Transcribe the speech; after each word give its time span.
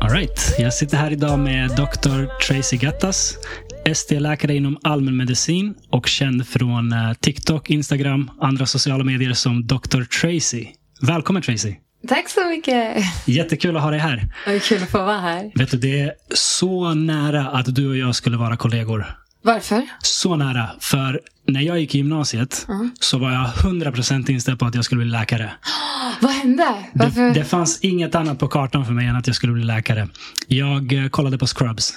Alright, 0.00 0.54
jag 0.58 0.74
sitter 0.74 0.96
här 0.96 1.10
idag 1.10 1.38
med 1.38 1.70
Dr. 1.70 2.46
Tracy 2.46 2.76
Gattas. 2.76 3.38
ST-läkare 3.84 4.54
inom 4.54 4.78
allmänmedicin 4.82 5.74
och 5.90 6.06
känd 6.06 6.46
från 6.46 6.92
eh, 6.92 7.12
TikTok, 7.20 7.70
Instagram, 7.70 8.30
andra 8.40 8.66
sociala 8.66 9.04
medier 9.04 9.32
som 9.32 9.66
Dr. 9.66 10.02
Tracy. 10.20 10.66
Välkommen 11.00 11.42
Tracy! 11.42 11.85
Tack 12.08 12.28
så 12.28 12.44
mycket. 12.48 12.96
Jättekul 13.24 13.76
att 13.76 13.82
ha 13.82 13.90
dig 13.90 14.00
här. 14.00 14.28
Vad 14.46 14.62
kul 14.62 14.82
att 14.82 14.90
få 14.90 14.98
vara 14.98 15.20
här. 15.20 15.52
Vet 15.54 15.70
du, 15.70 15.76
det 15.76 16.00
är 16.00 16.12
så 16.34 16.94
nära 16.94 17.48
att 17.48 17.74
du 17.74 17.88
och 17.88 17.96
jag 17.96 18.14
skulle 18.14 18.36
vara 18.36 18.56
kollegor. 18.56 19.16
Varför? 19.42 19.82
Så 20.02 20.36
nära. 20.36 20.70
För 20.80 21.20
när 21.46 21.60
jag 21.60 21.80
gick 21.80 21.94
i 21.94 21.98
gymnasiet 21.98 22.66
så 23.00 23.18
var 23.18 23.32
jag 23.32 23.46
100% 23.46 24.30
inställd 24.30 24.58
på 24.58 24.66
att 24.66 24.74
jag 24.74 24.84
skulle 24.84 24.98
bli 24.98 25.10
läkare. 25.10 25.52
Vad 26.20 26.32
hände? 26.32 26.74
Varför? 26.92 27.20
Det, 27.20 27.32
det 27.32 27.44
fanns 27.44 27.80
inget 27.80 28.14
annat 28.14 28.38
på 28.38 28.48
kartan 28.48 28.86
för 28.86 28.92
mig 28.92 29.06
än 29.06 29.16
att 29.16 29.26
jag 29.26 29.36
skulle 29.36 29.52
bli 29.52 29.64
läkare. 29.64 30.08
Jag 30.46 30.92
eh, 30.92 31.08
kollade 31.08 31.38
på 31.38 31.46
Scrubs. 31.46 31.94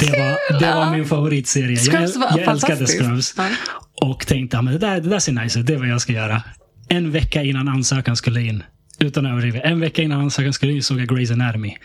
det, 0.00 0.10
var, 0.10 0.58
det 0.60 0.74
var 0.74 0.90
min 0.90 1.04
favoritserie. 1.04 1.76
Scrubs 1.76 2.16
var 2.16 2.26
jag, 2.30 2.40
jag 2.40 2.48
älskade. 2.48 2.86
Scrubs. 2.86 3.34
Ja. 3.36 3.48
Och 3.94 4.26
tänkte, 4.26 4.56
ja, 4.56 4.62
men 4.62 4.72
det, 4.72 4.78
där, 4.78 5.00
det 5.00 5.08
där 5.08 5.18
ser 5.18 5.32
nice 5.32 5.60
ut. 5.60 5.66
Det 5.66 5.74
är 5.74 5.78
vad 5.78 5.88
jag 5.88 6.00
ska 6.00 6.12
göra. 6.12 6.42
En 6.88 7.10
vecka 7.10 7.42
innan 7.42 7.68
ansökan 7.68 8.16
skulle 8.16 8.40
in. 8.40 8.62
Utan 8.98 9.26
överdrivet. 9.26 9.64
En 9.64 9.80
vecka 9.80 10.02
innan 10.02 10.20
ansökan 10.20 10.52
skulle 10.52 10.72
in 10.72 10.82
såg 10.82 11.00
jag 11.00 11.08
Grey's 11.08 11.32
Anatomy. 11.32 11.76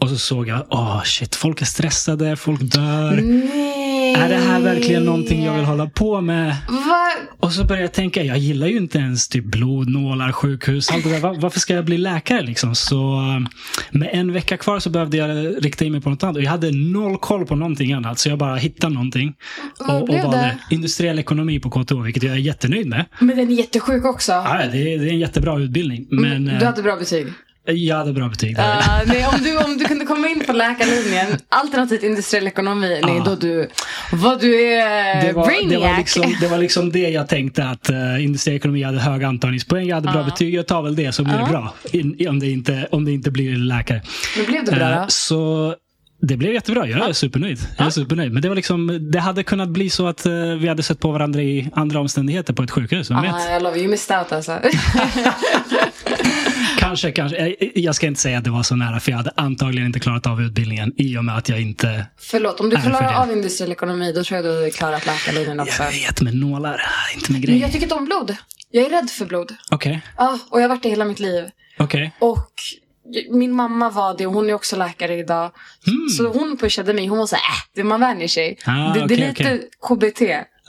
Och 0.00 0.08
så 0.08 0.18
såg 0.18 0.48
jag, 0.48 0.66
åh 0.70 1.02
shit, 1.04 1.34
folk 1.34 1.62
är 1.62 1.66
stressade, 1.66 2.36
folk 2.36 2.60
dör. 2.60 3.16
Nej. 3.16 3.77
Är 4.16 4.28
det 4.28 4.36
här 4.36 4.60
verkligen 4.60 5.04
någonting 5.04 5.44
jag 5.44 5.54
vill 5.54 5.64
hålla 5.64 5.86
på 5.86 6.20
med? 6.20 6.56
Va? 6.68 7.08
Och 7.40 7.52
så 7.52 7.64
började 7.64 7.84
jag 7.84 7.92
tänka, 7.92 8.22
jag 8.22 8.38
gillar 8.38 8.66
ju 8.66 8.76
inte 8.76 8.98
ens 8.98 9.28
typ 9.28 9.44
blodnålar, 9.44 10.32
sjukhus, 10.32 10.90
allt 10.90 11.04
det 11.04 11.10
där. 11.10 11.20
Va- 11.20 11.36
Varför 11.38 11.60
ska 11.60 11.74
jag 11.74 11.84
bli 11.84 11.98
läkare 11.98 12.42
liksom? 12.42 12.74
Så 12.74 12.96
eh, 13.18 13.48
med 13.90 14.08
en 14.12 14.32
vecka 14.32 14.56
kvar 14.56 14.78
så 14.78 14.90
behövde 14.90 15.16
jag 15.16 15.64
rikta 15.64 15.84
in 15.84 15.92
mig 15.92 16.00
på 16.00 16.10
något 16.10 16.22
annat. 16.22 16.36
Och 16.36 16.42
jag 16.42 16.50
hade 16.50 16.70
noll 16.70 17.16
koll 17.18 17.46
på 17.46 17.56
någonting 17.56 17.92
annat. 17.92 18.18
Så 18.18 18.28
jag 18.28 18.38
bara 18.38 18.56
hittade 18.56 18.94
någonting. 18.94 19.34
Vad 19.78 20.02
Och, 20.02 20.08
och 20.08 20.14
valde 20.18 20.36
det? 20.38 20.74
industriell 20.74 21.18
ekonomi 21.18 21.60
på 21.60 21.70
KTH, 21.70 21.94
vilket 22.04 22.22
jag 22.22 22.32
är 22.32 22.38
jättenöjd 22.38 22.86
med. 22.86 23.04
Men 23.20 23.36
den 23.36 23.50
är 23.50 23.54
jättesjuk 23.54 24.04
också. 24.04 24.32
Ja, 24.32 24.60
det, 24.72 24.94
är, 24.94 24.98
det 24.98 25.04
är 25.08 25.12
en 25.12 25.18
jättebra 25.18 25.58
utbildning. 25.58 26.06
Men 26.10 26.44
du 26.44 26.50
eh, 26.50 26.64
hade 26.64 26.82
bra 26.82 26.96
betyg. 26.96 27.26
Jag 27.72 27.96
hade 27.96 28.12
bra 28.12 28.28
betyg. 28.28 28.56
där. 28.56 28.76
Uh, 28.78 28.82
nej, 29.06 29.26
om, 29.26 29.42
du, 29.42 29.58
om 29.58 29.78
du 29.78 29.84
kunde 29.84 30.04
komma 30.04 30.28
in 30.28 30.42
på 30.46 30.52
läkarlinjen, 30.52 31.26
alternativt 31.48 32.02
industriell 32.02 32.46
ekonomi, 32.46 33.00
nej, 33.04 33.16
Ja. 33.16 33.22
då 33.24 33.34
du, 33.34 33.68
vad 34.12 34.40
du 34.40 34.64
är 34.72 35.22
det 35.26 35.32
var, 35.32 35.46
brainiac. 35.46 35.70
det, 35.70 35.78
var 35.88 35.96
liksom, 35.98 36.34
det 36.40 36.48
var 36.48 36.58
liksom 36.58 36.92
det 36.92 37.08
jag 37.10 37.28
tänkte 37.28 37.64
att 37.64 37.90
uh, 37.90 38.24
industriell 38.24 38.56
ekonomi 38.56 38.82
hade 38.82 38.98
höga 39.00 39.26
antagningspoäng, 39.28 39.86
jag 39.88 39.94
hade 39.96 40.08
bra 40.12 40.20
Ja. 40.20 40.24
betyg, 40.24 40.54
jag 40.54 40.66
tar 40.66 40.82
väl 40.82 40.96
det 40.96 41.12
så 41.12 41.22
blir 41.24 41.34
det 41.34 41.40
Ja. 41.40 41.48
bra. 41.48 41.74
In, 41.92 42.28
om, 42.28 42.38
det 42.40 42.46
inte, 42.50 42.88
om 42.90 43.04
det 43.04 43.12
inte 43.12 43.30
blir 43.30 43.56
läkare. 43.56 44.02
Men 44.36 44.46
blev 44.46 44.64
det 44.64 44.72
bra 44.72 44.86
Eh, 44.90 45.00
då? 45.02 45.06
Så 45.08 45.74
det 46.20 46.36
blev 46.36 46.54
jättebra. 46.54 46.86
Jag 46.88 47.08
är 47.08 47.12
supernöjd. 47.12 47.58
Jag 47.78 47.86
är 47.86 47.90
supernöjd. 47.90 48.32
Men 48.32 48.42
det 48.42 48.48
var 48.48 48.56
liksom, 48.56 49.10
det 49.12 49.18
hade 49.20 49.42
kunnat 49.42 49.68
bli 49.68 49.90
så 49.90 50.06
att 50.06 50.26
eh, 50.26 50.32
vi 50.34 50.68
hade 50.68 50.82
sett 50.82 51.00
på 51.00 51.10
varandra 51.12 51.42
i 51.42 51.70
andra 51.74 52.00
omständigheter 52.00 52.52
på 52.52 52.62
ett 52.62 52.70
sjukhus. 52.70 53.10
Vem 53.10 53.22
vet? 53.22 53.34
Ah, 53.34 53.50
jag 53.52 53.62
lovar, 53.62 53.76
you 53.76 53.88
missed 53.88 54.18
out 54.18 54.32
alltså. 54.32 54.52
Kanske, 56.78 57.12
kanske. 57.12 57.56
Jag, 57.74 57.94
ska 57.94 58.06
inte 58.06 58.20
säga 58.20 58.38
att 58.38 58.44
det 58.44 58.50
var 58.50 58.62
så 58.62 58.76
nära, 58.76 59.00
för 59.00 59.10
jag 59.10 59.16
hade 59.18 59.32
antagligen 59.36 59.86
inte 59.86 60.00
klarat 60.00 60.26
av 60.26 60.42
utbildningen 60.42 60.92
i 60.96 61.18
och 61.18 61.24
med 61.24 61.36
att 61.36 61.48
jag 61.48 61.60
inte... 61.60 62.06
Förlåt, 62.20 62.60
om 62.60 62.70
du 62.70 62.76
för 62.76 62.90
klarar 62.90 63.12
det. 63.12 63.18
av 63.18 63.32
industriell 63.32 63.72
ekonomi, 63.72 64.12
då 64.12 64.24
tror 64.24 64.36
jag 64.36 64.44
du 64.44 64.54
hade 64.56 64.70
klarat 64.70 65.06
läkarlinjen 65.06 65.60
också. 65.60 65.82
Jag 65.82 65.90
vet, 65.92 66.20
men 66.20 66.40
nålar 66.40 66.82
inte 67.14 67.32
min 67.32 67.40
Men 67.40 67.50
grej. 67.50 67.58
jag 67.60 67.72
tycker 67.72 67.82
inte 67.84 67.94
om 67.94 68.04
blod. 68.04 68.36
Jag 68.70 68.84
är 68.86 68.90
rädd 68.90 69.10
för 69.10 69.26
blod. 69.26 69.52
Okej, 69.70 70.00
Ja, 70.16 70.38
och 70.50 70.58
jag 70.60 70.64
har 70.64 70.68
varit 70.68 70.82
det 70.82 70.88
hela 70.88 71.04
mitt 71.04 71.20
liv. 71.20 71.44
okej. 71.78 72.12
Och 72.18 72.52
min 73.30 73.52
mamma 73.52 73.90
var 73.90 74.14
det 74.18 74.26
och 74.26 74.32
hon 74.32 74.50
är 74.50 74.54
också 74.54 74.76
läkare 74.76 75.14
idag. 75.18 75.50
Så 76.16 76.28
hon 76.28 76.56
pushade 76.56 76.94
mig. 76.94 77.06
Hon 77.06 77.18
var 77.18 77.26
såhär, 77.26 77.42
äh, 77.42 77.58
det 77.74 77.84
man 77.84 78.00
vänjer 78.00 78.28
sig. 78.28 78.58
Ah, 78.64 78.92
det, 78.94 78.98
det 79.00 79.04
okej, 79.04 79.22
är 79.22 79.28
lite 79.28 79.60
okej. 79.88 80.10
KBT. 80.10 80.20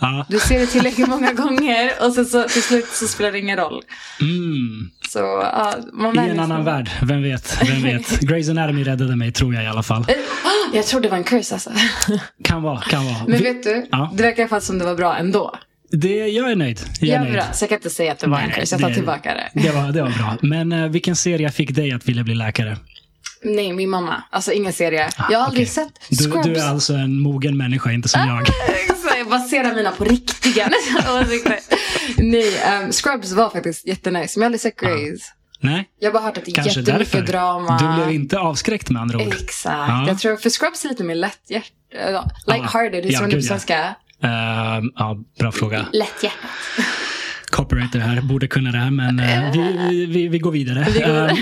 Ja. 0.01 0.25
Du 0.29 0.39
ser 0.39 0.59
det 0.59 0.65
tillräckligt 0.67 1.07
många 1.07 1.33
gånger 1.33 1.91
och 2.01 2.13
sen 2.13 2.25
så 2.25 2.43
till 2.43 2.63
slut 2.63 2.87
så 2.87 3.07
spelar 3.07 3.31
det 3.31 3.39
ingen 3.39 3.57
roll. 3.57 3.81
Mm. 4.21 4.89
Så 5.09 5.19
ja, 5.19 5.75
man 5.93 6.15
I 6.15 6.19
en 6.19 6.25
sig. 6.29 6.39
annan 6.39 6.63
värld. 6.65 6.89
Vem 7.01 7.23
vet? 7.23 7.57
Vem 7.69 7.81
vet? 7.83 8.07
Grey's 8.21 8.49
Anatomy 8.51 8.83
räddade 8.83 9.15
mig, 9.15 9.31
tror 9.31 9.53
jag 9.53 9.63
i 9.63 9.67
alla 9.67 9.83
fall. 9.83 10.01
Ah, 10.09 10.49
Jag 10.73 10.85
tror 10.85 11.01
det 11.01 11.09
var 11.09 11.17
en 11.17 11.23
curse 11.23 11.53
alltså. 11.55 11.69
Kan 12.43 12.61
vara, 12.61 12.81
kan 12.81 13.05
vara. 13.05 13.17
Men 13.27 13.43
vet 13.43 13.63
du, 13.63 13.87
Ja. 13.91 14.11
det 14.17 14.23
verkar 14.23 14.39
i 14.39 14.41
alla 14.41 14.49
fall 14.49 14.61
som 14.61 14.79
det 14.79 14.85
var 14.85 14.95
bra 14.95 15.17
ändå. 15.17 15.55
Det, 15.91 16.27
jag 16.27 16.51
är 16.51 16.55
nöjd. 16.55 16.79
Jag 16.99 17.09
är 17.09 17.15
är 17.15 17.19
nöjd. 17.23 17.33
bra, 17.33 17.43
så 17.53 17.63
jag 17.63 17.69
kan 17.69 17.77
inte 17.77 17.89
säga 17.89 18.11
att 18.11 18.19
det 18.19 18.27
var 18.27 18.39
en 18.39 18.45
Nej, 18.49 18.59
curse. 18.59 18.73
Jag 18.75 18.81
tar 18.81 18.89
det- 18.89 18.95
tillbaka 18.95 19.33
det. 19.53 19.61
Det 19.61 19.69
var, 19.71 19.91
det 19.91 20.01
var 20.01 20.09
bra. 20.09 20.37
Men 20.41 20.71
eh, 20.71 20.87
vilken 20.87 21.15
serie 21.15 21.51
fick 21.51 21.75
dig 21.75 21.91
att 21.93 22.05
vilja 22.07 22.23
bli 22.23 22.35
läkare? 22.35 22.77
Nej, 23.43 23.73
min 23.73 23.89
mamma. 23.89 24.23
Alltså 24.31 24.51
ingen 24.51 24.73
serie. 24.73 25.09
jag 25.29 25.39
har 25.39 25.45
aldrig 25.45 25.63
okej. 25.67 25.73
sett 25.73 25.93
Du, 26.09 26.15
Scrubs. 26.31 26.45
du 26.47 26.55
är 26.55 26.69
alltså 26.69 26.93
en 26.93 27.19
mogen 27.21 27.57
människa, 27.57 27.91
inte 27.91 28.09
som 28.09 28.21
jag. 28.21 28.47
Baserar 29.29 29.75
mina 29.75 29.91
på 29.91 30.03
riktiga 30.03 30.69
åsikter. 31.21 31.59
Nej, 32.17 32.83
um, 32.83 32.91
Scrubs 32.91 33.31
var 33.31 33.49
faktiskt 33.49 33.87
jättenice, 33.87 34.39
men 34.39 34.41
jag 34.41 34.45
har 34.45 34.45
aldrig 34.45 34.61
sett 34.61 34.75
Grey's. 34.75 35.19
Nej, 35.61 35.89
Jag 35.99 36.07
har 36.09 36.13
bara 36.13 36.23
hört 36.23 36.37
att 36.37 36.45
det 36.45 36.51
är 36.51 36.55
kanske 36.55 36.79
jättemycket 36.79 37.11
därför. 37.11 37.27
drama. 37.27 37.77
Du 37.77 37.95
blev 38.03 38.15
inte 38.15 38.39
avskräckt 38.39 38.89
med 38.89 39.01
andra 39.01 39.17
ord. 39.17 39.33
Exakt. 39.33 39.75
Ja. 39.89 40.07
Jag 40.07 40.19
tror, 40.19 40.35
för 40.37 40.49
Scrubs 40.49 40.85
är 40.85 40.89
lite 40.89 41.03
mer 41.03 41.15
lätthjärt... 41.15 41.71
Uh, 41.95 42.21
light-hearted, 42.47 43.03
hur 43.03 43.11
Ja, 43.11 43.19
säger 43.19 43.21
man 43.21 43.29
det 43.29 43.35
på 43.35 43.41
ja. 43.41 43.47
svenska? 43.47 43.95
Ehm, 44.23 44.91
ja, 44.95 45.17
bra 45.39 45.51
fråga. 45.51 45.85
Lätthjärtat. 45.93 46.49
Copywriter 47.59 47.99
här, 47.99 48.21
borde 48.21 48.47
kunna 48.47 48.71
det 48.71 48.77
här, 48.77 48.91
men 48.91 49.19
eh, 49.19 49.51
vi, 49.51 50.05
vi, 50.05 50.27
vi 50.27 50.39
går 50.39 50.51
vidare. 50.51 50.85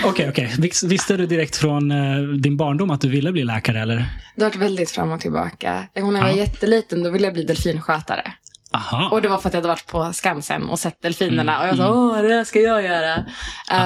Okej, 0.06 0.30
okej. 0.30 0.54
Vis- 0.58 0.84
Visste 0.84 1.18
du 1.18 1.26
direkt 1.26 1.56
från 1.58 1.92
eh, 1.92 2.18
din 2.22 2.58
barndom 2.58 2.92
att 2.92 3.02
du 3.02 3.10
ville 3.10 3.32
bli 3.32 3.44
läkare, 3.44 3.82
eller? 3.82 4.06
Det 4.36 4.44
har 4.44 4.50
varit 4.50 4.62
väldigt 4.62 4.92
fram 4.92 5.12
och 5.12 5.20
tillbaka. 5.22 5.74
När 5.96 6.02
jag 6.02 6.12
var 6.12 6.18
Ja. 6.30 6.32
jätteliten, 6.32 7.04
då 7.04 7.10
ville 7.10 7.26
jag 7.26 7.34
bli 7.34 7.44
delfinskötare. 7.44 8.34
Aha. 8.74 9.10
Och 9.12 9.22
det 9.22 9.28
var 9.28 9.38
för 9.38 9.48
att 9.50 9.54
jag 9.54 9.62
hade 9.62 9.68
varit 9.68 9.88
på 9.88 10.14
Skansen 10.14 10.64
och 10.64 10.80
sett 10.80 11.02
delfinerna. 11.02 11.56
Mm, 11.56 11.62
Och 11.62 11.68
jag 11.68 11.78
sa, 11.78 11.94
åh, 11.94 12.22
det 12.22 12.46
ska 12.46 12.60
jag 12.60 12.84
göra. 12.84 13.26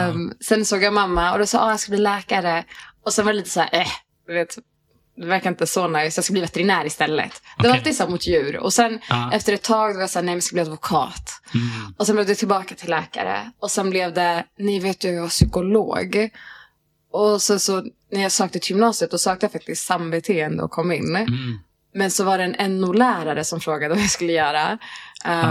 Um, 0.09 0.33
sen 0.45 0.65
såg 0.65 0.83
jag 0.83 0.93
mamma 0.93 1.31
och 1.33 1.39
då 1.39 1.45
sa, 1.45 1.63
åh, 1.65 1.69
jag 1.69 1.79
ska 1.79 1.89
bli 1.89 1.99
läkare. 1.99 2.63
Och 3.05 3.13
sen 3.13 3.25
var 3.25 3.33
det 3.33 3.37
lite 3.37 3.49
så 3.49 3.59
här, 3.59 3.69
eh, 3.73 3.87
vet, 4.27 4.55
det 5.17 5.25
verkar 5.25 5.49
inte 5.49 5.67
så 5.67 5.87
nice. 5.87 6.17
Jag 6.17 6.23
ska 6.25 6.31
bli 6.31 6.41
veterinär 6.41 6.85
istället. 6.85 7.41
Det 7.59 7.67
var 7.67 7.75
alltid 7.75 7.95
så 7.95 8.07
mot 8.07 8.27
djur. 8.27 8.57
Och 8.57 8.73
sen 8.73 8.99
Ja. 9.09 9.31
efter 9.33 9.53
ett 9.53 9.61
tag 9.63 9.93
var 9.93 10.01
jag 10.01 10.09
så 10.09 10.19
här, 10.19 10.23
nej, 10.23 10.33
jag 10.35 10.43
ska 10.43 10.53
bli 10.53 10.61
advokat. 10.61 11.41
Mm. 11.53 11.93
Och 11.97 12.05
sen 12.05 12.15
blev 12.15 12.27
det 12.27 12.35
tillbaka 12.35 12.75
till 12.75 12.89
läkare. 12.89 13.51
Och 13.59 13.71
sen 13.71 13.89
blev 13.89 14.13
det, 14.13 14.43
ni 14.59 14.79
vet 14.79 14.99
du, 14.99 15.09
jag 15.09 15.21
var 15.21 15.29
psykolog. 15.29 16.29
Och 17.11 17.41
så, 17.41 17.59
så 17.59 17.83
när 18.11 18.21
jag 18.21 18.31
sökte 18.31 18.59
till 18.59 18.71
gymnasiet, 18.71 19.11
då 19.11 19.17
sökte 19.17 19.43
jag 19.45 19.51
faktiskt 19.51 19.85
sambeteende 19.87 20.63
och 20.63 20.71
kom 20.71 20.91
in. 20.91 21.15
Mm. 21.15 21.59
Men 21.93 22.11
så 22.11 22.23
var 22.23 22.37
det 22.37 22.43
en 22.43 22.81
NO-lärare 22.81 23.43
som 23.43 23.59
frågade 23.59 23.93
vad 23.93 24.03
jag 24.03 24.09
skulle 24.09 24.33
göra. 24.33 24.77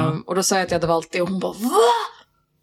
Um, 0.08 0.20
Och 0.26 0.34
då 0.34 0.42
sa 0.42 0.56
jag 0.56 0.64
att 0.64 0.70
jag 0.70 0.76
hade 0.78 0.86
valt 0.86 1.12
det 1.12 1.22
och 1.22 1.28
hon 1.28 1.40
bara 1.40 1.52
VA? 1.52 1.70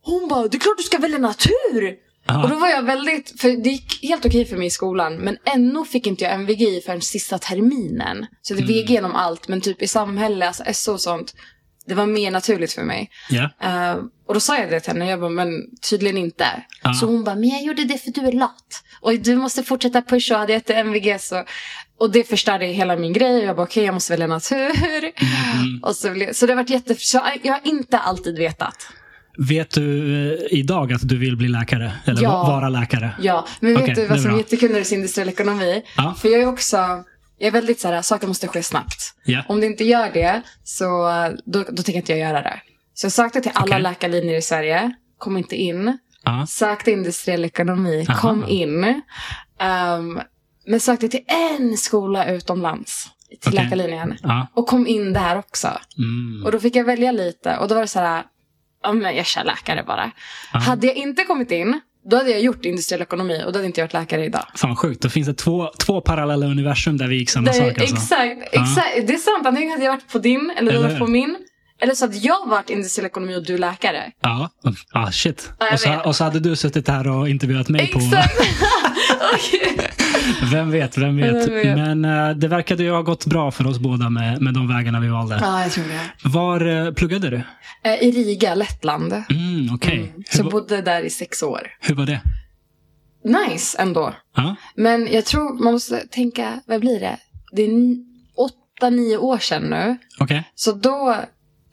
Hon 0.03 0.27
bara, 0.27 0.47
det 0.47 0.57
är 0.57 0.59
klart 0.59 0.77
du 0.77 0.83
ska 0.83 0.97
välja 0.97 1.17
natur! 1.17 1.95
Ja. 2.27 2.43
Och 2.43 2.49
då 2.49 2.55
var 2.55 2.67
jag 2.67 2.83
väldigt, 2.83 3.41
för 3.41 3.49
det 3.49 3.69
gick 3.69 4.03
helt 4.03 4.25
okej 4.25 4.45
för 4.45 4.57
mig 4.57 4.67
i 4.67 4.69
skolan. 4.69 5.15
Men 5.15 5.37
NO 5.57 5.85
fick 5.85 6.07
inte 6.07 6.23
jag 6.23 6.33
MVG 6.33 6.83
förrän 6.85 7.01
sista 7.01 7.39
terminen. 7.39 8.25
Så 8.41 8.53
det 8.53 8.61
är 8.61 8.67
VG 8.67 8.93
genom 8.93 9.15
allt, 9.15 9.47
men 9.47 9.61
typ 9.61 9.81
i 9.81 9.87
samhälle, 9.87 10.47
alltså 10.47 10.63
SO 10.73 10.93
och 10.93 11.01
sånt. 11.01 11.33
Det 11.85 11.93
var 11.93 12.05
mer 12.05 12.31
naturligt 12.31 12.73
för 12.73 12.83
mig. 12.83 13.09
Ja. 13.29 13.43
Uh, 13.43 14.03
och 14.27 14.33
då 14.33 14.39
sa 14.39 14.57
jag 14.57 14.69
det 14.69 14.79
till 14.79 14.93
henne, 14.93 15.09
jag 15.09 15.19
bara, 15.19 15.29
men 15.29 15.49
tydligen 15.89 16.17
inte. 16.17 16.45
Ja. 16.83 16.93
Så 16.93 17.05
hon 17.05 17.23
bara, 17.23 17.35
men 17.35 17.49
jag 17.49 17.63
gjorde 17.63 17.83
det 17.83 17.97
för 17.97 18.11
du 18.11 18.21
är 18.21 18.31
lat. 18.31 18.83
Och 19.01 19.19
du 19.19 19.35
måste 19.35 19.63
fortsätta 19.63 20.01
pusha 20.01 20.35
och 20.35 20.39
hade 20.39 20.53
jag 20.53 20.59
ett 20.59 20.69
MVG 20.69 21.21
så. 21.21 21.43
Och 21.99 22.11
det 22.11 22.23
förstörde 22.23 22.65
hela 22.65 22.95
min 22.95 23.13
grej. 23.13 23.43
Jag 23.43 23.55
bara, 23.55 23.63
okej 23.63 23.83
jag 23.83 23.93
måste 23.93 24.13
välja 24.13 24.27
natur. 24.27 24.57
Mm. 24.57 25.83
Och 25.83 25.95
så, 25.95 26.09
blev, 26.11 26.33
så 26.33 26.45
det 26.45 26.53
har 26.53 26.57
varit 26.57 26.69
jätte... 26.69 26.95
Så 26.95 27.21
jag 27.43 27.53
har 27.53 27.61
inte 27.63 27.97
alltid 27.97 28.37
vetat. 28.37 28.87
Vet 29.37 29.71
du 29.71 30.15
eh, 30.33 30.39
idag 30.59 30.93
att 30.93 31.07
du 31.09 31.17
vill 31.17 31.37
bli 31.37 31.47
läkare? 31.47 31.91
Eller 32.05 32.21
Ja. 32.23 32.29
va- 32.31 32.47
vara 32.47 32.69
läkare? 32.69 33.11
Ja, 33.21 33.45
men 33.59 33.73
vet 33.73 33.81
Okej, 33.83 33.95
du 33.95 34.05
vad 34.07 34.21
som 34.21 34.33
är 34.33 34.37
jättekul 34.37 34.71
när 34.71 34.79
det 34.79 34.91
är 34.91 34.93
industriell 34.93 35.29
ekonomi? 35.29 35.83
Ja. 35.97 36.15
För 36.21 36.29
jag 36.29 36.41
är 36.41 36.47
också, 36.47 36.77
jag 37.37 37.47
är 37.47 37.51
väldigt 37.51 37.79
så 37.79 37.87
här, 37.87 38.01
saker 38.01 38.27
måste 38.27 38.47
ske 38.47 38.63
snabbt. 38.63 39.13
Ja. 39.25 39.43
Om 39.47 39.59
det 39.59 39.65
inte 39.65 39.83
gör 39.83 40.11
det, 40.13 40.41
så 40.63 40.85
då, 41.45 41.59
då 41.69 41.83
tänker 41.83 41.95
inte 41.95 42.11
jag 42.11 42.19
göra 42.19 42.41
det. 42.41 42.59
Så 42.93 43.05
jag 43.05 43.11
sökte 43.11 43.41
till 43.41 43.51
alla 43.53 43.75
Okej. 43.75 43.81
läkarlinjer 43.83 44.37
i 44.37 44.41
Sverige, 44.41 44.91
kom 45.17 45.37
inte 45.37 45.55
in. 45.55 45.97
Ja. 46.23 46.45
Sökte 46.49 46.91
industriell 46.91 47.45
ekonomi, 47.45 48.05
Aha. 48.09 48.19
kom 48.21 48.45
in. 48.47 48.83
Um, 48.83 50.19
men 50.67 50.79
sökte 50.79 51.09
till 51.09 51.23
en 51.57 51.77
skola 51.77 52.31
utomlands, 52.31 53.07
till 53.41 53.49
Okej. 53.53 53.63
läkarlinjen. 53.63 54.17
Ja. 54.23 54.47
Och 54.53 54.67
kom 54.67 54.87
in 54.87 55.13
där 55.13 55.37
också. 55.37 55.67
Mm. 55.97 56.45
Och 56.45 56.51
då 56.51 56.59
fick 56.59 56.75
jag 56.75 56.83
välja 56.85 57.11
lite 57.11 57.57
och 57.57 57.67
då 57.67 57.75
var 57.75 57.81
det 57.81 57.87
så 57.87 57.99
här, 57.99 58.23
ja 58.83 58.93
men 58.93 59.15
jag 59.15 59.25
kör 59.25 59.43
läkare 59.43 59.83
bara. 59.83 60.11
Ja. 60.53 60.59
Hade 60.59 60.87
jag 60.87 60.95
inte 60.95 61.23
kommit 61.23 61.51
in, 61.51 61.81
Då 62.09 62.17
hade 62.17 62.29
jag 62.31 62.41
gjort 62.41 62.65
industriell 62.65 63.01
ekonomi 63.01 63.43
och 63.45 63.51
då 63.53 63.57
hade 63.59 63.65
inte 63.65 63.81
jag 63.81 63.85
varit 63.85 63.93
läkare 63.93 64.25
idag. 64.25 64.45
Fan 64.55 64.75
sjukt. 64.75 65.01
Då 65.01 65.09
finns 65.09 65.27
det 65.27 65.33
två, 65.33 65.69
två 65.77 66.01
parallella 66.01 66.45
universum 66.45 66.97
där 66.97 67.07
vi 67.07 67.15
gick 67.15 67.29
samma 67.29 67.47
Det, 67.47 67.53
sak. 67.53 67.67
Alltså. 67.79 67.95
Exakt, 67.95 68.41
exakt. 68.51 69.07
Det 69.07 69.13
är 69.13 69.17
sant. 69.17 69.47
Antingen 69.47 69.71
hade 69.71 69.83
jag 69.83 69.91
varit 69.91 70.11
på 70.11 70.19
din 70.19 70.53
eller 70.57 70.71
du 70.71 70.77
Eller 70.77 70.87
varit 70.87 70.99
på 70.99 71.07
min. 71.07 71.37
Eller 71.81 71.93
så 71.93 72.05
hade 72.05 72.17
jag 72.17 72.47
varit 72.47 72.69
industriell 72.69 73.05
ekonomi 73.05 73.35
och 73.35 73.45
du 73.45 73.57
läkare. 73.57 74.11
Ja, 74.21 74.49
ah, 74.93 75.11
shit. 75.11 75.51
Ja, 75.59 75.73
och, 75.73 75.79
så, 75.79 75.99
och 76.05 76.15
så 76.15 76.23
hade 76.23 76.39
du 76.39 76.55
suttit 76.55 76.87
här 76.87 77.07
och 77.07 77.29
intervjuat 77.29 77.69
mig 77.69 77.87
på... 77.91 77.99
Vem 80.51 80.71
vet, 80.71 80.97
vem 80.97 81.17
vet. 81.17 81.47
Vem 81.47 81.53
vet. 81.55 81.77
Men 81.77 82.05
eh, 82.05 82.29
det 82.35 82.47
verkade 82.47 82.83
ju 82.83 82.91
ha 82.91 83.01
gått 83.01 83.25
bra 83.25 83.51
för 83.51 83.67
oss 83.67 83.79
båda 83.79 84.09
med, 84.09 84.41
med 84.41 84.53
de 84.53 84.67
vägarna 84.67 84.99
vi 84.99 85.07
valde. 85.07 85.37
Ja, 85.41 85.61
jag 85.61 85.71
tror 85.71 85.83
det. 85.83 86.29
Var 86.29 86.85
eh, 86.85 86.93
pluggade 86.93 87.29
du? 87.29 87.41
Eh, 87.83 87.93
I 88.03 88.11
Riga, 88.11 88.55
Lettland. 88.55 89.13
Mm, 89.13 89.75
Okej. 89.75 90.13
Så 90.29 90.37
Hur, 90.37 90.43
jag 90.43 90.51
bodde 90.51 90.81
där 90.81 91.01
i 91.01 91.09
sex 91.09 91.43
år. 91.43 91.67
hur 91.81 91.95
var 91.95 92.05
det? 92.05 92.21
Nice 93.23 93.77
ändå. 93.81 94.13
Ja, 94.35 94.55
Men 94.75 95.07
jag 95.11 95.25
tror 95.25 95.63
man 95.63 95.73
måste 95.73 96.07
tänka, 96.07 96.61
vad 96.65 96.79
blir 96.79 96.99
det? 96.99 97.17
Det 97.51 97.61
är 97.61 97.71
åtta, 98.37 98.89
nio 98.89 99.17
år 99.17 99.37
sedan 99.37 99.63
nu. 99.63 99.97
okej. 100.19 100.43
Så 100.55 100.71
då, 100.71 101.15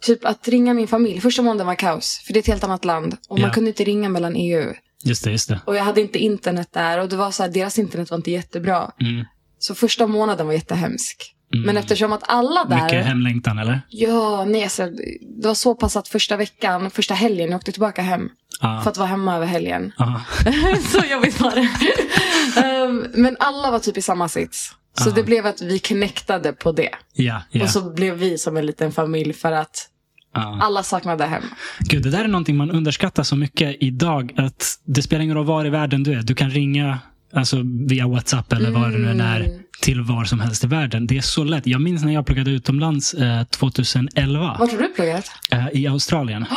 typ 0.01 0.25
att 0.25 0.47
ringa 0.47 0.73
min 0.73 0.87
familj. 0.87 1.21
Första 1.21 1.41
månaden 1.41 1.67
var 1.67 1.75
kaos. 1.75 2.21
För 2.25 2.33
det 2.33 2.37
är 2.39 2.41
ett 2.41 2.47
helt 2.47 2.63
annat 2.63 2.85
land. 2.85 3.17
Och 3.29 3.39
man 3.39 3.51
kunde 3.51 3.69
inte 3.69 3.83
ringa 3.83 4.09
mellan 4.09 4.35
EU. 4.35 4.73
Just 5.05 5.23
det, 5.23 5.31
just 5.31 5.49
det. 5.49 5.59
Och 5.65 5.75
jag 5.75 5.83
hade 5.83 6.01
inte 6.01 6.19
internet 6.19 6.69
där. 6.71 6.99
Och 6.99 7.09
det 7.09 7.15
var 7.15 7.31
så 7.31 7.43
här, 7.43 7.49
deras 7.49 7.79
internet 7.79 8.09
var 8.11 8.17
inte 8.17 8.31
jättebra. 8.31 8.91
Mm. 9.01 9.25
Så 9.59 9.75
första 9.75 10.07
månaden 10.07 10.45
var 10.47 10.53
jättehemsk. 10.53 11.31
Mm. 11.53 11.65
Men 11.65 11.77
eftersom 11.77 12.13
att 12.13 12.23
alla 12.25 12.63
där... 12.63 12.83
Mycket 12.83 13.05
hemlängtan, 13.05 13.59
eller? 13.59 13.81
Ja, 13.89 14.45
nej, 14.45 14.69
så 14.69 14.83
det 15.41 15.47
var 15.47 15.53
så 15.53 15.75
pass 15.75 15.95
att 15.97 16.07
första 16.07 16.37
veckan, 16.37 16.91
första 16.91 17.13
helgen, 17.13 17.49
jag 17.49 17.57
åkte 17.57 17.71
tillbaka 17.71 18.01
hem. 18.01 18.29
Ja. 18.61 18.81
För 18.83 18.89
att 18.91 18.97
vara 18.97 19.07
hemma 19.07 19.35
över 19.35 19.45
helgen. 19.45 19.91
Ja. 19.97 20.21
så 20.91 21.05
jobbigt 21.11 21.41
var 21.41 21.51
det. 21.55 21.69
Ehm, 22.61 23.05
men 23.13 23.37
alla 23.39 23.71
var 23.71 23.79
typ 23.79 23.97
i 23.97 24.01
samma 24.01 24.29
sits. 24.29 24.71
Så 24.97 25.09
Ja. 25.09 25.13
det 25.15 25.23
blev 25.23 25.45
att 25.45 25.61
vi 25.61 25.79
connectade 25.79 26.53
på 26.53 26.71
det. 26.71 26.89
Ja, 27.13 27.41
ja. 27.51 27.63
Och 27.63 27.69
så 27.69 27.93
blev 27.93 28.15
vi 28.15 28.37
som 28.37 28.57
en 28.57 28.65
liten 28.65 28.91
familj 28.91 29.33
för 29.33 29.51
att 29.51 29.87
ja. 30.35 30.59
alla 30.61 30.83
saknade 30.83 31.25
hem. 31.25 31.43
Gud, 31.79 32.03
det 32.03 32.09
där 32.09 32.23
är 32.23 32.27
någonting 32.27 32.57
man 32.57 32.71
underskattar 32.71 33.23
så 33.23 33.35
mycket 33.35 33.77
idag. 33.79 34.33
Att 34.37 34.79
det 34.85 35.01
spelar 35.01 35.23
ingen 35.23 35.35
roll 35.35 35.45
var 35.45 35.65
i 35.65 35.69
världen 35.69 36.03
du 36.03 36.13
är. 36.13 36.21
Du 36.21 36.35
kan 36.35 36.49
ringa 36.49 36.99
alltså, 37.33 37.61
via 37.87 38.07
WhatsApp 38.07 38.53
eller 38.53 38.71
vad 38.71 38.91
det 38.91 38.97
nu 38.97 39.09
än 39.11 39.21
är 39.21 39.39
Mm. 39.39 39.51
till 39.81 40.01
var 40.01 40.25
som 40.25 40.39
helst 40.39 40.63
i 40.63 40.67
världen. 40.67 41.07
Det 41.07 41.17
är 41.17 41.21
så 41.21 41.43
lätt. 41.43 41.67
Jag 41.67 41.81
minns 41.81 42.03
när 42.03 42.13
jag 42.13 42.25
pluggade 42.25 42.51
utomlands 42.51 43.13
eh, 43.13 43.43
2011 43.43 44.55
Vart 44.59 44.71
har 44.71 44.77
du 44.77 44.87
pluggat? 44.87 45.31
eh, 45.51 45.65
i 45.73 45.87
Australien. 45.87 46.45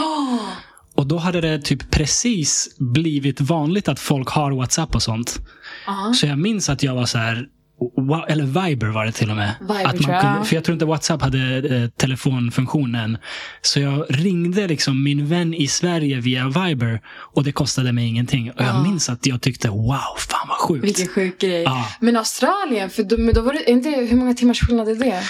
Och 0.94 1.06
då 1.06 1.18
hade 1.18 1.40
det 1.40 1.58
typ 1.58 1.90
precis 1.90 2.76
blivit 2.78 3.40
vanligt 3.40 3.88
att 3.88 4.00
folk 4.00 4.28
har 4.28 4.50
WhatsApp 4.52 4.94
och 4.94 5.02
sånt. 5.02 5.38
Ja. 5.86 6.12
Så 6.14 6.26
jag 6.26 6.38
minns 6.38 6.68
att 6.68 6.82
jag 6.82 6.94
var 6.94 7.06
så 7.06 7.18
här, 7.18 7.46
eller 8.28 8.44
Viber 8.44 8.86
var 8.86 9.06
det 9.06 9.12
till 9.12 9.30
och 9.30 9.36
med. 9.36 9.54
Viber, 9.60 9.74
att 9.86 10.00
man 10.06 10.20
kunde, 10.22 10.44
för 10.44 10.54
jag 10.54 10.64
tror 10.64 10.72
inte 10.72 10.84
WhatsApp 10.84 11.22
hade 11.22 11.38
eh, 11.76 11.88
telefonfunktionen. 11.88 13.18
Så 13.62 13.80
jag 13.80 14.04
ringde 14.08 14.66
liksom 14.68 15.02
min 15.02 15.26
vän 15.28 15.54
i 15.54 15.66
Sverige 15.68 16.20
via 16.20 16.48
Viber 16.48 17.00
och 17.08 17.44
det 17.44 17.52
kostade 17.52 17.92
mig 17.92 18.06
ingenting. 18.06 18.50
Och 18.50 18.60
jag 18.60 18.68
Ja. 18.68 18.82
minns 18.82 19.08
att 19.08 19.26
jag 19.26 19.40
tyckte 19.42 19.68
wow, 19.68 19.98
fan 20.18 20.48
vad 20.48 20.58
sjukt. 20.58 20.84
Vilken 20.84 21.08
sjuk 21.08 21.40
grej. 21.40 21.62
Ja. 21.62 21.88
Men 22.00 22.16
Australien, 22.16 22.90
för 22.90 23.02
då, 23.02 23.16
men 23.18 23.34
då 23.34 23.40
var 23.42 23.52
det, 23.52 23.70
inte, 23.70 23.88
hur 23.90 24.16
många 24.16 24.34
timmars 24.34 24.60
skillnad 24.60 24.88
är 24.88 24.94
det? 24.94 25.22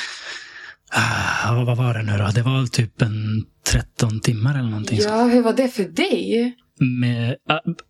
Ah, 0.93 1.55
vad, 1.65 1.77
var 1.77 1.95
det 1.95 2.03
nu 2.03 2.19
då? 2.19 2.29
Det 2.35 2.43
var 2.43 2.67
typ 2.67 3.03
en 3.03 3.45
13 3.67 4.21
timmar 4.21 4.59
eller 4.59 4.69
någonting. 4.71 5.01
så. 5.01 5.09
Ja, 5.09 5.25
hur 5.25 5.43
var 5.43 5.53
det 5.53 5.69
för 5.69 5.85
dig? 5.85 6.55
Med 6.81 7.37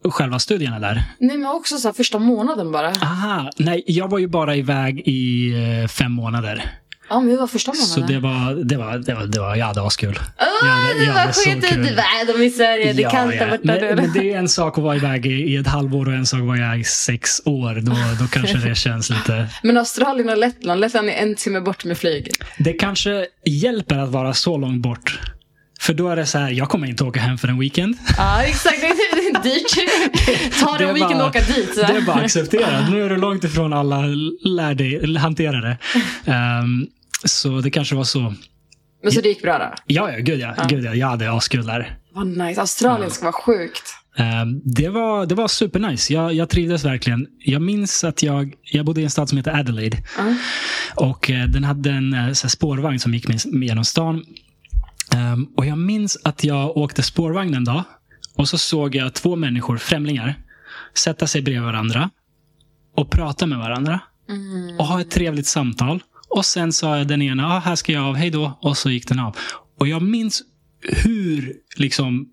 uh, 0.05 0.11
själva 0.11 0.38
studierna 0.38 0.79
där. 0.79 1.02
Nej, 1.19 1.37
men 1.38 1.50
också 1.50 1.76
så 1.76 1.93
första 1.93 2.19
månaden 2.19 2.73
bara. 2.73 2.88
Aha, 2.90 3.50
nej, 3.56 3.85
jag 3.87 4.11
var 4.11 4.19
ju 4.19 4.29
bara 4.29 4.56
iväg 4.56 5.02
i 5.08 5.52
eh, 5.82 5.88
fem 5.88 6.12
månader. 6.12 6.70
Ja, 7.11 7.20
men 7.20 7.31
hur 7.31 7.38
var 7.38 7.46
första 7.46 7.70
månaden? 7.73 7.88
Så 7.88 8.00
det 8.00 8.19
var, 8.19 8.64
det 8.64 8.76
var, 8.76 8.99
det 8.99 9.14
var, 9.14 9.26
det 9.26 9.40
var, 9.40 9.56
jag 9.56 9.67
hade 9.67 9.82
askul. 9.87 10.19
Åh, 10.40 10.69
hade- 10.69 11.00
det 11.06 11.12
var 11.12 11.32
skit 11.32 11.64
ut 11.64 11.90
i 11.90 11.94
världen 11.94 12.43
i 12.43 12.50
Sverige. 12.50 12.93
Det 12.93 13.02
är 13.05 13.11
kallt 13.11 13.32
där 13.38 13.50
borta. 13.50 13.61
men, 13.62 13.96
men 13.96 14.12
det 14.12 14.32
är 14.32 14.38
en 14.38 14.49
sak 14.49 14.79
att 14.79 14.85
vara 14.85 14.96
iväg 14.96 15.26
i, 15.26 15.31
i 15.31 15.56
ett 15.56 15.67
halvår 15.67 16.08
och 16.08 16.14
en 16.14 16.26
sak 16.26 16.40
att 16.40 16.46
vara 16.46 16.56
iväg 16.58 16.81
i 16.81 16.85
sex 16.85 17.31
år. 17.44 17.75
Då, 17.75 17.93
då 18.20 18.26
kanske 18.31 18.58
det 18.69 18.75
känns 18.75 19.11
lite... 19.11 19.46
Men 19.62 19.76
Australien 19.76 20.29
och 20.29 20.38
Lettland, 20.38 20.81
Lettland 20.81 21.08
är 21.08 21.12
en 21.12 21.35
timme 21.35 21.61
bort 21.61 21.85
med 21.85 21.99
flyg. 21.99 22.31
Det 22.58 22.73
kanske 22.73 23.26
hjälper 23.46 23.99
att 23.99 24.08
vara 24.08 24.35
så 24.35 24.56
långt 24.56 24.82
bort. 24.82 25.20
För 25.80 25.94
då 25.94 26.08
är 26.08 26.16
det 26.16 26.26
så 26.26 26.38
här, 26.38 26.50
jag 26.50 26.69
kommer 26.69 26.86
inte 26.86 27.04
åka 27.04 27.20
hem 27.20 27.38
för 27.38 27.48
en 27.48 27.58
weekend. 27.58 27.96
Ja, 28.16 28.42
exakt. 28.42 28.80
Det 28.80 28.86
är 28.86 29.42
dyrt. 29.42 30.60
Ta 30.60 30.78
en 30.78 30.94
weekend 30.94 31.20
och 31.20 31.28
åka 31.28 31.40
dit. 31.40 31.75
Så. 31.75 31.80
Det 31.80 31.96
är 31.96 32.06
bara 32.06 32.20
accepterat. 32.20 32.90
Nu 32.90 33.04
är 33.04 33.08
du 33.08 33.16
långt 33.16 33.44
ifrån 33.44 33.72
alla, 33.72 34.02
lär 34.44 34.75
dig, 34.75 35.16
hantera 35.16 35.60
det. 35.60 35.78
Ehm, 36.25 36.86
så 37.25 37.60
det 37.60 37.70
kanske 37.70 37.94
var 37.94 38.04
så. 38.04 38.34
Men 39.02 39.12
så 39.12 39.20
det 39.20 39.28
gick 39.28 39.42
bra 39.42 39.58
då? 39.58 39.75
Ja, 39.86 40.12
ja, 40.12 40.19
gud 40.19 40.40
ja. 40.40 40.54
Gud, 40.69 40.84
ja 40.84 40.94
jag 40.94 41.06
hade 41.06 41.32
askul 41.32 41.66
där. 41.66 41.98
Vad 42.14 42.26
nice. 42.26 42.60
Australien 42.60 43.10
ska 43.10 43.25
vara 43.25 43.32
sjukt. 43.32 43.94
Ehm, 44.16 44.60
det, 44.64 44.88
var, 44.88 45.26
det 45.26 45.34
var 45.34 45.48
supernice. 45.48 46.12
Jag, 46.14 46.34
jag 46.34 46.48
trivdes 46.48 46.84
verkligen. 46.84 47.26
Jag 47.44 47.62
minns 47.62 48.04
att 48.04 48.22
jag, 48.22 48.54
jag 48.62 48.84
bodde 48.84 49.00
i 49.00 49.04
en 49.04 49.10
stad 49.10 49.28
som 49.28 49.38
heter 49.38 49.58
Adelaide. 49.58 49.96
Ja. 50.19 50.34
Och 50.94 51.30
eh, 51.30 51.46
den 51.46 51.64
hade 51.64 51.90
en 51.90 52.12
här, 52.12 52.34
spårvagn 52.34 52.98
som 52.98 53.14
gick 53.14 53.26
genom 53.44 53.84
stan. 53.84 54.25
Ehm, 55.14 55.44
och 55.56 55.66
jag 55.66 55.78
minns 55.78 56.19
att 56.25 56.44
jag 56.44 56.76
åkte 56.76 57.02
spårvagn 57.02 57.55
en 57.55 57.64
dag. 57.64 57.84
Och 58.37 58.49
så 58.49 58.58
såg 58.58 58.94
jag 58.94 59.14
två 59.14 59.37
människor, 59.37 59.76
främlingar, 59.76 60.38
sätta 60.94 61.26
sig 61.26 61.43
bredvid 61.43 61.62
varandra. 61.62 62.10
Och 62.96 63.10
prata 63.10 63.46
med 63.46 63.58
varandra. 63.58 64.00
Mm. 64.28 64.78
Och 64.78 64.87
ha 64.87 65.00
ett 65.00 65.10
trevligt 65.10 65.46
samtal. 65.46 66.02
Och 66.28 66.44
sen 66.44 66.72
sa 66.72 66.99
jag 66.99 67.08
den 67.08 67.22
ena, 67.22 67.46
ah, 67.46 67.58
här 67.58 67.75
ska 67.75 67.93
jag 67.93 68.05
av, 68.05 68.14
hej 68.14 68.31
då. 68.31 68.58
Och 68.62 68.76
så 68.76 68.90
gick 68.90 69.08
den 69.08 69.19
av. 69.19 69.37
Och 69.78 69.88
jag 69.88 70.02
minns 70.02 70.43
hur 70.81 71.54
liksom 71.76 72.28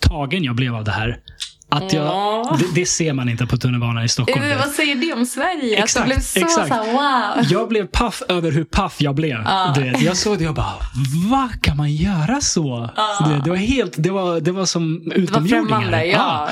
tagen 0.00 0.44
jag 0.44 0.56
blev 0.56 0.74
av 0.74 0.84
det 0.84 0.92
här. 0.92 1.20
Att 1.70 1.92
jag, 1.92 2.06
Åh. 2.16 2.58
det, 2.58 2.64
det 2.80 2.86
ser 2.86 3.12
man 3.12 3.28
inte 3.28 3.46
på 3.46 3.56
tunnelbanan 3.56 4.04
i 4.04 4.08
Stockholm. 4.08 4.42
Eh, 4.50 4.58
Vad 4.58 4.68
säger 4.68 4.94
det 4.94 5.12
om 5.12 5.26
Sverige? 5.26 5.82
Exakt, 5.82 5.96
att 5.96 6.08
du 6.08 6.14
blev 6.14 6.20
så, 6.22 6.38
exakt. 6.40 6.68
så 6.68 6.74
här, 6.74 6.92
wow. 7.36 7.44
Jag 7.50 7.68
blev 7.68 7.86
paff 7.86 8.22
över 8.28 8.52
hur 8.52 8.64
paff 8.64 8.96
jag 9.00 9.14
blev. 9.14 9.38
Du 9.74 9.82
vet, 9.82 10.02
jag 10.02 10.16
såg 10.16 10.38
det 10.38 10.48
och 10.48 10.54
bara, 10.54 10.74
vad 11.30 11.62
kan 11.62 11.76
man 11.76 11.94
göra 11.94 12.40
så? 12.40 12.90
Du 13.26 13.34
vet, 13.34 13.44
det 13.44 13.50
var 13.50 13.56
helt, 13.56 13.94
det 13.96 14.10
var, 14.10 14.40
det 14.40 14.52
var 14.52 14.66
som 14.66 15.02
Det 15.04 15.10
var 15.10 15.16
utomjordingar. 15.22 15.66
främmande, 15.68 16.04
ja. 16.06 16.48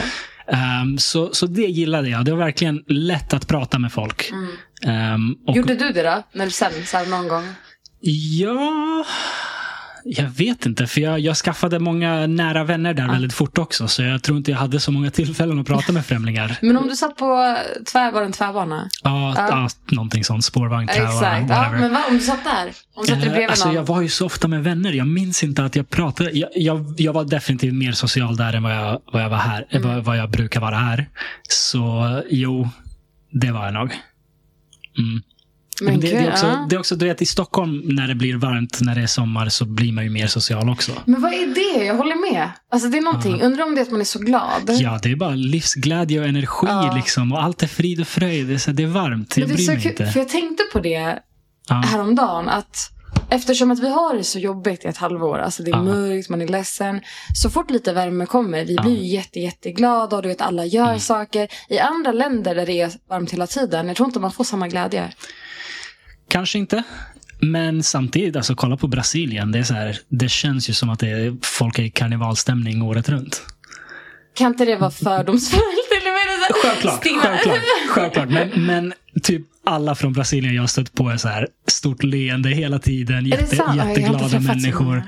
Ehm, 0.52 0.98
så, 0.98 1.30
så 1.34 1.46
det 1.46 1.62
gillade 1.66 2.08
jag. 2.08 2.24
Det 2.24 2.30
var 2.30 2.38
verkligen 2.38 2.82
lätt 2.88 3.34
att 3.34 3.46
prata 3.46 3.78
med 3.78 3.92
folk. 3.92 4.30
Ehm, 4.86 5.34
och, 5.46 5.56
Gjorde 5.56 5.74
du 5.74 5.90
det 5.92 6.02
då? 6.02 6.22
När 6.32 6.44
du 6.44 6.50
sen, 6.50 6.72
här, 6.92 7.06
någon 7.06 7.28
gång? 7.28 7.44
Ja, 8.00 9.04
jag 10.08 10.28
vet 10.28 10.66
inte. 10.66 10.86
För 10.86 11.00
jag, 11.00 11.20
jag 11.20 11.36
skaffade 11.36 11.78
många 11.78 12.26
nära 12.26 12.64
vänner 12.64 12.94
där 12.94 13.08
väldigt 13.08 13.32
fort 13.32 13.58
också. 13.58 13.88
Så 13.88 14.02
jag 14.02 14.22
tror 14.22 14.38
inte 14.38 14.50
jag 14.50 14.58
hade 14.58 14.80
så 14.80 14.92
många 14.92 15.10
tillfällen 15.10 15.58
att 15.60 15.66
prata 15.66 15.92
med 15.92 16.06
främlingar. 16.06 16.56
Men 16.62 16.76
om 16.76 16.88
du 16.88 16.96
satt 16.96 17.16
på 17.16 17.56
tvär, 17.92 18.12
var 18.12 18.20
det 18.20 18.26
en 18.26 18.32
tvärbana? 18.32 18.88
Ja, 19.02 19.34
Ja. 19.36 19.48
ja. 19.50 19.68
någonting 19.94 20.24
sånt. 20.24 20.44
Spårvagn, 20.44 20.88
träva, 20.88 21.08
Exakt. 21.08 21.50
Ja, 21.50 21.70
men 21.72 21.92
vad, 21.92 22.02
om 22.08 22.14
du 22.14 22.20
satt 22.20 22.44
där? 22.44 22.72
Om 22.94 23.02
du 23.02 23.06
satt 23.06 23.16
Eh, 23.16 23.20
bredvid 23.22 23.48
alltså, 23.50 23.66
någon? 23.66 23.74
jag 23.74 23.82
var 23.86 24.00
ju 24.00 24.08
så 24.08 24.26
ofta 24.26 24.48
med 24.48 24.64
vänner. 24.64 24.92
Jag 24.92 25.06
minns 25.06 25.44
inte 25.44 25.64
att 25.64 25.76
jag 25.76 25.90
pratade. 25.90 26.30
Jag, 26.30 26.50
jag, 26.54 26.94
jag 26.96 27.12
var 27.12 27.24
definitivt 27.24 27.74
mer 27.74 27.92
social 27.92 28.36
där 28.36 28.52
än 28.52 28.62
vad 28.62 28.76
jag, 28.76 29.00
vad 29.12 29.22
jag 29.22 29.28
var 29.30 29.38
här. 29.38 29.66
Mm. 29.70 29.88
Vad, 29.88 30.04
vad 30.04 30.16
jag 30.18 30.30
brukar 30.30 30.60
vara 30.60 30.76
här. 30.76 31.08
Så 31.48 32.22
jo, 32.30 32.68
det 33.32 33.50
var 33.50 33.64
jag 33.64 33.74
nog. 33.74 33.90
Mm. 34.98 35.22
Men 35.82 36.00
det, 36.00 36.10
det, 36.10 36.16
är 36.16 36.30
också, 36.32 36.46
ja. 36.46 36.66
det 36.70 36.76
är 36.76 36.80
också, 36.80 36.96
du 36.96 37.04
vet, 37.06 37.22
i 37.22 37.26
Stockholm 37.26 37.80
när 37.84 38.08
det 38.08 38.14
blir 38.14 38.34
varmt, 38.36 38.78
när 38.80 38.94
det 38.94 39.00
är 39.02 39.06
sommar, 39.06 39.48
så 39.48 39.64
blir 39.64 39.92
man 39.92 40.04
ju 40.04 40.10
mer 40.10 40.26
social 40.26 40.70
också. 40.70 40.92
Men 41.04 41.20
vad 41.22 41.32
är 41.32 41.46
det? 41.78 41.84
Jag 41.84 41.96
håller 41.96 42.32
med. 42.32 42.50
Alltså 42.70 42.88
det 42.88 42.98
är 42.98 43.02
någonting. 43.02 43.40
Undrar 43.42 43.64
om 43.64 43.74
det 43.74 43.80
är 43.80 43.82
att 43.82 43.90
man 43.90 44.00
är 44.00 44.04
så 44.04 44.18
glad. 44.18 44.62
Ja, 44.68 44.98
det 45.02 45.10
är 45.12 45.16
bara 45.16 45.34
livsglädje 45.34 46.20
och 46.20 46.26
energi 46.26 46.66
Ja. 46.66 46.92
liksom. 46.96 47.32
Och 47.32 47.42
allt 47.42 47.62
är 47.62 47.66
frid 47.66 48.00
och 48.00 48.06
fröjd. 48.08 48.46
Det 48.46 48.54
är, 48.54 48.58
så, 48.58 48.70
det 48.70 48.82
är 48.82 48.86
varmt. 48.86 49.36
Jag 49.36 49.48
Men 49.48 49.48
det 49.48 49.54
är 49.54 49.56
bryr 49.56 49.66
så 49.66 49.72
mig 49.72 49.82
kul, 49.82 49.90
inte. 49.90 50.06
för 50.06 50.20
jag 50.20 50.28
tänkte 50.28 50.62
på 50.72 50.78
det 50.80 51.18
Ja. 51.68 51.74
häromdagen. 51.74 52.48
Att 52.48 52.90
eftersom 53.30 53.70
att 53.70 53.78
vi 53.78 53.88
har 53.88 54.14
det 54.14 54.24
så 54.24 54.38
jobbigt 54.38 54.84
i 54.84 54.88
ett 54.88 54.96
halvår. 54.96 55.38
Alltså 55.38 55.62
det 55.62 55.70
är 55.70 55.74
Ja. 55.76 55.82
mörkt, 55.82 56.28
man 56.28 56.42
är 56.42 56.48
ledsen. 56.48 57.00
Så 57.34 57.50
fort 57.50 57.70
lite 57.70 57.92
värme 57.92 58.26
kommer, 58.26 58.64
vi 58.64 58.76
blir 58.76 58.96
ju 59.02 59.06
jätte, 59.06 59.40
jätteglada 59.40 60.16
och 60.16 60.22
du 60.22 60.28
vet 60.28 60.40
alla 60.40 60.64
gör 60.64 60.86
Mm. 60.86 61.00
saker. 61.00 61.48
I 61.68 61.78
andra 61.78 62.12
länder 62.12 62.54
där 62.54 62.66
det 62.66 62.80
är 62.80 62.90
varmt 63.08 63.32
hela 63.32 63.46
tiden, 63.46 63.86
jag 63.88 63.96
tror 63.96 64.06
inte 64.08 64.20
man 64.20 64.32
får 64.32 64.44
samma 64.44 64.68
glädje. 64.68 65.12
Kanske 66.28 66.58
inte. 66.58 66.82
Men 67.40 67.82
samtidigt, 67.82 68.36
alltså 68.36 68.54
kolla 68.54 68.76
på 68.76 68.88
Brasilien. 68.88 69.52
Det, 69.52 69.58
är 69.58 69.62
så 69.62 69.74
här, 69.74 69.98
det 70.08 70.28
känns 70.28 70.70
ju 70.70 70.72
som 70.74 70.90
att 70.90 70.98
det 70.98 71.08
är, 71.10 71.36
folk 71.42 71.78
är 71.78 71.82
i 71.82 71.90
karnevalstämning 71.90 72.82
året 72.82 73.08
runt. 73.08 73.42
Kan 74.34 74.46
inte 74.46 74.64
det 74.64 74.76
vara 74.76 74.90
fördomsfullt? 74.90 75.62
Eller 76.02 76.10
vad 76.10 76.20
är 76.20 76.26
det 76.26 76.54
så- 76.54 76.60
Självklart, 76.62 77.02
självklart, 77.22 77.60
självklart. 77.88 78.28
Men, 78.30 78.66
men 78.66 78.92
typ 79.22 79.42
alla 79.64 79.94
från 79.94 80.12
Brasilien 80.12 80.54
jag 80.54 80.62
har 80.62 80.66
stött 80.66 80.94
på 80.94 81.08
är 81.10 81.16
så 81.16 81.28
här 81.28 81.48
stort 81.66 82.02
leende 82.02 82.48
hela 82.48 82.78
tiden. 82.78 83.26
Jätte, 83.26 83.56
jätteglada 83.76 84.40
människor. 84.40 85.02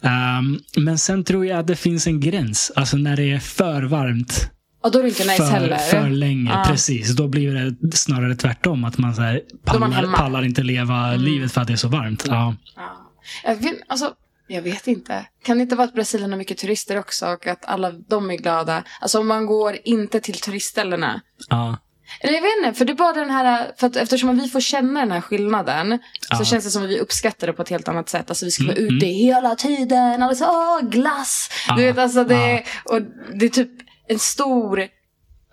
Ja. 0.00 0.38
Um, 0.38 0.60
men 0.76 0.98
sen 0.98 1.24
tror 1.24 1.46
jag 1.46 1.58
att 1.58 1.66
det 1.66 1.76
finns 1.76 2.06
en 2.06 2.20
gräns. 2.20 2.72
Alltså 2.76 2.96
när 2.96 3.16
det 3.16 3.32
är 3.32 3.38
för 3.38 3.82
varmt. 3.82 4.50
Ja, 4.82 4.88
då 4.90 4.98
är 4.98 5.02
det 5.02 5.08
inte 5.08 5.24
nice 5.24 5.36
för, 5.36 5.44
heller. 5.44 5.76
för 5.76 6.08
länge. 6.08 6.50
Ja. 6.50 6.64
Precis. 6.66 7.10
Då 7.16 7.28
blir 7.28 7.74
det 7.80 7.96
snarare 7.96 8.34
tvärtom. 8.36 8.84
Att 8.84 8.98
man, 8.98 9.14
så 9.14 9.22
här, 9.22 9.34
är 9.74 9.78
man 9.78 9.92
pallar, 9.92 10.12
pallar 10.12 10.44
inte 10.44 10.62
leva 10.62 11.12
livet 11.16 11.52
för 11.52 11.60
att 11.60 11.66
det 11.66 11.72
är 11.72 11.76
så 11.76 11.88
varmt. 11.88 12.24
Ja. 12.28 12.54
Ja. 12.76 13.06
Jag, 13.44 13.56
vet, 13.56 13.74
alltså, 13.86 14.12
jag 14.48 14.62
vet 14.62 14.86
inte. 14.86 15.26
Kan 15.44 15.56
det 15.58 15.62
inte 15.62 15.76
vara 15.76 15.88
att 15.88 15.94
Brasilien 15.94 16.30
har 16.30 16.38
mycket 16.38 16.58
turister 16.58 16.98
också 16.98 17.26
och 17.26 17.46
att 17.46 17.64
alla 17.64 17.90
de 17.92 18.30
är 18.30 18.34
glada? 18.36 18.82
Alltså 19.00 19.18
om 19.20 19.26
man 19.26 19.46
går 19.46 19.76
inte 19.84 20.20
till 20.20 20.40
turistställena. 20.40 21.20
Ja. 21.48 21.76
Eller 22.20 22.34
jag 22.34 22.42
vet 22.42 22.50
inte, 22.66 22.78
för 22.78 22.84
det 22.84 22.92
är 22.92 22.96
bara 22.96 23.12
den 23.12 23.30
här, 23.30 23.72
för 23.76 23.86
att 23.86 23.96
eftersom 23.96 24.38
vi 24.38 24.48
får 24.48 24.60
känna 24.60 25.00
den 25.00 25.12
här 25.12 25.20
skillnaden 25.20 25.98
Ja. 26.30 26.36
så 26.36 26.44
känns 26.44 26.64
det 26.64 26.70
som 26.70 26.82
att 26.82 26.88
vi 26.88 26.98
uppskattar 27.00 27.46
det 27.46 27.52
på 27.52 27.62
ett 27.62 27.68
helt 27.68 27.88
annat 27.88 28.08
sätt. 28.08 28.30
Alltså 28.30 28.44
vi 28.44 28.50
ska 28.50 28.62
Mm, 28.64 28.74
vara 28.74 28.84
ute 28.96 29.06
hela 29.06 29.54
tiden, 29.54 30.22
alla 30.22 30.34
så, 30.34 30.44
åh 30.44 30.88
glass! 30.90 31.50
Ja, 31.68 31.76
Du 31.76 31.82
vet 31.82 31.98
alltså 31.98 32.24
det, 32.24 32.52
ja. 32.52 32.62
och 32.84 33.02
det 33.34 33.44
är 33.44 33.48
typ 33.48 33.70
en 34.08 34.18
stor, 34.18 34.86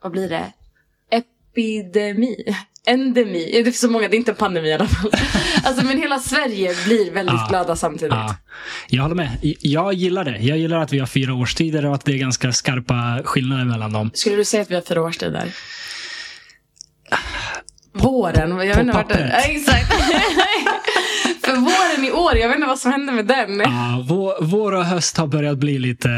vad 0.03 0.11
blir 0.11 0.29
det? 0.29 0.51
Epidemi? 1.11 2.55
Endemi? 2.87 3.61
Det 3.63 3.69
är 3.69 3.71
så 3.71 3.89
många, 3.89 4.07
det 4.07 4.15
är 4.15 4.17
inte 4.17 4.31
en 4.31 4.37
pandemi 4.37 4.69
i 4.69 4.73
alla 4.73 4.87
fall. 4.87 5.11
alltså 5.63 5.85
men 5.85 5.97
hela 5.97 6.19
Sverige 6.19 6.75
blir 6.85 7.11
väldigt 7.11 7.35
Ja. 7.35 7.47
glada 7.49 7.75
samtidigt. 7.75 8.13
Ja, 8.13 8.35
jag 8.87 9.01
håller 9.01 9.15
med. 9.15 9.37
Jag 9.61 9.93
gillar 9.93 10.25
det. 10.25 10.37
Jag 10.37 10.57
gillar 10.57 10.79
att 10.79 10.93
vi 10.93 10.99
har 10.99 11.07
fyra 11.07 11.33
årstider 11.33 11.85
och 11.85 11.95
att 11.95 12.05
det 12.05 12.11
är 12.11 12.17
ganska 12.17 12.51
skarpa 12.53 13.21
skillnader 13.25 13.65
mellan 13.65 13.93
dem. 13.93 14.11
Skulle 14.13 14.35
du 14.35 14.45
säga 14.45 14.61
att 14.63 14.71
vi 14.71 14.75
har 14.75 14.81
fyra 14.81 15.01
årstider? 15.01 15.51
Våren, 17.95 18.49
jag 18.49 18.57
vet 18.57 18.77
inte 18.77 18.93
vart 18.93 19.09
det... 19.09 19.29
Ja, 19.33 19.51
exakt. 19.51 19.93
För 21.45 21.55
våren 21.55 22.05
i 22.05 22.11
år, 22.11 22.37
jag 22.37 22.47
vet 22.47 22.55
inte 22.55 22.67
vad 22.67 22.79
som 22.79 22.91
hände 22.91 23.11
med 23.11 23.25
den. 23.25 23.59
Ja, 23.59 24.05
vår, 24.07 24.43
vår 24.43 24.71
och 24.71 24.85
höst 24.85 25.17
har 25.17 25.27
börjat 25.27 25.57
bli 25.57 25.79
lite... 25.79 26.09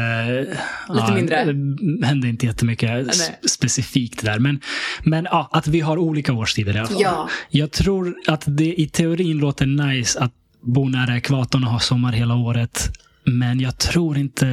Lite 0.88 1.12
mindre. 1.12 1.44
Det 1.44 2.06
händer 2.06 2.28
inte 2.28 2.46
jättemycket 2.46 2.90
Nej. 2.90 3.38
specifikt 3.48 4.24
där. 4.24 4.38
Men, 4.38 4.60
men 5.02 5.24
ja, 5.30 5.48
att 5.52 5.66
vi 5.66 5.80
har 5.80 5.98
olika 5.98 6.32
årstider 6.32 6.76
i 6.76 6.78
alla 6.78 6.88
fall. 6.88 7.02
Ja. 7.02 7.28
Jag 7.48 7.72
tror 7.72 8.14
att 8.26 8.42
det 8.46 8.80
i 8.80 8.88
teorin 8.88 9.38
låter 9.38 9.66
nice 9.66 10.20
att 10.20 10.32
bo 10.60 10.88
nära 10.88 11.16
ekvatorn 11.16 11.64
och 11.64 11.70
ha 11.70 11.80
sommar 11.80 12.12
hela 12.12 12.34
året. 12.34 12.90
Men 13.28 13.60
jag 13.60 13.78
tror 13.78 14.18
inte... 14.18 14.46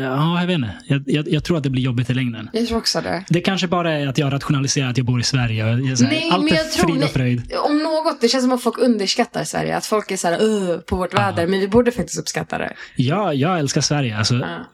Ja, 0.00 0.40
jag 0.40 0.46
vet 0.46 0.54
inte. 0.54 0.74
Jag, 0.86 1.02
jag, 1.06 1.28
jag 1.28 1.44
tror 1.44 1.56
att 1.56 1.62
det 1.62 1.70
blir 1.70 1.82
jobbigt 1.82 2.10
i 2.10 2.14
längden. 2.14 2.50
Jag 2.52 2.66
tror 2.68 2.78
också 2.78 3.00
det. 3.00 3.24
Det 3.28 3.40
kanske 3.40 3.68
bara 3.68 3.92
är 3.92 4.06
att 4.06 4.18
jag 4.18 4.32
rationaliserar 4.32 4.90
att 4.90 4.96
jag 4.96 5.06
bor 5.06 5.20
i 5.20 5.22
Sverige. 5.22 5.66
jag 5.66 5.90
är 5.90 5.96
så 5.96 6.04
här, 6.04 6.10
Nej, 6.12 6.30
allt 6.32 6.44
men 6.44 6.52
är 6.52 6.56
jag 6.56 6.72
tror... 6.72 6.88
frid 6.92 7.04
och 7.04 7.10
fröjd. 7.10 7.52
om 7.68 7.78
något, 7.78 8.20
det 8.20 8.28
känns 8.28 8.44
som 8.44 8.52
att 8.52 8.62
folk 8.62 8.78
underskattar 8.78 9.44
Sverige. 9.44 9.76
Att 9.76 9.86
folk 9.86 10.10
är 10.10 10.16
så 10.16 10.28
här, 10.28 10.42
"Ugh", 10.42 10.78
på 10.78 10.96
vårt 10.96 11.14
väder. 11.14 11.46
Men 11.46 11.60
vi 11.60 11.68
borde 11.68 11.92
faktiskt 11.92 12.18
uppskatta 12.20 12.58
det. 12.58 12.72
Ja, 12.96 13.32
jag 13.32 13.58
älskar 13.58 13.80
Sverige. 13.80 14.18
Alltså, 14.18 14.34
Ja. 14.34 14.64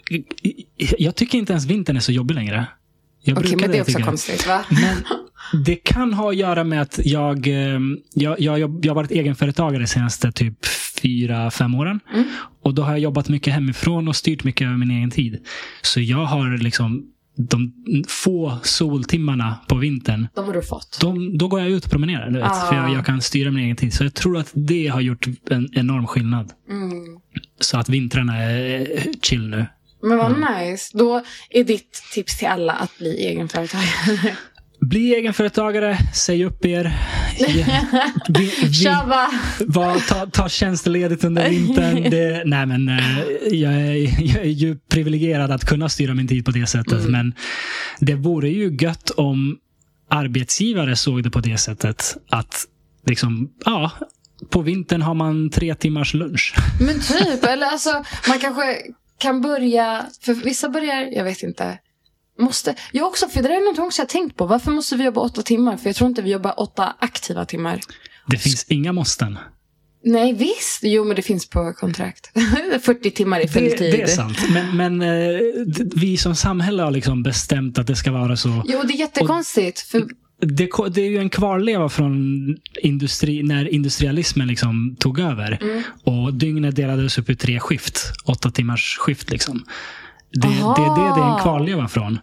Jag 0.98 1.14
tycker 1.14 1.38
inte 1.38 1.52
ens 1.52 1.64
vintern 1.66 1.96
är 1.96 2.00
så 2.00 2.12
jobbig 2.12 2.34
längre. 2.34 2.66
Jag 3.22 3.38
Okej, 3.38 3.56
men 3.56 3.70
det 3.70 3.78
är 3.78 3.82
också 3.82 3.98
konstigt 3.98 4.46
va? 4.46 4.64
Men 4.70 5.64
det 5.64 5.74
kan 5.76 6.12
ha 6.14 6.30
att 6.30 6.36
göra 6.36 6.64
med 6.64 6.82
att 6.82 6.98
jag, 7.04 7.46
eh, 7.46 7.80
jag, 8.14 8.40
jag, 8.40 8.58
jag 8.84 8.90
har 8.90 8.94
varit 8.94 9.10
egenföretagare 9.10 9.82
de 9.82 9.86
senaste 9.86 10.32
typ 10.32 10.66
fyra, 11.02 11.50
fem 11.50 11.74
åren. 11.74 12.00
Mm. 12.14 12.28
Och 12.64 12.74
då 12.74 12.82
har 12.82 12.90
jag 12.90 12.98
jobbat 13.00 13.28
mycket 13.28 13.52
hemifrån 13.54 14.08
och 14.08 14.16
styrt 14.16 14.44
mycket 14.44 14.66
över 14.66 14.76
min 14.76 14.90
egen 14.90 15.10
tid. 15.10 15.46
Så 15.82 16.00
jag 16.00 16.24
har 16.24 16.58
liksom 16.58 17.06
de 17.36 17.72
få 18.08 18.58
soltimmarna 18.62 19.58
på 19.68 19.74
vintern 19.76 20.28
De 20.34 20.44
har 20.46 20.52
du 20.54 20.62
fått. 20.62 20.98
de, 21.00 21.38
då 21.38 21.48
går 21.48 21.60
jag 21.60 21.70
ut 21.70 21.84
och 21.84 21.90
promenerar. 21.90 22.30
Du 22.30 22.38
vet, 22.38 22.50
Ah. 22.50 22.66
För 22.68 22.76
jag, 22.76 22.92
jag 22.92 23.06
kan 23.06 23.20
styra 23.22 23.50
min 23.50 23.64
egen 23.64 23.76
tid. 23.76 23.94
Så 23.94 24.04
jag 24.04 24.14
tror 24.14 24.36
att 24.38 24.50
det 24.54 24.86
har 24.86 25.00
gjort 25.00 25.26
en 25.50 25.68
enorm 25.72 26.06
skillnad. 26.06 26.52
Mm. 26.70 26.90
Så 27.60 27.78
att 27.78 27.88
vintrarna 27.88 28.36
är 28.42 28.86
chill 29.22 29.48
nu. 29.48 29.66
Men 30.02 30.18
vad 30.18 30.32
Mm. 30.36 30.70
nice. 30.70 30.98
Då 30.98 31.22
är 31.50 31.64
ditt 31.64 32.02
tips 32.12 32.38
till 32.38 32.48
alla 32.48 32.72
att 32.72 32.98
bli 32.98 33.26
egenföretagare. 33.26 34.36
Bli 34.88 35.14
egenföretagare, 35.14 35.98
säg 36.14 36.44
upp 36.44 36.64
er. 36.64 36.96
Vi, 38.28 38.52
vi, 38.62 38.84
var, 39.66 40.08
ta, 40.08 40.26
ta 40.26 40.48
tjänstledigt 40.48 41.24
under 41.24 41.50
vintern. 41.50 42.10
Det, 42.10 42.42
nej 42.46 42.66
men, 42.66 42.88
eh, 42.88 43.18
jag, 43.50 43.72
är, 43.72 43.94
jag 44.36 44.44
är 44.44 44.50
ju 44.50 44.76
privilegierad 44.76 45.50
att 45.50 45.64
kunna 45.64 45.88
styra 45.88 46.14
min 46.14 46.28
tid 46.28 46.44
på 46.44 46.50
det 46.50 46.66
sättet. 46.66 47.00
Mm. 47.00 47.12
Men 47.12 47.34
det 48.00 48.14
vore 48.14 48.48
ju 48.48 48.76
gött 48.80 49.10
om 49.10 49.58
arbetsgivare 50.10 50.96
såg 50.96 51.22
det 51.22 51.30
på 51.30 51.40
det 51.40 51.58
sättet. 51.58 52.16
Att 52.28 52.64
liksom, 53.06 53.50
ja, 53.64 53.90
på 54.50 54.62
vintern 54.62 55.02
har 55.02 55.14
man 55.14 55.50
tre 55.50 55.74
timmars 55.74 56.14
lunch. 56.14 56.54
Men 56.80 57.00
typ, 57.00 57.44
eller 57.44 57.66
alltså 57.66 58.04
man 58.28 58.38
kanske 58.38 58.76
kan 59.18 59.40
börja, 59.40 60.06
för 60.20 60.34
vissa 60.34 60.68
börjar, 60.68 61.00
jag 61.12 61.24
vet 61.24 61.42
inte. 61.42 61.78
Måste, 62.38 62.74
jag 62.92 63.06
också, 63.06 63.28
för 63.28 63.42
det 63.42 63.48
där 63.48 63.56
är 63.56 63.70
något 63.72 63.78
också 63.86 64.02
jag 64.02 64.08
tänkt 64.08 64.36
på. 64.36 64.46
Varför 64.46 64.70
måste 64.70 64.96
vi 64.96 65.04
jobba 65.04 65.20
åtta 65.20 65.42
timmar? 65.42 65.76
För 65.76 65.88
jag 65.88 65.96
tror 65.96 66.08
inte 66.08 66.22
vi 66.22 66.30
jobbar 66.30 66.60
åtta 66.60 66.96
aktiva 66.98 67.44
timmar. 67.44 67.80
Det 68.26 68.38
finns 68.38 68.64
inga 68.68 68.92
måsten. 68.92 69.38
Nej 70.04 70.32
visst, 70.32 70.80
jo 70.82 71.04
men 71.04 71.16
det 71.16 71.22
finns 71.22 71.48
på 71.50 71.72
kontrakt. 71.72 72.30
40 72.82 73.10
timmar 73.10 73.40
i 73.40 73.42
Det, 73.42 73.48
fulltid. 73.48 73.78
det 73.92 74.02
är 74.02 74.06
sant. 74.06 74.38
Men, 74.50 74.76
men 74.76 75.02
eh, 75.02 75.40
vi 75.94 76.16
som 76.16 76.36
samhälle 76.36 76.82
har 76.82 76.90
liksom 76.90 77.22
bestämt 77.22 77.78
att 77.78 77.86
det 77.86 77.96
ska 77.96 78.12
vara 78.12 78.36
så. 78.36 78.62
Jo 78.66 78.82
det 78.82 78.94
är 78.94 78.98
jättekonstigt. 78.98 79.80
För, 79.80 80.04
det, 80.40 80.70
det 80.94 81.00
är 81.02 81.10
ju 81.10 81.18
en 81.18 81.30
kvarleva 81.30 81.88
från 81.88 82.14
industri, 82.82 83.42
när 83.42 83.74
industrialismen 83.74 84.48
liksom 84.48 84.96
tog 85.00 85.18
över. 85.18 85.58
Mm. 85.62 85.82
Och 86.04 86.34
dygnet 86.34 86.76
delades 86.76 87.18
upp 87.18 87.30
i 87.30 87.36
tre 87.36 87.60
skift. 87.60 88.12
Åtta 88.24 88.50
timmars 88.50 88.96
skift. 88.98 89.30
Liksom. 89.30 89.64
Det, 90.34 90.48
det, 90.48 90.62
Aha. 90.62 90.74
det, 90.74 91.20
det 91.20 91.26
är 91.26 91.34
en 91.34 91.42
kvarleva 91.42 91.88
från. 91.88 92.18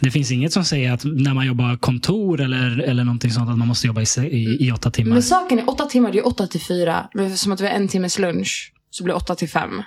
Det 0.00 0.10
finns 0.10 0.30
inget 0.30 0.52
som 0.52 0.64
säger 0.64 0.92
att 0.92 1.04
när 1.04 1.34
man 1.34 1.46
jobbar 1.46 1.76
kontor 1.76 2.40
eller, 2.40 2.78
eller 2.78 3.04
någonting 3.04 3.30
sånt 3.30 3.50
att 3.50 3.58
man 3.58 3.68
måste 3.68 3.86
jobba 3.86 4.00
i, 4.00 4.06
i, 4.18 4.66
i 4.66 4.72
åtta 4.72 4.90
timmar. 4.90 5.12
men 5.12 5.22
saken 5.22 5.58
är 5.58 5.70
åtta 5.70 5.86
timmar, 5.86 6.12
det 6.12 6.18
är 6.18 6.26
åtta 6.26 6.46
till 6.46 6.60
fyra. 6.60 7.08
Men 7.14 7.36
som 7.36 7.52
att 7.52 7.60
vi 7.60 7.66
har 7.66 7.72
en 7.72 7.88
timmes 7.88 8.18
lunch 8.18 8.72
så 8.90 9.04
blir 9.04 9.14
det 9.14 9.18
åtta 9.18 9.34
till 9.34 9.48
fem. 9.48 9.82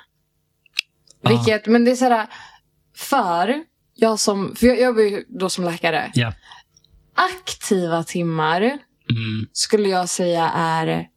Ja. 1.22 1.30
Vilket, 1.30 1.68
men 1.68 1.86
det 1.86 1.92
är 1.92 1.96
såhär, 1.96 2.28
för 2.96 3.56
jag 3.96 4.20
som, 4.20 4.56
för 4.56 4.68
jag 4.68 4.82
jobbar 4.82 5.02
ju 5.02 5.24
då 5.40 5.50
som 5.50 5.64
läkare. 5.64 6.12
Ja. 6.14 6.34
Aktiva 7.16 8.04
timmar 8.04 8.80
Mm. 9.12 9.48
skulle 9.54 9.90
jag 9.90 10.10
säga 10.10 10.50
är 10.56 11.08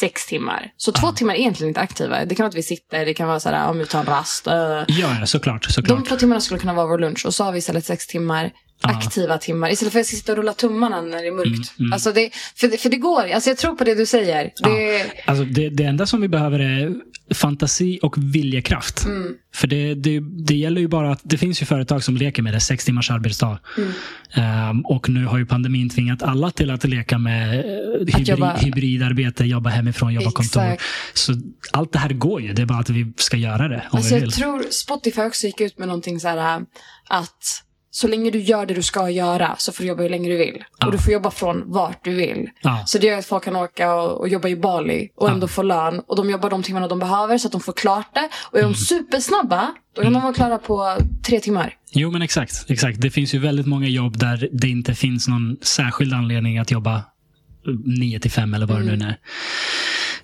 sex 0.00 0.26
timmar. 0.26 0.70
Så 0.76 0.92
två 0.92 1.12
timmar 1.12 1.34
är 1.34 1.38
egentligen 1.38 1.68
inte 1.68 1.80
aktiva. 1.80 2.24
Det 2.24 2.34
kan 2.34 2.44
vara 2.44 2.48
att 2.48 2.54
vi 2.54 2.62
sitter, 2.62 3.06
det 3.06 3.14
kan 3.14 3.28
vara 3.28 3.40
så 3.40 3.48
här, 3.48 3.68
om 3.70 3.78
vi 3.78 3.86
tar 3.86 4.00
en 4.00 4.06
rast. 4.06 4.46
eh. 4.46 4.54
Ja, 4.54 4.84
ja, 5.20 5.26
såklart. 5.26 5.66
De 5.66 5.72
såklart. 5.72 6.08
två 6.08 6.16
timmarna 6.16 6.40
skulle 6.40 6.60
kunna 6.60 6.74
vara 6.74 6.86
vår 6.86 6.98
lunch 6.98 7.26
och 7.26 7.34
så 7.34 7.44
har 7.44 7.52
vi 7.52 7.58
istället 7.58 7.84
sex 7.84 8.06
timmar 8.06 8.50
Ja. 8.82 8.90
aktiva 8.90 9.38
timmar. 9.38 9.70
Istället 9.70 9.92
för 9.92 10.00
att 10.00 10.06
sitta 10.06 10.32
och 10.32 10.38
rulla 10.38 10.52
tummarna 10.52 11.00
när 11.00 11.22
det 11.22 11.28
är 11.28 11.32
mörkt. 11.32 11.48
Mm, 11.48 11.62
mm. 11.78 11.92
Alltså 11.92 12.12
det, 12.12 12.30
för, 12.56 12.68
det- 12.68 12.76
för 12.76 12.90
det 12.90 12.96
går, 12.96 13.30
alltså 13.30 13.50
jag 13.50 13.56
tror 13.58 13.74
på 13.76 13.84
det 13.84 13.94
du 13.94 14.06
säger. 14.06 14.50
Det, 14.64 15.06
Alltså 15.26 15.44
det, 15.44 15.68
det 15.68 15.84
enda 15.84 16.06
som 16.06 16.20
vi 16.20 16.28
behöver 16.28 16.58
är 16.58 16.92
fantasi 17.34 17.98
och 18.02 18.14
viljekraft. 18.18 19.04
mm, 19.04 19.34
För 19.54 19.66
det, 19.66 19.94
det, 19.94 20.20
det 20.20 20.54
gäller 20.54 20.80
ju 20.80 20.88
bara 20.88 21.12
att 21.12 21.20
det 21.22 21.38
finns 21.38 21.62
ju 21.62 21.66
företag 21.66 22.04
som 22.04 22.16
leker 22.16 22.42
med 22.42 22.54
det, 22.54 22.60
sex 22.60 22.84
timmars 22.84 23.10
arbetsdag. 23.10 23.58
mm. 23.78 23.90
Ehm, 24.34 24.80
och 24.86 25.08
nu 25.08 25.24
har 25.26 25.38
ju 25.38 25.46
pandemin 25.46 25.90
tvingat 25.90 26.22
alla 26.22 26.50
till 26.50 26.70
att 26.70 26.84
leka 26.84 27.18
med 27.18 27.58
eh, 27.58 27.64
hybrid, 28.00 28.28
jobba- 28.28 28.56
hybridarbete, 28.56 29.44
jobba 29.44 29.70
hemifrån, 29.70 30.14
jobba 30.14 30.30
kontor. 30.30 30.62
Exakt. 30.62 30.82
Så 31.14 31.32
allt 31.72 31.92
det 31.92 31.98
här 31.98 32.08
går 32.12 32.40
ju, 32.42 32.52
det 32.52 32.62
är 32.62 32.66
bara 32.66 32.78
att 32.78 32.90
vi 32.90 33.12
ska 33.16 33.36
göra 33.36 33.68
det 33.68 33.82
om 33.90 33.96
Alltså 33.98 34.14
vi 34.14 34.20
vill. 34.20 34.30
jag 34.30 34.38
tror 34.38 34.62
Spotify 34.70 35.20
också 35.22 35.46
gick 35.46 35.60
ut 35.60 35.78
med 35.78 35.88
någonting 35.88 36.20
så 36.20 36.28
här 36.28 36.62
att 37.08 37.62
så 37.94 38.08
länge 38.08 38.30
du 38.30 38.38
gör 38.40 38.66
det 38.66 38.74
du 38.74 38.82
ska 38.82 39.10
göra 39.10 39.54
så 39.58 39.72
får 39.72 39.82
du 39.82 39.88
jobba 39.88 40.02
hur 40.02 40.08
länge 40.10 40.28
du 40.28 40.36
vill. 40.36 40.64
Ja. 40.78 40.86
Och 40.86 40.92
du 40.92 40.98
får 40.98 41.12
jobba 41.12 41.30
från 41.30 41.62
vart 41.66 42.04
du 42.04 42.14
vill. 42.14 42.50
Ja. 42.62 42.82
Så 42.86 42.98
det 42.98 43.06
gör 43.06 43.18
att 43.18 43.26
folk 43.26 43.44
kan 43.44 43.56
åka 43.56 43.94
och, 43.94 44.20
och 44.20 44.28
jobba 44.28 44.48
i 44.48 44.56
Bali 44.56 45.10
och 45.16 45.30
ändå 45.30 45.48
få 45.48 45.62
lön. 45.62 46.00
Och 46.06 46.16
de 46.16 46.30
jobbar 46.30 46.50
de 46.50 46.62
timmarna 46.62 46.88
de 46.88 46.98
behöver 46.98 47.38
så 47.38 47.48
att 47.48 47.52
de 47.52 47.60
får 47.60 47.72
klart 47.72 48.14
det. 48.14 48.28
Och 48.50 48.58
är 48.58 48.62
Mm. 48.62 48.72
de 48.72 48.78
supersnabba, 48.78 49.74
då 49.96 50.02
kan 50.02 50.12
de 50.12 50.22
vara 50.22 50.32
klara 50.34 50.58
på 50.58 50.96
tre 51.26 51.40
timmar. 51.40 51.74
Jo 51.92 52.10
men 52.10 52.22
exakt, 52.22 52.70
exakt. 52.70 53.00
Det 53.00 53.10
finns 53.10 53.34
ju 53.34 53.38
väldigt 53.38 53.66
många 53.66 53.88
jobb 53.88 54.18
där 54.18 54.48
det 54.52 54.68
inte 54.68 54.94
finns 54.94 55.28
någon 55.28 55.56
särskild 55.62 56.14
anledning 56.14 56.58
att 56.58 56.70
jobba 56.70 57.02
9 57.84 58.18
till 58.20 58.30
5 58.30 58.54
eller 58.54 58.66
vad 58.66 58.80
det 58.80 58.96
nu 58.96 59.04
är. 59.04 59.16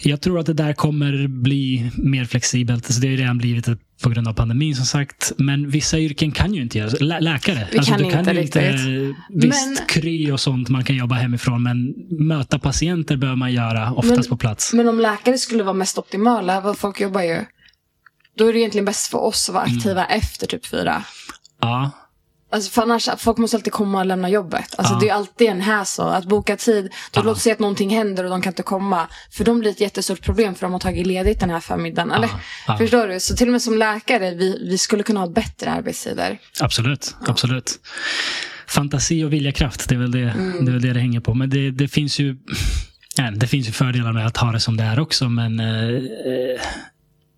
Jag 0.03 0.21
tror 0.21 0.39
att 0.39 0.47
det 0.47 0.53
där 0.55 0.73
kommer 0.73 1.27
bli 1.29 1.91
mer 1.97 2.25
flexibelt. 2.25 2.85
Alltså 2.87 3.01
det 3.01 3.07
har 3.07 3.13
ju 3.13 3.17
redan 3.21 3.39
blivit 3.39 3.67
på 4.03 4.09
grund 4.11 4.29
av 4.29 4.33
pandemin 4.33 4.77
som 4.77 4.87
sagt. 4.87 5.33
Men 5.39 5.71
vissa 5.71 5.99
yrken 5.99 6.33
kan 6.33 6.55
ju 6.55 6.63
inte 6.63 6.79
göra. 6.79 6.91
Lä- 7.01 7.21
Läkare. 7.21 7.69
Vi 7.73 7.79
kan 7.79 7.99
du 7.99 8.05
inte 8.05 8.31
ju 8.33 8.41
riktigt. 8.41 9.17
Visst, 9.31 9.67
Men- 9.67 9.87
kry 9.89 10.31
och 10.33 10.41
sånt 10.41 10.69
man 10.69 10.85
kan 10.85 10.97
jobba 10.97 11.15
hemifrån. 11.15 11.63
Men 11.63 11.95
möta 12.27 12.59
patienter 12.59 13.17
behöver 13.17 13.37
man 13.37 13.53
göra 13.53 13.93
oftast 13.93 14.17
Men- 14.19 14.25
på 14.29 14.37
plats. 14.37 14.73
Men 14.73 14.89
om 14.89 15.01
läkare 15.01 15.39
skulle 15.39 15.63
vara 15.63 15.75
mest 15.75 15.99
optimala, 15.99 16.61
vad 16.61 16.79
folk 16.79 17.01
jobbar 17.01 17.23
ju. 17.23 17.45
Då 18.39 18.49
är 18.49 18.53
det 18.53 18.59
egentligen 18.59 18.85
bäst 18.85 19.11
för 19.11 19.19
oss 19.19 19.49
att 19.49 19.55
vara 19.55 19.65
Mm. 19.65 19.77
aktiva 19.77 20.05
efter 20.07 20.47
typ 20.47 20.67
fyra. 20.67 21.03
Ja. 21.61 21.91
Alltså 22.53 22.71
för 22.71 22.83
annars, 22.83 23.09
folk 23.19 23.39
måste 23.39 23.57
alltid 23.57 23.73
komma 23.73 23.99
och 24.01 24.07
lämna 24.07 24.29
jobbet. 24.29 24.75
Alltså 24.79 24.95
Ja. 24.95 24.99
det 25.01 25.09
är 25.09 25.15
alltid 25.15 25.49
en 25.49 25.61
hassle. 25.61 26.05
Att 26.05 26.25
boka 26.25 26.57
tid, 26.57 26.85
då 26.85 27.21
Ja. 27.21 27.23
låt 27.23 27.41
säga 27.41 27.53
att 27.53 27.59
någonting 27.59 27.91
händer 27.91 28.25
och 28.25 28.31
de 28.31 28.43
kan 28.43 28.51
inte 28.51 28.63
komma. 28.63 29.07
För 29.31 29.45
de 29.45 29.59
blir 29.61 29.71
ett 29.71 29.81
jättestort 29.81 30.23
problem 30.23 30.55
för 30.55 30.67
de 30.67 30.73
har 30.73 30.81
tagit 30.81 31.07
ledigt 31.07 31.41
den 31.41 31.51
här 31.51 31.61
förmiddagen. 31.61 32.11
Eller. 32.13 32.29
Förstår 32.79 33.07
du? 33.09 33.21
Så 33.21 33.37
till 33.37 33.49
och 33.49 33.53
med 33.53 33.63
som 33.63 33.79
läkare, 33.79 34.31
vi, 34.35 34.59
vi 34.71 34.79
skulle 34.79 35.03
kunna 35.03 35.21
ha 35.21 35.27
bättre 35.27 35.71
arbetstider. 35.71 36.39
Absolut, 36.61 37.17
absolut. 37.27 37.79
Fantasi 38.67 39.25
och 39.25 39.33
viljakraft, 39.33 39.89
det 39.89 39.95
är 39.95 39.99
väl 39.99 40.11
det 40.11 40.21
Mm. 40.21 40.65
det, 40.65 40.71
är 40.71 40.73
väl 40.73 40.83
det, 40.83 40.93
det 40.93 41.01
hänger 41.01 41.21
på. 41.21 41.35
Men 41.35 41.51
det, 41.51 41.71
det 41.71 41.89
finns 41.89 42.19
ju 42.19 42.37
ja, 43.17 43.31
det 43.31 43.47
finns 43.47 43.69
ju 43.69 43.73
fördelar 43.73 44.13
med 44.13 44.27
att 44.27 44.37
ha 44.37 44.53
det 44.53 44.61
som 44.61 44.77
det 44.77 44.85
är 44.85 45.01
också, 45.01 45.29
men 45.29 45.61
eh, 45.61 45.89
eh, 45.89 46.61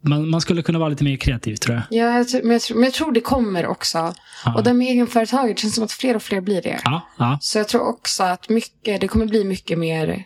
man, 0.02 0.30
man 0.30 0.40
skulle 0.40 0.62
kunna 0.62 0.78
vara 0.78 0.88
lite 0.88 1.04
mer 1.04 1.16
kreativ 1.16 1.56
tror 1.56 1.74
jag. 1.74 1.84
Ja, 1.90 2.24
jag, 2.32 2.44
men, 2.44 2.52
jag 2.52 2.74
men 2.74 2.84
jag 2.84 2.92
tror 2.92 3.12
det 3.12 3.20
kommer 3.20 3.66
också. 3.66 4.14
Ja. 4.44 4.54
Och 4.54 4.64
det 4.64 4.72
med 4.72 4.88
egenföretaget 4.88 5.58
känns 5.58 5.74
som 5.74 5.84
att 5.84 5.92
fler 5.92 6.16
och 6.16 6.22
fler 6.22 6.40
blir 6.40 6.62
det. 6.62 6.80
Ja, 6.84 7.02
ja, 7.18 7.38
Så 7.40 7.58
jag 7.58 7.68
tror 7.68 7.88
också 7.88 8.22
att 8.22 8.48
mycket, 8.48 9.00
det 9.00 9.08
kommer 9.08 9.26
bli 9.26 9.44
mycket 9.44 9.78
mer, 9.78 10.24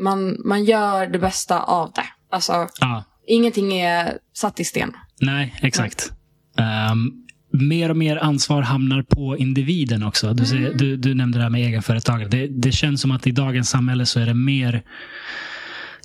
man, 0.00 0.36
man 0.44 0.64
gör 0.64 1.06
det 1.06 1.18
bästa 1.18 1.62
av 1.62 1.92
det. 1.94 2.06
Alltså, 2.30 2.68
ja. 2.80 3.04
ingenting 3.26 3.72
är 3.80 4.18
satt 4.34 4.60
i 4.60 4.64
sten. 4.64 4.92
Nej, 5.20 5.54
exakt. 5.62 6.12
Ehm, 6.58 7.24
mer 7.50 7.90
och 7.90 7.96
mer 7.96 8.16
ansvar 8.16 8.62
hamnar 8.62 9.02
på 9.02 9.36
individen 9.36 10.02
också. 10.02 10.34
Du, 10.34 10.46
säger, 10.46 10.74
du, 10.74 10.96
du 10.96 11.14
nämnde 11.14 11.38
det 11.38 11.42
här 11.42 11.50
med 11.50 11.66
egenföretagare. 11.66 12.28
Det, 12.28 12.46
det 12.46 12.72
känns 12.72 13.00
som 13.00 13.10
att 13.10 13.26
i 13.26 13.30
dagens 13.30 13.70
samhälle 13.70 14.06
så 14.06 14.20
är 14.20 14.26
det 14.26 14.34
mer 14.34 14.82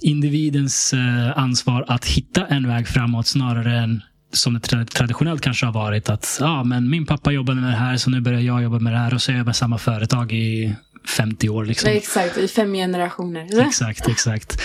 individens 0.03 0.93
eh, 0.93 1.37
ansvar 1.37 1.85
att 1.87 2.05
hitta 2.05 2.47
en 2.47 2.67
väg 2.67 2.87
framåt 2.87 3.27
snarare 3.27 3.77
än 3.79 4.01
som 4.33 4.53
det 4.53 4.59
tra- 4.59 4.85
traditionellt 4.85 5.41
kanske 5.41 5.65
har 5.65 5.73
varit 5.73 6.09
att 6.09 6.37
ja, 6.39 6.63
men 6.63 6.89
min 6.89 7.05
pappa 7.05 7.31
jobbade 7.31 7.61
med 7.61 7.71
det 7.71 7.77
här 7.77 7.97
så 7.97 8.09
nu 8.09 8.21
börjar 8.21 8.39
jag 8.39 8.63
jobba 8.63 8.79
med 8.79 8.93
det 8.93 8.99
här 8.99 9.13
och 9.13 9.21
så 9.21 9.31
är 9.31 9.35
jag 9.35 9.45
med 9.45 9.55
samma 9.55 9.77
företag 9.77 10.31
i 10.33 10.75
50 11.17 11.49
år. 11.49 11.65
Liksom. 11.65 11.89
Exakt, 11.89 12.37
i 12.37 12.47
fem 12.47 12.73
generationer. 12.73 13.67
Exakt, 13.67 14.07
exakt. 14.07 14.61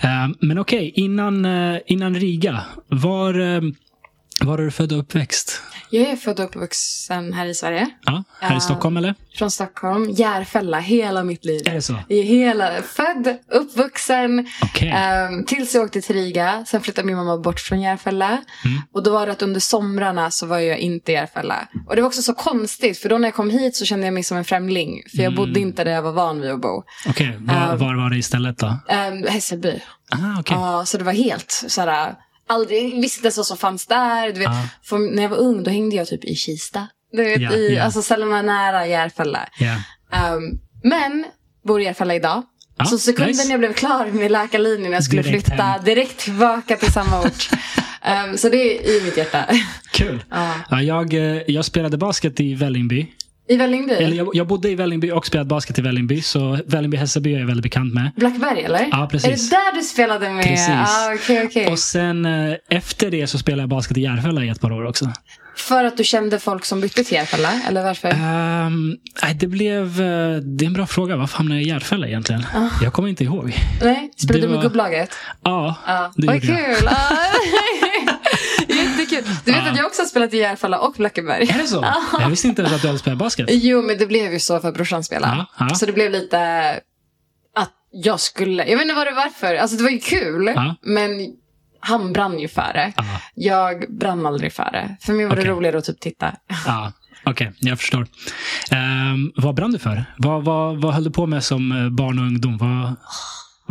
Eh, 0.00 0.28
men 0.40 0.58
okej, 0.58 0.92
innan, 0.94 1.44
eh, 1.44 1.78
innan 1.86 2.14
Riga. 2.14 2.64
Var, 2.88 3.32
var 4.44 4.58
är 4.58 4.62
du 4.64 4.70
född 4.70 4.92
och 4.92 4.98
uppväxt? 4.98 5.62
Jag 5.90 6.08
är 6.10 6.16
född 6.16 6.40
och 6.40 6.46
uppvuxen 6.46 7.32
här 7.32 7.46
i 7.46 7.54
Sverige. 7.54 7.90
Ja, 8.04 8.24
här 8.40 8.56
i. 8.56 8.60
Stockholm 8.60 8.96
eller? 8.96 9.14
Från 9.38 9.50
Stockholm. 9.50 10.10
Järfälla, 10.10 10.78
hela 10.80 11.24
mitt 11.24 11.44
liv. 11.44 11.62
Är 11.68 11.74
det 11.74 11.82
så? 11.82 11.94
I 12.08 12.20
hela, 12.22 12.70
född, 12.82 13.36
uppvuxen, 13.52 14.46
Okej. 14.62 14.88
ehm, 14.88 15.44
tills 15.44 15.74
jag 15.74 15.84
åkte 15.84 16.00
till 16.00 16.14
Riga. 16.16 16.64
Sen 16.66 16.80
flyttade 16.80 17.06
min 17.06 17.16
mamma 17.16 17.38
bort 17.38 17.60
från 17.60 17.80
Järfälla. 17.80 18.26
Mm. 18.28 18.80
Och 18.92 19.02
då 19.02 19.12
var 19.12 19.26
det 19.26 19.32
att 19.32 19.42
under 19.42 19.60
somrarna 19.60 20.30
så 20.30 20.46
var 20.46 20.58
jag 20.58 20.78
inte 20.78 21.12
i 21.12 21.14
Järfälla. 21.14 21.68
Och 21.86 21.96
det 21.96 22.02
var 22.02 22.06
också 22.08 22.22
så 22.22 22.34
konstigt, 22.34 22.98
för 22.98 23.08
då 23.08 23.18
när 23.18 23.28
jag 23.28 23.34
kom 23.34 23.50
hit 23.50 23.76
så 23.76 23.84
kände 23.84 24.06
jag 24.06 24.14
mig 24.14 24.22
som 24.22 24.36
en 24.36 24.44
främling. 24.44 25.02
För 25.10 25.16
jag 25.22 25.32
Mm. 25.32 25.36
bodde 25.36 25.60
inte 25.60 25.84
där 25.84 25.92
jag 25.92 26.02
var 26.02 26.12
van 26.12 26.40
vid 26.40 26.50
att 26.50 26.60
bo. 26.60 26.84
Okej, 27.08 27.36
var, 27.40 27.72
Um, 27.72 27.78
var 27.78 27.94
var 27.94 28.10
det 28.10 28.16
istället 28.16 28.58
då? 28.58 28.66
Um, 28.66 29.24
Hässelby. 29.28 29.80
Ah, 30.10 30.40
okej. 30.40 30.56
Ja, 30.56 30.84
så 30.86 30.98
det 30.98 31.04
var 31.04 31.12
helt 31.12 31.50
såhär, 31.68 32.14
aldrig, 32.48 33.00
visste 33.00 33.18
inte 33.18 33.26
ens 33.26 33.36
vad 33.36 33.46
som 33.46 33.56
fanns 33.56 33.86
där. 33.86 34.26
Du 34.26 34.32
vet, 34.38 34.42
Ja. 34.42 34.68
för 34.82 34.98
när 34.98 35.22
jag 35.22 35.30
var 35.30 35.36
ung 35.36 35.62
då 35.62 35.70
hängde 35.70 35.96
jag 35.96 36.06
typ 36.06 36.24
i 36.24 36.34
Kista. 36.34 36.88
Du 37.12 37.24
vet, 37.24 37.40
Ja, 37.40 37.52
i, 37.52 37.74
ja. 37.74 37.82
Alltså 37.82 38.02
ställena 38.02 38.42
nära 38.42 38.86
Järfälla. 38.86 39.48
Ja. 39.58 39.74
Um, 40.36 40.60
men 40.84 41.24
bor 41.66 41.80
i 41.80 41.84
Järfälla 41.84 42.14
idag. 42.14 42.42
Ja, 42.78 42.84
så 42.84 42.98
sekunden 42.98 43.30
nice. 43.36 43.50
jag 43.50 43.58
blev 43.60 43.72
klar 43.72 44.06
med 44.06 44.30
läkarlinjen 44.30 44.92
jag 44.92 45.04
skulle 45.04 45.22
Direkt 45.22 45.46
flytta 45.48 45.62
hem. 45.62 45.84
direkt 45.84 46.18
tillbaka 46.18 46.76
till 46.76 46.92
samma 46.92 47.20
ort. 47.20 47.48
um, 48.30 48.38
så 48.38 48.48
det 48.48 48.56
är 48.88 48.96
i 49.00 49.04
mitt 49.04 49.16
hjärta. 49.16 49.46
Kul. 49.92 50.24
Ja. 50.30 50.50
Ja, 50.70 50.82
jag, 50.82 51.14
eh, 51.14 51.42
jag 51.46 51.64
spelade 51.64 51.96
basket 51.96 52.40
i 52.40 52.54
Vällingby. 52.54 53.06
I 53.48 53.56
Vällingby? 53.56 53.92
Eller 53.94 54.16
jag, 54.16 54.28
jag 54.32 54.46
bodde 54.46 54.70
i 54.70 54.74
Vällingby 54.74 55.10
och 55.10 55.26
spelade 55.26 55.48
basket 55.48 55.78
i 55.78 55.82
Vällingby, 55.82 56.22
så 56.22 56.56
Vällingby-Hässelby 56.66 57.34
är 57.34 57.38
jag 57.40 57.46
väldigt 57.46 57.62
bekant 57.62 57.94
med. 57.94 58.10
Blackberg 58.16 58.60
eller? 58.62 58.88
Ja, 58.90 59.08
precis. 59.10 59.26
Är 59.52 59.56
det 59.56 59.56
där 59.56 59.74
du 59.78 59.82
spelade 59.82 60.30
med? 60.30 60.44
Precis. 60.44 60.68
Ah, 60.68 61.14
okej, 61.14 61.42
okej. 61.46 61.66
Och 61.66 61.78
sen 61.78 62.26
eh, 62.26 62.54
efter 62.68 63.10
det 63.10 63.26
så 63.26 63.38
spelade 63.38 63.62
jag 63.62 63.68
basket 63.68 63.96
i 63.96 64.00
Järfälla 64.00 64.44
i 64.44 64.48
ett 64.48 64.60
par 64.60 64.72
år 64.72 64.84
också. 64.86 65.10
För 65.56 65.84
att 65.84 65.96
du 65.96 66.04
kände 66.04 66.38
folk 66.38 66.64
som 66.64 66.80
bytte 66.80 67.04
till 67.04 67.14
Järfälla? 67.14 67.50
Eller 67.68 67.82
varför? 67.84 68.12
Nej, 69.22 69.34
det 69.34 69.46
blev... 69.46 69.82
eh, 70.00 70.36
det 70.36 70.64
är 70.64 70.66
en 70.66 70.72
bra 70.72 70.86
fråga. 70.86 71.16
Varför 71.16 71.36
hamnade 71.38 71.60
jag 71.60 71.66
i 71.66 71.68
Järfälla 71.70 72.06
egentligen? 72.06 72.42
Jag 72.82 72.92
kommer 72.92 73.08
inte 73.08 73.24
ihåg. 73.24 73.54
Nej, 73.82 74.10
spelade 74.16 74.40
det 74.40 74.46
du 74.46 74.48
med 74.48 74.56
var- 74.56 74.62
gubblaget? 74.62 75.10
Ja, 75.44 75.74
Ja. 75.86 76.12
det 76.16 76.26
Vad 76.26 76.36
gjorde 76.44 76.46
jag. 76.60 76.78
kul! 76.78 76.88
Ah. 76.88 76.92
Jättekul. 78.68 79.24
Du 79.44 79.52
vet 79.52 79.66
att 79.70 79.76
jag 79.76 79.86
också 79.86 80.02
har 80.02 80.06
spelat 80.06 80.34
i 80.34 80.38
Järfälla 80.38 80.78
och 80.78 80.92
Blackeberg. 80.98 81.48
Är 81.50 81.58
det 81.58 81.66
så? 81.66 81.86
Jag 82.20 82.28
visste 82.30 82.48
inte 82.48 82.62
ens 82.62 82.74
att 82.74 82.82
du 82.82 82.86
hade 82.88 82.98
spelat 82.98 83.18
basket. 83.18 83.46
Jo, 83.50 83.82
men 83.82 83.98
det 83.98 84.06
blev 84.06 84.32
ju 84.32 84.40
så 84.40 84.60
för 84.60 84.68
att 84.68 84.74
brorsan 84.74 85.04
spelade. 85.04 85.46
Så 85.74 85.86
det 85.86 85.92
blev 85.92 86.10
lite 86.10 86.70
att 87.56 87.70
jag 87.92 88.20
skulle, 88.20 88.64
jag 88.66 88.76
vet 88.76 88.82
inte 88.82 88.94
vad 88.94 89.06
det 89.06 89.10
var 89.10 89.22
varför. 89.24 89.54
Alltså 89.54 89.76
det 89.76 89.82
var 89.82 89.90
ju 89.90 89.98
kul, 89.98 90.50
men 90.82 91.10
han 91.80 92.12
brann 92.12 92.38
ju 92.38 92.48
för 92.48 92.72
det. 92.72 92.92
Ja, 92.96 93.04
Jag 93.34 93.84
brann 93.98 94.26
aldrig 94.26 94.52
för 94.52 94.70
det. 94.72 94.96
För 95.00 95.12
mig 95.12 95.26
var 95.26 95.36
det 95.36 95.42
Okej. 95.42 95.52
roligare 95.52 95.78
att 95.78 95.84
typ 95.84 96.00
titta. 96.00 96.34
ja. 96.66 96.92
okej, 97.24 97.52
jag 97.60 97.78
förstår. 97.78 98.06
Um, 98.72 99.32
vad 99.36 99.54
brann 99.54 99.72
du 99.72 99.78
för? 99.78 100.04
Vad, 100.18 100.44
vad, 100.44 100.80
vad 100.80 100.94
höll 100.94 101.04
du 101.04 101.10
på 101.10 101.26
med 101.26 101.44
som 101.44 101.72
eh, 101.72 101.88
barn 101.90 102.18
och 102.18 102.24
ungdom? 102.24 102.58
Vad, 102.58 102.96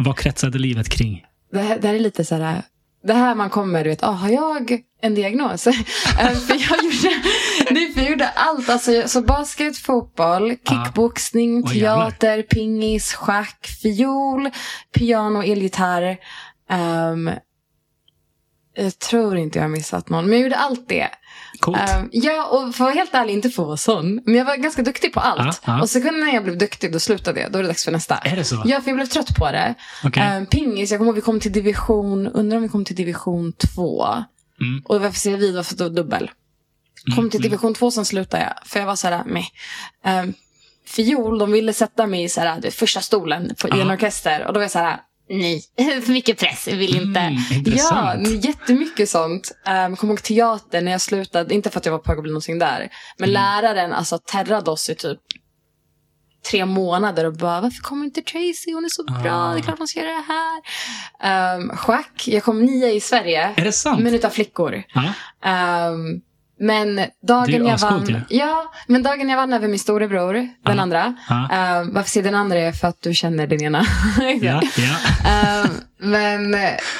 vad 0.06 0.18
kretsade 0.18 0.58
livet 0.58 0.90
kring? 0.90 1.24
Det 1.52 1.62
här, 1.62 1.80
det 1.80 1.88
här 1.88 1.96
är 1.96 2.00
lite 2.00 2.26
så 2.26 2.36
här. 2.36 2.62
Det 3.06 3.14
här 3.14 3.36
man 3.36 3.50
kommer, 3.50 3.84
du 3.84 3.90
vet, 3.90 4.04
ah, 4.04 4.12
har 4.12 4.30
jag 4.30 4.80
en 5.02 5.16
diagnos? 5.16 5.68
Eh, 6.20 6.32
för 6.32 6.54
jag 6.54 6.84
gjorde, 6.84 7.22
nej, 7.72 7.94
för 7.94 8.02
jag 8.02 8.10
gjorde 8.10 8.30
allt. 8.30 8.70
Alltså, 8.70 9.08
så 9.08 9.22
basket, 9.22 9.78
fotboll, 9.78 10.50
kickboxning, 10.70 11.64
Åh, 11.66 11.78
jävlar. 11.78 12.12
teater, 12.12 12.42
pingis, 12.42 13.14
schack, 13.14 13.68
fiol, 13.82 14.50
piano, 14.94 15.44
elgitarr. 15.44 16.18
Ehm, 16.70 17.30
jag 18.76 19.00
tror 19.00 19.38
inte 19.38 19.60
jag 19.60 19.64
har 19.64 19.70
missat 19.70 20.10
någon, 20.10 20.26
men 20.26 20.34
jag 20.34 20.44
gjorde 20.44 20.56
allt 20.56 20.90
det. 20.90 21.10
Coolt. 21.60 21.78
Ehm, 21.78 22.10
ja, 22.12 22.46
och 22.46 22.62
för 22.62 22.68
att 22.68 22.80
vara 22.80 22.92
helt 22.92 23.14
ärlig, 23.14 23.34
inte 23.34 23.50
för 23.50 23.64
att 23.64 23.68
vara 23.68 23.78
sån. 23.78 24.22
Men 24.26 24.36
jag 24.36 24.46
var 24.46 24.56
ganska 24.56 24.82
duktig 24.82 25.14
på 25.14 25.20
allt. 25.20 25.62
Ja, 25.66 25.74
ja. 25.74 25.82
Och 25.82 25.90
sekunden 25.90 26.26
när 26.26 26.34
jag 26.34 26.44
blev 26.44 26.58
duktig, 26.58 26.94
då 26.94 27.00
slutade 27.00 27.42
jag. 27.42 27.52
Då 27.52 27.60
är 27.60 27.64
det 27.64 27.70
dags 27.70 27.86
för 27.86 27.92
nästa. 27.92 28.18
är 28.18 28.36
det 28.36 28.44
så? 28.44 28.64
Ja, 28.66 28.82
för 28.82 28.90
jag 28.90 28.98
blev 28.98 29.06
trött 29.06 29.36
på 29.36 29.52
det. 29.52 29.76
Okej. 30.04 30.24
Ehm, 30.24 30.46
pingis, 30.46 30.92
jag 30.92 31.00
kommer 31.00 31.10
ihåg 31.10 31.16
vi 31.16 31.22
kom 31.22 31.40
till 31.40 31.52
division, 31.52 32.28
undrar 32.28 32.58
om 32.58 32.64
vi 32.64 32.70
kom 32.70 32.86
till 32.86 32.96
division 32.96 33.54
2. 33.76 34.06
Mm. 34.62 34.82
Och 34.86 35.02
varför 35.02 35.20
ser 35.20 35.38
vi 35.38 35.52
varför 35.52 35.76
var 35.76 35.90
dubbel. 35.90 36.32
Kom 37.16 37.30
till 37.30 37.42
division 37.42 37.74
2, 37.74 37.92
sen 37.92 38.06
slutade 38.06 38.44
jag. 38.44 38.68
För 38.68 38.80
jag 38.80 38.88
var 38.88 38.96
så 38.96 39.08
här, 39.08 39.24
meh. 39.26 39.46
Ehm, 40.04 40.34
fiol, 40.88 41.40
de 41.40 41.52
ville 41.52 41.74
sätta 41.74 42.08
mig 42.08 42.24
i 42.24 42.30
så 42.30 42.42
här, 42.42 42.72
första 42.72 43.02
stolen 43.02 43.56
på, 43.62 43.78
i 43.78 43.82
en 43.82 43.92
orkester. 43.92 44.48
Och 44.48 44.54
då 44.54 44.58
var 44.58 44.64
jag 44.64 44.72
så 44.72 44.80
här, 44.80 45.00
nej, 45.30 45.62
för 46.06 46.12
mycket 46.12 46.40
press, 46.40 46.68
jag 46.68 46.76
vill 46.78 46.96
inte. 46.96 47.20
Mm, 47.20 47.42
ja, 47.66 48.16
jättemycket 48.20 49.10
sånt. 49.10 49.52
Um, 49.88 49.96
kom 49.96 50.10
ihåg 50.10 50.24
teater 50.24 50.82
när 50.82 50.92
jag 50.92 51.02
slutade, 51.02 51.54
inte 51.54 51.70
för 51.70 51.80
att 51.80 51.86
jag 51.86 51.92
var 51.94 52.00
på 52.00 52.12
väg 52.12 52.18
att 52.18 52.24
bli 52.24 52.32
någonting 52.32 52.60
där. 52.60 52.90
Men 53.18 53.30
Mm. 53.30 53.42
läraren 53.42 53.94
alltså 53.94 54.18
terrade 54.18 54.72
oss 54.72 54.90
i 54.90 54.96
typ 54.96 55.20
tre 56.52 56.66
månader 56.66 57.26
och 57.26 57.34
bara 57.34 57.62
varför 57.62 57.82
kommer 57.82 58.06
inte 58.06 58.22
Tracy? 58.22 58.74
Hon 58.74 58.86
är 58.86 58.90
så 58.90 59.04
bra, 59.24 59.34
Ah. 59.34 59.54
det 59.54 59.60
är 59.60 59.62
klart 59.62 59.78
hon 59.78 59.88
ska 59.88 60.00
göra 60.00 60.12
det 60.12 60.26
här. 61.20 61.56
Um, 61.58 61.70
schack, 61.78 62.28
jag 62.28 62.44
kom 62.44 62.62
nia 62.66 62.90
i 62.92 63.00
Sverige. 63.00 63.54
Är 63.56 63.64
det 63.64 63.72
sant? 63.72 64.02
Men 64.04 64.14
utav 64.16 64.30
flickor. 64.30 64.84
Ja. 64.94 65.90
Um, 65.90 66.22
men 66.60 67.00
dagen 67.28 67.66
jag 67.66 67.78
vann, 67.78 68.06
ju. 68.08 68.22
ja, 68.38 68.72
men 68.88 69.04
dagen 69.04 69.30
jag 69.30 69.38
vann 69.38 69.54
över 69.54 69.68
min 69.68 69.80
storebror, 69.80 70.34
den 70.34 70.52
Ja. 70.76 70.82
andra. 70.82 71.14
Ja. 71.30 71.80
Um, 71.82 71.94
varför 71.94 72.10
säger 72.10 72.24
den 72.24 72.36
andra 72.36 72.58
är 72.60 72.72
för 72.72 72.88
att 72.88 73.02
du 73.02 73.14
känner 73.14 73.48
din 73.48 73.62
ena. 73.64 73.86
Ja, 74.42 74.62
ja. 74.78 74.96
Ehm, 75.30 75.70
men 75.98 76.56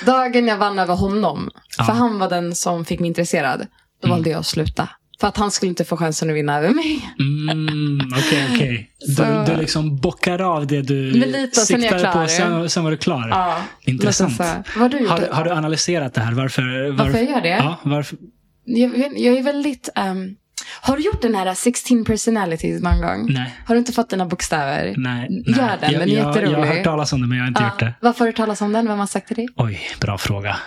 dagen 0.06 0.48
jag 0.48 0.58
vann 0.58 0.80
över 0.80 0.96
honom, 0.96 1.50
Ja. 1.78 1.84
för 1.84 1.94
han 1.94 2.20
var 2.20 2.30
den 2.30 2.56
som 2.56 2.86
fick 2.86 3.00
mig 3.00 3.08
intresserad, 3.08 3.60
då 4.02 4.08
Mm. 4.08 4.18
valde 4.18 4.30
jag 4.30 4.40
att 4.40 4.46
sluta. 4.46 4.90
För 5.20 5.28
att 5.28 5.38
han 5.38 5.52
skulle 5.52 5.70
inte 5.70 5.86
få 5.86 5.98
chansen 5.98 6.30
att 6.30 6.36
vinna 6.36 6.58
över 6.58 6.70
mig. 6.70 7.10
Mm, 7.20 8.00
Okej, 8.18 8.48
okej. 8.54 8.90
Så- 9.16 9.24
Du, 9.24 9.54
du 9.54 9.60
liksom 9.62 9.98
bockar 9.98 10.42
av 10.42 10.68
det 10.68 10.82
du 10.82 11.12
lite, 11.12 11.62
och 11.62 11.68
sen 11.68 11.82
siktade 11.82 12.12
på, 12.14 12.28
sen, 12.28 12.70
sen 12.70 12.84
var 12.84 12.92
du 12.92 12.98
klar. 12.98 13.28
Ja, 13.30 13.58
Intressant. 13.82 14.36
så. 14.38 14.44
Har? 14.44 15.34
Har, 15.34 15.44
du- 15.44 15.52
analyserat 15.52 16.14
det 16.14 16.22
här? 16.22 16.34
Varför, 16.34 16.92
Varför 16.92 17.18
jag 17.18 17.30
gör 17.30 17.42
det? 17.42 17.50
Ja, 17.50 17.80
varför? 17.84 18.18
Jag, 18.66 19.20
jag 19.20 19.38
är 19.38 19.44
väldigt... 19.44 19.90
ehm, 19.96 20.36
har 20.82 20.98
du 20.98 21.04
gjort 21.04 21.22
den 21.22 21.36
här 21.36 21.54
16 21.54 22.06
personalities 22.06 22.82
någon 22.82 23.02
gång? 23.02 23.34
Nej. 23.34 23.54
Har 23.66 23.76
du 23.76 23.80
inte 23.80 23.94
fått 23.94 24.10
dina 24.10 24.26
bokstäver? 24.26 24.94
Nej, 24.98 25.44
Gör 25.48 25.56
nej. 25.58 25.78
den, 25.82 25.92
jag, 25.92 26.02
den 26.02 26.10
är 26.10 26.16
jag, 26.16 26.28
jätterolig. 26.28 26.54
Jag 26.54 26.60
har 26.60 26.76
hört 26.76 26.84
talas 26.84 27.14
om 27.14 27.22
det, 27.22 27.28
men 27.28 27.38
jag 27.38 27.44
har 27.44 27.48
inte 27.48 27.62
Ja. 27.64 27.70
gjort 27.70 27.80
det. 27.80 27.94
Varför 28.02 28.20
har 28.20 28.26
du 28.28 28.32
talat 28.34 28.62
om 28.62 28.72
den? 28.74 28.88
Vem 28.88 29.00
har 29.00 29.08
sagt 29.08 29.28
till 29.28 29.36
dig? 29.36 29.48
Oj, 29.56 29.80
bra 30.02 30.18
fråga. 30.18 30.58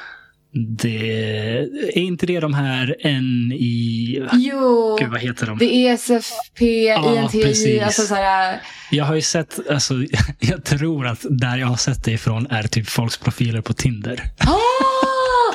Det, 0.82 1.58
är 1.58 1.98
inte 1.98 2.26
det 2.26 2.40
de 2.40 2.54
här 2.54 2.96
N 3.00 3.52
i... 3.52 4.22
Jo, 4.32 4.96
Gud, 5.00 5.10
vad 5.10 5.20
heter 5.20 5.46
de? 5.46 5.58
det 5.58 5.74
är 5.74 5.92
SFP, 5.94 6.84
Ja, 6.86 7.22
INTI, 7.22 7.42
precis. 7.42 7.82
alltså 7.82 8.02
så 8.02 8.14
här... 8.14 8.60
Jag 8.90 9.04
har 9.04 9.14
ju 9.14 9.22
sett, 9.22 9.70
alltså, 9.70 9.94
jag 10.38 10.64
tror 10.64 11.06
att 11.06 11.26
där 11.30 11.56
jag 11.56 11.66
har 11.66 11.76
sett 11.76 12.04
det 12.04 12.12
ifrån 12.12 12.46
är 12.50 12.62
typ 12.62 12.88
folks 12.88 13.16
profiler 13.18 13.60
på 13.60 13.72
Tinder. 13.72 14.22
Ah, 14.38 14.56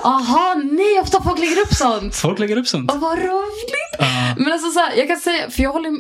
Aha, 0.04 0.56
nej, 0.64 1.00
ofta 1.02 1.24
folk 1.24 1.40
lägger 1.40 1.62
upp 1.62 1.74
sånt. 1.74 2.16
Folk 2.16 2.40
lägger 2.40 2.58
upp 2.58 2.68
sånt. 2.68 2.92
Åh, 2.94 3.00
vad 3.00 3.20
roligt. 3.20 3.96
Ja. 4.00 4.36
Men 4.38 4.54
alltså 4.54 4.72
så 4.72 4.80
här, 4.80 4.94
jag 4.98 5.08
kan 5.08 5.18
säga, 5.18 5.50
för 5.50 5.64
jag 5.64 5.72
håller, 5.72 5.92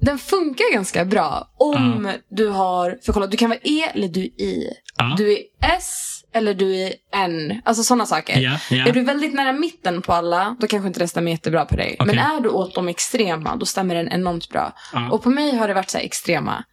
den 0.00 0.18
funkar 0.18 0.72
ganska 0.72 1.04
bra 1.04 1.50
om 1.58 2.12
du 2.30 2.48
har, 2.48 2.98
för 3.04 3.12
kolla, 3.12 3.26
du 3.26 3.36
kan 3.36 3.50
vara 3.50 3.58
E 3.62 3.82
eller 3.94 4.08
du 4.08 4.20
är 4.20 4.40
I. 4.40 4.68
Ja. 4.96 5.14
Du 5.18 5.32
är 5.32 5.38
S 5.60 6.08
eller 6.34 6.54
du 6.54 6.76
är 6.76 6.92
N. 7.14 7.60
Alltså 7.64 7.82
sådana 7.82 8.06
saker. 8.06 8.40
Ja, 8.40 8.58
ja. 8.70 8.86
Är 8.86 8.92
du 8.92 9.04
väldigt 9.04 9.34
nära 9.34 9.52
mitten 9.52 10.02
på 10.02 10.12
alla, 10.12 10.56
då 10.60 10.66
kanske 10.66 10.86
inte 10.86 11.00
det 11.00 11.08
stämmer 11.08 11.30
jättebra 11.30 11.64
på 11.64 11.76
dig. 11.76 11.96
Okej. 11.98 12.14
Men 12.14 12.24
är 12.24 12.40
du 12.40 12.48
åt 12.48 12.74
de 12.74 12.88
extrema, 12.88 13.56
då 13.56 13.66
stämmer 13.66 13.94
den 13.94 14.08
enormt 14.08 14.48
bra. 14.48 14.72
Ja. 14.92 15.10
Och 15.10 15.22
på 15.22 15.30
mig 15.30 15.56
har 15.56 15.68
det 15.68 15.74
varit 15.74 15.90
så 15.90 15.98
extrema. 15.98 16.64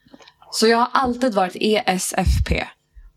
Så 0.50 0.66
jag 0.66 0.78
har 0.78 0.88
alltid 0.92 1.34
varit 1.34 1.56
ESFP. 1.60 2.64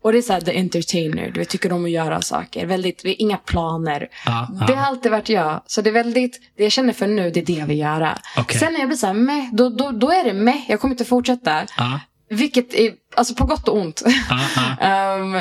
Och 0.04 0.12
det 0.12 0.18
är 0.18 0.22
så 0.22 0.32
här 0.32 0.40
the 0.40 0.58
entertainer, 0.58 1.30
du 1.30 1.40
vet, 1.40 1.48
tycker 1.48 1.72
om 1.72 1.84
att 1.84 1.90
göra 1.90 2.22
saker. 2.22 2.66
Väldigt, 2.66 3.02
det 3.02 3.08
är 3.08 3.22
inga 3.22 3.36
planer. 3.36 4.08
Ja. 4.26 4.48
Det 4.66 4.74
har 4.74 4.86
alltid 4.86 5.12
varit 5.12 5.28
jag. 5.28 5.62
Så 5.66 5.82
det 5.82 5.90
är 5.90 5.94
väldigt, 5.94 6.40
det 6.56 6.62
jag 6.62 6.72
känner 6.72 6.92
för 6.92 7.06
nu, 7.06 7.30
det 7.30 7.40
är 7.40 7.44
det 7.44 7.52
jag 7.52 7.66
vill 7.66 7.78
göra. 7.78 8.18
Okej. 8.36 8.60
Sen 8.60 8.72
när 8.72 8.80
jag 8.80 8.88
blir 8.88 8.98
så 8.98 9.06
här, 9.06 9.14
meh, 9.14 9.48
då, 9.52 9.68
då, 9.68 9.90
då 9.90 10.10
är 10.10 10.24
det 10.24 10.32
meh, 10.32 10.60
jag 10.68 10.80
kommer 10.80 10.94
inte 10.94 11.04
fortsätta. 11.04 11.66
Ja, 11.76 12.00
Vilket 12.30 12.74
är, 12.74 12.92
alltså 13.16 13.34
på 13.34 13.46
gott 13.46 13.68
och 13.68 13.76
ont. 13.76 14.02
Ehm, 14.80 15.34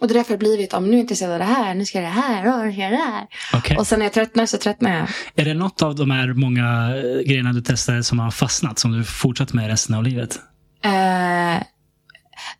och 0.00 0.08
det 0.08 0.12
är 0.12 0.14
därför 0.14 0.32
det 0.34 0.38
blivit, 0.38 0.74
om 0.74 0.84
nu 0.84 0.90
är 0.90 0.94
jag 0.94 1.00
intresserad 1.00 1.32
av 1.32 1.38
det 1.38 1.44
här, 1.44 1.74
nu 1.74 1.84
ska 1.84 1.98
jag 1.98 2.06
det 2.06 2.20
här, 2.20 2.58
och 2.58 2.66
nu 2.66 2.72
ska 2.72 2.82
jag 2.82 2.92
det 2.92 2.96
här. 2.96 3.26
Okej. 3.54 3.76
Och 3.76 3.86
sen 3.86 3.98
när 3.98 4.06
jag 4.06 4.12
tröttnar 4.12 4.46
så 4.46 4.58
tröttnar 4.58 4.96
jag. 4.96 5.08
Är 5.34 5.44
det 5.44 5.54
något 5.54 5.82
av 5.82 5.94
de 5.94 6.10
här 6.10 6.32
många 6.32 6.94
grejerna 7.26 7.52
du 7.52 7.60
testade 7.60 8.04
som 8.04 8.18
har 8.18 8.30
fastnat, 8.30 8.78
som 8.78 8.92
du 8.92 9.04
fortsatt 9.04 9.52
med 9.52 9.66
resten 9.66 9.94
av 9.94 10.02
livet? 10.02 10.38
Eh, 10.84 11.62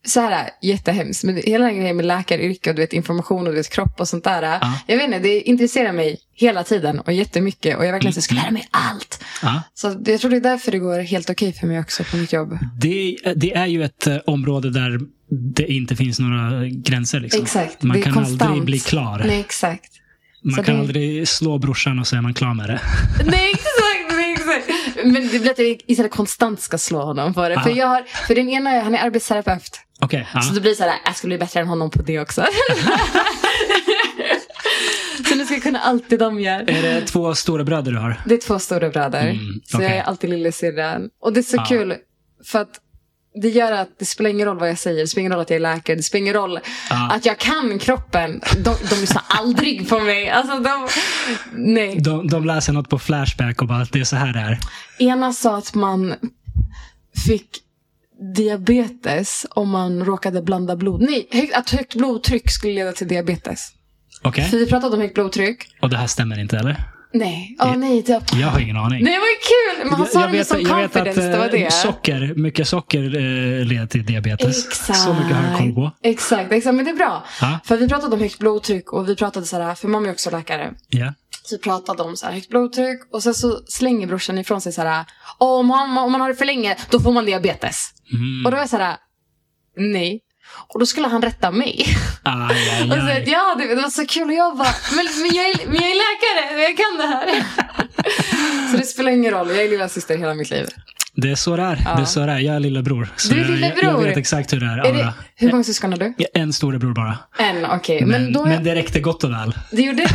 så 0.06 0.20
här, 0.20 0.50
jättehemskt. 0.62 1.24
Men 1.24 1.36
hela 1.36 1.64
den 1.64 1.76
grejen 1.76 1.96
med 1.96 2.06
läkaryrke 2.06 2.70
och 2.70 2.76
du 2.76 2.82
vet, 2.82 2.92
information 2.92 3.46
och 3.46 3.52
du 3.52 3.56
vet, 3.56 3.70
kropp 3.70 4.00
och 4.00 4.08
sånt 4.08 4.24
där. 4.24 4.42
Ja. 4.42 4.78
Jag 4.86 4.96
vet 4.96 5.04
inte, 5.04 5.18
det 5.18 5.40
intresserar 5.40 5.92
mig 5.92 6.18
hela 6.34 6.64
tiden 6.64 7.00
och 7.00 7.12
jättemycket. 7.12 7.76
Och 7.76 7.86
jag 7.86 7.92
verkligen 7.92 8.14
så 8.14 8.22
ska 8.22 8.34
lära 8.34 8.50
mig 8.50 8.68
allt. 8.70 9.24
Ja. 9.42 9.62
Så 9.74 10.02
jag 10.06 10.20
tror 10.20 10.30
det 10.30 10.36
är 10.36 10.40
därför 10.40 10.72
det 10.72 10.78
går 10.78 11.00
helt 11.00 11.30
okej 11.30 11.52
för 11.52 11.66
mig 11.66 11.80
också 11.80 12.04
på 12.04 12.16
mitt 12.16 12.32
jobb. 12.32 12.58
Det, 12.80 13.16
det 13.36 13.52
är 13.54 13.66
ju 13.66 13.84
ett 13.84 14.06
eh, 14.06 14.16
område 14.26 14.70
där 14.70 15.00
det 15.54 15.72
inte 15.72 15.96
finns 15.96 16.18
några 16.18 16.66
gränser. 16.68 17.20
Liksom. 17.20 17.42
Exakt. 17.42 17.82
Man 17.82 18.02
kan 18.02 18.12
konstant. 18.12 18.42
aldrig 18.42 18.64
bli 18.64 18.78
klar. 18.78 19.22
Nej, 19.26 19.40
exakt. 19.40 19.90
Man 20.44 20.54
så 20.54 20.62
kan 20.62 20.74
det- 20.74 20.80
aldrig 20.80 21.28
slå 21.28 21.58
brorsan 21.58 21.98
och 21.98 22.12
är 22.12 22.20
man 22.20 22.34
klar 22.34 22.54
med 22.54 22.68
det. 22.68 22.80
Nej, 23.26 23.50
exakt. 23.50 24.11
Men 25.04 25.28
det 25.28 25.38
blir 25.38 25.50
att 25.50 25.58
jag 25.58 25.80
istället 25.86 26.12
konstant 26.12 26.60
ska 26.60 26.78
slå 26.78 27.02
honom 27.02 27.34
för 27.34 27.50
det. 27.50 27.60
För, 27.60 27.70
Ja. 27.70 27.76
jag 27.76 27.86
har, 27.86 28.02
för 28.26 28.34
den 28.34 28.48
ena, 28.48 28.80
han 28.80 28.94
är 28.94 28.98
arbetsterapeut. 29.06 29.80
Okej. 30.00 30.28
ja. 30.34 30.40
Så 30.42 30.54
det 30.54 30.60
blir 30.60 30.74
så 30.74 30.82
här, 30.82 30.92
jag 31.04 31.16
ska 31.16 31.26
bli 31.26 31.38
bättre 31.38 31.60
än 31.60 31.66
honom 31.66 31.90
på 31.90 32.02
det 32.02 32.20
också. 32.20 32.44
så 35.28 35.34
nu 35.34 35.44
ska 35.44 35.54
jag 35.54 35.62
kunna 35.62 35.78
allt 35.78 36.04
det 36.10 36.16
de 36.16 36.40
gör. 36.40 36.60
Är 36.70 36.82
det 36.82 37.00
två 37.06 37.34
stora 37.34 37.64
bröder 37.64 37.92
du 37.92 37.98
har? 37.98 38.20
Det 38.26 38.34
är 38.34 38.38
två 38.38 38.58
stora 38.58 38.90
bröder. 38.90 39.30
Mm, 39.30 39.60
Så 39.64 39.82
jag 39.82 39.96
är 39.96 40.02
alltid 40.02 40.30
lillasyrran. 40.30 41.08
Och 41.20 41.32
det 41.32 41.40
är 41.40 41.42
så 41.42 41.56
Ja. 41.56 41.64
kul. 41.68 41.94
För 42.44 42.58
att 42.58 42.80
det 43.34 43.48
gör 43.48 43.72
att 43.72 43.88
det 43.98 44.04
spelar 44.04 44.30
ingen 44.30 44.46
roll 44.46 44.58
vad 44.58 44.68
jag 44.68 44.78
säger. 44.78 45.00
Det 45.00 45.06
spelar 45.08 45.20
ingen 45.20 45.32
roll 45.32 45.40
att 45.40 45.50
jag 45.50 45.56
är 45.56 45.60
läkare. 45.60 45.96
Det 45.96 46.02
spelar 46.02 46.22
ingen 46.22 46.34
roll 46.34 46.58
Ja. 46.90 47.10
att 47.12 47.26
jag 47.26 47.38
kan 47.38 47.78
kroppen. 47.78 48.40
De, 48.56 48.74
de 48.90 49.00
lyssnar 49.00 49.22
aldrig 49.28 49.88
på 49.88 49.98
mig. 50.00 50.28
Alltså 50.30 50.58
de, 50.58 50.88
nej. 51.52 51.96
De, 52.00 52.28
de 52.28 52.44
läser 52.44 52.72
något 52.72 52.88
på 52.88 52.98
Flashback 52.98 53.62
och 53.62 53.68
bara 53.68 53.86
det 53.92 54.00
är 54.00 54.04
så 54.04 54.16
här 54.16 54.32
det 54.32 54.40
är. 54.40 54.58
Ena 54.98 55.32
sa 55.32 55.56
att 55.58 55.74
man 55.74 56.14
fick 57.26 57.48
diabetes 58.36 59.46
om 59.50 59.70
man 59.70 60.04
råkade 60.04 60.42
blanda 60.42 60.76
blod. 60.76 61.00
Nej, 61.02 61.28
högt, 61.30 61.54
att 61.54 61.70
högt 61.70 61.94
blodtryck 61.94 62.50
skulle 62.50 62.72
leda 62.74 62.92
till 62.92 63.08
diabetes. 63.08 63.68
Okej? 64.22 64.44
För 64.44 64.56
vi 64.58 64.66
pratade 64.66 64.94
om 64.96 65.00
högt 65.00 65.14
blodtryck. 65.14 65.68
Och 65.80 65.90
det 65.90 65.96
här 65.96 66.06
stämmer 66.06 66.40
inte 66.40 66.58
eller? 66.58 66.82
Nej, 67.14 67.56
åh 67.60 67.76
nej. 67.76 68.02
Det, 68.02 68.22
Jag 68.32 68.48
har 68.48 68.60
ingen 68.60 68.76
aning. 68.76 69.04
nej, 69.04 69.18
vad 69.18 69.28
kul! 69.28 69.88
Men 69.90 69.98
han 69.98 70.06
sa 70.06 70.26
det 70.26 70.32
med 70.32 70.46
sån 70.46 70.62
jag 70.62 70.76
vet 70.76 70.92
confidence, 70.92 71.20
det 71.28 71.38
var 71.38 71.44
eh, 71.44 71.50
det. 71.50 71.72
socker, 71.72 72.34
mycket 72.36 72.68
socker 72.68 73.02
eh, 73.02 73.64
leder 73.64 73.86
till 73.86 74.06
diabetes. 74.06 74.66
Exakt. 74.66 74.98
Så 74.98 75.14
mycket 75.14 75.36
har 75.36 75.50
jag 75.50 75.58
koll 75.58 75.74
på. 75.74 75.90
Exakt, 76.02 76.52
exakt, 76.52 76.74
men 76.74 76.84
det 76.84 76.90
är 76.90 76.94
bra. 76.96 77.24
Ja. 77.40 77.58
För 77.64 77.76
vi 77.76 77.88
pratade 77.88 78.14
om 78.14 78.20
högt 78.20 78.38
blodtryck 78.38 78.92
och 78.92 79.08
vi 79.08 79.16
pratade 79.16 79.46
så 79.46 79.60
här, 79.60 79.74
för 79.74 79.88
mamma 79.88 80.08
är 80.08 80.12
också 80.12 80.30
läkare. 80.30 80.74
Ja. 80.88 81.14
Så 81.44 81.56
vi 81.56 81.62
pratade 81.62 82.02
om 82.02 82.16
så 82.16 82.26
här, 82.26 82.32
högt 82.32 82.48
blodtryck 82.48 83.00
och 83.12 83.22
sen 83.22 83.34
så 83.34 83.60
slänger 83.66 84.06
brorsan 84.06 84.38
ifrån 84.38 84.60
sig 84.60 84.72
så 84.72 84.82
här, 84.82 85.04
om 85.38 85.66
man, 85.66 85.98
om 85.98 86.12
man 86.12 86.20
har 86.20 86.28
det 86.28 86.34
för 86.34 86.44
länge 86.44 86.76
då 86.90 87.00
får 87.00 87.12
man 87.12 87.24
diabetes. 87.24 87.90
Mm. 88.12 88.44
Och 88.44 88.50
då 88.50 88.56
var 88.56 88.62
jag 88.62 88.70
så 88.70 88.76
här, 88.76 88.96
nej. 89.76 90.20
Och 90.74 90.80
då 90.80 90.86
skulle 90.86 91.08
han 91.08 91.22
rätta 91.22 91.50
mig. 91.50 91.86
Aj, 92.22 92.70
aj, 92.80 92.82
Och 92.90 92.96
så, 92.96 93.06
aj. 93.06 93.24
ja, 93.26 93.54
det, 93.58 93.74
var 93.74 93.90
så 93.90 94.06
kul 94.06 94.28
och 94.28 94.34
jag 94.34 94.56
bara, 94.56 94.74
men, 94.96 95.06
men, 95.22 95.34
jag, 95.36 95.46
är, 95.50 95.66
men 95.66 95.74
jag 95.74 95.90
är 95.90 95.96
läkare, 96.04 96.62
jag 96.62 96.76
kan 96.76 96.96
det 96.98 97.06
här. 97.06 97.44
så 98.72 98.76
det 98.76 98.84
spelar 98.86 99.12
ingen 99.12 99.30
roll, 99.32 99.48
jag 99.48 99.64
är 99.64 99.68
lilla 99.70 99.88
syster 99.88 100.16
hela 100.18 100.34
mitt 100.34 100.50
liv. 100.50 100.66
Det 101.14 101.30
är 101.30 101.34
så 101.34 101.56
det 101.56 101.62
är. 101.62 101.82
Ja. 101.84 101.94
Det 101.94 102.00
är 102.02 102.04
så 102.04 102.26
det 102.26 102.32
är. 102.32 102.38
Jag 102.38 102.56
är 102.56 102.60
lillebror. 102.60 103.08
Så 103.16 103.34
Du 103.34 103.40
är 103.40 103.44
jag- 103.44 103.50
lillebror? 103.50 103.84
Jag 103.84 103.98
vet 104.02 104.16
exakt 104.16 104.52
hur 104.52 104.60
det 104.60 104.66
är. 104.66 104.78
Är 104.86 104.92
det, 104.92 105.12
hur 105.36 105.50
många 105.50 105.64
syskon 105.64 105.92
har 105.92 105.98
du? 105.98 106.14
En 106.34 106.52
storebror 106.52 106.92
bara. 106.94 107.18
En, 107.38 107.64
okej. 107.64 108.00
Men, 108.04 108.22
Men, 108.24 108.32
då, 108.32 108.44
men 108.44 108.64
det 108.64 108.74
räckte 108.74 109.00
gott 109.00 109.24
och 109.24 109.30
väl. 109.32 109.54
det 109.70 109.82
gjorde 109.82 110.02
det. 110.02 110.08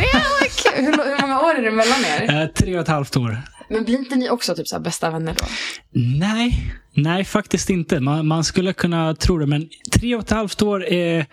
Hur, 0.75 0.91
hur 1.15 1.21
många 1.21 1.39
år 1.41 1.55
är 1.55 1.61
det 1.61 1.71
mellan 1.71 2.05
er? 2.05 2.41
Eh, 2.41 2.47
tre 2.47 2.75
och 2.75 2.81
ett 2.81 2.87
halvt 2.87 3.17
år. 3.17 3.41
Men 3.69 3.83
blir 3.83 3.97
inte 3.97 4.15
ni 4.15 4.29
också 4.29 4.55
typ 4.55 4.67
så 4.67 4.79
bästa 4.79 5.11
vänner 5.11 5.35
då? 5.39 5.45
Nej, 5.91 6.73
nej 6.93 7.25
faktiskt 7.25 7.69
inte. 7.69 7.99
Man, 7.99 8.27
man 8.27 8.43
skulle 8.43 8.73
kunna 8.73 9.15
tro 9.15 9.37
det, 9.37 9.45
men 9.45 9.69
tre 9.91 10.15
och 10.15 10.23
ett 10.23 10.29
halvt 10.29 10.61
år 10.61 10.85
är 10.85 11.25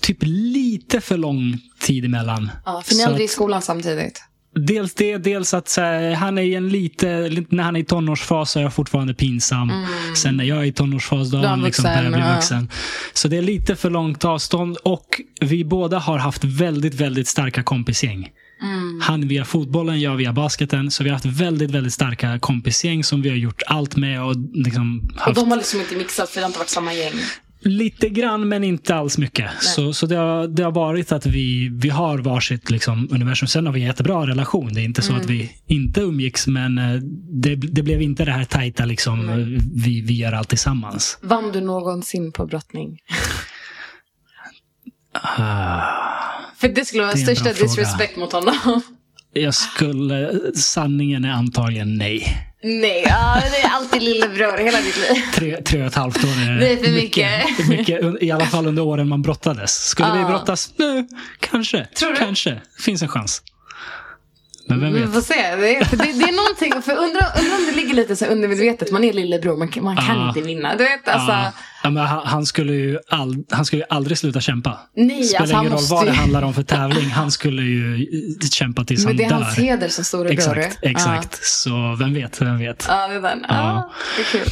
typ 0.00 0.18
lite 0.20 1.00
för 1.00 1.16
lång 1.16 1.58
tid 1.80 2.04
emellan. 2.04 2.50
Ja, 2.64 2.82
för 2.84 2.94
ni 2.94 3.02
är 3.02 3.06
aldrig 3.06 3.24
i 3.24 3.28
skolan 3.28 3.62
samtidigt. 3.62 4.22
Dels 4.54 4.94
det, 4.94 5.18
dels 5.18 5.54
att 5.54 5.76
här, 5.76 6.14
han 6.14 6.38
är 6.38 6.42
i 6.42 6.54
en 6.54 6.68
lite, 6.68 7.30
när 7.48 7.62
han 7.62 7.76
är 7.76 7.80
i 7.80 7.84
tonårsfas 7.84 8.50
så 8.50 8.58
är 8.58 8.62
jag 8.62 8.74
fortfarande 8.74 9.14
pinsam. 9.14 9.72
Sen 10.16 10.36
när 10.36 10.44
jag 10.44 10.58
är 10.58 10.64
i 10.64 10.72
tonårsfas 10.72 11.30
då 11.30 11.38
är 11.38 11.42
han 11.42 11.62
liksom 11.62 11.82
börjat 11.82 12.12
bli 12.12 12.20
ja. 12.20 12.34
vuxen. 12.34 12.70
Så 13.12 13.28
det 13.28 13.36
är 13.36 13.42
lite 13.42 13.76
för 13.76 13.90
långt 13.90 14.24
avstånd 14.24 14.76
och 14.76 15.20
vi 15.40 15.64
båda 15.64 15.98
har 15.98 16.18
haft 16.18 16.44
väldigt, 16.44 16.94
väldigt 16.94 17.28
starka 17.28 17.62
kompisgäng. 17.62 18.28
Han 19.00 19.28
via 19.28 19.44
fotbollen, 19.44 20.00
jag 20.00 20.16
via 20.16 20.32
basketen. 20.32 20.90
Så 20.90 21.04
vi 21.04 21.10
har 21.10 21.14
haft 21.14 21.26
väldigt, 21.26 21.70
väldigt 21.70 21.92
starka 21.92 22.38
kompisgäng 22.38 23.04
som 23.04 23.22
vi 23.22 23.28
har 23.28 23.36
gjort 23.36 23.62
allt 23.66 23.96
med 23.96 24.22
och 24.22 24.34
liksom 24.52 25.10
Och 25.14 25.20
haft 25.20 25.40
de 25.40 25.50
har 25.50 25.56
liksom 25.56 25.80
inte 25.80 25.96
mixat 25.96 26.30
för 26.30 26.40
det 26.40 26.44
har 26.44 26.48
inte 26.48 26.58
varit 26.58 26.68
samma 26.68 26.94
gäng. 26.94 27.14
Lite 27.64 28.08
grann, 28.08 28.48
men 28.48 28.64
inte 28.64 28.94
alls 28.94 29.18
mycket. 29.18 29.50
Så, 29.60 29.92
så 29.92 30.06
det, 30.06 30.16
har, 30.16 30.46
det 30.48 30.62
har 30.62 30.72
varit 30.72 31.12
att 31.12 31.26
vi, 31.26 31.68
vi 31.68 31.88
har 31.88 32.18
varsitt 32.18 32.70
liksom, 32.70 33.08
universum. 33.10 33.48
Sen 33.48 33.66
har 33.66 33.72
vi 33.72 33.80
en 33.80 33.86
jättebra 33.86 34.26
relation. 34.26 34.74
Det 34.74 34.80
är 34.80 34.84
inte 34.84 35.02
så 35.02 35.14
att 35.14 35.26
vi 35.26 35.52
inte 35.66 36.00
umgicks, 36.00 36.46
men 36.46 36.78
eh, 36.78 36.94
det, 37.42 37.54
det 37.54 37.82
blev 37.82 38.02
inte 38.02 38.24
det 38.24 38.32
här 38.32 38.44
tajta, 38.44 38.84
liksom, 38.84 39.28
eh, 39.28 39.36
vi, 39.74 40.00
vi 40.00 40.14
gör 40.14 40.32
allt 40.32 40.48
tillsammans. 40.48 41.18
Vann 41.22 41.52
du 41.52 41.60
någonsin 41.60 42.32
på 42.32 42.46
brottning? 42.46 42.98
Ah, 45.12 45.82
För 46.62 46.68
det 46.68 46.84
skulle 46.84 47.02
vara 47.02 47.12
Det 47.12 47.18
största 47.18 47.52
disrespect 47.52 48.16
mot 48.16 48.32
honom. 48.32 48.82
jag 49.32 49.54
skulle... 49.54 50.40
Sanningen 50.54 51.24
är 51.24 51.30
antagligen 51.32 51.96
nej. 51.98 52.48
Nej, 52.64 53.02
ja, 53.06 53.42
det 53.50 53.56
är 53.66 53.68
alltid 53.70 54.02
lillebror 54.02 54.58
hela 54.64 54.78
ditt 54.80 54.96
liv. 54.96 55.22
Tre, 55.34 55.62
tre 55.62 55.80
och 55.80 55.86
ett 55.86 55.94
halvt 55.94 56.24
år 56.24 56.28
är, 56.28 56.58
Det 56.60 56.72
är 56.72 56.76
för 56.76 56.90
mycket. 56.92 57.68
mycket. 57.68 58.22
I 58.22 58.30
alla 58.30 58.46
fall 58.46 58.66
under 58.66 58.82
åren 58.82 59.08
man 59.08 59.22
brottades. 59.22 59.72
Skulle 59.88 60.12
vi 60.12 60.18
Ja. 60.20 60.26
brottas 60.28 60.72
nu? 60.76 61.06
Kanske. 61.40 61.86
Tror 61.98 62.10
du? 62.10 62.16
Kanske. 62.16 62.60
Finns 62.80 63.02
en 63.02 63.08
chans. 63.08 63.42
Men 64.66 64.80
vem 64.80 64.92
Vi 64.94 65.00
vet? 65.00 65.12
får 65.14 65.20
se. 65.20 65.56
Det 65.56 65.76
är, 65.76 65.84
för 65.84 65.96
det, 65.96 66.04
det 66.04 66.24
är 66.24 66.36
någonting, 66.36 66.82
för 66.82 66.92
undra, 66.92 67.26
undra 67.38 67.56
om 67.56 67.66
det 67.70 67.76
ligger 67.76 67.94
lite 67.94 68.16
så 68.16 68.26
undermedvetet. 68.26 68.90
Man 68.92 69.04
är 69.04 69.12
lillebror, 69.12 69.56
man, 69.56 69.70
man 69.84 69.96
kan 69.96 70.16
Ja. 70.18 70.28
inte 70.28 70.40
vinna. 70.40 70.76
Du 70.76 70.84
vet, 70.84 71.08
alltså. 71.08 71.32
Ja. 71.32 71.52
Ja, 71.82 71.90
men 71.90 72.06
han, 72.06 72.26
han, 72.26 72.46
skulle 72.46 72.72
ju 72.72 72.98
all, 73.10 73.36
han 73.50 73.64
skulle 73.64 73.82
ju 73.82 73.86
aldrig 73.90 74.18
sluta 74.18 74.40
kämpa. 74.40 74.78
Nej, 74.96 75.22
Spelar 75.24 75.40
alltså 75.40 75.56
han 75.56 75.66
ingen 75.66 75.78
roll 75.78 75.86
vad 75.90 76.04
det 76.06 76.10
ju- 76.10 76.16
handlar 76.16 76.42
om 76.42 76.54
för 76.54 76.62
tävling. 76.62 77.10
Han 77.10 77.30
skulle 77.30 77.62
ju 77.62 77.94
eh, 77.94 78.48
kämpa 78.52 78.84
tills 78.84 79.04
Men 79.04 79.08
han 79.08 79.16
det 79.16 79.24
är 79.24 79.28
dör. 79.30 79.36
hans 79.44 79.58
heder 79.58 79.88
som 79.88 80.04
storebror. 80.04 80.58
Exakt, 80.58 80.78
exakt. 80.82 81.38
Så 81.44 81.96
vem 81.98 82.14
vet, 82.14 82.40
vem 82.42 82.58
vet. 82.58 82.86
Ja, 82.88 83.08
det 83.08 83.14
är 83.14 83.20
den. 83.20 83.44
Ja. 83.48 83.90
Det 84.16 84.22
är 84.22 84.42
kul. 84.44 84.48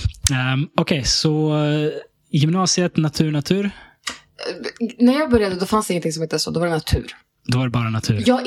Um, 0.54 0.68
Okej, 0.76 1.04
så 1.04 1.56
eh, 1.64 1.90
gymnasiet, 2.30 2.96
natur, 2.96 3.30
natur. 3.32 3.70
När 4.98 5.12
jag 5.18 5.30
började 5.30 5.54
då 5.56 5.66
fanns 5.66 5.86
det 5.86 5.92
ingenting 5.92 6.12
som 6.12 6.22
hette 6.22 6.38
så, 6.38 6.50
då 6.50 6.60
var 6.60 6.66
det 6.66 6.72
natur. 6.72 7.06
Då 7.46 7.58
var 7.58 7.64
det 7.64 7.70
bara 7.70 7.90
natur. 7.90 8.22
Jag 8.26 8.46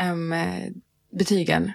invig 0.00 0.38
ABC-betygen. 1.12 1.72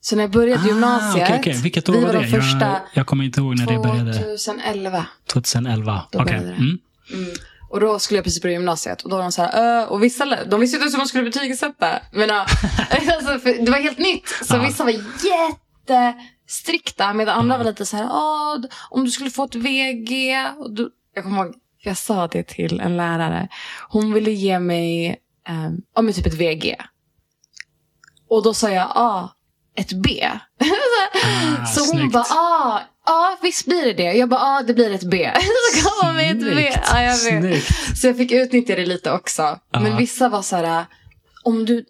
så 0.00 0.16
när 0.16 0.22
jag 0.22 0.30
började 0.30 0.68
gymnasiet, 0.68 1.22
Ah, 1.30 1.34
okej, 1.34 1.38
okej. 1.40 1.62
Vilket 1.62 1.88
år 1.88 1.92
vi 1.92 2.00
var 2.04 2.12
det? 2.12 2.18
de 2.20 2.26
första 2.26 2.66
jag, 2.66 2.80
jag 2.94 3.06
kommer 3.06 3.24
inte 3.24 3.40
ihåg 3.40 3.58
när 3.58 3.66
det 3.66 3.78
började. 3.78 4.12
2011. 4.14 5.06
2011. 5.32 6.02
Då 6.12 6.18
Okej. 6.22 6.32
det. 6.38 6.40
Mm. 6.40 6.78
Mm. 7.12 7.30
Och 7.70 7.80
då 7.80 7.98
skulle 7.98 8.18
jag 8.18 8.24
precis 8.24 8.42
börja 8.42 8.52
gymnasiet 8.54 9.02
och 9.02 9.10
då 9.10 9.16
var 9.16 9.22
de 9.22 9.32
så 9.32 9.42
här, 9.42 9.88
och 9.92 10.02
vissa, 10.02 10.44
de 10.44 10.60
visste 10.60 10.74
inte 10.76 10.82
ens 10.82 10.94
hur 10.94 10.98
man 10.98 11.06
skulle 11.08 11.24
betygsätta. 11.24 11.88
Men, 12.12 12.28
ja, 12.28 12.34
alltså, 12.90 13.52
det 13.64 13.70
var 13.70 13.78
helt 13.78 13.98
nytt. 13.98 14.28
Så 14.42 14.56
Ja. 14.56 14.62
vissa 14.62 14.84
var 14.84 14.92
jättestrikta 15.88 17.14
medan 17.14 17.38
andra 17.38 17.58
var 17.58 17.64
lite 17.64 17.86
så 17.86 17.96
här, 17.96 18.04
"Ah, 18.10 18.58
om 18.90 19.04
du 19.04 19.10
skulle 19.10 19.30
få 19.30 19.44
ett 19.44 19.54
VG. 19.54 20.36
Och 20.58 20.74
då, 20.74 20.88
jag 21.14 21.24
kommer 21.24 21.44
ihåg, 21.44 21.54
jag 21.82 21.96
sa 21.96 22.26
det 22.28 22.42
till 22.42 22.80
en 22.80 22.96
lärare. 22.96 23.48
Hon 23.88 24.12
ville 24.12 24.30
ge 24.30 24.58
mig, 24.58 25.16
um, 25.48 25.82
ja 25.94 26.02
men 26.02 26.14
typ 26.14 26.26
ett 26.26 26.34
VG. 26.34 26.76
Och 28.30 28.42
då 28.42 28.54
sa 28.54 28.70
jag, 28.70 28.92
ah, 28.94 29.28
ett 29.76 29.92
B. 29.92 30.28
Ah, 30.60 31.66
så 31.66 31.80
hon 31.80 31.88
snyggt. 31.88 32.12
bara, 32.12 32.24
ah, 32.30 32.80
ja 33.06 33.38
visst 33.42 33.64
blir 33.66 33.84
det 33.84 33.92
det. 33.92 34.12
Jag 34.12 34.28
bara, 34.28 34.40
ja 34.40 34.58
ah, 34.58 34.62
det 34.62 34.74
blir 34.74 34.90
ett 34.94 35.04
B. 35.04 35.30
så 35.74 35.82
gav 35.88 36.06
hon 36.06 36.16
mig 36.16 36.28
ett 36.28 36.40
B. 36.56 36.72
Ja, 36.90 37.02
jag 37.02 37.40
vet. 37.42 37.64
Så 38.00 38.06
jag 38.06 38.16
fick 38.16 38.32
utnyttja 38.32 38.76
det 38.76 38.86
lite 38.86 39.12
också. 39.12 39.58
Men 39.72 39.86
Ja. 39.86 39.96
vissa 39.96 40.28
var 40.28 40.42
så 40.42 40.56
här, 40.56 40.84
om 41.44 41.64
du, 41.64 41.84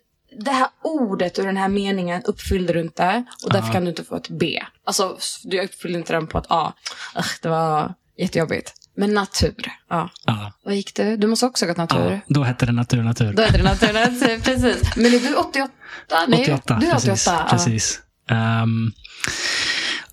det 0.44 0.50
här 0.50 0.68
ordet 0.82 1.38
och 1.38 1.44
den 1.44 1.56
här 1.56 1.68
meningen 1.68 2.22
uppfyllde 2.24 2.72
du 2.72 2.80
inte 2.80 3.24
och 3.44 3.52
därför 3.52 3.68
Ja. 3.68 3.72
kan 3.72 3.84
du 3.84 3.90
inte 3.90 4.04
få 4.04 4.16
ett 4.16 4.28
B. 4.28 4.62
Alltså 4.84 5.18
du 5.44 5.60
uppfyllde 5.64 5.98
inte 5.98 6.12
den 6.12 6.26
på 6.26 6.38
att 6.38 6.46
A. 6.48 6.72
Ah, 7.14 7.24
det 7.42 7.48
var 7.48 7.94
jättejobbigt. 8.16 8.72
Men 9.00 9.14
natur, 9.14 9.72
ja. 9.90 10.10
Ja. 10.26 10.52
Vad 10.64 10.74
gick 10.74 10.94
du? 10.94 11.16
Du 11.16 11.26
måste 11.26 11.46
också 11.46 11.64
ha 11.64 11.68
gått 11.68 11.76
natur. 11.76 12.10
Ja, 12.10 12.20
då 12.26 12.42
hette 12.42 12.66
det 12.66 12.72
natur, 12.72 13.02
natur. 13.02 13.32
Då 13.32 13.42
heter 13.42 13.58
det 13.58 13.64
natur, 13.64 13.92
natur, 13.92 14.40
precis. 14.44 14.96
Men 14.96 15.06
är 15.06 15.20
du 15.20 15.34
88? 15.34 15.72
Nej, 16.28 16.42
88, 16.42 16.78
du 16.80 16.86
är 16.86 16.96
88. 16.96 17.06
precis. 17.06 17.26
ja. 17.26 17.46
precis. 17.50 18.00
Ehm, 18.30 18.92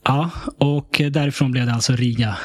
ja, 0.03 0.29
och 0.57 1.01
därifrån 1.11 1.51
blev 1.51 1.65
det 1.65 1.73
alltså 1.73 1.93
Riga. 1.93 2.37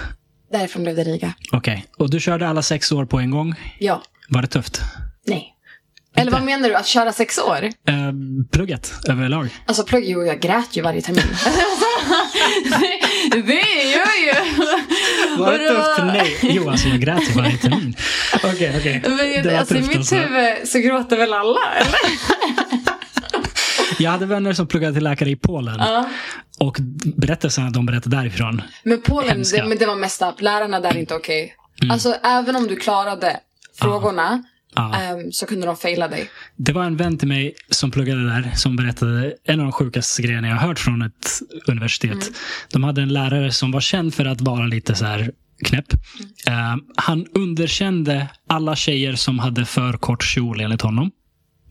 Därifrån 0.52 0.82
blev 0.82 0.96
det 0.96 1.04
Riga. 1.04 1.32
Okej, 1.52 1.86
och 1.98 2.10
du 2.10 2.20
körde 2.20 2.48
alla 2.48 2.62
sex 2.62 2.92
år 2.92 3.06
på 3.06 3.18
en 3.18 3.30
gång. 3.30 3.54
Ja. 3.78 4.02
Var 4.28 4.42
det 4.42 4.48
tufft? 4.48 4.80
Nej. 5.26 5.54
Eller 6.16 6.32
vad 6.32 6.42
menar 6.42 6.68
du? 6.68 6.74
Att 6.74 6.86
köra 6.86 7.12
sex 7.12 7.38
år? 7.38 7.68
Ehm, 7.88 8.44
plugget 8.52 8.92
överlag? 9.08 9.48
Alltså 9.66 9.84
plugg, 9.84 10.04
jo 10.06 10.24
jag 10.24 10.40
grät 10.40 10.76
ju 10.76 10.82
varje 10.82 11.02
termin. 11.02 11.22
det, 13.30 13.36
det 13.46 13.90
gör 13.92 14.26
ju. 14.26 14.34
Var 15.38 15.52
det 15.52 15.68
tufft? 15.68 15.98
Nej. 15.98 16.38
Jo, 16.42 16.70
alltså 16.70 16.88
jag 16.88 17.00
grät 17.00 17.22
ju 17.28 17.32
varje 17.32 17.56
termin. 17.56 17.96
Okej, 18.44 18.74
okej. 18.78 19.02
Men 19.06 19.16
Det 19.42 19.50
var 19.50 19.58
alltså, 19.58 19.74
i 19.76 19.82
mitt 19.82 19.96
alltså. 19.96 20.14
huvud 20.14 20.68
så 20.68 20.78
gråter 20.78 21.16
väl 21.16 21.32
alla? 21.32 21.60
Eller? 21.76 22.00
Jag 23.98 24.10
hade 24.10 24.26
vänner 24.26 24.52
som 24.52 24.66
pluggade 24.66 24.94
till 24.94 25.04
läkare 25.04 25.30
i 25.30 25.36
Polen. 25.36 25.76
Ja. 25.78 26.08
Och 26.58 26.76
berättelserna 27.16 27.70
de 27.70 27.86
berättade 27.86 28.16
därifrån. 28.16 28.62
Men 28.82 29.00
Polen, 29.02 29.42
det, 29.52 29.64
men 29.64 29.78
det 29.78 29.86
var 29.86 29.96
mest 29.96 30.22
upp. 30.22 30.40
Lärarna 30.40 30.80
där 30.80 30.90
är 30.90 30.98
inte 30.98 31.14
okej. 31.14 31.54
Mm. 31.82 31.90
Alltså 31.90 32.14
även 32.24 32.56
om 32.56 32.66
du 32.66 32.76
klarade 32.76 33.40
frågorna 33.80 34.42
Ja. 34.74 34.94
ehm, 34.94 35.32
så 35.32 35.46
kunde 35.46 35.66
de 35.66 35.76
faila 35.76 36.08
dig. 36.08 36.30
Det 36.56 36.72
var 36.72 36.84
en 36.84 36.96
vän 36.96 37.18
till 37.18 37.28
mig 37.28 37.54
som 37.70 37.90
pluggade 37.90 38.24
där 38.24 38.52
som 38.56 38.76
berättade 38.76 39.34
en 39.44 39.60
av 39.60 39.66
de 39.66 39.72
sjukaste 39.72 40.22
grejerna 40.22 40.48
jag 40.48 40.56
har 40.56 40.68
hört 40.68 40.78
från 40.78 41.02
ett 41.02 41.40
universitet. 41.66 42.30
De 42.72 42.84
hade 42.84 43.02
en 43.02 43.08
lärare 43.08 43.52
som 43.52 43.70
var 43.70 43.80
känd 43.80 44.14
för 44.14 44.24
att 44.24 44.40
vara 44.40 44.66
lite 44.66 44.94
så 44.94 45.04
här 45.04 45.30
knäpp. 45.64 45.92
Eh, 46.46 46.76
han 46.96 47.26
underkände 47.34 48.28
alla 48.46 48.76
tjejer 48.76 49.14
som 49.14 49.38
hade 49.38 49.64
för 49.64 49.92
kort 49.92 50.22
kjol 50.24 50.60
enligt 50.60 50.82
honom. 50.82 51.10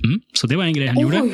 Mm, 0.03 0.21
så 0.33 0.47
det 0.47 0.55
var 0.55 0.63
en 0.63 0.73
grej 0.73 0.87
han 0.87 0.99
gjorde. 0.99 1.21
Oj! 1.21 1.31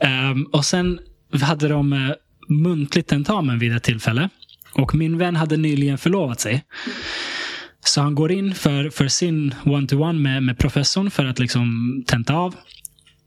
Ehm, 0.00 0.44
och 0.44 0.64
sen 0.64 0.98
hade 1.40 1.68
de 1.68 1.92
uh, 1.92 2.12
muntligt 2.48 3.08
tentamen 3.08 3.58
vid 3.58 3.76
ett 3.76 3.82
tillfälle. 3.82 4.28
Och 4.72 4.94
min 4.94 5.18
vän 5.18 5.36
hade 5.36 5.56
nyligen 5.56 5.98
förlovat 5.98 6.40
sig. 6.40 6.64
Så 7.86 8.00
han 8.00 8.14
går 8.14 8.32
in 8.32 8.54
för, 8.54 8.90
för 8.90 9.08
sin 9.08 9.54
one-to-one 9.64 10.18
med, 10.18 10.42
med 10.42 10.58
professorn 10.58 11.10
för 11.10 11.24
att 11.24 11.38
liksom 11.38 12.04
tenta 12.06 12.34
av. 12.34 12.54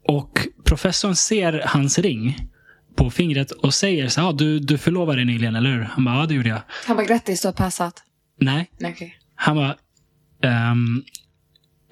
Och 0.08 0.46
professorn 0.64 1.16
ser 1.16 1.62
hans 1.66 1.98
ring 1.98 2.48
på 2.96 3.10
fingret 3.10 3.50
och 3.50 3.74
säger 3.74 4.08
så 4.08 4.20
här, 4.20 4.28
ah, 4.28 4.32
du, 4.32 4.58
du 4.58 4.78
förlovade 4.78 5.18
dig 5.18 5.24
nyligen, 5.24 5.54
eller 5.56 5.70
hur? 5.72 5.82
Han 5.82 6.04
bara, 6.04 6.14
ja 6.20 6.26
det 6.26 6.34
gjorde 6.34 6.48
jag. 6.48 6.62
Han 6.86 6.96
bara 6.96 7.06
grattis, 7.06 7.42
du 7.42 7.48
har 7.48 7.52
passat. 7.52 8.02
Nej, 8.40 8.70
Nej, 8.80 8.92
okej. 8.92 9.16
han 9.34 9.56
bara, 9.56 9.76
ehm, 10.42 11.02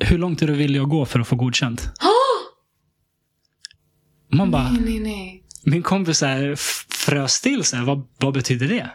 hur 0.01 0.19
långt 0.19 0.43
är 0.43 0.47
du 0.47 0.53
villig 0.55 0.81
att 0.81 0.89
gå 0.89 1.07
för 1.07 1.21
att 1.21 1.29
få 1.29 1.37
godkänt? 1.37 1.91
Man 4.33 4.51
bara, 4.51 4.71
Nej, 4.73 4.81
nej, 4.85 4.99
nej. 5.01 5.45
Min 5.65 5.83
kompis 5.83 6.23
frös 6.89 7.41
till. 7.41 7.65
Så 7.65 7.77
här, 7.77 7.85
vad, 7.85 8.09
vad 8.19 8.35
betyder 8.35 8.69
det? 8.69 8.91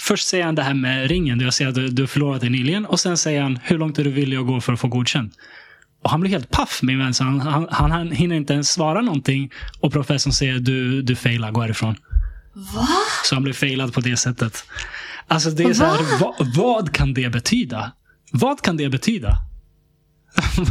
Först 0.00 0.28
säger 0.28 0.44
han 0.44 0.54
det 0.54 0.62
här 0.62 0.74
med 0.74 1.08
ringen. 1.08 1.40
Jag 1.40 1.54
säger 1.54 1.68
att 1.68 1.74
du, 1.74 1.88
du 1.88 2.02
har 2.02 2.06
förlovat 2.06 2.40
dig 2.40 2.50
nyligen. 2.50 2.86
Och 2.86 3.00
sen 3.00 3.16
säger 3.16 3.42
han 3.42 3.58
hur 3.62 3.78
långt 3.78 3.98
är 3.98 4.04
du 4.04 4.10
villig 4.10 4.36
att 4.36 4.46
gå 4.46 4.60
för 4.60 4.72
att 4.72 4.80
få 4.80 4.88
godkänt? 4.88 5.32
Och 6.02 6.10
han 6.10 6.20
blir 6.20 6.30
helt 6.30 6.50
paff, 6.50 6.80
min 6.82 6.98
vän. 6.98 7.14
Så 7.14 7.24
han, 7.24 7.40
han, 7.70 7.90
han, 7.90 8.10
hinner 8.10 8.36
inte 8.36 8.52
ens 8.52 8.70
svara 8.70 9.00
någonting. 9.00 9.50
Och 9.80 9.92
professorn 9.92 10.32
säger 10.32 10.58
du, 10.58 11.02
du 11.02 11.16
failar, 11.16 11.50
gå 11.50 11.60
härifrån. 11.60 11.96
Va? 12.54 12.88
Så 13.24 13.34
han 13.34 13.42
blir 13.42 13.54
failad 13.54 13.92
på 13.92 14.00
det 14.00 14.16
sättet. 14.16 14.64
Alltså 15.28 15.50
det 15.50 15.62
är 15.62 15.74
så 15.74 15.84
här, 15.84 16.20
vad, 16.20 16.56
vad 16.56 16.94
kan 16.94 17.14
det 17.14 17.30
betyda? 17.32 17.92
Vad 18.32 18.62
kan 18.62 18.76
det 18.76 18.88
betyda? 18.88 19.36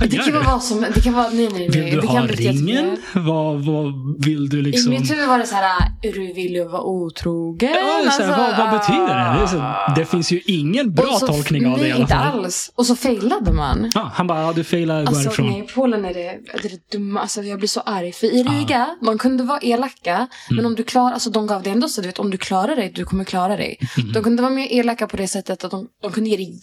Det 0.10 0.18
kan 0.18 0.34
vara 0.34 0.44
vad 0.44 0.64
som... 0.64 0.86
Det 0.96 1.02
kan 1.02 1.14
vara... 1.14 1.30
Nej, 1.30 1.50
nej, 1.54 1.70
nej. 1.70 1.82
Vill 1.82 1.96
du 1.96 2.02
det 2.02 2.08
ha 2.08 2.22
ringen? 2.28 2.98
Vad, 3.16 3.66
vad 3.66 3.94
vill 4.26 4.50
du 4.50 4.60
I 4.60 4.62
liksom? 4.62 4.90
mitt 4.90 5.12
huvud 5.12 5.28
var 5.28 5.40
det 5.40 5.46
så 5.48 5.56
här, 5.56 5.82
är 6.02 6.14
du 6.14 6.34
villig 6.34 6.60
att 6.60 6.72
vara 6.72 6.82
otrogen? 6.84 7.70
Ja, 8.06 8.12
så 8.12 8.24
här, 8.24 8.38
vad, 8.38 8.58
vad 8.58 8.80
betyder 8.80 9.34
det? 9.36 9.42
Det, 9.42 9.48
så, 9.48 9.74
det 9.96 10.06
finns 10.06 10.32
ju 10.32 10.42
ingen 10.46 10.94
bra 10.94 11.18
så- 11.20 11.28
tolkning 11.28 11.68
av 11.68 11.78
det 11.78 11.80
i 11.80 11.84
Nej, 11.84 11.92
alla 11.92 12.02
inte 12.02 12.14
fall. 12.14 12.40
alls. 12.44 12.72
Och 12.76 12.86
så 12.86 12.96
failade 12.96 13.52
man. 13.54 13.92
Ja, 13.96 14.12
han 14.14 14.28
bara, 14.28 14.42
ja, 14.42 14.54
du 14.54 14.64
failar, 14.64 15.02
gå 15.04 15.08
Alltså 15.08 15.24
härifrån. 15.24 15.50
nej, 15.50 15.68
Polen 15.76 16.06
är 16.06 16.14
det, 16.14 16.38
det, 16.62 16.68
är 16.68 16.70
det 16.70 16.92
dumma. 16.98 17.20
Alltså 17.22 17.42
jag 17.44 17.60
blir 17.60 17.68
så 17.70 17.80
arg. 17.80 18.12
För 18.12 18.28
i 18.28 18.44
Riga, 18.44 18.88
man 19.02 19.18
kunde 19.18 19.44
vara 19.44 19.60
elaka. 19.60 20.16
Mm. 20.16 20.28
Men 20.56 20.66
om 20.66 20.76
du 20.76 20.84
klarar, 20.84 21.12
alltså 21.14 21.30
de 21.30 21.48
gav 21.48 21.64
det 21.64 21.70
ändå 21.70 21.88
så 21.88 22.02
du 22.02 22.08
vet 22.08 22.20
om 22.20 22.32
du 22.32 22.38
klarar 22.38 22.76
dig, 22.76 22.92
du 22.96 23.06
kommer 23.06 23.24
klara 23.24 23.58
dig. 23.58 23.78
Mm. 23.98 24.14
De 24.14 24.24
kunde 24.24 24.42
vara 24.42 24.54
mer 24.54 24.68
elaka 24.72 25.08
på 25.08 25.18
det 25.18 25.28
sättet 25.28 25.64
att 25.64 25.72
de, 25.72 25.88
de 26.02 26.12
kunde 26.12 26.30
ge 26.30 26.38
dig 26.38 26.60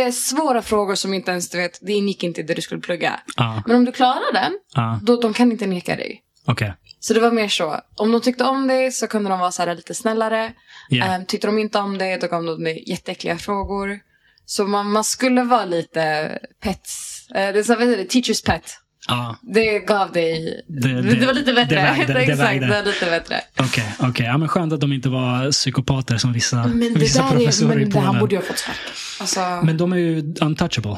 jättesvåra 0.00 0.62
frågor 0.62 0.94
som 0.94 1.14
inte 1.14 1.30
ens 1.30 1.50
du 1.50 1.58
vet, 1.58 1.78
det 1.82 1.92
ingick 1.92 2.22
inte 2.22 2.40
i 2.40 2.44
det 2.44 2.54
du 2.54 2.62
skulle 2.62 2.80
plugga. 2.80 3.20
Ja, 3.36 3.62
Men 3.66 3.76
om 3.76 3.84
du 3.84 3.92
klarar 3.92 4.32
den, 4.32 4.52
ja, 4.74 5.00
då 5.02 5.20
de 5.20 5.32
kan 5.32 5.52
inte 5.52 5.66
neka 5.66 5.96
dig. 5.96 6.22
okej. 6.44 6.74
Så 7.00 7.14
det 7.14 7.20
var 7.20 7.30
mer 7.32 7.48
så. 7.48 7.80
Om 7.96 8.12
de 8.12 8.20
tyckte 8.20 8.44
om 8.44 8.66
dig 8.66 8.92
så 8.92 9.06
kunde 9.06 9.30
de 9.30 9.38
vara 9.40 9.50
så 9.50 9.62
här 9.62 9.74
lite 9.74 9.94
snällare. 9.94 10.52
Ja. 10.88 11.04
Ehm, 11.04 11.24
tyckte 11.26 11.46
de 11.46 11.58
inte 11.58 11.78
om 11.78 11.98
dig, 11.98 12.18
då 12.18 12.26
gav 12.26 12.44
de 12.44 12.64
dig 12.64 12.84
jätteäckliga 12.86 13.38
frågor. 13.38 14.00
Så 14.46 14.64
man, 14.66 14.90
man 14.92 15.04
skulle 15.04 15.42
vara 15.42 15.64
lite 15.64 16.38
pets. 16.62 17.26
Eh, 17.30 17.52
det 17.52 17.58
är 17.58 17.62
så, 17.62 17.74
vad 17.74 17.88
heter 17.88 17.96
det? 18.04 18.10
Teacher's 18.12 18.46
pet. 18.46 18.70
Ja, 19.08 19.36
Det 19.42 19.78
gav 19.78 20.12
dig... 20.12 20.62
Det- 20.68 20.88
Det, 21.02 21.02
det- 21.14 21.26
var 21.26 21.34
lite 21.34 21.52
bättre. 21.52 21.76
det 21.76 21.82
vägde, 21.82 22.12
det 22.12 22.20
Exakt, 22.20 22.40
vägde. 22.40 22.66
det 22.66 22.72
var 22.72 22.82
lite 22.84 23.06
bättre. 23.06 23.40
okej, 23.56 23.94
okej. 23.98 24.26
Ja, 24.26 24.38
men 24.38 24.48
skönt 24.48 24.72
att 24.72 24.80
de 24.80 24.92
inte 24.92 25.08
var 25.08 25.50
psykopater 25.50 26.16
som 26.16 26.32
vissa, 26.32 26.56
Men 26.66 26.80
det 26.94 27.00
vissa 27.00 27.22
där 27.22 27.28
är... 27.28 27.36
professorer 27.36 27.78
i 27.80 27.84
Men 27.86 27.92
han 27.92 28.04
Polen. 28.06 28.20
borde 28.20 28.34
ju 28.34 28.40
ha 28.40 28.46
fått 28.46 28.58
spark. 28.58 28.76
Alltså, 29.20 29.40
Men 29.66 29.76
de 29.76 29.92
är 29.92 29.96
ju 29.96 30.34
untouchable. 30.40 30.96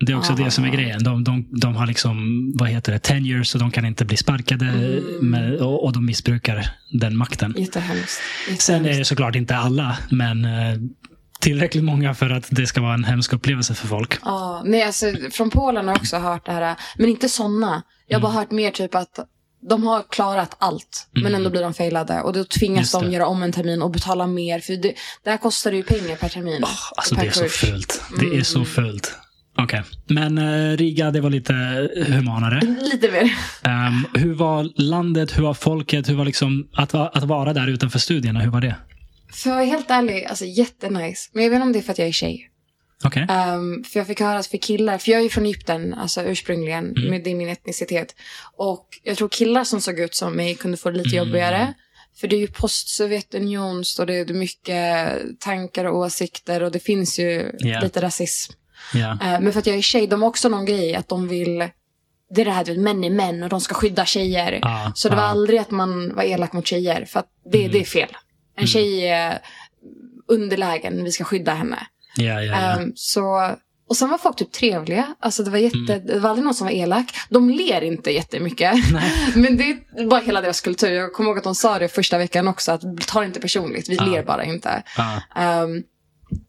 Det 0.00 0.12
är 0.12 0.16
också 0.18 0.32
Ah. 0.32 0.36
det 0.36 0.50
som 0.50 0.64
är 0.64 0.68
grejen. 0.68 1.04
De, 1.04 1.24
de, 1.24 1.48
de 1.60 1.76
har 1.76 1.86
liksom, 1.86 2.52
vad 2.54 2.68
heter 2.68 2.92
det, 2.92 2.98
tenure 2.98 3.44
så 3.44 3.58
de 3.58 3.70
kan 3.70 3.84
inte 3.86 4.04
bli 4.04 4.16
sparkade 4.16 4.66
Mm. 4.66 5.02
med, 5.30 5.52
och, 5.56 5.84
och 5.84 5.92
de 5.92 6.06
missbrukar 6.06 6.66
den 6.92 7.16
makten. 7.16 7.54
jättehemskt. 7.58 8.20
Sen 8.58 8.74
är 8.74 8.78
jättehemskt. 8.78 8.98
det 8.98 9.04
såklart 9.04 9.34
inte 9.34 9.56
alla, 9.56 9.98
men 10.10 10.44
eh, 10.44 10.50
tillräckligt 11.46 11.84
många 11.84 12.14
för 12.14 12.30
att 12.30 12.46
det 12.50 12.66
ska 12.66 12.80
vara 12.80 12.94
en 12.94 13.04
hemsk 13.04 13.32
upplevelse 13.32 13.74
för 13.74 13.86
folk. 13.88 14.18
Ja, 14.24 14.62
nej 14.64 14.82
alltså 14.82 15.06
från 15.32 15.50
Polen 15.50 15.84
har 15.88 15.94
jag 15.94 16.00
också 16.00 16.16
hört 16.16 16.46
det 16.46 16.52
här. 16.52 16.76
Men 16.98 17.08
inte 17.08 17.28
sådana. 17.28 17.82
Jag 18.06 18.18
har 18.18 18.20
Mm. 18.20 18.32
bara 18.32 18.40
hört 18.40 18.50
mer 18.50 18.70
typ 18.70 18.94
att 18.94 19.18
de 19.68 19.82
har 19.86 20.02
klarat 20.10 20.56
allt. 20.58 21.08
Men 21.22 21.34
ändå 21.34 21.50
blir 21.50 21.62
de 21.62 21.74
failade. 21.74 22.20
Och 22.20 22.32
då 22.32 22.44
tvingas 22.44 22.92
de 22.92 23.12
göra 23.12 23.26
om 23.26 23.42
en 23.42 23.52
termin 23.52 23.82
och 23.82 23.90
betala 23.90 24.26
mer. 24.26 24.60
För 24.60 24.72
det, 24.72 24.94
det 25.24 25.30
här 25.30 25.36
kostar 25.36 25.72
ju 25.72 25.82
pengar 25.82 26.16
per 26.16 26.28
termin. 26.28 26.64
Alltså 26.96 27.14
per 27.14 27.22
det 27.22 27.28
är 27.28 27.32
så 27.32 27.40
kurs. 27.42 27.52
fult. 27.52 28.02
Det 28.20 28.26
är 28.26 28.30
Mm. 28.30 28.44
så 28.44 28.64
fult. 28.64 29.14
Okej. 29.58 29.82
Men 30.06 30.38
eh, 30.38 30.76
Riga, 30.76 31.10
det 31.10 31.20
var 31.20 31.30
lite 31.30 31.52
humanare. 32.08 32.60
Lite 32.92 33.10
mer. 33.10 33.32
Ehm, 33.62 34.06
hur 34.14 34.34
var 34.34 34.68
landet, 34.82 35.38
hur 35.38 35.42
var 35.42 35.54
folket, 35.54 36.08
hur 36.08 36.14
var 36.14 36.24
liksom 36.24 36.68
att, 36.74 36.92
va- 36.92 37.10
att 37.14 37.24
vara 37.24 37.52
där 37.52 37.66
utanför 37.66 37.98
studierna, 37.98 38.40
hur 38.40 38.50
var 38.50 38.60
det? 38.60 38.74
För 39.32 39.50
att 39.50 39.56
vara 39.56 39.64
helt 39.64 39.90
ärlig, 39.90 40.24
alltså 40.24 40.44
jättenice. 40.44 41.30
Men 41.32 41.42
jag 41.42 41.50
vet 41.50 41.56
inte 41.56 41.66
om 41.66 41.72
det 41.72 41.78
är 41.78 41.82
för 41.82 41.92
att 41.92 41.98
jag 41.98 42.08
är 42.08 42.12
tjej. 42.12 42.50
Okej. 43.04 43.22
Um, 43.22 43.84
för 43.84 44.00
jag 44.00 44.06
fick 44.06 44.20
höra 44.20 44.38
att 44.38 44.46
för 44.46 44.58
killar, 44.58 44.98
för 44.98 45.10
jag 45.10 45.18
är 45.18 45.22
ju 45.22 45.30
från 45.30 45.44
Egypten, 45.46 45.94
alltså 45.94 46.22
ursprungligen, 46.22 46.84
Mm. 46.96 47.10
med 47.10 47.24
det 47.24 47.30
är 47.30 47.34
min 47.34 47.48
etnicitet. 47.48 48.14
Och 48.56 48.88
jag 49.02 49.16
tror 49.16 49.28
killar 49.28 49.64
som 49.64 49.80
såg 49.80 49.98
ut 49.98 50.14
som 50.14 50.32
mig 50.36 50.54
kunde 50.54 50.76
få 50.76 50.90
det 50.90 50.96
lite 50.98 51.16
Mm. 51.16 51.28
jobbigare. 51.28 51.74
För 52.20 52.28
det 52.28 52.36
är 52.36 52.40
ju 52.40 52.46
post-Sovjetunions 52.48 53.98
och 53.98 54.06
det 54.06 54.14
är 54.14 54.34
mycket 54.34 55.18
tankar 55.40 55.84
och 55.84 55.98
åsikter 55.98 56.62
och 56.62 56.72
det 56.72 56.78
finns 56.80 57.18
ju 57.18 57.52
Ja. 57.58 57.80
lite 57.80 58.00
rasism. 58.02 58.52
Ja. 58.94 59.10
Eh, 59.12 59.40
men 59.40 59.52
för 59.52 59.58
att 59.60 59.66
jag 59.66 59.76
är 59.76 59.82
tjej, 59.82 60.06
de 60.06 60.22
har 60.22 60.28
också 60.28 60.48
någon 60.48 60.64
grej 60.66 60.94
att 60.94 61.08
de 61.08 61.28
vill, 61.28 61.58
det 62.34 62.40
är 62.40 62.44
det 62.44 62.50
här 62.50 62.64
du 62.64 62.72
vet, 62.72 62.80
män 62.80 63.04
är 63.04 63.10
män 63.10 63.42
och 63.42 63.48
de 63.48 63.60
ska 63.60 63.74
skydda 63.74 64.04
tjejer. 64.06 64.58
Ah, 64.62 64.92
Så 64.94 65.08
det 65.08 65.16
var 65.16 65.22
ah. 65.22 65.26
aldrig 65.26 65.58
att 65.60 65.70
man 65.70 66.14
var 66.14 66.22
elak 66.22 66.52
mot 66.52 66.66
tjejer, 66.66 67.04
för 67.04 67.20
att 67.20 67.28
det, 67.52 67.58
Mm. 67.58 67.72
det 67.72 67.80
är 67.80 67.84
fel. 67.84 68.08
En 68.56 68.66
tjej 68.66 69.08
är 69.08 69.38
underlägen, 70.28 71.04
vi 71.04 71.12
ska 71.12 71.24
skydda 71.24 71.54
henne. 71.54 71.86
Ja, 72.16 72.24
ja, 72.24 72.42
ja. 72.42 72.54
Ehm, 72.54 72.92
så, 72.94 73.50
och 73.88 73.96
sen 73.96 74.08
var 74.08 74.18
folk 74.18 74.36
typ 74.36 74.52
trevliga. 74.52 75.14
Alltså 75.20 75.42
det 75.42 75.50
var, 75.50 75.58
jätte, 75.58 75.76
Mm. 75.94 76.06
det 76.06 76.18
var 76.18 76.30
aldrig 76.30 76.44
någon 76.44 76.54
som 76.54 76.66
var 76.66 76.74
elak. 76.74 77.14
De 77.28 77.50
ler 77.50 77.80
inte 77.82 78.10
jättemycket. 78.10 78.74
Nej. 78.92 79.12
Men 79.34 79.56
det 79.56 79.64
är 79.96 80.06
bara 80.06 80.20
hela 80.20 80.40
deras 80.40 80.60
kultur. 80.60 80.90
Jag 80.92 81.12
kommer 81.12 81.30
ihåg 81.30 81.38
att 81.38 81.44
de 81.44 81.54
sa 81.54 81.78
det 81.78 81.88
första 81.88 82.18
veckan 82.18 82.48
också. 82.48 82.72
Att 82.72 82.82
ta 83.06 83.20
det 83.20 83.26
inte 83.26 83.40
personligt. 83.40 83.88
Vi 83.88 83.94
Ja. 83.96 84.04
ler 84.04 84.22
bara 84.22 84.44
inte. 84.44 84.82
Ja. 84.96 85.20
Ehm, 85.36 85.82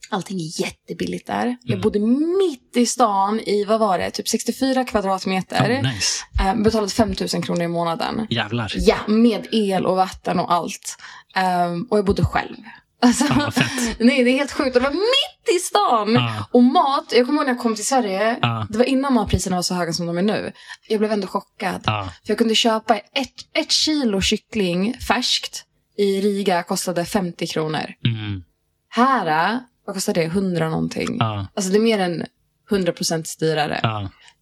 Allting 0.10 0.38
är 0.40 0.62
jättebilligt 0.62 1.28
där. 1.28 1.58
Jag 1.62 1.72
Mm. 1.74 1.82
bodde 1.82 2.00
mitt 2.00 2.78
i 2.78 2.86
stan 2.86 3.40
i, 3.40 3.64
vad 3.64 3.80
var 3.80 4.00
det, 4.00 4.12
typ 4.12 4.28
64 4.28 4.84
kvadratmeter. 4.84 5.80
Oh, 5.82 5.94
nice. 5.94 6.24
Eh, 6.40 6.56
betalade 6.56 6.92
5 6.92 7.14
000 7.34 7.44
kronor 7.44 7.62
i 7.64 7.68
månaden. 7.68 8.28
Jävlar. 8.30 8.74
Ja, 8.76 8.96
med 9.08 9.48
el 9.52 9.86
och 9.86 9.96
vatten 9.96 10.40
och 10.40 10.54
allt. 10.54 10.98
Ehm, 11.38 11.84
och 11.90 11.98
jag 11.98 12.06
bodde 12.06 12.26
själv. 12.26 12.56
Alltså, 13.02 13.26
fett. 13.52 14.00
nej, 14.00 14.24
det 14.24 14.30
är 14.30 14.38
helt 14.38 14.52
sjukt. 14.52 14.76
Och 14.76 14.82
det 14.82 14.88
var 14.88 14.96
mitt 14.96 15.56
i 15.56 15.60
stan. 15.60 16.14
Ja. 16.14 16.48
Och 16.52 16.64
mat, 16.64 17.06
jag 17.12 17.26
kommer 17.26 17.40
ihåg 17.40 17.48
när 17.48 17.54
jag 17.54 17.62
kom 17.62 17.76
till 17.76 17.86
Sverige. 17.86 18.38
Ja. 18.42 18.68
Det 18.70 18.78
var 18.78 18.86
innan 18.86 19.14
matpriserna 19.14 19.56
var 19.56 19.64
så 19.64 19.74
höga 19.74 19.94
som 19.94 20.06
de 20.08 20.18
är 20.18 20.22
nu. 20.22 20.52
Jag 20.88 21.00
blev 21.00 21.12
ändå 21.12 21.28
chockad. 21.28 21.82
För 22.06 22.32
jag 22.32 22.38
kunde 22.38 22.56
köpa 22.56 22.98
ett, 22.98 23.34
ett 23.54 23.72
kilo 23.72 24.22
kyckling 24.22 24.94
färskt 25.08 25.64
i 25.98 26.22
Riga 26.22 26.64
kostade 26.64 27.06
50 27.06 27.48
kronor. 27.48 27.94
Mm. 28.06 28.44
Här, 28.90 29.60
vad 29.86 29.96
kostar 29.96 30.14
det? 30.14 30.24
100 30.24 30.70
någonting. 30.70 31.18
Alltså 31.56 31.72
det 31.72 31.78
är 31.78 31.82
mer 31.82 32.00
än 32.00 32.26
100% 32.70 33.40
dyrare. 33.40 33.80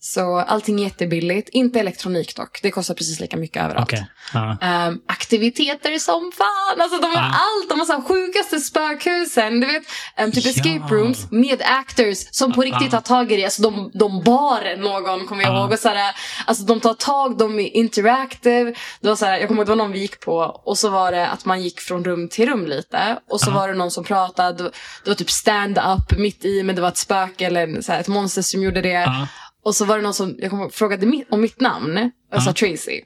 Så 0.08 0.40
allting 0.40 0.80
är 0.80 0.84
jättebilligt. 0.84 1.50
Inte 1.50 1.80
elektronik 1.80 2.36
dock. 2.36 2.60
Det 2.62 2.72
kostar 2.72 2.94
precis 2.94 3.20
lika 3.20 3.38
mycket 3.38 3.64
överallt. 3.64 3.84
Okej. 3.88 4.06
Ja. 4.34 4.58
Ehm, 4.62 5.00
aktiviteter 5.08 6.00
som 6.00 6.32
fan. 6.38 6.82
Alltså 6.82 6.98
de 7.02 7.06
har 7.08 7.22
Ja. 7.24 7.28
allt. 7.34 7.70
De 7.70 7.80
har 7.80 7.86
så 7.86 8.02
sjukaste 8.02 8.60
spökhusen. 8.60 9.60
Du 9.60 9.68
vet, 9.68 9.84
um, 10.24 10.32
typ 10.32 10.46
Ja. 10.46 10.52
escape 10.52 10.96
rooms 10.96 11.32
med 11.32 11.62
actors 11.66 12.18
som 12.32 12.54
på 12.54 12.62
riktigt 12.62 12.94
Ja. 12.94 13.02
tar 13.02 13.16
tag 13.16 13.32
i 13.32 13.36
det. 13.36 13.44
Alltså 13.44 13.62
de, 13.62 13.92
de 13.94 14.24
bar 14.24 14.78
någon, 14.78 15.28
kommer 15.28 15.44
jag 15.44 15.54
Ja. 15.54 15.60
ihåg. 15.62 15.72
Och 15.72 15.80
så 15.80 15.90
här, 15.90 16.16
alltså 16.46 16.64
de 16.64 16.80
tar 16.80 16.94
tag, 16.94 17.38
de 17.38 17.60
är 17.60 17.76
interactive. 17.76 18.74
Det 19.02 19.08
var 19.10 19.16
så 19.16 19.26
här, 19.26 19.38
jag 19.40 19.48
kommer 19.48 19.60
ihåg 19.62 19.68
det 19.68 19.72
var 19.72 19.76
någon 19.84 19.92
vi 19.92 20.00
gick 20.00 20.20
på 20.20 20.62
och 20.66 20.78
så 20.78 20.90
var 20.90 21.12
det 21.12 21.28
att 21.28 21.46
man 21.46 21.62
gick 21.62 21.80
från 21.80 22.04
rum 22.06 22.30
till 22.30 22.50
rum 22.50 22.66
lite. 22.66 23.20
Och 23.30 23.42
så 23.42 23.52
var 23.52 23.68
det 23.68 23.74
någon 23.74 23.92
som 23.92 24.04
pratade. 24.04 24.64
Det 25.04 25.10
var 25.10 25.16
typ 25.16 25.32
stand-up 25.32 26.18
mitt 26.18 26.46
i 26.46 26.64
men 26.64 26.76
det 26.76 26.82
var 26.82 26.90
ett 26.90 26.98
spöke 26.98 27.46
eller 27.46 27.82
så 27.82 27.92
här, 27.92 28.00
ett 28.00 28.08
monster 28.08 28.42
som 28.42 28.64
gjorde 28.64 28.82
det. 28.82 29.28
Och 29.66 29.76
så 29.76 29.86
var 29.86 29.98
det 29.98 30.04
någon 30.04 30.14
som 30.14 30.36
jag 30.40 30.50
kom, 30.52 30.72
frågade 30.72 31.24
om 31.30 31.42
mitt 31.42 31.60
namn. 31.60 32.12
Jag 32.32 32.44
sa. 32.44 32.54
Tracy. 32.54 33.02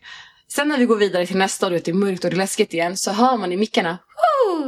Sen 0.47 0.67
när 0.67 0.77
vi 0.77 0.85
går 0.85 0.95
vidare 0.95 1.25
till 1.27 1.37
nästa 1.37 1.65
och 1.65 1.71
det 1.71 1.87
är 1.87 1.93
mörkt 1.93 2.23
och 2.23 2.29
det 2.29 2.35
är 2.35 2.37
läskigt 2.37 2.73
igen 2.73 2.97
så 2.97 3.11
hör 3.11 3.37
man 3.37 3.51
i 3.51 3.57
mickarna 3.57 3.97
Oh, 4.47 4.65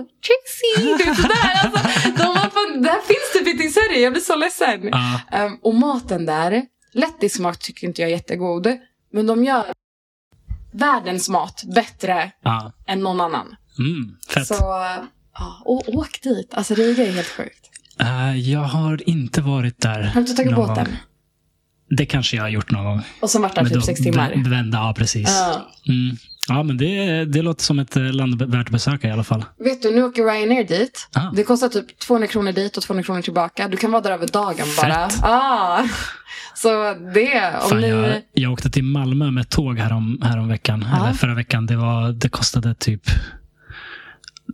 vet 0.98 1.18
sådär. 1.18 1.60
Alltså, 1.64 2.10
de 2.18 2.28
var 2.28 2.50
fan, 2.50 2.82
det 2.82 2.90
här 2.90 3.02
finns 3.02 3.34
typ 3.34 3.48
inte 3.48 3.64
i 3.64 3.70
Sverige. 3.70 4.00
Jag 4.00 4.14
blir 4.14 4.22
så 4.22 4.36
ledsen. 4.36 4.90
Ja. 4.92 5.22
Ehm, 5.32 5.58
och 5.62 5.74
maten 5.74 6.26
där, 6.26 6.66
lettisk 6.94 7.40
tycker 7.60 7.88
inte 7.88 8.02
jag 8.02 8.12
är 8.12 8.16
jättegod. 8.16 8.68
Men 9.14 9.28
de 9.28 9.44
gör 9.44 9.66
världens 10.72 11.30
mat 11.30 11.64
bättre 11.76 12.32
Ja. 12.44 12.72
än 12.88 13.00
någon 13.00 13.22
annan. 13.22 13.56
Mm. 13.80 14.18
Fett. 14.30 14.48
Så 14.48 14.56
ja, 15.34 15.62
och, 15.66 15.90
åk 15.96 16.22
dit. 16.22 16.54
Alltså 16.54 16.76
Riga 16.76 17.08
är 17.08 17.12
helt 17.12 17.28
sjukt. 17.28 17.70
Eh, 18.00 18.38
jag 18.52 18.60
har 18.60 19.10
inte 19.10 19.42
varit 19.42 19.82
där. 19.82 20.02
Har 20.04 20.14
du 20.14 20.20
inte 20.20 20.34
tagit 20.34 20.56
båten? 20.56 20.86
gång. 20.86 20.98
Det 21.98 22.06
kanske 22.06 22.36
jag 22.38 22.44
har 22.44 22.50
gjort 22.50 22.72
någon 22.72 22.84
gång. 22.86 23.02
Och 23.20 23.30
som 23.30 23.42
varit 23.42 23.56
där 23.56 23.66
typ 23.66 23.84
sex 23.84 24.00
timmar. 24.02 24.32
vä- 24.32 24.50
Vända, 24.50 24.78
ja 24.78 24.94
precis. 24.98 25.30
Ja. 25.30 25.70
Mm. 25.88 26.18
Ja, 26.48 26.64
men 26.64 26.78
det, 26.78 27.26
det 27.26 27.42
låter 27.42 27.64
som 27.64 27.80
ett 27.80 27.96
eh, 27.98 28.04
land 28.04 28.42
värt 28.42 28.66
att 28.68 28.72
besöka 28.72 29.08
i 29.08 29.12
alla 29.12 29.24
fall. 29.24 29.46
Vet 29.60 29.82
du, 29.82 29.92
nu 29.96 30.04
åker 30.04 30.24
Ryanair 30.24 30.64
dit. 30.68 31.08
Ah. 31.14 31.32
Det 31.36 31.44
kostar 31.44 31.70
typ 31.70 32.00
200 32.00 32.28
kronor 32.28 32.52
dit 32.52 32.78
och 32.78 32.84
200 32.84 33.04
kronor 33.04 33.22
tillbaka. 33.22 33.68
Du 33.68 33.78
kan 33.78 33.92
vara 33.92 34.02
där 34.02 34.12
över 34.12 34.28
dagen 34.28 34.68
bara. 34.82 35.10
Fett. 35.10 35.20
Ah. 35.24 35.84
Så 36.56 36.70
det, 37.14 37.54
om 37.64 37.70
Fan, 37.70 37.82
ni... 37.82 37.90
jag, 37.90 38.22
jag 38.34 38.52
åkte 38.54 38.70
till 38.70 38.84
Malmö 38.84 39.32
med 39.32 39.50
tåg 39.50 39.78
härom, 39.80 40.22
härom 40.24 40.48
veckan, 40.48 40.86
Ja. 40.92 41.04
eller 41.04 41.14
förra 41.14 41.36
veckan. 41.36 41.66
Det, 41.66 41.76
var, 41.76 42.12
det 42.12 42.30
kostade 42.30 42.76
typ 42.76 43.02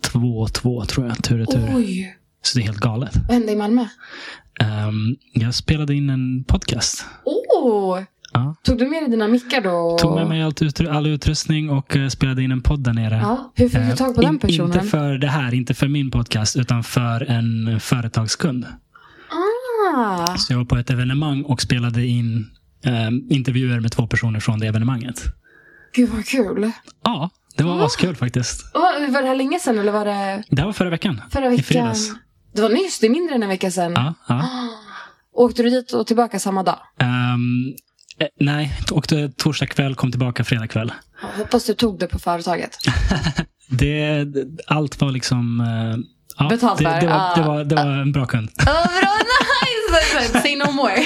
två 0.01 0.47
två 0.47 0.85
tror 0.85 1.07
jag, 1.07 1.23
tur 1.23 1.41
och 1.41 1.51
tur. 1.51 1.71
Oj, 1.75 2.17
Så 2.41 2.57
det 2.57 2.63
är 2.63 2.65
helt 2.65 2.77
galet. 2.79 3.15
vad 3.15 3.31
hände 3.37 3.51
i 3.51 3.55
Malmö? 3.55 3.85
Ehm, 4.59 5.15
jag 5.33 5.53
spelade 5.53 5.95
in 5.95 6.09
en 6.09 6.43
podcast. 6.43 7.05
Oh, 7.25 7.99
Ja. 8.33 8.55
tog 8.63 8.77
du 8.77 8.87
med 8.89 9.03
dig 9.03 9.09
dina 9.11 9.27
mickar 9.27 9.61
då? 9.61 9.97
Tog 10.01 10.15
med 10.15 10.27
mig 10.27 10.41
allt 10.43 10.61
utru- 10.61 10.89
all 10.91 11.07
utrustning 11.07 11.69
och 11.69 11.97
eh, 11.97 12.07
spelade 12.09 12.43
in 12.43 12.51
en 12.51 12.61
podd 12.61 12.83
där 12.83 12.93
nere. 12.93 13.15
Ja, 13.15 13.51
hur 13.55 13.69
fick 13.69 13.79
du 13.79 13.85
Eh, 13.89 13.95
tag 13.95 14.15
på 14.15 14.21
den 14.21 14.33
in- 14.33 14.39
personen? 14.39 14.73
Inte 14.73 14.87
för 14.87 15.13
det 15.17 15.27
här, 15.27 15.53
inte 15.53 15.73
för 15.73 15.87
min 15.87 16.11
podcast, 16.11 16.55
utan 16.57 16.83
för 16.83 17.21
en 17.31 17.79
företagskund. 17.79 18.65
Ah, 19.95 20.35
Så 20.37 20.53
jag 20.53 20.57
var 20.57 20.65
på 20.65 20.77
ett 20.77 20.89
evenemang 20.89 21.43
och 21.43 21.61
spelade 21.61 22.05
in 22.05 22.47
eh, 22.85 23.09
intervjuer 23.29 23.79
med 23.79 23.91
två 23.91 24.07
personer 24.07 24.39
från 24.39 24.59
det 24.59 24.67
evenemanget. 24.67 25.23
gud 25.95 26.09
vad 26.09 26.25
kul. 26.25 26.71
Ja, 27.03 27.29
det 27.57 27.63
var 27.63 27.79
Ah. 27.81 27.85
askul 27.85 28.15
faktiskt. 28.15 28.75
Och 28.75 28.81
Var, 28.81 29.21
det 29.21 29.27
här 29.27 29.35
länge 29.35 29.59
sedan 29.59 29.79
eller 29.79 29.91
var 29.91 30.05
det 30.05 30.43
Det 30.49 30.61
här 30.61 30.65
var 30.65 30.73
förra 30.73 30.89
veckan. 30.89 31.21
förra 31.31 31.45
I 31.45 31.49
veckan? 31.49 31.63
fredags. 31.63 32.11
Det 32.53 32.61
var 32.61 32.69
nyss, 32.69 32.99
det 32.99 33.07
är 33.07 33.11
mindre 33.11 33.35
än 33.35 33.43
en 33.43 33.49
vecka 33.49 33.71
sedan. 33.71 33.91
Ja, 33.95 34.13
ja. 34.27 34.35
Ah. 34.35 34.67
Åkte 35.33 35.63
du 35.63 35.69
dit 35.69 35.91
och 35.91 36.07
tillbaka 36.07 36.39
samma 36.39 36.63
dag? 36.63 36.79
Ehm, 36.99 37.73
eh, 38.19 38.27
nej, 38.39 38.73
åkte 38.91 39.29
torsdag 39.37 39.65
kväll, 39.67 39.95
kom 39.95 40.11
tillbaka 40.11 40.43
fredag 40.43 40.67
kväll. 40.67 40.91
Ja, 41.21 41.27
hoppas 41.37 41.65
du 41.65 41.73
tog 41.73 41.99
det 41.99 42.07
på 42.07 42.19
företaget. 42.19 42.77
Det, 43.69 44.25
allt 44.67 45.01
var 45.01 45.11
liksom... 45.11 45.59
eh, 45.61 45.97
ja, 46.37 46.49
Betalt 46.49 46.79
det, 46.79 46.97
det, 47.01 47.07
var, 47.07 47.15
ah. 47.15 47.35
det, 47.35 47.41
var, 47.41 47.63
det 47.63 47.75
var 47.75 47.85
en 48.01 48.11
bra 48.11 48.25
kund. 48.25 48.49
Oh, 48.59 48.65
bra, 48.99 49.17
nice! 50.21 50.41
Say 50.41 50.55
no 50.55 50.71
more. 50.71 50.93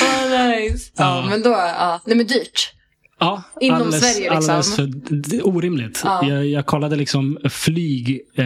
oh, 0.00 0.48
nice. 0.48 0.90
Ja, 0.96 1.20
Ja. 1.22 1.26
men 1.30 1.42
då, 1.42 1.50
ja. 1.50 2.00
Nej 2.04 2.16
men 2.16 2.26
dyrt. 2.26 2.72
Ja, 3.20 3.42
Inom 3.60 3.76
alldeles, 3.82 4.00
Sverige, 4.14 4.30
liksom. 4.34 4.54
alldeles 4.54 4.76
för, 4.76 5.46
orimligt. 5.46 6.00
Ja. 6.04 6.28
Jag, 6.28 6.46
jag 6.46 6.66
kollade 6.66 6.96
liksom 6.96 7.38
flyg. 7.50 8.20
Eh, 8.34 8.44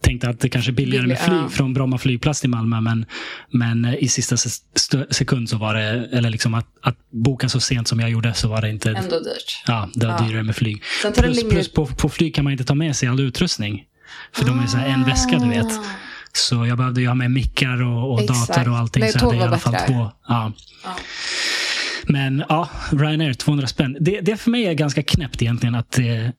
tänkte 0.00 0.28
att 0.28 0.40
det 0.40 0.48
kanske 0.48 0.70
är 0.70 0.72
billigare 0.72 1.06
med 1.06 1.18
flyg 1.18 1.36
ja. 1.38 1.48
från 1.48 1.74
Bromma 1.74 1.98
flygplats 1.98 2.40
till 2.40 2.50
Malmö. 2.50 2.80
Men, 2.80 3.06
men 3.50 3.84
i 3.98 4.08
sista 4.08 4.36
se- 4.36 4.60
st- 4.74 5.04
sekund 5.14 5.48
så 5.48 5.56
var 5.56 5.74
det, 5.74 6.08
eller 6.12 6.30
liksom 6.30 6.54
att, 6.54 6.66
att 6.82 6.96
boka 7.10 7.48
så 7.48 7.60
sent 7.60 7.88
som 7.88 8.00
jag 8.00 8.10
gjorde 8.10 8.34
så 8.34 8.48
var 8.48 8.60
det 8.62 8.70
inte, 8.70 8.90
Ändå 8.90 9.18
dyrt. 9.20 9.62
ja, 9.66 9.88
det 9.94 10.06
var 10.06 10.14
Ja. 10.20 10.26
dyrare 10.26 10.42
med 10.42 10.56
flyg. 10.56 10.82
Plus, 11.14 11.36
längre... 11.36 11.50
plus 11.50 11.72
på, 11.72 11.86
på 11.86 12.08
flyg 12.08 12.34
kan 12.34 12.44
man 12.44 12.52
inte 12.52 12.64
ta 12.64 12.74
med 12.74 12.96
sig 12.96 13.08
all 13.08 13.20
utrustning. 13.20 13.84
För 14.32 14.44
de 14.44 14.60
är 14.62 14.66
så 14.66 14.78
en 14.78 15.04
väska 15.04 15.38
du 15.38 15.48
vet. 15.48 15.66
Ah. 15.78 15.84
Så 16.32 16.66
jag 16.66 16.78
behövde 16.78 17.00
ju 17.00 17.06
ha 17.06 17.14
med 17.14 17.30
mickar 17.30 17.82
och, 17.82 18.12
och 18.12 18.26
dator 18.26 18.68
och 18.68 18.76
allting. 18.78 19.00
Nej, 19.00 19.12
så 19.12 19.18
jag 19.18 19.24
hade 19.26 19.36
i 19.36 19.42
alla 19.42 19.58
fall 19.58 19.72
bättre. 19.72 19.86
två. 19.86 20.10
Ja. 20.28 20.52
Men 22.08 22.44
ja, 22.48 22.68
Ryanair 22.92 23.32
200 23.34 23.66
spänn. 23.66 23.96
Det, 24.00 24.20
det 24.20 24.36
för 24.36 24.50
mig 24.50 24.66
är 24.66 24.74
ganska 24.74 25.02
knäppt 25.02 25.42
egentligen 25.42 25.74
att 25.74 25.90
det, 25.92 26.02
Det 26.02 26.32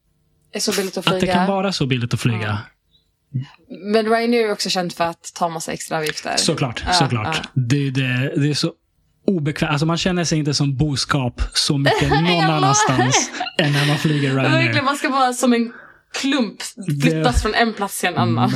är 0.53 0.59
så 0.59 0.71
billigt 0.71 0.97
att 0.97 1.07
att 1.07 1.13
det 1.13 1.19
flyga. 1.19 1.33
kan 1.33 1.47
vara 1.47 1.71
så 1.71 1.85
billigt 1.85 2.13
att 2.13 2.19
flyga. 2.21 2.57
Men 3.93 4.05
Ryanair 4.05 4.47
är 4.47 4.51
också 4.51 4.69
känt 4.69 4.93
för 4.93 5.03
att 5.03 5.31
ta 5.35 5.49
massa 5.49 5.71
extra 5.73 5.97
avgifter. 5.97 6.37
Såklart, 6.37 6.83
Ja, 6.87 6.93
såklart. 6.93 7.41
ja. 7.43 7.49
Det, 7.53 7.89
det, 7.91 8.33
det 8.35 8.49
är 8.49 8.53
så 8.53 8.71
obekvämt. 9.27 9.71
Alltså 9.71 9.85
man 9.85 9.97
känner 9.97 10.23
sig 10.23 10.39
inte 10.39 10.53
som 10.53 10.77
boskap 10.77 11.41
så 11.53 11.77
mycket 11.77 12.09
någon 12.21 12.43
annanstans 12.43 13.31
än 13.61 13.71
när 13.73 13.87
man 13.87 13.97
flyger 13.97 14.29
Ryanair. 14.29 14.51
Verkligen, 14.51 14.85
man 14.85 14.95
ska 14.97 15.09
bara 15.09 15.33
som 15.33 15.53
en 15.53 15.73
klump 16.21 16.57
flyttas 17.01 17.41
från 17.41 17.53
en 17.53 17.73
plats 17.73 17.99
till 17.99 18.09
en 18.09 18.17
annan. 18.17 18.49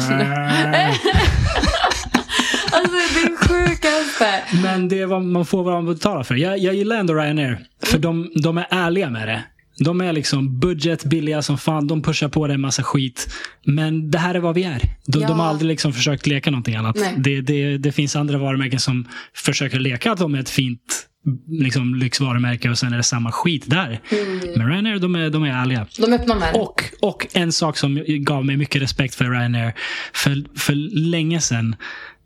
Alltså 2.72 2.92
det 2.92 3.22
är 3.22 3.48
sjukaste. 3.48 4.44
Men 4.64 4.88
det 4.88 5.00
är 5.00 5.06
vad 5.06 5.24
man 5.24 5.46
får 5.46 5.64
vad 5.64 5.74
man 5.74 5.86
betalar 5.94 6.24
för. 6.24 6.36
Jag, 6.36 6.58
jag 6.60 6.76
gillar 6.76 6.96
ändå 6.98 7.14
Ryanair. 7.14 7.60
För 7.84 8.00
de, 8.00 8.32
de 8.36 8.58
är 8.58 8.68
ärliga 8.70 9.10
med 9.10 9.28
det. 9.28 9.44
De 9.86 10.02
är 10.02 10.14
liksom 10.14 10.60
budget, 10.60 11.04
billiga 11.04 11.42
som 11.42 11.58
fan. 11.58 11.88
De 11.88 12.02
pushar 12.02 12.30
på 12.30 12.48
dig 12.48 12.54
en 12.54 12.62
massa 12.62 12.84
skit. 12.84 13.34
Men 13.66 14.12
det 14.12 14.18
här 14.18 14.36
är 14.36 14.40
vad 14.40 14.56
vi 14.56 14.64
är. 14.64 14.82
De, 15.06 15.22
Ja. 15.22 15.28
de 15.28 15.40
har 15.40 15.48
aldrig 15.48 15.68
liksom 15.68 15.94
försökt 15.94 16.28
leka 16.28 16.52
någonting 16.52 16.76
annat. 16.76 16.98
Det, 17.18 17.42
det, 17.42 17.78
det 17.78 17.92
finns 17.92 18.16
andra 18.16 18.38
varumärken 18.38 18.80
som 18.80 19.08
försöker 19.34 19.80
leka 19.80 20.12
att 20.12 20.20
de 20.20 20.36
är 20.36 20.40
ett 20.40 20.50
fint 20.50 21.06
liksom, 21.48 21.96
lyxvarumärke 21.96 22.70
och 22.70 22.78
sen 22.78 22.94
är 22.94 22.98
det 22.98 23.04
samma 23.04 23.32
skit 23.32 23.64
där. 23.68 24.00
Mm. 24.12 24.40
Men 24.56 24.68
Ryanair, 24.70 25.00
de 25.00 25.16
är, 25.16 25.30
de 25.30 25.44
är 25.44 25.50
ärliga. 25.62 25.88
De 25.98 26.14
öppnar 26.14 26.36
med. 26.40 26.56
Och, 26.56 26.84
och 27.02 27.28
en 27.34 27.52
sak 27.52 27.78
som 27.78 28.04
gav 28.08 28.46
mig 28.46 28.58
mycket 28.58 28.82
respekt 28.82 29.16
för 29.16 29.26
Ryanair. 29.26 29.74
För, 30.14 30.60
för 30.60 30.74
länge 31.10 31.42
sedan, 31.42 31.76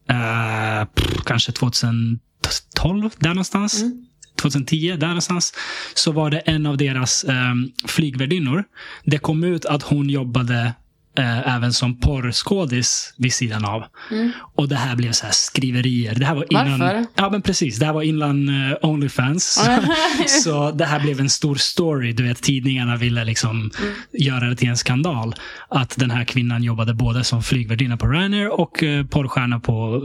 eh, 0.09 0.85
pff, 0.85 1.23
kanske 1.25 1.51
2012, 1.51 3.09
där 3.17 3.29
någonstans. 3.29 3.81
Mm. 3.81 4.05
2010, 4.41 4.95
där 4.99 5.07
någonstans. 5.07 5.53
Så 5.93 6.11
var 6.11 6.29
det 6.29 6.39
en 6.39 6.65
av 6.65 6.77
deras 6.77 7.23
eh, 7.23 7.53
flygvärdinnor. 7.87 8.63
Det 9.03 9.17
kom 9.17 9.43
ut 9.43 9.65
att 9.65 9.83
hon 9.83 10.09
jobbade 10.09 10.73
eh, 11.17 11.55
även 11.55 11.73
som 11.73 11.99
porrskådis 11.99 13.13
vid 13.17 13.33
sidan 13.33 13.65
av. 13.65 13.83
Mm. 14.11 14.31
Och 14.55 14.67
det 14.67 14.75
här 14.75 14.95
blev 14.95 15.11
så 15.11 15.25
här 15.25 15.33
skriverier. 15.33 16.15
Det 16.15 16.25
här 16.25 16.35
var 16.35 16.45
innan, 16.49 16.79
Varför? 16.79 17.05
Ja, 17.15 17.29
men 17.29 17.41
precis. 17.41 17.79
Det 17.79 17.85
här 17.85 17.93
var 17.93 18.01
innan 18.01 18.69
eh, 18.71 18.77
Onlyfans. 18.81 19.67
så 20.43 20.71
det 20.71 20.85
här 20.85 20.99
blev 20.99 21.19
en 21.19 21.29
stor 21.29 21.55
story. 21.55 22.13
Du 22.13 22.23
vet, 22.23 22.41
tidningarna 22.41 22.95
ville 22.95 23.23
liksom 23.25 23.53
Mm. 23.53 23.93
göra 24.13 24.49
det 24.49 24.55
till 24.55 24.69
en 24.69 24.77
skandal. 24.77 25.35
Att 25.69 25.95
den 25.97 26.11
här 26.11 26.23
kvinnan 26.25 26.63
jobbade 26.63 26.93
både 26.93 27.23
som 27.23 27.43
flygvärdinna 27.43 27.97
på 27.97 28.07
Ryanair 28.07 28.59
och 28.59 28.83
eh, 28.83 29.05
porrstjärna 29.05 29.59
på 29.59 30.01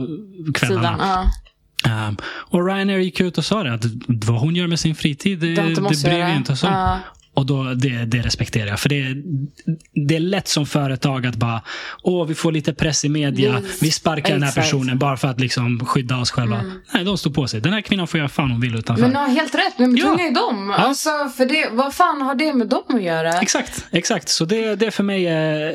eh, 0.46 0.52
kvällarna. 0.52 0.88
Sidan. 0.88 1.00
Ja. 1.00 2.09
Um, 2.09 2.16
och 2.24 2.66
Ryanair 2.66 2.98
gick 2.98 3.20
ut 3.20 3.38
och 3.38 3.44
sa 3.44 3.62
det, 3.62 3.74
att 3.74 3.84
vad 4.06 4.40
hon 4.40 4.56
gör 4.56 4.66
med 4.66 4.80
sin 4.80 4.94
fritid, 4.94 5.38
det, 5.38 5.54
Det 5.54 5.74
det 5.74 5.80
bryr 5.80 6.26
vi 6.26 6.36
inte 6.36 6.52
oss 6.52 6.62
om. 6.62 6.72
Ja. 6.72 7.00
Och 7.39 7.47
då, 7.47 7.62
det, 7.74 8.05
det 8.05 8.18
respekterar 8.18 8.66
jag. 8.66 8.80
För 8.80 8.89
det, 8.89 9.14
det 10.07 10.16
är 10.16 10.20
lätt 10.20 10.49
som 10.49 10.66
företag 10.66 11.26
att 11.26 11.36
bara, 11.36 11.62
åh, 12.03 12.26
vi 12.26 12.34
får 12.34 12.53
lite 12.53 12.74
press 12.74 13.05
i 13.05 13.09
media. 13.09 13.61
Yes. 13.61 13.82
Vi 13.82 13.91
sparkar 13.91 14.32
den 14.32 14.43
här 14.43 14.49
Exakt. 14.51 14.66
personen 14.66 14.99
bara 14.99 15.16
för 15.16 15.28
att 15.28 15.41
liksom 15.41 15.86
skydda 15.86 16.16
oss 16.16 16.30
själva. 16.30 16.62
Nej, 16.95 17.05
de 17.05 17.18
står 17.18 17.30
på 17.30 17.47
sig. 17.49 17.61
Den 17.61 17.72
här 17.72 17.80
kvinnan 17.80 18.07
får 18.07 18.18
göra 18.18 18.28
fan 18.28 18.51
hon 18.51 18.61
vill 18.61 18.74
utanför. 18.74 19.03
Men 19.03 19.11
du 19.11 19.16
har 19.16 19.28
helt 19.28 19.55
rätt, 19.55 19.78
men 19.78 19.97
Ja. 19.97 20.05
tunga 20.07 20.24
är 20.28 20.34
dem. 20.34 20.74
Ja. 20.78 20.84
Alltså, 20.84 21.11
för 21.36 21.47
det, 21.47 21.68
vad 21.72 21.95
fan 21.95 22.22
har 22.22 22.34
det 22.34 22.55
med 22.55 22.66
dem 22.68 22.82
att 22.89 23.03
göra? 23.03 23.32
Exakt, 23.32 23.86
exakt. 23.91 24.28
Så 24.28 24.45
det, 24.45 24.74
det 24.76 24.86
är 24.86 24.91
för 24.91 25.05
mig... 25.05 25.26
Eh, 25.26 25.74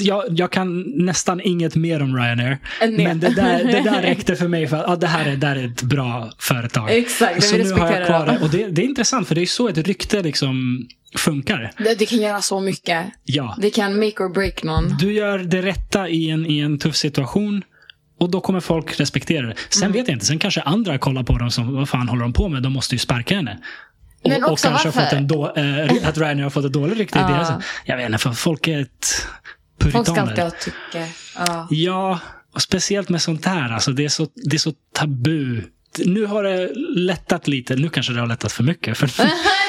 jag, 0.00 0.24
jag 0.28 0.50
kan 0.50 0.80
nästan 0.96 1.40
inget 1.40 1.74
mer 1.74 2.02
om 2.02 2.16
Ryanair. 2.16 2.58
Det. 2.80 2.88
Men 2.88 3.20
det 3.20 3.28
där, 3.28 3.64
det 3.64 3.80
där 3.80 4.02
räckte 4.10 4.36
för 4.36 4.48
mig 4.48 4.66
för 4.66 4.76
att 4.76 4.88
ah, 4.88 4.96
det 4.96 5.06
här 5.06 5.26
är, 5.26 5.36
det 5.36 5.46
här 5.46 5.56
är 5.56 5.66
ett 5.66 5.82
bra 5.82 6.30
företag. 6.38 6.90
Exakt, 6.90 7.44
Så 7.44 7.56
vi 7.56 7.64
nu 7.64 7.72
har 7.72 7.92
jag 7.92 8.06
kvar 8.06 8.26
det. 8.26 8.32
det. 8.32 8.38
Och 8.44 8.50
det, 8.50 8.66
det 8.66 8.82
är 8.82 8.86
intressant 8.86 9.28
för 9.28 9.34
det 9.34 9.42
är 9.42 9.46
så 9.46 9.68
ett 9.68 9.78
rykte 9.78 10.22
liksom 10.22 10.43
funkar. 11.18 11.72
Det, 11.78 11.94
det 11.94 12.06
kan 12.06 12.18
göra 12.18 12.42
så 12.42 12.60
mycket. 12.60 13.06
Ja. 13.24 13.56
Det 13.60 13.70
kan 13.70 13.98
make 13.98 14.22
or 14.24 14.28
break 14.34 14.62
någon. 14.62 14.96
Du 15.00 15.12
gör 15.12 15.38
det 15.38 15.62
rätta 15.62 16.08
i 16.08 16.30
en, 16.30 16.46
i 16.46 16.58
en 16.58 16.78
tuff 16.78 16.96
situation. 16.96 17.62
Och 18.20 18.30
då 18.30 18.40
kommer 18.40 18.60
folk 18.60 19.00
respektera 19.00 19.46
det. 19.46 19.54
Sen 19.68 19.82
Mm. 19.82 19.92
vet 19.92 20.08
jag 20.08 20.14
inte, 20.16 20.26
sen 20.26 20.38
kanske 20.38 20.60
andra 20.60 20.98
kollar 20.98 21.22
på 21.22 21.38
dem 21.38 21.50
som, 21.50 21.74
vad 21.74 21.88
fan 21.88 22.08
håller 22.08 22.22
de 22.22 22.32
på 22.32 22.48
med? 22.48 22.62
De 22.62 22.72
måste 22.72 22.94
ju 22.94 22.98
sparka 22.98 23.36
henne. 23.36 23.58
Och, 24.22 24.30
Men 24.30 24.44
och 24.44 24.52
också 24.52 24.68
kanske 24.68 24.88
har 24.88 24.92
varför? 24.94 25.10
fått 25.10 25.18
en 25.18 25.28
då, 25.28 25.52
eh, 25.56 26.08
att 26.08 26.18
Ryanair 26.18 26.42
har 26.42 26.50
fått 26.50 26.64
ett 26.64 26.72
dåligt 26.72 26.98
rykte 26.98 27.18
i 27.18 27.22
Ja. 27.22 27.28
deras... 27.28 27.64
Jag 27.84 27.96
vet 27.96 28.06
inte, 28.06 28.18
för 28.18 28.32
folk 28.32 28.68
är 28.68 28.80
ett 28.80 29.06
Folk 29.80 29.90
ska 29.92 29.98
alltid 29.98 30.14
puritaner. 30.14 30.42
ha 30.42 30.50
tycke. 30.50 31.08
Ja. 31.36 31.66
Ja, 31.70 32.18
och 32.54 32.62
speciellt 32.62 33.08
med 33.08 33.22
sånt 33.22 33.44
här. 33.44 33.72
Alltså, 33.72 33.90
det, 33.92 34.04
är 34.04 34.08
så, 34.08 34.26
det 34.34 34.56
är 34.56 34.58
så 34.58 34.72
tabu. 34.94 35.62
Nu 35.98 36.26
har 36.26 36.42
det 36.44 36.70
lättat 36.96 37.48
lite. 37.48 37.76
Nu 37.76 37.88
kanske 37.88 38.12
det 38.12 38.20
har 38.20 38.26
lättat 38.26 38.52
för 38.52 38.62
mycket. 38.64 38.98
För 38.98 39.06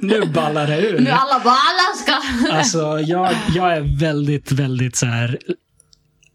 nu 0.00 0.26
ballar 0.26 0.66
det 0.66 0.88
ur. 0.88 1.00
Nu 1.00 1.10
alla 1.10 1.40
bara, 1.44 1.54
alla 1.54 1.96
ska... 2.02 2.12
Alltså, 2.52 3.00
jag, 3.00 3.34
jag 3.54 3.76
är 3.76 3.98
väldigt, 3.98 4.52
väldigt 4.52 4.96
så 4.96 5.06
här. 5.06 5.38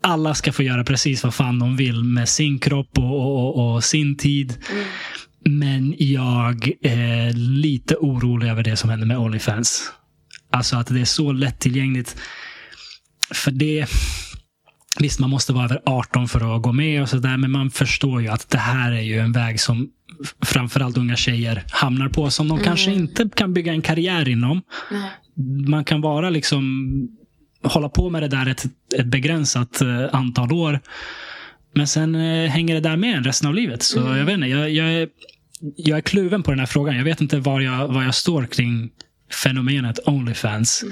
Alla 0.02 0.36
ska 0.36 0.52
få 0.54 0.64
göra 0.64 0.84
precis 0.84 1.24
vad 1.24 1.34
fan 1.34 1.60
de 1.60 1.78
vill 1.78 2.04
med 2.04 2.30
sin 2.30 2.60
kropp 2.60 2.98
och, 2.98 3.04
och, 3.04 3.60
och, 3.60 3.76
och 3.76 3.84
sin 3.84 4.18
tid. 4.18 4.58
Men 5.46 5.96
jag 5.98 6.72
är 6.82 7.34
lite 7.34 7.96
orolig 7.96 8.50
över 8.50 8.64
det 8.64 8.76
som 8.76 8.90
händer 8.90 9.08
med 9.08 9.18
Onlyfans. 9.18 9.92
Alltså 10.52 10.76
att 10.76 10.88
det 10.88 11.02
är 11.02 11.06
så 11.06 11.32
lättillgängligt. 11.32 12.16
För 13.34 13.52
det... 13.52 13.88
Visst, 15.00 15.20
man 15.20 15.30
måste 15.30 15.54
vara 15.54 15.66
över 15.66 15.82
18 15.86 16.28
för 16.28 16.56
att 16.56 16.62
gå 16.62 16.72
med 16.72 17.02
och 17.02 17.10
sådär. 17.10 17.38
Men 17.38 17.52
man 17.52 17.70
förstår 17.70 18.22
ju 18.22 18.28
att 18.28 18.50
det 18.50 18.58
här 18.58 18.92
är 18.92 19.02
ju 19.02 19.20
en 19.20 19.32
väg 19.32 19.60
som 19.60 19.90
framförallt 20.46 20.98
unga 20.98 21.16
tjejer 21.16 21.64
hamnar 21.72 22.10
på. 22.10 22.30
Som 22.30 22.48
de 22.48 22.60
kanske 22.60 22.92
inte 22.92 23.30
kan 23.36 23.54
bygga 23.54 23.72
en 23.74 23.82
karriär 23.82 24.30
inom 24.30 24.62
Nej. 24.92 25.10
man 25.68 25.86
kan 25.86 26.02
vara 26.02 26.30
liksom 26.30 26.92
hålla 27.64 27.90
på 27.90 28.10
med 28.10 28.24
det 28.24 28.28
där 28.28 28.48
ett, 28.48 28.66
ett 28.96 29.06
begränsat 29.06 29.82
eh, 29.82 30.06
antal 30.12 30.52
år. 30.52 30.80
Men 31.74 31.88
sen 31.88 32.16
eh, 32.16 32.50
hänger 32.50 32.76
det 32.76 32.82
där 32.82 32.98
med 32.98 33.18
en 33.18 33.24
resten 33.24 33.48
av 33.48 33.56
livet. 33.56 33.84
Så 33.84 34.00
jag 34.00 34.26
vet 34.26 34.34
inte, 34.34 34.48
jag, 34.48 34.70
jag, 34.72 34.94
är, 34.94 35.10
jag 35.76 35.98
är 35.98 36.02
kluven 36.02 36.44
på 36.44 36.52
den 36.52 36.60
här 36.60 36.66
frågan. 36.66 36.98
Jag 36.98 37.04
vet 37.04 37.22
inte 37.22 37.40
var 37.40 37.62
jag, 37.62 37.88
var 37.88 38.04
jag 38.04 38.16
står 38.16 38.46
kring 38.46 38.90
fenomenet 39.32 40.00
Onlyfans. 40.08 40.84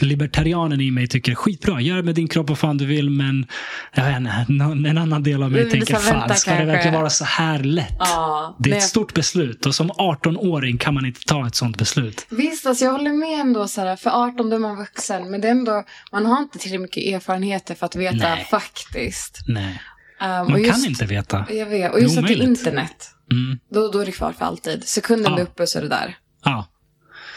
Libertarianen 0.00 0.80
i 0.80 0.90
mig 0.90 1.06
tycker 1.08 1.34
skitbra, 1.34 1.80
gör 1.80 2.02
med 2.02 2.14
din 2.14 2.28
kropp 2.28 2.48
vad 2.48 2.58
fan 2.58 2.76
du 2.76 2.86
vill 2.86 3.10
men 3.10 3.46
jag 3.94 4.04
vet 4.04 4.16
inte, 4.16 4.64
en 4.88 4.98
annan 4.98 5.22
del 5.22 5.42
av 5.42 5.52
mig 5.52 5.70
tänker 5.70 5.94
vänta 5.94 6.28
fan, 6.28 6.36
ska 6.36 6.50
det 6.50 6.56
kanske." 6.56 6.72
verkligen 6.72 6.94
vara 6.94 7.10
så 7.10 7.24
här 7.24 7.58
lätt? 7.58 7.96
Ja, 7.98 8.56
Det 8.58 8.70
är 8.70 8.76
ett 8.76 8.82
stort 8.82 9.14
beslut 9.14 9.66
och 9.66 9.74
som 9.74 9.90
18-åring 9.90 10.78
kan 10.78 10.94
man 10.94 11.06
inte 11.06 11.20
ta 11.26 11.46
ett 11.46 11.54
sånt 11.54 11.78
beslut. 11.78 12.26
Visst, 12.30 12.66
alltså 12.66 12.84
jag 12.84 12.92
håller 12.92 13.12
med 13.12 13.40
ändå. 13.40 13.60
Här, 13.60 13.96
för 13.96 14.10
18 14.10 14.50
då 14.50 14.56
är 14.56 14.60
man 14.60 14.76
vuxen. 14.76 15.30
Men 15.30 15.40
det 15.40 15.48
är 15.48 15.52
ändå, 15.52 15.84
man 16.12 16.26
har 16.26 16.38
inte 16.42 16.58
tillräckligt 16.58 16.80
mycket 16.80 17.14
erfarenheter 17.14 17.74
för 17.74 17.86
att 17.86 17.96
veta 17.96 18.16
Nej. 18.16 18.46
faktiskt. 18.50 19.38
Nej, 19.48 19.80
Um, 20.20 20.26
man 20.28 20.62
just, 20.62 20.72
kan 20.74 20.84
inte 20.90 21.06
veta. 21.06 21.46
Jag 21.50 21.66
vet. 21.66 21.92
Och 21.92 22.00
just 22.00 22.14
Det 22.14 22.20
att 22.20 22.26
det 22.26 22.34
är 22.34 22.42
internet. 22.42 23.10
Mm. 23.32 23.58
Då, 23.74 23.88
då 23.88 23.98
är 23.98 24.06
det 24.06 24.12
kvar 24.12 24.32
för 24.32 24.44
alltid. 24.44 24.84
Sekunden 24.88 25.32
Ja. 25.32 25.36
det 25.36 25.42
är 25.42 25.46
uppe 25.46 25.66
så 25.66 25.78
är 25.78 25.82
det 25.82 25.88
där. 25.88 26.16
Ja. 26.44 26.66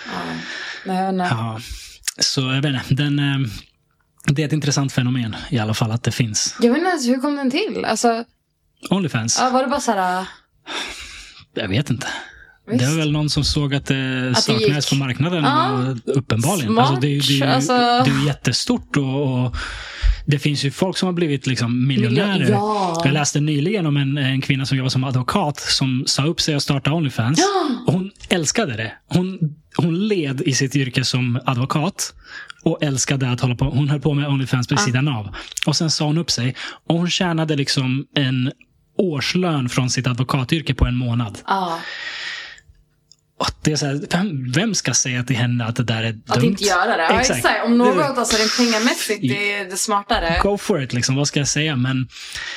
Ja. 0.06 1.12
Nej. 1.12 1.28
Ja, 1.32 1.60
så 2.20 2.42
jag 2.42 2.62
vet 2.62 2.92
inte. 2.92 3.04
Den, 3.04 3.20
eh, 3.20 3.50
det 4.26 4.42
är 4.42 4.46
ett 4.46 4.54
intressant 4.54 4.94
fenomen 4.94 5.36
i 5.50 5.60
alla 5.60 5.74
fall 5.74 5.92
att 5.92 6.04
det 6.04 6.12
finns. 6.12 6.56
Jag 6.60 6.78
ens 6.78 7.08
hur 7.08 7.22
kom 7.22 7.36
den 7.36 7.52
till? 7.52 7.86
Alltså, 7.86 8.24
Onlyfans? 8.90 9.38
ja, 9.42 9.50
var 9.50 9.64
det 9.64 9.70
bara 9.70 9.80
så 9.80 9.92
här... 9.92 10.26
Jag 11.54 11.68
vet 11.68 11.90
inte. 11.90 12.08
Visst. 12.68 12.80
Det 12.80 12.86
är 12.86 12.98
väl 12.98 13.12
någon 13.12 13.30
som 13.30 13.44
såg 13.44 13.76
att 13.76 13.86
det 13.86 14.34
saknades 14.38 14.90
på 14.90 14.96
marknaden. 14.96 15.44
Ja. 15.44 15.96
Uppenbarligen. 16.06 16.74
Smart. 16.74 16.88
Alltså 16.90 17.02
det, 17.02 17.08
är 17.08 17.12
ju- 17.12 17.40
det, 17.40 17.46
är 17.46 17.56
Alltså- 17.56 17.74
det 17.78 18.12
är 18.22 18.26
jättestort. 18.26 18.98
Och, 18.98 19.46
och 19.46 19.56
det 20.26 20.40
finns 20.40 20.64
ju 20.64 20.72
folk 20.72 20.98
som 20.98 21.06
har 21.06 21.14
blivit 21.14 21.48
liksom 21.48 21.88
miljonärer. 21.88 22.50
Ja. 22.50 23.02
Jag 23.06 23.14
läste 23.14 23.40
nyligen 23.40 23.86
om 23.86 23.98
en, 23.98 24.18
en 24.18 24.42
kvinna 24.42 24.66
som 24.66 24.78
jobbar 24.78 24.90
som 24.90 25.04
advokat 25.04 25.60
som 25.60 26.04
sa 26.08 26.26
upp 26.26 26.42
sig 26.42 26.56
och 26.56 26.64
startade 26.64 26.96
Onlyfans. 26.96 27.40
Ja. 27.40 27.70
Och 27.88 27.94
hon 27.94 28.12
älskade 28.30 28.78
det. 28.78 28.94
Hon, 29.08 29.40
hon 29.78 30.08
led 30.08 30.42
i 30.42 30.54
sitt 30.54 30.76
yrke 30.76 31.04
som 31.04 31.40
advokat 31.46 32.14
och 32.64 32.84
älskade 32.84 33.32
att 33.32 33.42
hålla 33.42 33.56
på. 33.56 33.66
Hon 33.66 33.90
höll 33.90 34.02
på 34.02 34.14
med 34.14 34.30
Onlyfans 34.30 34.68
på 34.68 34.78
sidan 34.78 35.08
av. 35.08 35.36
Och 35.66 35.76
sen 35.76 35.92
sa 35.92 36.06
hon 36.06 36.18
upp 36.18 36.32
sig. 36.32 36.56
Och 36.88 36.98
hon 36.98 37.10
tjänade 37.10 37.56
liksom 37.56 38.06
en 38.16 38.52
årslön 38.98 39.70
från 39.70 39.90
sitt 39.90 40.08
advokatyrke 40.08 40.74
på 40.74 40.86
en 40.86 40.96
månad. 40.96 41.38
Ja, 41.48 41.80
Och 43.42 43.52
det 43.62 43.72
är 43.72 43.76
så 43.76 43.86
här, 43.86 44.02
vem, 44.12 44.52
vem 44.52 44.76
ska 44.76 44.94
säga 44.94 45.24
till 45.24 45.36
henne 45.36 45.66
att 45.66 45.76
det 45.76 45.84
där 45.84 46.04
är 46.04 46.12
dumt? 46.12 46.24
att 46.28 46.44
inte 46.44 46.64
göra 46.64 46.98
det. 46.98 47.04
Ja, 47.04 47.20
exakt. 47.20 47.48
Om 47.66 47.78
något, 47.78 48.18
alltså 48.18 48.38
rent 48.38 48.58
pengamässigt, 48.58 49.22
det 49.22 49.54
är 49.54 49.66
det 49.70 49.78
smartare. 49.78 50.40
Go 50.44 50.58
for 50.58 50.82
it, 50.84 50.94
liksom. 50.94 51.16
vad 51.16 51.28
ska 51.28 51.40
jag 51.40 51.48
säga? 51.48 51.76
Men, 51.76 52.08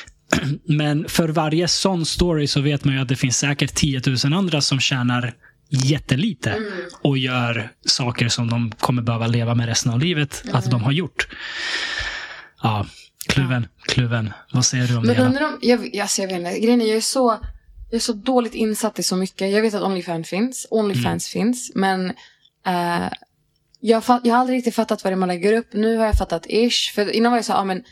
men 0.67 1.05
för 1.09 1.29
varje 1.29 1.67
sån 1.67 2.05
story 2.05 2.47
så 2.47 2.61
vet 2.61 2.85
man 2.85 2.93
ju 2.95 3.01
att 3.01 3.07
det 3.07 3.15
finns 3.15 3.37
säkert 3.37 3.73
10 3.75 4.01
000 4.25 4.33
andra 4.33 4.61
som 4.61 4.79
tjänar 4.79 5.33
jättelite 5.69 6.51
Mm. 6.51 6.71
och 7.01 7.17
gör 7.17 7.71
saker 7.85 8.27
som 8.29 8.49
de 8.49 8.71
kommer 8.71 9.01
behöva 9.01 9.27
leva 9.27 9.55
med 9.55 9.65
resten 9.67 9.91
av 9.91 9.99
livet 9.99 10.41
Mm. 10.43 10.55
att 10.55 10.71
de 10.71 10.83
har 10.83 10.91
gjort. 10.91 11.27
Ja, 12.63 12.85
kluven, 13.27 13.67
kluven. 13.87 14.33
Vad 14.51 14.65
säger 14.65 14.87
du 14.87 14.95
om 14.95 15.05
Men 15.05 15.15
det? 15.15 15.21
undrar 15.21 15.45
om, 15.45 15.57
jag, 15.61 15.97
alltså 15.99 16.21
jag 16.21 16.27
vet 16.27 16.37
inte, 16.37 16.59
grejen 16.59 16.81
är 16.81 16.85
jag 16.85 16.97
är 16.97 17.01
så, 17.01 17.39
jag 17.89 17.95
är 17.95 17.99
så 17.99 18.13
dåligt 18.13 18.53
insatt 18.53 18.99
i 18.99 19.03
så 19.03 19.15
mycket. 19.15 19.51
Jag 19.51 19.61
vet 19.61 19.73
att 19.73 19.83
Onlyfans 19.83 20.29
finns, 20.29 20.67
Onlyfans 20.69 21.35
Mm. 21.35 21.45
finns, 21.47 21.71
men 21.75 22.09
eh, 22.67 23.07
jag, 23.79 24.03
jag 24.23 24.33
har 24.33 24.39
aldrig 24.41 24.57
riktigt 24.57 24.75
fattat 24.75 25.03
vad 25.03 25.11
det 25.13 25.15
är 25.15 25.17
man 25.17 25.27
lägger 25.29 25.53
upp. 25.53 25.67
Nu 25.73 25.97
har 25.97 26.05
jag 26.05 26.15
fattat 26.17 26.45
ish, 26.49 26.93
för 26.95 27.09
innan 27.11 27.31
var 27.31 27.37
jag 27.37 27.45
så 27.45 27.51
här, 27.53 27.59
ja 27.59 27.63
men, 27.65 27.83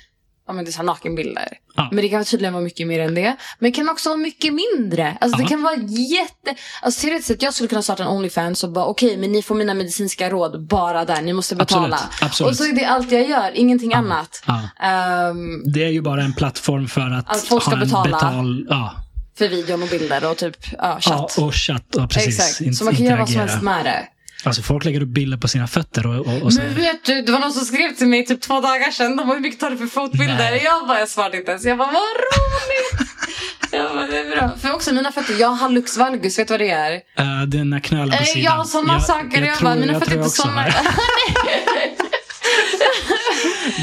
ja 0.47 0.53
men 0.53 0.65
det 0.65 0.69
är 0.69 0.71
så 0.71 0.77
här 0.77 0.83
nakenbilder. 0.85 1.47
Ja. 1.75 1.89
Men 1.91 2.01
det 2.01 2.09
kan 2.09 2.25
tydligen 2.25 2.53
vara 2.53 2.63
mycket 2.63 2.87
mer 2.87 2.99
än 2.99 3.15
det. 3.15 3.35
Men 3.59 3.71
det 3.71 3.75
kan 3.75 3.89
också 3.89 4.09
vara 4.09 4.17
mycket 4.17 4.53
mindre. 4.53 5.17
Alltså 5.21 5.37
det 5.41 5.47
kan 5.47 5.61
vara 5.63 5.75
jätte... 5.87 6.55
Alltså 6.81 7.01
teoretiskt 7.01 7.27
sett, 7.27 7.41
jag 7.41 7.53
skulle 7.53 7.67
kunna 7.69 7.81
starta 7.81 8.03
en 8.03 8.09
Onlyfans 8.09 8.63
och 8.63 8.71
bara 8.71 8.85
okej, 8.85 9.17
men 9.17 9.31
ni 9.31 9.41
får 9.41 9.55
mina 9.55 9.73
medicinska 9.73 10.29
råd 10.29 10.67
bara 10.67 11.05
där. 11.05 11.21
Ni 11.21 11.33
måste 11.33 11.55
betala. 11.55 11.95
Absolut, 11.95 12.23
absolut. 12.23 12.51
Och 12.51 12.57
så 12.57 12.63
är 12.65 12.73
det 12.73 12.85
allt 12.85 13.11
jag 13.11 13.29
gör, 13.29 13.51
ingenting 13.55 13.93
annat. 13.93 14.43
Ja. 14.47 14.61
Ehm, 14.87 15.63
Det 15.73 15.83
är 15.83 15.89
ju 15.91 16.01
bara 16.01 16.23
en 16.23 16.33
plattform 16.33 16.87
för 16.87 17.01
att, 17.11 17.29
Att 17.31 17.41
folk 17.41 17.61
ska 17.63 17.71
ha 17.71 17.77
en 17.81 17.87
betala. 17.87 18.09
betal... 18.17 18.65
Ja, 18.69 18.93
för 19.38 19.47
videon 19.47 19.84
och 19.84 19.89
bilder 19.89 20.25
och 20.31 20.38
typ 20.38 20.57
ja, 20.71 20.77
ja, 20.77 20.99
chatt. 21.01 21.38
och 21.38 21.55
chatt. 21.55 21.86
Ja, 21.89 22.07
precis. 22.07 22.39
Exakt. 22.39 22.61
In- 22.61 22.73
Så 22.73 22.84
man 22.84 22.95
kan 22.95 23.05
göra 23.05 23.17
vad 23.17 23.27
som 23.29 23.34
interagera. 23.41 23.51
helst 23.51 23.63
med 23.63 23.86
det. 23.86 24.07
Alltså 24.45 24.61
folk 24.61 24.86
lägger 24.86 25.01
upp 25.01 25.07
bilder 25.07 25.38
på 25.38 25.47
sina 25.47 25.67
fötter 25.67 26.07
och, 26.07 26.27
och, 26.27 26.41
och 26.41 26.53
så. 26.53 26.61
Men 26.61 26.73
vet 26.73 27.05
du, 27.05 27.21
det 27.21 27.31
var 27.31 27.39
någon 27.39 27.53
som 27.53 27.65
skrev 27.65 27.95
till 27.95 28.07
mig 28.07 28.25
typ 28.25 28.41
två 28.41 28.61
dagar 28.61 28.91
sedan. 28.91 29.15
De 29.17 29.27
bara, 29.27 29.34
hur 29.34 29.41
mycket 29.41 29.59
tar 29.59 29.69
du 29.69 29.77
för 29.77 29.86
fotbilder? 29.88 30.36
Nej. 30.38 30.61
Jag 30.63 30.88
bara, 30.88 30.99
jag 30.99 31.09
svarade 31.09 31.38
inte 31.38 31.51
ens. 31.51 31.65
Jag 31.65 31.77
bara, 31.77 31.91
vad 31.91 32.01
roligt! 32.01 33.09
jag 33.71 33.91
bara, 33.95 34.07
det 34.07 34.17
är 34.19 34.36
bra. 34.36 34.51
För 34.61 34.73
också 34.73 34.93
mina 34.93 35.11
fötter, 35.11 35.36
jag 35.39 35.47
har 35.47 35.55
hallux 35.55 35.97
valgus, 35.97 36.39
vet 36.39 36.47
du 36.47 36.53
vad 36.53 36.59
det 36.61 36.69
är? 36.69 36.93
Uh, 36.93 37.43
den 37.47 37.73
här 37.73 37.79
knölen 37.79 38.09
på 38.09 38.15
Eh, 38.15 38.23
sidan. 38.23 38.43
Jag 38.43 38.51
har 38.51 38.63
sådana 38.65 38.93
Jag- 38.93 39.03
saker. 39.03 39.41
Jag, 39.41 39.57
tror- 39.57 39.65
bara, 39.69 39.75
mina 39.75 39.93
jag 39.93 40.01
fötter 40.01 40.15
är 40.15 40.17
inte 40.17 40.29
sådana. 40.29 40.65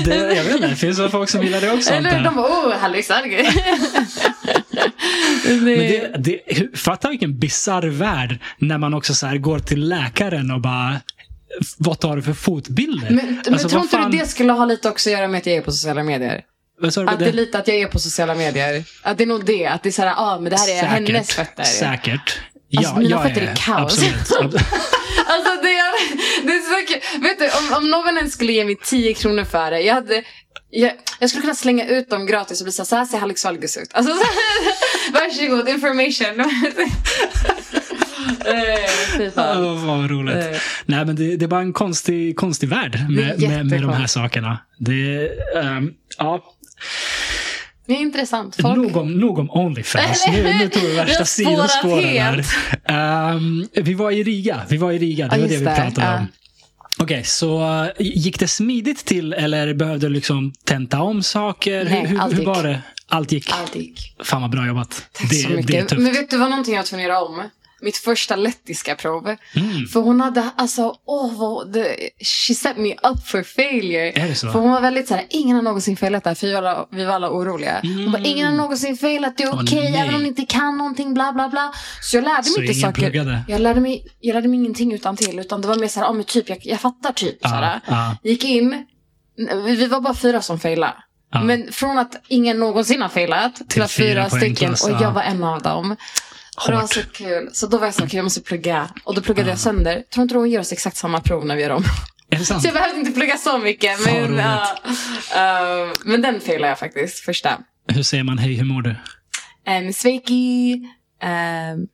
det. 0.05 0.15
Jag 0.35 0.45
vet 0.45 0.55
inte, 0.55 0.69
det 0.69 0.77
finns 0.77 0.99
väl 0.99 1.11
folk 1.11 1.31
som 1.31 1.43
gillar 1.43 1.61
det 1.61 1.71
också. 1.73 1.91
Eller 1.93 2.13
jag. 2.15 2.25
de 2.25 2.35
bara, 2.37 2.47
oh, 2.47 2.75
hallux 2.79 3.09
valgus. 3.11 3.47
Men 5.45 5.65
det, 5.65 6.15
det, 6.19 6.41
hur- 6.47 6.77
fatta 6.77 7.09
vilken 7.09 7.39
bisarr 7.39 7.87
värld 7.89 8.39
när 8.59 8.79
man 8.79 8.95
också 8.95 9.15
så 9.15 9.39
går 9.39 9.59
till 9.59 9.89
läkaren 9.89 10.51
och 10.51 10.61
bara 10.61 11.01
vad 11.79 11.99
tar 12.01 12.17
du 12.17 12.23
för 12.23 12.33
fotbilder? 12.33 13.11
Men, 13.11 13.27
men 13.45 13.55
Alltså, 13.55 13.69
tror 13.69 13.79
vad 13.79 13.85
inte 13.85 13.97
fan- 13.97 14.11
du 14.11 14.19
det 14.19 14.27
skulle 14.27 14.53
ha 14.53 14.65
lite 14.65 14.89
också 14.89 15.11
att 15.11 15.13
göra 15.13 15.29
med 15.29 15.39
att 15.39 15.47
jag 15.47 15.57
är 15.57 15.63
på 15.63 15.73
sociala 15.73 16.03
medier? 16.03 16.45
Att 17.07 17.19
det 17.19 17.29
är 17.29 17.33
lite 17.33 17.59
att 17.59 17.69
jag 17.69 17.77
är 17.77 17.87
på 17.87 17.99
sociala 17.99 18.35
medier. 18.35 18.85
Att 19.03 19.19
det 19.19 19.25
är 19.25 19.29
nog 19.29 19.45
det. 19.45 19.67
Att 19.67 19.83
det 19.83 19.89
är 19.89 19.93
såhär, 19.93 20.09
ja 20.09 20.15
ah, 20.17 20.41
men 20.41 20.51
det 20.51 20.57
här 20.59 20.69
är 20.69 20.87
hennes 20.87 21.33
fötter. 21.33 21.65
Säkert. 21.65 22.39
Alltså, 22.77 22.97
mina 22.97 23.23
fötter 23.23 23.41
är 23.43 23.55
kaos. 23.57 23.93
Absolut. 24.21 24.55
Alltså 25.27 25.63
det 25.63 25.69
är, 25.79 25.93
det 26.47 26.53
är 26.53 26.61
så 26.61 26.93
kul. 26.93 27.23
Vet 27.23 27.39
du, 27.39 27.45
om, 27.45 27.83
om 27.83 27.91
någon 27.91 28.17
ens 28.17 28.33
skulle 28.33 28.53
ge 28.53 28.65
mig 28.65 28.77
10 28.85 29.15
kronor 29.15 29.45
för 29.45 29.71
det. 29.71 29.81
Jag, 29.81 29.95
hade, 29.95 30.23
jag, 30.71 30.93
jag 31.19 31.31
skulle 31.31 31.43
kunna 31.43 31.55
slänga 31.55 31.87
ut 31.87 32.11
dem 32.11 32.27
gratis 32.27 32.61
och 32.61 32.65
bli 32.65 32.73
så 32.73 32.83
här, 32.83 32.87
så 32.87 32.97
här 32.97 33.05
ser 33.05 33.19
Hallex 33.19 33.45
valgus 33.45 33.77
ut. 33.77 33.91
Alltså, 33.95 34.13
så 34.13 34.19
här, 34.23 35.13
varsågod, 35.13 35.69
information. 35.69 36.45
Eh, 38.47 39.17
fy 39.17 39.31
fan. 39.31 39.65
Oh, 39.65 39.87
vad 39.87 40.11
roligt. 40.11 40.37
Eh. 40.37 40.61
Nej, 40.87 41.05
men 41.05 41.17
det, 41.17 41.37
det 41.37 41.45
är 41.45 41.49
bara 41.49 41.61
en 41.61 41.73
konstig, 41.73 42.37
konstig 42.37 42.69
värld 42.69 43.07
med, 43.11 43.41
med, 43.41 43.67
med 43.67 43.83
de 43.83 43.91
här 43.93 44.07
sakerna. 44.07 44.59
Det, 44.79 45.29
ehm, 45.57 45.91
ja, 46.19 46.45
Det 47.87 47.93
är 47.93 47.99
intressant. 47.99 48.57
Folk... 48.63 48.77
nog, 48.77 48.97
om, 48.97 49.13
nog 49.13 49.39
om 49.39 49.51
Onlyfans. 49.51 50.27
Nu, 50.33 50.43
nu 50.59 50.69
tog 50.69 50.83
vi 50.83 50.97
värsta 50.97 51.25
sidospåren 51.37 52.05
här. 52.05 52.45
Ehm, 52.85 53.67
vi 53.75 53.95
var 53.95 54.11
i 54.11 54.23
Riga. 54.23 54.61
Vi 54.69 54.77
var 54.77 54.93
i 54.93 54.99
Riga. 54.99 55.29
Det 55.29 55.37
Ja, 55.37 55.43
var 55.43 55.49
det 55.49 55.57
vi 55.57 55.65
pratade 55.65 56.07
Ja. 56.07 56.19
om. 56.19 56.27
Okej, 57.03 57.25
så 57.25 57.63
eh, 57.63 57.91
gick 57.99 58.39
det 58.39 58.49
smidigt 58.49 59.05
till 59.05 59.33
eller 59.33 59.75
behövde 59.75 60.07
du 60.07 60.15
liksom 60.15 60.53
tenta 60.65 61.01
om 61.01 61.23
saker? 61.23 61.85
Nej, 61.85 62.01
hur, 62.01 62.07
hur, 62.07 62.21
allt 62.21 62.33
hur 62.33 62.39
gick. 62.39 62.49
var 62.49 62.63
det? 62.63 62.83
Allt 63.09 63.33
gick? 63.33 63.53
Allt 63.53 63.77
gick. 63.77 64.15
Fan 64.25 64.43
vad 64.43 64.51
bra 64.51 64.67
jobbat. 64.67 65.09
Tack 65.13 65.31
det, 65.31 65.37
så 65.37 65.49
mycket. 65.49 65.99
Men 65.99 66.13
vet 66.13 66.31
du 66.31 66.39
vad 66.39 66.51
någonting 66.51 66.75
jag 66.75 66.87
göra 67.03 67.21
om? 67.21 67.43
Mitt 67.83 67.97
första 67.97 68.37
lettiska 68.37 68.95
prov. 68.97 69.37
Mm. 69.57 69.87
För 69.93 70.01
hon 70.01 70.21
hade, 70.21 70.51
alltså, 70.57 70.95
åh, 71.05 71.39
vad, 71.39 71.73
det, 71.73 71.97
she 72.19 72.55
set 72.55 72.77
me 72.77 72.93
up 72.93 73.27
for 73.27 73.43
failure. 73.43 74.13
Är 74.13 74.29
det 74.29 74.35
så? 74.35 74.53
För 74.53 74.59
hon 74.59 74.71
var 74.71 74.81
väldigt 74.81 75.09
så 75.09 75.15
här, 75.15 75.25
ingen 75.31 75.57
har 75.57 75.63
någonsin 75.63 75.97
failat 75.97 76.25
där, 76.25 76.35
för 76.35 76.47
vi 76.47 76.53
var 76.53 76.59
alla, 76.63 76.87
vi 76.91 77.05
var 77.05 77.15
alla 77.15 77.31
oroliga. 77.31 77.81
Hon 77.83 78.13
bara, 78.13 78.23
ingen 78.23 78.47
har 78.47 78.55
någonsin 78.55 78.97
failat, 78.97 79.37
det 79.37 79.43
är 79.43 79.51
Mm. 79.53 79.65
Okej, 79.65 79.91
nej. 79.91 80.01
även 80.01 80.15
om 80.15 80.23
ni 80.23 80.29
inte 80.29 80.45
kan 80.47 80.79
någonting, 80.79 81.15
bla 81.15 81.33
bla 81.33 81.49
bla. 81.49 81.73
Så 82.03 82.17
jag 82.17 82.25
lärde 82.25 82.43
Så 82.45 82.61
mig 82.61 82.69
inte 82.69 82.79
ingen 82.79 82.93
saker. 82.93 83.03
pluggade? 83.11 83.45
Jag 83.49 83.61
lärde, 83.61 83.81
mig, 83.81 84.07
jag 84.21 84.35
lärde 84.35 84.49
mig 84.49 84.59
ingenting 84.59 84.93
utan 84.93 85.17
till 85.17 85.39
utan 85.39 85.61
det 85.61 85.69
var 85.69 85.77
mer 85.77 85.89
så 85.89 86.01
här, 86.01 86.07
ja 86.07 86.13
men 86.13 86.25
typ, 86.25 86.49
jag, 86.49 86.59
jag 86.63 86.81
fattar 86.81 87.13
typ. 87.13 87.39
så 87.43 87.49
här. 87.49 87.81
ja. 87.87 88.17
Gick 88.23 88.45
in, 88.45 88.87
vi, 89.67 89.87
var 89.87 90.01
bara 90.01 90.15
fyra 90.15 90.43
som 90.43 90.59
failade. 90.61 90.95
Men 91.45 91.73
från 91.73 91.99
att 91.99 92.23
ingen 92.29 92.59
någonsin 92.59 93.03
har 93.03 93.09
failat 93.09 93.55
till, 93.57 93.67
Till 93.67 93.83
att 93.83 93.91
fyra 93.91 94.29
fyra 94.31 94.41
stycken 94.41 94.71
och 94.73 94.91
ja. 94.91 94.99
jag 95.03 95.13
var 95.13 95.23
en 95.23 95.45
av 95.45 95.63
dem. 95.63 95.97
Och 96.65 96.71
det 96.71 96.75
var 96.75 96.81
Hårt. 96.81 96.93
så 96.93 97.03
kul. 97.13 97.51
Så 97.53 97.67
då 97.67 97.79
var 97.79 97.87
jag 97.87 97.95
så 97.95 98.05
okej 98.05 98.17
jag 98.17 98.25
måste 98.25 98.41
plugga. 98.41 98.89
Och 99.05 99.15
då 99.15 99.21
pluggade 99.21 99.49
jag 99.51 99.59
sönder. 99.59 100.03
Tror 100.15 100.23
inte 100.23 100.35
de 100.35 100.49
ger 100.49 100.61
oss 100.61 100.73
exakt 100.73 100.97
samma 100.97 101.21
prov 101.21 101.47
när 101.47 101.57
vi 101.57 101.63
gör 101.63 101.71
om. 101.71 101.85
Är 102.31 102.39
det 102.39 102.45
sant? 102.45 102.63
Så 102.63 102.67
jag 102.69 102.75
behövde 102.75 102.99
inte 103.01 103.11
plugga 103.13 103.37
så 103.37 103.59
mycket. 103.59 104.05
Men, 104.05 104.37
ja, 104.37 104.77
eh, 105.35 105.93
men 106.05 106.23
den 106.23 106.41
failade 106.41 106.69
jag 106.69 106.79
faktiskt, 106.79 107.19
första. 107.19 107.59
Hur 107.89 108.03
säger 108.03 108.25
man 108.25 108.39
hej, 108.39 108.55
hur 108.55 108.65
mår 108.65 108.83
du? 108.83 108.97
Um, 109.71 109.93
Sveiki, 109.93 110.75
um, 111.23 111.87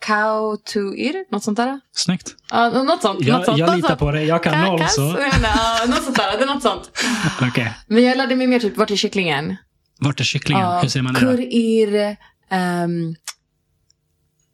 Kau 0.00 0.56
to 0.56 0.94
ir, 0.94 1.32
något 1.32 1.44
sånt 1.44 1.56
där. 1.56 1.80
Snyggt. 1.92 2.34
Ja, 2.50 2.68
något 2.68 3.02
sånt. 3.02 3.20
Jag, 3.20 3.36
något 3.36 3.44
sånt, 3.44 3.58
jag 3.58 3.66
något 3.66 3.76
litar 3.76 3.88
sånt. 3.88 4.00
på 4.00 4.10
dig. 4.12 4.26
Jag 4.26 4.42
kan 4.42 4.64
noll 4.64 4.88
så. 4.88 5.16
ja, 5.42 5.86
något 5.86 6.04
sånt 6.04 6.16
där. 6.16 6.38
Det 6.38 6.42
är 6.42 6.46
något 6.46 6.62
sånt. 6.62 6.90
Okej. 7.42 7.72
Men 7.86 8.04
jag 8.04 8.16
lärde 8.16 8.36
mig 8.36 8.46
mer 8.46 8.60
typ, 8.60 8.76
vart 8.76 8.90
är 8.90 8.96
kycklingen? 8.96 9.56
Vart 9.98 10.20
är 10.20 10.24
kycklingen? 10.24 10.72
Hur 10.82 10.88
säger 10.88 11.02
man 11.04 11.14
det? 11.14 11.20
Kur 11.20 11.40
ir, 11.40 12.16
um, 12.50 13.16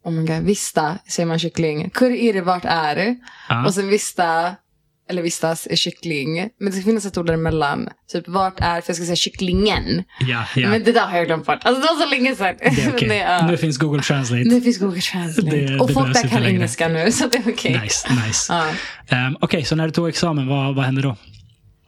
oh 0.03 0.11
my 0.11 0.25
god, 0.27 0.43
vista 0.43 0.97
säger 1.07 1.27
man 1.27 1.39
kyckling. 1.39 1.89
Kur 1.89 2.11
ir, 2.11 2.41
vart 2.41 2.65
är? 2.65 3.15
Ja. 3.49 3.65
Och 3.65 3.73
sen 3.73 3.87
vista, 3.89 4.55
eller 5.09 5.21
vistas 5.21 5.67
är 5.71 5.75
kyckling. 5.75 6.35
Men 6.59 6.65
det 6.65 6.71
ska 6.71 6.81
finnas 6.85 7.05
ett 7.05 7.17
ord 7.17 7.25
däremellan. 7.27 7.89
Typ 8.11 8.27
vart 8.27 8.59
är, 8.59 8.81
för 8.81 8.89
jag 8.89 8.95
ska 8.95 9.05
säga 9.05 9.15
kycklingen. 9.15 10.03
Ja, 10.19 10.45
ja. 10.55 10.69
Men 10.69 10.83
det 10.83 10.91
där 10.91 11.05
har 11.07 11.17
jag 11.17 11.25
glömt 11.27 11.45
bort. 11.45 11.59
Alltså 11.61 11.81
det 11.81 11.87
var 11.87 12.01
så 12.05 12.09
länge 12.09 12.35
sedan. 12.35 12.55
det 12.59 12.65
är 12.65 12.71
Men 12.85 12.93
okej. 12.95 13.09
det, 13.09 13.15
ja. 13.17 13.47
Nu 13.47 13.57
finns 13.57 13.77
Google 13.77 14.01
Translate. 14.01 14.43
Nu 14.43 14.61
finns 14.61 14.79
Google 14.79 15.01
Translate. 15.01 15.55
Det- 15.57 15.79
och 15.79 15.87
det 15.87 15.93
folk 15.93 16.13
där 16.13 16.27
kan 16.29 16.43
engelska 16.45 16.87
nu, 16.87 17.11
så 17.11 17.27
det 17.27 17.37
är 17.37 17.43
okej. 17.53 17.79
Nice, 17.83 18.07
nice. 18.27 18.53
Ja. 18.53 18.65
Ehm, 19.17 19.37
Okej, 19.41 19.63
så 19.65 19.75
när 19.75 19.85
du 19.85 19.91
tog 19.91 20.09
examen, 20.09 20.47
vad, 20.47 20.75
vad 20.75 20.85
hände 20.85 21.01
då? 21.01 21.15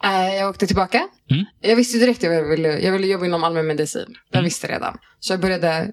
Eh, 0.04 0.36
Jag 0.36 0.50
åkte 0.50 0.68
tillbaka. 0.68 1.08
Mm. 1.32 1.46
Jag 1.62 1.76
visste 1.76 1.98
direkt 1.98 2.24
att 2.24 2.34
jag 2.34 2.50
ville, 2.50 2.68
jag 2.80 2.92
ville 2.92 3.08
jobba 3.08 3.26
inom 3.26 3.44
allmänmedicin. 3.44 4.06
Jag 4.32 4.38
Mm. 4.40 4.44
visste 4.46 4.68
redan. 4.68 4.98
Så 5.20 5.34
jag 5.34 5.40
började... 5.40 5.92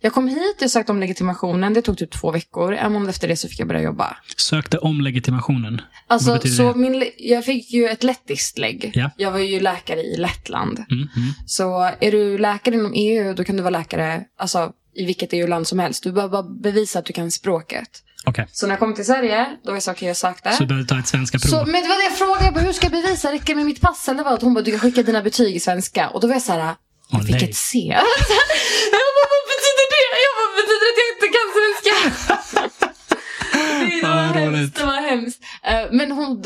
Jag 0.00 0.12
kom 0.12 0.28
hit, 0.28 0.56
jag 0.60 0.70
sökte 0.70 0.92
om 0.92 1.00
legitimationen. 1.00 1.74
Det 1.74 1.82
tog 1.82 1.98
typ 1.98 2.10
två 2.10 2.30
veckor. 2.30 2.74
En 2.74 2.92
månad 2.92 3.08
efter 3.08 3.28
det 3.28 3.36
så 3.36 3.48
fick 3.48 3.60
jag 3.60 3.68
börja 3.68 3.82
jobba. 3.82 4.16
Sökte 4.36 4.78
om 4.78 5.00
legitimationen. 5.00 5.80
Alltså, 6.06 6.40
så 6.40 6.72
det? 6.72 6.78
min, 6.78 7.10
jag 7.18 7.44
fick 7.44 7.72
ju 7.72 7.88
ett 7.88 8.02
lettiskt 8.02 8.58
lägg. 8.58 8.90
Ja. 8.94 9.10
Jag 9.16 9.30
var 9.30 9.38
ju 9.38 9.60
läkare 9.60 10.00
i 10.00 10.16
Lettland. 10.16 10.78
Mm, 10.90 11.08
mm. 11.16 11.32
Så 11.46 11.90
är 12.00 12.12
du 12.12 12.38
läkare 12.38 12.74
inom 12.74 12.92
EU, 12.94 13.34
då 13.34 13.44
kan 13.44 13.56
du 13.56 13.62
vara 13.62 13.70
läkare 13.70 14.24
alltså, 14.38 14.72
i 14.94 15.04
vilket 15.04 15.32
EU-land 15.32 15.66
som 15.66 15.78
helst. 15.78 16.02
Du 16.02 16.12
behöver 16.12 16.32
bara 16.32 16.42
bevisa 16.42 16.98
att 16.98 17.04
du 17.04 17.12
kan 17.12 17.30
språket. 17.30 18.02
Okej, 18.26 18.46
Så 18.52 18.66
när 18.66 18.72
jag 18.72 18.78
kom 18.78 18.94
till 18.94 19.04
Sverige, 19.04 19.46
då 19.64 19.70
var 19.70 19.76
jag 19.76 19.82
så 19.82 19.90
okej, 19.90 20.08
jag 20.08 20.16
sökte. 20.16 20.52
så 20.52 20.62
du 20.62 20.66
behövde 20.66 20.88
ta 20.88 20.98
ett 20.98 21.06
svenska 21.06 21.38
prov. 21.38 21.50
Så, 21.50 21.56
men 21.56 21.82
det 21.82 21.88
var 21.88 21.98
det 21.98 22.04
jag 22.04 22.18
frågade, 22.18 22.44
jag 22.44 22.54
bara, 22.54 22.64
hur 22.64 22.72
ska 22.72 22.84
jag 22.86 22.92
bevisa? 22.92 23.32
Räcker 23.32 23.46
det 23.46 23.54
med 23.54 23.64
mitt 23.64 23.80
pass? 23.80 24.08
Eller 24.08 24.24
vad? 24.24 24.42
Hon 24.42 24.54
bara, 24.54 24.64
du 24.64 24.70
kan 24.70 24.80
skicka 24.80 25.02
dina 25.02 25.22
betyg 25.22 25.56
i 25.56 25.60
svenska. 25.60 26.08
Och 26.08 26.20
då 26.20 26.26
var 26.26 26.34
jag 26.34 26.42
så 26.42 26.52
här, 26.52 26.74
jag 27.14 27.20
Åh, 27.20 27.26
fick 27.26 27.40
nej. 27.40 27.50
ett 27.50 27.56
C. 27.56 27.78
jag 28.96 29.08
bara, 29.16 29.28
vad 29.34 29.44
betyder 29.52 29.86
det? 29.94 30.06
Jag 30.26 30.32
bara, 30.38 30.50
betyder 30.60 30.84
det 30.86 30.92
att 30.94 31.00
jag 31.02 31.08
inte 31.14 31.28
kan 31.36 31.48
svenska? 31.56 31.94
Det 33.80 34.00
det 34.00 34.06
var 34.08 34.46
roligt. 34.46 34.58
hemskt, 34.58 34.76
det 34.78 34.84
var 34.84 35.00
hemskt. 35.10 35.40
Eh, 35.62 35.82
Men 35.92 36.10
hon, 36.12 36.42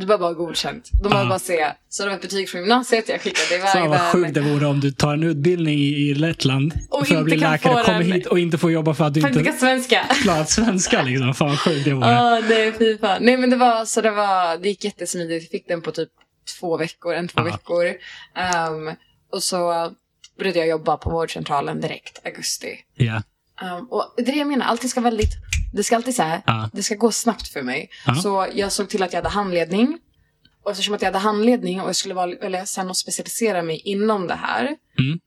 det 0.00 0.06
var 0.06 0.18
bara 0.18 0.32
godkänt. 0.32 0.90
De 1.02 1.08
var 1.12 1.20
Ja. 1.22 1.28
bara 1.28 1.38
C. 1.38 1.66
Så 1.88 2.02
det 2.02 2.08
var 2.08 2.16
ett 2.16 2.22
betyg 2.22 2.48
från 2.48 2.60
gymnasiet, 2.60 3.08
jag 3.08 3.20
skickade 3.20 3.54
iväg 3.54 3.68
Fan 3.72 3.88
vad 3.88 4.00
sjukt 4.00 4.34
det 4.34 4.40
vore 4.40 4.66
om 4.66 4.80
du 4.80 4.90
tar 4.90 5.12
en 5.12 5.22
utbildning 5.22 5.78
i, 5.78 5.86
i 6.10 6.14
Lettland 6.14 6.72
Och 6.90 7.06
för 7.06 7.16
att 7.16 7.24
bli 7.24 7.36
läkare, 7.36 7.84
kommer 7.84 8.00
hit 8.02 8.26
och 8.26 8.38
inte 8.38 8.58
får 8.58 8.70
jobba 8.72 8.94
för 8.94 9.04
att 9.04 9.14
du 9.14 9.20
För 9.20 9.28
inte 9.28 9.42
kan 9.44 9.58
svenska. 9.58 10.06
klarat 10.22 10.50
svenska. 10.50 11.02
Liksom. 11.08 11.34
Fan 11.34 11.48
vad 11.48 11.58
sjukt 11.60 11.84
det 11.84 11.94
vore. 11.94 12.08
Ja, 12.12 12.40
nej 12.48 12.72
fy 12.78 12.98
fan. 12.98 13.18
Nej 13.22 13.36
men 13.36 13.50
det 13.50 13.56
var, 13.56 13.84
så 13.84 14.00
det 14.00 14.10
var, 14.10 14.56
det 14.56 14.68
gick 14.68 14.84
jättesmidigt. 14.84 15.42
Jag 15.42 15.50
fick 15.50 15.68
den 15.68 15.82
på 15.82 15.90
typ 15.92 16.08
två 16.60 16.76
veckor, 16.76 17.14
en 17.14 17.28
två 17.28 17.42
veckor. 17.42 17.86
Ehm, 18.36 18.90
och 19.32 19.42
så 19.42 19.90
började 20.40 20.58
jag 20.58 20.68
jobba 20.68 20.96
på 20.96 21.10
vårdcentralen 21.10 21.80
direkt, 21.80 22.26
augusti. 22.26 22.78
Ja. 22.94 23.22
Ehm, 23.62 23.84
och 23.90 24.14
det 24.16 24.22
är 24.22 24.26
det 24.32 24.38
jag 24.38 24.48
menar, 24.48 24.66
allting 24.66 24.88
ska 24.90 25.00
väldigt, 25.00 25.32
det 25.74 25.82
ska 25.84 25.96
alltid 25.96 26.14
så 26.14 26.22
här, 26.22 26.42
Ja. 26.46 26.70
det 26.72 26.82
ska 26.82 26.94
gå 26.94 27.12
snabbt 27.12 27.48
för 27.48 27.62
mig. 27.62 27.90
Ja. 28.06 28.14
Så 28.14 28.46
jag 28.54 28.72
såg 28.72 28.88
till 28.88 29.02
att 29.02 29.12
jag 29.12 29.18
hade 29.18 29.28
handledning. 29.28 29.98
Och 30.64 30.70
eftersom 30.70 30.94
att 30.94 31.02
jag 31.02 31.06
hade 31.08 31.18
handledning 31.18 31.80
och 31.80 31.88
jag 31.88 31.96
skulle 31.96 32.14
välja 32.14 32.66
sen 32.66 32.90
att 32.90 32.96
specialisera 32.96 33.62
mig 33.62 33.80
inom 33.84 34.26
det 34.26 34.34
här. 34.34 34.62
Mm. 34.98 35.20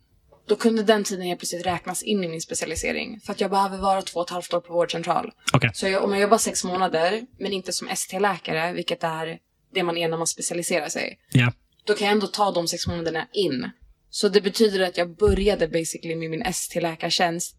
Då 0.47 0.55
kunde 0.55 0.83
den 0.83 1.03
tiden 1.03 1.25
helt 1.25 1.39
plötsligt 1.39 1.65
räknas 1.65 2.03
in 2.03 2.23
i 2.23 2.27
min 2.27 2.41
specialisering. 2.41 3.19
För 3.25 3.31
att 3.33 3.41
jag 3.41 3.51
behöver 3.51 3.77
vara 3.77 4.01
två 4.01 4.19
och 4.19 4.25
ett 4.27 4.31
halvt 4.33 4.53
år 4.53 4.59
på 4.61 4.73
vårdcentral. 4.73 5.31
Okej. 5.53 5.69
Så 5.73 5.87
jag, 5.87 6.03
om 6.03 6.11
jag 6.11 6.21
jobbar 6.21 6.37
sex 6.37 6.63
månader, 6.63 7.21
men 7.39 7.51
inte 7.53 7.73
som 7.73 7.87
ST-läkare, 7.87 8.73
vilket 8.73 9.03
är 9.03 9.37
det 9.73 9.83
man 9.83 9.97
är 9.97 10.07
när 10.09 10.17
man 10.17 10.27
specialiserar 10.27 10.89
sig, 10.89 11.19
Ja. 11.31 11.51
då 11.85 11.93
kan 11.93 12.07
jag 12.07 12.11
ändå 12.13 12.27
ta 12.27 12.51
de 12.51 12.67
sex 12.67 12.87
månaderna 12.87 13.27
in. 13.33 13.69
Så 14.15 14.29
det 14.29 14.41
betyder 14.41 14.79
att 14.87 14.97
jag 14.97 15.15
började 15.17 15.67
basically 15.67 16.15
med 16.15 16.29
min 16.29 16.41
ST-läkartjänst 16.41 17.55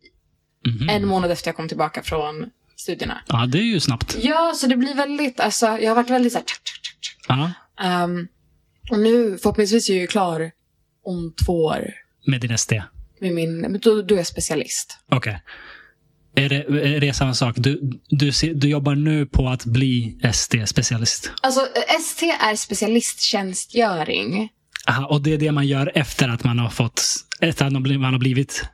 Mhm. 0.67 0.89
en 0.89 1.07
månad 1.09 1.31
efter 1.31 1.49
jag 1.49 1.57
kom 1.57 1.69
tillbaka 1.69 2.03
från 2.03 2.51
studierna. 2.77 3.21
ja, 3.29 3.47
det 3.47 3.59
är 3.59 3.63
ju 3.63 3.81
snabbt. 3.81 4.17
Ja, 4.23 4.53
så 4.57 4.67
det 4.67 4.77
blir 4.77 4.95
väldigt, 4.95 5.41
alltså 5.41 5.67
jag 5.67 5.91
har 5.91 5.95
varit 5.95 6.11
väldigt 6.11 6.33
så 6.33 6.39
här, 6.39 6.45
tsk, 6.45 6.65
tsk, 6.65 6.83
tsk, 6.83 7.01
tsk. 7.01 7.17
Ja. 7.29 7.53
Ehm, 7.81 8.29
och 8.91 8.99
nu 8.99 9.39
förhoppningsvis 9.39 9.89
är 9.91 9.95
jag 9.95 10.01
ju 10.01 10.07
klar 10.07 10.51
om 11.05 11.35
två 11.47 11.65
år 11.65 11.95
Med 12.27 12.41
din 12.41 12.51
ST. 12.51 12.83
med 13.21 13.35
min, 13.35 13.79
då, 13.83 14.03
då 14.03 14.15
är 14.15 14.19
jag 14.19 14.27
specialist. 14.27 14.99
Okej. 15.11 15.43
Är, 16.37 16.49
det, 16.49 16.57
är 16.97 17.01
det 17.01 17.13
samma 17.13 17.35
sak? 17.35 17.55
Du, 17.59 17.81
du, 18.09 18.31
du 18.55 18.69
jobbar 18.69 18.95
nu 18.95 19.27
på 19.27 19.49
att 19.49 19.65
bli 19.65 20.19
ST-specialist. 20.23 21.31
Alltså 21.43 21.61
ST 22.01 22.31
är 22.41 22.57
specialisttjänstgöring. 22.57 24.49
Aha, 24.89 25.07
och 25.07 25.23
det 25.23 25.33
är 25.33 25.39
det 25.39 25.53
man 25.53 25.67
gör 25.67 25.93
efter 25.95 26.29
att 26.29 26.45
man 26.45 26.59
har 26.59 26.71
fått 26.71 27.05
efter 27.41 27.67
att 27.67 27.73
man 27.73 28.13
har 28.13 28.19
blivit 28.19 28.65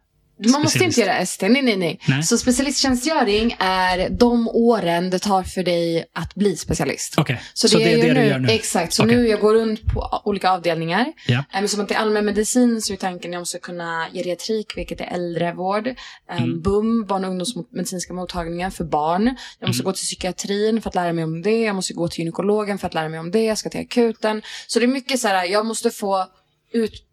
man 0.53 0.63
måste 0.63 0.85
inte 0.85 1.01
göra 1.01 1.17
ST, 1.17 1.49
nej, 1.49 1.63
nej 1.63 1.77
nej 1.77 2.01
Nej. 2.09 2.23
Så 2.23 2.39
specialisttjänstgöring 2.39 3.57
är 3.59 4.09
de 4.11 4.49
åren 4.49 5.11
det 5.11 5.19
tar 5.19 5.43
för 5.43 5.63
dig 5.63 6.05
att 6.13 6.35
bli 6.35 6.57
specialist. 6.57 7.15
Okej, 7.19 7.41
Så, 7.55 7.69
så 7.69 7.79
det, 7.79 7.85
det 7.85 7.93
är 7.93 7.97
det 8.03 8.09
du 8.09 8.15
nu, 8.15 8.27
gör 8.27 8.39
nu? 8.39 8.49
Exakt, 8.49 8.93
så 8.93 9.05
Okej. 9.05 9.17
nu 9.17 9.29
jag 9.29 9.41
går 9.41 9.55
runt 9.55 9.85
på 9.95 10.23
olika 10.25 10.51
avdelningar. 10.51 11.13
Eh, 11.29 11.41
Men 11.53 11.69
som 11.69 11.81
att 11.81 11.91
i 11.91 11.95
allmänmedicin 11.95 12.83
så 12.83 12.93
är 12.93 12.97
tanken 12.97 13.31
att 13.31 13.33
jag 13.33 13.41
måste 13.41 13.59
kunna 13.59 14.07
geriatrik, 14.13 14.77
vilket 14.77 15.01
är 15.01 15.05
äldrevård. 15.15 15.87
Eh, 15.87 15.95
Mm. 16.43 16.61
BUM, 16.63 17.05
barn 17.07 17.25
och 17.25 17.31
ungdomsmedicinska 17.31 18.13
mottagningen 18.13 18.71
för 18.71 18.85
barn. 18.85 19.37
Jag 19.59 19.67
måste 19.69 19.81
Mm. 19.83 19.85
gå 19.85 19.93
till 19.93 20.05
psykiatrin 20.05 20.83
för 20.83 20.89
att 20.89 20.95
lära 20.95 21.13
mig 21.13 21.25
om 21.25 21.43
det. 21.43 21.61
Jag 21.63 21.77
måste 21.77 21.93
gå 21.95 22.09
till 22.09 22.19
gynekologen 22.19 22.79
för 22.79 22.87
att 22.87 22.95
lära 22.95 23.09
mig 23.09 23.21
om 23.21 23.31
det. 23.31 23.45
Jag 23.45 23.59
ska 23.59 23.71
till 23.71 23.81
akuten. 23.81 24.43
Så 24.67 24.79
det 24.79 24.85
är 24.85 24.89
mycket 24.89 25.21
så 25.21 25.29
här, 25.29 25.45
jag 25.45 25.67
måste 25.67 25.91
få 25.91 26.27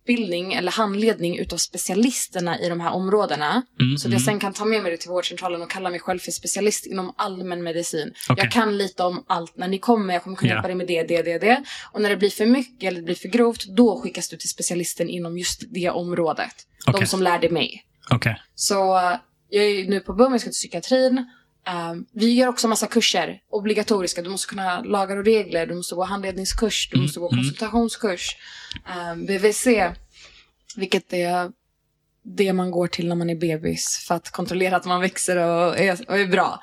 utbildning 0.07 0.53
eller 0.53 0.71
handledning 0.71 1.37
utav 1.39 1.57
specialisterna 1.57 2.59
i 2.59 2.69
de 2.69 2.79
här 2.79 2.91
områdena. 2.91 3.63
Mm, 3.79 3.97
så 3.97 4.07
att 4.07 4.11
jag 4.11 4.21
sen 4.21 4.39
kan 4.39 4.53
ta 4.53 4.65
med 4.65 4.83
mig 4.83 4.91
det 4.91 4.97
till 4.97 5.09
vårdcentralen 5.09 5.61
och 5.61 5.69
kalla 5.69 5.89
mig 5.89 5.99
själv 5.99 6.19
för 6.19 6.31
specialist 6.31 6.85
inom 6.85 7.13
allmän 7.17 7.63
medicin. 7.63 8.13
Okej. 8.29 8.43
Jag 8.43 8.51
kan 8.51 8.77
lite 8.77 9.03
om 9.03 9.23
allt. 9.27 9.57
När 9.57 9.67
ni 9.67 9.79
kommer, 9.79 10.13
jag 10.13 10.23
kommer 10.23 10.37
kunna 10.37 10.49
Ja. 10.49 10.55
hjälpa 10.55 10.67
dig 10.67 10.75
med 10.75 10.87
det, 10.87 11.03
det, 11.03 11.21
det, 11.21 11.37
det. 11.39 11.63
Och 11.91 12.01
när 12.01 12.09
det 12.09 12.17
blir 12.17 12.29
för 12.29 12.45
mycket 12.45 12.87
eller 12.87 12.99
det 12.99 13.05
blir 13.05 13.15
för 13.15 13.27
grovt, 13.27 13.65
då 13.65 13.99
skickas 14.01 14.29
du 14.29 14.37
till 14.37 14.49
specialisten 14.49 15.09
inom 15.09 15.37
just 15.37 15.63
det 15.73 15.89
området. 15.89 16.53
Okej. 16.87 17.01
De 17.01 17.07
som 17.07 17.21
lärde 17.21 17.49
mig. 17.49 17.83
Okej. 18.09 18.41
Så 18.55 18.97
eh, 18.97 19.17
jag 19.49 19.65
är 19.65 19.87
nu 19.87 19.99
på 19.99 20.13
BUM, 20.13 20.31
jag 20.31 20.41
ska 20.41 20.49
till 20.49 20.53
psykiatrin. 20.53 21.25
Um, 21.91 22.05
vi 22.13 22.33
gör 22.33 22.47
också 22.47 22.67
massa 22.67 22.87
kurser, 22.87 23.39
obligatoriska. 23.51 24.21
Du 24.21 24.29
måste 24.29 24.47
kunna 24.47 24.81
lagar 24.81 25.17
och 25.17 25.25
regler, 25.25 25.65
du 25.65 25.75
måste 25.75 25.95
gå 25.95 26.03
handledningskurs, 26.03 26.89
du 26.91 26.95
Mm, 26.95 27.03
måste 27.05 27.19
gå 27.19 27.29
mm. 27.31 27.37
konsultationskurs. 27.43 28.35
Um, 29.11 29.25
BVC, 29.25 29.67
vilket 30.75 31.13
är 31.13 31.51
det 32.37 32.53
man 32.53 32.71
går 32.71 32.87
till 32.87 33.07
när 33.07 33.15
man 33.15 33.29
är 33.29 33.35
bebis 33.35 34.05
för 34.07 34.15
att 34.15 34.29
kontrollera 34.31 34.75
att 34.75 34.85
man 34.85 35.01
växer 35.01 35.37
och 35.37 35.79
är, 35.79 36.09
och 36.09 36.19
är 36.19 36.27
bra. 36.27 36.61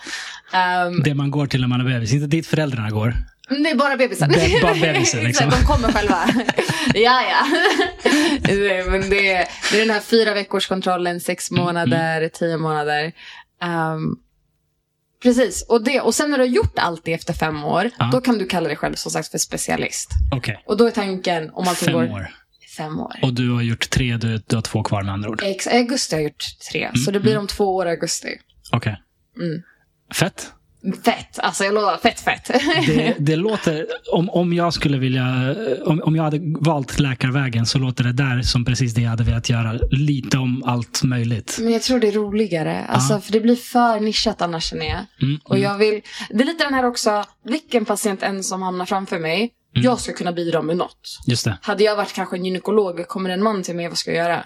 Um, 0.87 1.03
Det 1.03 1.15
man 1.15 1.31
går 1.31 1.47
till 1.47 1.61
när 1.61 1.69
man 1.69 1.81
är 1.81 1.85
bebis, 1.85 2.13
inte 2.13 2.27
dit 2.27 2.47
föräldrarna 2.47 2.91
går. 2.91 3.15
det 3.49 3.71
är 3.71 3.75
bara 3.75 3.97
bebisar. 3.97 4.29
Det 4.29 4.45
är 4.57 4.63
bara 4.63 4.75
bebisar, 4.75 5.23
liksom. 5.23 5.49
Exakt, 5.49 5.61
De 5.69 5.73
kommer 5.75 5.93
själva. 5.93 6.25
ja, 6.95 7.23
ja. 7.23 7.47
Nej, 8.49 8.85
Men 8.91 9.11
det, 9.11 9.33
är, 9.33 9.49
det 9.73 9.77
är 9.77 9.87
den 9.87 9.91
här 9.95 10.01
fyra 10.01 10.35
veckors 10.35 10.67
kontrollen, 10.69 11.21
sex 11.21 11.51
månader, 11.51 12.29
tio 12.29 12.57
månader. 12.57 13.13
Um, 13.95 14.19
precis, 15.25 15.63
och, 15.69 15.85
det, 15.85 16.01
och 16.01 16.15
sen 16.15 16.31
när 16.31 16.39
du 16.39 16.45
har 16.45 16.49
gjort 16.49 16.79
allt 16.79 17.05
det 17.05 17.13
efter 17.13 17.33
fem 17.33 17.65
år, 17.65 17.91
Ja. 17.99 18.09
då 18.13 18.21
kan 18.21 18.39
du 18.39 18.47
kalla 18.47 18.69
dig 18.69 18.77
själv 18.77 18.95
som 18.95 19.13
sagt 19.13 19.29
för 19.31 19.39
specialist. 19.39 20.11
Okej, 20.33 20.63
Och 20.67 20.77
då 20.77 20.87
är 20.87 20.91
tanken 20.91 21.51
om 21.51 21.69
allting 21.69 21.87
fem 21.87 21.95
går... 21.95 22.03
år. 22.13 22.35
Fem 22.77 23.01
år. 23.01 23.17
Och 23.23 23.35
du 23.35 23.51
har 23.51 23.63
gjort 23.63 23.91
tre, 23.91 24.17
du, 24.17 24.43
du 24.47 24.55
har 24.57 24.63
två 24.63 24.83
kvar 24.83 25.03
med 25.03 25.15
andra 25.15 25.31
ord. 25.31 25.41
Ex, 25.43 25.67
augusti 25.67 26.15
har 26.15 26.21
jag 26.23 26.29
gjort 26.31 26.45
tre, 26.73 26.91
så 27.05 27.11
det 27.11 27.21
blir 27.21 27.39
om 27.39 27.47
två 27.47 27.77
år 27.77 27.87
i 27.87 27.91
augusti. 27.91 28.29
Okej. 28.73 29.03
Mm. 29.41 29.63
Fett. 30.15 30.53
Fett, 31.05 31.39
alltså 31.39 31.65
jag 31.65 31.75
lovar, 31.75 31.97
fett 31.97 32.21
fett. 32.21 32.51
Det, 32.87 33.15
det 33.19 33.37
låter, 33.37 33.87
om, 34.13 34.31
om 34.31 34.53
jag 34.53 34.75
skulle 34.75 34.99
vilja, 34.99 35.55
om, 35.85 36.03
om 36.03 36.17
jag 36.17 36.23
hade 36.23 36.41
valt 36.61 36.99
läkarvägen 36.99 37.67
så 37.67 37.79
låter 37.79 38.05
det 38.05 38.13
där 38.13 38.43
som 38.43 38.65
precis 38.65 38.95
det 38.95 39.01
jag 39.03 39.11
hade 39.11 39.25
velat 39.25 39.49
göra. 39.51 39.73
Lite 39.91 40.39
om 40.39 40.63
allt 40.67 41.03
möjligt. 41.03 41.59
Men 41.61 41.73
jag 41.73 41.83
tror 41.83 42.01
det 42.01 42.09
är 42.09 42.13
roligare, 42.13 42.85
alltså, 42.85 43.13
Ja. 43.15 43.21
för 43.21 43.33
det 43.33 43.41
blir 43.41 43.57
för 43.57 44.01
nischat 44.01 44.43
annars 44.43 44.65
känner 44.65 44.87
jag. 44.87 45.01
Mm, 45.23 45.41
Och 45.45 45.57
mm. 45.57 45.63
jag 45.71 45.79
vill, 45.79 46.01
det 46.31 46.43
är 46.43 46.47
lite 46.47 46.65
den 46.65 46.75
här 46.75 46.85
också, 46.85 47.25
vilken 47.45 47.85
patient 47.85 48.23
än 48.23 48.43
som 48.45 48.63
hamnar 48.63 48.87
framför 48.87 49.19
mig, 49.19 49.51
Mm. 49.77 49.85
jag 49.85 50.01
ska 50.01 50.13
kunna 50.13 50.33
bidra 50.33 50.63
med 50.63 50.77
något. 50.77 51.21
Just 51.27 51.45
det. 51.45 51.59
Hade 51.63 51.85
jag 51.85 51.97
varit 51.97 52.13
kanske 52.13 52.37
en 52.37 52.45
gynekolog, 52.45 53.09
kommer 53.09 53.31
en 53.31 53.43
man 53.43 53.63
till 53.63 53.77
mig, 53.77 53.89
vad 53.89 53.99
ska 53.99 54.13
jag 54.13 54.25
göra? 54.29 54.45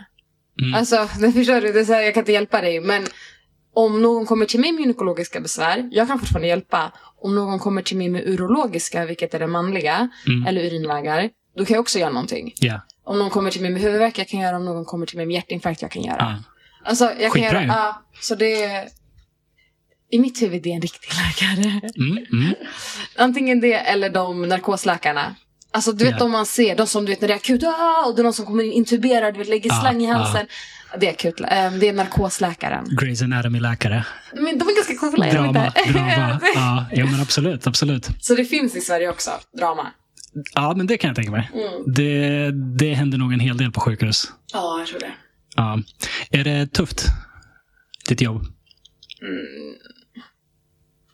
Mm. 0.62 0.74
Alltså, 0.74 0.97
förstår 1.34 1.61
du, 1.61 1.72
det 1.72 1.80
är 1.80 1.84
så 1.84 1.93
här, 1.93 2.01
jag 2.03 2.14
kan 2.14 2.20
inte 2.20 2.32
hjälpa 2.32 2.61
dig, 2.61 2.80
men 2.80 3.07
om 3.84 4.02
någon 4.02 4.26
kommer 4.26 4.46
till 4.46 4.60
mig 4.60 4.72
med 4.72 4.80
gynekologiska 4.80 5.40
besvär, 5.40 5.88
jag 5.90 6.08
kan 6.08 6.18
fortfarande 6.18 6.48
hjälpa. 6.48 6.92
Om 7.22 7.34
någon 7.34 7.58
kommer 7.58 7.82
till 7.82 7.96
mig 7.96 8.08
med 8.08 8.28
urologiska, 8.28 9.04
vilket 9.06 9.34
är 9.34 9.38
det 9.38 9.46
manliga, 9.46 10.08
Mm. 10.26 10.46
eller 10.46 10.64
urinvägar, 10.64 11.30
då 11.56 11.64
kan 11.64 11.74
jag 11.74 11.80
också 11.80 11.98
göra 11.98 12.10
någonting. 12.10 12.52
Ja. 12.56 12.80
Om 13.04 13.18
någon 13.18 13.30
kommer 13.30 13.50
till 13.50 13.62
mig 13.62 13.70
med 13.70 13.82
huvudvärk, 13.82 14.18
jag 14.18 14.28
kan 14.28 14.40
göra. 14.40 14.56
Om 14.56 14.64
någon 14.64 14.84
kommer 14.84 15.06
till 15.06 15.16
mig 15.16 15.26
med 15.26 15.34
hjärtinfarkt, 15.34 15.82
jag 15.82 15.90
kan 15.90 16.02
göra. 16.02 16.16
Ja. 16.18 16.42
Alltså, 16.84 17.12
jag 17.20 17.32
kan 17.32 17.42
göra, 17.42 17.64
ja, 17.64 18.02
så 18.20 18.34
det 18.34 18.88
i 20.10 20.18
mitt 20.18 20.42
huvud 20.42 20.62
det 20.62 20.70
är 20.70 20.74
en 20.74 20.80
riktig 20.80 21.08
läkare. 21.08 21.80
Mm, 21.96 22.26
mm. 22.32 22.54
Antingen 23.16 23.60
det 23.60 23.74
eller 23.74 24.10
de 24.10 24.42
narkosläkarna. 24.42 25.34
Alltså 25.78 25.92
du 25.92 26.04
vet 26.04 26.12
Ja. 26.12 26.18
de 26.18 26.30
man 26.30 26.46
ser, 26.46 26.76
de 26.76 26.86
som 26.86 27.04
du 27.04 27.12
vet 27.12 27.20
när 27.20 27.28
det 27.28 27.34
är 27.34 27.36
akut, 27.36 27.62
ah, 27.64 28.06
och 28.06 28.14
det 28.16 28.22
är 28.22 28.24
någon 28.24 28.32
som 28.32 28.46
kommer 28.46 28.64
in 28.64 28.72
intuberad, 28.72 29.34
du 29.34 29.38
vet 29.38 29.48
lägger 29.48 29.70
Ja, 29.70 29.80
slang 29.80 30.02
i 30.02 30.08
ja. 30.08 30.14
halsen. 30.14 30.46
Det 31.00 31.06
är 31.06 31.10
akut, 31.10 31.40
eh, 31.40 31.46
det 31.72 31.88
är 31.88 31.92
narkosläkaren. 31.92 32.84
Grey's 32.86 33.24
Anatomy-läkare. 33.24 34.04
Men 34.34 34.58
de 34.58 34.68
är 34.68 34.74
ganska 34.76 34.94
coola, 34.96 35.26
är 35.26 35.34
de 35.34 35.52
Drama. 35.52 35.66
inte? 35.66 35.92
drama. 35.92 36.40
Ja, 36.54 36.84
jo, 36.92 37.06
men 37.06 37.20
absolut. 37.20 37.66
absolut. 37.66 38.08
Så 38.20 38.34
det 38.34 38.44
finns 38.44 38.76
i 38.76 38.80
Sverige 38.80 39.10
också, 39.10 39.30
drama. 39.58 39.86
Ja, 40.54 40.74
men 40.76 40.86
det 40.86 40.98
kan 40.98 41.08
jag 41.08 41.16
tänka 41.16 41.30
mig. 41.30 41.50
Mm. 41.54 41.94
Det, 41.94 42.50
det 42.78 42.94
händer 42.94 43.18
nog 43.18 43.32
en 43.32 43.40
hel 43.40 43.56
del 43.56 43.72
på 43.72 43.80
sjukhus. 43.80 44.32
Ja, 44.52 44.78
jag 44.78 44.88
tror 44.88 45.00
det. 45.00 45.12
Ja. 45.56 45.78
Är 46.30 46.44
det 46.44 46.66
tufft? 46.72 47.04
Ditt 48.08 48.20
jobb? 48.20 48.42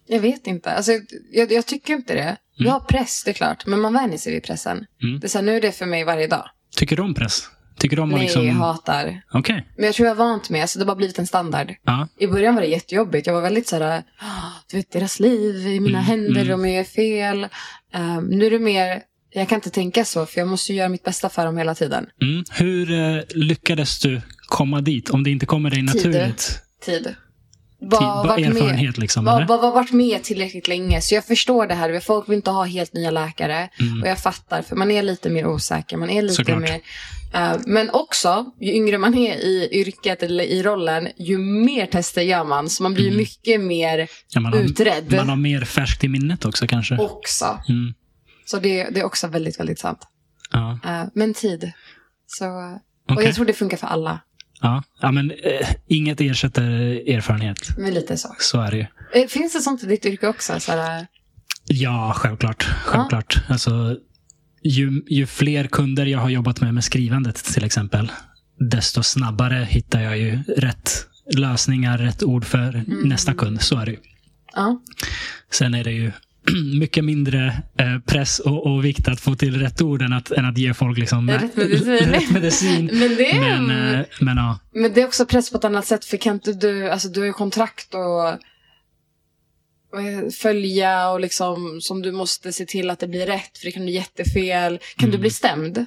Jag 0.06 0.20
vet 0.20 0.46
inte. 0.46 0.70
Alltså, 0.70 0.92
jag, 1.32 1.52
jag 1.52 1.66
tycker 1.66 1.94
inte 1.94 2.14
det. 2.14 2.36
Vi 2.58 2.68
har 2.68 2.80
press, 2.80 3.22
det 3.24 3.30
är 3.30 3.34
klart. 3.34 3.66
Men 3.66 3.80
man 3.80 3.92
vänjer 3.92 4.18
sig 4.18 4.32
vid 4.34 4.42
pressen. 4.42 4.86
Mm. 5.02 5.20
Det 5.20 5.26
är 5.26 5.28
så 5.28 5.38
här, 5.38 5.44
nu 5.44 5.56
är 5.56 5.60
det 5.60 5.72
för 5.72 5.86
mig 5.86 6.04
varje 6.04 6.26
dag. 6.26 6.44
Tycker 6.76 6.96
du 6.96 7.02
om 7.02 7.14
press? 7.14 7.42
Tycker 7.78 7.96
du 7.96 8.02
om 8.02 8.08
att 8.08 8.14
Nej, 8.14 8.22
liksom... 8.24 8.46
jag 8.46 8.54
hatar. 8.54 9.22
Okej. 9.32 9.68
Men 9.76 9.84
jag 9.86 9.94
tror 9.94 10.06
jag 10.08 10.14
är 10.14 10.18
vant 10.18 10.50
med, 10.50 10.70
så 10.70 10.78
det 10.78 10.82
har 10.84 10.86
bara 10.86 10.96
blivit 10.96 11.18
en 11.18 11.26
standard. 11.26 11.74
Ja. 11.84 12.08
I 12.18 12.26
början 12.26 12.54
var 12.54 12.62
det 12.62 12.68
jättejobbigt. 12.68 13.26
Jag 13.26 13.34
var 13.34 13.40
väldigt 13.42 13.68
så 13.68 13.76
här, 13.76 14.02
"Ah, 14.18 14.50
du 14.70 14.76
vet 14.76 14.92
deras 14.92 15.20
liv 15.20 15.66
i 15.66 15.80
mina 15.80 15.98
Mm, 15.98 16.04
händer, 16.04 16.42
mm. 16.44 16.62
de 16.62 16.70
gör 16.70 16.84
fel. 16.84 17.46
Ehm, 17.92 18.24
nu 18.24 18.46
är 18.46 18.50
det 18.50 18.58
mer, 18.58 19.02
jag 19.30 19.48
kan 19.48 19.56
inte 19.56 19.70
tänka 19.70 20.04
så, 20.04 20.26
för 20.26 20.40
jag 20.40 20.48
måste 20.48 20.74
göra 20.74 20.88
mitt 20.88 21.04
bästa 21.04 21.28
för 21.28 21.46
dem 21.46 21.58
hela 21.58 21.74
tiden. 21.74 22.06
Mm. 22.22 22.44
Hur 22.50 22.90
eh, 22.92 23.22
lyckades 23.34 23.98
du 24.00 24.20
komma 24.48 24.80
dit? 24.80 25.10
Om 25.10 25.22
det 25.24 25.30
inte 25.30 25.46
kommer 25.46 25.70
dig 25.70 25.82
naturligt? 25.82 26.60
Tid. 26.84 27.04
Tid, 27.04 27.14
Bara 27.88 28.22
varit 28.26 28.48
med, 28.48 28.56
erfarenhet 28.56 28.98
liksom? 28.98 29.24
bara, 29.24 29.36
eller? 29.36 29.46
bara 29.46 29.70
varit 29.70 29.92
med 29.92 30.22
tillräckligt 30.22 30.68
länge. 30.68 31.00
Så 31.00 31.14
jag 31.14 31.24
förstår 31.24 31.66
det 31.66 31.74
här. 31.74 32.00
Folk 32.00 32.28
vill 32.28 32.36
inte 32.36 32.50
ha 32.50 32.64
helt 32.64 32.92
nya 32.92 33.10
läkare. 33.10 33.68
Mm. 33.80 34.02
Och 34.02 34.08
jag 34.08 34.18
fattar, 34.18 34.62
för 34.62 34.76
man 34.76 34.90
är 34.90 35.02
lite 35.02 35.30
mer 35.30 35.46
osäker. 35.46 35.96
Man 35.96 36.10
är 36.10 36.22
lite 36.22 36.34
Såklart. 36.34 36.60
mer... 36.60 36.80
eh, 37.34 37.52
men 37.66 37.90
också, 37.90 38.44
ju 38.60 38.72
yngre 38.72 38.98
man 38.98 39.14
är 39.14 39.34
i 39.34 39.68
yrket 39.72 40.22
eller 40.22 40.44
i 40.44 40.62
rollen, 40.62 41.08
ju 41.18 41.38
mer 41.38 41.86
tester 41.86 42.22
gör 42.22 42.44
man. 42.44 42.68
Så 42.70 42.82
man 42.82 42.94
blir 42.94 43.06
Mm. 43.06 43.16
mycket 43.18 43.60
mer 43.60 44.08
Ja, 44.28 44.40
man, 44.40 44.52
har, 44.52 44.60
utredd 44.60 45.12
man 45.16 45.28
har 45.28 45.36
mer 45.36 45.60
färskt 45.64 46.04
i 46.04 46.08
minnet 46.08 46.44
också 46.44 46.66
kanske? 46.66 46.96
också. 46.96 47.58
Mm. 47.68 47.94
Så 48.46 48.58
det, 48.58 48.84
det 48.90 49.00
är 49.00 49.04
också 49.04 49.26
väldigt, 49.26 49.60
väldigt 49.60 49.78
sant. 49.78 49.98
Ja. 50.52 50.78
Eh, 50.84 51.02
men 51.14 51.34
tid. 51.34 51.72
Så, 52.26 52.44
och 53.08 53.12
Okej. 53.12 53.24
jag 53.26 53.34
tror 53.34 53.44
det 53.46 53.52
funkar 53.52 53.76
för 53.76 53.86
alla. 53.86 54.20
Ja. 54.64 54.82
ja, 55.00 55.12
men 55.12 55.30
eh, 55.30 55.68
inget 55.86 56.20
ersätter 56.20 56.62
erfarenhet. 57.10 57.58
Men 57.78 57.94
lite 57.94 58.16
så. 58.16 58.34
Så 58.38 58.60
är 58.60 58.70
det 58.70 58.76
ju. 58.76 58.86
Eh, 59.22 59.28
Finns 59.28 59.52
det 59.52 59.60
sånt 59.60 59.82
i 59.82 59.86
ditt 59.86 60.06
yrke 60.06 60.26
också? 60.28 60.60
Så 60.60 60.72
här, 60.72 61.06
Ja, 61.66 62.12
självklart. 62.16 62.62
självklart. 62.84 63.36
Alltså, 63.48 63.96
ju, 64.62 65.02
ju 65.06 65.26
fler 65.26 65.64
kunder 65.66 66.06
jag 66.06 66.18
har 66.18 66.28
jobbat 66.28 66.60
med 66.60 66.74
med 66.74 66.84
skrivandet 66.84 67.44
till 67.44 67.64
exempel, 67.64 68.12
desto 68.70 69.02
snabbare 69.02 69.66
hittar 69.70 70.00
jag 70.00 70.18
ju 70.18 70.38
rätt 70.56 71.06
lösningar, 71.36 71.98
rätt 71.98 72.22
ord 72.22 72.44
för 72.44 72.68
Mm. 72.74 73.08
nästa 73.08 73.34
kund. 73.34 73.62
Så 73.62 73.78
är 73.78 73.86
det 73.86 73.92
ju. 73.92 73.98
ja. 74.54 74.80
Sen 75.50 75.74
är 75.74 75.84
det 75.84 75.92
ju 75.92 76.12
mycket 76.78 77.04
mindre 77.04 77.62
eh, 77.78 77.98
press 78.06 78.38
och, 78.38 78.66
och 78.66 78.84
vikt 78.84 79.08
att 79.08 79.20
få 79.20 79.34
till 79.34 79.60
rätt 79.60 79.82
ord 79.82 80.02
än 80.02 80.12
att, 80.12 80.30
än 80.30 80.44
att 80.44 80.58
ge 80.58 80.74
folk 80.74 80.98
liksom, 80.98 81.30
Rätt 81.30 81.56
medicin. 81.56 81.96
rätt 82.10 82.30
medicin. 82.30 82.90
Men 82.92 83.16
det 83.16 83.30
är... 83.30 83.60
Men, 83.60 83.94
eh, 83.94 84.06
men 84.20 84.36
ja, 84.36 84.58
Men 84.74 84.92
det 84.92 85.02
är 85.02 85.06
också 85.06 85.26
press 85.26 85.50
på 85.50 85.58
ett 85.58 85.64
annat 85.64 85.86
sätt 85.86 86.04
för 86.04 86.16
kan 86.16 86.34
inte 86.34 86.52
du, 86.52 86.90
alltså 86.90 87.08
du 87.08 87.20
har 87.20 87.26
ju 87.26 87.32
kontrakt 87.32 87.94
och 87.94 88.38
och 89.94 90.34
följa 90.34 91.08
och 91.10 91.20
liksom 91.20 91.80
som 91.80 92.02
du 92.02 92.12
måste 92.12 92.52
se 92.52 92.66
till 92.66 92.90
att 92.90 92.98
det 92.98 93.06
blir 93.08 93.26
rätt 93.26 93.58
för 93.58 93.66
det 93.66 93.72
kan 93.72 93.82
bli 93.82 93.92
jättefel. 93.92 94.78
Kan 94.96 95.08
du 95.08 95.14
Mm. 95.14 95.20
bli 95.20 95.30
stämd? 95.30 95.86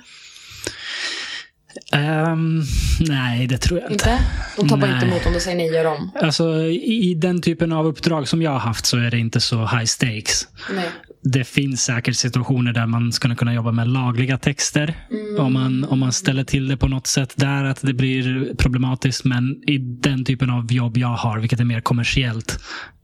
Ehm, 1.91 2.63
nej, 2.99 3.47
det 3.47 3.57
tror 3.57 3.79
jag 3.79 3.91
inte. 3.91 4.09
Inte? 4.09 4.23
De 4.57 4.67
tar 4.67 4.77
bara 4.77 4.91
inte 4.91 5.05
Nej. 5.05 5.15
emot 5.15 5.25
om 5.25 5.33
du 5.33 5.39
säger 5.39 5.57
nej, 5.57 5.73
gör 5.73 5.85
om. 5.85 6.11
Alltså, 6.21 6.61
i, 6.61 7.09
I 7.11 7.13
den 7.13 7.41
typen 7.41 7.71
av 7.71 7.85
uppdrag 7.85 8.27
som 8.27 8.41
jag 8.41 8.51
har 8.51 8.59
haft 8.59 8.85
så 8.85 8.97
är 8.97 9.11
det 9.11 9.19
inte 9.19 9.39
så 9.39 9.57
high 9.65 9.85
stakes. 9.85 10.47
Nej. 10.75 10.89
Det 11.23 11.43
finns 11.43 11.83
säkert 11.83 12.15
situationer 12.15 12.73
där 12.73 12.85
man 12.85 13.11
skulle 13.11 13.35
kunna 13.35 13.53
jobba 13.53 13.71
med 13.71 13.87
lagliga 13.87 14.37
texter. 14.37 14.93
Mm. 15.11 15.45
Om, 15.45 15.53
man, 15.53 15.83
om 15.83 15.99
man 15.99 16.11
ställer 16.11 16.43
till 16.43 16.67
det 16.67 16.77
på 16.77 16.87
något 16.87 17.07
sätt 17.07 17.33
där, 17.35 17.63
att 17.63 17.81
det 17.81 17.93
blir 17.93 18.55
problematiskt. 18.55 19.23
Men 19.23 19.63
i 19.67 19.77
den 19.77 20.25
typen 20.25 20.49
av 20.49 20.73
jobb 20.73 20.97
jag 20.97 21.07
har, 21.07 21.39
vilket 21.39 21.59
är 21.59 21.63
mer 21.65 21.81
kommersiellt, 21.81 22.59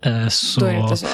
eh, 0.05 0.27
så, 0.27 0.95
så. 0.95 1.07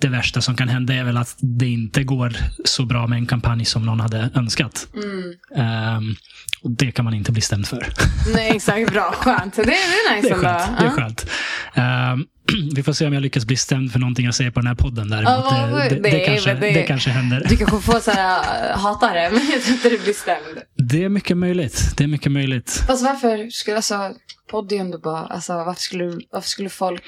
Det 0.00 0.08
värsta 0.08 0.40
som 0.40 0.56
kan 0.56 0.68
hända 0.68 0.94
är 0.94 1.04
väl 1.04 1.16
att 1.16 1.36
det 1.40 1.66
inte 1.68 2.04
går 2.04 2.36
så 2.64 2.84
bra 2.84 3.06
med 3.06 3.16
en 3.18 3.26
kampanj 3.26 3.64
som 3.64 3.86
någon 3.86 4.00
hade 4.00 4.30
önskat. 4.34 4.86
Mm. 4.94 5.32
Ehm, 5.56 6.14
och 6.62 6.70
det 6.70 6.90
kan 6.92 7.04
man 7.04 7.14
inte 7.14 7.32
bli 7.32 7.40
stämd 7.42 7.66
för. 7.68 7.86
Nej, 8.34 8.50
exakt. 8.56 8.92
Bra. 8.92 9.12
Skönt. 9.12 9.54
Det 9.56 9.62
är, 9.62 9.66
det 9.66 9.72
är 9.72 10.16
nice 10.16 10.28
Det 10.28 10.34
är 10.34 10.38
skönt. 10.38 10.78
Det 10.80 10.86
är 10.86 10.90
skönt. 10.90 11.26
Ehm, 11.74 12.26
vi 12.74 12.82
får 12.82 12.92
se 12.92 13.06
om 13.06 13.12
jag 13.12 13.22
lyckas 13.22 13.44
bli 13.44 13.56
stämd 13.56 13.92
för 13.92 13.98
någonting 13.98 14.24
jag 14.24 14.34
säger 14.34 14.50
på 14.50 14.60
den 14.60 14.66
här 14.66 14.74
podden 14.74 15.10
däremot. 15.10 15.28
Ja, 15.30 15.66
det, 15.66 15.88
det, 15.88 15.94
det, 15.94 16.00
nej, 16.12 16.26
kanske, 16.26 16.54
det- 16.54 16.72
det 16.72 16.82
kanske 16.82 17.10
händer. 17.10 17.46
Du 17.48 17.56
kanske 17.56 17.80
får 17.92 18.00
så 18.00 18.10
här, 18.10 18.70
äh, 18.70 18.78
hata 18.78 19.12
det, 19.14 19.30
men 19.32 19.46
jag 19.52 19.62
tror 19.62 19.74
inte 19.76 19.88
du 19.88 19.98
blir 19.98 20.12
stämd. 20.14 20.58
Det 20.76 21.04
är 21.04 21.08
mycket 21.08 21.36
möjligt. 21.36 21.92
Det 21.96 22.04
är 22.04 22.08
mycket 22.08 22.32
möjligt. 22.32 22.82
Fast 22.86 23.04
varför 23.04 23.50
skulle, 23.50 23.76
alltså, 23.76 24.12
podd 24.50 24.72
är 24.72 24.76
ändå 24.76 24.98
bara, 24.98 25.26
alltså 25.26 25.52
varför 25.52 25.80
skulle, 25.82 26.04
varför 26.32 26.48
skulle 26.48 26.68
folk, 26.68 27.02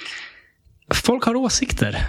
Folk 0.95 1.25
har 1.25 1.35
åsikter. 1.35 2.07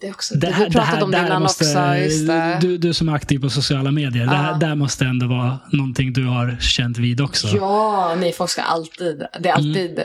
Det 0.00 0.10
också, 0.10 0.34
det, 0.34 0.46
du 0.46 0.52
har 0.52 0.70
pratat 0.70 1.02
om 1.02 1.10
det 1.10 1.18
innan 1.18 1.42
också, 1.42 1.64
just 1.96 2.26
det. 2.26 2.58
Du, 2.60 2.78
du 2.78 2.94
som 2.94 3.08
är 3.08 3.12
aktiv 3.14 3.38
på 3.38 3.50
sociala 3.50 3.90
medier, 3.90 4.24
Ja. 4.24 4.30
där, 4.32 4.68
där 4.68 4.74
måste 4.74 5.04
ändå 5.04 5.26
vara 5.26 5.58
någonting 5.72 6.12
du 6.12 6.24
har 6.26 6.56
känt 6.60 6.98
vid 6.98 7.20
också. 7.20 7.48
Ja, 7.56 8.14
nej 8.20 8.32
folk 8.32 8.50
ska 8.50 8.62
alltid, 8.62 9.22
det 9.40 9.48
är 9.48 9.52
alltid 9.52 10.00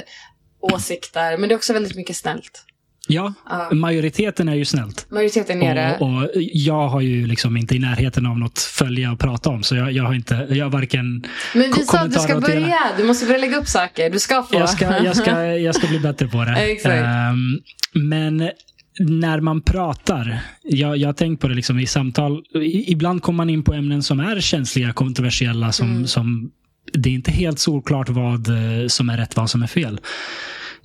åsikter, 0.60 1.38
men 1.38 1.50
det 1.50 1.54
är 1.54 1.58
också 1.58 1.74
väldigt 1.74 1.96
mycket 1.96 2.16
snällt. 2.16 2.66
Ja, 3.08 3.34
Ja. 3.50 3.70
majoriteten 3.72 4.50
är 4.50 4.56
ju 4.56 4.66
snällt. 4.66 5.06
Majoriteten 5.12 5.64
är 5.64 5.76
det. 5.76 5.98
Och, 6.00 6.24
och 6.24 6.30
jag 6.36 6.88
har 6.88 7.02
ju 7.02 7.28
liksom 7.28 7.58
inte 7.58 7.76
i 7.76 7.80
närheten 7.80 8.26
av 8.26 8.40
något 8.40 8.60
följa 8.60 9.12
och 9.12 9.20
prata 9.20 9.50
om. 9.50 9.64
Så 9.64 9.76
jag, 9.76 9.92
jag 9.92 10.04
har 10.04 10.14
inte, 10.14 10.48
jag 10.50 10.66
har 10.66 10.70
varken... 10.70 11.24
Men 11.54 11.72
vi 11.78 11.86
sa 11.86 12.00
att 12.00 12.14
du 12.14 12.20
ska 12.20 12.36
det 12.36 12.42
börja, 12.42 12.80
du 12.98 13.04
måste 13.04 13.26
börja 13.26 13.40
lägga 13.40 13.58
upp 13.58 13.68
saker, 13.68 14.10
du 14.10 14.20
ska 14.20 14.44
få. 14.44 14.56
Jag 14.56 14.70
ska, 14.70 15.04
jag 15.04 15.16
ska, 15.18 15.44
jag 15.46 15.76
ska 15.76 15.88
bli 15.88 16.00
bättre 16.00 16.28
på 16.28 16.46
det. 16.46 16.52
Exakt. 16.72 16.96
Ehm, 16.96 17.60
men 17.94 18.50
när 19.00 19.40
man 19.40 19.62
pratar, 19.62 20.40
jag, 20.64 20.98
jag 20.98 21.08
har 21.08 21.14
tänkt 21.14 21.42
på 21.42 21.48
det 21.48 21.56
liksom 21.56 21.80
i 21.80 21.88
samtal, 21.88 22.44
i, 22.56 22.92
ibland 22.92 23.22
kommer 23.22 23.38
man 23.38 23.50
in 23.50 23.64
på 23.64 23.74
ämnen 23.74 24.04
som 24.04 24.20
är 24.20 24.40
känsliga, 24.40 24.94
kontroversiella, 24.94 25.72
som, 25.72 25.92
Mm. 25.92 26.08
som 26.08 26.52
det 26.94 27.10
är 27.10 27.14
inte 27.14 27.32
helt 27.32 27.60
solklart 27.60 28.10
vad 28.10 28.48
eh, 28.48 28.88
som 28.88 29.10
är 29.10 29.18
rätt, 29.18 29.36
vad 29.36 29.50
som 29.50 29.64
är 29.64 29.68
fel. 29.68 30.00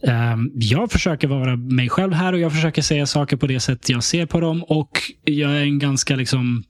Um, 0.03 0.51
jag 0.55 0.93
försöker 0.93 1.29
vara 1.29 1.57
mig 1.57 1.89
själv 1.89 2.13
här 2.13 2.33
och 2.33 2.39
jag 2.39 2.53
försöker 2.53 2.83
säga 2.83 3.07
saker 3.07 3.37
på 3.37 3.47
det 3.47 3.61
sätt 3.61 3.89
jag 3.89 4.05
ser 4.05 4.27
på 4.27 4.41
dem. 4.41 4.63
Och 4.63 4.91
jag 5.25 5.53
är 5.53 5.63
en 5.63 5.79
ganska 5.79 6.17
liksom 6.17 6.65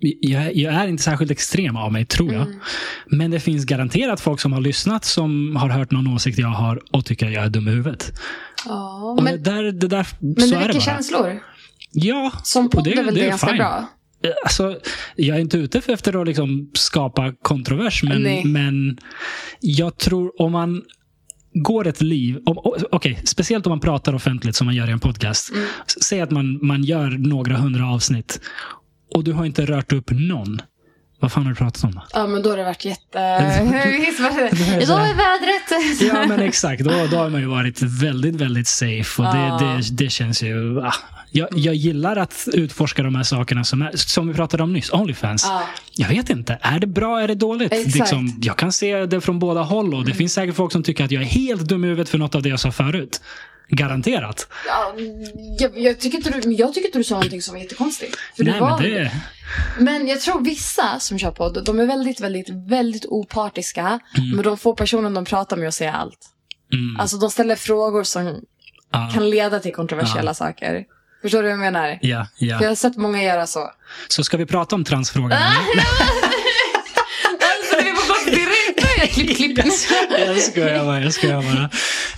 jag, 0.00 0.56
jag, 0.56 0.74
är 0.74 0.88
inte 0.88 1.02
särskilt 1.02 1.30
extrem 1.30 1.76
av 1.76 1.92
mig, 1.92 2.06
tror 2.06 2.32
jag. 2.32 2.42
Mm. 2.42 2.60
Men 3.06 3.30
det 3.30 3.40
finns 3.40 3.64
garanterat 3.64 4.20
folk 4.20 4.40
som 4.40 4.52
har 4.52 4.60
lyssnat 4.60 5.04
som 5.04 5.56
har 5.56 5.68
hört 5.68 5.90
någon 5.90 6.06
åsikt 6.06 6.38
jag 6.38 6.48
har 6.48 6.80
och 6.90 7.04
tycker 7.04 7.28
jag 7.28 7.44
är 7.44 7.48
dum 7.48 7.68
i 7.68 7.70
huvudet. 7.70 8.12
Ja, 8.66 9.18
men, 9.22 9.42
det 9.42 9.50
där, 9.50 9.62
det 9.62 9.88
där, 9.88 10.06
men 10.18 10.50
det 10.50 10.56
väcker 10.56 10.80
känslor. 10.80 11.42
Ja. 11.92 12.32
Som 12.42 12.70
podd 12.70 12.86
är 12.86 12.96
väl 12.96 13.06
det, 13.06 13.20
det 13.20 13.26
ganska 13.26 13.46
fine. 13.46 13.56
bra? 13.56 13.88
Alltså, 14.44 14.78
jag 15.16 15.36
är 15.36 15.40
inte 15.40 15.56
ute 15.56 15.78
efter 15.92 16.20
att 16.20 16.26
liksom 16.26 16.70
skapa 16.74 17.32
kontrovers, 17.42 18.02
men, 18.02 18.52
men 18.52 18.98
jag 19.60 19.98
tror 19.98 20.42
om 20.42 20.52
man 20.52 20.82
går 21.52 21.86
ett 21.86 22.00
liv, 22.00 22.38
okej, 22.46 22.84
okay, 22.92 23.16
speciellt 23.24 23.66
om 23.66 23.70
man 23.70 23.80
pratar 23.80 24.14
offentligt 24.14 24.56
som 24.56 24.64
man 24.66 24.74
gör 24.74 24.88
i 24.88 24.92
en 24.92 25.00
podcast. 25.00 25.50
Mm. 25.50 25.66
Säg 26.02 26.20
att 26.20 26.30
man, 26.30 26.66
man 26.66 26.84
gör 26.84 27.10
några 27.10 27.56
hundra 27.56 27.90
avsnitt 27.90 28.40
och 29.14 29.24
du 29.24 29.32
har 29.32 29.44
inte 29.44 29.66
rört 29.66 29.92
upp 29.92 30.10
någon. 30.10 30.58
Vad 31.20 31.32
fan 31.32 31.42
har 31.42 31.50
du 31.50 31.56
pratat 31.56 31.84
om? 31.84 32.00
Ja, 32.12 32.26
men 32.26 32.42
då 32.42 32.50
har 32.50 32.56
det 32.56 32.64
varit 32.64 32.84
jätte... 32.84 33.18
Idag 34.80 35.10
är 35.10 35.14
vädret... 35.14 36.00
ja, 36.14 36.26
men 36.26 36.40
exakt. 36.40 36.84
Då, 36.84 36.90
då 37.10 37.16
har 37.16 37.30
man 37.30 37.40
ju 37.40 37.46
varit 37.46 37.82
väldigt, 37.82 38.34
väldigt 38.34 38.68
safe. 38.68 39.22
Och 39.22 39.28
ja. 39.28 39.58
det, 39.60 39.76
det, 39.76 40.04
det 40.04 40.10
känns 40.10 40.42
ju... 40.42 40.80
Ah. 40.80 40.94
Jag, 41.32 41.48
jag 41.52 41.74
gillar 41.74 42.16
att 42.16 42.48
utforska 42.52 43.02
de 43.02 43.14
här 43.14 43.22
sakerna 43.22 43.64
som, 43.64 43.82
är, 43.82 43.96
som 43.96 44.28
vi 44.28 44.34
pratade 44.34 44.62
om 44.62 44.72
nyss. 44.72 44.92
Onlyfans. 44.92 45.44
Ja. 45.48 45.62
Jag 45.92 46.08
vet 46.08 46.30
inte. 46.30 46.58
Är 46.60 46.78
det 46.78 46.86
bra? 46.86 47.20
Är 47.20 47.28
det 47.28 47.34
dåligt? 47.34 47.94
Liksom, 47.94 48.38
jag 48.42 48.56
kan 48.56 48.72
se 48.72 49.06
det 49.06 49.20
från 49.20 49.38
båda 49.38 49.62
håll. 49.62 49.94
Och 49.94 50.04
det 50.04 50.10
mm. 50.10 50.16
finns 50.16 50.32
säkert 50.32 50.56
folk 50.56 50.72
som 50.72 50.82
tycker 50.82 51.04
att 51.04 51.10
jag 51.10 51.22
är 51.22 51.26
helt 51.26 51.62
dum 51.62 51.84
i 51.84 51.86
huvudet 51.86 52.08
för 52.08 52.18
något 52.18 52.34
av 52.34 52.42
det 52.42 52.48
jag 52.48 52.60
sa 52.60 52.72
förut. 52.72 53.20
Garanterat. 53.68 54.48
Ja, 54.66 54.94
jag, 55.58 55.78
jag, 55.78 56.00
tycker 56.00 56.18
inte 56.18 56.30
du, 56.30 56.52
jag 56.52 56.74
tycker 56.74 56.86
inte 56.86 56.98
du 56.98 57.04
sa 57.04 57.14
någonting 57.14 57.42
som 57.42 57.54
var 57.54 57.62
jättekonstigt. 57.62 58.16
För 58.36 58.44
Nej, 58.44 58.60
var, 58.60 58.80
men, 58.80 58.90
det... 58.90 59.12
men 59.78 60.08
jag 60.08 60.20
tror 60.20 60.44
vissa 60.44 61.00
som 61.00 61.18
kör 61.18 61.30
podd, 61.30 61.64
de 61.64 61.80
är 61.80 61.86
väldigt, 61.86 62.20
väldigt, 62.20 62.48
väldigt 62.48 63.06
opartiska. 63.06 64.00
Mm. 64.16 64.30
Men 64.30 64.44
de 64.44 64.58
få 64.58 64.74
personer 64.74 65.10
de 65.10 65.24
pratar 65.24 65.56
med 65.56 65.66
och 65.66 65.74
säger 65.74 65.92
allt. 65.92 66.18
Mm. 66.72 67.00
Alltså 67.00 67.16
de 67.16 67.30
ställer 67.30 67.56
frågor 67.56 68.04
som 68.04 68.40
ah. 68.90 69.10
kan 69.10 69.30
leda 69.30 69.60
till 69.60 69.74
kontroversiella 69.74 70.30
ah. 70.30 70.34
saker. 70.34 70.84
Förstår 71.22 71.38
du 71.38 71.42
vad 71.42 71.52
jag 71.52 71.58
menar? 71.58 71.98
Ja, 72.02 72.26
ja. 72.38 72.58
För 72.58 72.64
jag 72.64 72.70
har 72.70 72.76
sett 72.76 72.96
många 72.96 73.22
göra 73.22 73.46
så. 73.46 73.70
Så 74.08 74.24
ska 74.24 74.36
vi 74.36 74.46
prata 74.46 74.76
om 74.76 74.84
transfrågan? 74.84 75.38
klipp, 79.12 79.36
klipp. 79.36 79.58
jag 80.18 80.38
skojar 80.38 80.84
bara. 80.84 81.00
Jag 81.00 81.12
skojar 81.12 81.42
bara. 81.42 81.70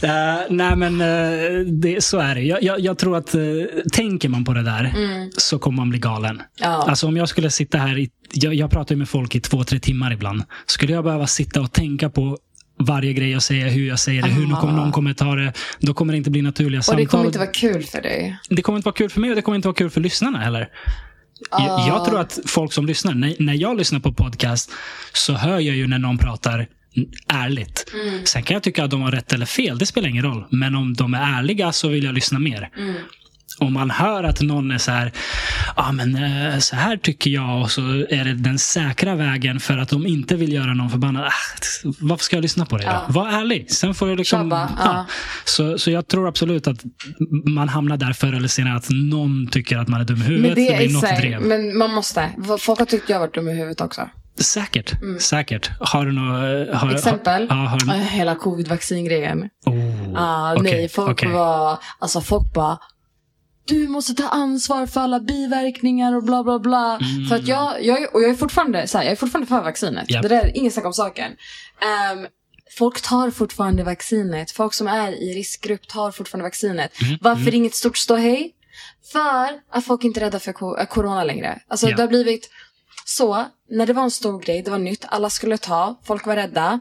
Uh, 0.04 0.40
nej, 0.50 0.76
men 0.76 1.00
uh, 1.00 1.66
det, 1.66 2.04
så 2.04 2.18
är 2.18 2.34
det. 2.34 2.40
Jag, 2.40 2.62
jag, 2.62 2.80
jag 2.80 2.98
tror 2.98 3.16
att 3.16 3.34
uh, 3.34 3.64
tänker 3.92 4.28
man 4.28 4.44
på 4.44 4.52
det 4.52 4.62
där 4.62 4.92
mm. 4.96 5.30
så 5.36 5.58
kommer 5.58 5.76
man 5.76 5.90
bli 5.90 5.98
galen. 5.98 6.42
Ja. 6.60 6.84
Alltså 6.88 7.06
om 7.06 7.16
jag 7.16 7.28
skulle 7.28 7.50
sitta 7.50 7.78
här, 7.78 7.98
i, 7.98 8.10
jag, 8.32 8.54
jag 8.54 8.70
pratar 8.70 8.96
med 8.96 9.08
folk 9.08 9.34
i 9.34 9.40
två, 9.40 9.64
tre 9.64 9.78
timmar 9.78 10.12
ibland. 10.12 10.42
Skulle 10.66 10.92
jag 10.92 11.04
behöva 11.04 11.26
sitta 11.26 11.60
och 11.60 11.72
tänka 11.72 12.10
på 12.10 12.38
varje 12.78 13.12
grej 13.12 13.30
jag 13.30 13.42
säger, 13.42 13.68
hur 13.68 13.88
jag 13.88 13.98
säger 13.98 14.22
det, 14.22 14.28
Aha. 14.28 14.38
hur 14.38 14.46
någon, 14.46 14.76
någon 14.76 14.92
kommer 14.92 15.14
ta 15.14 15.34
det. 15.34 15.52
Då 15.78 15.94
kommer 15.94 16.12
det 16.12 16.16
inte 16.16 16.30
bli 16.30 16.42
naturliga 16.42 16.78
och 16.78 16.84
samtal. 16.84 17.00
Och 17.00 17.06
det 17.06 17.10
kommer 17.10 17.26
inte 17.26 17.38
vara 17.38 17.50
kul 17.50 17.82
för 17.84 18.02
dig. 18.02 18.38
Det 18.50 18.62
kommer 18.62 18.78
inte 18.78 18.86
vara 18.86 18.94
kul 18.94 19.10
för 19.10 19.20
mig 19.20 19.30
och 19.30 19.36
det 19.36 19.42
kommer 19.42 19.56
inte 19.56 19.68
vara 19.68 19.76
kul 19.76 19.90
för 19.90 20.00
lyssnarna 20.00 20.38
heller. 20.38 20.68
Jag, 21.50 21.88
jag, 21.88 22.04
tror 22.04 22.20
att 22.20 22.38
folk 22.46 22.72
som 22.72 22.86
lyssnar, 22.86 23.14
när, 23.14 23.36
när 23.38 23.54
jag 23.54 23.78
lyssnar 23.78 24.00
på 24.00 24.12
podcast 24.12 24.70
så 25.12 25.32
hör 25.32 25.60
jag 25.60 25.76
ju 25.76 25.86
när 25.86 25.98
någon 25.98 26.18
pratar 26.18 26.66
ärligt. 27.28 27.92
Mm. 27.94 28.26
Sen 28.26 28.42
kan 28.42 28.54
jag 28.54 28.62
tycka 28.62 28.84
att 28.84 28.90
de 28.90 29.02
har 29.02 29.10
rätt 29.10 29.32
eller 29.32 29.46
fel, 29.46 29.78
det 29.78 29.86
spelar 29.86 30.08
ingen 30.08 30.24
roll. 30.24 30.44
Men 30.50 30.74
om 30.74 30.94
de 30.94 31.14
är 31.14 31.38
ärliga 31.38 31.72
så 31.72 31.88
vill 31.88 32.04
jag 32.04 32.14
lyssna 32.14 32.38
mer. 32.38 32.70
Mm. 32.76 32.94
Om 33.58 33.72
man 33.72 33.90
hör 33.90 34.24
att 34.24 34.40
någon 34.40 34.70
är 34.70 34.78
så 34.78 34.90
här, 34.90 35.12
ah, 35.74 35.92
men 35.92 36.16
eh, 36.16 36.58
så 36.58 36.76
här 36.76 36.96
tycker 36.96 37.30
jag 37.30 37.60
och 37.62 37.70
så 37.70 37.80
är 38.10 38.24
det 38.24 38.34
den 38.34 38.58
säkra 38.58 39.14
vägen 39.14 39.60
för 39.60 39.78
att 39.78 39.88
de 39.88 40.06
inte 40.06 40.36
vill 40.36 40.52
göra 40.52 40.74
någon 40.74 40.90
förbannad. 40.90 41.24
Ah, 41.24 41.92
varför 41.98 42.24
ska 42.24 42.36
jag 42.36 42.42
lyssna 42.42 42.66
på 42.66 42.76
det 42.76 42.84
ja. 42.84 43.06
Var 43.08 43.28
ärlig. 43.28 43.70
Sen 43.70 43.94
får 43.94 44.08
jag 44.08 44.18
liksom, 44.18 44.50
ja. 44.50 44.68
Ja. 44.78 45.06
Så, 45.44 45.78
så 45.78 45.90
jag 45.90 46.08
tror 46.08 46.28
absolut 46.28 46.66
att 46.66 46.84
man 47.44 47.68
hamnar 47.68 47.96
där 47.96 48.12
förr 48.12 48.32
eller 48.32 48.48
senare 48.48 48.76
att 48.76 48.90
någon 48.90 49.46
tycker 49.46 49.78
att 49.78 49.88
man 49.88 50.00
är 50.00 50.04
dum 50.04 50.16
i 50.16 50.24
huvudet. 50.24 50.56
Men 50.56 50.64
det, 50.64 50.70
det 50.70 50.76
blir 50.76 50.92
något 50.92 51.20
drev. 51.20 51.40
Men 51.40 51.78
man 51.78 51.90
måste. 51.94 52.30
Folk 52.58 52.78
har 52.78 52.86
tyckt 52.86 53.08
jag 53.08 53.16
har 53.16 53.20
varit 53.20 53.34
dum 53.34 53.48
i 53.48 53.52
huvudet 53.52 53.80
också. 53.80 54.08
Säkert. 54.40 55.02
Mm. 55.02 55.20
Säkert. 55.20 55.70
Har 55.80 56.06
du 56.06 56.12
något... 56.12 56.92
Exempel? 56.92 57.50
Har, 57.50 57.56
har, 57.56 57.86
har 57.86 57.94
Hela 57.94 58.34
covid-vaccingrejen. 58.34 59.48
Oh, 59.66 60.14
ah, 60.16 60.52
okay, 60.52 60.72
nej, 60.72 60.88
folk 60.88 61.10
okay. 61.10 61.32
var... 61.32 61.78
Alltså 61.98 62.20
folk 62.20 62.54
bara... 62.54 62.78
Du 63.64 63.88
måste 63.88 64.14
ta 64.14 64.28
ansvar 64.28 64.86
för 64.86 65.00
alla 65.00 65.20
biverkningar 65.20 66.16
och 66.16 66.24
bla 66.24 66.44
bla 66.44 66.58
bla. 66.58 66.98
Mm. 66.98 67.28
För 67.28 67.36
att 67.36 67.48
jag, 67.48 67.84
jag, 67.84 68.14
och 68.14 68.22
jag 68.22 68.30
är 68.30 68.34
fortfarande, 68.34 68.86
så 68.86 68.98
här, 68.98 69.04
jag 69.04 69.12
är 69.12 69.16
fortfarande 69.16 69.46
för 69.46 69.62
vaccinet. 69.62 70.10
Yep. 70.10 70.22
Det 70.22 70.28
där 70.28 70.42
är 70.42 70.56
inget 70.56 70.72
snack 70.72 70.86
om 70.86 70.92
saken. 70.92 71.32
Um, 72.12 72.26
folk 72.78 73.00
tar 73.00 73.30
fortfarande 73.30 73.84
vaccinet. 73.84 74.50
Folk 74.50 74.74
som 74.74 74.88
är 74.88 75.12
i 75.12 75.34
riskgrupp 75.34 75.88
tar 75.88 76.10
fortfarande 76.10 76.48
vaccinet. 76.48 77.02
Mm. 77.02 77.18
Varför 77.20 77.42
mm. 77.42 77.54
inget 77.54 77.74
stort 77.74 77.96
ståhej? 77.96 78.52
För 79.12 79.60
att 79.70 79.84
folk 79.84 80.04
inte 80.04 80.20
är 80.20 80.24
rädda 80.24 80.38
för 80.38 80.52
corona 80.86 81.24
längre. 81.24 81.60
Alltså 81.68 81.86
yeah. 81.86 81.96
det 81.96 82.02
har 82.02 82.08
blivit 82.08 82.50
så, 83.04 83.46
när 83.70 83.86
det 83.86 83.92
var 83.92 84.02
en 84.02 84.10
stor 84.10 84.40
grej, 84.40 84.62
det 84.62 84.70
var 84.70 84.78
nytt, 84.78 85.04
alla 85.08 85.30
skulle 85.30 85.58
ta, 85.58 86.00
folk 86.04 86.26
var 86.26 86.36
rädda. 86.36 86.80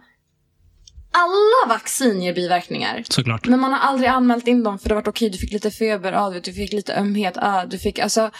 Alla 1.12 1.76
vaccin 1.76 2.22
ger 2.22 2.34
biverkningar. 2.34 3.03
Såklart. 3.09 3.47
Men 3.47 3.59
man 3.59 3.74
har 3.74 3.80
aldrig 3.80 4.09
anmält 4.09 4.47
in 4.47 4.64
dem 4.64 4.80
för 4.80 4.89
det 4.89 4.95
var 4.95 5.07
okej, 5.07 5.30
du 5.30 5.38
fick 5.38 5.51
lite 5.51 5.72
feber, 5.72 6.14
ah, 6.14 6.30
du 6.30 6.53
fick 6.53 6.74
lite 6.74 6.95
ömhet, 6.95 7.38
ah, 7.38 7.66
du 7.66 7.78
fick 7.78 7.99
alltså. 7.99 8.32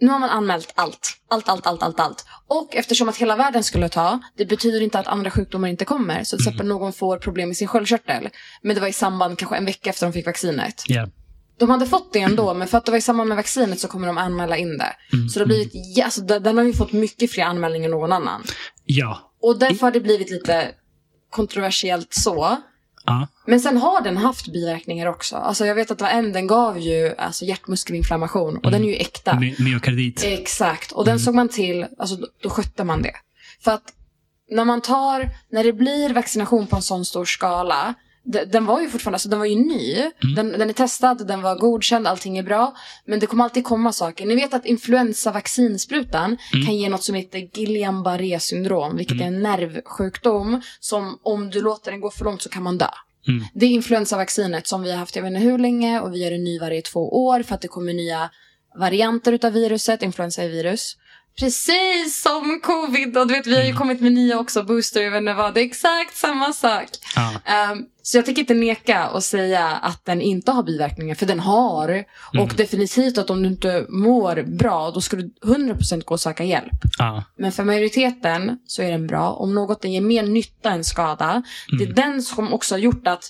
Nu 0.00 0.08
har 0.08 0.18
man 0.18 0.30
anmält 0.30 0.72
allt. 0.74 1.16
Allt, 1.28 1.48
allt, 1.48 1.66
allt, 1.66 1.82
allt, 1.82 2.00
allt. 2.00 2.24
Och 2.46 2.76
eftersom 2.76 3.08
att 3.08 3.16
hela 3.16 3.36
världen 3.36 3.64
skulle 3.64 3.88
ta, 3.88 4.20
det 4.36 4.46
betyder 4.46 4.80
inte 4.80 4.98
att 4.98 5.06
andra 5.06 5.30
sjukdomar 5.30 5.68
inte 5.68 5.84
kommer. 5.84 6.24
Så 6.24 6.36
till 6.36 6.42
exempel 6.42 6.66
mm. 6.66 6.78
någon 6.78 6.92
får 6.92 7.18
problem 7.18 7.48
med 7.48 7.56
sin 7.56 7.68
sköldkörtel. 7.68 8.28
Men 8.62 8.74
det 8.74 8.80
var 8.80 8.88
i 8.88 8.92
samband 8.92 9.38
kanske 9.38 9.56
en 9.56 9.64
vecka 9.64 9.90
efter 9.90 10.06
de 10.06 10.12
fick 10.12 10.26
vaccinet. 10.26 10.90
Yeah. 10.90 11.08
De 11.58 11.70
hade 11.70 11.86
fått 11.86 12.12
det 12.12 12.20
ändå, 12.20 12.54
men 12.54 12.68
för 12.68 12.78
att 12.78 12.84
det 12.84 12.90
var 12.90 12.98
i 12.98 13.00
samband 13.00 13.28
med 13.28 13.36
vaccinet 13.36 13.80
så 13.80 13.88
kommer 13.88 14.06
de 14.06 14.18
anmäla 14.18 14.56
in 14.56 14.78
det. 14.78 14.96
Mm. 15.12 15.28
Så 15.28 15.38
det 15.38 15.44
har 15.44 15.46
blivit, 15.46 16.04
alltså, 16.04 16.20
den 16.20 16.56
har 16.56 16.64
ju 16.64 16.72
fått 16.72 16.92
mycket 16.92 17.30
fler 17.30 17.44
anmälningar 17.44 17.84
än 17.84 17.90
någon 17.90 18.12
annan. 18.12 18.42
Ja. 18.84 19.32
Och 19.42 19.58
därför 19.58 19.80
har 19.80 19.90
det 19.90 20.00
blivit 20.00 20.30
lite 20.30 20.74
kontroversiellt 21.36 22.14
så. 22.14 22.56
Ja. 23.04 23.28
Men 23.46 23.60
sen 23.60 23.76
har 23.76 24.00
den 24.00 24.16
haft 24.16 24.52
biverkningar 24.52 25.06
också. 25.06 25.36
Alltså 25.36 25.66
jag 25.66 25.74
vet 25.74 25.90
att 25.90 26.02
en, 26.02 26.32
den 26.32 26.46
gav 26.46 26.78
ju 26.78 27.14
alltså 27.18 27.44
hjärtmuskelinflammation 27.44 28.56
och 28.56 28.64
mm. 28.64 28.72
den 28.72 28.88
är 28.88 28.92
ju 28.92 28.96
äkta. 28.96 29.40
My 29.40 29.54
myokardit. 29.58 30.24
Exakt. 30.24 30.92
Och 30.92 31.04
den 31.04 31.12
mm. 31.12 31.18
såg 31.18 31.34
man 31.34 31.48
till, 31.48 31.86
alltså 31.98 32.16
då, 32.16 32.26
då 32.42 32.50
skötte 32.50 32.84
man 32.84 33.02
det. 33.02 33.14
För 33.60 33.70
att 33.70 33.92
när 34.50 34.64
man 34.64 34.80
tar, 34.80 35.28
när 35.50 35.64
det 35.64 35.72
blir 35.72 36.14
vaccination 36.14 36.66
på 36.66 36.76
en 36.76 36.82
sån 36.82 37.04
stor 37.04 37.24
skala 37.24 37.94
den 38.26 38.66
var 38.66 38.80
ju 38.80 38.88
fortfarande, 38.88 39.14
alltså 39.14 39.28
den 39.28 39.38
var 39.38 39.46
ju 39.46 39.56
ny. 39.56 39.94
Mm. 39.94 40.34
Den, 40.34 40.52
den, 40.52 40.68
är 40.68 40.72
testad, 40.72 41.26
den 41.26 41.42
var 41.42 41.56
godkänd, 41.56 42.06
allting 42.06 42.38
är 42.38 42.42
bra. 42.42 42.76
Men 43.04 43.20
det 43.20 43.26
kommer 43.26 43.44
alltid 43.44 43.64
komma 43.64 43.92
saker. 43.92 44.26
Ni 44.26 44.34
vet 44.34 44.54
att 44.54 44.66
influensavaccinsprutan 44.66 46.36
mm. 46.52 46.66
kan 46.66 46.76
ge 46.76 46.88
något 46.88 47.02
som 47.02 47.14
heter 47.14 47.38
Guillain-Barré 47.38 48.38
syndrom, 48.38 48.96
vilket 48.96 49.20
mm. 49.20 49.22
är 49.22 49.36
en 49.36 49.42
nervsjukdom 49.42 50.60
som 50.80 51.18
om 51.22 51.50
du 51.50 51.62
låter 51.62 51.90
den 51.90 52.00
gå 52.00 52.10
för 52.10 52.24
långt 52.24 52.42
så 52.42 52.48
kan 52.48 52.62
man 52.62 52.78
dö. 52.78 52.88
Mm. 53.28 53.44
Det 53.54 53.66
är 53.66 53.70
influensavaccinet 53.70 54.66
som 54.66 54.82
vi 54.82 54.90
har 54.90 54.98
haft, 54.98 55.16
jag 55.16 55.22
vet 55.22 55.32
inte 55.32 55.40
hur 55.40 55.58
länge, 55.58 56.00
och 56.00 56.14
vi 56.14 56.24
gör 56.24 56.32
en 56.32 56.44
ny 56.44 56.58
varje 56.58 56.82
två 56.82 57.26
år 57.26 57.42
för 57.42 57.54
att 57.54 57.60
det 57.60 57.68
kommer 57.68 57.92
nya 57.92 58.30
varianter 58.78 59.32
utav 59.32 59.52
viruset, 59.52 60.02
influensa 60.02 60.42
är 60.42 60.48
virus. 60.48 60.96
Precis 61.38 62.22
som 62.22 62.60
covid. 62.62 63.18
Och 63.18 63.26
du 63.26 63.34
vet, 63.34 63.46
vi 63.46 63.54
har 63.54 63.62
ju 63.62 63.68
mm. 63.68 63.78
kommit 63.78 64.00
med 64.00 64.12
nya 64.12 64.38
också, 64.38 64.62
booster, 64.62 65.02
jag 65.02 65.10
vet 65.10 65.20
inte 65.20 65.34
vad. 65.34 65.54
Det 65.54 65.60
är 65.60 65.64
exakt 65.64 66.16
samma 66.16 66.52
sak. 66.52 66.86
Ja. 67.16 67.72
Um, 67.72 67.86
så 68.02 68.18
jag 68.18 68.24
tänker 68.24 68.42
inte 68.42 68.54
neka 68.54 69.08
och 69.08 69.24
säga 69.24 69.66
att 69.66 70.04
den 70.04 70.20
inte 70.20 70.52
har 70.52 70.62
biverkningar, 70.62 71.14
för 71.14 71.26
den 71.26 71.40
har. 71.40 71.88
Mm. 71.88 72.04
Och 72.44 72.54
definitivt 72.56 73.18
att 73.18 73.30
om 73.30 73.42
du 73.42 73.48
inte 73.48 73.86
mår 73.88 74.42
bra, 74.42 74.90
då 74.90 75.00
ska 75.00 75.16
du 75.16 75.34
100% 75.44 76.04
gå 76.04 76.14
och 76.14 76.20
söka 76.20 76.44
hjälp. 76.44 76.78
Ja. 76.98 77.24
Men 77.36 77.52
för 77.52 77.64
majoriteten 77.64 78.58
så 78.66 78.82
är 78.82 78.90
den 78.90 79.06
bra. 79.06 79.32
Om 79.32 79.54
något 79.54 79.82
den 79.82 79.92
ger 79.92 80.00
mer 80.00 80.22
nytta 80.22 80.70
än 80.70 80.84
skada. 80.84 81.30
Mm. 81.30 81.42
Det 81.78 81.84
är 81.84 81.88
mm. 81.88 81.94
den 81.94 82.22
som 82.22 82.52
också 82.52 82.74
har 82.74 82.80
gjort 82.80 83.06
att 83.06 83.24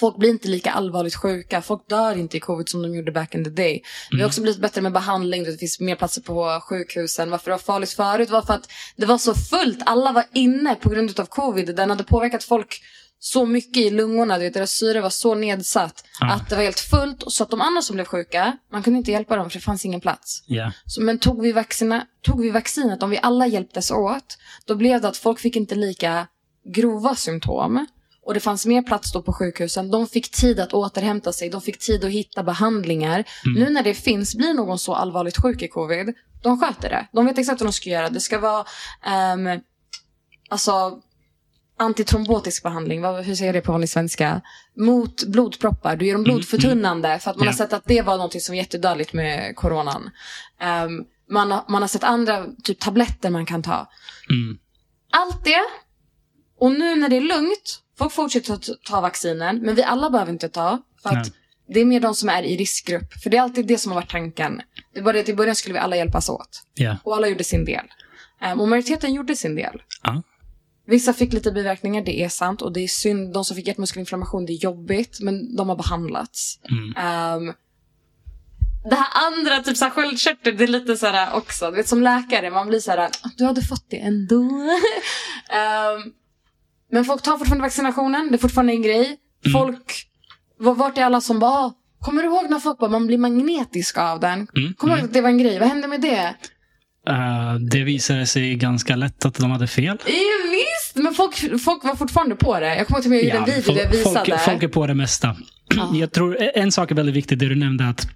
folk 0.00 0.16
blir 0.16 0.30
inte 0.30 0.48
lika 0.48 0.70
allvarligt 0.70 1.14
sjuka. 1.14 1.62
Folk 1.62 1.88
dör 1.88 2.16
inte 2.16 2.36
i 2.36 2.40
covid 2.40 2.68
som 2.68 2.82
de 2.82 2.94
gjorde 2.94 3.12
back 3.12 3.34
in 3.34 3.44
the 3.44 3.50
day. 3.50 3.72
Mm. 3.72 3.82
Vi 4.10 4.16
har 4.16 4.20
mm. 4.20 4.26
också 4.26 4.40
blivit 4.40 4.60
bättre 4.60 4.80
med 4.80 4.92
behandling. 4.92 5.44
Det 5.44 5.58
finns 5.58 5.80
mer 5.80 5.96
platser 5.96 6.22
på 6.22 6.60
sjukhusen. 6.68 7.30
Varför 7.30 7.44
det 7.44 7.50
var 7.50 7.58
farligt 7.58 7.90
förut 7.90 8.30
var 8.30 8.42
för 8.42 8.54
att 8.54 8.68
det 8.96 9.06
var 9.06 9.18
så 9.18 9.34
fullt. 9.34 9.78
Alla 9.86 10.12
var 10.12 10.24
inne 10.32 10.74
på 10.74 10.90
grund 10.90 11.20
av 11.20 11.26
covid. 11.26 11.76
Den 11.76 11.90
hade 11.90 12.04
påverkat 12.04 12.44
folk 12.44 12.82
så 13.24 13.46
mycket 13.46 13.76
i 13.76 13.90
lungorna, 13.90 14.38
du 14.38 14.44
vet, 14.44 14.54
deras 14.54 14.70
syre 14.70 15.00
var 15.00 15.10
så 15.10 15.34
nedsatt 15.34 16.04
Ja. 16.20 16.32
att 16.32 16.48
det 16.48 16.56
var 16.56 16.62
helt 16.62 16.80
fullt. 16.80 17.24
Så 17.26 17.42
att 17.42 17.50
de 17.50 17.60
andra 17.60 17.82
som 17.82 17.94
blev 17.94 18.04
sjuka, 18.04 18.56
man 18.72 18.82
kunde 18.82 18.98
inte 18.98 19.10
hjälpa 19.10 19.36
dem 19.36 19.50
för 19.50 19.58
det 19.58 19.64
fanns 19.64 19.84
ingen 19.84 20.00
plats. 20.00 20.44
Ja. 20.46 20.72
Så, 20.86 21.02
men 21.02 21.18
tog 21.18 21.42
vi, 21.42 21.52
vaccina, 21.52 22.06
tog 22.22 22.40
vi 22.40 22.50
vaccinet, 22.50 23.02
om 23.02 23.10
vi 23.10 23.18
alla 23.22 23.46
hjälptes 23.46 23.90
åt, 23.90 24.38
då 24.66 24.74
blev 24.74 25.00
det 25.00 25.08
att 25.08 25.16
folk 25.16 25.40
fick 25.40 25.56
inte 25.56 25.74
lika 25.74 26.26
grova 26.64 27.14
symptom. 27.14 27.86
Och 28.24 28.34
det 28.34 28.40
fanns 28.40 28.66
mer 28.66 28.82
plats 28.82 29.12
då 29.12 29.22
på 29.22 29.32
sjukhusen. 29.32 29.90
De 29.90 30.06
fick 30.06 30.30
tid 30.30 30.60
att 30.60 30.72
återhämta 30.74 31.32
sig. 31.32 31.48
De 31.50 31.60
fick 31.60 31.78
tid 31.78 32.04
att 32.04 32.10
hitta 32.10 32.42
behandlingar. 32.42 33.24
Nu 33.56 33.70
när 33.70 33.82
det 33.82 33.94
finns, 33.94 34.34
blir 34.34 34.54
någon 34.54 34.78
så 34.78 34.94
allvarligt 34.94 35.42
sjuk 35.42 35.62
i 35.62 35.68
covid, 35.68 36.14
de 36.42 36.60
sköter 36.60 36.90
det. 36.90 37.08
De 37.12 37.26
vet 37.26 37.38
exakt 37.38 37.60
vad 37.60 37.68
de 37.68 37.72
ska 37.72 37.90
göra. 37.90 38.08
Det 38.10 38.20
ska 38.20 38.38
vara 38.38 38.64
um, 39.34 39.60
alltså, 40.48 41.00
antitrombotisk 41.78 42.62
behandling. 42.62 43.04
Hur 43.04 43.34
säger 43.34 43.46
jag 43.46 43.54
det 43.54 43.60
på 43.66 43.72
vanlig 43.72 43.88
svenska? 43.90 44.40
Mot 44.76 45.24
blodproppar. 45.24 45.96
Du 45.96 46.06
gör 46.06 46.14
dem 46.14 46.24
blodförtunnande. 46.24 47.18
För 47.18 47.30
att 47.30 47.36
man 47.36 47.44
Ja. 47.46 47.52
har 47.52 47.56
sett 47.56 47.72
att 47.72 47.84
det 47.86 48.02
var 48.02 48.18
något 48.18 48.42
som 48.42 48.52
var 48.52 48.56
jättedödligt 48.56 49.12
med 49.12 49.56
coronan. 49.56 50.10
Ehm, 50.60 51.04
man, 51.30 51.50
har, 51.50 51.64
man 51.68 51.82
har 51.82 51.88
sett 51.88 52.04
andra 52.04 52.46
typ 52.64 52.80
tabletter 52.80 53.30
man 53.30 53.46
kan 53.46 53.62
ta. 53.62 53.90
Mm. 54.30 54.58
Allt 55.12 55.44
det. 55.44 55.60
Och 56.58 56.72
nu 56.72 56.96
när 56.96 57.08
det 57.08 57.16
är 57.16 57.20
lugnt. 57.20 57.78
Folk 58.02 58.12
fortsätter 58.12 58.54
att 58.54 58.68
ta 58.84 59.00
vaccinen. 59.00 59.58
Men 59.58 59.74
vi 59.74 59.82
alla 59.82 60.10
behöver 60.10 60.32
inte 60.32 60.48
ta. 60.48 60.82
För 61.02 61.08
att 61.08 61.14
Nej. 61.14 61.32
det 61.68 61.80
är 61.80 61.84
mer 61.84 62.00
de 62.00 62.14
som 62.14 62.28
är 62.28 62.42
i 62.42 62.56
riskgrupp. 62.56 63.12
För 63.22 63.30
det 63.30 63.36
är 63.36 63.42
alltid 63.42 63.66
det 63.66 63.78
som 63.78 63.92
har 63.92 64.00
varit 64.00 64.10
tanken. 64.10 64.62
Det 64.94 65.02
bara 65.02 65.12
det 65.12 65.20
att 65.20 65.28
i 65.28 65.34
början 65.34 65.54
skulle 65.54 65.72
vi 65.72 65.78
alla 65.78 65.96
hjälpas 65.96 66.28
åt. 66.28 66.62
Ja. 66.74 66.96
Och 67.04 67.16
alla 67.16 67.28
gjorde 67.28 67.44
sin 67.44 67.64
del. 67.64 67.84
Ehm, 68.40 68.60
och 68.60 68.68
majoriteten 68.68 69.14
gjorde 69.14 69.36
sin 69.36 69.54
del. 69.54 69.82
Ja. 70.02 70.22
Vissa 70.86 71.12
fick 71.12 71.32
lite 71.32 71.52
biverkningar, 71.52 72.02
det 72.02 72.22
är 72.22 72.28
sant. 72.28 72.62
Och 72.62 72.72
det 72.72 72.80
är 72.80 72.88
synd. 72.88 73.32
De 73.32 73.44
som 73.44 73.56
fick 73.56 73.66
hjärtmuskelinflammation, 73.66 74.46
det 74.46 74.52
är 74.52 74.64
jobbigt. 74.64 75.20
Men 75.20 75.56
de 75.56 75.68
har 75.68 75.76
behandlats. 75.76 76.58
Mm. 76.70 76.94
Ehm, 76.96 77.54
det 78.90 78.94
här 78.94 79.08
andra, 79.26 79.62
typ 79.62 79.76
så 79.76 79.84
här 79.84 79.90
sköldkörtel, 79.90 80.56
det 80.56 80.64
är 80.64 80.68
lite 80.68 80.96
så 80.96 81.06
här 81.06 81.36
också. 81.36 81.70
Du 81.70 81.76
vet 81.76 81.88
som 81.88 82.02
läkare, 82.02 82.50
man 82.50 82.68
blir 82.68 82.80
så 82.80 82.90
här, 82.90 83.10
du 83.36 83.44
hade 83.44 83.62
fått 83.62 83.84
det 83.88 83.98
ändå. 83.98 84.42
Ehm, 85.50 86.12
men 86.92 87.04
folk 87.04 87.22
tar 87.22 87.38
fortfarande 87.38 87.62
vaccinationen, 87.62 88.28
det 88.30 88.36
är 88.36 88.38
fortfarande 88.38 88.72
en 88.72 88.82
grej. 88.82 89.06
Mm. 89.46 89.52
Folk, 89.52 90.06
var- 90.58 90.74
vart 90.74 90.98
är 90.98 91.04
alla 91.04 91.20
som 91.20 91.38
bara, 91.38 91.50
"Ah, 91.50 91.72
kommer 92.00 92.22
du 92.22 92.28
ihåg 92.28 92.50
när 92.50 92.58
folk 92.58 92.78
bara, 92.78 92.90
man 92.90 93.06
blir 93.06 93.18
magnetisk 93.18 93.98
av 93.98 94.20
den? 94.20 94.46
Mm. 94.56 94.74
Kommer 94.74 94.94
du 94.94 95.00
ihåg 95.00 95.08
att 95.08 95.14
det 95.14 95.20
var 95.20 95.28
en 95.28 95.38
grej? 95.38 95.58
Vad 95.58 95.68
hände 95.68 95.88
med 95.88 96.00
det? 96.00 96.34
Eh, 97.08 97.54
det 97.70 97.84
visade 97.84 98.26
sig 98.26 98.54
ganska 98.54 98.96
lätt 98.96 99.24
att 99.24 99.34
de 99.34 99.50
hade 99.50 99.66
fel. 99.66 99.98
Ja, 100.06 100.12
visst, 100.50 101.04
men 101.04 101.14
folk, 101.14 101.60
folk 101.62 101.84
var 101.84 101.94
fortfarande 101.96 102.34
på 102.36 102.60
det. 102.60 102.76
Jag 102.76 102.86
kommer 102.86 102.98
ihåg 102.98 103.02
till 103.02 103.12
och 103.12 103.16
med 103.16 103.24
jag 103.24 103.38
gjorde 103.40 103.52
en 103.52 103.56
video 103.60 103.74
där 103.74 103.82
jag 103.82 103.90
visade. 103.90 104.24
folk, 104.26 104.40
folk 104.40 104.62
är 104.62 104.68
på 104.68 104.86
det 104.86 104.94
mesta. 104.94 105.36
Ja. 105.76 105.90
Jag 105.94 106.12
tror 106.12 106.38
en 106.54 106.72
sak 106.72 106.90
är 106.90 106.94
väldigt 106.94 107.14
viktig, 107.14 107.38
det 107.38 107.48
du 107.48 107.54
nämnde 107.54 107.88
att 107.88 108.06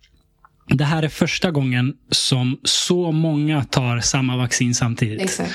det 0.68 0.84
här 0.84 1.02
är 1.02 1.08
första 1.08 1.50
gången 1.50 1.94
som 2.10 2.60
så 2.64 3.12
många 3.12 3.64
tar 3.64 4.00
samma 4.00 4.36
vaccin 4.36 4.74
samtidigt. 4.74 5.22
Exakt. 5.22 5.52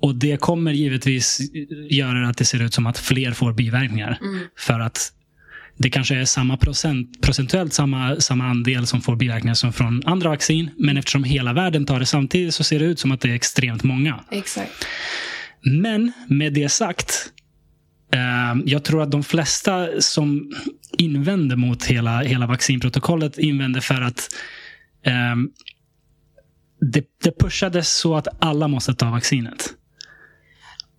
Och 0.00 0.14
det 0.14 0.40
kommer 0.40 0.72
givetvis 0.72 1.40
göra 1.90 2.28
att 2.28 2.36
det 2.36 2.44
ser 2.44 2.62
ut 2.62 2.74
som 2.74 2.86
att 2.86 2.98
fler 2.98 3.32
får 3.32 3.52
biverkningar. 3.52 4.18
Mm. 4.20 4.40
För 4.56 4.80
att 4.80 5.12
det 5.76 5.90
kanske 5.90 6.14
är 6.14 6.24
samma 6.24 6.56
procent, 6.56 7.22
procentuellt 7.22 7.72
samma, 7.72 8.16
samma 8.20 8.44
andel 8.44 8.86
som 8.86 9.00
får 9.00 9.16
biverkningar 9.16 9.54
som 9.54 9.72
från 9.72 10.02
andra 10.06 10.28
vaccin. 10.28 10.70
Men 10.78 10.96
eftersom 10.96 11.24
hela 11.24 11.52
världen 11.52 11.86
tar 11.86 12.00
det 12.00 12.06
samtidigt 12.06 12.54
så 12.54 12.64
ser 12.64 12.78
det 12.78 12.84
ut 12.84 12.98
som 12.98 13.12
att 13.12 13.20
det 13.20 13.30
är 13.30 13.34
extremt 13.34 13.82
många. 13.82 14.24
Exakt. 14.30 14.86
Men 15.60 16.12
med 16.28 16.52
det 16.52 16.68
sagt, 16.68 17.32
eh, 18.12 18.62
jag 18.64 18.84
tror 18.84 19.02
att 19.02 19.10
de 19.10 19.24
flesta 19.24 19.88
som 19.98 20.52
invänder 20.98 21.56
mot 21.56 21.84
hela, 21.84 22.22
hela 22.22 22.46
vaccinprotokollet 22.46 23.38
invänder 23.38 23.80
för 23.80 24.02
att 24.02 24.28
eh, 25.06 25.36
det, 26.80 27.04
det 27.22 27.38
pushades 27.38 27.96
så 27.96 28.16
att 28.16 28.28
alla 28.38 28.68
måste 28.68 28.94
ta 28.94 29.10
vaccinet. 29.10 29.74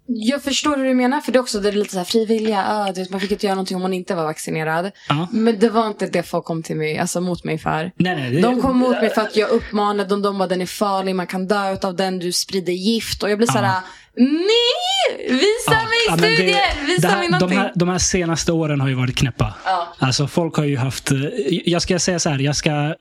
Jag 0.07 0.43
förstår 0.43 0.77
hur 0.77 0.85
du 0.85 0.93
menar, 0.93 1.21
för 1.21 1.31
det 1.31 1.37
är 1.37 1.41
också 1.41 1.59
det 1.59 1.69
är 1.69 1.73
lite 1.73 1.91
så 1.91 1.97
här 1.97 2.05
frivilliga. 2.05 2.65
Ah, 2.67 2.91
vet, 2.91 3.09
man 3.09 3.19
fick 3.19 3.31
inte 3.31 3.45
göra 3.45 3.55
någonting 3.55 3.75
om 3.75 3.81
man 3.81 3.93
inte 3.93 4.15
var 4.15 4.23
vaccinerad. 4.23 4.91
Ja. 5.09 5.27
Men 5.31 5.59
det 5.59 5.69
var 5.69 5.87
inte 5.87 6.07
det 6.07 6.23
folk 6.23 6.45
kom 6.45 6.63
till 6.63 6.75
mig, 6.75 6.97
alltså 6.97 7.21
mot 7.21 7.43
mig 7.43 7.57
för. 7.57 7.91
Nej, 7.95 8.15
nej, 8.15 8.31
det, 8.31 8.41
De 8.41 8.61
kom 8.61 8.77
mot 8.77 9.01
mig 9.01 9.09
för 9.09 9.21
att 9.21 9.35
jag 9.35 9.49
uppmanade 9.49 10.09
dem, 10.09 10.21
de 10.21 10.37
bara 10.37 10.47
den 10.47 10.61
är 10.61 10.65
farlig, 10.65 11.15
man 11.15 11.27
kan 11.27 11.47
dö 11.47 11.77
av 11.81 11.95
den, 11.95 12.19
du 12.19 12.31
sprider 12.31 12.73
gift. 12.73 13.23
Och 13.23 13.29
jag 13.29 13.37
blir 13.37 13.47
så 13.47 13.57
här, 13.57 13.81
nej! 14.17 15.27
Visa 15.29 15.43
Ja, 15.67 15.71
mig 15.71 15.89
ja, 16.07 16.15
men 16.15 16.21
det- 16.29 16.35
studier! 16.35 16.87
Visa 16.87 17.01
det 17.07 17.13
här, 17.13 17.17
mig 17.19 17.27
de, 17.27 17.31
någonting. 17.31 17.59
här, 17.59 17.71
de 17.75 17.89
här 17.89 17.97
senaste 17.97 18.51
åren 18.51 18.81
har 18.81 18.87
ju 18.87 18.93
varit 18.93 19.15
knäppa. 19.15 19.53
Ja. 19.65 19.95
Alltså 19.99 20.27
folk 20.27 20.55
har 20.55 20.63
ju 20.63 20.77
haft, 20.77 21.11
eh, 21.11 21.17
jag 21.65 21.81
ska 21.81 21.99
säga 21.99 22.19
så 22.19 22.29
här, 22.29 22.39
jag 22.39 22.55
ska, 22.55 22.71
eh, 22.71 22.93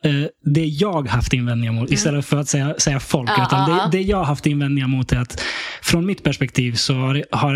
det 0.45 0.65
jag 0.65 1.09
haft 1.09 1.33
invändningar 1.33 1.73
mot, 1.73 1.91
istället 1.91 2.27
för 2.27 2.37
att 2.41 2.49
säga, 2.49 2.75
säga 2.79 3.01
folk, 3.01 3.29
Mm. 3.31 3.41
Ja, 3.41 3.47
utan 3.47 3.71
ja, 3.79 3.89
det, 3.93 3.99
det 3.99 4.03
jag 4.05 4.25
haft 4.25 4.47
invändningar 4.47 4.89
mot 4.89 5.13
är 5.13 5.17
att 5.19 5.41
från 5.83 6.07
mitt 6.07 6.23
perspektiv 6.23 6.75
så 6.75 6.95
har, 6.95 7.25
har 7.31 7.55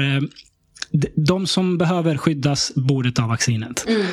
de- 0.92 1.09
de 1.16 1.46
som 1.46 1.78
behöver 1.78 2.16
skyddas 2.16 2.72
borde 2.76 3.12
ta 3.12 3.26
vaccinet. 3.26 3.84
Mm. 3.88 4.06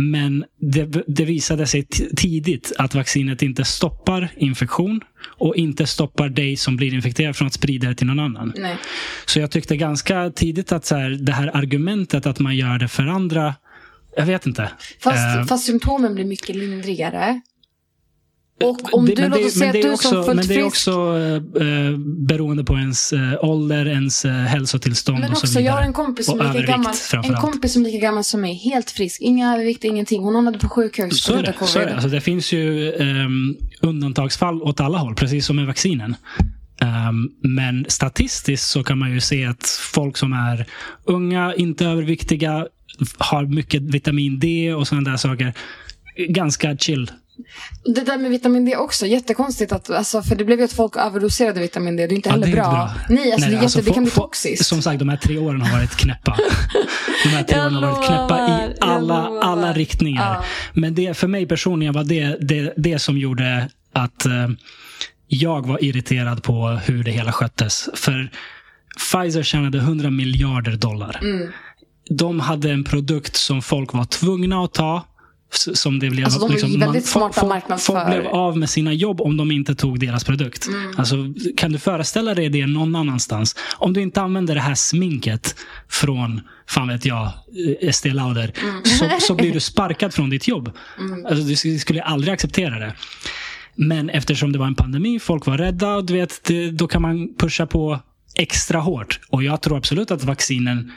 Men 0.00 0.44
det, 0.60 1.04
det 1.06 1.24
visade 1.24 1.66
sig 1.66 1.86
tidigt 2.16 2.72
att 2.78 2.94
vaccinet 2.94 3.42
inte 3.42 3.64
stoppar 3.64 4.32
infektion 4.36 5.00
och 5.38 5.56
inte 5.56 5.86
stoppar 5.86 6.28
dig 6.28 6.56
som 6.56 6.76
blir 6.76 6.94
infekterad 6.94 7.36
från 7.36 7.46
att 7.46 7.54
sprida 7.54 7.88
det 7.88 7.94
till 7.94 8.06
någon 8.06 8.20
annan. 8.20 8.52
Nej. 8.56 8.76
Så 9.26 9.40
jag 9.40 9.50
tyckte 9.50 9.76
ganska 9.76 10.30
tidigt 10.30 10.72
att 10.72 10.84
så 10.84 10.96
här, 10.96 11.10
det 11.10 11.32
här 11.32 11.56
argumentet 11.56 12.26
att 12.26 12.38
man 12.38 12.56
gör 12.56 12.78
det 12.78 12.88
för 12.88 13.06
andra, 13.06 13.54
jag 14.16 14.26
vet 14.26 14.46
inte. 14.46 14.70
Fast, 15.00 15.38
Eh, 15.38 15.44
fast 15.44 15.66
symptomen 15.66 16.14
blir 16.14 16.24
mycket 16.24 16.56
lindrigare. 16.56 17.40
Och 18.64 18.94
om 18.94 19.06
det- 19.06 19.14
du, 19.14 19.22
men 19.22 19.30
låt 19.30 19.46
oss 19.46 19.52
säga 19.52 19.70
att 19.70 19.82
du 19.82 19.90
också, 19.92 20.08
som 20.08 20.24
fullt 20.24 20.36
Men 20.36 20.46
det 20.46 20.54
är 20.54 20.64
också 20.64 20.90
eh, 21.60 21.98
beroende 22.28 22.64
på 22.64 22.74
ens 22.78 23.12
eh, 23.12 23.44
ålder, 23.44 23.86
ens 23.86 24.24
eh, 24.24 24.32
hälsotillstånd 24.32 25.18
Men 25.20 25.30
och 25.30 25.38
så 25.38 25.46
vidare. 25.46 25.64
jag 25.64 25.72
har 25.72 25.82
en 25.82 25.92
kompis 25.92 26.26
som 26.26 26.40
Och 26.40 26.54
lika 26.54 26.66
gammal. 26.66 26.94
En 27.24 27.34
kompis 27.34 27.72
som 27.72 27.82
är 27.82 27.86
lika 27.90 27.98
gammal 28.06 28.24
som 28.24 28.40
mig. 28.40 28.54
Helt 28.54 28.90
frisk. 28.90 29.20
Inga 29.20 29.54
övervikt, 29.54 29.84
ingenting. 29.84 30.22
Hon 30.22 30.34
hamnade 30.34 30.58
på 30.58 30.68
sjukhus 30.68 31.20
Så 31.22 31.32
på 31.32 31.36
grund 31.36 31.48
av 31.48 31.52
det. 31.52 31.58
covid. 31.58 31.70
Så 31.72 31.78
är 31.78 31.86
det. 31.86 31.92
Alltså, 31.94 32.08
det 32.08 32.20
finns 32.20 32.52
ju 32.52 32.92
um, 32.92 33.56
undantagsfall 33.80 34.62
åt 34.62 34.80
alla 34.80 34.98
håll, 34.98 35.14
precis 35.14 35.46
som 35.46 35.56
med 35.56 35.66
vaccinen. 35.66 36.16
Ehm, 36.82 37.28
men 37.42 37.86
statistiskt 37.88 38.68
så 38.68 38.82
kan 38.84 38.98
man 38.98 39.10
ju 39.12 39.20
se 39.20 39.44
att 39.46 39.66
folk 39.92 40.16
som 40.16 40.32
är 40.32 40.66
unga, 41.04 41.54
inte 41.54 41.84
överviktiga, 41.86 42.66
har 43.18 43.44
mycket 43.46 43.82
vitamin 43.82 44.38
D 44.38 44.74
och 44.74 44.88
sådana 44.88 45.10
där 45.10 45.16
saker. 45.16 45.52
Ganska 46.28 46.76
chill. 46.76 47.10
Det 47.94 48.00
där 48.00 48.18
med 48.18 48.30
vitamin 48.30 48.64
D 48.64 48.76
också, 48.76 49.06
jättekonstigt. 49.06 49.72
Att, 49.72 49.90
alltså, 49.90 50.22
för 50.22 50.36
det 50.36 50.44
blev 50.44 50.58
ju 50.58 50.64
att 50.64 50.72
folk 50.72 50.96
överdoserade 50.96 51.60
vitamin 51.60 51.96
D. 51.96 52.06
Det 52.06 52.14
är 52.14 52.16
inte 52.16 52.28
Ja, 52.28 52.32
heller 52.32 52.48
är 52.48 52.52
bra. 52.52 52.90
inte 53.10 53.22
Nej, 53.22 53.32
alltså, 53.32 53.50
det, 53.50 53.56
är 53.56 53.62
jätte, 53.62 53.82
det 53.82 53.90
kan 53.90 54.02
bli 54.02 54.12
toxiskt. 54.12 54.66
Som 54.66 54.82
sagt, 54.82 54.98
de 54.98 55.08
här 55.08 55.16
tre 55.16 55.38
åren 55.38 55.62
har 55.62 55.78
varit 55.78 55.96
knäppa. 55.96 56.36
De 57.24 57.28
här 57.28 57.42
tre 57.42 57.56
Jag 57.56 57.66
åren 57.66 57.74
har 57.74 57.90
varit 57.92 58.06
knäppa 58.06 58.48
i 58.48 58.74
alla, 58.80 59.40
alla 59.42 59.72
riktningar. 59.72 60.34
Ja. 60.34 60.44
Men 60.74 60.94
det, 60.94 61.14
för 61.14 61.28
mig 61.28 61.46
personligen 61.46 61.94
var 61.94 62.04
det 62.04 62.36
det, 62.40 62.74
det 62.76 62.98
som 62.98 63.18
gjorde 63.18 63.68
att 63.92 64.26
eh, 64.26 64.48
jag 65.28 65.66
var 65.66 65.84
irriterad 65.84 66.42
på 66.42 66.68
hur 66.68 67.04
det 67.04 67.10
hela 67.10 67.32
sköttes. 67.32 67.88
För 67.94 68.30
Pfizer 68.98 69.42
tjänade 69.42 69.78
100 69.78 70.10
miljarder 70.10 70.72
dollar. 70.76 71.18
Mm. 71.22 71.52
De 72.10 72.40
hade 72.40 72.70
en 72.70 72.84
produkt 72.84 73.36
som 73.36 73.62
folk 73.62 73.92
var 73.92 74.04
tvungna 74.04 74.64
att 74.64 74.74
ta. 74.74 75.04
Som 75.52 75.98
det 75.98 76.10
blev, 76.10 76.24
Alltså, 76.24 76.40
de 76.48 76.80
väldigt 76.80 77.04
fo- 77.04 77.08
smarta. 77.08 77.78
Folk 77.78 78.06
blev 78.06 78.26
av 78.26 78.58
med 78.58 78.70
sina 78.70 78.92
jobb 78.92 79.20
om 79.20 79.36
de 79.36 79.50
inte 79.50 79.74
tog 79.74 80.00
deras 80.00 80.24
produkt. 80.24 80.66
Mm. 80.66 80.94
Alltså, 80.98 81.16
kan 81.56 81.72
du 81.72 81.78
föreställa 81.78 82.34
dig 82.34 82.48
det 82.48 82.66
någon 82.66 82.94
annanstans? 82.96 83.56
Om 83.76 83.92
du 83.92 84.00
inte 84.02 84.20
använder 84.20 84.54
det 84.54 84.60
här 84.60 84.74
sminket 84.74 85.56
från, 85.88 86.40
fan 86.68 86.88
vet 86.88 87.04
jag, 87.04 87.24
eh, 87.24 87.88
Estée 87.88 88.12
Lauder, 88.14 88.52
Mm. 88.62 88.84
så, 88.84 89.10
så 89.20 89.34
blir 89.34 89.52
du 89.52 89.60
sparkad 89.70 90.14
från 90.14 90.30
ditt 90.30 90.48
jobb. 90.48 90.70
Alltså, 91.28 91.44
du 91.44 91.54
sk- 91.54 91.78
skulle 91.78 92.02
aldrig 92.02 92.34
acceptera 92.34 92.78
det. 92.78 92.94
Men 93.74 94.10
eftersom 94.10 94.52
det 94.52 94.58
var 94.58 94.66
en 94.66 94.74
pandemi, 94.74 95.18
folk 95.18 95.46
var 95.46 95.58
rädda, 95.58 95.94
och 95.94 96.04
du 96.04 96.12
vet, 96.12 96.44
det, 96.44 96.70
då 96.70 96.88
kan 96.88 97.02
man 97.02 97.34
pusha 97.38 97.66
på 97.66 98.00
extra 98.34 98.80
hårt. 98.80 99.20
Och 99.28 99.42
jag 99.42 99.60
tror 99.62 99.76
absolut 99.76 100.10
att 100.10 100.24
vaccinen 100.24 100.92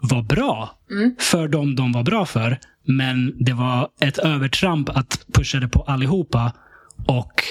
var 0.00 0.22
bra 0.22 0.78
för 1.20 1.48
dem 1.48 1.76
de 1.76 1.92
var 1.92 2.02
bra 2.02 2.26
för. 2.26 2.58
Men 2.84 3.44
det 3.44 3.52
var 3.52 3.88
ett 4.00 4.18
övertramp 4.18 4.88
att 4.88 5.26
pusha 5.32 5.58
det 5.60 5.68
på 5.68 5.82
allihopa 5.82 6.52
och 7.06 7.42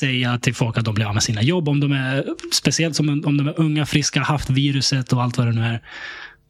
säga 0.00 0.38
till 0.38 0.54
folk 0.54 0.78
att 0.78 0.84
de 0.84 0.94
blir 0.94 1.06
av 1.06 1.14
med 1.14 1.22
sina 1.22 1.42
jobb. 1.42 1.68
Om 1.68 1.80
de 1.80 1.92
är, 1.92 2.24
speciellt 2.52 2.96
som 2.96 3.08
om 3.26 3.36
de 3.36 3.48
är 3.48 3.60
unga, 3.60 3.86
friska, 3.86 4.20
haft 4.20 4.50
viruset 4.50 5.12
och 5.12 5.22
allt 5.22 5.38
vad 5.38 5.46
det 5.46 5.52
nu 5.52 5.62
är. 5.64 5.82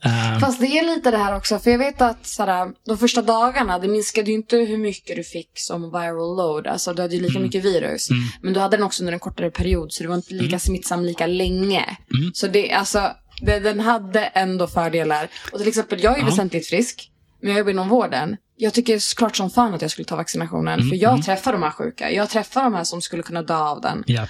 Eh, 0.04 0.38
Fast 0.38 0.60
det 0.60 0.66
är 0.66 0.96
lite 0.96 1.10
det 1.10 1.16
här 1.16 1.36
också. 1.36 1.58
För 1.58 1.70
jag 1.70 1.78
vet 1.78 2.00
att 2.02 2.26
sådär, 2.26 2.68
de 2.86 2.98
första 2.98 3.22
dagarna, 3.22 3.78
det 3.78 3.88
minskade 3.88 4.30
ju 4.30 4.34
inte 4.36 4.56
hur 4.56 4.78
mycket 4.78 5.16
du 5.16 5.24
fick 5.24 5.50
som 5.54 5.82
viral 5.82 6.36
load. 6.36 6.66
Alltså 6.66 6.94
du 6.94 7.02
hade 7.02 7.14
ju 7.14 7.20
lika 7.22 7.38
mycket 7.38 7.64
virus. 7.64 8.08
Men 8.42 8.52
du 8.52 8.60
hade 8.60 8.76
den 8.76 8.84
också 8.86 9.02
under 9.02 9.12
en 9.12 9.18
kortare 9.18 9.50
period. 9.50 9.92
Så 9.92 10.02
det 10.02 10.08
var 10.08 10.16
inte 10.16 10.34
lika 10.34 10.58
smittsam 10.58 11.04
lika 11.04 11.26
länge. 11.26 11.96
Så 12.34 12.46
det, 12.46 12.72
alltså, 12.72 13.10
det, 13.40 13.58
den 13.58 13.80
hade 13.80 14.20
ändå 14.24 14.66
fördelar. 14.66 15.28
Och 15.52 15.58
till 15.58 15.68
exempel, 15.68 16.02
jag 16.02 16.16
är 16.16 16.20
Ja. 16.20 16.24
väsentligt 16.26 16.66
frisk. 16.66 17.08
Men 17.42 17.50
jag 17.50 17.58
jobbar 17.58 17.70
inom 17.70 17.88
vården. 17.88 18.36
Jag 18.56 18.74
tycker 18.74 18.98
såklart 18.98 19.36
som 19.36 19.50
fan 19.50 19.74
att 19.74 19.82
jag 19.82 19.90
skulle 19.90 20.04
ta 20.04 20.16
vaccinationen. 20.16 20.78
Mm, 20.78 20.88
för 20.88 20.96
jag 20.96 21.12
mm. 21.12 21.22
träffar 21.22 21.52
de 21.52 21.62
här 21.62 21.70
sjuka. 21.70 22.10
Jag 22.10 22.28
träffar 22.28 22.64
de 22.64 22.74
här 22.74 22.84
som 22.84 23.02
skulle 23.02 23.22
kunna 23.22 23.42
dö 23.42 23.56
av 23.56 23.80
den. 23.80 24.04
Ja. 24.06 24.26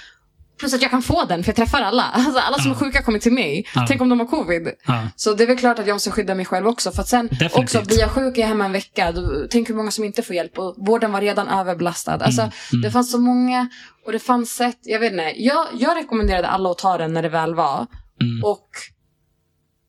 Plus 0.58 0.74
att 0.74 0.82
jag 0.82 0.90
kan 0.90 1.02
få 1.02 1.24
den, 1.24 1.42
för 1.42 1.48
jag 1.48 1.56
träffar 1.56 1.80
alla. 1.80 2.02
Alltså, 2.12 2.40
alla 2.40 2.58
som 2.58 2.70
Ja. 2.70 2.76
är 2.76 2.80
sjuka 2.80 3.02
kommer 3.02 3.18
till 3.18 3.32
mig. 3.32 3.66
Ja. 3.74 3.84
Tänk 3.88 4.00
om 4.00 4.08
de 4.08 4.20
har 4.20 4.26
covid. 4.26 4.68
Ja. 4.86 5.08
Så 5.16 5.34
det 5.34 5.42
är 5.42 5.46
väl 5.46 5.58
klart 5.58 5.78
att 5.78 5.86
jag 5.86 5.94
måste 5.94 6.10
skydda 6.10 6.34
mig 6.34 6.44
själv 6.44 6.66
också. 6.66 6.92
För 6.92 7.02
att 7.02 7.08
sen 7.08 7.26
Definitivt. 7.26 7.58
också, 7.58 7.82
blir 7.82 7.98
jag 7.98 8.10
sjuk 8.10 8.38
är 8.38 8.46
hemma 8.46 8.64
en 8.64 8.72
vecka, 8.72 9.14
tänk 9.50 9.68
hur 9.68 9.74
många 9.74 9.90
som 9.90 10.04
inte 10.04 10.22
får 10.22 10.36
hjälp. 10.36 10.58
Och 10.58 10.74
vården 10.78 11.12
var 11.12 11.20
redan 11.20 11.48
överbelastad. 11.48 12.12
Alltså, 12.12 12.42
mm. 12.42 12.82
Det 12.82 12.90
fanns 12.90 13.10
så 13.12 13.18
många 13.18 13.68
och 14.06 14.12
det 14.12 14.18
fanns 14.18 14.54
sätt, 14.54 14.78
jag 14.82 15.00
vet 15.00 15.12
inte. 15.12 15.32
Jag, 15.36 15.66
jag 15.78 15.96
rekommenderade 15.96 16.48
alla 16.48 16.70
att 16.70 16.78
ta 16.78 16.98
den 16.98 17.12
när 17.12 17.22
det 17.22 17.28
väl 17.28 17.54
var. 17.54 17.86
Mm. 18.20 18.44
Och 18.44 18.68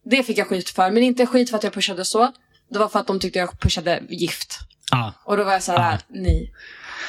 det 0.06 0.24
fick 0.24 0.38
jag 0.38 0.48
skit 0.48 0.70
för. 0.70 0.92
Men 0.92 1.04
inte 1.04 1.26
skit 1.26 1.50
för 1.50 1.58
att 1.58 1.64
jag 1.64 1.74
pushade 1.74 2.06
så. 2.06 2.32
Det 2.74 2.80
var 2.80 2.90
för 2.90 3.00
att 3.00 3.08
de 3.08 3.20
tyckte 3.20 3.40
jag 3.40 3.60
pushade 3.60 4.04
gift. 4.10 4.60
Ja. 4.92 5.14
Och 5.26 5.38
då 5.38 5.44
var 5.44 5.52
jag 5.54 5.64
så 5.64 5.72
här, 5.72 5.92
Ja. 5.92 5.98
nej. 6.10 6.54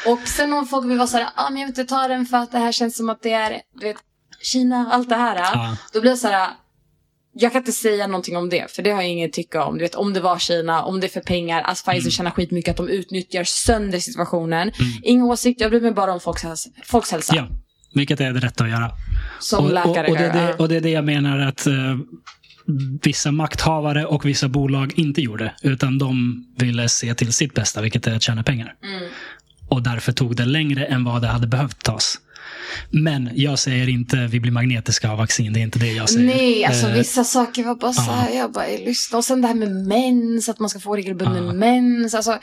Och 0.07 0.29
sen 0.29 0.53
om 0.53 0.67
folk 0.67 0.87
vill 0.91 0.97
vara 0.99 1.07
så 1.09 1.17
här, 1.17 1.29
ah, 1.35 1.51
men 1.51 1.61
jag 1.61 1.67
vill 1.67 1.79
inte 1.79 1.85
ta 1.95 2.09
den 2.09 2.27
för 2.27 2.37
att 2.37 2.53
det 2.53 2.59
här 2.59 2.73
känns 2.73 2.97
som 2.97 3.09
att 3.11 3.23
det 3.23 3.33
är, 3.33 3.61
du 3.81 3.87
vet, 3.87 3.97
Kina, 4.43 4.89
allt 4.93 5.09
det 5.09 5.17
här. 5.17 5.37
Ja. 5.37 5.77
Då 5.93 6.01
blir 6.01 6.11
jag 6.11 6.19
så 6.19 6.29
här, 6.29 6.49
jag 7.37 7.53
kan 7.53 7.61
inte 7.61 7.73
säga 7.73 8.07
någonting 8.07 8.37
om 8.37 8.49
det, 8.51 8.71
för 8.75 8.83
det 8.83 8.91
har 8.91 9.03
jag 9.03 9.11
ingen 9.11 9.31
tycka 9.31 9.65
om. 9.65 9.79
Du 9.79 9.85
vet, 9.85 9.95
om 9.95 10.13
det 10.13 10.21
var 10.21 10.39
Kina, 10.39 10.83
om 10.85 11.01
det 11.01 11.07
är 11.07 11.09
för 11.09 11.21
pengar, 11.21 11.63
att 11.63 11.77
Pfizer 11.85 11.99
Mm. 12.01 12.11
tjänar 12.11 12.31
skitmycket, 12.31 12.71
att 12.71 12.77
de 12.77 12.89
utnyttjar 12.89 13.45
sönder 13.45 13.99
situationen. 13.99 14.73
Ingen 15.03 15.25
åsikt, 15.25 15.61
jag 15.61 15.71
bryr 15.71 15.81
mig 15.81 15.93
bara 15.93 16.13
om 16.13 16.21
folks, 16.21 16.45
häls- 16.45 16.67
folks 16.85 17.11
hälsa. 17.13 17.35
ja. 17.37 17.49
Vilket 17.95 18.21
är 18.21 18.33
det 18.33 18.41
rätta 18.41 18.65
att 18.65 18.71
göra. 18.71 18.91
Som 19.41 19.65
och, 19.65 19.73
läkare 19.73 20.07
och, 20.07 20.13
och, 20.13 20.19
det, 20.19 20.29
det, 20.33 20.55
och 20.55 20.69
det 20.69 20.77
är 20.77 20.81
det 20.81 20.91
jag 20.91 21.05
menar 21.05 21.39
att 21.39 21.67
eh, 21.67 21.73
vissa 23.03 23.33
makthavare 23.33 24.07
och 24.07 24.25
vissa 24.25 24.49
bolag 24.49 24.93
inte 24.97 25.21
gjorde. 25.21 25.55
Utan 25.63 25.99
de 25.99 26.45
ville 26.59 26.89
se 26.89 27.15
till 27.15 27.33
sitt 27.33 27.55
bästa, 27.55 27.83
vilket 27.83 28.07
är 28.07 28.17
att 28.17 28.23
tjäna 28.23 28.43
pengar. 28.43 28.75
Mm. 28.85 29.11
Och 29.69 29.83
därför 29.83 30.13
tog 30.13 30.37
det 30.37 30.45
längre 30.45 30.87
än 30.87 31.05
vad 31.05 31.23
det 31.23 31.29
hade 31.29 31.47
behövt 31.47 31.83
tas. 31.83 32.19
Men 32.91 33.31
jag 33.35 33.59
säger 33.59 33.89
inte 33.89 34.17
vi 34.17 34.41
blir 34.41 34.53
magnetiska 34.53 35.11
av 35.11 35.19
vaccin. 35.19 35.53
Det 35.53 35.61
är 35.61 35.63
inte 35.63 35.79
det 35.79 35.93
jag 35.93 36.09
säger. 36.11 36.27
Nej, 36.27 36.65
alltså 36.65 36.87
Eh, 36.89 36.95
vissa 36.95 37.25
saker 37.25 37.65
var 37.65 37.75
bara 37.75 37.93
så 37.93 38.03
här, 38.03 38.31
jag 38.31 38.53
bara, 38.53 38.67
lyssna. 38.67 39.19
Och 39.19 39.25
sen 39.25 39.41
det 39.41 39.49
här 39.49 39.55
med 39.55 39.71
mens, 39.71 40.49
att 40.49 40.59
man 40.59 40.69
ska 40.71 40.81
få 40.81 40.97
regelbunden 40.97 41.47
Ja. 41.47 41.53
mens. 41.53 42.15
Alltså, 42.15 42.39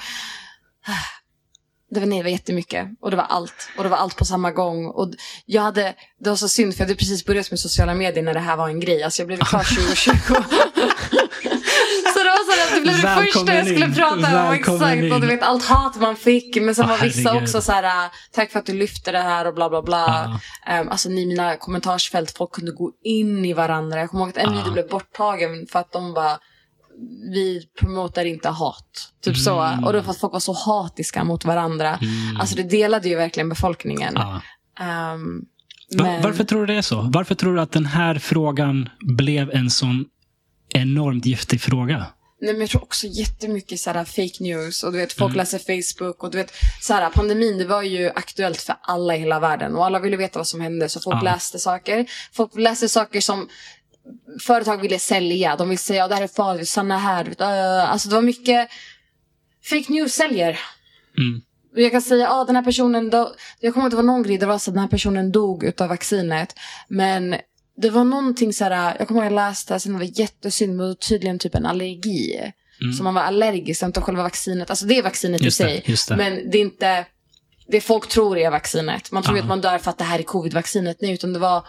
det 1.94 2.00
var, 2.00 2.08
nej, 2.08 2.20
det 2.20 2.24
var 2.24 2.30
jättemycket. 2.30 2.88
Och 3.02 3.12
det 3.12 3.18
var 3.18 3.24
allt. 3.24 3.54
Och 3.78 3.84
det 3.84 3.90
var 3.90 3.98
allt 3.98 4.16
på 4.16 4.26
samma 4.26 4.52
gång. 4.52 4.86
Och 4.86 5.12
jag 5.46 5.62
hade, 5.62 5.94
det 6.24 6.30
var 6.30 6.38
så 6.38 6.50
synd 6.50 6.74
för 6.74 6.82
jag 6.82 6.88
hade 6.88 6.96
precis 6.98 7.26
börjat 7.26 7.52
med 7.52 7.60
sociala 7.60 7.94
medier 7.94 8.24
när 8.24 8.34
det 8.34 8.40
här 8.40 8.56
var 8.58 8.68
en 8.70 8.80
grej. 8.80 9.04
Alltså 9.04 9.22
jag 9.22 9.28
blev 9.28 9.38
klar 9.40 9.64
2020. 9.64 10.12
så 12.14 12.20
det 12.20 12.30
var 12.30 12.46
så 12.46 12.52
här, 12.60 12.76
det 12.76 12.82
blev 12.82 12.96
det 12.96 13.02
Välkommen 13.02 13.28
första 13.34 13.54
jag 13.56 13.66
skulle 13.66 13.86
in. 13.86 13.94
prata 13.96 14.48
om. 14.48 14.54
Exakt. 14.54 15.14
Och 15.14 15.22
du 15.22 15.28
vet 15.28 15.44
allt 15.44 15.66
hat 15.66 15.96
man 15.96 16.16
fick. 16.16 16.56
Men 16.62 16.76
sen 16.76 16.88
var 16.88 16.98
vissa 16.98 17.30
herregud. 17.30 17.44
också 17.44 17.62
så 17.62 17.72
här, 17.72 18.10
tack 18.32 18.52
för 18.52 18.60
att 18.60 18.66
du 18.66 18.74
lyfte 18.74 19.12
det 19.12 19.20
här 19.20 19.48
och 19.48 19.54
bla 19.54 19.70
bla 19.70 19.82
bla. 19.82 20.40
Ja. 20.66 20.82
Um, 20.82 20.90
alltså 20.90 21.10
ni 21.10 21.26
mina 21.26 21.58
kommentarsfält, 21.58 22.38
folk 22.38 22.52
kunde 22.52 22.72
gå 22.72 22.92
in 23.04 23.46
i 23.46 23.54
varandra. 23.54 24.00
Jag 24.00 24.10
kommer 24.10 24.24
ihåg 24.24 24.30
att 24.30 24.38
en 24.38 24.50
Ah. 24.50 24.58
video 24.58 24.74
blev 24.74 24.88
borttagen 24.90 25.68
för 25.72 25.80
att 25.80 25.92
de 25.92 26.14
bara 26.14 26.40
vi 27.34 27.68
promotar 27.80 28.26
inte 28.26 28.50
hat. 28.50 29.12
Typ 29.24 29.38
så. 29.38 29.62
Mm. 29.62 29.84
Och 29.84 29.94
det 29.94 29.98
var 30.00 30.04
för 30.04 30.12
att 30.12 30.18
folk 30.18 30.34
var 30.34 30.40
så 30.40 30.54
hatiska 30.54 31.24
mot 31.24 31.46
varandra. 31.46 31.88
Mm. 32.02 32.38
Alltså 32.40 32.56
det 32.56 32.64
delade 32.64 33.10
ju 33.10 33.16
verkligen 33.16 33.50
befolkningen. 33.50 34.14
Ja. 34.16 34.42
Va- 35.98 36.04
men... 36.04 36.22
Varför 36.22 36.44
tror 36.44 36.60
du 36.60 36.66
det 36.74 36.78
är 36.78 36.82
så? 36.82 37.10
Varför 37.14 37.36
tror 37.36 37.56
du 37.56 37.62
att 37.62 37.72
den 37.72 37.86
här 37.86 38.20
frågan 38.20 38.90
blev 39.18 39.52
en 39.52 39.70
sån 39.70 40.06
enormt 40.70 41.26
giftig 41.26 41.62
fråga? 41.62 42.06
Nej, 42.42 42.54
men 42.54 42.62
jag 42.62 42.70
tror 42.70 42.84
också 42.84 43.08
jättemycket 43.08 43.80
så 43.80 43.92
här, 43.92 44.06
fake 44.06 44.44
news 44.44 44.84
och 44.84 44.92
du 44.92 44.98
vet, 44.98 45.14
folk 45.14 45.30
Mm. 45.30 45.38
läser 45.38 45.60
Facebook 45.82 46.24
och 46.24 46.32
du 46.32 46.38
vet, 46.38 46.54
så 46.82 46.94
här, 46.94 47.10
pandemin 47.10 47.58
det 47.58 47.66
var 47.66 47.82
ju 47.82 48.10
aktuellt 48.10 48.62
för 48.62 48.76
alla 48.82 49.16
i 49.16 49.20
hela 49.20 49.40
världen 49.40 49.76
och 49.76 49.86
alla 49.86 50.00
ville 50.00 50.18
veta 50.18 50.40
vad 50.40 50.48
som 50.48 50.62
hände 50.62 50.90
så 50.90 51.00
folk 51.00 51.16
Ja. 51.18 51.22
läste 51.22 51.60
saker. 51.60 52.06
Folk 52.34 52.56
läste 52.58 52.90
saker 52.90 53.22
som 53.22 53.48
företag 54.42 54.82
ville 54.82 55.00
sälja. 55.00 55.56
De 55.56 55.70
ville 55.70 55.78
säga 55.78 56.00
ja, 56.00 56.08
det 56.08 56.16
här 56.16 56.22
är 56.22 56.28
farligt, 56.28 56.70
stanna 56.70 56.98
här. 56.98 57.26
Uh, 57.42 57.92
alltså 57.92 58.10
det 58.10 58.16
var 58.16 58.22
mycket 58.22 58.70
fake 59.70 59.94
news 59.94 60.14
säljer. 60.14 60.60
Mm. 61.18 61.42
Jag 61.76 61.92
kan 61.92 62.02
säga, 62.02 62.24
ja 62.24 62.44
den 62.44 62.56
här 62.56 62.64
personen, 62.64 63.10
då, 63.10 63.36
jag 63.60 63.74
kommer 63.74 63.84
ihåg 63.84 63.88
att 63.88 63.92
det 63.92 63.96
var 63.96 64.04
någon 64.04 64.24
grej, 64.24 64.38
det 64.38 64.46
var 64.46 64.58
så 64.58 64.72
att 64.72 64.76
den 64.76 64.82
här 64.82 64.90
personen 64.90 65.32
dog 65.32 65.64
utav 65.64 65.90
vaccinet. 65.90 66.56
Men 66.88 67.36
det 67.78 67.90
var 67.90 68.04
någonting 68.04 68.54
så 68.54 68.64
här, 68.64 68.96
jag 69.00 69.08
kommer 69.08 69.22
ihåg 69.22 69.28
att 69.28 69.32
jag 69.34 69.50
läste, 69.50 69.80
sen 69.80 69.94
var 69.94 70.00
det 70.00 70.20
jättesynd, 70.20 70.78
men 70.78 70.96
tydligen 70.96 71.40
typ 71.40 71.56
en 71.56 71.66
allergi. 71.66 72.52
Mm. 72.82 72.94
Så 72.94 73.04
man 73.04 73.14
var 73.14 73.22
allergisk, 73.22 73.84
inte 73.84 74.02
själva 74.02 74.24
vaccinet. 74.24 74.70
Alltså 74.70 74.86
det 74.86 74.98
är 74.98 75.04
vaccinet 75.04 75.42
Just 75.42 75.62
i 75.62 75.64
sig. 75.64 75.98
det. 76.10 76.16
Men 76.16 76.52
det 76.52 76.58
är 76.58 76.62
inte, 76.62 77.06
det 77.68 77.82
folk 77.82 78.08
tror 78.08 78.38
är 78.38 78.52
vaccinet. 78.52 79.12
Man 79.12 79.24
tror 79.24 79.36
ju 79.36 79.40
Ja. 79.40 79.44
att 79.44 79.50
man 79.50 79.62
dör 79.62 79.78
för 79.78 79.92
att 79.92 79.98
det 79.98 80.04
här 80.04 80.20
är 80.20 80.24
covid-vaccinet. 80.24 80.98
Nej, 81.02 81.14
utan 81.14 81.34
det 81.34 81.40
var 81.40 81.68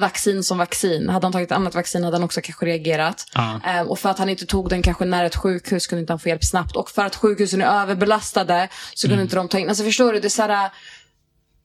vaccin 0.00 0.44
som 0.44 0.58
vaccin. 0.58 1.08
Hade 1.08 1.24
han 1.26 1.32
tagit 1.32 1.48
ett 1.50 1.56
annat 1.56 1.74
vaccin 1.74 2.04
hade 2.04 2.16
han 2.16 2.24
också 2.24 2.40
kanske 2.40 2.66
reagerat. 2.66 3.24
Ja. 3.34 3.60
Ehm, 3.64 3.88
och 3.88 3.98
för 3.98 4.08
att 4.08 4.18
han 4.18 4.28
inte 4.28 4.46
tog 4.46 4.68
den 4.68 4.82
kanske 4.82 5.04
nära 5.04 5.26
ett 5.26 5.36
sjukhus 5.36 5.86
kunde 5.86 6.00
inte 6.00 6.12
han 6.12 6.18
få 6.20 6.28
hjälp 6.28 6.44
snabbt. 6.44 6.76
Och 6.76 6.90
för 6.90 7.04
att 7.04 7.16
sjukhusen 7.16 7.62
är 7.62 7.82
överbelastade 7.82 8.68
så 8.94 9.06
kunde 9.06 9.14
Mm. 9.14 9.24
inte 9.24 9.36
de 9.36 9.48
ta 9.48 9.58
in. 9.58 9.68
Alltså 9.68 9.84
förstår 9.84 10.12
du? 10.12 10.20
Det 10.20 10.26
är 10.28 10.30
så 10.30 10.42
här, 10.42 10.70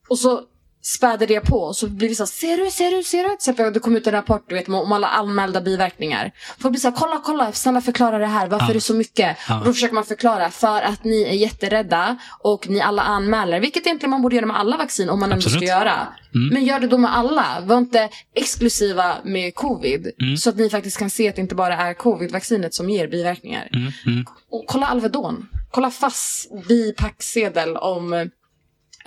och 0.09 0.19
så 0.19 0.41
späder 0.85 1.27
det 1.27 1.39
på. 1.39 1.73
Så 1.73 1.87
blir 1.87 2.09
vi 2.09 2.15
så 2.15 2.23
här, 2.23 2.27
ser 2.27 2.57
du, 2.57 2.71
ser 2.71 2.91
du, 2.91 3.03
ser 3.03 3.23
du? 3.23 3.29
Till 3.29 3.35
exempel, 3.35 3.73
det 3.73 3.79
kom 3.79 3.95
ut 3.95 4.07
en 4.07 4.13
rapport 4.13 4.45
du 4.47 4.55
vet, 4.55 4.69
om 4.69 4.91
alla 4.91 5.07
anmälda 5.07 5.61
biverkningar. 5.61 6.31
Folk 6.59 6.71
blir 6.71 6.79
så 6.79 6.89
här, 6.89 6.95
kolla, 6.95 7.21
kolla, 7.23 7.51
snälla 7.51 7.81
förklara 7.81 8.17
det 8.17 8.25
här. 8.25 8.47
Varför 8.47 8.65
Ja. 8.65 8.69
är 8.69 8.73
det 8.73 8.81
så 8.81 8.93
mycket? 8.93 9.37
Ja. 9.49 9.59
Och 9.59 9.65
då 9.65 9.73
försöker 9.73 9.95
man 9.95 10.05
förklara. 10.05 10.49
För 10.49 10.81
att 10.81 11.03
ni 11.03 11.21
är 11.23 11.33
jätterädda 11.33 12.17
och 12.39 12.69
ni 12.69 12.81
alla 12.81 13.01
anmäler. 13.01 13.59
Vilket 13.59 13.85
egentligen 13.85 14.09
man 14.09 14.21
borde 14.21 14.35
göra 14.35 14.45
med 14.45 14.59
alla 14.59 14.77
vaccin 14.77 15.09
om 15.09 15.19
man 15.19 15.31
ändå 15.31 15.49
ska 15.49 15.65
göra. 15.65 16.07
Mm. 16.35 16.53
Men 16.53 16.65
gör 16.65 16.79
det 16.79 16.87
då 16.87 16.97
med 16.97 17.17
alla. 17.17 17.61
Var 17.65 17.77
inte 17.77 18.09
exklusiva 18.35 19.15
med 19.23 19.55
covid. 19.55 20.11
Mm. 20.21 20.37
Så 20.37 20.49
att 20.49 20.55
ni 20.57 20.69
faktiskt 20.69 20.97
kan 20.97 21.09
se 21.09 21.29
att 21.29 21.35
det 21.35 21.41
inte 21.41 21.55
bara 21.55 21.75
är 21.77 21.93
covid-vaccinet 21.93 22.73
som 22.73 22.89
ger 22.89 23.07
biverkningar. 23.07 23.69
Mm. 23.73 23.91
Mm. 24.05 24.25
Och 24.51 24.63
kolla 24.67 24.87
Alvedon. 24.87 25.47
Kolla 25.71 25.91
FASS 25.91 26.47
bipacksedel 26.67 27.77
om 27.77 28.29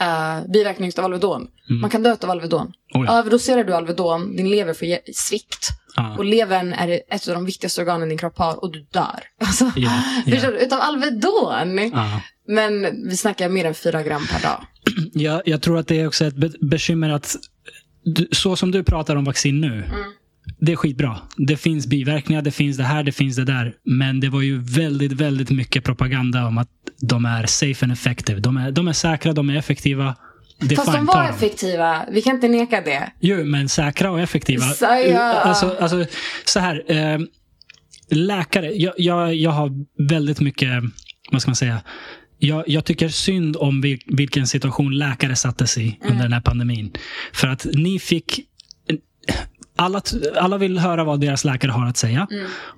uh, 0.00 0.52
biverkning 0.52 0.92
av 0.98 1.04
Alvedon. 1.04 1.46
Mm. 1.70 1.80
Man 1.80 1.90
kan 1.90 2.02
dö 2.02 2.16
av 2.22 2.30
Alvedon. 2.30 2.72
Oh 2.94 3.04
ja. 3.06 3.18
Överdoserar 3.18 3.64
du 3.64 3.74
Alvedon, 3.74 4.36
din 4.36 4.50
lever 4.50 4.74
får 4.74 5.12
svikt. 5.14 5.68
Ja. 5.96 6.14
Och 6.18 6.24
levern 6.24 6.72
är 6.72 7.00
ett 7.10 7.28
av 7.28 7.34
de 7.34 7.44
viktigaste 7.44 7.80
organen 7.80 8.08
din 8.08 8.18
kropp 8.18 8.38
har 8.38 8.64
och 8.64 8.72
du 8.72 8.86
dör. 8.90 9.22
Alltså, 9.40 9.72
Ja, 9.76 10.02
ja. 10.26 10.32
Förstår 10.32 10.52
du? 10.52 10.58
Utav 10.58 10.80
Alvedon. 10.80 11.90
Ja. 11.92 12.20
Men 12.48 12.82
vi 13.08 13.16
snackar 13.16 13.48
mer 13.48 13.64
än 13.64 13.74
fyra 13.74 14.02
gram 14.02 14.26
per 14.26 14.42
dag. 14.42 14.66
Jag, 15.12 15.42
jag 15.44 15.62
tror 15.62 15.78
att 15.78 15.88
det 15.88 16.00
är 16.00 16.06
också 16.06 16.24
ett 16.24 16.36
be 16.36 16.50
bekymmer 16.60 17.10
att 17.10 17.36
du, 18.04 18.28
så 18.32 18.56
som 18.56 18.70
du 18.70 18.84
pratar 18.84 19.16
om 19.16 19.24
vaccin 19.24 19.60
nu. 19.60 19.72
Mm. 19.72 19.84
Det 20.58 20.72
är 20.72 20.76
skitbra. 20.76 21.18
Det 21.36 21.56
finns 21.56 21.86
biverkningar, 21.86 22.42
det 22.42 22.50
finns 22.50 22.76
det 22.76 22.84
här, 22.84 23.02
det 23.02 23.12
finns 23.12 23.36
det 23.36 23.44
där. 23.44 23.74
Men 23.84 24.20
det 24.20 24.28
var 24.28 24.40
ju 24.40 24.58
väldigt, 24.58 25.12
väldigt 25.12 25.50
mycket 25.50 25.84
propaganda 25.84 26.46
om 26.46 26.58
att 26.58 26.68
de 27.00 27.24
är 27.24 27.46
safe 27.46 27.84
and 27.84 27.92
effective. 27.92 28.40
De 28.40 28.56
är, 28.56 28.70
de 28.70 28.88
är 28.88 28.92
säkra, 28.92 29.32
de 29.32 29.50
är 29.50 29.56
effektiva. 29.56 30.14
Det 30.60 30.76
Fast 30.76 30.92
de 30.92 31.06
var 31.06 31.28
effektiva. 31.28 32.04
Vi 32.10 32.22
kan 32.22 32.34
inte 32.34 32.48
neka 32.48 32.80
det. 32.80 33.12
Jo, 33.20 33.44
men 33.44 33.68
säkra 33.68 34.10
och 34.10 34.20
effektiva. 34.20 34.64
Så, 34.64 34.84
ja. 34.84 35.20
Alltså, 35.20 35.76
alltså, 35.80 36.04
så 36.44 36.60
här. 36.60 36.84
Eh, 36.86 37.18
läkare. 38.10 38.72
Jag, 38.74 38.94
jag, 38.96 39.34
jag 39.34 39.50
har 39.50 39.70
väldigt 40.08 40.40
mycket, 40.40 40.82
vad 41.32 41.42
ska 41.42 41.50
man 41.50 41.56
säga. 41.56 41.80
Jag, 42.38 42.68
jag 42.68 42.84
tycker 42.84 43.08
synd 43.08 43.56
om 43.56 43.80
vil, 43.80 44.00
vilken 44.06 44.46
situation 44.46 44.98
läkare 44.98 45.36
sattes 45.36 45.78
i 45.78 45.98
under 46.02 46.22
den 46.22 46.32
här 46.32 46.40
pandemin. 46.40 46.92
För 47.32 47.48
att 47.48 47.66
ni 47.72 47.98
fick 47.98 48.40
alla, 49.76 50.02
alla 50.36 50.58
vill 50.58 50.78
höra 50.78 51.04
vad 51.04 51.20
deras 51.20 51.44
läkare 51.44 51.70
har 51.70 51.86
att 51.86 51.96
säga. 51.96 52.26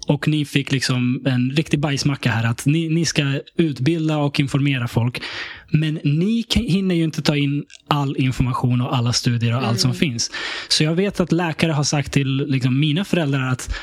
Och 0.06 0.28
ni 0.28 0.44
fick 0.44 0.72
liksom 0.72 1.22
en 1.26 1.50
riktig 1.50 1.80
bajsmacka 1.80 2.30
här. 2.30 2.44
Att 2.44 2.66
ni, 2.66 2.88
ni 2.88 3.04
ska 3.04 3.40
utbilda 3.56 4.16
och 4.16 4.40
informera 4.40 4.88
folk. 4.88 5.22
Men 5.70 6.00
ni 6.04 6.42
kan, 6.42 6.62
hinner 6.62 6.94
ju 6.94 7.04
inte 7.04 7.22
ta 7.22 7.36
in 7.36 7.64
all 7.88 8.16
information 8.16 8.80
och 8.80 8.96
alla 8.96 9.12
studier 9.12 9.56
och 9.56 9.66
allt 9.66 9.80
som 9.80 9.94
finns. 9.94 10.30
Så 10.68 10.84
jag 10.84 10.94
vet 10.94 11.20
att 11.20 11.32
läkare 11.32 11.72
har 11.72 11.84
sagt 11.84 12.12
till 12.12 12.36
liksom, 12.36 12.80
mina 12.80 13.04
föräldrar 13.04 13.48
att 13.48 13.74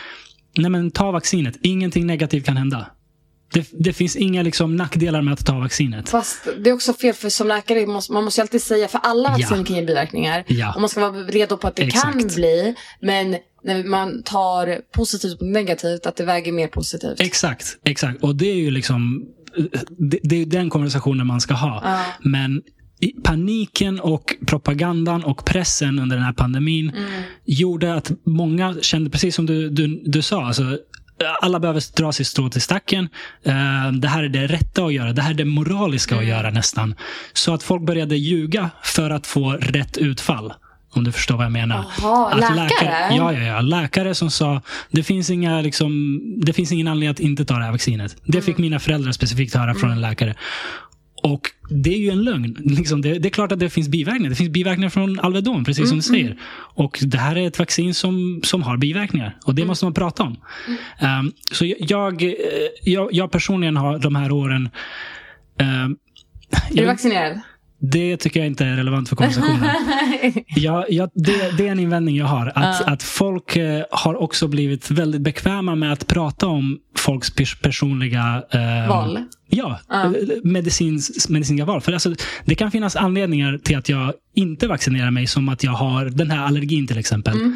Nej, 0.57 0.71
men 0.71 0.91
ta 0.91 1.11
vaccinet. 1.11 1.55
Ingenting 1.61 2.07
negativt 2.07 2.45
kan 2.45 2.57
hända. 2.57 2.85
Det, 3.53 3.67
det 3.71 3.93
finns 3.93 4.15
inga 4.15 4.41
liksom, 4.41 4.75
nackdelar 4.75 5.21
med 5.21 5.33
att 5.33 5.45
ta 5.45 5.59
vaccinet. 5.59 6.09
Fast 6.09 6.47
det 6.63 6.69
är 6.69 6.73
också 6.73 6.93
fel 6.93 7.13
för 7.13 7.29
som 7.29 7.47
läkare, 7.47 7.87
måste, 7.87 8.13
man 8.13 8.23
måste 8.23 8.41
ju 8.41 8.43
alltid 8.43 8.61
säga, 8.61 8.87
för 8.87 8.99
alla 9.03 9.29
vacciner 9.29 9.57
Ja. 9.57 9.65
kan 9.65 9.75
ge 9.75 9.81
biverkningar. 9.81 10.43
Ja. 10.47 10.73
Och 10.73 10.81
man 10.81 10.89
ska 10.89 11.11
vara 11.11 11.23
redo 11.23 11.57
på 11.57 11.67
att 11.67 11.75
det 11.75 11.91
kan 11.91 12.09
Exakt. 12.19 12.35
bli. 12.35 12.75
Men 13.01 13.35
när 13.63 13.83
man 13.83 14.23
tar 14.23 14.81
positivt 14.91 15.41
och 15.41 15.47
negativt, 15.47 16.05
att 16.05 16.15
det 16.15 16.23
väger 16.25 16.51
mer 16.51 16.67
positivt. 16.67 17.19
Exakt, 17.19 17.77
exakt. 17.83 18.23
Och 18.23 18.35
det 18.35 18.51
är 18.51 18.55
ju 18.55 18.71
liksom 18.71 19.25
det, 19.97 20.19
det 20.23 20.41
är 20.41 20.45
den 20.45 20.69
konversationen 20.69 21.27
man 21.27 21.41
ska 21.41 21.53
ha. 21.53 21.81
Ja. 21.83 22.01
Men 22.29 22.61
paniken 23.23 23.99
och 23.99 24.35
propagandan 24.47 25.23
och 25.23 25.45
pressen 25.45 25.99
under 25.99 26.15
den 26.15 26.25
här 26.25 26.33
pandemin 26.33 26.91
gjorde 27.45 27.93
att 27.93 28.11
många 28.25 28.75
kände, 28.81 29.09
precis 29.09 29.35
som 29.35 29.45
du, 29.45 29.69
du, 29.69 30.01
du 30.05 30.21
sa, 30.21 30.45
alltså, 30.45 30.77
alla 31.41 31.59
behöver 31.59 31.83
dra 31.95 32.11
sitt 32.11 32.27
strå 32.27 32.49
till 32.49 32.61
stacken. 32.61 33.09
Eh, 33.43 33.91
det 33.91 34.07
här 34.07 34.23
är 34.23 34.29
det 34.29 34.47
rätta 34.47 34.85
att 34.85 34.93
göra. 34.93 35.13
Det 35.13 35.21
här 35.21 35.29
är 35.29 35.33
det 35.33 35.45
moraliska 35.45 36.17
att 36.17 36.25
göra 36.25 36.51
nästan. 36.51 36.95
Så 37.33 37.53
att 37.53 37.63
folk 37.63 37.81
började 37.81 38.15
ljuga 38.15 38.69
för 38.83 39.09
att 39.09 39.27
få 39.27 39.51
rätt 39.51 39.97
utfall. 39.97 40.53
Om 40.91 41.03
du 41.03 41.11
förstår 41.11 41.35
vad 41.35 41.45
jag 41.45 41.51
menar. 41.51 41.85
Jaha, 42.01 42.31
Att 42.31 42.55
läkare? 42.55 43.15
ja, 43.15 43.33
ja, 43.33 43.39
ja. 43.39 43.61
Läkare 43.61 44.15
som 44.15 44.31
sa 44.31 44.61
det 44.91 45.03
finns, 45.03 45.29
inga, 45.29 45.61
liksom, 45.61 46.21
det 46.37 46.53
finns 46.53 46.71
ingen 46.71 46.87
anledning 46.87 47.09
att 47.09 47.19
inte 47.19 47.45
ta 47.45 47.53
det 47.57 47.63
här 47.63 47.71
vaccinet. 47.71 48.15
Det 48.25 48.41
fick 48.41 48.57
mina 48.57 48.79
föräldrar 48.79 49.11
specifikt 49.11 49.55
höra 49.55 49.75
från 49.75 49.91
en 49.91 50.01
läkare. 50.01 50.35
Och 51.25 51.51
det 51.69 51.93
är 51.93 51.97
ju 51.97 52.09
en 52.09 52.23
lögn. 52.23 52.57
Liksom 52.59 53.01
det, 53.01 53.19
det 53.19 53.27
är 53.27 53.29
klart 53.29 53.51
att 53.51 53.59
det 53.59 53.69
finns 53.69 53.87
biverkningar. 53.87 54.29
Det 54.29 54.35
finns 54.35 54.49
biverkningar 54.49 54.89
från 54.89 55.19
Alvedon, 55.19 55.63
precis 55.63 55.89
som 55.89 55.97
du 55.97 56.01
säger. 56.01 56.37
Och 56.75 56.99
det 57.01 57.17
här 57.17 57.35
är 57.35 57.47
ett 57.47 57.59
vaccin 57.59 57.93
som, 57.93 58.41
som 58.43 58.63
har 58.63 58.77
biverkningar. 58.77 59.37
Och 59.45 59.55
det 59.55 59.65
måste 59.65 59.85
man 59.85 59.93
prata 59.93 60.23
om. 60.23 60.37
Um, 61.01 61.31
så 61.51 61.65
jag, 61.79 62.23
eh, 62.23 62.33
jag, 62.83 63.13
jag 63.13 63.31
personligen 63.31 63.77
har 63.77 63.99
de 63.99 64.15
här 64.15 64.31
åren 64.31 64.69
um, 65.61 65.97
Är 66.71 66.75
du 66.75 66.85
vaccinerad? 66.85 67.41
det 67.79 68.17
tycker 68.17 68.39
jag 68.39 68.47
inte 68.47 68.65
är 68.65 68.75
relevant 68.75 69.09
för 69.09 69.15
konversationen. 69.15 69.69
Ja, 70.47 70.85
ja, 70.89 71.09
det, 71.13 71.57
det 71.57 71.67
är 71.67 71.71
en 71.71 71.79
invändning 71.79 72.15
jag 72.15 72.25
har. 72.25 72.51
Att, 72.55 72.81
att 72.81 73.03
folk 73.03 73.55
eh, 73.55 73.83
har 73.91 74.15
också 74.21 74.47
blivit 74.47 74.91
väldigt 74.91 75.21
bekväma 75.21 75.75
med 75.75 75.91
att 75.93 76.07
prata 76.07 76.47
om 76.47 76.79
folks 76.97 77.35
pers 77.35 77.59
personliga 77.61 78.43
eh, 78.51 78.89
Val? 78.89 79.19
Ja, 79.47 79.79
eh, 79.91 80.11
medicins, 80.43 81.29
medicinska 81.29 81.65
val. 81.65 81.81
För 81.81 81.93
alltså, 81.93 82.15
det 82.45 82.55
kan 82.55 82.71
finnas 82.71 82.95
anledningar 82.95 83.57
till 83.57 83.77
att 83.77 83.89
jag 83.89 84.13
inte 84.35 84.67
vaccinerar 84.67 85.11
mig. 85.11 85.27
Som 85.27 85.49
att 85.49 85.63
jag 85.63 85.71
har 85.71 86.05
den 86.05 86.31
här 86.31 86.45
allergin 86.45 86.87
till 86.87 86.97
exempel. 86.97 87.33
Mm. 87.33 87.55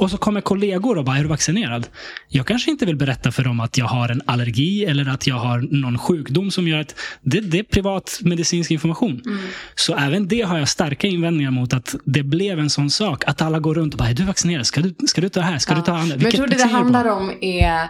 Och 0.00 0.10
så 0.10 0.16
kommer 0.16 0.40
kollegor 0.40 0.98
och 0.98 1.04
bara, 1.04 1.16
är 1.16 1.22
du 1.22 1.28
vaccinerad? 1.28 1.88
Jag 2.28 2.46
kanske 2.46 2.70
inte 2.70 2.86
vill 2.86 2.96
berätta 2.96 3.32
för 3.32 3.42
dem 3.42 3.60
att 3.60 3.78
jag 3.78 3.86
har 3.86 4.08
en 4.08 4.22
allergi 4.26 4.84
eller 4.84 5.08
att 5.08 5.26
jag 5.26 5.34
har 5.34 5.60
någon 5.60 5.98
sjukdom 5.98 6.50
som 6.50 6.68
gör 6.68 6.78
att 6.78 6.94
det, 7.22 7.40
det 7.40 7.58
är 7.58 7.62
privat 7.62 8.18
medicinsk 8.22 8.70
information. 8.70 9.22
Mm. 9.26 9.38
Så 9.74 9.96
även 9.96 10.28
det 10.28 10.42
har 10.42 10.58
jag 10.58 10.68
starka 10.68 11.06
invändningar 11.06 11.50
mot 11.50 11.72
att 11.72 11.94
det 12.04 12.22
blev 12.22 12.58
en 12.58 12.70
sån 12.70 12.90
sak. 12.90 13.24
Att 13.26 13.42
alla 13.42 13.58
går 13.58 13.74
runt 13.74 13.94
och 13.94 13.98
bara, 13.98 14.08
är 14.08 14.14
du 14.14 14.24
vaccinerad? 14.24 14.66
Ska 14.66 14.80
du, 14.80 14.94
ska 15.06 15.20
du 15.20 15.28
ta 15.28 15.40
det 15.40 15.46
här? 15.46 15.58
Ska 15.58 15.74
du 15.74 15.82
ta 15.82 15.92
andra? 15.92 16.02
Men 16.02 16.10
jag 16.10 16.16
Vilket 16.18 16.34
tror 16.34 16.46
det 16.46 16.56
det 16.56 16.62
vaccin 16.62 16.76
är 16.76 16.84
du 16.84 16.90
på?" 16.90 16.96
handlar 16.96 17.16
om 17.16 17.32
är, 17.40 17.88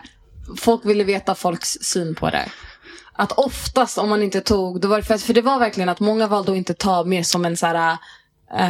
folk 0.57 0.87
ville 0.87 1.05
veta 1.05 1.35
folks 1.35 1.79
syn 1.81 2.15
på 2.15 2.31
det. 2.31 2.49
Att 3.21 3.33
oftast 3.33 3.99
om 3.99 4.09
man 4.09 4.23
inte 4.23 4.41
tog, 4.41 4.81
då 4.81 4.89
var 4.89 4.97
det 4.97 5.03
för, 5.03 5.19
för 5.19 5.35
det 5.35 5.43
var 5.43 5.59
verkligen 5.59 5.89
att 5.89 6.01
många 6.01 6.27
valde 6.27 6.53
att 6.53 6.59
inte 6.59 6.75
ta 6.75 7.05
mer 7.05 7.23
som 7.23 7.45
en 7.45 7.57
så 7.57 7.67
här, 7.67 7.97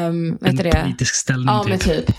um, 0.09 0.39
En 0.45 0.57
det? 0.57 0.83
politisk 0.83 1.15
ställning 1.15 1.47
Ja 1.55 1.65
men 1.69 1.79
typ. 1.79 2.07
typ. 2.07 2.17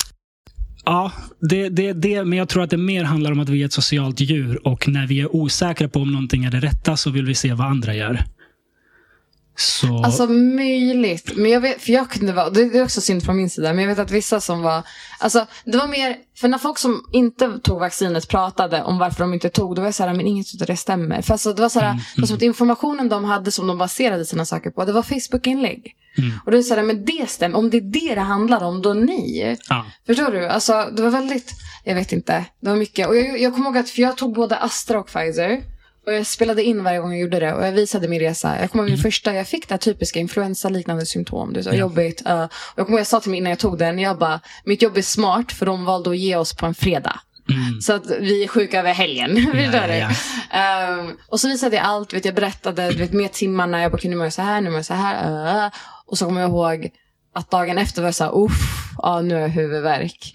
Ja, 0.85 1.11
det, 1.49 1.69
det, 1.69 1.93
det, 1.93 2.23
men 2.23 2.37
jag 2.37 2.49
tror 2.49 2.63
att 2.63 2.69
det 2.69 2.77
mer 2.77 3.03
handlar 3.03 3.31
om 3.31 3.39
att 3.39 3.49
vi 3.49 3.61
är 3.61 3.65
ett 3.65 3.73
socialt 3.73 4.19
djur 4.19 4.67
och 4.67 4.87
när 4.87 5.07
vi 5.07 5.21
är 5.21 5.35
osäkra 5.35 5.89
på 5.89 5.99
om 5.99 6.11
någonting 6.11 6.43
är 6.45 6.51
det 6.51 6.59
rätta 6.59 6.97
så 6.97 7.09
vill 7.09 7.25
vi 7.25 7.35
se 7.35 7.53
vad 7.53 7.67
andra 7.67 7.93
gör. 7.95 8.25
Så, 9.57 10.03
Alltså 10.03 10.27
möjligt. 10.27 11.31
Men 11.35 11.51
jag 11.51 11.61
vet, 11.61 11.81
för 11.81 11.91
jag 11.91 12.09
kunde 12.09 12.33
vara, 12.33 12.49
det 12.49 12.69
det 12.69 12.77
är 12.77 12.83
också 12.83 13.01
synd 13.01 13.23
från 13.23 13.37
min 13.37 13.49
sida, 13.49 13.73
men 13.73 13.79
jag 13.83 13.89
vet 13.89 13.99
att 13.99 14.11
vissa 14.11 14.41
som 14.41 14.61
var, 14.61 14.83
alltså 15.19 15.47
det 15.65 15.77
var 15.77 15.87
mer, 15.87 16.15
för 16.41 16.47
när 16.47 16.57
folk 16.57 16.77
som 16.77 17.03
inte 17.11 17.59
tog 17.59 17.79
vaccinet 17.79 18.29
pratade 18.29 18.83
om 18.83 18.97
varför 18.97 19.19
de 19.19 19.33
inte 19.33 19.49
tog, 19.49 19.75
då 19.75 19.81
var 19.81 19.87
jag 19.87 19.95
såhär, 19.95 20.13
men 20.13 20.27
inget 20.27 20.61
av 20.61 20.67
det 20.67 20.77
stämmer. 20.77 21.21
För 21.21 21.33
alltså, 21.33 21.53
det 21.53 21.61
var 21.61 21.69
såhär, 21.69 21.93
det 22.15 22.21
var 22.21 22.27
som 22.27 22.35
att 22.35 22.41
informationen 22.41 23.09
de 23.09 23.23
hade 23.23 23.51
som 23.51 23.67
de 23.67 23.77
baserade 23.77 24.25
sina 24.25 24.45
saker 24.45 24.69
på, 24.69 24.85
det 24.85 24.91
var 24.91 25.01
Facebook-inlägg. 25.03 25.95
Mm. 26.17 26.39
Och 26.45 26.51
då 26.51 26.57
är 26.57 26.61
det 26.61 26.63
såhär, 26.63 26.83
men 26.83 27.05
det 27.05 27.29
stämmer, 27.29 27.57
om 27.57 27.69
det 27.69 27.77
är 27.77 27.81
det 27.81 28.15
det 28.15 28.21
handlar 28.21 28.63
om, 28.63 28.81
då 28.81 28.93
nej. 28.93 29.57
ja. 29.69 29.85
Förstår 30.07 30.31
du? 30.31 30.47
Alltså 30.47 30.89
det 30.95 31.01
var 31.01 31.09
väldigt, 31.09 31.51
jag 31.83 31.95
vet 31.95 32.11
inte, 32.11 32.45
det 32.59 32.69
var 32.69 32.77
mycket. 32.77 33.07
Och 33.07 33.17
jag, 33.17 33.41
jag 33.41 33.53
kommer 33.53 33.65
ihåg 33.65 33.77
att, 33.77 33.89
för 33.89 34.01
jag 34.01 34.17
tog 34.17 34.33
både 34.33 34.57
Astra 34.57 34.99
och 34.99 35.07
Pfizer. 35.07 35.61
Och 36.05 36.13
jag 36.13 36.27
spelade 36.27 36.63
in 36.63 36.83
varje 36.83 36.99
gång 36.99 37.11
jag 37.11 37.19
gjorde 37.21 37.39
det 37.39 37.53
och 37.53 37.65
jag 37.65 37.71
visade 37.71 38.07
min 38.07 38.19
resa. 38.19 38.59
Jag 38.61 38.71
kommer 38.71 38.83
ihåg 38.83 38.91
min 38.91 39.01
första, 39.01 39.33
jag 39.33 39.47
fick 39.47 39.67
det 39.67 39.73
här 39.73 39.79
typiska 39.79 40.19
influensaliknande 40.19 41.05
symptom. 41.05 41.53
Det 41.53 41.63
så 41.63 41.69
Ja. 41.69 41.73
jobbigt. 41.75 42.21
Uh, 42.27 42.43
och 42.43 42.49
jag 42.75 42.85
kommer 42.85 42.89
ihåg 42.97 42.99
jag 42.99 43.07
sa 43.07 43.19
till 43.19 43.31
mig 43.31 43.37
innan 43.37 43.49
jag 43.49 43.59
tog 43.59 43.77
den, 43.77 43.99
jag 43.99 44.17
bara, 44.17 44.39
mitt 44.65 44.81
jobb 44.81 44.97
är 44.97 45.01
smart 45.01 45.51
för 45.51 45.65
de 45.65 45.85
valde 45.85 46.09
att 46.09 46.17
ge 46.17 46.35
oss 46.35 46.53
på 46.53 46.65
en 46.65 46.73
fredag. 46.75 47.19
Mm. 47.49 47.81
Så 47.81 47.93
att 47.93 48.03
vi 48.19 48.43
är 48.43 48.47
sjuka 48.47 48.79
över 48.79 48.93
helgen. 48.93 49.37
Ja, 49.37 49.53
du? 49.87 49.93
ja. 49.93 50.09
Ehm, 50.51 51.17
och 51.27 51.39
så 51.39 51.47
visade 51.47 51.75
jag 51.75 51.85
allt, 51.85 52.13
vet, 52.13 52.25
jag 52.25 52.35
berättade 52.35 52.91
du 52.91 52.97
vet, 52.97 53.13
med 53.13 53.31
timmarna, 53.31 53.81
jag 53.81 53.91
bara, 53.91 53.99
nu 54.03 54.15
mår 54.15 54.25
jag 54.25 54.33
så 54.33 54.41
här, 54.41 54.61
nu 54.61 54.69
mår 54.69 54.77
jag 54.77 54.85
så 54.85 54.93
här. 54.93 55.65
uh. 55.65 55.71
Och 56.05 56.17
så 56.17 56.25
kommer 56.25 56.41
jag 56.41 56.49
ihåg 56.49 56.89
att 57.35 57.51
dagen 57.51 57.77
efter 57.77 58.01
var 58.01 58.07
jag 58.07 58.15
så 58.15 58.23
här, 58.23 58.43
uff, 58.45 58.91
ja, 58.97 59.21
nu 59.21 59.33
har 59.33 59.41
jag 59.41 59.49
huvudvärk. 59.49 60.31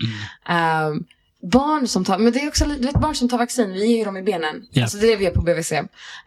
Mm. 0.47 0.59
Ehm, 0.61 1.05
barn 1.53 1.89
som 1.89 2.05
tar, 2.05 2.19
men 2.19 2.33
det 2.33 2.41
är 2.41 2.49
också, 2.49 2.65
du 2.65 2.87
vet 2.87 3.01
barn 3.01 3.15
som 3.15 3.29
tar 3.29 3.39
vaccin, 3.39 3.73
vi 3.73 3.87
ger 3.87 3.99
ju 3.99 4.05
dem 4.05 4.17
i 4.17 4.23
benen. 4.23 4.63
Ja. 4.71 4.83
Alltså 4.83 4.99
det 4.99 5.07
är 5.07 5.11
det 5.11 5.17
vi 5.17 5.25
gör 5.25 5.31
på 5.31 5.43
BVC. 5.43 5.73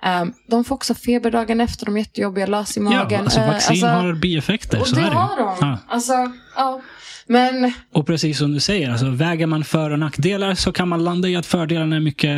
Ehm, 0.03 0.33
de 0.47 0.63
får 0.63 0.75
också 0.75 0.93
feber 0.93 1.31
dagen 1.31 1.61
efter, 1.61 1.85
de 1.85 1.95
är 1.95 1.99
jättejobbiga, 1.99 2.45
lös 2.45 2.77
i 2.77 2.79
magen. 2.79 3.07
ja, 3.11 3.19
alltså 3.19 3.39
Eh, 3.39 3.47
vaccin 3.47 3.71
alltså, 3.71 3.87
har 3.87 4.13
bieffekter. 4.13 4.79
Och 4.79 4.87
så 4.87 4.95
det 4.95 5.01
är 5.01 5.09
det. 5.09 5.15
har 5.15 5.37
de. 5.37 5.55
Ja. 5.67 5.77
Alltså, 5.87 6.13
ja. 6.55 6.81
Men 7.27 7.73
Och 7.93 8.07
precis 8.07 8.37
som 8.37 8.53
du 8.53 8.59
säger, 8.59 8.91
alltså, 8.91 9.09
väger 9.09 9.47
man 9.47 9.63
för 9.63 9.89
och 9.91 9.99
nackdelar 9.99 10.55
så 10.55 10.71
kan 10.71 10.87
man 10.87 11.03
landa 11.03 11.27
i 11.29 11.35
att 11.35 11.45
fördelarna 11.45 11.95
är 11.95 11.99
mycket 11.99 12.37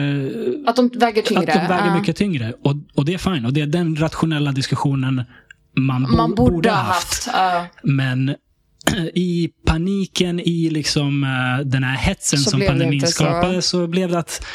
att 0.67 0.75
de 0.75 0.89
väger 0.95 1.21
tyngre. 1.21 1.41
Att 1.53 1.59
de 1.61 1.67
väger 1.67 1.85
Ja. 1.87 1.99
mycket 1.99 2.15
tyngre. 2.17 2.53
Och, 2.63 2.73
och 2.95 3.05
det 3.05 3.13
är 3.13 3.17
fine. 3.17 3.45
Och 3.45 3.53
det 3.53 3.61
är 3.61 3.65
den 3.67 3.95
rationella 3.95 4.51
diskussionen 4.51 5.23
man, 5.77 6.03
bo, 6.03 6.17
Man 6.17 6.35
borde 6.35 6.69
ha 6.69 6.77
haft. 6.77 7.27
ja. 7.33 7.65
Men 7.83 8.35
i 9.13 9.49
paniken, 9.65 10.39
i 10.39 10.69
liksom 10.69 11.23
eh, 11.23 11.65
den 11.65 11.83
här 11.83 11.95
hetsen 11.95 12.39
Så 12.39 12.49
som 12.49 12.61
pandemin 12.61 13.01
så. 13.01 13.07
skapade 13.07 13.61
så. 13.61 13.87
blev 13.87 14.11
det 14.11 14.19
att 14.19 14.45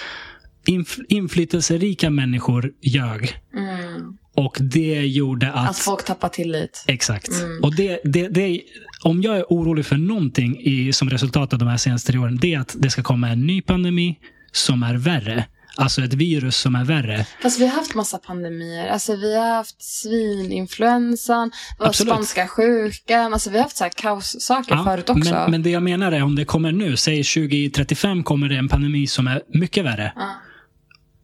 inf 0.66 0.99
inflytelserika 1.09 2.11
människor 2.11 2.72
ljög. 2.82 3.37
Mm. 3.55 4.16
Och 4.34 4.57
det 4.61 5.07
gjorde 5.07 5.53
att... 5.53 5.70
Att 5.70 5.78
folk 5.78 6.05
tappar 6.05 6.28
tillit. 6.28 6.84
Exakt. 6.87 7.28
Mm. 7.28 7.62
Och 7.62 7.76
det, 7.76 8.01
det, 8.05 8.28
det, 8.28 8.61
om 9.03 9.22
jag 9.22 9.37
är 9.37 9.45
orolig 9.49 9.87
för 9.87 9.97
någonting 9.97 10.61
i, 10.61 10.93
som 10.93 11.11
resultat 11.11 11.53
av 11.53 11.59
de 11.59 11.68
här 11.68 11.76
senaste 11.76 12.12
tre 12.12 12.20
åren, 12.20 12.39
det 12.41 12.55
är 12.55 12.61
att 12.61 12.76
det 12.78 12.91
ska 12.91 13.03
komma 13.03 13.28
en 13.28 13.47
ny 13.47 13.62
pandemi 13.62 14.18
som 14.53 14.82
är 14.82 14.95
värre. 14.95 15.45
Alltså 15.77 16.03
ett 16.03 16.14
virus 16.14 16.57
som 16.57 16.74
är 16.74 16.85
värre. 16.85 17.27
Fast 17.43 17.61
vi 17.61 17.66
har 17.66 17.77
haft 17.77 17.95
massa 17.95 18.18
pandemier. 18.18 18.89
Alltså 18.89 19.16
vi 19.16 19.37
har 19.37 19.55
haft 19.55 19.83
svininfluensan, 19.83 21.51
spanska 21.93 22.49
sjukan. 22.49 23.33
Alltså 23.33 23.51
vi 23.51 23.57
har 23.57 23.62
haft 23.62 23.77
så 23.77 23.85
här 23.85 23.91
kaossaker 23.91 24.85
förut 24.85 25.11
också. 25.11 25.35
men, 25.35 25.51
men 25.51 25.62
det 25.62 25.70
jag 25.70 25.83
menar 25.83 26.12
är 26.12 26.22
om 26.22 26.37
det 26.37 26.45
kommer 26.45 26.72
nu, 26.72 26.97
säg 26.97 27.24
2035 27.24 28.24
kommer 28.24 28.49
det 28.49 28.57
en 28.57 28.68
pandemi 28.68 29.07
som 29.07 29.27
är 29.27 29.43
mycket 29.49 29.85
värre. 29.85 30.12
Ja. 30.16 30.31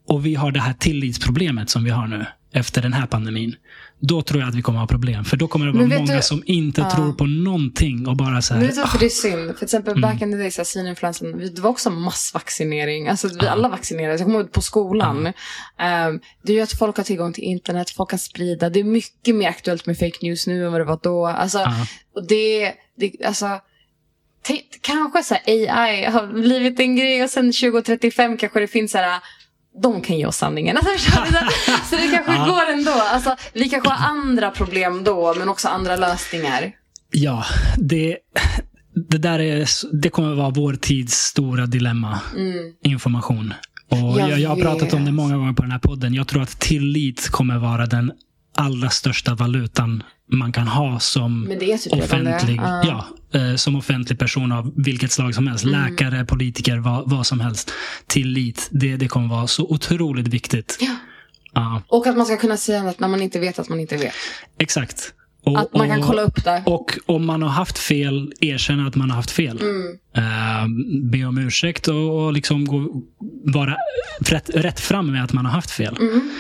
Och 0.07 0.27
vi 0.27 0.35
har 0.35 0.51
det 0.51 0.61
här 0.61 0.73
tillitsproblemet 0.73 1.71
som 1.71 1.85
vi 1.85 1.91
har 1.91 2.07
nu 2.07 2.27
efter 2.53 2.83
den 2.83 2.93
här 2.93 3.07
pandemin. 3.07 3.57
Då 4.05 4.23
tror 4.23 4.41
jag 4.41 4.49
att 4.49 4.55
vi 4.55 4.63
kommer 4.63 4.79
ha 4.79 4.87
problem. 4.87 5.25
För 5.25 5.37
då 5.37 5.49
kommer 5.49 5.67
det 5.67 5.73
vara 5.73 5.87
många 5.99 6.17
du- 6.17 6.23
som 6.23 6.43
inte 6.47 6.81
Ja. 6.81 6.91
tror 6.91 7.13
på 7.13 7.27
någonting 7.27 8.09
och 8.09 8.17
bara 8.17 8.43
så 8.43 8.55
här. 8.55 8.61
Men 8.61 8.67
vet 8.69 8.77
du 8.77 8.81
varför 8.83 8.99
det 8.99 9.05
är 9.05 9.09
synd? 9.09 9.47
För 9.47 9.55
till 9.55 9.65
exempel 9.65 9.93
Mm. 9.97 10.01
back 10.01 10.23
in 10.23 10.31
the 10.33 10.37
days, 10.39 10.55
så 10.55 10.65
svininfluensan, 10.65 11.39
vi- 11.39 11.49
det 11.49 11.61
var 11.61 11.71
också 11.71 11.91
massvaccinering. 11.91 13.09
Alltså 13.09 13.29
vi 13.41 13.47
alla 13.49 13.69
vaccinerades. 13.69 14.21
Jag 14.21 14.27
kommer 14.27 14.41
ihåg 14.41 14.53
på 14.53 14.61
skolan. 14.63 15.27
Ehm, 15.79 16.21
det 16.43 16.53
är 16.53 16.57
ju 16.57 16.63
att 16.63 16.79
folk 16.79 16.97
har 16.97 17.05
tillgång 17.05 17.33
till 17.33 17.45
internet, 17.45 17.91
folk 17.91 18.11
kan 18.11 18.19
sprida. 18.19 18.71
Det 18.71 18.81
är 18.81 18.85
mycket 18.85 19.35
mer 19.35 19.49
aktuellt 19.49 19.87
med 19.87 19.99
fake 19.99 20.19
news 20.23 20.47
nu 20.47 20.67
än 20.67 20.73
vad 20.73 20.81
det 20.81 20.85
var 20.85 21.01
då. 21.03 21.27
Alltså, 21.27 21.59
och 22.15 22.27
det, 22.29 22.73
det 22.97 23.13
alltså, 23.27 23.47
kanske 24.81 25.23
så 25.23 25.35
AI 25.47 26.05
har 26.05 26.27
blivit 26.43 26.81
en 26.81 26.97
grej 26.97 27.23
och 27.25 27.31
sen 27.31 27.53
2035 27.53 28.37
kanske 28.37 28.61
det 28.61 28.67
finns 28.69 28.93
så 28.93 28.99
här 28.99 29.21
de 29.83 30.01
kan 30.03 30.19
ge 30.19 30.27
oss 30.27 30.37
sanningen. 30.37 30.77
Alltså, 30.77 31.11
så 31.91 31.97
det 31.97 32.09
kanske 32.13 32.33
Ja. 32.35 32.47
går 32.47 32.73
ändå. 32.73 32.91
Alltså, 32.93 33.37
vi 33.53 33.69
kanske 33.69 33.89
har 33.89 34.09
andra 34.09 34.51
problem 34.51 35.05
då, 35.05 35.35
men 35.39 35.49
också 35.49 35.69
andra 35.69 35.97
lösningar. 35.97 36.73
Ja, 37.11 37.45
det, 37.79 38.17
det 39.11 39.19
där 39.19 39.39
är, 39.39 39.69
det 40.03 40.09
kommer 40.09 40.35
vara 40.35 40.51
vår 40.51 40.75
tids 40.75 41.15
stora 41.15 41.67
dilemma. 41.67 42.21
Mm. 42.37 42.57
Information. 42.85 43.55
Och 43.89 43.99
Jag 43.99 44.31
jag, 44.31 44.39
jag 44.41 44.49
har 44.49 44.57
pratat 44.57 44.93
om 44.95 45.05
det 45.05 45.13
många 45.13 45.37
gånger 45.37 45.53
på 45.53 45.63
den 45.63 45.71
här 45.73 45.79
podden. 45.79 46.15
Jag 46.15 46.29
tror 46.29 46.43
att 46.43 46.61
tillit 46.61 47.29
kommer 47.29 47.59
vara 47.59 47.87
den 47.87 48.13
allra 48.55 48.91
största 48.91 49.35
valutan 49.35 50.03
man 50.33 50.53
kan 50.53 50.69
ha 50.69 51.01
som 51.01 51.51
offentlig, 51.91 52.57
Ja. 52.57 52.83
ja, 53.33 53.41
eh, 53.41 53.57
som 53.57 53.77
offentlig 53.77 54.19
person 54.19 54.53
av 54.53 54.73
vilket 54.77 55.13
slag 55.13 55.35
som 55.35 55.47
helst. 55.47 55.65
Mm. 55.65 55.81
Läkare, 55.91 56.25
politiker, 56.25 56.79
vad, 56.79 57.11
vad 57.11 57.27
som 57.27 57.41
helst. 57.41 57.73
Tillit, 58.07 58.69
det, 58.73 58.97
det 58.97 59.09
kommer 59.09 59.29
vara 59.29 59.47
så 59.47 59.63
otroligt 59.67 60.29
viktigt. 60.29 60.79
Ja. 60.81 60.97
Ja, 61.55 61.83
Och 61.89 62.07
att 62.07 62.17
man 62.17 62.27
ska 62.27 62.37
kunna 62.37 62.57
säga 62.57 62.83
något 62.83 63.01
när 63.01 63.09
man 63.09 63.23
inte 63.23 63.39
vet 63.41 63.59
att 63.59 63.69
man 63.69 63.81
inte 63.81 63.97
vet. 63.97 64.13
exakt. 64.59 65.15
Och, 65.45 65.59
Att 65.61 65.75
man 65.75 65.89
kan 65.89 66.01
och- 66.01 66.07
kolla 66.07 66.23
upp 66.23 66.45
det. 66.45 66.63
Och 66.67 66.99
om 67.07 67.27
man 67.27 67.43
har 67.43 67.49
haft 67.49 67.79
fel, 67.79 68.33
erkänna 68.41 68.87
att 68.87 68.95
man 68.95 69.11
har 69.11 69.17
haft 69.17 69.31
fel. 69.31 69.61
Mm. 69.63 69.99
Eh, 70.17 70.69
be 71.11 71.25
om 71.25 71.39
ursäkt 71.39 71.89
och, 71.89 72.25
och 72.27 72.33
liksom 72.33 72.65
gå, 72.65 73.03
vara 73.45 73.77
rätt, 74.21 74.51
rätt 74.55 74.81
fram 74.81 75.13
med 75.13 75.25
att 75.25 75.33
man 75.33 75.47
har 75.47 75.53
haft 75.53 75.71
fel. 75.71 75.97
Mm. 76.01 76.31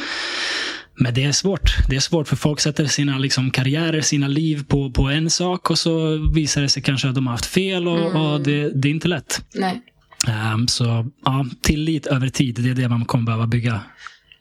Men 1.03 1.15
det 1.15 1.25
är 1.25 1.33
svårt. 1.33 1.77
Det 1.89 1.97
är 1.97 2.01
svårt 2.01 2.29
för 2.29 2.37
folk 2.37 2.61
sätter 2.61 2.87
sina 2.87 3.19
liksom, 3.19 3.51
karriärer, 3.51 4.01
sina 4.01 4.29
liv 4.29 4.65
på, 4.69 4.91
på 4.91 5.03
en 5.03 5.31
sak 5.31 5.71
och 5.71 5.79
så 5.79 6.19
visar 6.35 6.63
det 6.63 6.69
sig 6.69 6.83
kanske 6.83 7.09
att 7.09 7.15
de 7.15 7.27
har 7.27 7.33
haft 7.35 7.47
fel 7.47 7.89
och, 7.89 7.99
Mm. 8.11 8.17
och 8.23 8.41
det, 8.41 8.71
det 8.83 8.89
är 8.89 8.91
inte 8.91 9.09
lätt. 9.09 9.45
Nej. 9.55 9.83
Ehm, 10.29 10.69
så 10.69 11.07
ja, 11.25 11.47
tillit 11.63 12.07
över 12.07 12.29
tid, 12.29 12.55
det 12.55 12.71
är 12.71 12.75
det 12.75 12.89
man 12.89 13.05
kommer 13.05 13.25
behöva 13.25 13.47
bygga. 13.47 13.81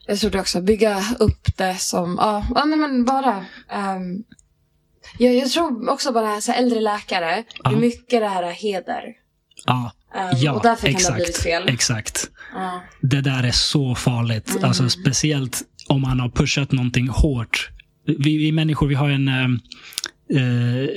Jag 0.06 0.18
tror 0.20 0.30
det 0.30 0.40
också. 0.40 0.60
Bygga 0.62 1.04
upp 1.18 1.56
det 1.56 1.74
som, 1.78 2.16
ja, 2.20 2.46
ja 2.54 2.64
nej, 2.64 2.78
men 2.78 3.04
bara. 3.04 3.44
ehm, 3.72 4.22
jag, 5.18 5.34
jag 5.34 5.50
tror 5.50 5.90
också 5.90 6.12
bara 6.12 6.40
så 6.40 6.52
här, 6.52 6.58
äldre 6.62 6.80
läkare, 6.80 7.44
Ja. 7.64 7.70
hur 7.70 7.76
mycket 7.76 8.20
det 8.20 8.28
här 8.28 8.42
är 8.42 8.52
heder. 8.52 9.02
Ja, 9.66 9.92
Ehm, 10.14 10.36
ja 10.36 10.52
och 10.52 10.62
därför 10.62 10.86
kan 10.86 10.92
det 10.92 11.08
ha 11.08 11.16
exakt. 11.16 11.16
blivit 11.16 11.36
fel. 11.38 11.68
Exakt. 11.68 12.30
Ja. 12.54 12.82
Det 13.00 13.20
där 13.20 13.42
är 13.42 13.50
så 13.50 13.94
farligt. 13.94 14.50
Mm. 14.50 14.64
Alltså, 14.64 14.88
speciellt 14.88 15.62
om 15.88 16.00
man 16.00 16.20
har 16.20 16.28
pushat 16.28 16.72
någonting 16.72 17.08
hårt. 17.08 17.70
Vi, 18.06 18.36
vi 18.36 18.52
människor, 18.52 18.86
vi 18.86 18.94
har 18.94 19.10
en... 19.10 19.28
ehm, 19.28 19.60
eh, 20.30 20.88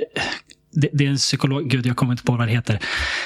det, 0.78 0.90
det 0.94 1.06
är 1.06 1.10
en 1.10 1.18
psykolog, 1.18 1.70
gud 1.70 1.86
jag 1.86 1.96
kommer 1.96 2.14
inte 2.14 2.24
på 2.24 2.32
vad 2.36 2.48
det 2.48 2.52
heter. 2.52 2.80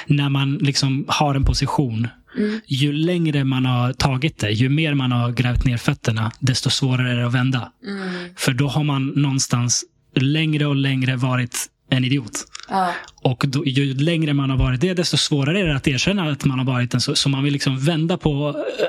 När 0.06 0.28
man 0.28 0.54
liksom 0.58 1.04
har 1.08 1.34
en 1.34 1.44
position, 1.44 2.08
Mm. 2.38 2.60
ju 2.66 2.92
längre 2.92 3.44
man 3.44 3.66
har 3.66 3.92
tagit 3.92 4.38
det, 4.38 4.50
ju 4.50 4.68
mer 4.68 4.94
man 4.94 5.12
har 5.12 5.32
grävt 5.32 5.64
ner 5.64 5.76
fötterna, 5.76 6.32
desto 6.40 6.70
svårare 6.70 7.12
är 7.12 7.16
det 7.16 7.26
att 7.26 7.34
vända. 7.34 7.72
Mm. 7.86 8.28
För 8.36 8.52
då 8.52 8.68
har 8.68 8.84
man 8.84 9.06
någonstans 9.06 9.84
längre 10.16 10.66
och 10.66 10.76
längre 10.76 11.16
varit 11.16 11.66
en 11.90 12.04
idiot. 12.04 12.32
Ja. 12.68 12.92
Och 13.22 13.44
då, 13.48 13.66
ju 13.66 13.94
längre 13.94 14.34
man 14.34 14.50
har 14.50 14.56
varit 14.56 14.80
det, 14.80 14.94
desto 14.94 15.16
svårare 15.16 15.60
är 15.60 15.64
det 15.64 15.76
att 15.76 15.88
erkänna 15.88 16.30
att 16.30 16.44
man 16.44 16.58
har 16.58 16.66
varit 16.66 16.94
en 16.94 17.00
så. 17.00 17.14
Så 17.14 17.28
man 17.28 17.44
vill 17.44 17.52
liksom 17.52 17.78
vända 17.78 18.18
på 18.18 18.48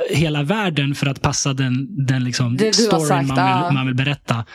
eh, 0.10 0.18
hela 0.18 0.44
världen 0.44 0.96
för 0.96 1.08
att 1.08 1.22
passa 1.22 1.54
den, 1.54 2.06
den 2.06 2.24
liksom 2.24 2.58
Det 2.58 2.74
storyn 2.76 3.08
sagt, 3.08 3.28
man, 3.28 3.38
ja. 3.38 3.66
vill, 3.68 3.74
man 3.78 3.86
vill 3.86 3.96
berätta. 3.96 4.46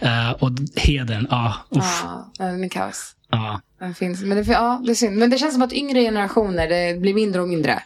Eh, 0.00 0.30
och 0.30 0.50
hedern, 0.76 1.26
ja. 1.30 1.54
uff, 1.70 2.02
Ja, 2.38 2.44
den 2.44 2.64
är 2.64 2.68
kaos. 2.68 3.16
ja. 3.30 3.60
Den 3.80 3.94
finns. 3.94 4.20
Men 4.22 4.36
det, 4.44 4.52
ja, 4.52 4.82
det 4.84 4.90
är 4.90 4.94
synd. 4.94 5.16
Men 5.16 5.30
det 5.30 5.38
känns 5.38 5.52
som 5.52 5.62
att 5.62 5.72
yngre 5.72 6.00
generationer, 6.00 6.68
det 6.68 7.00
blir 7.00 7.14
mindre 7.14 7.40
och 7.42 7.48
mindre. 7.48 7.82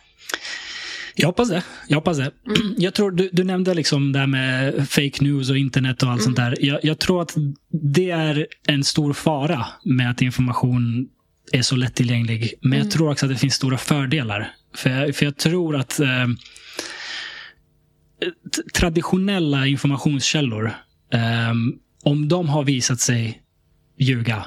Jag 1.16 1.27
hoppas 1.27 1.49
det. 1.49 1.62
Jag 1.89 1.97
hoppas 1.97 2.16
det. 2.16 2.31
Mm. 2.47 2.74
Jag 2.78 2.95
tror, 2.95 3.11
du, 3.11 3.31
du 3.32 3.45
nämnde 3.45 3.74
liksom 3.74 4.12
det 4.12 4.19
här 4.19 4.27
med 4.27 4.89
fake 4.89 5.24
news 5.24 5.51
och 5.51 5.57
internet 5.59 6.03
och 6.03 6.11
allt 6.11 6.23
sånt 6.23 6.39
Mm. 6.39 6.51
där. 6.51 6.65
Jag, 6.66 6.81
jag 6.85 6.99
tror 6.99 7.23
att 7.23 7.35
det 7.70 8.11
är 8.11 8.47
en 8.69 8.85
stor 8.85 9.12
fara 9.12 9.66
med 9.85 10.11
att 10.11 10.23
information 10.23 11.09
är 11.53 11.62
så 11.62 11.77
lättillgänglig. 11.77 12.55
Men 12.61 12.73
Mm. 12.73 12.85
jag 12.85 12.91
tror 12.93 13.11
också 13.11 13.27
att 13.27 13.32
det 13.32 13.39
finns 13.39 13.55
stora 13.55 13.78
fördelar. 13.78 14.53
För 14.74 14.91
jag, 14.91 15.16
för 15.16 15.24
jag 15.24 15.36
tror 15.36 15.77
att 15.77 16.01
eh, 16.01 16.27
traditionella 18.74 19.66
informationskällor, 19.66 20.66
eh, 21.12 21.53
om 22.03 22.28
de 22.28 22.49
har 22.49 22.65
visat 22.65 23.01
sig 23.01 23.43
ljuga, 23.99 24.45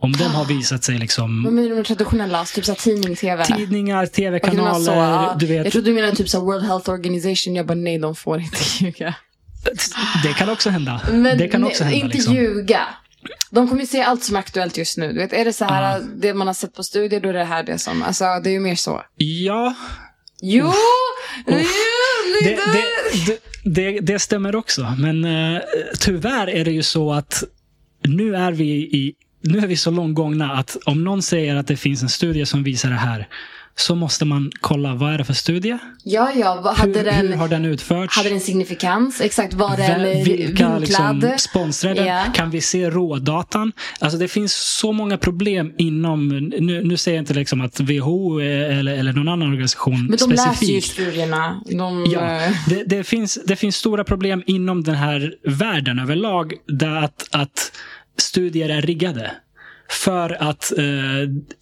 om 0.00 0.12
de 0.12 0.24
har 0.24 0.44
visat 0.44 0.84
sig 0.84 0.98
liksom 0.98 1.44
Vad 1.44 1.52
menar 1.52 1.68
du 1.68 1.74
med 1.74 1.84
traditionella? 1.86 2.44
Typ 2.44 2.64
så 2.64 2.74
tidning, 2.74 3.16
tv? 3.16 3.44
tidningar, 3.44 4.06
tv-kanaler, 4.06 4.84
så, 4.84 4.90
ja. 4.90 5.36
du 5.40 5.46
vet. 5.46 5.64
Jag 5.64 5.72
trodde 5.72 5.90
du 5.90 5.94
menade 5.94 6.16
typ 6.16 6.28
så 6.28 6.40
World 6.40 6.64
Health 6.64 6.90
Organization. 6.90 7.54
Jag 7.54 7.66
bara 7.66 7.74
nej, 7.74 7.98
de 7.98 8.14
får 8.14 8.40
inte 8.40 8.58
ljuga. 8.84 9.14
Det 10.22 10.32
kan 10.32 10.48
också 10.50 10.70
hända. 10.70 11.00
Men 11.12 11.38
det 11.38 11.48
kan 11.48 11.64
också 11.64 11.84
hända. 11.84 11.96
inte 11.98 12.16
liksom. 12.16 12.34
ljuga. 12.34 12.80
De 13.50 13.68
kommer 13.68 13.80
ju 13.80 13.86
se 13.86 14.02
allt 14.02 14.24
som 14.24 14.36
är 14.36 14.40
aktuellt 14.40 14.76
just 14.76 14.98
nu. 14.98 15.12
Du 15.12 15.18
vet, 15.18 15.32
är 15.32 15.44
det 15.44 15.52
så 15.52 15.64
här, 15.64 15.98
Ja. 15.98 16.04
det 16.16 16.34
man 16.34 16.46
har 16.46 16.54
sett 16.54 16.74
på 16.74 16.82
studier, 16.82 17.20
då 17.20 17.28
är 17.28 17.32
det 17.32 17.44
här 17.44 17.62
det 17.62 17.78
som... 17.78 18.02
Alltså, 18.02 18.24
det 18.44 18.50
är 18.50 18.52
ju 18.52 18.60
mer 18.60 18.74
så. 18.74 19.02
Ja, 19.16 19.74
Jo! 20.40 20.72
jo 21.46 21.54
det, 22.42 22.58
det, 23.26 23.38
det, 23.64 24.00
det, 24.00 24.18
stämmer 24.18 24.56
också. 24.56 24.94
Men 24.98 25.24
eh, 25.24 25.60
tyvärr 26.00 26.48
är 26.50 26.64
det 26.64 26.70
ju 26.70 26.82
så 26.82 27.12
att 27.12 27.44
nu 28.02 28.36
är 28.36 28.52
vi 28.52 28.70
i 28.74 29.14
nu 29.40 29.58
är 29.58 29.66
vi 29.66 29.76
så 29.76 29.90
långt 29.90 30.14
gångna 30.14 30.52
att 30.52 30.76
om 30.86 31.04
någon 31.04 31.22
säger 31.22 31.56
att 31.56 31.66
det 31.66 31.76
finns 31.76 32.02
en 32.02 32.08
studie 32.08 32.46
som 32.46 32.62
visar 32.62 32.90
det 32.90 32.96
här 32.96 33.28
så 33.76 33.94
måste 33.94 34.24
man 34.24 34.50
kolla 34.60 34.94
vad 34.94 35.12
är 35.14 35.18
det 35.18 35.24
för 35.24 35.32
studie? 35.34 35.78
Ja, 36.04 36.32
ja. 36.36 36.60
Vad, 36.64 36.74
hade, 36.76 36.98
hur, 36.98 37.04
den, 37.04 37.28
hur 37.28 37.34
har 37.36 37.48
den 37.48 37.64
utförts? 37.64 38.16
hade 38.16 38.28
den 38.28 38.40
signifikans? 38.40 39.20
Exakt. 39.20 39.54
Var 39.54 39.76
den 39.76 40.02
Vem- 40.02 40.24
Vilka 40.24 40.78
liksom 40.78 41.10
vinklad? 41.20 41.40
sponsrar 41.40 41.94
den? 41.94 42.06
Ja. 42.06 42.24
Kan 42.34 42.50
vi 42.50 42.60
se 42.60 42.90
rådatan? 42.90 43.72
Alltså 44.00 44.18
det 44.18 44.28
finns 44.28 44.52
så 44.78 44.92
många 44.92 45.18
problem 45.18 45.72
inom, 45.78 46.28
nu, 46.58 46.84
nu 46.84 46.96
säger 46.96 47.16
jag 47.18 47.22
inte 47.22 47.34
liksom 47.34 47.60
att 47.60 47.80
WHO 47.80 48.38
eller, 48.40 48.92
eller 48.98 49.12
någon 49.12 49.28
annan 49.28 49.48
organisation 49.48 50.06
Men 50.06 50.16
de 50.18 50.30
läser 50.30 50.44
ju 50.50 50.54
specifikt. 50.56 50.86
studierna. 50.92 51.60
De, 51.66 52.06
Ja, 52.12 52.20
eh, 52.42 52.52
det, 52.68 52.84
det, 52.86 53.04
finns, 53.04 53.38
det 53.46 53.56
finns 53.56 53.76
stora 53.76 54.04
problem 54.04 54.42
inom 54.46 54.82
den 54.82 54.94
här 54.94 55.34
världen 55.44 55.98
överlag. 55.98 56.52
Där 56.68 56.96
att, 57.04 57.28
att 57.30 57.72
studier 58.20 58.68
är 58.68 58.82
riggade. 58.82 59.30
För 59.90 60.42
att 60.42 60.78
eh, 60.78 60.84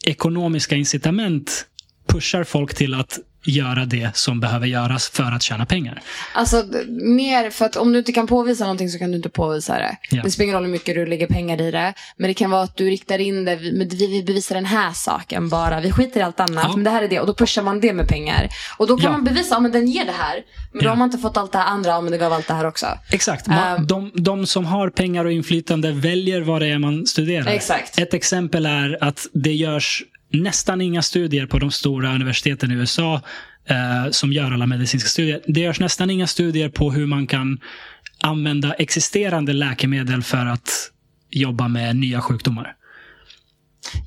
ekonomiska 0.05 0.77
incitament 0.77 1.66
pushar 2.09 2.45
folk 2.45 2.74
till 2.74 2.95
att 2.95 3.19
göra 3.47 3.85
det 3.85 4.16
som 4.16 4.40
behöver 4.40 4.66
göras 4.66 5.09
för 5.10 5.32
att 5.32 5.43
tjäna 5.43 5.66
pengar. 5.66 6.02
Alltså 6.35 6.64
mer 7.02 7.51
för 7.51 7.64
att 7.66 7.77
om 7.77 7.93
du 7.93 7.98
inte 7.98 8.12
kan 8.12 8.27
påvisa 8.27 8.64
någonting 8.64 8.89
så 8.89 8.98
kan 8.98 9.10
du 9.10 9.16
inte 9.16 9.28
påvisa 9.28 9.74
det. 9.78 9.97
Ja. 10.10 10.23
Det 10.23 10.31
spelar 10.31 10.44
ingen 10.44 10.55
roll 10.55 10.64
hur 10.64 10.73
mycket 10.73 10.94
du 10.94 11.06
lägger 11.06 11.27
pengar 11.27 11.60
i 11.60 11.70
det. 11.70 11.94
Men 12.16 12.28
det 12.28 12.35
kan 12.35 12.51
vara 12.51 12.62
att 12.62 12.77
du 12.77 12.85
riktar 12.90 13.18
in 13.18 13.44
det, 13.44 13.56
vi- 13.56 13.73
men 13.73 13.89
vi 13.89 14.06
vill 14.06 14.24
bevisa 14.24 14.55
den 14.55 14.64
här 14.64 14.93
saken 14.93 15.48
bara. 15.48 15.81
Vi 15.81 15.93
skiter 15.93 16.20
i 16.20 16.23
allt 16.23 16.40
annat, 16.40 16.64
Ja. 16.68 16.74
men 16.77 16.85
det 16.85 16.90
här 16.90 17.02
är 17.02 17.09
det. 17.09 17.20
Och 17.20 17.27
då 17.27 17.35
pushar 17.35 17.62
man 17.62 17.81
det 17.81 17.93
med 17.93 18.09
pengar. 18.09 18.48
Och 18.78 18.86
då 18.86 18.97
kan 18.97 19.05
Ja. 19.05 19.12
man 19.12 19.24
bevisa, 19.24 19.55
ja 19.55 19.60
men 19.60 19.73
den 19.73 19.86
ger 19.86 20.05
det 20.05 20.12
här. 20.18 20.35
Men 20.73 20.78
då 20.82 20.85
Ja. 20.86 20.90
har 20.90 20.97
man 20.97 21.06
inte 21.09 21.18
fått 21.18 21.36
allt 21.36 21.52
det 21.52 21.59
här 21.59 21.66
andra, 21.66 21.90
ja 21.90 22.01
men 22.01 22.12
det 22.12 22.18
gav 22.18 22.32
allt 22.32 22.48
det 22.48 22.55
här 22.55 22.66
också. 22.66 22.86
Exakt. 23.12 23.47
Man, 23.47 23.77
Ehm. 23.77 23.86
de, 23.86 24.10
de 24.14 24.47
som 24.47 24.64
har 24.64 24.90
pengar 24.90 25.24
och 25.24 25.32
inflytande 25.32 25.93
väljer 25.93 26.40
vad 26.40 26.62
det 26.62 26.66
är 26.68 26.78
man 26.78 27.06
studerar. 27.06 27.47
Exakt. 27.47 27.98
Ett 27.98 28.14
exempel 28.14 28.66
är 28.66 28.98
att 29.01 29.27
det 29.32 29.52
görs 29.52 30.02
nästan 30.42 30.80
inga 30.80 31.02
studier 31.02 31.46
på 31.46 31.58
de 31.58 31.70
stora 31.70 32.14
universiteten 32.14 32.70
i 32.70 32.74
USA 32.74 33.22
eh, 33.68 34.10
som 34.10 34.32
gör 34.32 34.50
alla 34.52 34.66
medicinska 34.66 35.08
studier. 35.08 35.40
Det 35.46 35.60
görs 35.60 35.80
nästan 35.80 36.10
inga 36.10 36.26
studier 36.26 36.68
på 36.68 36.92
hur 36.92 37.06
man 37.06 37.26
kan 37.26 37.60
använda 38.20 38.72
existerande 38.74 39.52
läkemedel 39.52 40.22
för 40.22 40.46
att 40.46 40.90
jobba 41.30 41.68
med 41.68 41.96
nya 41.96 42.20
sjukdomar. 42.20 42.74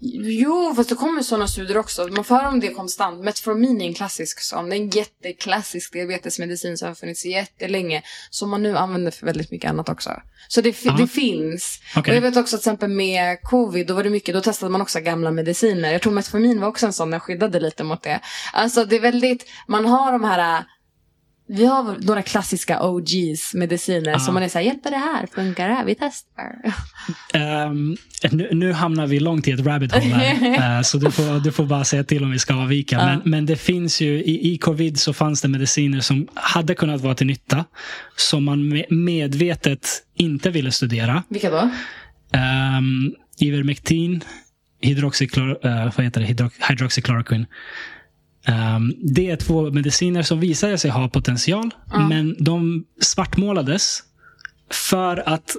Jo, 0.02 0.74
fast 0.76 0.90
det 0.90 0.95
kommer 0.95 1.22
sådana 1.22 1.48
studier 1.48 1.78
också. 1.78 2.07
Man 2.07 2.24
får 2.24 2.36
höra 2.36 2.49
om 2.49 2.60
det 2.60 2.74
konstant. 2.74 3.24
Metformin 3.24 3.82
är 3.82 3.86
en 3.86 3.94
klassisk 3.94 4.41
sån. 4.41 4.70
Det 4.70 4.76
är 4.76 4.80
en 4.80 4.90
jätteklassisk 4.90 5.94
diabetesmedicin 5.94 6.78
som 6.78 6.88
har 6.88 6.95
funnits 6.95 7.26
jättelänge. 7.26 8.03
Som 8.30 8.49
man 8.49 8.64
nu 8.64 8.78
använder 8.78 9.11
för 9.11 9.26
väldigt 9.26 9.52
mycket 9.52 9.70
annat 9.70 9.90
också. 9.90 10.11
Så 10.48 10.61
det, 10.61 10.76
det 10.98 11.07
finns. 11.07 11.82
Okej. 11.95 12.11
Och 12.11 12.18
jag 12.18 12.22
vet 12.22 12.38
också 12.38 12.56
att 12.56 12.61
till 12.61 12.70
exempel 12.70 12.90
med 12.90 13.41
covid, 13.41 13.88
då 13.88 13.94
var 13.94 14.03
det 14.03 14.10
mycket, 14.10 14.36
då 14.36 14.41
testade 14.41 14.72
man 14.72 14.82
också 14.82 14.99
gamla 14.99 15.32
mediciner. 15.32 15.91
Jag 15.91 16.02
tror 16.02 16.14
metformin 16.14 16.61
var 16.61 16.68
också 16.68 16.86
en 16.86 16.94
sån, 16.94 17.11
den 17.11 17.20
skyddade 17.20 17.60
lite 17.60 17.84
mot 17.84 18.03
det. 18.03 18.20
Alltså 18.53 18.86
det 18.86 18.95
är 18.95 18.99
väldigt, 18.99 19.45
man 19.68 19.86
har 19.86 20.11
de 20.11 20.24
här 20.24 20.64
vi 21.50 21.66
har 21.66 21.96
några 22.00 22.22
klassiska 22.22 22.82
OGs 22.84 23.54
mediciner 23.54 24.12
Ja. 24.12 24.20
som 24.20 24.34
man 24.34 24.44
är 24.44 24.50
såhär, 24.50 24.66
hjälper 24.66 24.92
det 24.92 24.98
här? 24.98 25.28
Funkar 25.28 25.68
det 25.70 25.74
här? 25.76 25.86
Vi 25.86 25.96
testar. 25.96 26.74
Ehm, 27.34 27.98
nu, 28.32 28.50
nu 28.52 28.74
hamnar 28.74 29.08
vi 29.08 29.20
långt 29.20 29.48
i 29.48 29.52
ett 29.52 29.60
rabbit 29.66 29.92
hole 29.94 30.06
här. 30.06 30.76
Eh, 30.78 30.82
så 30.82 30.98
du 30.98 31.12
får, 31.12 31.44
du 31.44 31.52
får 31.52 31.66
bara 31.66 31.84
säga 31.84 32.04
till 32.04 32.24
om 32.24 32.32
vi 32.32 32.40
ska 32.40 32.54
avvika. 32.56 32.96
Ja. 32.96 33.06
Men, 33.06 33.22
men 33.26 33.46
det 33.46 33.56
finns 33.56 34.02
ju, 34.02 34.24
i, 34.24 34.54
i 34.54 34.58
covid 34.58 35.00
så 35.00 35.14
fanns 35.14 35.42
det 35.42 35.48
mediciner 35.48 36.00
som 36.00 36.28
hade 36.34 36.76
kunnat 36.76 37.02
vara 37.02 37.16
till 37.16 37.28
nytta. 37.28 37.66
Som 38.16 38.44
man 38.44 38.74
me- 38.74 38.94
medvetet 38.94 39.88
inte 40.16 40.50
ville 40.50 40.72
studera. 40.72 41.24
Vilka 41.30 41.50
då? 41.50 41.70
Um, 42.38 43.16
Ivermectin, 43.40 44.24
hydroxychlor, 44.82 45.66
eh, 45.66 45.94
vad 45.98 46.06
heter 46.06 46.22
det? 46.22 46.28
Hydro, 46.28 46.50
hydroxychloroquine. 46.70 47.46
Ehm, 48.45 48.94
det 49.03 49.30
är 49.32 49.36
två 49.36 49.72
mediciner 49.72 50.22
som 50.24 50.40
visade 50.40 50.78
sig 50.78 50.91
ha 50.91 51.10
potential, 51.10 51.72
Mm. 51.94 52.07
men 52.07 52.36
de 52.44 52.86
svartmålades 53.02 53.99
för 54.72 55.30
att 55.30 55.56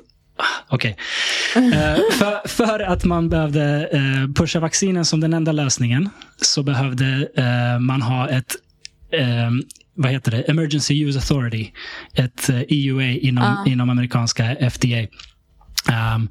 Okej. 0.69 0.97
Eh, 1.57 1.99
för, 2.13 2.49
för 2.49 2.81
att 2.81 3.05
man 3.05 3.29
behövde 3.29 3.89
eh, 3.93 4.33
pusha 4.35 4.61
vaccinen 4.61 5.05
som 5.05 5.21
den 5.21 5.33
enda 5.33 5.53
lösningen 5.53 6.09
så 6.37 6.63
behövde 6.63 7.29
eh, 7.37 7.79
man 7.81 8.03
ha 8.03 8.29
ett 8.29 8.55
eh, 9.13 9.51
vad 9.95 10.11
heter 10.13 10.31
det? 10.31 10.43
Emergency 10.43 11.05
Use 11.05 11.19
Authority. 11.19 11.71
Ett 12.15 12.49
eh, 12.49 12.61
EUA 12.69 13.03
inom, 13.05 13.45
Ah. 13.45 13.65
inom 13.67 13.91
amerikanska 13.91 14.57
FDA. 14.71 15.07
Um, 16.17 16.29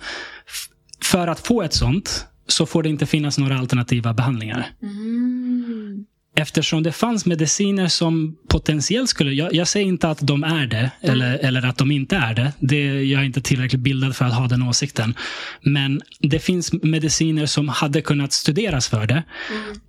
för 1.04 1.28
att 1.28 1.40
få 1.48 1.62
ett 1.62 1.74
sånt 1.74 2.26
så 2.48 2.66
får 2.66 2.84
det 2.84 2.90
inte 2.90 3.06
finnas 3.06 3.38
några 3.38 3.60
alternativa 3.60 4.14
behandlingar. 4.14 4.68
Mm. 4.82 6.06
Eftersom 6.40 6.84
det 6.84 6.92
fanns 6.92 7.26
mediciner 7.26 7.88
som 7.88 8.38
potentiellt 8.48 9.10
skulle... 9.10 9.32
Jag, 9.32 9.54
jag 9.54 9.68
säger 9.68 9.86
inte 9.86 10.10
att 10.10 10.20
de 10.22 10.44
är 10.44 10.68
det, 10.68 10.92
eller, 11.02 11.38
eller 11.38 11.66
att 11.66 11.78
de 11.78 11.92
inte 11.92 12.16
är 12.16 12.34
det. 12.34 12.54
det. 12.60 13.04
Jag 13.04 13.22
är 13.22 13.26
inte 13.26 13.42
tillräckligt 13.42 13.82
bildad 13.82 14.16
för 14.16 14.26
att 14.26 14.34
ha 14.34 14.48
den 14.48 14.64
åsikten. 14.64 15.14
Men 15.62 16.02
det 16.20 16.40
finns 16.40 16.74
mediciner 16.74 17.46
som 17.46 17.70
hade 17.70 18.02
kunnat 18.02 18.34
studeras 18.34 18.88
för 18.88 19.08
det. 19.08 19.24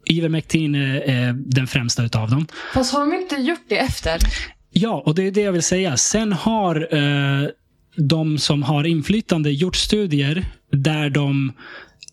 Ivermectin 0.05 0.75
är, 0.75 1.01
är 1.01 1.33
den 1.33 1.67
främsta 1.67 2.03
utav 2.03 2.31
dem. 2.31 2.47
Fast 2.75 2.93
har 2.93 3.01
de 3.01 3.15
inte 3.15 3.37
gjort 3.37 3.65
det 3.69 3.79
efter? 3.79 4.19
Ja, 4.71 5.03
och 5.07 5.15
det 5.15 5.27
är 5.27 5.31
det 5.31 5.41
jag 5.41 5.53
vill 5.53 5.63
säga. 5.63 5.97
Sen 5.97 6.33
har 6.33 6.95
eh, 6.95 7.49
de 7.97 8.39
som 8.39 8.63
har 8.63 8.85
inflytande 8.85 9.51
gjort 9.51 9.77
studier 9.77 10.45
där 10.73 11.11
de 11.11 11.53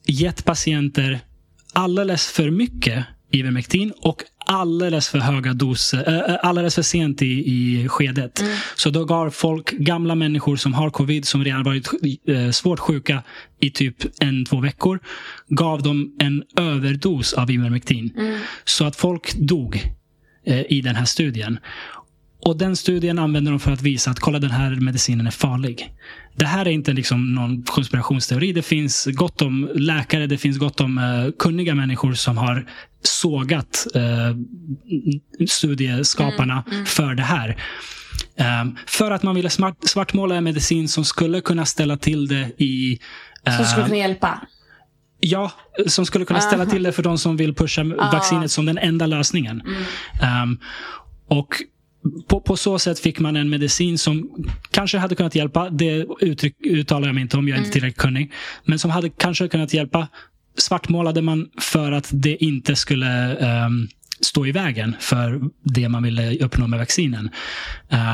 gett 0.05 0.45
patienter 0.45 1.19
alldeles 1.73 2.27
för 2.31 2.49
mycket 2.49 3.05
Ivermectin 3.39 3.93
och 4.01 4.23
alldeles 4.45 5.09
för 5.09 5.19
höga 5.19 5.53
doser, 5.53 6.29
äh, 6.29 6.35
alldeles 6.41 6.75
för 6.75 6.81
sent 6.81 7.21
i, 7.21 7.25
i 7.25 7.87
skedet. 7.87 8.41
Mm. 8.41 8.53
Så 8.75 8.89
då 8.89 9.05
gav 9.05 9.29
folk, 9.29 9.71
gamla 9.71 10.15
människor 10.15 10.55
som 10.55 10.73
har 10.73 10.89
covid, 10.89 11.25
som 11.25 11.43
redan 11.43 11.63
varit 11.63 11.89
äh, 12.27 12.51
svårt 12.51 12.79
sjuka 12.79 13.23
i 13.59 13.69
typ 13.69 13.95
en, 14.19 14.45
två 14.45 14.59
veckor, 14.59 14.99
gav 15.47 15.81
dem 15.83 16.15
en 16.19 16.43
överdos 16.57 17.33
av 17.33 17.51
Ivermectin. 17.51 18.13
Mm. 18.17 18.39
Så 18.65 18.85
att 18.85 18.95
folk 18.95 19.35
dog 19.35 19.81
äh, 20.45 20.61
i 20.71 20.81
den 20.81 20.95
här 20.95 21.05
studien. 21.05 21.59
Och 22.45 22.57
den 22.57 22.75
studien 22.75 23.19
använder 23.19 23.51
de 23.51 23.59
för 23.59 23.71
att 23.71 23.81
visa 23.81 24.11
att 24.11 24.19
kolla 24.19 24.39
den 24.39 24.51
här 24.51 24.75
medicinen 24.75 25.27
är 25.27 25.31
farlig. 25.31 25.93
Det 26.35 26.45
här 26.45 26.65
är 26.65 26.69
inte 26.69 26.93
liksom 26.93 27.35
någon 27.35 27.63
konspirationsteori. 27.63 28.53
Det 28.53 28.61
finns 28.61 29.05
gott 29.05 29.41
om 29.41 29.69
läkare, 29.75 30.27
det 30.27 30.37
finns 30.37 30.57
gott 30.57 30.81
om 30.81 30.97
uh, 30.97 31.31
kunniga 31.39 31.75
människor 31.75 32.13
som 32.13 32.37
har 32.37 32.65
sågat 33.03 33.87
uh, 33.95 34.37
studieskaparna 35.47 36.63
Mm, 36.67 36.73
mm. 36.73 36.85
för 36.85 37.15
det 37.15 37.23
här. 37.23 37.57
Um, 38.61 38.77
för 38.87 39.11
att 39.11 39.23
man 39.23 39.35
ville 39.35 39.49
smart, 39.49 39.77
svartmåla 39.81 40.35
en 40.35 40.43
medicin 40.43 40.87
som 40.87 41.05
skulle 41.05 41.41
kunna 41.41 41.65
ställa 41.65 41.97
till 41.97 42.27
det 42.27 42.51
i... 42.57 42.99
Som 43.57 43.65
skulle 43.65 43.81
uh, 43.81 43.87
kunna 43.87 43.97
hjälpa. 43.97 44.41
Ja, 45.19 45.51
som 45.87 46.05
skulle 46.05 46.25
kunna 46.25 46.41
ställa 46.41 46.65
till 46.65 46.83
det 46.83 46.91
för 46.91 47.03
de 47.03 47.17
som 47.17 47.37
vill 47.37 47.55
pusha 47.55 47.83
vaccinet 47.83 48.51
som 48.51 48.65
den 48.65 48.77
enda 48.77 49.05
lösningen. 49.05 49.61
Mm. 50.21 50.43
Um, 50.43 50.59
och 51.27 51.55
på, 52.27 52.41
på 52.41 52.57
så 52.57 52.79
sätt 52.79 52.99
fick 52.99 53.19
man 53.19 53.35
en 53.35 53.49
medicin 53.49 53.97
som 53.97 54.45
kanske 54.71 54.97
hade 54.97 55.15
kunnat 55.15 55.35
hjälpa. 55.35 55.69
Det 55.69 56.05
uttryck, 56.19 56.55
uttalar 56.65 57.07
jag 57.07 57.15
mig 57.15 57.21
inte 57.21 57.37
om, 57.37 57.47
jag 57.47 57.55
är 57.55 57.59
inte 57.59 57.71
tillräckligt 57.71 58.01
kunnig. 58.01 58.31
Men 58.65 58.79
som 58.79 58.91
hade 58.91 59.09
kanske 59.09 59.47
kunnat 59.47 59.73
hjälpa. 59.73 60.07
Svartmålade 60.57 61.21
man 61.21 61.49
för 61.61 61.91
att 61.91 62.09
det 62.11 62.43
inte 62.43 62.75
skulle 62.75 63.35
um, 63.65 63.87
stå 64.21 64.45
i 64.45 64.51
vägen 64.51 64.95
för 64.99 65.41
det 65.63 65.89
man 65.89 66.03
ville 66.03 66.37
uppnå 66.37 66.67
med 66.67 66.79
vaccinen. 66.79 67.29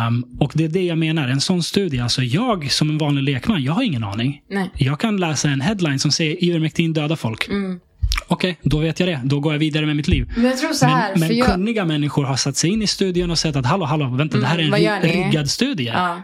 Um, 0.08 0.38
och 0.40 0.52
det 0.56 0.64
är 0.64 0.70
det 0.70 0.84
jag 0.84 0.98
menar. 0.98 1.28
En 1.28 1.42
sån 1.42 1.64
studie, 1.64 2.00
alltså 2.00 2.22
jag 2.24 2.72
som 2.72 2.90
en 2.90 2.98
vanlig 2.98 3.24
lekman, 3.24 3.64
jag 3.64 3.74
har 3.74 3.84
ingen 3.84 4.04
aning. 4.04 4.42
Nej. 4.50 4.72
Jag 4.78 5.00
kan 5.00 5.18
läsa 5.18 5.50
en 5.50 5.62
headline 5.62 6.00
som 6.00 6.12
säger 6.12 6.44
Ivermectin 6.44 6.94
dödar 6.94 7.16
folk. 7.16 7.48
Mm. 7.48 7.80
Okej, 8.28 8.60
då 8.62 8.78
vet 8.78 9.00
jag 9.00 9.10
det. 9.10 9.22
Då 9.24 9.40
går 9.40 9.54
jag 9.54 9.60
vidare 9.60 9.86
med 9.86 9.96
mitt 9.96 10.08
liv. 10.08 10.32
Men 10.36 10.46
jag 10.46 10.58
tror 10.58 10.74
så 10.74 10.86
här. 10.86 11.12
Men, 11.12 11.20
men 11.20 11.38
jag, 11.38 11.48
kunniga 11.48 11.86
människor 11.86 12.24
har 12.24 12.36
satt 12.36 12.58
sig 12.58 12.70
in 12.70 12.82
i 12.82 12.88
studien 12.88 13.32
och 13.32 13.40
sett 13.40 13.56
att 13.56 13.66
hallå, 13.66 13.86
hallå, 13.86 14.08
vänta, 14.10 14.38
det 14.38 14.46
här 14.46 14.60
är 14.60 14.64
en 14.64 14.74
Mm, 14.74 15.02
riggad 15.02 15.50
studie. 15.50 15.84
ja. 15.94 16.24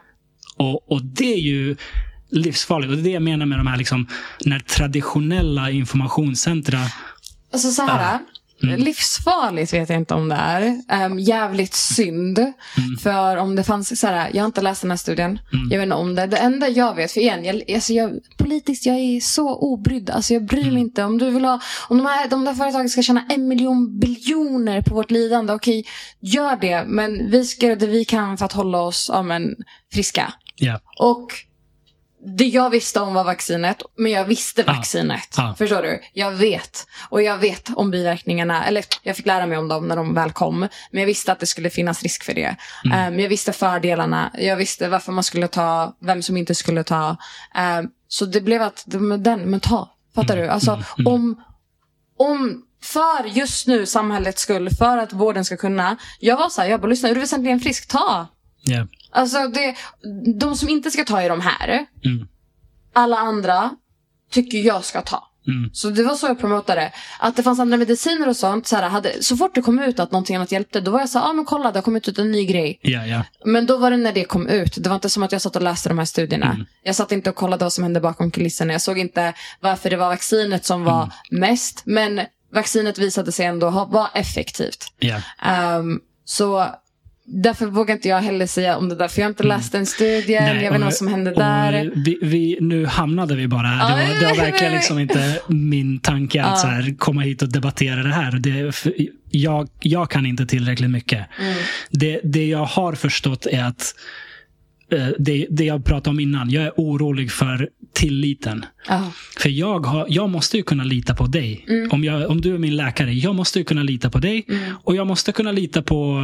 Och, 0.58 0.92
och 0.92 1.02
det 1.06 1.34
är 1.34 1.40
ju 1.40 1.76
livsfarligt. 2.30 2.90
Och 2.92 2.96
det 2.98 3.02
är 3.02 3.04
det 3.04 3.10
jag 3.10 3.22
menar 3.24 3.46
med 3.46 3.60
de 3.60 3.68
här 3.68 3.78
liksom, 3.78 4.08
när 4.46 4.60
traditionella 4.60 5.72
informationscentra 5.72 6.80
Alltså 7.54 7.72
så 7.72 7.82
här. 7.82 8.20
Mm. 8.64 8.80
Livsfarligt 8.80 9.74
vet 9.74 9.90
jag 9.90 9.98
inte 9.98 10.14
om 10.14 10.30
det 10.30 10.36
är. 10.36 10.82
Um, 11.06 11.20
jävligt 11.20 11.74
synd. 11.74 12.40
Mm. 12.40 12.54
För 13.04 13.38
om 13.38 13.56
det 13.56 13.64
fanns 13.64 14.00
så 14.00 14.08
här, 14.08 14.30
jag 14.34 14.42
har 14.42 14.46
inte 14.46 14.62
läst 14.62 14.82
den 14.82 14.92
här 14.92 14.98
studien. 14.98 15.40
Mm. 15.54 15.68
Jag 15.72 15.78
vet 15.78 15.84
inte 15.84 15.96
om 15.96 16.16
det. 16.16 16.28
Det 16.28 16.38
enda 16.38 16.68
jag 16.70 16.96
vet, 16.96 17.12
för 17.12 17.22
igen, 17.22 17.46
jag, 17.46 17.72
alltså 17.76 17.94
jag, 17.94 18.20
politiskt 18.38 18.86
jag 18.86 18.96
är 18.96 19.20
så 19.20 19.56
obrydd. 19.56 20.10
Alltså 20.10 20.34
jag 20.34 20.46
bryr 20.46 20.62
Mm. 20.62 20.74
mig 20.74 20.82
inte. 20.84 21.04
Om 21.04 21.18
du 21.18 21.32
vill 21.32 21.46
ha, 21.46 21.60
om 21.88 21.98
de 21.98 22.06
här, 22.06 22.30
de 22.30 22.46
där 22.46 22.54
företagen 22.54 22.90
ska 22.90 23.02
tjäna 23.02 23.26
en 23.30 23.48
miljon 23.48 24.00
biljoner 24.00 24.82
på 24.82 24.96
vårt 24.96 25.12
lidande. 25.12 25.54
Okej, 25.54 25.86
gör 26.20 26.56
det. 26.56 26.84
Men 26.88 27.32
vi 27.32 27.46
ska 27.46 27.66
göra 27.66 27.76
det 27.76 27.88
vi 27.88 28.06
kan 28.06 28.38
för 28.38 28.46
att 28.46 28.54
hålla 28.54 28.82
oss 28.82 29.10
ja, 29.14 29.22
men, 29.22 29.56
friska. 29.94 30.34
Ja. 30.56 30.80
Och 31.00 31.28
det 32.38 32.46
jag 32.46 32.70
visste 32.70 33.00
om 33.00 33.14
var 33.14 33.24
vaccinet, 33.24 33.82
men 33.98 34.12
jag 34.12 34.26
visste 34.26 34.64
vaccinet. 34.64 35.36
Ja. 35.38 35.56
Förstår 35.58 35.82
du? 35.82 36.02
Jag 36.14 36.32
vet. 36.32 36.88
Och 37.10 37.22
jag 37.22 37.38
vet 37.38 37.70
om 37.76 37.92
biverkningarna, 37.92 38.66
eller 38.66 38.86
jag 39.04 39.16
fick 39.16 39.26
lära 39.26 39.46
mig 39.46 39.58
om 39.58 39.68
dem 39.68 39.88
när 39.88 39.96
de 39.96 40.14
väl 40.14 40.32
kom. 40.32 40.60
Men 40.60 41.00
jag 41.02 41.06
visste 41.06 41.32
att 41.32 41.40
det 41.40 41.46
skulle 41.46 41.70
finnas 41.70 42.04
risk 42.04 42.24
för 42.24 42.34
det. 42.34 42.56
Mm. 42.86 43.14
Um, 43.14 43.20
jag 43.20 43.30
visste 43.30 43.54
fördelarna, 43.54 44.32
jag 44.38 44.56
visste 44.56 44.88
varför 44.90 45.12
man 45.12 45.24
skulle 45.24 45.48
ta, 45.48 45.98
vem 46.02 46.22
som 46.24 46.38
inte 46.38 46.56
skulle 46.56 46.84
ta. 46.84 47.10
Um, 47.80 47.90
så 48.08 48.26
det 48.26 48.42
blev 48.42 48.62
att, 48.62 48.84
men 48.88 49.24
den, 49.24 49.40
men 49.42 49.60
ta. 49.60 49.90
Fattar 50.16 50.34
Mm. 50.34 50.46
du? 50.48 50.52
Alltså 50.54 50.72
Mm. 50.72 50.84
Mm. 51.00 51.14
om, 51.14 51.44
om 52.18 52.64
för 52.84 53.24
just 53.26 53.68
nu 53.68 53.86
samhällets 53.86 54.42
skull, 54.42 54.70
för 54.70 54.98
att 54.98 55.14
vården 55.14 55.46
ska 55.46 55.58
kunna. 55.58 55.98
Jag 56.20 56.38
var 56.38 56.50
så 56.50 56.62
här, 56.62 56.70
jag 56.70 56.82
bara 56.82 56.88
lyssna, 56.88 57.10
är 57.10 57.14
du 57.14 57.20
väsentligen 57.22 57.60
frisk? 57.60 57.88
Ta! 57.88 58.28
Ja. 58.62 58.88
Alltså 59.12 59.48
det, 59.48 59.76
de 60.40 60.56
som 60.56 60.70
inte 60.70 60.92
ska 60.92 61.04
ta 61.04 61.22
är 61.22 61.30
de 61.30 61.42
här. 61.42 61.86
Mm. 62.06 62.28
Alla 62.94 63.18
andra 63.18 63.70
tycker 64.32 64.58
jag 64.58 64.86
ska 64.86 65.02
ta. 65.02 65.26
Mm. 65.48 65.70
Så 65.74 65.90
det 65.90 66.04
var 66.04 66.16
så 66.16 66.28
jag 66.28 66.40
promotade. 66.40 66.92
Att 67.20 67.36
det 67.36 67.44
fanns 67.44 67.60
andra 67.60 67.78
mediciner 67.78 68.28
och 68.30 68.36
sånt. 68.36 68.68
Så, 68.68 68.76
här, 68.76 68.90
hade, 68.90 69.24
så 69.24 69.38
fort 69.38 69.56
det 69.56 69.62
kom 69.62 69.80
ut 69.80 70.00
att 70.00 70.12
någonting 70.12 70.36
annat 70.36 70.52
hjälpte, 70.52 70.80
då 70.82 70.92
var 70.92 71.00
jag 71.00 71.10
så 71.10 71.20
här, 71.20 71.30
ah, 71.30 71.34
men 71.34 71.46
kolla 71.46 71.72
det 71.72 71.78
har 71.78 71.82
kommit 71.84 72.08
ut 72.08 72.20
en 72.20 72.32
ny 72.32 72.46
grej. 72.46 72.80
Ja, 72.82 73.06
ja. 73.06 73.24
Men 73.46 73.66
då 73.66 73.78
var 73.78 73.92
det 73.92 73.98
när 73.98 74.14
det 74.14 74.24
kom 74.24 74.48
ut. 74.48 74.76
Det 74.84 74.90
var 74.90 74.96
inte 74.96 75.10
som 75.10 75.24
att 75.24 75.32
jag 75.32 75.42
satt 75.42 75.56
och 75.56 75.62
läste 75.62 75.90
de 75.90 75.98
här 75.98 76.06
studierna. 76.06 76.52
Mm. 76.52 76.66
Jag 76.84 76.96
satt 76.96 77.12
inte 77.12 77.30
och 77.30 77.36
kollade 77.36 77.66
vad 77.66 77.74
som 77.74 77.84
hände 77.84 78.00
bakom 78.00 78.32
kulisserna. 78.32 78.74
Jag 78.74 78.82
såg 78.82 78.98
inte 78.98 79.34
varför 79.60 79.90
det 79.90 79.98
var 79.98 80.08
vaccinet 80.10 80.66
som 80.66 80.84
var 80.84 81.04
Mm. 81.04 81.40
mest. 81.40 81.82
Men 81.86 82.22
vaccinet 82.54 82.98
visade 82.98 83.32
sig 83.32 83.46
ändå 83.46 83.70
ha, 83.70 83.86
vara 83.86 84.08
effektivt. 84.14 84.86
ja. 85.00 85.22
Ehm, 85.42 86.00
så 86.26 86.66
därför 87.30 87.66
vågar 87.66 87.96
inte 87.96 88.08
jag 88.08 88.22
heller 88.22 88.48
säga 88.48 88.78
om 88.78 88.90
det 88.90 88.96
där. 88.96 89.08
För 89.08 89.22
jag 89.22 89.26
har 89.26 89.30
inte 89.30 89.44
läst 89.44 89.72
den 89.72 89.86
studien. 89.86 90.44
Mm. 90.44 90.56
Nej, 90.56 90.64
jag 90.66 90.72
vet 90.72 90.76
inte 90.76 90.86
vad 90.86 90.94
som 90.94 91.08
hände 91.08 91.32
där. 91.32 91.92
Vi, 91.96 92.20
vi, 92.22 92.58
nu 92.62 92.86
hamnade 92.86 93.36
vi 93.36 93.48
bara 93.48 93.68
här. 93.68 93.98
Det 93.98 94.14
var, 94.14 94.20
det 94.20 94.26
var 94.26 94.46
verkligen 94.46 94.74
liksom 94.74 95.00
inte 95.00 95.40
min 95.48 96.00
tanke 96.00 96.44
att 96.44 96.60
så 96.60 96.68
här, 96.68 96.96
komma 96.98 97.22
hit 97.22 97.42
och 97.42 97.50
debattera 97.50 98.04
det 98.04 98.14
här. 98.14 98.32
Det, 98.32 98.74
jag, 99.30 99.70
jag 99.80 100.10
kan 100.10 100.26
inte 100.26 100.46
tillräckligt 100.46 100.90
mycket. 100.90 101.28
Mm. 101.40 101.54
Det, 101.90 102.20
det 102.24 102.46
jag 102.46 102.66
har 102.66 102.94
förstått 102.94 103.46
är 103.46 103.64
att 103.64 103.96
det, 105.20 105.48
det 105.50 105.66
jag 105.66 105.86
pratade 105.86 106.10
om 106.10 106.20
innan, 106.20 106.50
jag 106.50 106.64
är 106.64 106.74
orolig 106.78 107.32
för 107.32 107.70
tilliten. 107.94 108.66
Ja. 108.88 109.12
För 109.40 109.50
jag, 109.50 109.86
har, 109.86 110.06
jag 110.10 110.30
måste 110.30 110.58
ju 110.58 110.64
kunna 110.64 110.84
lita 110.84 111.16
på 111.16 111.26
dig. 111.26 111.66
Mm. 111.70 111.90
Om, 111.92 112.04
jag, 112.04 112.30
om 112.30 112.42
du 112.42 112.56
är 112.56 112.58
min 112.58 112.76
läkare, 112.76 113.14
jag 113.14 113.36
måste 113.36 113.60
ju 113.60 113.66
kunna 113.66 113.84
lita 113.84 114.10
på 114.10 114.18
dig. 114.18 114.46
Mm. 114.50 114.76
Och 114.84 114.96
jag 114.96 115.08
måste 115.08 115.32
kunna 115.32 115.52
lita 115.52 115.82
på 115.82 116.22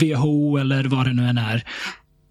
WHO 0.00 0.56
eller 0.56 0.84
vad 0.84 1.06
det 1.06 1.12
nu 1.12 1.26
än 1.26 1.38
är. 1.38 1.64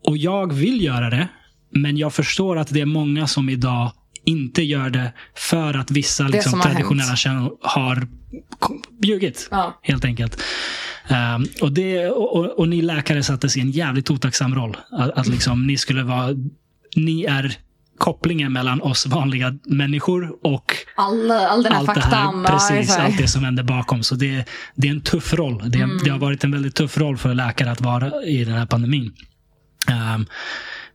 Och 0.04 0.18
jag 0.18 0.54
vill 0.54 0.84
göra 0.84 1.10
det, 1.10 1.28
men 1.72 1.98
jag 1.98 2.14
förstår 2.14 2.58
att 2.58 2.68
det 2.68 2.82
är 2.82 2.86
många 2.86 3.28
som 3.28 3.50
idag 3.50 3.92
inte 4.26 4.64
gör 4.64 4.90
det 4.90 5.14
för 5.36 5.74
att 5.74 5.92
vissa 5.92 6.28
liksom, 6.28 6.62
traditionella 6.62 7.08
hänt. 7.08 7.20
källor 7.20 7.58
har 7.62 8.08
ljugit. 9.04 9.48
Ja. 9.52 9.80
Helt 9.82 10.06
enkelt. 10.06 10.42
Ehm, 11.08 11.46
och, 11.62 11.72
det, 11.72 12.08
och, 12.10 12.60
och, 12.60 12.68
ni 12.70 12.82
läkare 12.82 13.24
sattes 13.24 13.58
i 13.58 13.60
en 13.62 13.72
jävligt 13.72 14.12
otacksam 14.12 14.56
roll. 14.56 14.78
Att, 14.92 15.12
att 15.12 15.28
liksom, 15.28 15.68
ni 15.68 15.78
skulle 15.78 16.04
vara... 16.04 16.30
Ni 16.96 17.24
är 17.24 17.58
kopplingen 17.98 18.54
mellan 18.54 18.82
oss 18.82 19.06
vanliga 19.06 19.54
människor 19.66 20.36
och 20.44 20.76
All, 20.96 21.32
all 21.32 21.66
här 21.66 21.72
allt 21.72 21.88
det 21.88 21.94
faktan. 22.02 22.12
här, 22.12 22.24
ja, 22.24 22.44
precis, 22.50 22.72
exakt. 22.90 23.00
allt 23.02 23.18
det 23.18 23.28
som 23.28 23.44
händer 23.44 23.64
bakom. 23.64 24.04
Så 24.04 24.16
det, 24.16 24.46
det 24.76 24.88
är 24.88 24.92
en 24.92 25.02
tuff 25.02 25.34
roll. 25.34 25.64
Det, 25.66 25.78
Mm. 25.80 25.98
det 26.04 26.10
har 26.10 26.20
varit 26.20 26.44
en 26.44 26.52
väldigt 26.52 26.76
tuff 26.76 26.98
roll 26.98 27.18
för 27.18 27.34
läkare 27.34 27.72
att 27.72 27.82
vara 27.82 28.24
i 28.24 28.44
den 28.46 28.54
här 28.54 28.66
pandemin. 28.66 29.14
Ehm, 29.88 30.26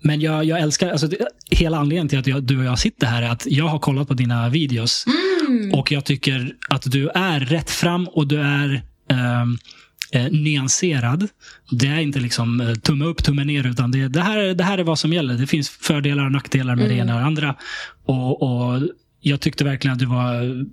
men 0.00 0.20
jag, 0.20 0.44
jag 0.44 0.60
älskar, 0.60 0.90
alltså 0.90 1.06
det, 1.06 1.16
hela 1.50 1.78
anledningen 1.78 2.08
till 2.08 2.18
att 2.18 2.26
jag, 2.26 2.42
du 2.42 2.58
och 2.58 2.64
jag 2.64 2.78
sitter 2.78 3.06
här 3.06 3.22
är 3.22 3.30
att 3.30 3.46
jag 3.46 3.64
har 3.68 3.78
kollat 3.78 4.08
på 4.08 4.14
dina 4.14 4.48
videos 4.48 5.04
Mm. 5.06 5.37
Och 5.72 5.92
jag 5.92 6.04
tycker 6.04 6.52
att 6.68 6.82
du 6.90 7.08
är 7.08 7.40
rätt 7.40 7.70
fram 7.70 8.08
och 8.08 8.26
du 8.26 8.40
är 8.40 8.82
ehm, 9.10 9.58
eh, 10.12 10.26
nyanserad. 10.30 11.28
Det 11.70 11.86
är 11.86 11.98
inte 11.98 12.18
liksom 12.20 12.60
eh, 12.60 12.74
tumme 12.74 13.04
upp, 13.04 13.24
tumme 13.24 13.44
ner, 13.44 13.66
utan 13.66 13.90
det, 13.90 14.08
det, 14.08 14.20
här, 14.20 14.54
det 14.54 14.64
här 14.64 14.78
är 14.78 14.82
vad 14.84 14.98
som 14.98 15.12
gäller. 15.12 15.34
Det 15.34 15.46
finns 15.46 15.68
fördelar 15.70 16.24
och 16.24 16.32
nackdelar 16.32 16.76
med 16.76 16.84
det 16.90 16.94
Mm. 16.94 17.08
ena 17.08 17.14
och 17.14 17.20
det 17.20 17.26
andra. 17.26 17.54
Och, 18.06 18.42
och 18.42 18.82
jag 19.20 19.40
tyckte 19.40 19.64
verkligen 19.64 19.92
att 19.92 19.98
du 19.98 20.06
var 20.06 20.64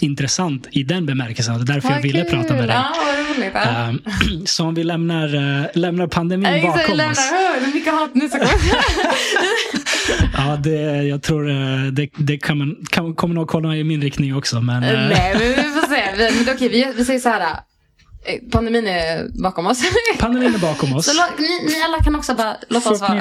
intressant 0.00 0.66
i 0.70 0.82
den 0.82 1.06
bemärkelsen. 1.06 1.54
Det 1.54 1.62
är 1.72 1.74
därför 1.74 1.88
jag 1.88 1.94
Vad 1.94 2.02
ville 2.02 2.22
kul. 2.24 2.30
prata 2.30 2.54
med 2.54 2.68
dig. 2.68 2.76
Ja, 2.76 2.92
vad 3.06 3.36
roligt. 3.36 3.50
Ja. 3.54 3.60
Ehm, 3.60 4.00
så 4.46 4.64
om 4.66 4.74
vi 4.74 4.84
lämnar, 4.84 5.34
eh, 5.60 5.66
lämnar 5.74 6.06
pandemin 6.06 6.46
exakt, 6.46 6.76
bakom 6.78 6.96
lämna. 6.96 7.12
oss. 7.12 7.18
Hör, 7.18 7.60
det 7.66 7.74
mycket 7.74 7.92
hat 7.92 8.14
nu. 8.14 8.28
Så 8.28 8.38
Ja, 10.36 10.56
det, 10.56 11.02
jag 11.02 11.22
tror 11.22 11.50
eh, 11.50 11.82
det, 11.92 12.08
det 12.16 12.38
kan 12.38 12.58
man, 12.58 12.76
kan, 12.90 13.14
kommer 13.14 13.34
nog 13.34 13.48
komma 13.48 13.76
i 13.76 13.84
min 13.84 14.02
riktning 14.02 14.36
också. 14.36 14.60
Men, 14.60 14.82
eh, 14.82 14.90
Nej, 14.92 15.34
men 15.38 15.48
vi 15.48 15.54
får 15.80 15.88
se. 15.88 16.02
Vi, 16.16 16.44
men 16.44 16.54
okej, 16.54 16.68
vi, 16.68 16.92
vi 16.96 17.04
säger 17.04 17.20
så 17.20 17.28
här. 17.28 17.40
eh, 17.40 18.50
Pandemin 18.52 18.86
är 18.86 19.42
bakom 19.42 19.66
oss. 19.66 19.82
pandemin 20.18 20.54
är 20.54 20.58
bakom 20.58 20.92
oss. 20.96 21.06
Så 21.06 21.12
ni, 21.38 21.46
ni 21.66 21.82
alla 21.82 22.04
kan 22.04 22.14
också 22.16 22.34
bara 22.34 22.56
låta 22.68 22.90
oss 22.90 23.00
vara. 23.00 23.20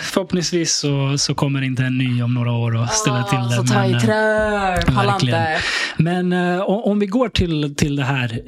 Förhoppningsvis, 0.00 0.84
eh, 0.84 1.12
så, 1.12 1.18
så 1.18 1.34
kommer 1.34 1.62
inte 1.62 1.82
en 1.82 1.98
ny 1.98 2.22
om 2.22 2.34
några 2.34 2.52
år 2.52 2.76
och 2.82 2.88
ställa 2.88 3.22
till 3.24 3.38
det. 3.38 3.56
Så 3.56 3.74
ta 3.74 3.84
i 3.84 3.92
eh, 3.92 3.98
trä. 3.98 4.84
Men 5.96 6.32
eh, 6.32 6.60
om, 6.60 6.82
om 6.84 6.98
vi 6.98 7.06
går 7.06 7.28
till, 7.28 7.74
till 7.76 7.96
det 7.96 8.04
här. 8.04 8.40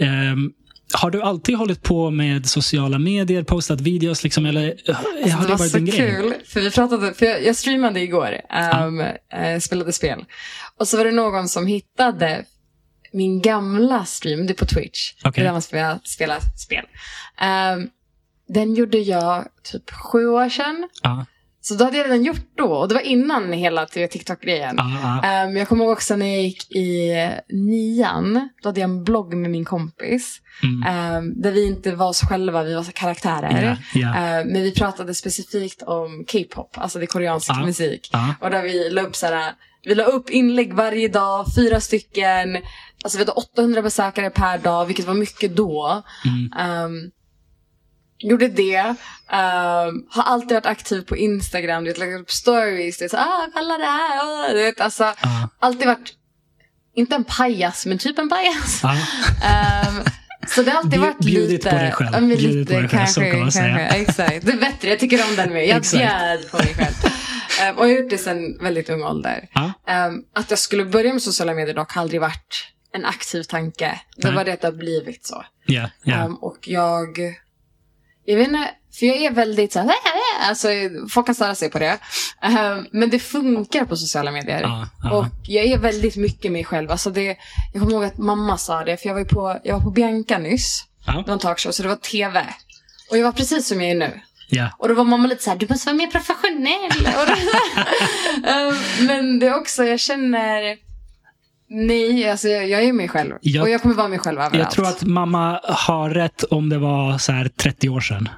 Har 0.93 1.11
du 1.11 1.23
alltid 1.23 1.57
hållit 1.57 1.83
på 1.83 2.11
med 2.11 2.47
sociala 2.47 2.99
medier, 2.99 3.43
postat 3.43 3.81
videos 3.81 4.23
liksom, 4.25 4.47
eller 4.47 4.77
har 4.87 4.95
Alltså, 4.95 5.11
det, 5.13 5.43
det 5.43 5.51
var 5.51 5.59
varit 5.59 5.71
så 5.71 5.77
din 5.77 5.87
grej? 5.87 5.99
kul, 5.99 6.35
för 6.47 6.61
vi 6.61 6.71
pratade, 6.71 7.15
för 7.15 7.27
jag, 7.27 7.45
jag 7.45 7.57
streamade 7.57 8.01
igår, 8.01 8.41
um, 8.87 9.01
eh, 9.01 9.59
spelade 9.61 9.93
spel. 9.93 10.25
Och 10.77 10.89
så 10.89 10.97
var 10.97 11.05
det 11.05 11.11
någon 11.11 11.49
som 11.49 11.67
hittade 11.67 12.45
min 13.13 13.41
gamla 13.43 14.05
stream, 14.05 14.47
det 14.47 14.53
är 14.53 14.55
på 14.55 14.67
Twitch, 14.67 15.13
Okej. 15.25 15.45
där 15.45 15.53
man 15.53 15.63
spelar, 15.63 15.99
spelar 16.05 16.41
spel. 16.57 16.85
Um, 17.75 17.91
den 18.49 18.75
gjorde 18.75 18.99
jag 18.99 19.45
typ 19.63 19.91
sju 19.91 20.27
år 20.27 20.49
sedan. 20.49 20.89
Ja, 21.03 21.27
Så 21.63 21.75
då 21.75 21.85
hade 21.85 21.97
jag 21.97 22.05
redan 22.05 22.23
gjort 22.25 22.57
då, 22.57 22.65
och 22.65 22.89
det 22.89 22.95
var 22.95 23.03
innan 23.03 23.53
hela 23.53 23.87
TikTok-grejen. 23.87 24.75
ja, 24.79 25.21
ja. 25.23 25.45
Um, 25.47 25.57
jag 25.57 25.69
kommer 25.69 25.85
ihåg 25.85 25.93
också 25.93 26.17
när 26.17 26.27
jag 26.27 26.43
gick 26.43 26.73
i 26.77 27.13
nian, 27.49 28.49
då 28.63 28.69
hade 28.69 28.81
jag 28.81 28.91
en 28.91 29.05
blogg 29.05 29.35
med 29.35 29.51
min 29.51 29.65
kompis. 29.65 30.41
Mm. 30.63 31.17
um, 31.17 31.43
där 31.43 31.53
vi 31.53 31.67
inte 31.67 31.93
var 31.95 32.09
oss 32.09 32.21
själva, 32.21 32.63
vi 32.63 32.75
var 32.75 32.83
karaktärer. 32.85 33.79
Ja, 33.95 34.01
ja. 34.01 34.09
Eh, 34.09 34.45
men 34.47 34.63
vi 34.63 34.75
pratade 34.75 35.15
specifikt 35.15 35.83
om 35.83 36.25
K-pop, 36.33 36.79
alltså 36.79 36.99
det 36.99 37.07
koreansk 37.07 37.51
Ja. 37.51 37.67
musik. 37.67 38.09
Ja. 38.13 38.35
Och 38.41 38.51
där 38.51 38.63
vi 38.63 38.91
la 38.91 39.03
upp 39.03 39.17
såhär, 39.17 39.53
vi 39.85 39.95
la 39.95 40.05
upp 40.05 40.31
inlägg 40.31 40.75
varje 40.75 41.09
dag, 41.09 41.47
fyra 41.57 41.81
stycken. 41.81 42.57
Alltså 43.05 43.19
vi 43.19 43.25
hade 43.25 43.33
800 43.33 43.83
besökare 43.83 44.31
per 44.31 44.59
dag, 44.59 44.87
vilket 44.87 45.07
var 45.07 45.15
mycket 45.15 45.57
då. 45.57 46.03
Mm. 46.27 47.11
Um, 48.25 48.31
gjorde 48.31 48.49
det. 48.49 48.79
Um, 49.33 50.07
har 50.11 50.23
alltid 50.23 50.55
varit 50.55 50.67
aktiv 50.67 51.03
på 51.03 51.17
Instagram, 51.17 51.85
du 51.85 51.91
vet, 51.91 51.99
lagt 51.99 52.21
upp 52.21 52.31
stories. 52.31 52.99
Det 52.99 53.05
är 53.05 53.09
så, 53.09 53.17
ah, 53.17 53.49
kolla 53.55 53.79
det 53.79 53.85
här. 53.85 54.19
ah", 54.23 54.49
du 54.53 54.59
vet, 54.63 54.81
alltså, 54.81 55.05
Ja. 55.23 55.49
alltid 55.61 55.87
varit, 55.87 56.13
inte 56.95 57.15
en 57.15 57.25
pajas, 57.25 57.87
men 57.87 57.99
typ 57.99 58.19
en 58.19 58.29
pajas. 58.29 58.81
Ja. 58.83 58.91
Ehm, 59.45 60.03
så 60.49 60.63
det 60.63 60.71
har 60.71 60.79
alltid 60.79 61.01
varit 61.01 61.19
bjudit 61.19 61.51
lite... 61.51 61.71
på 61.71 61.77
dig 61.77 61.93
själv. 61.93 62.11
Ja, 62.13 62.21
men 62.21 62.29
Bjudit 62.29 62.55
lite, 62.55 62.75
på 62.75 62.81
dig 62.81 62.89
själv, 62.89 63.07
så 63.07 63.21
kan 63.21 63.41
man 63.41 63.53
säga. 63.53 63.79
kanske. 63.79 63.99
Exakt. 63.99 64.47
Det 64.47 64.53
är 64.53 64.57
bättre, 64.57 64.89
jag 64.89 64.99
tycker 64.99 65.25
om 65.31 65.37
den 65.37 65.53
mer. 65.53 65.61
Jag 65.63 65.83
bjöd 65.83 66.51
på 66.51 66.57
mig 66.57 66.75
själv. 66.75 66.95
Ehm, 67.61 67.77
och 67.79 67.89
jag 67.89 67.95
har 67.95 68.01
gjort 68.03 68.11
det 68.11 68.19
sedan 68.19 68.59
väldigt 68.61 68.91
ung 68.91 69.03
ålder. 69.03 69.49
Ja. 69.55 69.73
Ehm, 69.87 70.23
att 70.35 70.51
jag 70.51 70.59
skulle 70.59 70.85
börja 70.85 71.13
med 71.13 71.23
sociala 71.23 71.55
medier 71.55 71.75
dock 71.75 71.93
har 71.93 72.03
aldrig 72.03 72.21
varit 72.21 72.67
en 72.93 73.05
aktiv 73.05 73.43
tanke. 73.43 74.01
Det 74.17 74.27
Nej. 74.29 74.37
var 74.37 74.45
det 74.45 74.53
att 74.53 74.61
det 74.61 74.67
har 74.67 74.73
blivit 74.73 75.27
så. 75.27 75.45
Ja, 75.67 75.91
ja. 76.03 76.15
Ehm, 76.15 76.35
och 76.35 76.59
jag... 76.69 77.19
Jag 78.31 78.37
vet 78.37 78.49
inte, 78.49 78.71
för 78.99 79.07
jag 79.07 79.17
är 79.17 79.31
väldigt 79.31 79.73
så 79.73 79.79
här, 79.79 79.91
alltså 80.49 80.69
folk 81.11 81.27
kan 81.27 81.35
störa 81.35 81.55
sig 81.55 81.71
på 81.71 81.79
det. 81.79 81.99
Ehm, 82.43 82.87
men 82.93 83.11
det 83.11 83.19
funkar 83.19 83.85
på 83.85 83.97
sociala 83.97 84.31
medier. 84.31 84.61
Ja, 84.63 84.89
ja. 85.03 85.13
Och 85.13 85.27
jag 85.43 85.65
är 85.65 85.79
väldigt 85.79 86.17
mycket 86.17 86.53
mig 86.53 86.65
själv. 86.65 86.91
Alltså 86.91 87.11
det, 87.11 87.37
jag 87.73 87.83
kommer 87.83 87.93
ihåg 87.93 88.05
att 88.05 88.19
mamma 88.19 88.59
sa 88.59 88.85
det, 88.85 88.97
för 88.97 89.09
jag 89.09 89.15
var, 89.15 89.25
på, 89.25 89.61
jag 89.65 89.75
var 89.75 89.81
på 89.85 89.91
Bianca 89.91 90.39
nyss. 90.39 90.85
Det 91.07 91.13
var 91.27 91.33
en 91.33 91.39
talkshow, 91.39 91.73
så 91.73 91.83
det 91.83 91.89
var 91.89 91.97
tv. 91.97 92.47
Och 93.11 93.19
jag 93.19 93.25
var 93.25 93.33
precis 93.33 93.69
som 93.69 93.81
jag 93.81 93.91
är 93.91 93.95
nu. 93.95 94.21
ja. 94.49 94.71
Och 94.79 94.89
då 94.89 94.95
var 94.95 95.05
mamma 95.05 95.29
lite 95.29 95.43
så 95.43 95.51
här, 95.51 95.57
du 95.57 95.67
måste 95.71 95.87
vara 95.87 95.97
mer 95.97 96.07
professionell. 96.07 97.07
Ehm, 98.47 99.07
men 99.07 99.39
det 99.39 99.47
är 99.47 99.55
också, 99.55 99.85
jag 99.85 100.01
känner, 100.01 100.77
nej, 101.71 102.31
alltså 102.31 102.49
jag, 102.49 102.85
är 102.85 102.93
mig 102.93 103.09
själv. 103.09 103.35
Jag- 103.41 103.63
och 103.63 103.71
jag 103.71 103.83
kommer 103.83 103.95
vara 103.95 104.09
mig 104.09 104.19
själv 104.19 104.39
överallt. 104.39 104.55
Jag 104.59 104.71
tror 104.71 104.87
att 104.87 105.05
mamma 105.05 105.61
har 105.65 106.11
rätt 106.11 106.43
om 106.43 106.69
det 106.69 106.79
var 106.79 107.19
så 107.19 107.33
här 107.33 107.49
30 107.49 107.89
år 107.89 108.01
sedan. 108.01 108.29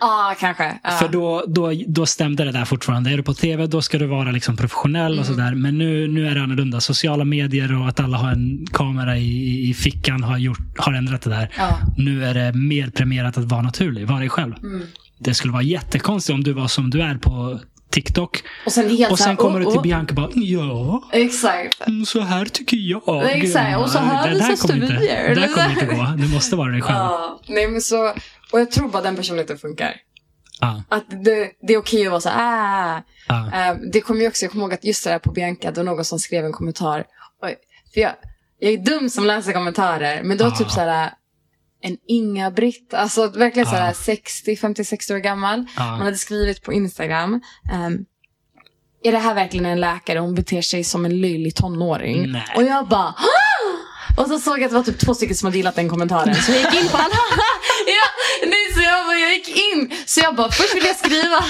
Ja, 0.00 0.34
kanske. 0.40 0.78
Ja. 0.82 0.90
För 0.90 1.08
då, 1.08 1.44
då, 1.48 1.72
då 1.86 2.06
stämde 2.06 2.44
det 2.44 2.52
där 2.52 2.64
fortfarande. 2.64 3.10
Är 3.10 3.16
du 3.16 3.22
på 3.22 3.34
tv, 3.34 3.66
då 3.66 3.82
ska 3.82 3.98
du 3.98 4.06
vara 4.06 4.30
liksom 4.30 4.56
professionell 4.56 5.12
Mm. 5.12 5.18
och 5.20 5.26
sådär. 5.26 5.54
Men 5.54 5.78
nu, 5.78 6.08
nu 6.08 6.26
är 6.28 6.34
det 6.34 6.42
annorlunda. 6.42 6.80
Sociala 6.80 7.24
medier 7.24 7.80
och 7.80 7.88
att 7.88 8.00
alla 8.00 8.16
har 8.16 8.30
en 8.30 8.66
kamera 8.72 9.16
i, 9.18 9.68
i 9.70 9.74
fickan 9.74 10.22
har, 10.22 10.38
gjort, 10.38 10.58
har 10.78 10.92
ändrat 10.92 11.22
det 11.22 11.30
där. 11.30 11.50
Ja. 11.58 11.78
Nu 11.96 12.24
är 12.24 12.34
det 12.34 12.52
mer 12.52 12.90
premierat 12.90 13.38
att 13.38 13.44
vara 13.44 13.62
naturlig, 13.62 14.06
vara 14.06 14.18
dig 14.18 14.28
själv. 14.28 14.54
Mm. 14.62 14.82
Det 15.20 15.34
skulle 15.34 15.52
vara 15.52 15.62
jättekonstigt 15.62 16.34
om 16.34 16.44
du 16.44 16.52
var 16.52 16.68
som 16.68 16.90
du 16.90 17.02
är 17.02 17.14
på 17.14 17.60
TikTok. 18.02 18.42
Och 18.66 18.72
sen 18.72 18.88
helt 18.90 19.12
Och 19.12 19.18
så 19.18 19.24
här, 19.24 19.30
sen 19.30 19.36
kommer 19.36 19.60
oh, 19.60 19.64
du 19.64 19.70
till 19.70 19.78
oh. 19.78 19.82
Bianca 19.82 20.10
och 20.10 20.14
bara, 20.14 20.30
ja, 20.34 21.02
Exakt. 21.12 21.86
mm, 21.86 22.06
så 22.06 22.20
här 22.20 22.44
tycker 22.44 22.76
jag. 22.76 23.30
Exakt, 23.32 23.78
och 23.78 23.90
så 23.90 23.98
här 23.98 24.28
Det 24.28 24.38
där 24.38 24.48
visas 24.48 24.62
kommer 24.62 24.82
inte. 24.82 25.28
Det 25.28 25.34
där 25.34 25.48
kommer 25.48 25.70
inte 25.70 25.86
gå. 25.94 26.14
Du 26.16 26.34
måste 26.34 26.56
vara 26.56 26.72
dig 26.72 26.82
själv. 26.82 26.96
Ja, 26.98 27.40
nej 27.48 27.68
men 27.68 27.80
så, 27.80 28.08
och 28.52 28.60
jag 28.60 28.70
tror 28.70 28.88
bara 28.88 29.02
den 29.02 29.16
personligheten 29.16 29.58
funkar. 29.58 29.94
Ja, 30.60 30.82
Att 30.88 31.04
det, 31.24 31.50
det 31.68 31.74
är 31.74 31.78
okej 31.78 32.04
att 32.06 32.10
vara 32.10 32.20
så 32.20 32.28
här, 32.28 32.96
ah. 32.98 33.02
ja, 33.28 33.50
Ehm, 33.54 33.90
det 33.92 34.00
kommer 34.00 34.20
ju 34.20 34.28
också, 34.28 34.44
jag 34.44 34.52
kommer 34.52 34.64
ihåg 34.64 34.74
att 34.74 34.84
just 34.84 35.04
det 35.04 35.10
där 35.10 35.18
på 35.18 35.32
Bianca, 35.32 35.70
det 35.70 35.76
var 35.80 35.84
någon 35.84 36.04
som 36.04 36.18
skrev 36.18 36.44
en 36.44 36.52
kommentar. 36.52 37.04
Oj, 37.42 37.56
för 37.94 38.00
jag, 38.00 38.12
jag 38.58 38.72
är 38.72 38.78
dum 38.78 39.08
som 39.10 39.24
läser 39.26 39.52
kommentarer, 39.52 40.22
men 40.22 40.36
det 40.38 40.44
var 40.44 40.50
Ah. 40.52 40.56
typ 40.56 40.70
så 40.70 40.80
här 40.80 41.10
en 41.82 41.96
Inga-Britt, 42.08 42.94
alltså 42.94 43.26
verkligen 43.28 43.68
så 43.68 43.74
här 43.74 43.90
Ah. 43.90 43.94
60, 43.94 44.54
50-60 44.56 45.14
år 45.14 45.18
gammal. 45.18 45.64
Ja. 45.76 45.84
Man 45.90 46.00
hade 46.00 46.16
skrivit 46.16 46.62
på 46.62 46.72
Instagram. 46.72 47.40
ehm, 47.72 47.98
är 49.04 49.12
det 49.12 49.18
här 49.18 49.34
verkligen 49.34 49.66
en 49.66 49.80
läkare? 49.80 50.18
Hon 50.18 50.34
beter 50.34 50.62
sig 50.62 50.84
som 50.84 51.04
en 51.04 51.20
löjlig 51.20 51.54
tonåring. 51.54 52.32
Nej. 52.32 52.44
Och 52.56 52.62
jag 52.62 52.88
bara 52.88 53.08
"Ah!" 53.08 54.22
och 54.22 54.26
så 54.28 54.38
såg 54.38 54.58
jag 54.58 54.64
att 54.64 54.70
det 54.70 54.76
var 54.76 54.82
typ 54.82 54.98
två 54.98 55.14
stycken 55.14 55.36
som 55.36 55.46
hade 55.46 55.56
gillat 55.56 55.74
den 55.74 55.88
kommentaren. 55.88 56.34
Så 56.34 56.52
jag 56.52 56.60
gick 56.60 56.82
in 56.82 56.88
på 56.88 56.96
alla. 56.96 57.06
nej, 58.46 58.64
så 58.74 58.80
jag, 58.82 59.06
bara, 59.06 59.18
jag 59.18 59.32
gick 59.34 59.48
in. 59.48 59.92
Så 60.06 60.20
jag 60.20 60.36
bara, 60.36 60.50
först 60.50 60.74
ville 60.74 60.86
jag 60.86 60.96
skriva. 60.96 61.44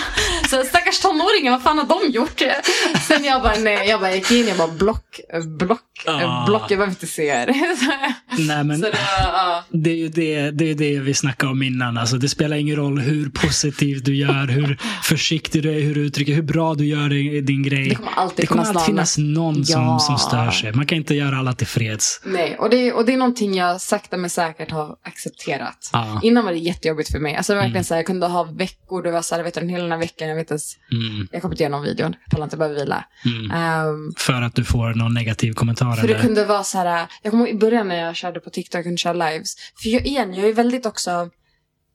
Så 0.51 0.63
stackars 0.69 0.99
tonåringar, 1.01 1.51
vad 1.53 1.63
fan 1.63 1.79
har 1.79 1.87
de 1.87 2.11
gjort? 2.13 2.43
Sen 3.09 3.25
jag 3.25 3.43
bara, 3.43 3.55
nej, 3.59 3.89
jag 3.89 4.01
bara 4.01 4.15
gick 4.15 4.31
in. 4.31 4.49
Jag 4.49 4.57
bara, 4.57 4.69
block, 4.69 5.21
block, 5.59 5.81
Ah. 6.07 6.47
block. 6.47 6.63
Jag 6.63 6.79
behöver 6.79 6.91
inte 6.93 7.07
se 7.07 7.27
er. 7.27 7.47
Nej, 8.39 8.65
men 8.65 8.81
det 8.81 8.93
ja. 9.23 9.65
Det 9.71 9.91
är 9.91 9.95
ju 9.95 10.09
det, 10.09 10.51
det, 10.51 10.71
är 10.71 10.75
det 10.75 10.99
vi 11.01 11.15
snackade 11.15 11.53
om 11.53 11.63
innan. 11.63 11.99
Alltså, 11.99 12.17
det 12.17 12.29
spelar 12.29 12.57
ingen 12.57 12.77
roll 12.77 12.99
hur 12.99 13.31
positiv 13.31 14.03
du 14.05 14.17
gör, 14.17 14.47
hur 14.47 14.79
försiktig 15.03 15.63
du 15.63 15.71
är, 15.77 15.81
hur 15.81 15.95
du 15.95 16.01
uttrycker, 16.01 16.35
hur 16.35 16.43
bra 16.43 16.75
du 16.75 16.87
gör 16.87 17.09
din 17.43 17.63
grej. 17.63 17.89
Det 17.89 17.95
kommer 17.95 18.13
alltid 18.13 18.37
det 18.43 18.47
kommer 18.47 18.65
finnas 18.65 18.77
alltid 18.77 18.95
någon. 18.95 19.05
finnas 19.05 19.19
någon 19.19 19.65
som, 19.67 19.83
Ja. 19.83 19.99
som 19.99 20.19
stör 20.19 20.51
sig. 20.51 20.73
Man 20.73 20.87
kan 20.87 20.99
inte 20.99 21.15
göra 21.15 21.39
alla 21.39 21.53
tillfreds. 21.53 22.21
Nej, 22.25 22.57
och 22.59 22.71
det, 22.71 22.93
och 22.93 23.05
det 23.05 23.13
är 23.13 23.17
någonting 23.17 23.55
jag 23.55 23.81
sakta 23.81 24.17
men 24.17 24.31
säkert 24.31 24.71
har 24.71 24.97
accepterat. 25.03 25.91
Ja. 25.93 26.21
Innan 26.23 26.45
var 26.45 26.53
det 26.53 26.59
jättejobbigt 26.79 27.11
för 27.13 27.19
mig. 27.19 27.35
Alltså 27.37 27.53
det 27.53 27.57
verkligen 27.57 27.77
Mm. 27.77 27.85
så 27.85 27.95
här, 27.95 27.99
jag 27.99 28.07
kunde 28.07 28.27
ha 28.27 28.43
veckor, 28.45 29.03
det 29.03 29.11
var 29.11 29.23
så 29.23 29.35
här, 29.35 29.43
vet 29.43 29.55
du, 29.55 29.61
hela 29.69 29.83
den 29.83 29.93
här 29.93 29.99
veckan, 29.99 30.29
jag 30.29 30.35
vet 30.37 30.43
inte 30.43 30.53
ens, 30.53 30.77
Mm, 30.93 31.29
jag 31.33 31.43
kommer 31.43 31.55
inte 31.55 31.63
igenom 31.63 31.83
videon, 31.83 32.17
jag 32.25 32.31
pallar 32.31 32.45
inte, 32.45 32.55
jag 32.55 32.59
behöver 32.59 32.81
vila. 32.81 33.05
mm. 33.25 33.51
Ehm, 33.51 34.13
För 34.17 34.43
att 34.43 34.55
du 34.55 34.65
får 34.65 34.95
någon 34.95 35.15
negativ 35.15 35.53
kommentar. 35.53 35.93
för 35.97 36.09
det 36.09 36.15
eller? 36.15 36.23
kunde 36.23 36.45
vara 36.45 36.65
så 36.65 36.79
här, 36.79 37.07
jag 37.23 37.31
kommer 37.31 37.49
i 37.49 37.55
början 37.55 37.89
när 37.89 37.97
jag 38.07 38.17
körde 38.17 38.41
på 38.41 38.51
TikTok 38.51 38.79
och 38.79 38.85
kunde 38.85 38.99
köra 38.99 39.13
lives. 39.31 39.55
För 39.83 39.89
jag, 39.89 40.07
igen, 40.07 40.35
jag 40.35 40.49
är 40.49 40.53
väldigt 40.55 40.87
också, 40.87 41.31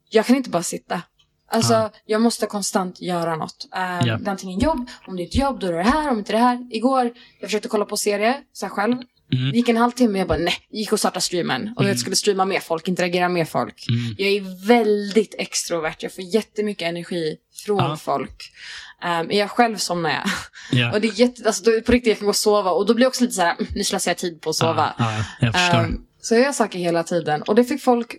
jag 0.10 0.26
kan 0.26 0.36
inte 0.36 0.50
bara 0.50 0.64
sitta. 0.64 1.02
Alltså, 1.52 1.74
Ja. 1.74 1.92
jag 2.06 2.22
måste 2.22 2.46
konstant 2.46 3.02
göra 3.02 3.36
något. 3.36 3.68
Um, 3.76 4.08
Ja. 4.08 4.18
Det 4.18 4.26
är 4.28 4.30
antingen 4.30 4.60
jobb, 4.60 4.90
om 5.08 5.16
det 5.16 5.24
är 5.24 5.28
ett 5.28 5.36
jobb 5.36 5.60
då 5.60 5.68
är 5.68 5.72
det 5.74 5.84
här, 5.84 6.10
om 6.12 6.18
inte 6.20 6.32
det 6.32 6.38
här. 6.38 6.68
Igår, 6.72 7.12
jag 7.40 7.50
försökte 7.50 7.68
kolla 7.68 7.86
på 7.86 7.98
serie, 7.98 8.38
så 8.54 8.66
här 8.66 8.74
själv. 8.74 8.98
Mm, 9.34 9.52
Det 9.52 9.58
gick 9.58 9.70
en 9.70 9.78
halvtimme, 9.78 10.20
jag 10.20 10.28
bara 10.28 10.38
nej, 10.38 10.54
gick 10.72 10.92
och 10.94 11.00
startade 11.00 11.22
streamen. 11.22 11.74
Och 11.76 11.86
jag 11.90 12.00
skulle 12.00 12.16
streama 12.16 12.46
med 12.46 12.64
folk, 12.64 12.88
interagera 12.88 13.30
med 13.30 13.50
folk. 13.50 13.86
mm. 13.90 14.16
Jag 14.18 14.30
är 14.30 14.68
väldigt 14.68 15.36
extrovert, 15.38 15.96
jag 16.00 16.14
får 16.16 16.24
jättemycket 16.24 16.88
energi 16.88 17.36
från 17.66 17.78
Ja. 17.78 17.98
folk. 17.98 18.52
Um, 19.04 19.32
är 19.32 19.40
jag 19.40 19.52
själv 19.52 19.78
somnar 19.78 20.10
jag. 20.10 20.30
Ja. 20.80 20.94
Och 20.94 21.02
det 21.02 21.08
är 21.08 21.20
jätte, 21.20 21.44
alltså, 21.48 21.64
på 21.86 21.92
riktigt, 21.92 22.08
jag 22.08 22.18
kan 22.18 22.26
gå 22.26 22.30
och 22.30 22.36
sova. 22.36 22.72
Och 22.72 22.86
då 22.86 22.94
blir 22.94 23.04
jag 23.04 23.10
också 23.10 23.24
lite 23.24 23.34
så 23.36 23.42
här, 23.42 23.56
"Mm, 23.60 23.68
nu 23.76 23.84
slösar 23.84 24.12
jag 24.12 24.18
tid 24.18 24.42
på 24.42 24.50
att 24.50 24.56
sova. 24.56 24.94
Ja, 24.98 25.24
ja, 25.42 25.52
jag. 25.74 25.86
Um, 25.86 26.06
så 26.22 26.34
jag 26.36 26.42
gör 26.44 26.52
saker 26.52 26.80
hela 26.80 27.04
tiden. 27.04 27.42
Och 27.42 27.56
det 27.56 27.64
fick 27.64 27.82
folk, 27.82 28.16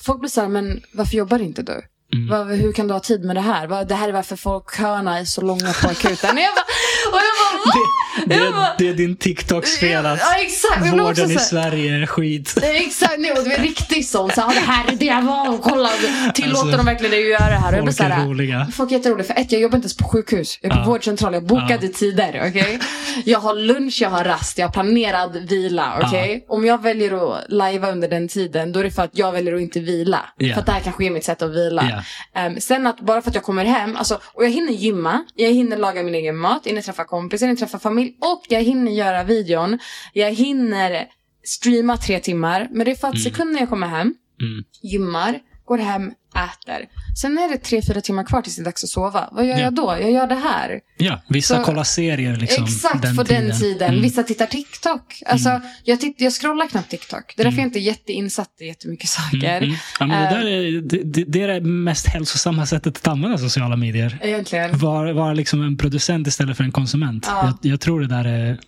folk 0.00 0.20
blir 0.20 0.30
så 0.30 0.40
här, 0.40 0.48
men 0.48 0.82
varför 0.92 1.16
jobbar 1.16 1.38
inte 1.42 1.62
du? 1.62 1.82
Mm. 2.14 2.28
Vad, 2.28 2.46
hur 2.56 2.72
kan 2.72 2.86
du 2.88 2.92
ha 2.94 3.00
tid 3.00 3.24
med 3.24 3.36
det 3.36 3.40
här? 3.40 3.84
Det 3.84 3.94
här 3.94 4.08
är 4.08 4.12
varför 4.12 4.36
folk 4.36 4.76
köerna 4.76 5.18
är 5.18 5.24
så 5.24 5.40
långa 5.40 5.72
på 5.82 5.88
akuten. 5.88 6.36
Och 6.36 6.42
jag 6.42 6.54
bara, 6.54 6.64
och 7.12 7.18
jag 7.26 7.34
bara, 7.40 7.64
"Va?" 7.66 7.86
det, 8.26 8.34
jag 8.36 8.52
bara- 8.54 8.74
det 8.78 8.88
är 8.88 8.94
din 8.94 9.16
TikTok-spel 9.16 10.06
att 10.06 10.18
Ja, 10.20 10.40
exakt. 10.42 10.92
Vården 10.92 11.30
i 11.30 11.38
Sverige 11.38 11.94
är 12.02 12.06
skit. 12.06 12.58
Exakt, 12.62 13.14
nej, 13.18 13.32
och 13.32 13.44
det 13.44 13.54
är 13.54 13.62
riktigt 13.62 14.08
sånt. 14.08 14.34
Så, 14.34 14.40
det 14.40 14.60
här 14.60 14.92
är 14.92 14.96
det 14.96 15.04
jag 15.06 15.22
var 15.22 15.58
kolla. 15.58 15.90
Tillåter 16.34 16.60
Alltså, 16.62 16.76
de 16.76 16.86
verkligen 16.86 17.10
dig 17.10 17.22
att 17.34 17.40
göra 17.40 17.50
det 17.50 17.56
här? 17.56 17.72
Och 17.72 17.78
jag 17.88 17.96
Folk 17.96 18.00
är 18.10 18.26
roliga. 18.26 18.66
Folk 18.72 18.90
är 18.92 18.96
jätteroliga. 18.96 19.24
För 19.26 19.34
ett, 19.40 19.52
jag 19.52 19.60
jobbar 19.60 19.76
inte 19.76 19.84
ens 19.86 19.96
på 19.96 20.04
sjukhus. 20.08 20.58
Jag 20.62 20.72
är 20.72 20.76
på 20.76 20.80
Ja. 20.82 20.86
vårdcentral. 20.86 21.34
Jag 21.34 21.44
bokade 21.46 21.86
Ja. 21.86 21.92
tider. 21.94 22.44
okej? 22.48 22.78
Jag 23.24 23.38
har 23.38 23.54
lunch, 23.54 23.98
jag 24.02 24.10
har 24.10 24.24
rast, 24.24 24.58
jag 24.58 24.66
har 24.66 24.72
planerad 24.72 25.36
vila. 25.48 26.00
okej? 26.06 26.44
Om 26.48 26.64
jag 26.66 26.82
väljer 26.82 27.32
att 27.34 27.44
lajva 27.48 27.90
under 27.90 28.08
den 28.08 28.28
tiden, 28.28 28.72
då 28.72 28.80
är 28.80 28.84
det 28.84 28.90
för 28.90 29.02
att 29.02 29.10
jag 29.18 29.32
väljer 29.32 29.54
att 29.54 29.60
inte 29.60 29.80
vila. 29.80 30.20
Ja. 30.36 30.54
För 30.54 30.60
att 30.60 30.66
det 30.66 30.72
här 30.72 30.80
kanske 30.80 31.04
är 31.04 31.10
mitt 31.10 31.24
sätt 31.24 31.42
att 31.42 31.50
vila. 31.50 32.02
Ja. 32.34 32.40
Ehm, 32.40 32.60
sen 32.60 32.86
att 32.86 33.00
bara 33.00 33.22
för 33.22 33.30
att 33.30 33.34
jag 33.34 33.44
kommer 33.44 33.64
hem, 33.64 33.96
alltså, 33.96 34.20
och 34.24 34.44
jag 34.44 34.50
hinner 34.50 34.72
gymma, 34.72 35.24
jag 35.34 35.50
hinner 35.50 35.76
laga 35.76 36.02
min 36.02 36.14
egen 36.14 36.36
mat, 36.36 36.66
träffa 36.88 37.04
kompisar, 37.04 37.46
jag 37.46 37.48
hinner 37.48 37.58
träffa 37.60 37.78
familj 37.78 38.16
och 38.20 38.42
jag 38.48 38.62
hinner 38.62 38.92
göra 38.92 39.24
videon. 39.24 39.78
Jag 40.12 40.30
hinner 40.32 41.06
streama 41.44 41.96
tre 41.96 42.20
timmar. 42.20 42.68
Men 42.70 42.84
det 42.84 42.90
är 42.90 42.94
för 42.94 43.08
att 43.08 43.22
sekunden 43.22 43.56
jag 43.60 43.68
kommer 43.68 43.86
hem, 43.86 44.14
Mm. 44.40 44.64
gymmar, 44.82 45.38
går 45.64 45.78
hem, 45.78 46.12
äter. 46.44 46.86
Sen 47.20 47.38
är 47.38 47.48
det 47.48 47.58
tre, 47.58 47.82
fyra 47.88 48.00
timmar 48.00 48.24
kvar 48.24 48.42
tills 48.42 48.56
det 48.56 48.62
är 48.62 48.64
dags 48.64 48.84
att 48.84 48.90
sova. 48.90 49.28
Vad 49.32 49.46
gör 49.46 49.52
Ja. 49.54 49.60
jag 49.60 49.74
då? 49.74 49.96
Jag 50.00 50.10
gör 50.12 50.26
det 50.26 50.34
här. 50.34 50.80
Ja, 50.98 51.20
vissa 51.28 51.56
Så- 51.56 51.62
kollar 51.64 51.84
serier 51.84 52.36
liksom. 52.36 52.64
Exakt 52.64 53.16
på 53.16 53.22
den 53.22 53.58
tiden. 53.60 53.88
Mm. 53.90 54.02
Vissa 54.02 54.22
tittar 54.22 54.46
TikTok. 54.46 55.22
Alltså, 55.26 55.60
jag, 55.84 56.00
titt, 56.00 56.20
jag 56.20 56.32
scrollar 56.32 56.66
knappt 56.68 56.90
TikTok. 56.90 57.34
Det 57.36 57.42
är 57.42 57.44
därför 57.44 57.58
jag 57.58 57.66
inte 57.66 57.78
är 57.78 57.80
jätteinsatt 57.80 58.50
i 58.60 58.66
jättemycket 58.66 59.08
saker. 59.08 59.36
Mm, 59.56 59.62
mm. 59.64 59.76
Ja, 60.00 60.06
men 60.06 60.22
det, 60.22 60.28
Eh. 60.28 60.32
där 60.34 60.46
är, 60.46 60.80
det, 60.80 61.02
det, 61.04 61.24
det 61.24 61.42
är 61.42 61.48
det 61.48 61.60
mest 61.60 62.06
hälsosamma 62.06 62.66
sättet 62.66 62.96
att 62.96 63.08
använda 63.08 63.38
sociala 63.38 63.76
medier. 63.76 64.18
Egentligen. 64.22 64.78
Vara 64.78 65.12
var 65.12 65.34
liksom 65.34 65.62
en 65.62 65.76
producent 65.76 66.26
istället 66.26 66.56
för 66.56 66.64
en 66.64 66.72
konsument. 66.72 67.26
Ja. 67.28 67.44
Jag, 67.62 67.72
jag 67.72 67.80
tror 67.80 68.00
det 68.00 68.06
där 68.06 68.24
är... 68.24 68.58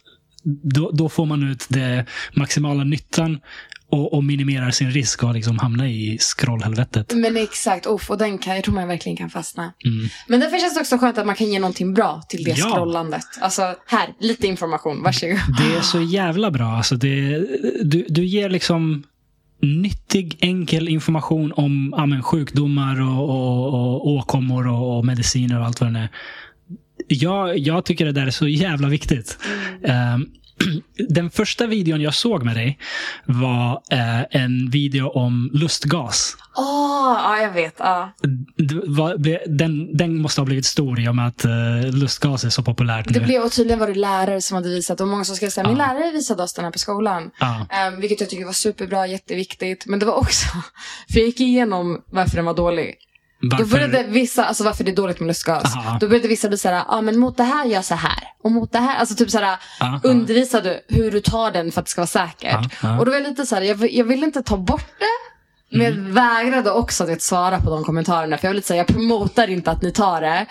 Då, 0.63 0.91
då 0.91 1.09
får 1.09 1.27
man 1.27 1.51
ut 1.51 1.67
det 1.69 2.07
maximala 2.35 2.85
nyttan 2.85 3.41
och, 3.91 4.15
och 4.15 4.25
minimerar 4.25 4.71
sin 4.71 4.91
risk 4.91 5.25
att 5.25 5.35
liksom 5.35 5.59
hamna 5.59 5.89
i 5.89 6.19
scrollhelvetet. 6.21 7.15
Men 7.15 7.37
exakt, 7.37 7.87
Uff, 7.87 8.11
och 8.11 8.19
den 8.19 8.39
kan, 8.39 8.55
jag 8.55 8.65
tror 8.65 8.75
man 8.75 8.89
verkligen 8.89 9.17
kan 9.17 9.31
fastna. 9.31 9.63
Mm. 9.63 10.09
Men 10.29 10.41
därför 10.41 10.59
känns 10.59 10.75
det 10.75 10.81
också 10.81 10.99
skönt 10.99 11.19
att 11.19 11.27
man 11.27 11.35
kan 11.35 11.47
ge 11.51 11.59
någonting 11.59 11.95
bra 11.95 12.23
till 12.29 12.45
det 12.45 12.51
Ja. 12.51 12.71
scrollandet. 12.71 13.25
Alltså, 13.41 13.75
här, 13.87 14.09
lite 14.21 14.47
information, 14.47 15.03
varsågod. 15.03 15.39
Det 15.59 15.77
är 15.77 15.81
så 15.81 16.01
jävla 16.01 16.51
bra. 16.51 16.67
Alltså 16.67 16.97
det, 16.97 17.39
du, 17.85 18.07
du 18.09 18.25
ger 18.25 18.51
liksom 18.51 19.03
nyttig, 19.63 20.37
enkel 20.41 20.89
information 20.89 21.53
om 21.53 21.95
ja, 21.97 22.07
men, 22.07 22.23
sjukdomar 22.23 23.01
och, 23.01 23.31
och, 23.31 23.67
och 23.75 24.07
åkommor 24.07 24.67
och, 24.69 24.99
och 24.99 25.05
mediciner 25.07 25.61
och 25.61 25.67
allt 25.67 25.81
vad 25.81 25.93
det 25.93 25.99
är. 25.99 26.09
Jag, 27.09 27.59
jag 27.59 27.85
tycker 27.85 28.05
det 28.05 28.13
där 28.13 28.27
är 28.27 28.31
så 28.31 28.49
jävla 28.49 28.89
viktigt. 28.89 29.39
Ehm, 29.85 30.27
den 31.09 31.31
första 31.31 31.67
videon 31.67 32.01
jag 32.01 32.15
såg 32.15 32.43
med 32.45 32.57
dig 32.57 32.79
var 33.25 33.83
eh, 33.91 34.21
en 34.43 34.71
video 34.71 35.09
om 35.09 35.51
lustgas. 35.53 36.37
Åh, 36.57 37.19
ja 37.25 37.37
jag 37.43 37.53
vet. 37.53 37.75
Ja. 37.79 38.13
Det 38.57 38.75
var- 38.87 39.15
ble- 39.15 39.47
Den, 39.47 39.97
den 39.97 40.23
måste 40.23 40.41
ha 40.41 40.47
blivit 40.47 40.67
stor 40.67 41.01
i 41.01 41.09
och 41.09 41.17
med 41.17 41.27
att 41.27 41.45
eh, 41.45 41.91
lustgas 41.93 42.45
är 42.45 42.51
så 42.51 42.63
populärt 42.63 43.07
nu. 43.11 43.13
Det 43.19 43.21
blev, 43.27 43.43
och 43.43 43.53
tydligen 43.53 43.79
var 43.79 43.87
det 43.87 43.95
lärare 43.95 44.41
som 44.43 44.55
hade 44.55 44.69
visat, 44.69 45.01
och 45.01 45.09
många 45.09 45.25
som 45.25 45.37
skrev 45.37 45.49
säga, 45.51 45.69
min 45.69 45.77
Ja. 45.77 45.87
lärare 45.95 46.13
visade 46.13 46.43
oss 46.43 46.53
den 46.55 46.65
här 46.65 46.73
på 46.73 46.79
skolan. 46.79 47.31
Ja. 47.41 47.67
Um, 47.93 48.01
vilket 48.01 48.21
jag 48.21 48.31
tycker 48.31 48.45
var 48.45 48.53
superbra, 48.53 49.07
jätteviktigt. 49.07 49.87
Men 49.87 49.99
det 49.99 50.07
var 50.07 50.15
också, 50.15 50.47
för 51.13 51.19
jag 51.19 51.27
gick 51.27 51.41
igenom 51.41 52.03
varför 52.13 52.37
den 52.37 52.45
var 52.45 52.55
dålig. 52.55 52.95
Då 53.43 53.49
Varför? 53.57 53.65
började 53.65 54.03
vissa, 54.09 54.45
alltså 54.45 54.65
varför 54.65 54.85
det 54.85 54.91
är 54.91 54.97
dåligt 54.97 55.21
med 55.21 55.27
lustgas. 55.27 55.77
Aha. 55.77 55.99
Då 56.01 56.09
började 56.09 56.29
vissa 56.29 56.49
bli 56.49 56.59
såhär, 56.59 56.75
ja 56.75 56.85
ah, 56.89 57.01
men 57.01 57.19
mot 57.19 57.37
det 57.37 57.43
här 57.45 57.65
gör 57.67 57.83
så 57.83 57.95
här. 57.95 58.19
Och 58.43 58.51
mot 58.53 58.73
det 58.73 58.79
här, 58.79 58.97
alltså 58.97 59.15
typ 59.15 59.31
såhär, 59.31 59.59
Ja, 59.81 60.01
undervisa 60.05 60.61
du 60.61 60.81
hur 60.89 61.11
du 61.11 61.21
tar 61.21 61.51
den 61.51 61.73
för 61.73 61.81
att 61.81 61.87
det 61.87 61.91
ska 61.91 62.01
vara 62.01 62.07
säkert. 62.07 62.53
Ja, 62.53 62.65
ja. 62.83 62.99
Och 62.99 63.05
då 63.05 63.11
var 63.11 63.19
jag 63.19 63.29
lite 63.29 63.47
såhär, 63.47 63.63
jag, 63.63 63.75
vill- 63.75 63.97
jag 63.97 64.05
vill 64.05 64.25
inte 64.25 64.43
ta 64.43 64.57
bort 64.57 64.91
det. 64.99 65.77
Men 65.79 65.87
Mm. 65.93 66.07
jag 66.07 66.13
vägrade 66.15 66.71
också 66.71 67.13
att 67.13 67.23
svara 67.23 67.61
på 67.61 67.71
de 67.71 67.85
kommentarerna. 67.85 68.39
För 68.39 68.45
jag 68.47 68.51
var 68.51 68.55
lite 68.55 68.67
såhär, 68.69 68.79
jag 68.79 68.87
promotar 68.87 69.49
inte 69.51 69.71
att 69.71 69.83
ni 69.83 69.93
tar 69.93 70.21
det. 70.21 70.47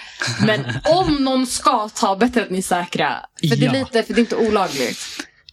Men 0.46 0.60
om 0.86 1.16
någon 1.16 1.48
ska 1.48 1.90
ta, 1.90 2.16
bättre 2.16 2.42
att 2.44 2.50
ni 2.50 2.58
är 2.58 2.62
säkra. 2.62 3.16
För 3.50 3.56
det 3.56 3.66
är 3.66 3.74
Ja. 3.76 3.80
lite, 3.80 4.04
för 4.04 4.14
det 4.14 4.20
är 4.20 4.24
inte 4.24 4.36
olagligt. 4.36 5.00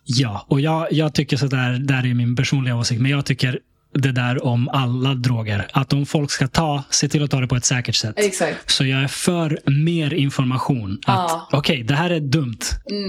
Ja, 0.04 0.46
och 0.48 0.60
jag, 0.60 0.92
jag 0.92 1.14
tycker 1.14 1.36
sådär, 1.36 1.78
där 1.84 2.06
är 2.10 2.14
min 2.14 2.36
personliga 2.36 2.76
åsikt, 2.76 3.00
men 3.00 3.10
jag 3.10 3.24
tycker 3.26 3.58
det 3.98 4.12
där 4.12 4.44
om 4.44 4.68
alla 4.68 5.14
droger. 5.14 5.66
Att 5.72 5.92
om 5.92 6.06
folk 6.06 6.30
ska 6.30 6.46
ta, 6.48 6.84
se 6.90 7.08
till 7.08 7.24
att 7.24 7.30
ta 7.30 7.40
det 7.40 7.46
på 7.46 7.56
ett 7.56 7.64
säkert 7.64 7.94
sätt. 7.94 8.14
Exakt. 8.16 8.70
Så 8.70 8.86
jag 8.86 9.02
är 9.02 9.08
för 9.08 9.58
mer 9.66 10.14
information. 10.14 10.98
Att. 11.06 11.30
Mm. 11.30 11.42
okej, 11.52 11.82
det 11.82 11.94
här 11.94 12.10
är 12.10 12.20
dumt. 12.20 12.58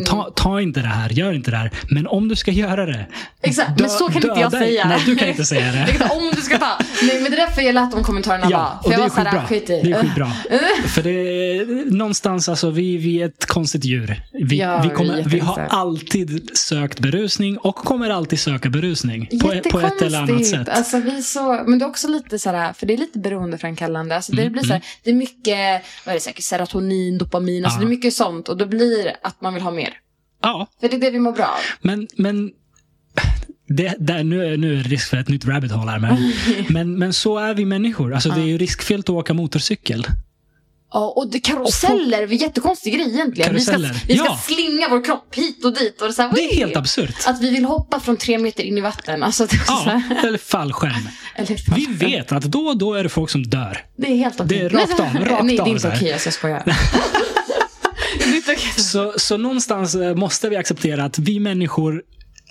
Ta, 0.05 0.31
ta 0.35 0.61
inte 0.61 0.79
det 0.81 0.87
här, 0.87 1.09
gör 1.09 1.33
inte 1.33 1.51
det 1.51 1.57
här. 1.57 1.71
Men 1.89 2.07
om 2.07 2.27
du 2.27 2.35
ska 2.35 2.51
göra 2.51 2.85
det. 2.85 3.05
Exakt, 3.41 3.69
men 3.69 3.77
dö- 3.77 3.89
så 3.89 4.07
kan 4.07 4.15
inte 4.15 4.27
jag 4.27 4.37
döda- 4.37 4.59
säga. 4.59 4.87
Nej, 4.87 5.01
du 5.05 5.15
kan 5.15 5.27
inte 5.27 5.45
säga 5.45 5.71
det. 5.71 6.09
Om 6.11 6.31
du 6.35 6.41
ska 6.41 6.57
ta. 6.57 6.77
Nej, 7.03 7.21
men 7.21 7.31
det 7.31 7.37
är 7.37 7.45
därför 7.47 7.61
jag 7.61 7.75
lät 7.75 7.91
de 7.91 8.03
kommentarerna 8.03 8.47
Ja, 8.49 8.57
vara. 8.57 8.83
För 8.83 8.89
det 8.89 8.93
jag 8.95 8.99
är 9.05 9.09
var 9.09 9.31
såhär, 9.31 9.45
skit 9.47 9.69
i. 9.69 9.81
Det 9.83 9.91
är 9.91 10.01
skitbra. 10.01 10.31
För 10.87 11.03
det 11.03 11.09
är 11.09 11.91
någonstans, 11.91 12.49
alltså 12.49 12.69
vi, 12.69 12.97
vi 12.97 13.21
är 13.21 13.25
ett 13.25 13.45
konstigt 13.45 13.85
djur. 13.85 14.21
Vi, 14.33 14.59
Ja, 14.59 14.81
vi, 14.83 14.89
kommer, 14.89 15.23
vi 15.23 15.39
har 15.39 15.59
alltid 15.69 16.49
sökt 16.57 16.99
berusning 16.99 17.57
och 17.57 17.75
kommer 17.75 18.09
alltid 18.09 18.39
söka 18.39 18.69
berusning. 18.69 19.27
På, 19.41 19.69
på 19.71 19.79
ett 19.79 20.01
eller 20.01 20.21
annat 20.21 20.45
sätt. 20.45 20.69
Alltså, 20.77 20.99
vi 20.99 21.23
så, 21.23 21.63
men 21.67 21.79
det 21.79 21.85
är 21.85 21.89
också 21.89 22.07
lite 22.07 22.39
sådär, 22.39 22.73
för 22.73 22.85
det 22.85 22.93
är 22.93 22.97
lite 22.97 23.19
beroendeframkallande. 23.19 24.15
Alltså, 24.15 24.31
det, 24.31 24.41
Mm, 24.41 24.53
blir 24.53 24.63
såhär, 24.63 24.83
det 25.03 25.09
är 25.09 25.13
mycket 25.13 25.83
vad 26.05 26.11
är 26.11 26.13
det, 26.13 26.19
säkert, 26.23 26.43
serotonin, 26.43 27.17
dopamin, 27.17 27.65
alltså, 27.65 27.79
det 27.79 27.85
är 27.85 27.89
mycket 27.89 28.13
sånt. 28.13 28.49
Och 28.49 28.57
då 28.57 28.65
blir 28.65 29.15
att 29.23 29.41
man 29.41 29.53
vill 29.53 29.63
ha 29.63 29.71
mer. 29.71 29.89
Ja, 30.41 30.67
För 30.81 30.89
det 30.89 30.95
är 30.95 30.99
det 31.01 31.09
vi 31.09 31.19
mår 31.19 31.31
bra 31.31 31.45
av. 31.45 31.59
Men, 31.81 32.07
men 32.17 32.51
det, 33.67 33.95
där, 33.99 34.23
nu, 34.23 34.45
är- 34.45 34.57
nu 34.57 34.73
är 34.79 34.83
det 34.83 34.89
risk 34.89 35.09
för 35.09 35.17
ett 35.17 35.27
nytt 35.29 35.45
rabbit 35.45 35.71
hole 35.71 35.91
här. 35.91 35.99
Men, 35.99 36.33
men, 36.69 36.99
men 36.99 37.13
så 37.13 37.37
är 37.37 37.53
vi 37.53 37.65
människor. 37.65 38.13
Alltså, 38.13 38.29
Det 38.29 38.41
är 38.41 38.45
ju 38.45 38.57
riskfyllt 38.57 39.05
att 39.05 39.15
åka 39.15 39.33
motorcykel. 39.33 40.05
Ja, 40.93 41.13
och 41.15 41.31
det, 41.31 41.39
karuseller, 41.39 42.17
det 42.17 42.23
är 42.23 42.31
en 42.31 42.37
jättekonstig 42.37 42.93
grej 42.93 43.13
egentligen. 43.13 43.53
Vi 43.53 43.61
ska, 43.61 43.71
Karuseller, 43.71 44.03
vi 44.07 44.17
ska 44.17 44.25
ja. 44.25 44.39
slinga 44.43 44.89
vår 44.89 45.03
kropp 45.03 45.35
hit 45.35 45.65
och 45.65 45.73
dit. 45.73 46.01
Och 46.01 46.07
det, 46.07 46.11
är 46.11 46.13
så 46.13 46.21
här, 46.21 46.31
Det 46.35 46.41
är 46.41 46.55
helt 46.55 46.77
absurt. 46.77 47.15
Att 47.25 47.41
vi 47.41 47.49
vill 47.49 47.65
hoppa 47.65 47.99
från 47.99 48.17
tre 48.17 48.37
meter 48.37 48.63
in 48.63 48.77
i 48.77 48.81
vatten. 48.81 49.23
Alltså, 49.23 49.45
det 49.45 49.59
Ja, 49.67 50.01
eller 50.23 50.37
fallskärm. 50.37 51.09
eller, 51.35 51.75
Vi 51.75 51.85
vet 51.85 52.31
att 52.31 52.43
då 52.43 52.59
och 52.59 52.77
då 52.77 52.93
är 52.93 53.03
det 53.03 53.09
folk 53.09 53.29
som 53.29 53.43
dör. 53.43 53.85
Det 53.97 54.07
är 54.07 54.15
helt 54.15 54.41
okej. 54.41 54.59
Det 54.59 54.65
är 54.65 54.69
rakt 54.69 54.99
av, 54.99 55.05
rakt 55.05 55.43
Nej, 55.43 55.55
det 55.55 55.61
av 55.61 55.67
är 55.67 55.71
inte 55.71 55.87
okej. 55.87 56.09
Jag 56.09 56.21
ska 56.21 56.31
skoja. 56.31 56.63
det 58.17 58.23
är 58.23 58.35
inte 58.35 58.51
okej. 58.51 58.83
Så, 58.83 59.13
så 59.17 59.37
någonstans 59.37 59.95
eh, 59.95 60.15
måste 60.15 60.49
vi 60.49 60.55
acceptera 60.55 61.05
att 61.05 61.19
vi 61.19 61.39
människor 61.39 62.03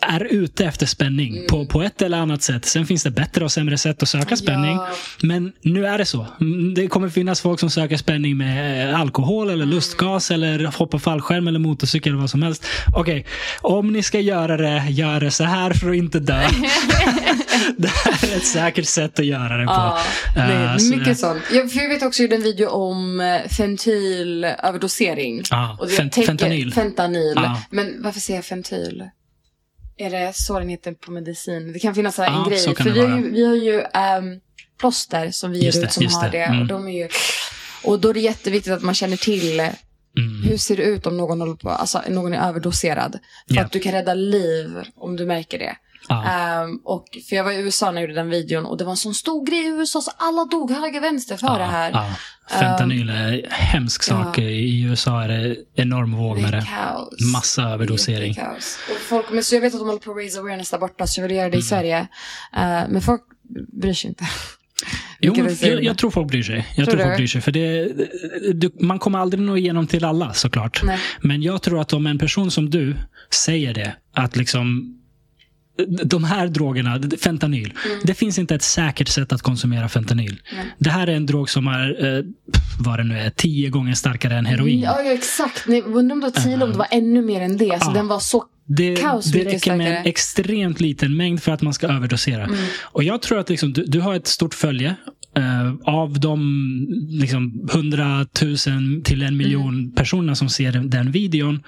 är 0.09 0.25
ute 0.25 0.65
efter 0.65 0.87
spänning 0.87 1.35
Mm. 1.37 1.47
på, 1.47 1.67
på 1.67 1.83
ett 1.83 2.03
eller 2.03 2.19
annat 2.19 2.43
sätt. 2.43 2.65
Sen 2.65 2.87
finns 2.87 3.03
det 3.03 3.11
bättre 3.11 3.45
och 3.45 3.53
sämre 3.53 3.79
sätt 3.79 4.03
att 4.03 4.09
söka 4.09 4.37
spänning. 4.37 4.77
Ja. 4.77 4.89
Men 5.23 5.53
nu 5.63 5.87
är 5.87 5.99
det 5.99 6.05
så. 6.05 6.27
Mm, 6.41 6.75
Det 6.75 6.87
kommer 6.89 7.09
finnas 7.09 7.41
folk 7.41 7.61
som 7.61 7.71
söker 7.71 7.97
spänning 7.97 8.37
med 8.37 8.89
eh, 8.91 9.01
alkohol 9.01 9.47
eller 9.51 9.63
Mm. 9.65 9.75
lustgas 9.75 10.31
eller 10.31 10.65
hoppa 10.65 10.99
fallskärm 10.99 11.49
eller 11.49 11.59
motorcykel 11.59 12.13
eller 12.13 12.21
vad 12.21 12.31
som 12.31 12.43
helst. 12.43 12.65
Okej, 12.97 13.27
om 13.61 13.93
ni 13.93 14.03
ska 14.03 14.21
göra 14.21 14.57
det, 14.57 14.85
gör 14.91 15.21
det 15.21 15.31
så 15.31 15.45
här 15.45 15.71
för 15.73 15.91
att 15.91 15.97
inte 15.97 16.19
dö. 16.21 16.49
det 17.77 17.89
här 17.89 18.33
är 18.33 18.37
ett 18.37 18.47
säkert 18.47 18.87
sätt 18.87 19.19
att 19.19 19.27
göra 19.27 19.57
det 19.57 19.67
på. 19.67 19.73
Ja, 19.73 19.99
Eh, 20.37 20.49
nej, 20.49 20.81
så 20.81 20.97
mycket 20.97 21.19
sånt. 21.19 21.43
Jag, 21.53 21.73
för 21.73 21.79
jag 21.81 21.89
vet 21.89 22.03
också, 22.03 22.23
jag 22.23 22.25
gjorde 22.31 22.37
en 22.37 22.43
video 22.43 22.69
om 22.69 23.21
eh, 23.21 23.49
fentylöverdosering. 23.51 25.43
Ja, 25.51 25.77
Och 25.81 25.87
det- 25.87 25.93
fen- 25.93 26.05
jag 26.05 26.13
tänker- 26.13 26.27
fentanyl. 26.33 26.73
Fentanyl. 26.73 27.33
Ja. 27.37 27.63
Men 27.71 28.03
varför 28.03 28.21
säger 28.21 28.39
jag 28.39 28.45
fentyl? 28.45 29.05
Är 29.99 30.11
det 30.11 30.37
så 30.37 30.59
den 30.59 30.69
heter 30.69 30.93
på 30.93 31.11
medicin? 31.11 31.73
Det 31.73 31.79
kan 31.79 31.95
finnas 31.95 32.19
här 32.19 32.25
Ja, 32.27 32.43
en 32.45 32.51
grej. 32.51 32.59
så 32.59 32.75
För 32.75 32.85
vi 32.91 33.01
vara. 33.01 33.17
ju, 33.17 33.31
vi 33.31 33.47
har 33.47 33.55
ju 33.55 33.81
ehm, 33.95 34.41
plåster 34.81 35.31
som 35.31 35.51
vi 35.51 35.59
ger 35.59 35.85
ut 35.85 35.93
som 35.93 36.07
har 36.07 36.25
det. 36.31 36.39
det. 36.39 36.45
Mm. 36.45 36.61
Och, 36.61 36.67
de 36.67 36.89
är 36.89 36.93
ju, 36.93 37.09
och 37.85 38.01
då 38.01 38.09
är 38.09 38.15
det 38.15 38.21
jätteviktigt 38.21 38.73
att 38.73 38.83
man 38.83 38.95
känner 38.95 39.17
till 39.17 39.61
eh, 39.61 39.69
Mm. 40.19 40.43
hur 40.49 40.57
ser 40.57 40.77
det 40.77 40.83
ut 40.83 41.07
om 41.07 41.17
någon, 41.17 41.41
håller 41.41 41.55
på, 41.55 41.71
alltså, 41.71 42.03
någon 42.09 42.35
är 42.35 42.49
överdoserad. 42.49 43.13
För 43.49 43.55
Ja. 43.57 43.63
att 43.65 43.73
du 43.73 43.81
kan 43.81 43.93
rädda 43.93 44.15
liv 44.15 44.83
om 44.97 45.17
du 45.17 45.27
märker 45.27 45.59
det. 45.59 45.77
Ja. 46.09 46.25
Ehm, 46.25 46.77
och, 46.85 47.05
för 47.29 47.37
jag 47.37 47.45
var 47.45 47.53
i 47.53 47.57
USA 47.57 47.91
när 47.91 48.01
jag 48.01 48.09
gjorde 48.11 48.21
den 48.21 48.31
videon 48.31 48.67
och 48.67 48.77
det 48.79 48.85
var 48.85 48.91
en 48.91 48.97
sån 48.97 49.15
stor 49.15 49.47
grej 49.47 49.65
i 49.65 49.69
USA 49.69 50.01
så 50.01 50.11
alla 50.17 50.45
dog 50.45 50.71
höger 50.71 51.01
vänster 51.01 51.37
för 51.37 51.59
det 51.59 51.65
här. 51.65 51.91
Ja, 51.91 52.09
Fentanyl 52.61 53.11
är 53.11 53.33
en 53.33 53.51
hemsk 53.51 54.03
sak. 54.03 54.39
ja. 54.39 54.43
I 54.43 54.83
USA 54.83 55.23
är 55.23 55.29
det 55.29 55.57
enorm 55.75 56.17
våg 56.17 56.39
med 56.41 56.53
Det 56.53 56.67
kaos. 56.77 57.33
Massa 57.33 57.63
överdosering. 57.63 58.33
Det 58.33 58.41
är 58.41 58.45
kaos. 58.45 58.79
Och 58.91 58.97
folk, 58.97 59.27
men 59.31 59.45
så 59.45 59.55
jag 59.55 59.61
vet 59.61 59.75
att 59.75 59.81
de 59.81 59.87
håller 59.87 60.01
på 60.01 60.11
att 60.11 60.17
raise 60.17 60.39
awareness 60.41 60.71
där 60.71 60.79
borta 60.79 61.07
så 61.07 61.21
jag 61.21 61.29
vill 61.29 61.37
göra 61.37 61.47
Mm. 61.47 61.53
det 61.53 61.59
i 61.59 61.63
Sverige. 61.63 61.99
Eh, 62.57 62.89
men 62.89 63.03
folk 63.03 63.23
bryr 63.83 63.93
sig 63.95 64.09
inte. 64.09 64.25
Jo, 65.21 65.35
jag, 65.61 65.85
jag 65.85 65.99
tror 65.99 66.11
folk 66.11 66.29
bryr 66.29 66.43
sig. 66.43 66.67
Jag 66.77 66.87
Tror 66.87 66.97
tror, 66.97 67.05
folk 67.07 67.17
bryr 67.17 67.27
sig. 67.27 67.41
För 67.41 67.53
det, 67.53 67.89
du, 68.55 68.71
man 68.81 68.99
kommer 68.99 69.19
aldrig 69.19 69.41
nå 69.43 69.57
igenom 69.57 69.87
till 69.87 70.05
alla 70.05 70.33
såklart. 70.33 70.81
Nej. 70.85 70.99
Men 71.21 71.43
jag 71.43 71.63
tror 71.63 71.81
att 71.81 71.93
om 71.93 72.07
en 72.07 72.19
person 72.19 72.51
som 72.51 72.71
du 72.71 72.97
säger 73.35 73.75
det, 73.75 73.97
att 74.15 74.37
liksom 74.37 74.96
de 76.05 76.25
här 76.25 76.49
drogerna, 76.49 77.01
fentanyl. 77.21 77.73
Det 78.05 78.15
finns 78.15 78.39
inte 78.39 78.55
ett 78.55 78.63
säkert 78.63 79.09
sätt 79.09 79.33
att 79.33 79.43
konsumera 79.43 79.89
fentanyl. 79.89 80.31
Mm. 80.53 80.65
Nej. 80.65 80.75
Det 80.79 80.91
här 80.91 81.07
är 81.07 81.13
en 81.17 81.27
drog 81.27 81.51
som 81.51 81.67
är, 81.67 82.17
eh, 82.19 82.25
vad 82.81 82.99
det 82.99 83.05
nu 83.05 83.19
är, 83.19 83.31
tio 83.31 83.69
gånger 83.71 83.95
starkare 83.95 84.35
än 84.39 84.47
heroin. 84.47 84.81
Ja, 84.81 85.03
ja 85.03 85.13
exakt. 85.13 85.67
Undrar 85.69 86.15
om 86.15 86.21
det 86.21 86.27
var 86.27 86.43
tio, 86.43 86.63
om 86.65 86.73
det 86.73 86.79
var 86.79 86.89
ännu 86.91 87.23
mer 87.23 87.41
än 87.41 87.57
det. 87.57 87.83
Så 87.83 87.91
Ja. 87.91 87.93
den 87.95 88.09
var 88.09 88.19
så 88.19 88.45
Det, 88.69 88.97
Kaos 88.97 89.25
det 89.33 89.45
räcker 89.45 89.77
med 89.77 89.99
en 89.99 90.07
extremt 90.07 90.81
liten 90.81 91.17
mängd 91.17 91.43
för 91.43 91.53
att 91.53 91.63
man 91.63 91.75
ska 91.75 91.87
överdosera. 91.89 92.45
Mm. 92.45 92.59
Och 92.83 93.05
jag 93.05 93.23
tror 93.23 93.39
att 93.39 93.49
liksom, 93.49 93.73
du, 93.73 93.85
du 93.85 94.01
har 94.01 94.15
ett 94.15 94.27
stort 94.27 94.55
följe. 94.55 94.97
Eh, 95.37 95.75
av 95.85 96.21
de 96.21 96.87
liksom, 97.11 97.69
100 97.73 98.27
000 98.43 98.57
till 99.05 99.23
en 99.23 99.37
miljon 99.37 99.75
Mm. 99.75 99.93
personer 99.93 100.35
som 100.35 100.49
ser 100.49 100.73
den, 100.73 100.91
den 100.91 101.11
videon 101.11 101.63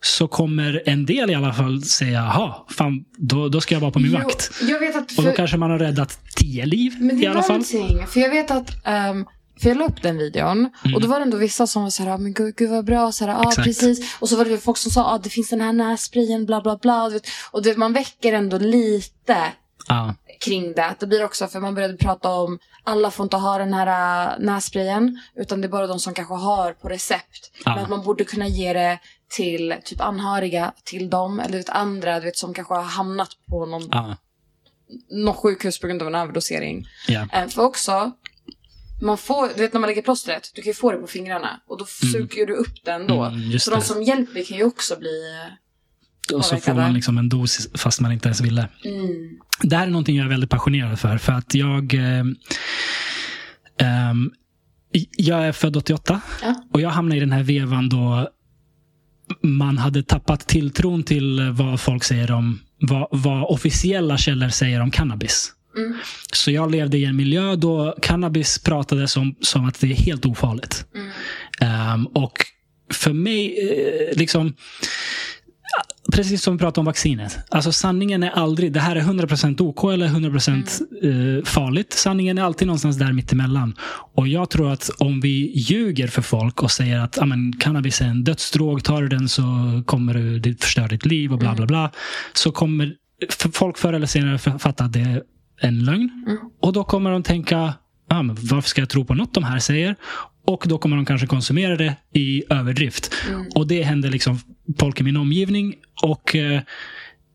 så 0.00 0.28
kommer 0.28 0.82
en 0.86 1.06
del 1.06 1.30
i 1.30 1.34
alla 1.34 1.52
fall 1.52 1.82
säga, 1.82 2.10
jaha, 2.12 2.54
fan, 2.70 3.04
då, 3.16 3.48
då 3.48 3.60
ska 3.60 3.74
jag 3.74 3.80
vara 3.80 3.90
på 3.90 3.98
min 3.98 4.10
Jo, 4.12 4.18
vakt. 4.18 4.50
Att... 4.96 5.18
Och 5.18 5.24
då 5.24 5.30
För, 5.30 5.36
kanske 5.36 5.56
man 5.56 5.70
har 5.70 5.78
räddat 5.78 6.18
tio 6.36 6.66
liv 6.66 6.96
men 7.00 7.16
det 7.16 7.22
i 7.22 7.26
alla 7.26 7.42
fall. 7.42 7.50
någonting. 7.72 8.06
För 8.06 8.20
jag 8.20 8.30
vet 8.30 8.50
att... 8.50 8.86
ehm, 8.86 9.26
för 9.62 9.68
jag 9.68 9.78
la 9.78 9.84
upp 9.84 10.02
den 10.02 10.18
videon 10.18 10.70
och 10.94 11.00
då 11.00 11.08
var 11.08 11.18
det 11.18 11.22
ändå 11.24 11.36
vissa 11.36 11.66
som 11.66 11.82
var 11.82 11.90
så 11.90 12.02
här, 12.02 12.10
ah, 12.10 12.18
men 12.18 12.32
gud, 12.32 12.56
gud 12.56 12.70
vad 12.70 12.84
bra, 12.84 13.12
så 13.12 13.24
här, 13.24 13.32
ah, 13.32 13.36
Mm. 13.36 13.48
Exakt. 13.48 13.64
precis. 13.64 14.16
Och 14.20 14.28
så 14.28 14.36
var 14.36 14.44
det 14.44 14.58
folk 14.58 14.76
som 14.78 14.90
sa, 14.92 15.04
ah, 15.14 15.18
det 15.18 15.30
finns 15.30 15.48
den 15.50 15.60
här 15.60 15.72
nässprayen, 15.72 16.46
bla 16.46 16.60
bla 16.60 16.76
bla. 16.76 17.08
du 17.08 17.12
vet. 17.14 17.26
Och 17.50 17.62
det, 17.62 17.76
man 17.76 17.92
väcker 17.92 18.32
ändå 18.32 18.58
lite 18.58 19.36
Ja. 19.88 20.14
Kring 20.38 20.72
det. 20.72 20.94
Det 21.00 21.06
blir 21.06 21.24
också 21.24 21.46
för 21.46 21.60
man 21.60 21.74
började 21.74 21.96
prata 21.96 22.28
om 22.30 22.58
alla 22.84 23.10
får 23.10 23.24
inte 23.24 23.36
ha 23.36 23.58
den 23.58 23.74
här 23.74 24.30
äh, 24.32 24.38
nässprayen 24.44 25.20
utan 25.36 25.60
det 25.60 25.66
är 25.66 25.68
bara 25.68 25.86
de 25.86 25.98
som 26.00 26.14
kanske 26.14 26.34
har 26.34 26.72
på 26.72 26.88
recept. 26.88 27.50
Ja. 27.64 27.74
Men 27.74 27.84
att 27.84 27.90
man 27.90 28.02
borde 28.04 28.24
kunna 28.24 28.46
ge 28.48 28.72
det 28.72 28.98
till 29.30 29.74
typ 29.84 30.00
anhöriga 30.00 30.72
till 30.84 31.10
dem 31.10 31.40
eller 31.40 31.62
till 31.62 31.72
andra 31.72 32.20
du 32.20 32.24
vet, 32.26 32.36
som 32.36 32.54
kanske 32.54 32.74
har 32.74 32.82
hamnat 32.82 33.28
på 33.50 33.66
någon, 33.66 33.88
Ja, 33.90 34.16
någon 35.10 35.34
sjukhus 35.34 35.80
på 35.80 35.86
grund 35.86 36.02
av 36.02 36.08
en 36.08 36.14
överdosering. 36.14 36.86
ja, 37.08 37.26
Eh, 37.32 37.46
För 37.48 37.62
också, 37.62 38.12
man 39.02 39.18
får, 39.18 39.48
du 39.48 39.62
vet 39.62 39.72
när 39.72 39.80
man 39.80 39.88
lägger 39.88 40.02
plåstret, 40.02 40.50
du 40.54 40.62
kan 40.62 40.70
ju 40.70 40.74
få 40.74 40.92
det 40.92 40.98
på 40.98 41.06
fingrarna 41.06 41.60
och 41.68 41.78
då 41.78 41.84
suger 41.84 42.46
du 42.46 42.54
upp 42.54 42.84
den 42.84 43.06
då. 43.06 43.24
Mm, 43.24 43.58
så 43.58 43.70
de 43.70 43.76
det. 43.76 43.82
som 43.86 44.02
hjälper 44.02 44.44
kan 44.44 44.56
ju 44.58 44.64
också 44.64 44.96
bli... 44.98 45.22
och 46.34 46.44
så 46.44 46.56
får 46.56 46.74
man 46.74 46.94
liksom 46.94 47.18
en 47.18 47.28
dos 47.28 47.68
fast 47.74 48.00
man 48.00 48.12
inte 48.12 48.28
ens 48.28 48.40
ville. 48.40 48.68
Mm. 48.84 49.38
Det 49.62 49.76
här 49.76 49.86
är 49.86 49.90
någonting 49.90 50.16
jag 50.16 50.24
är 50.24 50.28
väldigt 50.28 50.50
passionerad 50.50 50.98
för. 50.98 51.18
För 51.18 51.32
att 51.32 51.54
jag... 51.54 51.94
Eh, 51.94 52.24
ehm, 53.80 54.30
jag 55.16 55.46
är 55.46 55.52
född 55.52 55.76
88 55.76 56.20
Ja. 56.42 56.64
och 56.72 56.80
jag 56.80 56.90
hamnade 56.90 57.16
i 57.16 57.20
den 57.20 57.32
här 57.32 57.42
vevan 57.42 57.88
då 57.88 58.28
man 59.42 59.78
hade 59.78 60.02
tappat 60.02 60.46
tilltron 60.46 61.02
till 61.02 61.50
vad 61.50 61.80
folk 61.80 62.04
säger 62.04 62.30
om 62.30 62.60
vad, 62.80 63.08
vad 63.10 63.44
officiella 63.44 64.18
källor 64.18 64.48
säger 64.48 64.80
om 64.80 64.90
cannabis. 64.90 65.52
Mm. 65.76 65.98
Så 66.32 66.50
jag 66.50 66.70
levde 66.70 66.98
i 66.98 67.04
en 67.04 67.16
miljö 67.16 67.56
då 67.56 67.96
cannabis 68.02 68.58
pratades 68.58 69.16
om 69.16 69.34
som 69.40 69.64
att 69.64 69.80
det 69.80 69.86
är 69.86 69.94
helt 69.94 70.26
ofarligt. 70.26 70.86
Mm. 70.94 71.10
Ehm, 71.60 72.06
och 72.06 72.32
för 72.92 73.12
mig, 73.12 73.70
eh, 73.70 74.18
liksom 74.18 74.54
Precis 76.12 76.42
som 76.42 76.54
vi 76.54 76.58
pratade 76.58 76.80
om 76.80 76.86
vaccinet. 76.86 77.38
Alltså 77.48 77.72
sanningen 77.72 78.22
är 78.22 78.30
aldrig, 78.30 78.72
det 78.72 78.80
här 78.80 78.96
är 78.96 79.00
100% 79.00 79.62
OK 79.62 79.84
eller 79.92 80.08
100% 80.08 81.38
eh, 81.38 81.44
farligt. 81.44 81.92
Sanningen 81.92 82.38
är 82.38 82.42
alltid 82.42 82.66
någonstans 82.66 82.96
där 82.96 83.12
mittemellan. 83.12 83.74
Och 84.14 84.28
jag 84.28 84.50
tror 84.50 84.72
att 84.72 84.90
om 84.98 85.20
vi 85.20 85.52
ljuger 85.54 86.08
för 86.08 86.22
folk 86.22 86.62
och 86.62 86.70
säger 86.70 86.98
att 86.98 87.18
ah, 87.18 87.26
men, 87.26 87.52
cannabis 87.52 88.00
är 88.00 88.04
en 88.04 88.24
dödsdrog, 88.24 88.84
tar 88.84 89.02
du 89.02 89.08
den 89.08 89.28
så 89.28 89.42
kommer 89.86 90.14
du 90.14 90.38
det 90.38 90.62
förstör 90.62 90.88
ditt 90.88 91.06
liv 91.06 91.32
och 91.32 91.38
bla 91.38 91.54
bla 91.54 91.66
bla. 91.66 91.90
Så 92.32 92.52
kommer 92.52 92.94
folk 93.52 93.78
förr 93.78 93.92
eller 93.92 94.06
senare 94.06 94.38
fatta 94.38 94.84
att 94.84 94.92
det 94.92 95.00
är 95.00 95.22
en 95.60 95.84
lögn. 95.84 96.24
Mm. 96.26 96.38
Och 96.60 96.72
då 96.72 96.84
kommer 96.84 97.10
de 97.10 97.22
tänka, 97.22 97.74
ah, 98.08 98.22
men 98.22 98.36
varför 98.40 98.68
ska 98.68 98.80
jag 98.80 98.88
tro 98.88 99.04
på 99.04 99.14
något 99.14 99.34
de 99.34 99.44
här 99.44 99.58
säger? 99.58 99.96
Och 100.46 100.64
då 100.66 100.78
kommer 100.78 100.96
de 100.96 101.06
kanske 101.06 101.26
konsumera 101.26 101.76
det 101.76 101.96
i 102.12 102.44
överdrift. 102.50 103.14
Och 103.54 103.66
det 103.66 103.82
händer 103.82 104.10
liksom 104.10 104.38
folk 104.78 105.00
i 105.00 105.02
min 105.02 105.16
omgivning. 105.16 105.74
Och 106.02 106.36
eh, 106.36 106.60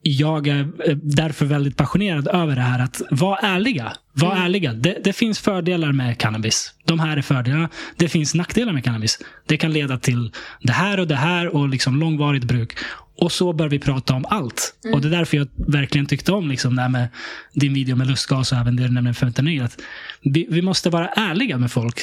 jag 0.03 0.47
är 0.47 0.59
eh, 0.59 0.95
därför 0.95 1.45
väldigt 1.45 1.77
passionerad 1.77 2.27
över 2.27 2.55
det 2.55 2.61
här 2.61 2.79
att 2.79 3.01
vara 3.11 3.37
ärliga. 3.37 3.93
Var 4.13 4.35
ärliga. 4.35 4.73
Det, 4.73 4.97
det 5.03 5.13
finns 5.13 5.39
fördelar 5.39 5.91
med 5.91 6.17
cannabis. 6.17 6.73
De 6.85 6.99
här 6.99 7.17
är 7.17 7.21
fördelarna. 7.21 7.69
Det 7.97 8.09
finns 8.09 8.33
nackdelar 8.35 8.73
med 8.73 8.83
cannabis. 8.83 9.19
Det 9.47 9.57
kan 9.57 9.71
leda 9.73 9.97
till 9.97 10.31
det 10.61 10.71
här 10.73 10.99
och 10.99 11.07
det 11.07 11.15
här 11.15 11.55
och 11.55 11.69
liksom 11.69 11.99
långvarigt 11.99 12.43
bruk. 12.43 12.77
Och 13.17 13.31
så 13.31 13.53
bör 13.53 13.69
vi 13.69 13.79
prata 13.79 14.13
om 14.13 14.25
allt. 14.29 14.75
Och 14.93 15.01
det 15.01 15.07
är 15.07 15.11
därför 15.11 15.37
jag 15.37 15.47
verkligen 15.55 16.05
tyckte 16.05 16.31
om 16.31 16.49
liksom 16.49 16.75
det 16.75 16.81
här 16.81 16.89
med 16.89 17.07
din 17.53 17.73
video 17.73 17.95
med 17.95 18.07
lustgas 18.07 18.51
och 18.51 18.57
även 18.57 18.75
det 18.75 18.83
du 18.83 18.93
nämnde 18.93 19.13
fentanyl. 19.13 19.63
Att 19.63 19.81
vi, 20.21 20.47
vi 20.49 20.61
måste 20.61 20.89
vara 20.89 21.07
ärliga 21.07 21.57
med 21.57 21.71
folk. 21.71 21.99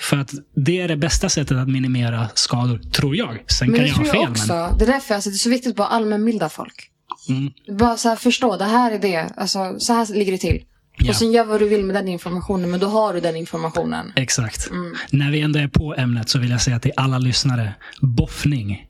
För 0.00 0.16
att 0.16 0.32
det 0.56 0.80
är 0.80 0.88
det 0.88 0.96
bästa 0.96 1.28
sättet 1.28 1.56
att 1.56 1.68
minimera 1.68 2.28
skador, 2.34 2.78
tror 2.78 3.16
jag. 3.16 3.44
Sen 3.46 3.70
Men 3.70 3.80
kan 3.80 3.88
jag 3.88 3.94
ha 3.94 4.04
fel. 4.04 4.30
också. 4.30 4.52
Men, 4.54 4.78
Det 4.78 4.84
är 4.84 4.92
därför 4.92 5.14
alltså, 5.14 5.30
det 5.30 5.36
är 5.36 5.38
så 5.38 5.50
viktigt 5.50 5.70
att 5.70 5.76
bara 5.76 5.88
allmänbilda 5.88 6.48
folk. 6.48 6.89
Mm, 7.28 7.52
Bara 7.78 7.96
så 7.96 8.08
här, 8.08 8.16
förstå, 8.16 8.56
det 8.56 8.64
här 8.64 8.92
är 8.92 8.98
det. 8.98 9.30
Alltså, 9.36 9.78
så 9.78 9.92
här 9.92 10.14
ligger 10.14 10.32
det 10.32 10.38
till. 10.38 10.64
Ja. 10.98 11.10
Och 11.10 11.16
sen 11.16 11.32
gör 11.32 11.44
vad 11.44 11.60
du 11.60 11.68
vill 11.68 11.84
med 11.84 11.96
den 11.96 12.08
informationen, 12.08 12.70
men 12.70 12.80
då 12.80 12.86
har 12.86 13.14
du 13.14 13.20
den 13.20 13.36
informationen. 13.36 14.12
exakt. 14.16 14.70
Mm. 14.70 14.94
När 15.10 15.30
vi 15.30 15.40
ändå 15.40 15.58
är 15.58 15.68
på 15.68 15.94
ämnet 15.94 16.28
så 16.28 16.38
vill 16.38 16.50
jag 16.50 16.62
säga 16.62 16.78
till 16.78 16.92
alla 16.96 17.18
lyssnare. 17.18 17.74
Boffning. 18.00 18.86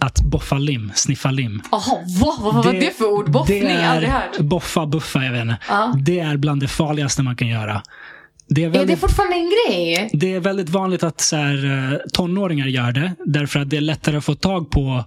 Att 0.00 0.22
boffa 0.22 0.58
lim, 0.58 0.92
sniffa 0.94 1.30
lim. 1.30 1.62
Jaha, 1.70 2.04
vad, 2.20 2.40
vad 2.40 2.54
var 2.64 2.72
det 2.72 2.96
för 2.98 3.04
ord? 3.12 3.30
Boffning? 3.30 3.60
det 3.62 3.70
är, 3.70 3.88
Aldrig 3.88 4.10
hört. 4.10 4.38
Boffa, 4.38 4.86
buffa, 4.86 5.24
jag 5.24 5.32
vet 5.32 5.42
inte. 5.42 5.58
Ja. 5.68 5.94
Det 6.02 6.20
är 6.20 6.36
bland 6.36 6.60
det 6.60 6.68
farligaste 6.68 7.22
man 7.22 7.36
kan 7.36 7.48
göra. 7.48 7.82
Det 8.48 8.62
är 8.64 8.66
Är 8.66 8.70
det 8.72 8.78
väldigt, 8.78 9.00
fortfarande 9.00 9.36
en 9.36 9.50
grej? 9.50 10.10
det 10.12 10.34
är 10.34 10.40
väldigt 10.40 10.68
vanligt 10.68 11.02
att 11.02 11.20
så 11.20 11.36
här, 11.36 11.92
eh, 11.92 11.98
tonåringar 12.12 12.66
gör 12.66 12.92
det. 12.92 13.12
Därför 13.26 13.60
att 13.60 13.70
det 13.70 13.76
är 13.76 13.80
lättare 13.80 14.16
att 14.16 14.24
få 14.24 14.34
tag 14.34 14.70
på 14.70 15.04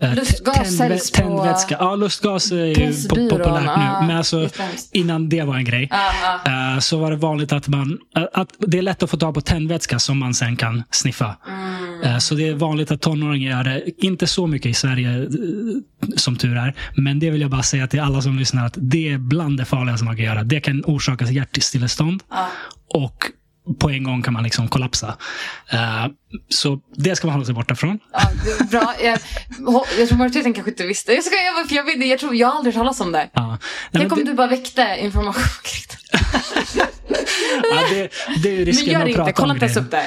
eh, 0.00 0.14
Lustgas 0.14 0.56
tändvä- 0.58 0.64
säljs 0.76 1.10
på- 1.10 1.16
tändvätska. 1.16 1.76
Ja, 1.80 1.94
lustgas 1.96 2.52
är 2.52 3.08
populärt 3.08 3.46
nu. 3.46 3.64
ja, 3.66 4.02
Men 4.06 4.16
alltså, 4.16 4.48
innan 4.92 5.28
det 5.28 5.42
var 5.42 5.56
en 5.56 5.64
grej. 5.64 5.88
Ja, 5.90 6.12
ja. 6.44 6.74
eh, 6.74 6.78
Så 6.80 6.98
var 6.98 7.10
det 7.10 7.16
vanligt 7.16 7.52
att 7.52 7.68
man 7.68 7.98
eh, 8.16 8.22
att 8.32 8.48
det 8.58 8.78
är 8.78 8.82
lätt 8.82 9.02
att 9.02 9.10
få 9.10 9.16
tag 9.16 9.34
på 9.34 9.40
tändvätska 9.40 9.98
som 9.98 10.18
man 10.18 10.34
sen 10.34 10.56
kan 10.56 10.82
sniffa. 10.90 11.36
Mm. 11.48 12.02
Eh, 12.02 12.18
Så 12.18 12.34
det 12.34 12.48
är 12.48 12.54
vanligt 12.54 12.90
att 12.90 13.00
tonåringar 13.00 13.50
gör 13.56 13.64
det. 13.64 13.82
Inte 14.06 14.26
så 14.26 14.46
mycket 14.46 14.70
i 14.70 14.74
Sverige, 14.74 15.08
eh, 15.22 15.26
som 16.16 16.36
tur 16.36 16.56
är. 16.56 16.74
Men 16.96 17.18
det 17.18 17.30
vill 17.30 17.40
jag 17.40 17.50
bara 17.50 17.62
säga 17.62 17.86
till 17.86 18.00
alla 18.00 18.22
som 18.22 18.38
lyssnar 18.38 18.66
att 18.66 18.74
det 18.76 19.08
är 19.12 19.18
bland 19.18 19.58
det 19.58 19.64
farligaste 19.64 20.04
man 20.04 20.16
kan 20.16 20.24
göra. 20.24 20.42
Det 20.44 20.60
kan 20.60 20.82
orsaka 20.86 21.24
hjärtstillestånd 21.24 22.22
och 22.94 23.30
på 23.78 23.90
en 23.90 24.04
gång 24.04 24.22
kan 24.22 24.32
man 24.32 24.42
liksom 24.42 24.68
kollapsa. 24.68 25.16
Uh, 25.74 26.06
så 26.48 26.80
det 26.96 27.16
ska 27.16 27.26
man 27.26 27.34
hålla 27.34 27.44
sig 27.44 27.54
borta 27.54 27.74
från. 27.74 27.98
Ja, 28.12 28.20
bra. 28.70 28.94
Jag, 29.02 29.18
jag 29.98 30.08
tror 30.08 30.18
majoriteten 30.18 30.54
kanske 30.54 30.70
inte 30.70 30.86
visste. 30.86 31.12
Jag, 31.12 31.24
ska, 31.24 31.34
jag, 31.36 31.68
för 31.68 31.76
jag, 31.76 31.84
vet, 31.84 32.06
jag, 32.06 32.18
tror, 32.18 32.34
jag 32.34 32.48
har 32.48 32.56
aldrig 32.56 32.74
talat 32.74 33.00
om 33.00 33.12
det. 33.12 33.30
Ja. 33.32 33.48
Nej, 33.48 33.58
Tänk 33.92 34.12
om 34.12 34.18
det, 34.18 34.24
du 34.24 34.34
bara 34.34 34.46
väckte 34.46 34.96
information 35.00 35.44
ja, 37.70 37.82
det, 37.90 38.10
det 38.42 38.48
är 38.48 38.52
ju 38.52 38.56
Men 38.56 38.66
risken 38.66 38.92
gör 38.92 39.04
det 39.04 39.10
inte, 39.10 39.32
kolla 39.32 39.54
inte 39.54 39.66
ens 39.66 39.76
upp 39.76 39.90
det. 39.90 40.04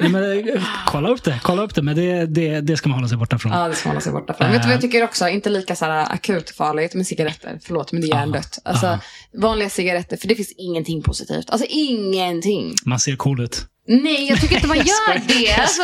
Nej, 0.00 0.08
men, 0.08 0.48
eh, 0.48 0.62
kolla 0.86 1.08
upp 1.08 1.24
det, 1.24 1.40
kolla 1.42 1.62
upp 1.62 1.74
det. 1.74 1.82
Men 1.82 1.96
det, 1.96 2.26
det, 2.26 2.60
det 2.60 2.76
ska 2.76 2.88
man 2.88 2.98
hålla 2.98 3.08
sig 3.08 3.18
borta 3.18 3.38
från. 3.38 3.52
Ja, 3.52 3.68
det 3.68 3.74
ska 3.74 3.88
man 3.88 3.94
hålla 3.94 4.00
sig 4.00 4.12
borta 4.12 4.34
från. 4.34 4.50
Vet 4.50 4.62
du 4.62 4.68
vad 4.68 4.74
jag 4.74 4.80
tycker 4.80 5.04
också? 5.04 5.28
Inte 5.28 5.50
lika 5.50 5.76
så 5.76 5.84
här 5.84 6.12
akut 6.12 6.50
farligt 6.50 6.94
med 6.94 7.06
cigaretter. 7.06 7.58
Förlåt, 7.62 7.92
men 7.92 8.00
det 8.00 8.06
är 8.06 8.08
hjärndött. 8.08 8.58
Alltså, 8.64 8.98
vanliga 9.38 9.70
cigaretter, 9.70 10.16
för 10.16 10.28
det 10.28 10.34
finns 10.34 10.52
ingenting 10.58 11.02
positivt. 11.02 11.50
Alltså 11.50 11.66
ingenting. 11.70 12.74
Man 12.84 13.00
ser 13.00 13.16
cool 13.16 13.40
ut. 13.40 13.66
Nej, 13.88 14.28
jag 14.28 14.40
tycker 14.40 14.54
inte 14.54 14.66
man 14.68 14.76
gör 14.92 15.28
det. 15.28 15.52
Alltså, 15.52 15.82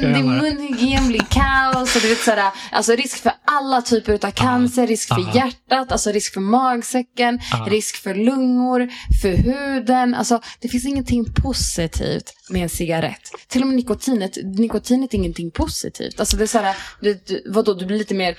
sen 0.00 0.12
bara. 0.12 0.22
munhygien 0.22 1.08
blir 1.08 1.20
kaos. 1.30 1.96
Och 1.96 2.02
du 2.02 2.08
vet, 2.08 2.18
sådär, 2.18 2.50
alltså 2.72 2.92
risk 2.92 3.16
för 3.22 3.32
alla 3.44 3.82
typer 3.82 4.26
av 4.26 4.30
cancer, 4.30 4.86
risk 4.86 5.08
för 5.08 5.36
hjärtat, 5.36 5.92
alltså 5.92 6.10
risk 6.12 6.34
för 6.34 6.40
magsäcken, 6.40 7.40
risk 7.66 7.96
för 7.96 8.14
lungor, 8.14 8.88
för 9.22 9.36
huden. 9.36 10.14
Alltså, 10.14 10.40
det 10.60 10.68
finns 10.68 10.84
ingenting 10.86 11.24
positivt 11.34 12.34
med 12.50 12.62
en 12.62 12.68
cigarett. 12.68 13.30
Till 13.48 13.60
och 13.62 13.66
med 13.66 13.76
nikotinet, 13.76 14.38
nikotinet 14.58 15.14
är 15.14 15.18
ingenting 15.18 15.50
positivt. 15.50 16.20
Alltså 16.20 16.36
det 16.36 16.44
är 16.44 16.46
såhär, 16.46 16.76
du, 17.00 17.20
du, 17.26 17.42
vadå, 17.46 17.74
du 17.74 17.86
blir 17.86 17.98
lite 17.98 18.14
mer 18.14 18.36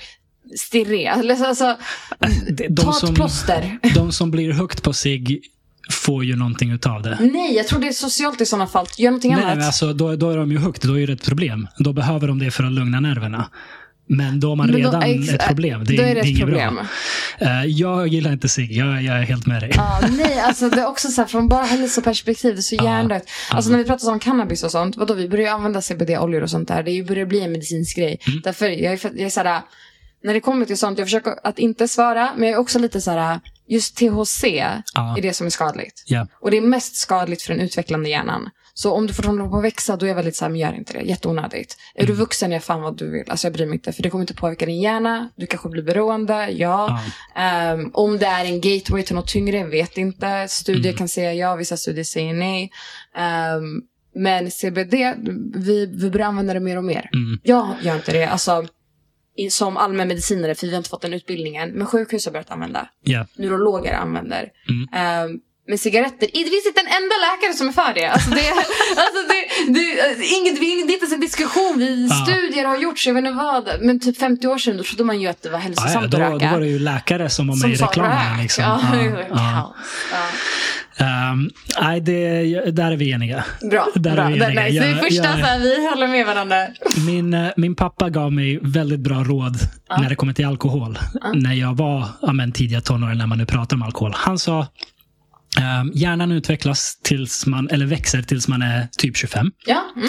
stirrig. 0.58 1.06
Alltså, 1.06 1.76
De, 2.48 2.66
de, 2.68 2.82
ta 2.82 2.90
ett 2.90 2.96
som, 2.96 3.14
plåster. 3.14 3.78
de 3.94 4.12
som 4.12 4.30
blir 4.30 4.52
högt 4.52 4.82
på 4.82 4.92
sig 4.92 5.40
får 5.90 6.24
ju 6.24 6.36
någonting 6.36 6.70
utav 6.70 7.02
det. 7.02 7.18
Nej, 7.20 7.54
jag 7.56 7.66
tror 7.66 7.80
det 7.80 7.88
är 7.88 7.92
socialt 7.92 8.40
i 8.40 8.46
sådana 8.46 8.66
fall. 8.66 8.86
Gör 8.98 9.10
någonting 9.10 9.32
Nej, 9.34 9.44
annat. 9.44 9.56
men 9.56 9.66
alltså, 9.66 9.92
då, 9.92 10.16
då 10.16 10.30
är 10.30 10.36
de 10.36 10.52
ju 10.52 10.58
högt, 10.58 10.82
då 10.82 10.98
är 11.00 11.06
det 11.06 11.12
ett 11.12 11.24
problem. 11.24 11.68
Då 11.78 11.92
behöver 11.92 12.28
de 12.28 12.38
det 12.38 12.50
för 12.50 12.64
att 12.64 12.72
lugna 12.72 13.00
nerverna. 13.00 13.50
Men 14.08 14.40
då 14.40 14.48
har 14.48 14.56
man 14.56 14.72
då- 14.72 14.78
redan 14.78 15.02
ex- 15.02 15.28
ett 15.32 15.46
problem. 15.46 15.84
Det, 15.84 15.96
då 15.96 16.02
är 16.02 16.06
är 16.06 16.14
det 16.14 16.20
ett 16.20 16.26
inget 16.26 16.40
problem. 16.40 16.74
bra. 17.38 17.48
Eh, 17.48 17.64
jag 17.64 18.08
gillar 18.08 18.32
inte 18.32 18.48
cigg. 18.48 18.72
Jag, 18.72 19.02
jag 19.02 19.18
är 19.18 19.22
helt 19.22 19.46
med 19.46 19.62
dig. 19.62 19.70
Ja, 19.74 20.00
nej, 20.10 20.40
alltså 20.40 20.68
det 20.70 20.80
är 20.80 20.86
också 20.86 21.08
så 21.08 21.20
här, 21.20 21.28
från 21.28 21.48
bara 21.48 21.64
hälsoperspektiv, 21.64 22.54
det 22.54 22.60
är 22.60 22.62
så 22.62 22.74
hjärndött. 22.74 23.22
Alltså 23.50 23.70
när 23.70 23.78
vi 23.78 23.84
pratar 23.84 24.12
om 24.12 24.18
cannabis 24.20 24.62
och 24.62 24.70
sånt, 24.70 24.96
vadå, 24.96 25.14
vi 25.14 25.28
börjar 25.28 25.44
ju 25.44 25.50
använda 25.50 25.80
CBD-oljor 25.82 26.42
och 26.42 26.50
sånt 26.50 26.68
där. 26.68 26.82
Det 26.82 27.02
börjar 27.06 27.26
bli 27.26 27.40
en 27.40 27.52
medicinsk 27.52 27.96
grej. 27.96 28.18
Mm. 28.26 28.40
Därför, 28.44 28.66
jag 28.66 28.92
är, 28.92 29.00
jag 29.04 29.20
är 29.20 29.30
så 29.30 29.40
här, 29.42 29.60
när 30.26 30.34
det 30.34 30.40
kommer 30.40 30.66
till 30.66 30.78
sånt, 30.78 30.98
jag 30.98 31.06
försöker 31.06 31.34
att 31.42 31.58
inte 31.58 31.88
svara, 31.88 32.30
men 32.36 32.48
jag 32.48 32.56
är 32.56 32.60
också 32.60 32.78
lite 32.78 33.00
så 33.00 33.10
här, 33.10 33.40
just 33.68 33.96
THC 33.96 34.44
Ja. 34.94 35.16
är 35.18 35.22
det 35.22 35.32
som 35.32 35.46
är 35.46 35.50
skadligt. 35.50 36.02
Ja. 36.06 36.26
Och 36.40 36.50
det 36.50 36.56
är 36.56 36.60
mest 36.60 36.96
skadligt 36.96 37.42
för 37.42 37.52
den 37.54 37.62
utvecklande 37.62 38.08
hjärnan. 38.10 38.50
Så 38.74 38.92
om 38.92 39.06
du 39.06 39.14
får 39.14 39.22
hålla 39.22 39.48
på 39.48 39.56
att 39.56 39.64
växa, 39.64 39.96
då 39.96 40.06
är 40.06 40.08
jag 40.10 40.16
väldigt 40.16 40.36
så 40.36 40.44
här, 40.44 40.50
men 40.50 40.60
gör 40.60 40.72
inte 40.74 40.92
det. 40.92 41.00
Jätteonödigt. 41.02 41.76
Är 41.94 42.00
Mm. 42.04 42.14
du 42.14 42.20
vuxen, 42.20 42.52
gör 42.52 42.58
fan 42.58 42.82
vad 42.82 42.96
du 42.96 43.10
vill. 43.10 43.30
Alltså 43.30 43.46
jag 43.46 43.52
bryr 43.54 43.66
mig 43.66 43.74
inte, 43.74 43.92
för 43.92 44.02
det 44.02 44.10
kommer 44.10 44.22
inte 44.22 44.34
påverka 44.34 44.66
din 44.66 44.80
hjärna. 44.80 45.28
Du 45.36 45.46
kanske 45.46 45.68
blir 45.68 45.82
beroende, 45.82 46.50
ja. 46.50 47.00
Ehm, 47.36 47.90
om 47.94 48.18
det 48.18 48.26
är 48.26 48.44
en 48.44 48.60
gateway 48.60 49.02
till 49.02 49.14
något 49.14 49.28
tyngre, 49.28 49.64
vet 49.64 49.98
inte. 49.98 50.46
Studier 50.48 50.84
Mm. 50.92 50.96
kan 50.98 51.08
säga 51.08 51.34
ja, 51.34 51.54
vissa 51.56 51.76
studier 51.76 52.04
säger 52.04 52.34
nej. 52.34 52.70
Ehm, 53.16 53.82
men 54.14 54.50
CBD, 54.50 54.94
vi, 55.54 55.86
vi 55.86 56.10
börjar 56.10 56.26
använda 56.26 56.54
det 56.54 56.60
mer 56.60 56.76
och 56.76 56.84
mer. 56.84 57.10
Mm. 57.14 57.40
Jag 57.42 57.68
gör 57.82 57.94
inte 57.96 58.12
det, 58.12 58.24
alltså 58.24 58.66
som 59.50 59.76
allmänmedicinare, 59.76 60.54
för 60.54 60.66
vi 60.66 60.72
har 60.72 60.78
inte 60.78 60.90
fått 60.90 61.02
den 61.02 61.14
utbildningen. 61.14 61.70
Men 61.70 61.86
sjukhus 61.86 62.24
har 62.24 62.32
börjat 62.32 62.50
använda 62.50 62.88
Ja. 63.02 63.26
neurologer 63.36 63.94
använder. 63.94 64.48
Mm. 64.68 64.88
Ehm, 64.94 65.38
med 65.68 65.80
cigaretter. 65.80 66.26
Det 66.32 66.50
finns 66.50 66.66
inte 66.66 66.80
en 66.80 66.86
enda 66.86 67.14
läkare 67.26 67.52
som 67.54 67.68
är 67.68 67.72
för 67.72 67.94
det. 67.94 68.06
Alltså 68.06 68.30
det, 68.30 68.50
alltså 68.96 69.20
det, 69.28 69.72
det, 69.72 70.24
inget, 70.26 70.60
det 70.60 70.66
är 70.66 70.80
inte 70.80 70.92
ens 70.94 71.12
en 71.12 71.20
diskussion. 71.20 71.78
Vi, 71.78 72.08
Ja. 72.10 72.26
Studier 72.26 72.64
har 72.64 72.76
gjorts, 72.76 73.06
jag 73.06 73.14
vet 73.14 73.24
inte 73.24 73.36
vad. 73.36 73.68
Men 73.80 74.00
typ 74.00 74.18
50 74.18 74.46
år 74.48 74.58
sedan 74.58 74.76
då 74.76 74.82
trodde 74.82 75.04
man 75.04 75.20
ju 75.20 75.28
att 75.28 75.42
det 75.42 75.48
var 75.50 75.58
Ja, 75.58 75.62
hälsosamt 75.62 75.94
ja, 75.94 76.00
då, 76.00 76.06
att 76.06 76.30
då 76.30 76.34
röka. 76.36 76.52
var 76.52 76.60
det 76.60 76.66
ju 76.66 76.78
läkare 76.78 77.28
som 77.30 77.46
var 77.48 77.56
med 77.66 77.74
i 77.74 77.76
sa 77.76 77.86
reklamen. 77.86 78.42
Liksom. 78.42 78.64
Ja, 78.64 78.80
Ja, 79.30 79.74
ja. 80.12 80.26
Ja. 80.98 81.04
Ehm, 81.32 81.50
nej, 81.82 82.00
det, 82.00 82.42
där 82.70 82.92
är 82.92 82.96
vi 82.96 83.10
eniga. 83.10 83.44
Bra. 83.70 83.86
Där 83.94 84.10
är 84.10 84.14
bra. 84.16 84.26
vi 84.28 84.38
Det, 84.38 84.44
eniga. 84.44 84.60
nej, 84.60 84.76
så 84.76 84.82
är 84.82 84.88
Jag- 84.90 84.98
första 85.00 85.24
jag- 85.24 85.38
så 85.38 85.46
här, 85.46 85.58
vi 85.58 85.88
håller 85.90 86.08
med 86.08 86.26
varandra. 86.26 86.56
Min, 87.06 87.34
eh, 87.34 87.48
min 87.56 87.74
pappa 87.74 88.10
gav 88.10 88.32
mig 88.32 88.58
väldigt 88.62 89.00
bra 89.00 89.24
råd 89.24 89.56
när 90.00 90.08
det 90.08 90.14
kommer 90.16 90.32
till 90.32 90.46
alkohol. 90.46 90.98
När 91.34 91.52
jag 91.54 91.76
var 91.76 92.08
ja, 92.22 92.32
men, 92.32 92.52
tidiga 92.52 92.80
tonåren, 92.80 93.18
när 93.18 93.26
man 93.26 93.38
nu 93.38 93.46
pratar 93.46 93.76
om 93.76 93.82
alkohol. 93.82 94.12
Han 94.14 94.38
sa 94.38 94.66
ehm, 95.60 95.90
hjärnan 95.94 96.32
utvecklas 96.32 97.00
tills 97.02 97.46
man, 97.46 97.68
eller 97.70 97.86
växer 97.86 98.22
tills 98.22 98.48
man 98.48 98.62
är 98.62 98.88
typ 98.98 99.16
25. 99.16 99.50
Ja. 99.66 99.82
Mm. 99.96 100.08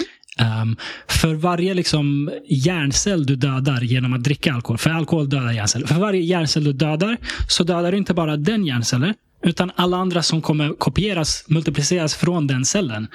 Ehm, 0.60 0.76
för 1.08 1.34
varje 1.34 1.74
liksom, 1.74 2.30
hjärncell 2.48 3.26
du 3.26 3.36
dödar 3.36 3.80
genom 3.80 4.12
att 4.12 4.22
dricka 4.24 4.52
alkohol, 4.54 4.78
för 4.78 4.90
alkohol 4.90 5.28
dödar 5.30 5.52
hjärnceller. 5.52 5.86
För 5.86 5.94
varje 5.94 6.20
hjärncell 6.22 6.64
du 6.64 6.72
dödar 6.72 7.16
så 7.48 7.64
dödar 7.64 7.92
du 7.92 7.98
inte 7.98 8.14
bara 8.14 8.36
den 8.36 8.66
hjärncellen, 8.66 9.14
utan 9.42 9.70
alla 9.76 9.96
andra 9.96 10.22
som 10.22 10.42
kommer 10.42 10.72
kopieras, 10.72 11.44
multipliceras 11.48 12.14
från 12.14 12.46
den 12.46 12.64
cellen. 12.64 13.08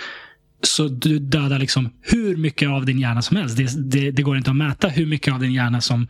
Så 0.62 0.88
du 0.88 1.20
dödar 1.20 1.60
liksom 1.60 1.94
hur 2.02 2.38
mycket 2.38 2.70
av 2.70 2.86
din 2.86 3.00
hjärna 3.00 3.22
som 3.22 3.38
helst. 3.38 3.58
Det, 3.58 3.70
det, 3.92 4.12
det 4.12 4.22
går 4.22 4.38
inte 4.38 4.50
att 4.50 4.56
mäta 4.56 4.88
hur 4.88 5.06
mycket 5.06 5.34
av 5.34 5.40
din 5.40 5.54
hjärna 5.54 5.82
som 5.82 6.08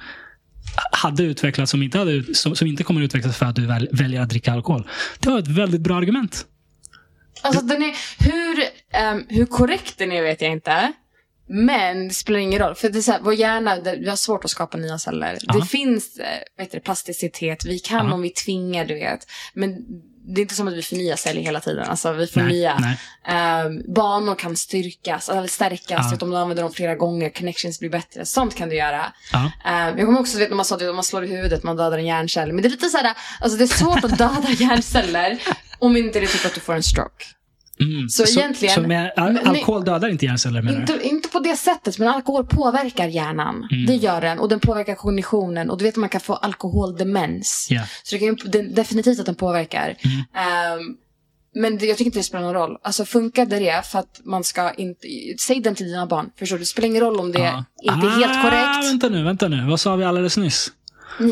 hade 0.91 1.23
utvecklats 1.23 1.71
som 1.71 1.83
inte, 1.83 1.97
hade, 1.97 2.35
som, 2.35 2.55
som 2.55 2.67
inte 2.67 2.83
kommer 2.83 3.01
att 3.01 3.05
utvecklas 3.05 3.37
för 3.37 3.45
att 3.45 3.55
du 3.55 3.65
väl, 3.65 3.89
väljer 3.91 4.21
att 4.21 4.29
dricka 4.29 4.53
alkohol. 4.53 4.87
Det 5.19 5.29
var 5.29 5.39
ett 5.39 5.47
väldigt 5.47 5.81
bra 5.81 5.95
argument. 5.95 6.45
Alltså 7.41 7.61
den 7.61 7.83
är, 7.83 7.93
hur, 8.19 8.63
um, 9.13 9.25
hur 9.29 9.45
korrekt 9.45 9.97
den 9.97 10.11
är 10.11 10.21
vet 10.21 10.41
jag 10.41 10.51
inte. 10.51 10.93
Men 11.47 12.07
det 12.07 12.13
spelar 12.13 12.39
ingen 12.39 12.59
roll. 12.59 12.75
För 12.75 12.89
det 12.89 12.99
är 12.99 13.01
så 13.01 13.11
här, 13.11 13.19
vår 13.23 13.33
hjärna, 13.33 13.75
det, 13.75 13.95
vi 13.95 14.09
har 14.09 14.15
svårt 14.15 14.45
att 14.45 14.51
skapa 14.51 14.77
nya 14.77 14.97
celler. 14.97 15.37
Ja. 15.41 15.53
Det 15.53 15.65
finns 15.65 16.17
eh, 16.17 16.25
heter 16.63 16.77
det, 16.77 16.83
plasticitet, 16.83 17.65
vi 17.65 17.79
kan 17.79 18.07
Ja. 18.07 18.13
om 18.13 18.21
vi 18.21 18.29
tvingar, 18.29 18.85
du 18.85 18.93
vet. 18.93 19.27
Men 19.53 19.75
det 20.25 20.41
är 20.41 20.43
inte 20.43 20.55
som 20.55 20.67
att 20.67 20.73
vi 20.73 20.81
förnyar 20.81 21.15
celler 21.15 21.41
hela 21.41 21.59
tiden. 21.59 21.87
Alltså 21.89 22.11
vi 22.11 22.27
får 22.27 22.41
Nej, 22.41 22.49
nya. 22.53 22.77
nej. 22.79 22.97
Ehm, 23.25 23.93
banor 23.93 24.35
kan 24.35 24.55
styrkas, 24.55 25.29
eller 25.29 25.47
stärkas. 25.47 25.87
Ja. 26.05 26.09
Vet, 26.11 26.21
om 26.21 26.29
du 26.29 26.37
använder 26.37 26.63
dem 26.63 26.73
flera 26.73 26.95
gånger, 26.95 27.29
connections 27.29 27.79
blir 27.79 27.89
bättre. 27.89 28.25
Sånt 28.25 28.55
kan 28.55 28.69
du 28.69 28.75
göra. 28.75 29.13
Ja. 29.31 29.51
Ehm, 29.65 29.97
jag 29.97 30.05
kommer 30.07 30.19
också 30.19 30.37
vet 30.37 30.49
när 30.49 30.55
man 30.55 30.65
sa 30.65 30.75
att 30.75 30.81
om 30.81 30.95
man 30.95 31.03
slår 31.03 31.23
i 31.23 31.27
huvudet, 31.27 31.63
man 31.63 31.77
dödar 31.77 31.97
en 31.97 32.05
hjärncell. 32.05 32.53
Men 32.53 32.61
det 32.61 32.67
är 32.67 32.69
lite 32.69 32.89
så 32.89 32.97
här, 32.97 33.17
alltså 33.41 33.57
det 33.57 33.63
är 33.63 33.67
svårt 33.67 34.03
att 34.03 34.17
döda 34.17 34.49
hjärnceller 34.59 35.41
om 35.79 35.97
inte 35.97 36.19
det 36.19 36.25
är 36.25 36.27
typ 36.27 36.45
att 36.45 36.53
du 36.53 36.59
får 36.61 36.73
en 36.75 36.83
stroke. 36.83 37.25
Mm. 37.79 38.09
Så 38.09 38.23
egentligen- 38.39 38.75
Så 38.75 38.81
med, 38.81 39.11
al- 39.17 39.39
alkohol 39.45 39.85
dödar 39.85 40.09
inte 40.09 40.25
hjärnceller 40.25 40.61
menar 40.61 40.79
du? 40.85 40.93
Inte, 40.93 41.07
inte 41.07 41.29
på 41.29 41.39
det 41.39 41.55
sättet, 41.55 41.99
men 41.99 42.07
alkohol 42.07 42.45
påverkar 42.45 43.07
hjärnan. 43.07 43.67
Mm. 43.71 43.85
Det 43.85 43.95
gör 43.95 44.21
den. 44.21 44.39
Och 44.39 44.49
den 44.49 44.59
påverkar 44.59 44.95
kognitionen. 44.95 45.69
Och 45.69 45.77
du 45.77 45.83
vet 45.85 45.93
att 45.93 45.97
man 45.99 46.09
kan 46.09 46.21
få 46.21 46.33
alkoholdemens. 46.35 47.67
Ja. 47.69 47.81
Så 48.03 48.15
det 48.15 48.19
kan 48.19 48.27
ju, 48.27 48.35
den, 48.35 48.73
definitivt 48.73 49.19
att 49.19 49.25
den 49.25 49.35
påverkar. 49.35 49.95
Mm. 49.99 50.17
Ehm, 50.47 50.95
men 51.55 51.77
det, 51.77 51.85
jag 51.85 51.97
tycker 51.97 52.07
inte 52.09 52.19
det 52.19 52.23
spelar 52.23 52.43
någon 52.43 52.53
roll. 52.53 52.77
Alltså 52.83 53.05
funkade 53.05 53.59
det 53.59 53.85
för 53.91 53.99
att 53.99 54.21
man 54.23 54.43
ska 54.43 54.71
inte... 54.73 55.07
Säg 55.39 55.61
den 55.61 55.75
till 55.75 55.85
dina 55.85 56.05
barn. 56.07 56.29
Förstår 56.39 56.55
du? 56.57 56.59
Det 56.59 56.65
spelar 56.65 56.87
ingen 56.87 57.01
roll 57.01 57.19
om 57.19 57.31
det 57.31 57.39
Ja. 57.39 57.65
inte 57.93 58.07
är 58.07 58.11
helt 58.11 58.37
Ah, 58.37 58.41
korrekt. 58.41 58.91
Vänta 58.91 59.09
nu, 59.09 59.23
vänta 59.23 59.47
nu. 59.47 59.65
Vad 59.69 59.79
sa 59.79 59.95
vi 59.95 60.03
alldeles 60.05 60.37
nyss? 60.37 60.71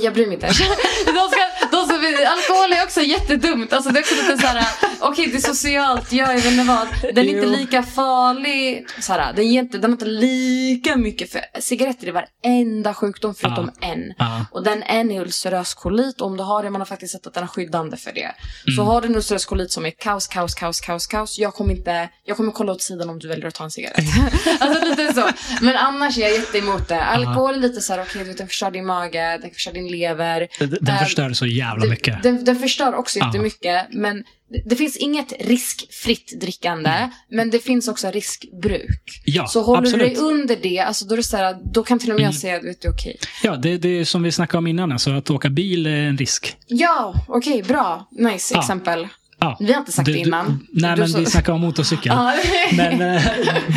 Jag 0.01 0.13
bryr 0.13 0.25
mig 0.25 0.33
inte. 0.33 0.47
de 1.05 1.29
ska, 1.31 1.67
de 1.71 1.85
ska, 1.85 1.95
alkohol 2.27 2.71
är 2.73 2.83
också 2.83 3.01
jättedumt. 3.01 3.73
Alltså 3.73 3.89
det 3.89 3.99
är 3.99 4.01
också 4.01 4.15
lite 4.15 4.37
såhär, 4.37 4.65
okej 5.01 5.27
det 5.27 5.37
är 5.37 5.41
socialt, 5.41 6.11
jag 6.11 6.27
vet 6.35 6.45
inte 6.45 6.63
vad. 6.63 6.87
Den 7.01 7.17
är 7.17 7.29
inte 7.29 7.45
Jo. 7.45 7.49
lika 7.51 7.83
farlig. 7.83 8.85
Såhär, 8.99 9.33
den, 9.33 9.47
ger 9.47 9.59
inte, 9.59 9.77
den 9.77 9.91
har 9.91 9.95
inte 9.95 10.05
lika 10.05 10.95
mycket, 10.97 11.31
för 11.31 11.41
cigaretter 11.59 12.07
är 12.07 12.11
varenda 12.11 12.93
sjukdom 12.93 13.35
förutom 13.35 13.71
en. 13.81 14.13
Ja. 14.17 14.45
Och 14.51 14.63
den 14.63 14.83
en 14.83 15.11
är 15.11 15.21
ulcerös 15.21 15.73
kolit. 15.73 16.21
Och 16.21 16.27
om 16.27 16.37
du 16.37 16.43
har 16.43 16.63
det, 16.63 16.69
man 16.69 16.81
har 16.81 16.85
faktiskt 16.85 17.13
sett 17.13 17.27
att 17.27 17.33
den 17.33 17.43
är 17.43 17.47
skyddande 17.47 17.97
för 17.97 18.11
det. 18.13 18.21
Mm. 18.21 18.75
Så 18.77 18.83
har 18.83 19.01
du 19.01 19.07
en 19.07 19.15
ulcerös 19.15 19.45
kolit 19.45 19.71
som 19.71 19.85
är 19.85 19.89
kaos, 19.91 20.27
kaos, 20.27 20.53
kaos, 20.55 20.81
kaos, 20.81 21.07
kaos. 21.07 21.39
Jag 21.39 21.53
kommer 21.53 21.73
inte, 21.73 22.09
jag 22.25 22.37
kommer 22.37 22.51
kolla 22.51 22.71
åt 22.71 22.81
sidan 22.81 23.09
om 23.09 23.19
du 23.19 23.27
väljer 23.27 23.47
att 23.47 23.53
ta 23.55 23.63
en 23.63 23.71
cigarett. 23.71 24.05
alltså 24.59 24.85
lite 24.85 25.13
så. 25.13 25.29
Men 25.61 25.75
annars 25.77 26.17
är 26.17 26.21
jag 26.21 26.31
jätteemot 26.31 26.87
det. 26.87 27.03
Alkohol 27.03 27.53
är 27.55 27.59
lite 27.59 27.81
såhär, 27.81 28.01
okej 28.01 28.21
du 28.23 28.27
vet 28.27 28.37
den 28.37 28.47
förstör 28.47 28.71
din 28.71 28.85
mage, 28.85 29.37
den 29.41 29.51
förstör 29.51 29.71
din 29.73 29.87
lever. 29.87 30.47
Den, 30.59 30.77
den 30.81 30.97
förstör 30.99 31.33
så 31.33 31.45
jävla 31.45 31.85
mycket. 31.85 32.23
Den, 32.23 32.45
den 32.45 32.55
förstör 32.59 32.95
också 32.95 33.19
Ja. 33.19 33.25
jättemycket. 33.25 33.87
Men 33.91 34.23
det- 34.51 34.69
det 34.69 34.75
finns 34.75 34.97
inget 34.97 35.33
riskfritt 35.39 36.39
drickande. 36.41 37.09
Men 37.29 37.49
det 37.49 37.59
finns 37.59 37.87
också 37.87 38.11
riskbruk. 38.11 38.81
Mm. 38.81 38.91
Ja, 39.25 39.47
så 39.47 39.61
håller 39.61 39.81
absolut. 39.81 40.07
du 40.09 40.13
dig 40.15 40.23
under 40.23 40.57
det, 40.61 40.79
alltså 40.79 41.05
då, 41.05 41.13
är 41.13 41.17
det 41.17 41.23
så 41.23 41.37
här, 41.37 41.57
då 41.73 41.83
kan 41.83 41.99
till 41.99 42.09
och 42.11 42.15
med 42.17 42.25
jag 42.25 42.35
säga 42.35 42.55
att 42.57 42.63
vet 42.63 42.81
du, 42.81 42.89
okej. 42.89 43.17
Ja, 43.43 43.55
det, 43.55 43.77
det 43.77 43.89
är 43.99 44.05
som 44.05 44.23
vi 44.23 44.31
snackade 44.31 44.57
om 44.57 44.67
innan. 44.67 44.91
Alltså, 44.91 45.11
att 45.11 45.29
åka 45.29 45.49
bil 45.49 45.85
är 45.87 45.91
en 45.91 46.17
risk. 46.17 46.55
Ja, 46.67 47.25
okej, 47.27 47.63
bra. 47.63 48.07
Nice 48.11 48.53
Ja. 48.53 48.59
exempel. 48.59 49.07
Ja. 49.43 49.57
Vi 49.59 49.73
har 49.73 49.79
inte 49.79 49.91
sagt 49.91 50.05
Du- 50.05 50.11
det 50.11 50.17
du- 50.19 50.27
innan. 50.27 50.67
nej, 50.73 50.95
Du 50.95 51.01
men 51.01 51.09
så- 51.09 51.19
vi 51.19 51.25
snackar 51.25 51.53
om 51.53 51.61
motorcykel. 51.61 52.13
Men 52.77 53.01
eh, 53.15 53.23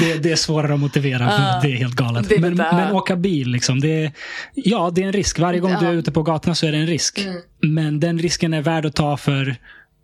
det, 0.00 0.14
det 0.22 0.30
är 0.32 0.36
svårare 0.36 0.74
att 0.74 0.80
motivera, 0.80 1.18
för 1.30 1.68
det 1.68 1.74
är 1.74 1.76
helt 1.76 1.94
galet. 1.94 2.28
Det 2.28 2.34
är 2.34 2.38
men, 2.40 2.54
men 2.54 2.92
åka 2.92 3.16
bil, 3.16 3.48
liksom, 3.48 3.80
det 3.80 4.04
är, 4.04 4.12
ja, 4.54 4.90
det 4.94 5.02
är 5.02 5.06
en 5.06 5.12
risk. 5.12 5.38
Varje 5.38 5.60
gång 5.60 5.76
du 5.80 5.86
är 5.86 5.92
ute 5.92 6.12
på 6.12 6.22
gatorna 6.22 6.54
så 6.54 6.66
är 6.66 6.72
det 6.72 6.78
en 6.78 6.86
risk. 6.86 7.18
Mm. 7.18 7.36
Men 7.60 8.00
den 8.00 8.18
risken 8.18 8.54
är 8.54 8.62
värd 8.62 8.86
att 8.86 8.94
ta 8.94 9.16
för 9.16 9.56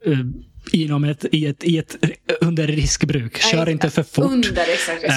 uh, 0.06 0.18
inom 0.72 1.04
ett, 1.04 1.24
i 1.32 1.46
ett, 1.46 1.64
i 1.64 1.78
ett, 1.78 1.96
under 2.40 2.66
riskbruk. 2.66 3.38
Kör 3.42 3.64
Nej, 3.64 3.72
inte 3.72 3.90
för 3.90 4.02
fort. 4.02 4.24
Under 4.24 4.68
exakt. 4.72 5.04
Uh, 5.04 5.10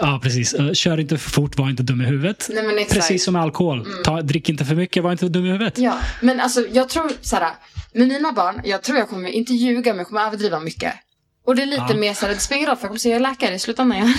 ja, 0.00 0.20
precis. 0.22 0.54
Eh, 0.54 0.72
kör 0.72 1.00
inte 1.00 1.18
för 1.18 1.30
fort, 1.30 1.58
var 1.58 1.70
inte 1.70 1.82
dum 1.82 2.00
i 2.00 2.04
huvudet. 2.04 2.48
Nej. 2.50 2.64
Mm. 2.64 2.84
Precis 2.90 3.24
som 3.24 3.32
med 3.32 3.42
alkohol. 3.42 3.86
Ta, 4.04 4.22
drick 4.22 4.48
inte 4.48 4.64
för 4.64 4.74
mycket, 4.74 5.02
var 5.02 5.12
inte 5.12 5.28
dum 5.28 5.46
i 5.46 5.50
huvudet. 5.50 5.78
Ja, 5.78 5.98
men 6.20 6.40
alltså 6.40 6.66
jag 6.72 6.88
tror 6.88 7.12
såhär, 7.20 7.50
med 7.92 8.08
mina 8.08 8.32
barn, 8.32 8.60
jag 8.64 8.82
tror 8.82 8.98
jag 8.98 9.08
kommer 9.08 9.28
inte 9.28 9.54
ljuga 9.54 9.92
men 9.92 9.98
jag 9.98 10.06
kommer 10.06 10.26
överdriva 10.26 10.60
mycket. 10.60 10.92
Och 11.46 11.56
det 11.56 11.62
är 11.62 11.66
lite 11.66 11.84
Ja. 11.88 11.96
mer 11.96 12.14
såhär, 12.14 12.34
det 12.34 12.40
spelar 12.40 12.56
ingen 12.58 12.68
roll 12.68 12.76
för 12.76 12.84
jag 12.84 12.88
kommer 12.90 12.98
säga 12.98 13.14
jag 13.14 13.22
är 13.26 13.30
läkare 13.30 13.54
i 13.54 13.58
slutändan. 13.58 14.14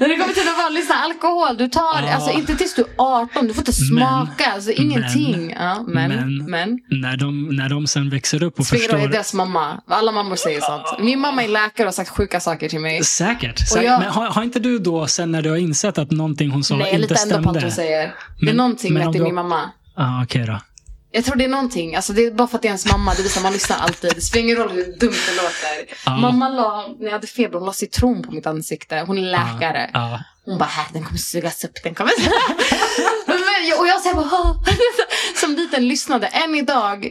När 0.00 0.08
det 0.08 0.16
kommer 0.16 0.34
till 0.34 0.48
att 0.48 0.56
vara, 0.58 0.68
lyssna, 0.68 0.94
alkohol, 0.94 1.56
du 1.56 1.68
tar, 1.68 2.02
Ja. 2.02 2.14
alltså 2.14 2.30
inte 2.30 2.56
tills 2.56 2.74
du 2.74 2.82
är 2.82 2.88
18, 2.96 3.46
du 3.46 3.54
får 3.54 3.60
inte 3.60 3.72
smaka, 3.72 4.52
alltså 4.54 4.70
ingenting. 4.70 5.54
ja, 5.58 5.84
men, 5.88 6.08
men- 6.10 6.50
men. 6.50 6.78
När, 7.00 7.16
de, 7.16 7.48
när 7.56 7.68
de 7.68 7.86
sen 7.86 8.10
växer 8.10 8.42
upp 8.42 8.58
och 8.58 8.66
Spelar 8.66 8.82
förstår. 8.82 8.98
är 8.98 9.08
deras 9.08 9.34
mamma. 9.34 9.80
Alla 9.88 10.12
mammor 10.12 10.36
säger 10.36 10.60
sånt. 10.60 10.82
Min 10.98 11.20
mamma 11.20 11.42
är 11.44 11.48
läkare 11.48 11.84
och 11.86 11.86
har 11.86 11.92
sagt 11.92 12.10
sjuka 12.10 12.40
saker 12.40 12.68
till 12.68 12.80
mig. 12.80 13.04
Säkert. 13.04 13.58
säkert. 13.68 13.84
jag- 13.84 14.00
Men 14.00 14.10
har, 14.10 14.26
har 14.26 14.42
inte 14.42 14.58
du 14.60 14.78
då, 14.78 15.06
sen 15.06 15.32
när 15.32 15.42
du 15.42 15.50
har 15.50 15.56
insett 15.56 15.98
att 15.98 16.10
någonting 16.10 16.50
hon 16.50 16.64
sa 16.64 16.74
Nej, 16.76 16.86
jag 16.86 16.94
inte 17.00 17.14
litar 17.14 17.22
ändå 17.22 17.34
på 17.36 17.42
stämde? 17.42 17.48
allt 17.58 17.62
hon 17.62 17.72
säger. 17.72 17.98
Det 18.00 18.04
är 18.04 18.46
Men- 18.46 18.56
någonting 18.56 18.92
men 18.94 19.04
med 19.04 19.12
det 19.12 19.16
är 19.18 19.20
du- 19.20 19.24
min 19.24 19.34
mamma. 19.34 19.70
Ah, 19.96 20.22
Okej 20.22 20.46
då. 20.46 20.60
Jag 21.12 21.24
tror 21.24 21.36
det 21.36 21.44
är 21.44 21.48
någonting, 21.48 21.96
alltså 21.96 22.12
det 22.12 22.24
är 22.26 22.30
bara 22.30 22.48
för 22.48 22.56
att 22.56 22.62
det 22.62 22.68
är 22.68 22.70
ens 22.70 22.86
mamma, 22.92 23.14
det 23.14 23.22
visar 23.22 23.42
man 23.42 23.52
lyssnar 23.52 23.76
alltid. 23.76 24.12
Det 24.14 24.20
spelar 24.20 24.44
ingen 24.44 24.56
roll 24.56 24.70
hur 24.70 24.84
dumt 24.84 24.96
det 25.28 25.34
låter. 25.36 25.96
Ja. 26.06 26.16
Mamma 26.16 26.48
la, 26.48 26.86
när 26.98 27.04
jag 27.06 27.12
hade 27.12 27.26
feber, 27.26 27.58
hon 27.58 27.66
la 27.66 27.72
citron 27.72 28.22
på 28.22 28.30
mitt 28.32 28.46
ansikte. 28.46 29.04
Hon 29.06 29.18
är 29.18 29.22
läkare. 29.22 29.90
Ja. 29.92 30.20
Hon 30.44 30.58
bara, 30.58 30.64
här, 30.64 30.86
den 30.92 31.04
kommer 31.04 31.18
sugas 31.18 31.64
upp, 31.64 31.82
den 31.84 31.94
kommer... 31.94 32.12
Och 33.80 33.86
jag 33.88 34.00
säger 34.02 34.14
bara, 34.16 34.56
som 35.40 35.54
liten 35.56 35.88
lyssnade. 35.88 36.26
Än 36.26 36.54
idag, 36.54 37.08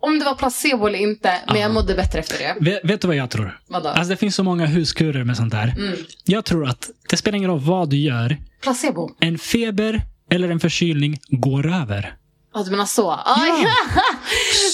om 0.00 0.18
det 0.18 0.24
var 0.24 0.34
placebo 0.34 0.86
eller 0.86 0.98
inte, 0.98 1.40
men 1.46 1.56
jag 1.60 1.68
Ja. 1.68 1.72
mådde 1.72 1.94
bättre 1.94 2.18
efter 2.18 2.38
det. 2.38 2.56
Vet, 2.70 2.84
vet 2.84 3.00
du 3.00 3.06
vad 3.06 3.16
jag 3.16 3.30
tror? 3.30 3.58
Vadå? 3.68 3.88
Alltså 3.88 4.10
det 4.10 4.16
finns 4.16 4.34
så 4.34 4.42
många 4.42 4.66
huskurer 4.66 5.24
med 5.24 5.36
sånt 5.36 5.52
där. 5.52 5.74
Mm. 5.78 5.98
Jag 6.24 6.44
tror 6.44 6.66
att 6.68 6.90
det 7.10 7.16
spelar 7.16 7.36
ingen 7.36 7.50
roll 7.50 7.60
vad 7.60 7.90
du 7.90 7.96
gör. 7.96 8.36
Placebo? 8.62 9.10
En 9.20 9.38
feber 9.38 10.02
eller 10.30 10.48
en 10.48 10.60
förkylning 10.60 11.18
går 11.28 11.74
över. 11.82 12.14
Ja, 12.54 12.62
du 12.62 12.70
menar 12.70 12.84
så? 12.86 13.10
Aj. 13.12 13.66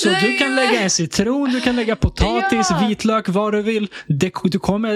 Så 0.02 0.08
du 0.08 0.38
kan 0.38 0.56
lägga 0.56 0.80
en 0.80 0.90
citron, 0.90 1.50
du 1.52 1.60
kan 1.60 1.76
lägga 1.76 1.96
potatis, 1.96 2.66
Ja. 2.70 2.86
vitlök, 2.88 3.28
vad 3.28 3.52
du 3.52 3.62
vill. 3.62 3.88
Det, 4.06 4.32
du 4.44 4.58
kommer, 4.58 4.90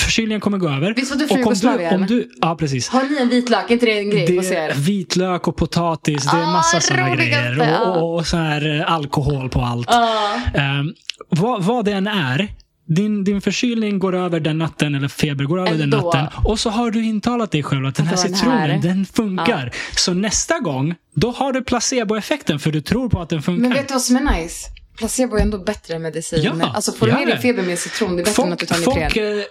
förkylningen 0.00 0.40
kommer 0.40 0.58
gå 0.58 0.68
över. 0.68 0.94
Visst 0.96 1.10
var 1.10 1.18
du 1.18 1.26
du, 1.26 1.34
Jugoslavien? 1.38 1.94
om 1.94 2.06
du, 2.06 2.30
Ja, 2.40 2.56
precis. 2.56 2.88
Har 2.88 3.02
ni 3.02 3.16
en 3.20 3.28
vitlök? 3.28 3.70
Är 3.70 3.74
inte 3.74 3.86
det 3.86 3.98
en 3.98 4.10
grej 4.10 4.26
Det 4.26 4.36
hos 4.36 4.50
er? 4.50 4.72
vitlök 4.76 5.48
och 5.48 5.56
potatis, 5.56 6.24
det 6.30 6.36
är 6.36 6.42
Ah, 6.42 6.52
massa 6.52 6.80
sådana 6.80 7.14
grejer. 7.14 7.56
ja. 7.58 7.80
Och, 7.80 7.96
och, 8.02 8.14
och 8.14 8.26
sån 8.26 8.40
här 8.40 8.80
eh, 8.80 8.92
alkohol 8.92 9.48
på 9.48 9.60
allt. 9.60 9.88
Ja. 9.90 10.32
Ehm, 10.54 10.92
vad, 11.28 11.62
vad 11.64 11.84
det 11.84 11.92
än 11.92 12.06
är, 12.06 12.48
din, 12.86 13.24
din 13.24 13.40
förkylning 13.40 13.98
går 13.98 14.14
över 14.14 14.40
den 14.40 14.58
natten, 14.58 14.94
eller 14.94 15.08
feber 15.08 15.44
går 15.44 15.60
över 15.60 15.70
den 15.70 15.80
Ändå. 15.80 15.96
natten. 15.96 16.26
Och 16.44 16.60
så 16.60 16.70
har 16.70 16.90
du 16.90 17.04
intalat 17.04 17.50
dig 17.50 17.62
själv 17.62 17.86
att 17.86 17.94
den 17.94 18.06
här 18.06 18.16
den 18.16 18.34
citronen, 18.36 18.58
här. 18.70 18.78
den 18.82 19.06
funkar. 19.06 19.72
Så 19.96 20.14
nästa 20.14 20.58
gång, 20.58 20.94
då 21.14 21.30
har 21.30 21.52
du 21.52 21.62
placeboeffekten 21.64 22.58
för 22.58 22.72
du 22.72 22.80
tror 22.80 23.08
på 23.08 23.20
att 23.22 23.28
den 23.28 23.42
funkar. 23.42 23.62
Men 23.62 23.72
vet 23.72 23.88
du 23.88 23.94
vad 23.94 24.02
som 24.02 24.16
är 24.16 24.40
nice? 24.42 24.68
Placebo 24.98 25.36
är 25.36 25.40
ändå 25.42 25.58
bättre 25.58 25.94
än 25.94 26.02
medicin. 26.02 26.42
Ja, 26.42 26.72
alltså 26.74 26.92
får 26.92 27.06
du 27.06 27.12
ja, 27.12 27.18
ner 27.18 27.26
din 27.26 27.34
ja. 27.34 27.40
feber 27.40 27.62
med 27.62 27.78
citron, 27.78 28.16
det 28.16 28.22
är 28.22 28.24
bättre 28.24 28.42
än 28.42 28.52
att 28.52 28.58
du 28.58 28.66
tar 28.66 28.74
folk, 28.76 29.16
Ipren. 29.16 29.42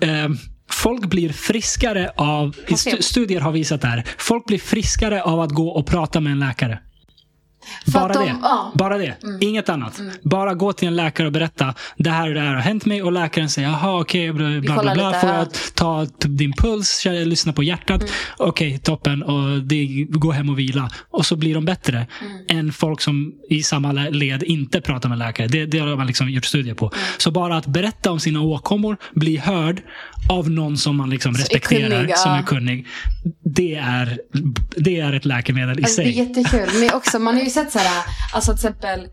eh, 0.00 0.24
eh, 0.24 0.30
folk 0.70 1.06
blir 1.06 1.32
friskare 1.32 2.10
av, 2.16 2.56
Placebo. 2.66 2.96
stu- 2.96 3.00
studier 3.02 3.40
har 3.40 3.52
visat 3.52 3.80
det 3.80 3.88
här, 3.88 4.04
folk 4.18 4.46
blir 4.46 4.58
friskare 4.58 5.22
av 5.22 5.40
att 5.40 5.50
gå 5.50 5.68
och 5.68 5.86
prata 5.86 6.20
med 6.20 6.32
en 6.32 6.40
läkare. 6.40 6.78
Bara 7.86 8.12
de- 8.12 8.24
det. 8.24 8.34
ja. 8.42 8.72
Bara 8.74 8.98
det. 8.98 9.14
Inget 9.40 9.68
annat. 9.68 10.00
Bara 10.22 10.54
gå 10.54 10.72
till 10.72 10.88
en 10.88 10.96
läkare 10.96 11.26
och 11.26 11.32
berätta 11.32 11.74
det 11.96 12.10
här 12.10 12.28
och 12.28 12.34
det 12.34 12.40
här 12.40 12.54
har 12.54 12.60
hänt 12.60 12.84
mig 12.86 13.02
och 13.02 13.12
läkaren 13.12 13.48
säger 13.48 13.68
jaha 13.68 14.00
okej 14.00 14.32
bla 14.32 14.60
bla 14.60 14.82
bla, 14.82 14.94
bla. 14.94 15.12
får 15.20 15.30
ja. 15.30 15.36
jag 15.36 15.48
ta 15.74 16.06
din 16.20 16.52
puls, 16.52 17.06
lyssna 17.06 17.52
på 17.52 17.62
hjärtat. 17.62 18.02
Okej, 18.36 18.78
toppen. 18.78 19.22
Och 19.22 19.62
det, 19.62 20.06
gå 20.10 20.32
hem 20.32 20.48
och 20.50 20.58
vila. 20.58 20.90
Och 21.10 21.26
så 21.26 21.36
blir 21.36 21.54
de 21.54 21.64
bättre 21.64 22.06
än 22.48 22.72
folk 22.72 23.00
som 23.00 23.32
i 23.50 23.62
samma 23.62 23.92
led 23.92 24.42
inte 24.42 24.80
pratar 24.80 25.08
med 25.08 25.18
läkare. 25.18 25.46
Det, 25.46 25.66
det 25.66 25.78
har 25.78 25.96
man 25.96 26.06
liksom 26.06 26.30
gjort 26.30 26.44
studier 26.44 26.74
på. 26.74 26.90
Så 27.18 27.30
bara 27.30 27.56
att 27.56 27.66
berätta 27.66 28.10
om 28.10 28.20
sina 28.20 28.40
åkommor, 28.40 28.96
bli 29.14 29.36
hörd 29.36 29.82
av 30.28 30.50
någon 30.50 30.76
som 30.76 30.96
man 30.96 31.10
liksom 31.10 31.34
är 31.34 31.38
respekterar, 31.38 31.90
kunnig, 31.90 32.10
ja. 32.10 32.16
som 32.16 32.32
är 32.32 32.42
kunnig. 32.42 32.86
Det 33.44 33.74
är, 33.74 34.18
det 34.76 35.00
är 35.00 35.12
ett 35.12 35.24
läkemedel 35.24 35.80
i 35.80 35.82
Alltså, 35.82 36.02
det 36.02 36.08
är 36.08 36.12
sig. 36.12 36.18
jättekul. 36.18 36.80
Men 36.80 36.94
också, 36.94 37.18
man 37.18 37.38
ju 37.38 37.50
sett 37.54 37.72
så 37.72 37.78
här, 37.78 38.04
alltså 38.34 38.52
till 38.56 38.66
exempel 38.66 39.08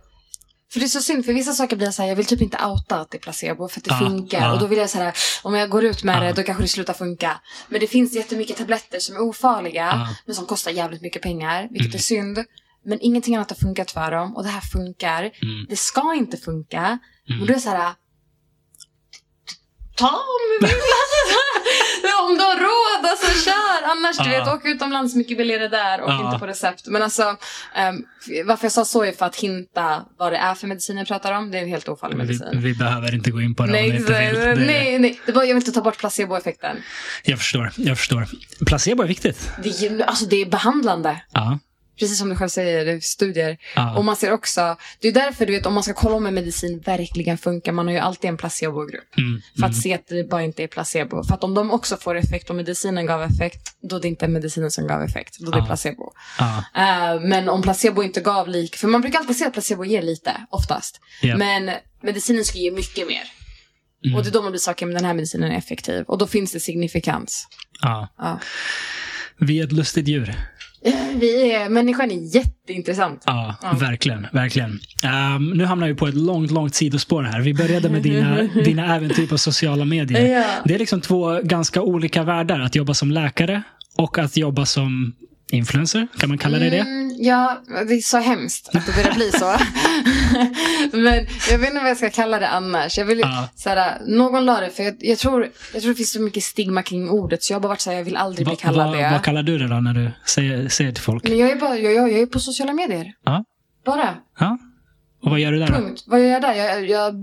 för 0.73 0.79
det 0.79 0.85
är 0.85 0.87
så 0.87 1.01
synd, 1.01 1.25
för 1.25 1.33
vissa 1.33 1.53
saker 1.53 1.75
blir 1.75 1.91
så 1.91 2.01
här, 2.01 2.09
jag 2.09 2.15
vill 2.15 2.25
typ 2.25 2.41
inte 2.41 2.65
outa 2.65 2.99
att 2.99 3.11
det 3.11 3.17
är 3.17 3.19
placebo 3.19 3.67
för 3.67 3.79
att 3.79 3.83
det 3.83 3.91
Ja, 3.91 3.99
funkar. 3.99 4.39
ja. 4.41 4.53
Och 4.53 4.59
då 4.59 4.67
vill 4.67 4.77
jag 4.79 4.89
så 4.89 4.97
här, 4.97 5.13
om 5.43 5.53
jag 5.55 5.69
går 5.69 5.83
ut 5.83 6.03
med 6.03 6.15
Ja. 6.15 6.19
det 6.21 6.33
då 6.33 6.43
kanske 6.43 6.63
det 6.63 6.67
slutar 6.67 6.93
funka. 6.93 7.41
Men 7.69 7.79
det 7.79 7.87
finns 7.87 8.13
jättemycket 8.15 8.57
tabletter 8.57 8.99
som 8.99 9.15
är 9.15 9.21
ofarliga. 9.21 9.91
Mm. 9.91 10.07
men 10.25 10.35
som 10.35 10.45
kostar 10.45 10.71
jävligt 10.71 11.01
mycket 11.01 11.21
pengar, 11.21 11.67
vilket 11.71 11.95
är 11.95 11.99
synd. 11.99 12.43
Men 12.85 12.97
ingenting 13.01 13.35
annat 13.35 13.49
har 13.49 13.57
funkat 13.57 13.91
för 13.91 14.11
dem 14.11 14.35
och 14.35 14.43
det 14.43 14.49
här 14.49 14.61
funkar. 14.61 15.21
Mm. 15.23 15.65
Det 15.69 15.75
ska 15.75 16.13
inte 16.13 16.37
funka. 16.37 16.99
Och 17.41 17.47
då 17.47 17.53
är 17.53 17.55
det 17.55 17.61
så 17.61 17.69
här, 17.69 17.93
ta 20.01 20.07
om 20.35 20.41
du 20.59 20.67
vill. 20.67 20.75
om 22.27 22.37
du 22.37 22.43
har 22.43 22.57
råd, 22.59 23.05
alltså 23.11 23.49
kör. 23.49 23.89
Annars, 23.91 24.17
du 24.17 24.29
vet, 24.29 24.47
åk 24.47 24.65
utomlands 24.65 25.15
mycket 25.15 25.37
billigare 25.37 25.67
där 25.67 26.01
och 26.01 26.11
inte 26.25 26.39
på 26.39 26.47
recept. 26.47 26.87
Men 26.87 27.01
alltså, 27.01 27.35
ehm, 27.75 27.95
varför 28.45 28.65
jag 28.65 28.71
sa 28.71 28.85
så 28.85 29.03
är 29.03 29.11
för 29.11 29.25
att 29.25 29.35
hinta 29.35 30.05
vad 30.17 30.31
det 30.33 30.37
är 30.37 30.55
för 30.55 30.67
medicin 30.67 30.97
jag 30.97 31.07
pratar 31.07 31.31
om. 31.31 31.51
Det 31.51 31.57
är 31.57 31.61
en 31.61 31.67
helt 31.69 31.89
ofarlig 31.89 32.15
Vi, 32.17 32.21
medicin. 32.23 32.61
vi 32.61 32.73
behöver 32.73 33.15
inte 33.15 33.31
gå 33.31 33.41
in 33.41 33.55
på 33.55 33.63
det 33.63 33.67
om 33.67 33.71
Nej, 33.71 33.89
ni 33.89 33.95
inte 33.97 34.19
vill. 34.19 34.39
nej, 34.39 34.55
Det, 34.55 34.65
nej, 34.65 34.99
nej. 34.99 35.21
Det 35.25 35.31
var, 35.31 35.41
jag 35.43 35.47
vill 35.47 35.55
inte 35.55 35.71
ta 35.71 35.81
bort 35.81 35.97
placeboeffekten. 35.97 36.77
Jag 37.23 37.37
förstår. 37.37 37.71
Jag 37.75 37.97
förstår. 37.97 38.27
Placebo 38.65 39.03
är 39.03 39.07
viktigt. 39.07 39.51
Det 39.63 39.69
är, 39.87 40.01
alltså, 40.05 40.25
det 40.25 40.41
är 40.41 40.45
behandlande. 40.45 41.21
Ja. 41.33 41.59
Precis 41.99 42.17
som 42.19 42.29
du 42.29 42.35
själv 42.35 42.49
säger, 42.49 42.99
studier. 42.99 43.57
Ja. 43.75 43.97
Och 43.97 44.05
man 44.05 44.15
ser 44.15 44.31
också, 44.31 44.75
det 44.99 45.07
är 45.07 45.11
därför 45.11 45.45
du 45.45 45.51
vet 45.51 45.65
om 45.65 45.73
man 45.73 45.83
ska 45.83 45.93
kolla 45.93 46.15
om 46.15 46.25
en 46.25 46.33
medicin 46.33 46.79
verkligen 46.85 47.37
funkar, 47.37 47.71
man 47.71 47.85
har 47.87 47.93
ju 47.93 47.99
alltid 47.99 48.29
en 48.29 48.37
placebogrupp. 48.37 49.17
Mm, 49.17 49.41
För 49.59 49.65
att 49.65 49.75
se 49.75 49.93
att 49.93 50.07
det 50.07 50.29
bara 50.29 50.43
inte 50.43 50.63
är 50.63 50.67
placebo. 50.67 51.23
För 51.23 51.33
att 51.33 51.43
om 51.43 51.53
de 51.53 51.71
också 51.71 51.97
får 51.97 52.15
effekt 52.17 52.49
och 52.49 52.55
medicinen 52.55 53.05
gav 53.05 53.23
effekt, 53.23 53.61
då 53.89 53.95
är 53.95 54.01
det 54.01 54.07
inte 54.07 54.27
medicinen 54.27 54.71
som 54.71 54.87
gav 54.87 55.01
effekt, 55.03 55.37
då 55.39 55.47
är 55.47 55.51
det 55.51 55.57
Ja. 55.57 55.65
placebo. 55.65 56.11
ja. 56.39 56.63
Eh, 56.75 57.21
men 57.21 57.49
om 57.49 57.61
placebo 57.61 58.03
inte 58.03 58.21
gav 58.21 58.47
lik, 58.47 58.75
för 58.75 58.87
man 58.87 59.01
brukar 59.01 59.19
alltid 59.19 59.35
säga 59.37 59.47
att 59.47 59.53
placebo 59.53 59.85
ger 59.85 60.01
lite, 60.01 60.31
oftast. 60.49 60.99
Ja. 61.21 61.37
Men 61.37 61.71
medicinen 62.03 62.45
ska 62.45 62.57
ge 62.57 62.71
mycket 62.71 63.07
mer. 63.07 63.23
Mm. 64.05 64.15
Och 64.17 64.23
det 64.23 64.29
är 64.29 64.31
då 64.31 64.41
man 64.41 64.51
blir 64.51 64.59
saker, 64.59 64.85
men 64.85 64.95
den 64.95 65.05
här 65.05 65.13
medicinen 65.13 65.51
är 65.51 65.57
effektiv. 65.57 66.03
Och 66.07 66.17
då 66.17 66.27
finns 66.27 66.51
det 66.51 66.59
signifikans. 66.59 67.47
Ja. 67.81 68.39
Vi 69.39 69.59
är 69.59 69.63
ett 69.63 69.71
lustigt 69.71 70.07
djur. 70.07 70.35
Vi 71.15 71.51
är, 71.53 71.69
människan 71.69 72.11
är 72.11 72.35
jätteintressant. 72.35 73.23
Ja, 73.25 73.55
Ja. 73.61 73.73
verkligen. 73.79 74.27
verkligen. 74.33 74.79
Ehm, 75.03 75.49
nu 75.49 75.65
hamnar 75.65 75.87
vi 75.87 75.95
på 75.95 76.07
ett 76.07 76.15
långt, 76.15 76.51
långt 76.51 76.75
sidospår 76.75 77.23
här. 77.23 77.41
Vi 77.41 77.53
började 77.53 77.89
med 77.89 78.01
dina, 78.01 78.41
dina 78.65 78.95
äventyr 78.95 79.27
på 79.27 79.37
sociala 79.37 79.85
medier. 79.85 80.25
Ja. 80.39 80.45
Det 80.65 80.75
är 80.75 80.79
liksom 80.79 81.01
två 81.01 81.39
ganska 81.43 81.81
olika 81.81 82.23
världar. 82.23 82.59
Att 82.59 82.75
jobba 82.75 82.93
som 82.93 83.11
läkare 83.11 83.61
och 83.97 84.17
att 84.17 84.37
jobba 84.37 84.65
som 84.65 85.13
influencer. 85.51 86.07
Kan 86.19 86.29
man 86.29 86.37
kalla 86.37 86.59
det 86.59 86.69
det? 86.69 86.77
Mm, 86.79 87.11
ja, 87.19 87.61
det 87.87 87.93
är 87.93 88.01
så 88.01 88.17
hemskt 88.17 88.69
att 88.75 88.85
det 88.85 88.95
börjar 88.95 89.13
bli 89.15 89.31
så. 89.31 89.55
Men 90.97 91.27
jag 91.49 91.57
vet 91.59 91.69
inte 91.69 91.79
vad 91.81 91.89
jag 91.89 91.97
ska 91.97 92.09
kalla 92.09 92.39
det 92.39 92.47
annars. 92.47 92.97
Jag 92.97 93.05
vill, 93.05 93.19
Ja. 93.19 93.49
såhär, 93.55 94.01
någon 94.07 94.45
la 94.45 94.59
det, 94.59 94.69
för 94.69 94.83
jag, 94.83 94.95
jag, 94.99 95.17
tror, 95.17 95.49
jag 95.73 95.81
tror 95.81 95.91
det 95.91 95.97
finns 95.97 96.11
så 96.11 96.21
mycket 96.21 96.43
stigma 96.43 96.83
kring 96.83 97.09
ordet, 97.09 97.43
så 97.43 97.53
jag 97.53 97.55
har 97.55 97.61
bara 97.61 97.67
varit 97.69 97.81
såhär, 97.81 97.97
jag 97.97 98.03
vill 98.03 98.15
aldrig 98.17 98.45
bli 98.47 98.53
Va- 98.55 98.59
kallad 98.61 98.87
vad- 98.89 98.97
det. 98.97 99.09
Vad 99.11 99.23
kallar 99.23 99.43
du 99.43 99.57
det 99.57 99.67
då 99.67 99.75
när 99.75 99.93
du 99.93 100.11
säger, 100.25 100.69
säger 100.69 100.91
till 100.91 101.03
folk? 101.03 101.23
Men 101.23 101.37
jag 101.37 101.49
är, 101.49 101.55
bara, 101.55 101.77
jag, 101.77 101.93
jag, 101.93 102.11
jag 102.11 102.19
är 102.19 102.25
på 102.25 102.39
sociala 102.39 102.73
medier. 102.73 103.13
Ja. 103.25 103.43
Bara. 103.85 104.09
ja. 104.39 104.57
Och 105.23 105.31
vad 105.31 105.39
gör 105.39 105.51
du 105.51 105.59
där? 105.59 105.67
Punkt. 105.67 106.03
Vad 106.07 106.19
gör 106.19 106.27
jag 106.27 106.41
där? 106.41 106.53
Jag, 106.53 106.89
jag 106.89 107.13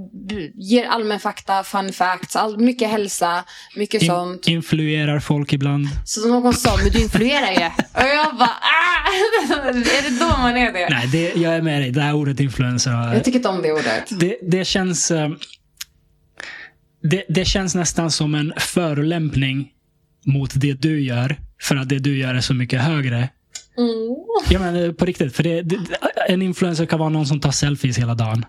ger 0.55 0.87
allmän 0.87 1.21
fakta, 1.21 1.65
fun 1.65 1.93
facts, 1.93 2.37
all, 2.37 2.59
mycket 2.59 2.91
hälsa, 2.91 3.45
mycket 3.77 4.03
In, 4.03 4.09
sånt. 4.09 4.49
influerar 4.49 5.21
folk 5.21 5.53
ibland? 5.53 5.87
Så 6.05 6.29
någon 6.29 6.53
sa, 6.55 6.77
men 6.77 6.93
du 6.93 7.01
influerar 7.03 7.51
ju. 7.53 7.67
Och 7.67 8.09
jag 8.17 8.37
bara, 8.37 8.49
ah! 8.49 9.09
är 9.69 10.11
det 10.11 10.19
då 10.21 10.27
man 10.29 10.57
är 10.57 10.73
det? 10.73 10.89
Nej, 10.91 11.07
det, 11.13 11.35
jag 11.41 11.55
är 11.57 11.63
med 11.63 11.83
dig. 11.83 11.91
Det 11.91 12.01
här 12.03 12.15
ordet 12.15 12.41
influencer 12.41 12.91
har, 12.91 13.15
Jag 13.15 13.25
tycker 13.25 13.39
inte 13.39 13.49
om 13.49 13.63
det 13.63 13.73
ordet. 13.73 14.21
det, 14.21 14.37
det 14.43 14.65
känns... 14.65 15.11
eh, 15.11 15.31
Det, 17.03 17.25
det 17.29 17.45
känns 17.45 17.75
nästan 17.75 18.11
som 18.11 18.35
en 18.35 18.53
förolämpning 18.57 19.69
mot 20.27 20.51
det 20.55 20.73
du 20.83 21.01
gör. 21.01 21.37
För 21.63 21.77
att 21.77 21.89
det 21.89 21.99
du 21.99 22.19
gör 22.19 22.35
är 22.35 22.41
så 22.41 22.55
mycket 22.55 22.81
högre. 22.83 23.29
Mm. 23.79 24.17
Ja, 24.51 24.59
men 24.59 24.85
eh, 24.85 24.93
på 24.93 25.05
riktigt. 25.05 25.37
För 25.37 25.43
det, 25.43 25.63
det, 25.63 25.77
en 26.29 26.43
influencer 26.43 26.87
kan 26.87 26.99
vara 26.99 27.09
någon 27.09 27.27
som 27.27 27.41
tar 27.41 27.51
selfies 27.51 27.99
hela 27.99 28.15
dagen. 28.15 28.45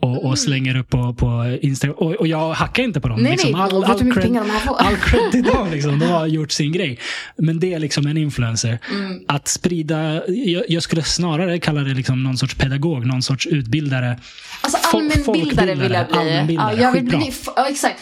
Och, 0.00 0.24
och 0.24 0.38
slänger 0.38 0.76
upp 0.76 0.90
på, 0.90 1.14
på 1.14 1.58
Instagram. 1.60 1.96
Och, 1.98 2.12
och 2.12 2.26
jag 2.26 2.52
hackar 2.52 2.82
inte 2.82 3.00
på 3.00 3.08
dem. 3.08 3.22
Nej, 3.22 3.32
liksom. 3.32 3.54
All, 3.54 3.84
här 3.84 4.66
får? 4.66 4.76
all 4.76 4.96
cred 4.96 5.32
till 5.32 5.42
dem. 5.42 5.70
Liksom. 5.72 5.98
De 5.98 6.06
har 6.06 6.26
gjort 6.26 6.52
sin 6.52 6.72
grej. 6.72 6.98
Men 7.36 7.60
det 7.60 7.74
är 7.74 7.78
liksom 7.78 8.06
en 8.06 8.16
influencer. 8.16 8.78
Mm. 8.90 9.20
Att 9.28 9.48
sprida, 9.48 10.22
jag, 10.28 10.64
jag 10.68 10.82
skulle 10.82 11.02
snarare 11.02 11.58
kalla 11.58 11.80
det 11.80 11.94
liksom 11.94 12.22
någon 12.22 12.36
sorts 12.36 12.54
pedagog, 12.54 13.06
någon 13.06 13.22
sorts 13.22 13.46
utbildare. 13.46 14.20
Alltså 14.60 14.78
allmänbildare 14.96 15.74
vill 15.74 15.92
jag 15.92 16.46
bli. 16.46 16.54
Ja, 16.54 16.72
jag 16.72 16.92
vill 16.92 17.04
bli 17.04 17.32
ja, 17.56 17.68
exakt. 17.68 18.00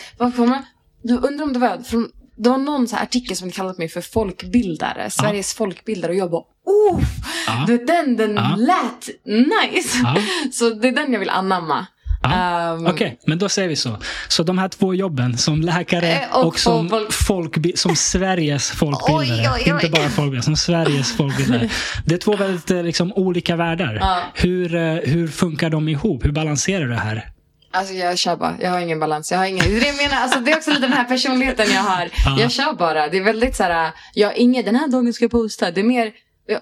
Du 1.02 1.16
undrar 1.16 1.42
om 1.42 1.52
det 1.52 1.58
var 1.58 1.78
från 1.78 2.08
det 2.36 2.48
var 2.48 2.58
någon 2.58 2.88
så 2.88 2.96
artikel 2.96 3.36
som 3.36 3.50
kallat 3.50 3.78
mig 3.78 3.88
för 3.88 4.00
folkbildare. 4.00 5.10
Sveriges 5.10 5.54
folkbildare. 5.54 6.12
Och 6.12 6.18
jag 6.18 6.30
bara, 6.30 6.42
oh! 6.72 7.00
Ja. 7.46 7.64
Du 7.66 7.78
den, 7.84 8.16
den 8.16 8.34
Ja. 8.34 8.56
lät 8.58 9.08
nice. 9.24 9.98
Ja. 10.04 10.16
Så 10.52 10.70
det 10.70 10.88
är 10.88 10.92
den 10.92 11.12
jag 11.12 11.20
vill 11.20 11.30
anamma. 11.30 11.86
Ja. 12.24 12.72
Um, 12.72 12.86
Okej, 12.86 13.18
men 13.26 13.38
då 13.38 13.48
säger 13.48 13.68
vi 13.68 13.76
så. 13.76 13.96
Så 14.28 14.42
de 14.42 14.58
här 14.58 14.68
två 14.68 14.94
jobben, 14.94 15.38
som 15.38 15.60
läkare 15.60 16.12
Eh, 16.12 16.36
och, 16.36 16.46
och 16.46 16.58
som, 16.58 16.88
folk- 16.88 17.10
folkbi- 17.12 17.76
som 17.76 17.96
Sveriges 17.96 18.70
folkbildare. 18.70 19.40
Oj, 19.40 19.50
oj, 19.54 19.62
oj. 19.64 19.70
Inte 19.70 19.88
bara 19.88 20.08
folkbildare, 20.08 20.42
som 20.42 20.56
Sveriges 20.56 21.16
folkbildare. 21.16 21.68
Det 22.06 22.14
är 22.14 22.18
två 22.18 22.36
väldigt 22.36 22.70
eh, 22.70 22.82
liksom, 22.82 23.12
olika 23.12 23.56
världar. 23.56 23.98
Ja. 24.00 24.20
Hur, 24.34 24.74
eh, 24.74 24.80
hur 24.94 25.28
funkar 25.28 25.70
de 25.70 25.88
ihop? 25.88 26.24
Hur 26.24 26.32
balanserar 26.32 26.80
du 26.84 26.88
det 26.88 26.96
här? 27.00 27.28
Alltså 27.74 27.94
jag 27.94 28.18
kör 28.18 28.36
bara. 28.36 28.54
Jag 28.60 28.70
har 28.70 28.80
ingen 28.80 29.00
balans. 29.00 29.30
Jag 29.32 29.38
har 29.38 29.46
ingen... 29.46 29.64
Det, 29.64 29.96
menar, 29.96 30.22
alltså, 30.22 30.40
det 30.40 30.50
är 30.52 30.56
också 30.56 30.70
lite 30.70 30.82
den 30.82 30.92
här 30.92 31.04
personligheten 31.04 31.66
jag 31.74 31.82
har. 31.82 32.08
Ja. 32.26 32.36
Jag 32.40 32.52
kör 32.52 32.72
bara. 32.72 33.08
Det 33.08 33.18
är 33.18 33.22
väldigt 33.24 33.56
så 33.56 33.62
här. 33.62 33.90
Jag 34.14 34.28
har 34.28 34.34
ingen, 34.34 34.64
den 34.64 34.76
här 34.76 34.88
dagen 34.88 35.12
ska 35.12 35.24
jag 35.24 35.30
posta. 35.30 35.70
Det 35.70 35.80
är 35.80 35.84
mer, 35.84 36.10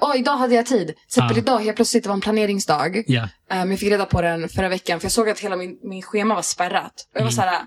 åh 0.00 0.16
idag 0.16 0.36
hade 0.36 0.54
jag 0.54 0.66
tid. 0.66 0.86
Till 0.86 0.96
exempel 1.06 1.36
Ja. 1.36 1.42
idag 1.42 1.58
helt 1.58 1.76
plötsligt 1.76 2.02
det 2.02 2.08
var 2.08 2.14
en 2.14 2.20
planeringsdag. 2.20 3.04
Ja. 3.06 3.28
Um, 3.52 3.70
jag 3.70 3.80
fick 3.80 3.90
reda 3.90 4.06
på 4.06 4.22
den 4.22 4.48
förra 4.48 4.68
veckan 4.68 5.00
för 5.00 5.04
jag 5.04 5.12
såg 5.12 5.28
att 5.28 5.40
hela 5.40 5.56
min, 5.56 5.78
min 5.82 6.02
schema 6.02 6.34
var 6.34 6.42
spärrat. 6.42 6.92
Och 7.14 7.20
jag 7.20 7.24
var 7.24 7.30
Mm. 7.30 7.32
så 7.32 7.42
här. 7.42 7.60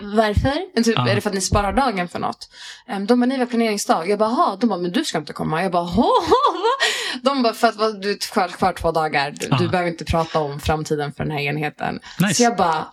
Varför? 0.00 0.82
Typ, 0.82 0.94
Ja. 0.96 1.08
Är 1.08 1.14
det 1.14 1.20
för 1.20 1.30
att 1.30 1.34
ni 1.34 1.40
sparar 1.40 1.72
dagen 1.72 2.08
för 2.08 2.18
något? 2.18 2.48
Um, 2.96 3.06
de 3.06 3.20
bara, 3.20 3.26
ni 3.26 3.38
har 3.38 3.46
planeringsdag. 3.46 4.08
Jag 4.10 4.18
bara, 4.18 4.30
"Jaha." 4.30 4.56
De 4.56 4.66
bara, 4.66 4.78
men 4.78 4.92
du 4.92 5.04
ska 5.04 5.18
inte 5.18 5.32
komma. 5.32 5.62
Jag 5.62 5.72
bara, 5.72 5.82
"Hå, 5.82 6.02
hå, 6.02 6.52
va? 6.52 6.74
De 7.22 7.42
bara, 7.42 7.52
för 7.54 7.68
att 7.68 8.02
du 8.02 8.10
är 8.10 8.32
kvar, 8.32 8.48
kvar 8.48 8.72
två 8.72 8.92
dagar. 8.92 9.30
Du, 9.30 9.46
Ja. 9.50 9.56
du 9.60 9.68
behöver 9.68 9.90
inte 9.90 10.04
prata 10.04 10.40
om 10.40 10.60
framtiden 10.60 11.12
för 11.12 11.24
den 11.24 11.32
här 11.32 11.40
enheten. 11.40 12.00
Nice. 12.20 12.34
Så 12.34 12.42
jag 12.42 12.56
bara, 12.56 12.86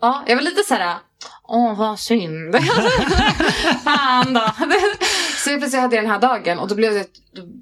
ja, 0.00 0.24
jag 0.26 0.36
var 0.36 0.42
lite 0.42 0.62
så 0.68 0.74
här. 0.74 0.96
Åh, 1.48 1.74
vad 1.78 1.98
synd. 1.98 2.56
Fan 3.84 4.32
då. 4.34 4.50
Så 5.44 5.50
jag 5.50 5.60
plötsligt 5.60 5.82
hade 5.82 5.96
jag 5.96 6.04
den 6.04 6.10
här 6.12 6.18
dagen 6.20 6.58
och 6.58 6.68
då 6.68 6.74
blev 6.74 6.94
det, 6.94 7.06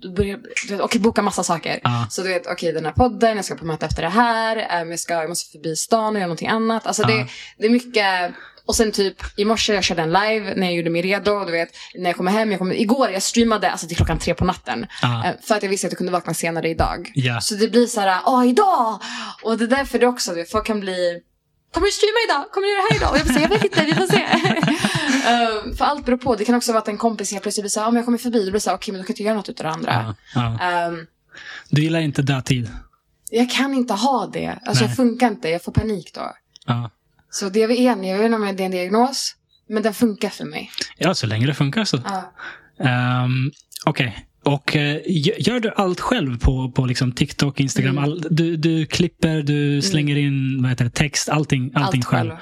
då, 0.03 0.11
började 0.11 0.43
du 0.69 0.75
vet, 0.75 0.81
okej 0.81 1.01
boka 1.01 1.23
massa 1.23 1.43
saker. 1.43 1.81
Ja. 1.83 2.07
Så 2.11 2.23
du 2.23 2.29
vet, 2.29 2.47
okej 2.47 2.73
den 2.73 2.85
här 2.85 2.93
podden, 2.93 3.37
jag 3.37 3.45
ska 3.45 3.55
på 3.55 3.65
möte 3.67 3.87
efter 3.87 4.03
det 4.03 4.09
här, 4.09 4.57
jag, 4.91 4.99
ska, 5.01 5.15
jag 5.15 5.29
måste 5.29 5.53
förbi 5.53 5.77
stan 5.77 6.07
och 6.07 6.15
göra 6.15 6.27
någonting 6.27 6.49
annat. 6.49 6.87
Alltså 6.87 7.03
Ja. 7.03 7.09
det, 7.09 7.27
det 7.59 7.67
är 7.67 7.71
mycket, 7.71 8.33
och 8.67 8.75
sen 8.77 8.93
typ 8.93 9.17
i 9.37 9.45
morse 9.45 9.75
jag 9.75 9.85
körde 9.85 10.03
en 10.03 10.13
live 10.13 10.53
när 10.57 10.67
jag 10.67 10.75
gjorde 10.75 10.91
mig 10.91 11.03
redo. 11.03 11.45
Du 11.45 11.53
vet, 11.53 11.69
när 11.95 12.11
jag 12.11 12.17
kommer 12.17 12.33
hem, 12.33 12.51
jag 12.51 12.59
kommer, 12.59 12.75
igår 12.75 13.11
jag 13.11 13.23
streamade 13.23 13.71
alltså 13.71 13.87
till 13.87 13.97
klockan 13.97 14.19
tre 14.19 14.35
på 14.35 14.45
natten. 14.45 14.87
Ja. 15.03 15.25
Eh, 15.27 15.33
För 15.43 15.55
att 15.55 15.63
jag 15.63 15.71
visste 15.71 15.87
att 15.87 15.93
jag 15.93 15.99
kunde 15.99 16.13
vakna 16.13 16.35
senare 16.35 16.69
idag. 16.69 17.13
Ja. 17.15 17.41
Så 17.41 17.55
det 17.55 17.69
blir 17.69 17.87
så 17.87 18.01
här, 18.01 18.21
åh 18.27 18.49
idag! 18.49 19.01
Och 19.43 19.59
det 19.59 19.65
är 19.65 19.69
därför 19.69 19.99
det 19.99 20.07
också, 20.07 20.31
du 20.31 20.37
vet, 20.37 20.51
folk 20.51 20.67
kan 20.67 20.81
bli 20.81 21.21
Kommer 21.75 21.87
du 21.87 21.93
streama 21.93 22.19
idag? 22.29 22.53
Kommer 22.53 22.67
du 22.67 22.73
göra 22.73 22.83
det 22.83 22.89
här 22.91 22.97
idag? 22.97 23.11
Och 23.13 23.19
jag 23.19 23.27
får 23.27 23.33
säga, 23.35 23.43
jag 23.43 23.49
vet 23.49 23.65
inte, 23.65 23.85
vi 23.85 23.95
får 23.95 24.07
se. 24.07 24.23
Eh, 25.27 25.75
för 25.77 25.85
allt 25.85 26.05
beror 26.07 26.17
på. 26.17 26.35
Det 26.37 26.45
kan 26.45 26.55
också 26.55 26.73
vara 26.73 26.83
att 26.83 26.89
en 26.89 26.97
kompis 26.99 27.31
helt 27.33 27.43
plötsligt 27.43 27.63
blir 27.63 27.71
så 27.71 27.81
här, 27.81 27.89
om 27.89 27.97
jag 27.97 28.05
kommer 28.05 28.19
förbi, 28.19 28.39
då 28.39 28.45
blir 28.45 28.53
det 28.53 28.61
så 28.61 28.71
här, 28.71 28.77
okej 28.77 28.93
men 28.93 29.01
då 29.01 29.07
kan 29.07 29.13
jag 29.13 29.15
inte 29.15 29.23
göra 29.23 29.35
något 29.37 29.49
utav 29.49 29.65
det 29.67 29.71
andra. 29.73 30.15
Ja. 30.35 30.57
Ja. 30.61 30.71
Ehm, 30.71 31.07
Du 31.71 31.83
gillar 31.83 32.01
inte 32.01 32.23
dödtid? 32.23 32.71
jag 33.31 33.51
kan 33.51 33.75
inte 33.75 33.95
ha 33.95 34.27
det. 34.33 34.59
Alltså 34.67 34.85
Nej. 34.85 34.91
jag 34.91 34.97
funkar 34.97 35.29
inte, 35.29 35.49
jag 35.49 35.63
får 35.63 35.73
panik 35.73 36.11
då. 36.15 36.33
Ja. 36.67 36.91
Så 37.31 37.49
det 37.49 37.63
är 37.63 37.71
igen, 37.71 38.05
jag 38.05 38.19
vet 38.19 38.25
inte 38.27 38.37
om 38.37 38.57
det 38.57 38.63
är 38.63 38.67
en 38.67 38.71
diagnos, 38.71 39.35
men 39.69 39.83
den 39.83 39.95
funkar 39.95 40.29
för 40.29 40.45
mig. 40.45 40.71
ja, 40.99 41.15
så 41.15 41.27
länge 41.27 41.47
det 41.47 41.55
funkar 41.55 41.85
så. 41.85 42.01
Ja. 42.79 43.25
Um, 43.25 43.53
Okej, 43.87 44.27
Och 44.45 44.77
eh, 44.77 44.97
gö- 45.07 45.35
gör 45.39 45.61
du 45.61 45.73
allt 45.77 46.01
själv 46.01 46.39
på, 46.39 46.71
på 46.71 46.87
liksom 46.87 47.13
TikTok, 47.13 47.61
Instagram? 47.61 47.99
Mm. 47.99 48.05
All, 48.05 48.25
du, 48.31 48.57
du 48.57 48.87
klipper, 48.87 49.43
du 49.43 49.83
slänger 49.83 50.17
in 50.17 50.59
vad 50.63 50.71
heter 50.71 50.85
det, 50.85 50.91
text, 50.91 51.29
allting, 51.29 51.73
allting 51.75 52.01
Allt 52.01 52.07
själv. 52.07 52.31
själv. 52.31 52.41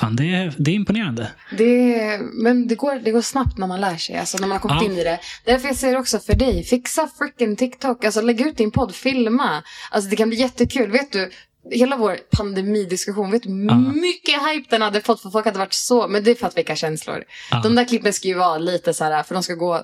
Fan, 0.00 0.16
det 0.16 0.34
är, 0.34 0.54
det 0.58 0.70
är 0.70 0.74
imponerande. 0.74 1.30
Det, 1.58 2.18
men 2.32 2.68
det 2.68 2.74
går, 2.74 2.94
det 2.94 3.10
går 3.10 3.20
snabbt 3.22 3.58
när 3.58 3.66
man 3.66 3.80
lär 3.80 3.96
sig, 3.96 4.16
alltså 4.16 4.38
när 4.38 4.46
man 4.48 4.58
har 4.60 4.68
kommit 4.68 4.82
Ja. 4.82 4.90
in 4.92 4.98
i 4.98 5.04
det. 5.04 5.18
Därför 5.44 5.68
jag 5.68 5.76
säger 5.76 5.98
också 5.98 6.18
för 6.18 6.34
dig, 6.34 6.64
fixa 6.64 7.08
freaking 7.18 7.56
TikTok, 7.56 8.04
alltså 8.04 8.20
lägg 8.20 8.40
ut 8.40 8.56
din 8.56 8.70
podd, 8.70 8.94
filma. 8.94 9.62
Alltså 9.90 10.10
det 10.10 10.16
kan 10.16 10.28
bli 10.28 10.38
jättekul, 10.38 10.90
vet 10.90 11.12
du? 11.12 11.30
Hela 11.70 11.96
vår 11.96 12.18
pandemidiskussion, 12.36 13.30
vet 13.30 13.42
du 13.42 13.48
hur 13.48 14.00
mycket 14.00 14.34
hype 14.48 14.66
den 14.70 14.82
hade 14.82 15.00
fått 15.00 15.22
för 15.22 15.30
folk 15.30 15.44
hade 15.46 15.58
varit 15.58 15.72
så, 15.72 16.08
men 16.08 16.24
det 16.24 16.30
är 16.30 16.34
för 16.34 16.46
att 16.46 16.56
väcka 16.56 16.76
känslor. 16.76 17.24
Ja. 17.50 17.60
De 17.62 17.74
där 17.74 17.84
klippen 17.84 18.12
ska 18.12 18.28
ju 18.28 18.34
vara 18.34 18.58
lite 18.58 18.94
så 18.94 19.04
här, 19.04 19.22
för 19.22 19.34
de 19.34 19.42
ska 19.42 19.54
gå, 19.54 19.82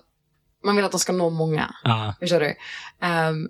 man 0.64 0.76
vill 0.76 0.84
att 0.84 0.90
de 0.90 1.00
ska 1.00 1.12
nå 1.12 1.30
många. 1.30 1.74
Ja, 1.84 2.14
Förstår 2.20 2.40
du? 2.40 2.54
Ehm, 3.02 3.48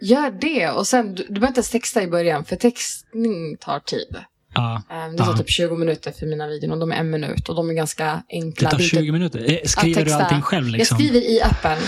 gör 0.00 0.30
det 0.30 0.70
och 0.70 0.86
sen, 0.86 1.14
du, 1.14 1.22
du 1.22 1.28
behöver 1.34 1.48
inte 1.48 1.58
ens 1.58 1.70
texta 1.70 2.02
i 2.02 2.06
början 2.06 2.44
för 2.44 2.56
textning 2.56 3.56
tar 3.60 3.80
tid. 3.80 4.16
Ja. 4.54 4.82
Ehm, 4.90 5.12
det 5.12 5.18
tar 5.24 5.30
Ja. 5.32 5.36
typ 5.38 5.50
20 5.50 5.76
minuter 5.76 6.12
för 6.12 6.26
mina 6.26 6.46
videon 6.46 6.72
och 6.72 6.78
de 6.78 6.92
är 6.92 6.96
en 6.96 7.10
minut 7.10 7.48
och 7.48 7.54
de 7.56 7.70
är 7.70 7.74
ganska 7.74 8.22
enkla. 8.30 8.70
tar 8.70 8.78
Det 8.78 8.84
inte- 8.84 8.96
20 8.96 9.12
minuter. 9.12 9.50
Eh, 9.52 9.58
Skriver 9.64 10.04
du 10.04 10.12
allting 10.12 10.42
själv? 10.42 10.66
Liksom? 10.68 10.96
Jag 10.98 11.06
skriver 11.08 11.26
i 11.30 11.42
appen 11.42 11.78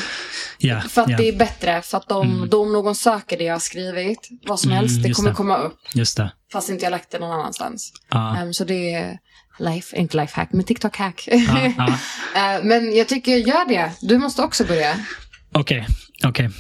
ja, 0.58 0.80
för 0.80 1.02
att 1.02 1.10
ja, 1.10 1.16
det 1.16 1.28
är 1.28 1.36
bättre. 1.36 1.82
För 1.82 1.98
att 1.98 2.08
de, 2.08 2.30
Mm. 2.36 2.48
då 2.50 2.62
om 2.62 2.72
någon 2.72 2.94
söker 2.94 3.38
det 3.38 3.44
jag 3.44 3.54
har 3.54 3.58
skrivit, 3.60 4.28
vad 4.46 4.60
som 4.60 4.70
Mm, 4.70 4.80
helst, 4.80 5.02
det 5.02 5.10
kommer 5.12 5.30
det. 5.30 5.36
komma 5.36 5.56
upp. 5.56 5.78
Just 5.94 6.16
det. 6.16 6.32
Fast 6.52 6.68
inte 6.68 6.84
jag 6.84 6.90
lagt 6.90 7.10
det 7.10 7.18
någon 7.18 7.30
annanstans. 7.40 7.92
Ja, 8.10 8.36
Ehm, 8.36 8.52
så 8.54 8.64
det 8.64 8.94
är 8.94 9.18
life, 9.58 9.96
inte 9.96 10.16
lifehack, 10.20 10.48
men 10.52 10.64
TikTok-hack. 10.64 11.22
ja, 11.26 11.72
ja. 11.78 11.98
Ehm, 12.40 12.68
men 12.68 12.96
jag 12.96 13.08
tycker, 13.08 13.36
gör 13.36 13.68
det. 13.68 13.92
Du 14.00 14.18
måste 14.18 14.42
också 14.42 14.64
börja. 14.64 14.94
Okej, 15.52 15.86
okej. 16.24 16.50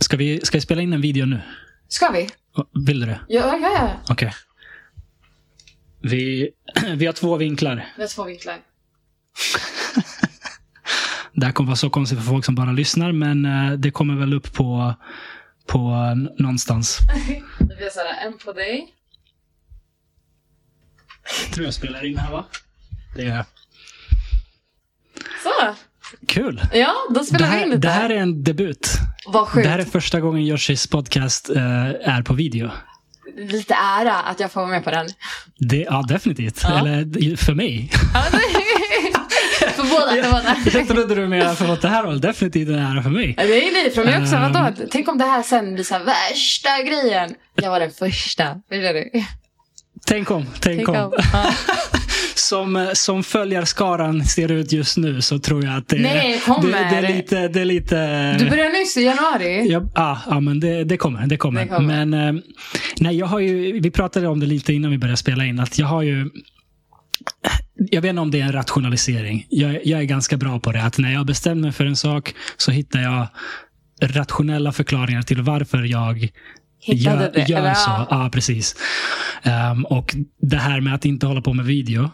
Ska, 0.00 0.16
vi, 0.16 0.40
ska 0.42 0.56
vi 0.56 0.62
spela 0.62 0.82
in 0.82 0.92
en 0.92 1.00
video 1.00 1.26
nu? 1.26 1.40
Ska 1.88 2.10
vi? 2.10 2.28
Vill 2.86 3.00
du 3.00 3.06
det? 3.06 3.20
Ja, 3.28 3.58
ja, 3.62 3.68
ja. 3.78 3.90
Okej. 4.12 4.32
Vi, 6.02 6.50
vi 6.96 7.06
har 7.06 7.12
två 7.12 7.36
vinklar. 7.36 7.86
Vi 7.96 8.02
har 8.02 8.08
två 8.08 8.24
vinklar. 8.24 8.56
Det 11.34 11.46
här 11.46 11.52
kommer 11.52 11.66
vara 11.66 11.76
så 11.76 11.90
konstigt 11.90 12.18
för 12.18 12.24
folk 12.26 12.44
som 12.44 12.54
bara 12.54 12.72
lyssnar, 12.72 13.12
men 13.12 13.44
eh, 13.44 13.72
det 13.72 13.90
kommer 13.90 14.14
väl 14.14 14.34
upp 14.34 14.52
på, 14.52 14.94
på 15.66 15.78
n- 16.12 16.28
någonstans. 16.38 16.98
Det 17.58 17.64
blir 17.76 17.90
såhär, 17.90 18.26
en 18.26 18.38
på 18.38 18.52
dig. 18.52 18.94
Jag 21.44 21.52
tror 21.54 21.64
jag 21.64 21.74
spelar 21.74 22.04
in 22.04 22.18
här 22.18 22.32
va? 22.32 22.44
Det 23.16 23.22
är 23.26 23.44
Så. 25.42 25.74
kul. 26.26 26.62
Ja, 26.72 26.94
då 27.14 27.24
spelar 27.24 27.38
vi 27.50 27.52
in 27.54 27.58
här, 27.60 27.66
lite. 27.66 27.78
det 27.78 27.90
här 27.90 28.10
är 28.10 28.16
en 28.16 28.44
debut. 28.44 28.88
Vad 29.26 29.48
sjukt. 29.48 29.64
Det 29.64 29.70
här 29.70 29.78
är 29.78 29.84
första 29.84 30.20
gången 30.20 30.42
Yoshis 30.42 30.86
podcast 30.86 31.50
eh, 31.50 31.86
är 31.86 32.22
på 32.22 32.34
video. 32.34 32.70
Lite 33.36 33.74
ära 33.74 34.14
att 34.14 34.40
jag 34.40 34.52
får 34.52 34.60
vara 34.60 34.70
med 34.70 34.84
på 34.84 34.90
den. 34.90 35.08
Det, 35.58 35.76
ja, 35.90 36.04
definitivt. 36.08 36.60
Ja. 36.64 36.78
Eller 36.78 37.36
för 37.36 37.54
mig. 37.54 37.90
för 39.76 39.82
båda, 39.82 40.22
för 40.22 40.30
båda. 40.30 40.56
Jag 40.78 40.88
trodde 40.88 41.14
du 41.14 41.28
menade 41.28 41.56
för 41.56 41.72
att 41.72 41.82
det 41.82 41.88
här 41.88 42.04
var 42.04 42.14
definitivt 42.14 42.68
en 42.68 42.78
ära 42.78 43.02
för 43.02 43.10
mig. 43.10 43.34
Ja, 43.38 43.46
Det 43.46 43.68
är 43.68 43.72
nej 43.72 43.90
från 43.90 44.04
mig 44.04 44.22
också. 44.22 44.36
Ehm. 44.36 44.52
Vadå? 44.52 44.72
Tänk 44.90 45.08
om 45.08 45.18
det 45.18 45.24
här 45.24 45.42
sen 45.42 45.74
blir 45.74 45.84
så 45.84 45.94
här 45.94 46.04
värsta 46.04 46.82
grejen. 46.82 47.34
Jag 47.54 47.70
var 47.70 47.80
den 47.80 47.90
första. 47.90 48.44
Förstår 48.68 48.92
du? 48.94 49.10
Tänk 50.06 50.30
om, 50.30 50.46
tänk, 50.60 50.76
Tänk 50.76 50.88
om. 50.88 50.96
om. 50.96 51.12
Som, 52.52 52.90
som 52.94 53.22
följarskaran 53.22 54.24
ser 54.24 54.52
ut 54.52 54.72
just 54.72 54.96
nu 54.96 55.22
så 55.22 55.38
tror 55.38 55.64
jag 55.64 55.76
att 55.76 55.88
det, 55.88 55.96
Nej, 55.96 56.40
kommer. 56.46 56.70
det, 56.70 57.00
det 57.00 57.06
är 57.06 57.16
lite... 57.16 57.48
Det 57.48 57.60
är 57.60 57.64
lite 57.64 58.32
Du 58.38 58.50
började 58.50 58.72
nyss 58.72 58.96
i 58.96 59.02
januari. 59.04 59.68
Ja, 59.72 59.82
ja, 59.94 60.18
ja 60.26 60.40
men 60.40 60.60
det, 60.60 60.84
det 60.84 60.96
kommer. 60.96 61.26
Det 61.26 61.36
kommer. 61.36 61.60
Det 61.60 61.68
kommer. 61.68 62.06
Men 62.06 62.36
eh, 62.36 62.42
nej, 63.00 63.16
jag 63.16 63.26
har 63.26 63.38
ju, 63.38 63.80
vi 63.80 63.90
pratade 63.90 64.28
om 64.28 64.40
det 64.40 64.46
lite 64.46 64.72
innan 64.72 64.90
vi 64.90 64.98
började 64.98 65.16
spela 65.16 65.44
in. 65.44 65.60
Att 65.60 65.78
jag 65.78 65.86
har 65.86 66.02
ju 66.02 66.30
jag 67.74 68.02
vet 68.02 68.08
inte 68.08 68.20
om 68.20 68.30
det 68.30 68.40
är 68.40 68.44
en 68.44 68.52
rationalisering. 68.52 69.46
Jag, 69.48 69.86
jag 69.86 70.00
är 70.00 70.04
ganska 70.04 70.36
bra 70.36 70.60
på 70.60 70.72
det. 70.72 70.82
Att 70.82 70.98
när 70.98 71.12
jag 71.12 71.26
bestämmer 71.26 71.62
mig 71.62 71.72
för 71.72 71.86
en 71.86 71.96
sak 71.96 72.34
så 72.56 72.70
hittar 72.70 73.00
jag 73.00 73.26
rationella 74.02 74.72
förklaringar 74.72 75.22
till 75.22 75.42
varför 75.42 75.82
jag 75.82 76.28
Hittade 76.84 77.24
gör, 77.24 77.30
det. 77.34 77.48
gör 77.48 77.74
så. 77.74 77.90
ja. 78.10 78.30
Precis. 78.32 78.76
Ehm, 79.42 79.84
och 79.84 80.14
det 80.40 80.56
här 80.56 80.80
med 80.80 80.94
att 80.94 81.04
inte 81.04 81.26
hålla 81.26 81.40
på 81.40 81.52
med 81.52 81.64
video 81.64 82.10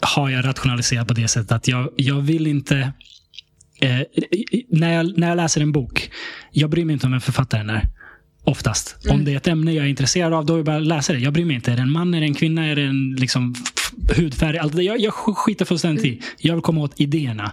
har 0.00 0.30
jag 0.30 0.44
rationaliserat 0.44 1.08
på 1.08 1.14
det 1.14 1.28
sättet 1.28 1.52
att 1.52 1.68
jag, 1.68 1.90
jag 1.96 2.20
vill 2.20 2.46
inte... 2.46 2.92
Eh, 3.80 4.00
när, 4.68 4.92
jag, 4.92 5.18
när 5.18 5.28
jag 5.28 5.36
läser 5.36 5.60
en 5.60 5.72
bok, 5.72 6.10
jag 6.52 6.70
bryr 6.70 6.84
mig 6.84 6.92
inte 6.92 7.06
om 7.06 7.12
vem 7.12 7.20
författaren 7.20 7.70
är. 7.70 7.88
Oftast. 8.44 9.04
Mm. 9.04 9.16
Om 9.16 9.24
det 9.24 9.32
är 9.32 9.36
ett 9.36 9.46
ämne 9.48 9.72
jag 9.72 9.84
är 9.84 9.88
intresserad 9.88 10.32
av, 10.34 10.46
då 10.46 10.54
är 10.54 10.58
det 10.58 10.64
bara 10.64 10.78
läsa 10.78 11.12
det. 11.12 11.18
Jag 11.18 11.32
bryr 11.32 11.44
mig 11.44 11.56
inte. 11.56 11.72
Är 11.72 11.76
det 11.76 11.82
en 11.82 11.90
man, 11.90 12.14
är 12.14 12.20
det 12.20 12.26
en 12.26 12.34
kvinna, 12.34 12.66
är 12.66 12.76
det 12.76 12.82
en 12.82 13.14
liksom, 13.14 13.54
hudfärg? 14.16 14.58
Allt 14.58 14.76
det. 14.76 14.82
Jag, 14.82 15.00
jag 15.00 15.14
skiter 15.14 15.64
fullständigt 15.64 16.04
Mm. 16.04 16.18
i. 16.18 16.22
Jag 16.38 16.54
vill 16.54 16.62
komma 16.62 16.80
åt 16.80 17.00
idéerna. 17.00 17.52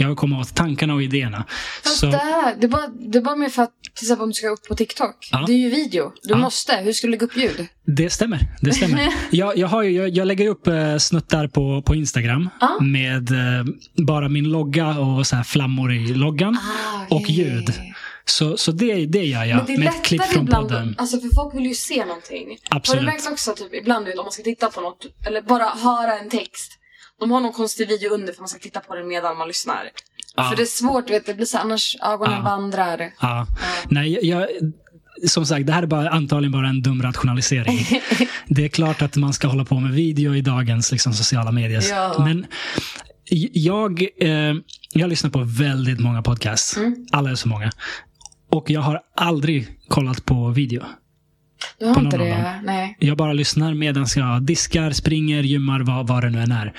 Jag 0.00 0.08
vill 0.08 0.16
komma 0.16 0.40
åt 0.40 0.54
tankarna 0.54 0.94
och 0.94 1.02
idéerna. 1.02 1.44
Fast 1.84 1.98
Så, 1.98 2.06
det, 2.06 2.16
här, 2.16 2.56
det, 2.60 2.66
är 2.66 2.68
bara, 2.68 2.86
det 2.88 3.18
är 3.18 3.22
bara 3.22 3.36
med 3.36 3.52
för 3.52 3.62
att 3.62 3.70
till 3.94 4.04
exempel 4.04 4.22
om 4.22 4.28
du 4.30 4.34
ska 4.34 4.48
upp 4.48 4.68
på 4.68 4.74
TikTok. 4.74 5.28
Ja. 5.32 5.44
Det 5.46 5.52
är 5.52 5.56
ju 5.56 5.70
video. 5.70 6.12
Du 6.22 6.30
Ja. 6.30 6.36
måste. 6.36 6.76
Hur 6.76 6.92
skulle 6.92 7.16
du 7.16 7.20
lägga 7.20 7.26
upp 7.26 7.36
ljud? 7.36 7.66
Det 7.86 8.10
stämmer. 8.10 8.38
Det 8.60 8.72
stämmer. 8.72 9.08
jag, 9.30 9.58
jag, 9.58 9.68
har 9.68 9.82
ju, 9.82 9.90
jag, 9.90 10.08
jag 10.08 10.26
lägger 10.26 10.48
upp 10.48 10.66
eh, 10.66 10.96
snuttar 10.96 11.48
på, 11.48 11.82
på 11.82 11.94
Instagram 11.94 12.48
Ja. 12.60 12.78
med 12.80 13.30
eh, 13.30 13.64
bara 14.06 14.28
min 14.28 14.44
logga 14.44 14.98
och 14.98 15.26
så 15.26 15.36
här 15.36 15.42
flammor 15.44 15.92
i 15.92 16.14
loggan. 16.14 16.58
Ah, 17.10 17.14
Och 17.16 17.30
ljud. 17.30 17.72
Så, 18.24 18.56
så 18.56 18.72
det, 18.72 19.06
det 19.06 19.24
gör 19.24 19.44
jag 19.44 19.56
Men 19.56 19.66
det 19.66 19.74
är 19.74 19.78
med 19.78 19.88
ett 19.88 20.04
klipp 20.04 20.22
från 20.22 20.42
ibland. 20.44 20.68
podden. 20.68 20.94
Alltså 20.98 21.20
för 21.20 21.28
folk 21.34 21.54
vill 21.54 21.66
ju 21.66 21.74
se 21.74 22.04
någonting. 22.04 22.56
Absolut. 22.70 23.00
Har 23.00 23.06
du 23.06 23.12
märkt 23.12 23.28
också 23.32 23.54
typ 23.54 23.74
ibland 23.74 24.08
om 24.08 24.12
man 24.24 24.32
ska 24.32 24.42
titta 24.42 24.70
på 24.70 24.80
något 24.80 25.06
eller 25.26 25.42
bara 25.42 25.64
höra 25.64 26.18
en 26.18 26.30
text. 26.30 26.72
De 27.20 27.30
har 27.30 27.40
någon 27.40 27.52
konstig 27.52 27.88
video 27.88 28.10
under 28.10 28.32
för 28.32 28.40
man 28.40 28.48
ska 28.48 28.58
titta 28.58 28.80
på 28.80 28.94
den 28.94 29.08
medan 29.08 29.36
man 29.38 29.48
lyssnar. 29.48 29.90
Ja. 30.36 30.48
För 30.50 30.56
det 30.56 30.62
är 30.62 30.66
svårt, 30.66 31.10
vet, 31.10 31.26
det 31.26 31.34
blir 31.34 31.46
så 31.46 31.58
annars 31.58 31.96
ögonen 32.02 32.36
Ja. 32.36 32.42
vandrar. 32.42 32.98
Ja. 33.00 33.10
Ja. 33.20 33.46
Nej, 33.88 34.18
jag, 34.28 34.46
som 35.28 35.46
sagt, 35.46 35.66
det 35.66 35.72
här 35.72 35.82
är 35.82 35.86
bara, 35.86 36.10
antagligen 36.10 36.52
bara 36.52 36.68
en 36.68 36.82
dum 36.82 37.02
rationalisering. 37.02 37.86
det 38.46 38.64
är 38.64 38.68
klart 38.68 39.02
att 39.02 39.16
man 39.16 39.32
ska 39.32 39.48
hålla 39.48 39.64
på 39.64 39.80
med 39.80 39.92
video 39.92 40.34
i 40.34 40.40
dagens 40.40 40.92
liksom, 40.92 41.12
sociala 41.12 41.52
medier. 41.52 41.82
Men 42.24 42.46
jag, 43.52 44.02
eh, 44.20 44.54
jag 44.92 45.08
lyssnar 45.08 45.30
på 45.30 45.44
väldigt 45.44 46.00
många 46.00 46.22
podcasts. 46.22 46.76
Mm. 46.76 47.06
Alldeles 47.12 47.42
för 47.42 47.48
många. 47.48 47.70
Och 48.50 48.70
jag 48.70 48.80
har 48.80 49.00
aldrig 49.16 49.78
kollat 49.88 50.24
på 50.24 50.48
video. 50.48 50.82
Du 51.78 51.86
har 51.86 52.00
inte 52.00 52.16
det? 52.16 52.60
Nej. 52.64 52.96
Jag 52.98 53.16
bara 53.16 53.32
lyssnar 53.32 53.74
medan 53.74 54.06
jag 54.16 54.42
diskar, 54.42 54.90
springer, 54.90 55.42
gymmar, 55.42 55.80
vad, 55.80 56.06
vad 56.06 56.22
det 56.22 56.30
nu 56.30 56.40
än 56.40 56.52
är. 56.52 56.72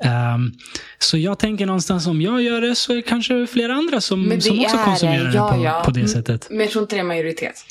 Ehm, 0.00 0.52
så 0.98 1.18
jag 1.18 1.38
tänker 1.38 1.66
någonstans 1.66 2.06
om 2.06 2.22
jag 2.22 2.42
gör 2.42 2.60
det 2.60 2.74
så 2.74 2.92
är 2.92 2.96
det 2.96 3.02
kanske 3.02 3.46
flera 3.46 3.74
andra 3.74 4.00
som, 4.00 4.40
som 4.40 4.60
också 4.60 4.76
konsumerar 4.76 5.24
det, 5.24 5.36
ja, 5.36 5.52
på, 5.52 5.64
ja. 5.64 5.82
på 5.84 5.90
det 5.90 6.08
sättet. 6.08 6.46
Men 6.50 6.60
jag 6.60 6.70
tror 6.70 6.82
inte 6.82 6.96
det 6.96 7.00
är 7.00 7.04
majoritet. 7.04 7.64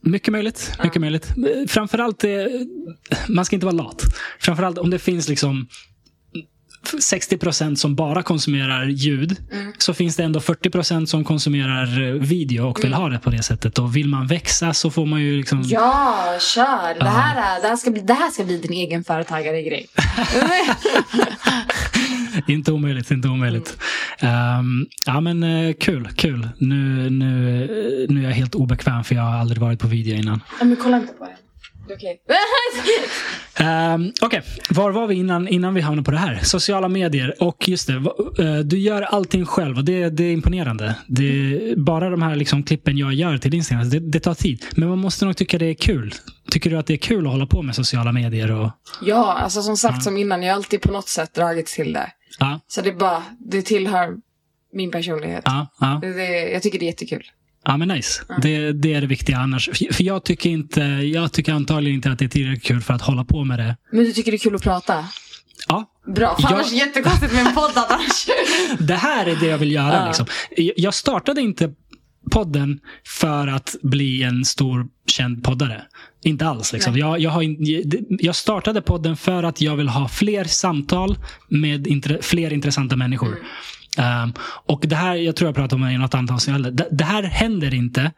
Mycket 0.00 0.32
möjligt. 0.32 0.72
Mycket 0.84 1.00
möjligt. 1.00 1.28
Framförallt, 1.68 2.24
eh, 2.24 2.30
man 3.28 3.44
ska 3.44 3.56
inte 3.56 3.66
vara 3.66 3.76
lat. 3.76 4.02
Framförallt 4.40 4.78
om 4.78 4.90
det 4.90 4.98
finns 4.98 5.28
liksom 5.28 5.68
60% 6.92 7.74
som 7.76 7.94
bara 7.94 8.22
konsumerar 8.22 8.86
ljud, 8.86 9.36
Mm. 9.52 9.72
så 9.78 9.94
finns 9.94 10.16
det 10.16 10.22
ändå 10.24 10.40
40% 10.40 11.06
som 11.06 11.24
konsumerar 11.24 12.02
eh, 12.08 12.12
video 12.14 12.68
och 12.68 12.78
vill 12.78 12.86
Mm. 12.92 13.00
ha 13.00 13.08
det 13.08 13.18
på 13.18 13.30
det 13.30 13.42
sättet. 13.42 13.78
Och 13.78 13.96
vill 13.96 14.08
man 14.08 14.26
växa 14.26 14.74
så 14.74 14.90
får 14.90 15.06
man 15.06 15.20
ju 15.22 15.36
liksom... 15.36 15.62
Ja, 15.64 16.36
kör! 16.40 16.98
Det 17.00 17.08
här, 17.08 17.56
är, 17.58 17.62
det, 17.62 17.68
här 17.68 17.76
ska 17.76 17.90
bli, 17.90 18.00
det 18.02 18.14
här 18.14 18.30
ska 18.30 18.44
bli 18.44 18.58
din 18.58 18.72
egen 18.72 19.04
företagare-grej. 19.04 19.86
inte 22.46 22.72
omöjligt, 22.72 23.10
inte 23.10 23.28
omöjligt. 23.28 23.78
Ehm, 24.18 24.86
ja 25.06 25.20
men 25.20 25.42
eh, 25.42 25.74
kul, 25.80 26.08
kul. 26.16 26.48
Nu, 26.58 27.10
nu, 27.10 27.62
eh, 27.64 28.14
nu 28.14 28.20
är 28.20 28.24
jag 28.28 28.34
helt 28.36 28.54
obekväm 28.54 29.04
för 29.04 29.14
jag 29.14 29.22
har 29.22 29.38
aldrig 29.38 29.58
varit 29.62 29.80
på 29.80 29.86
video 29.86 30.16
innan. 30.16 30.40
Ja, 30.58 30.64
men 30.64 30.76
kolla 30.76 30.96
inte 30.96 31.12
på. 31.12 31.24
Det 31.24 31.30
Okej. 31.94 32.20
Um, 33.94 34.12
Okej, 34.22 34.42
var 34.70 34.90
var 34.90 35.06
vi 35.06 35.14
innan, 35.14 35.48
innan 35.48 35.74
vi 35.74 35.80
hamnade 35.80 36.04
på 36.04 36.10
det 36.10 36.18
här? 36.18 36.40
Sociala 36.42 36.88
medier. 36.88 37.42
Och 37.42 37.68
just 37.68 37.86
det, 37.86 37.94
eh, 38.44 38.58
du 38.64 38.78
gör 38.78 39.02
allting 39.02 39.46
själv 39.46 39.76
och 39.76 39.84
det, 39.84 40.08
det 40.08 40.24
är 40.24 40.32
imponerande. 40.32 40.96
Det, 41.06 41.60
bara 41.76 42.10
de 42.10 42.22
här 42.22 42.36
liksom, 42.36 42.62
klippen 42.62 42.98
jag 42.98 43.14
gör 43.14 43.38
till 43.38 43.54
Instagram, 43.54 43.90
det, 43.90 43.98
det 44.00 44.20
tar 44.20 44.34
tid. 44.34 44.64
Men 44.76 44.88
man 44.88 44.98
måste 44.98 45.24
nog 45.24 45.36
tycka 45.36 45.58
det 45.58 45.66
är 45.66 45.74
kul. 45.74 46.14
Tycker 46.50 46.70
du 46.70 46.78
att 46.78 46.86
det 46.86 46.94
är 46.94 46.98
kul 46.98 47.26
att 47.26 47.32
hålla 47.32 47.46
på 47.46 47.62
med 47.62 47.74
sociala 47.74 48.12
medier? 48.12 48.50
Och, 48.52 48.70
Ja, 49.02 49.32
alltså 49.32 49.62
som 49.62 49.76
sagt 49.76 50.02
som 50.02 50.16
innan, 50.16 50.42
jag 50.42 50.52
har 50.52 50.56
alltid 50.56 50.80
på 50.82 50.92
något 50.92 51.08
sätt 51.08 51.34
dragits 51.34 51.74
till 51.74 51.92
det. 51.92 52.12
ja, 52.38 52.60
Så 52.68 52.80
det 52.80 52.88
är 52.88 52.94
bara, 52.94 53.22
det 53.38 53.62
tillhör 53.62 54.16
min 54.72 54.90
personlighet. 54.90 55.44
Det, 56.00 56.50
jag 56.52 56.62
tycker 56.62 56.78
det 56.78 56.84
är 56.84 56.86
jättekul. 56.86 57.22
Ja, 57.66 57.76
men 57.76 57.88
nice. 57.88 58.22
Det, 58.42 58.72
det 58.72 58.94
är 58.94 59.00
det 59.00 59.06
viktiga 59.06 59.38
annars. 59.38 59.68
För- 59.92 60.02
jag 60.04 60.24
tycker, 60.24 60.50
inte, 60.50 60.80
jag 60.82 61.32
tycker 61.32 61.52
antagligen 61.52 61.94
inte 61.96 62.10
att 62.10 62.18
det 62.18 62.24
är 62.24 62.28
tillräckligt 62.28 62.64
kul 62.64 62.80
för 62.80 62.94
att 62.94 63.02
hålla 63.02 63.24
på 63.24 63.44
med 63.44 63.58
det. 63.58 63.76
Men 63.92 64.04
du 64.04 64.12
tycker 64.12 64.30
det 64.30 64.36
är 64.36 64.38
kul 64.38 64.54
att 64.54 64.62
prata? 64.62 65.04
Ja, 65.68 65.84
Bra, 66.14 66.34
för 66.36 66.42
Ja. 66.42 66.48
annars 66.54 66.72
är 66.72 66.76
jättekonstigt 66.76 67.32
med 67.32 67.46
en 67.46 67.54
podd 67.54 67.72
annars. 67.74 68.26
det 68.88 68.94
här 68.94 69.26
är 69.26 69.36
det 69.36 69.46
jag 69.46 69.58
vill 69.58 69.72
göra. 69.72 69.94
Ja. 69.94 70.06
Liksom. 70.06 70.26
Jag 70.76 70.94
startade 70.94 71.40
inte 71.40 71.72
podden 72.30 72.80
för 73.20 73.46
att 73.48 73.76
bli 73.82 74.22
en 74.22 74.44
stor 74.44 74.86
känd 75.06 75.44
poddare. 75.44 75.82
Inte 76.24 76.46
alls. 76.46 76.72
Liksom. 76.72 76.96
Jag, 76.98 77.20
jag, 77.20 77.30
har, 77.30 77.44
jag 78.24 78.36
startade 78.36 78.82
podden 78.82 79.16
för 79.16 79.42
att 79.42 79.60
jag 79.60 79.76
vill 79.76 79.88
ha 79.88 80.08
fler 80.08 80.44
samtal 80.44 81.18
med 81.48 81.86
intre, 81.86 82.22
fler 82.22 82.52
intressanta 82.52 82.96
människor. 82.96 83.38
Um, 83.98 84.32
och 84.66 84.80
det 84.86 84.96
här, 84.96 85.14
jag 85.14 85.36
tror 85.36 85.48
jag 85.48 85.54
pratade 85.54 85.74
om 85.82 85.88
det 85.88 85.94
i 85.94 85.98
något 85.98 86.14
annat 86.14 86.30
avsnitt. 86.30 86.76
Det, 86.76 86.88
det 86.90 87.04
här 87.04 87.22
händer 87.22 87.74
inte. 87.74 88.12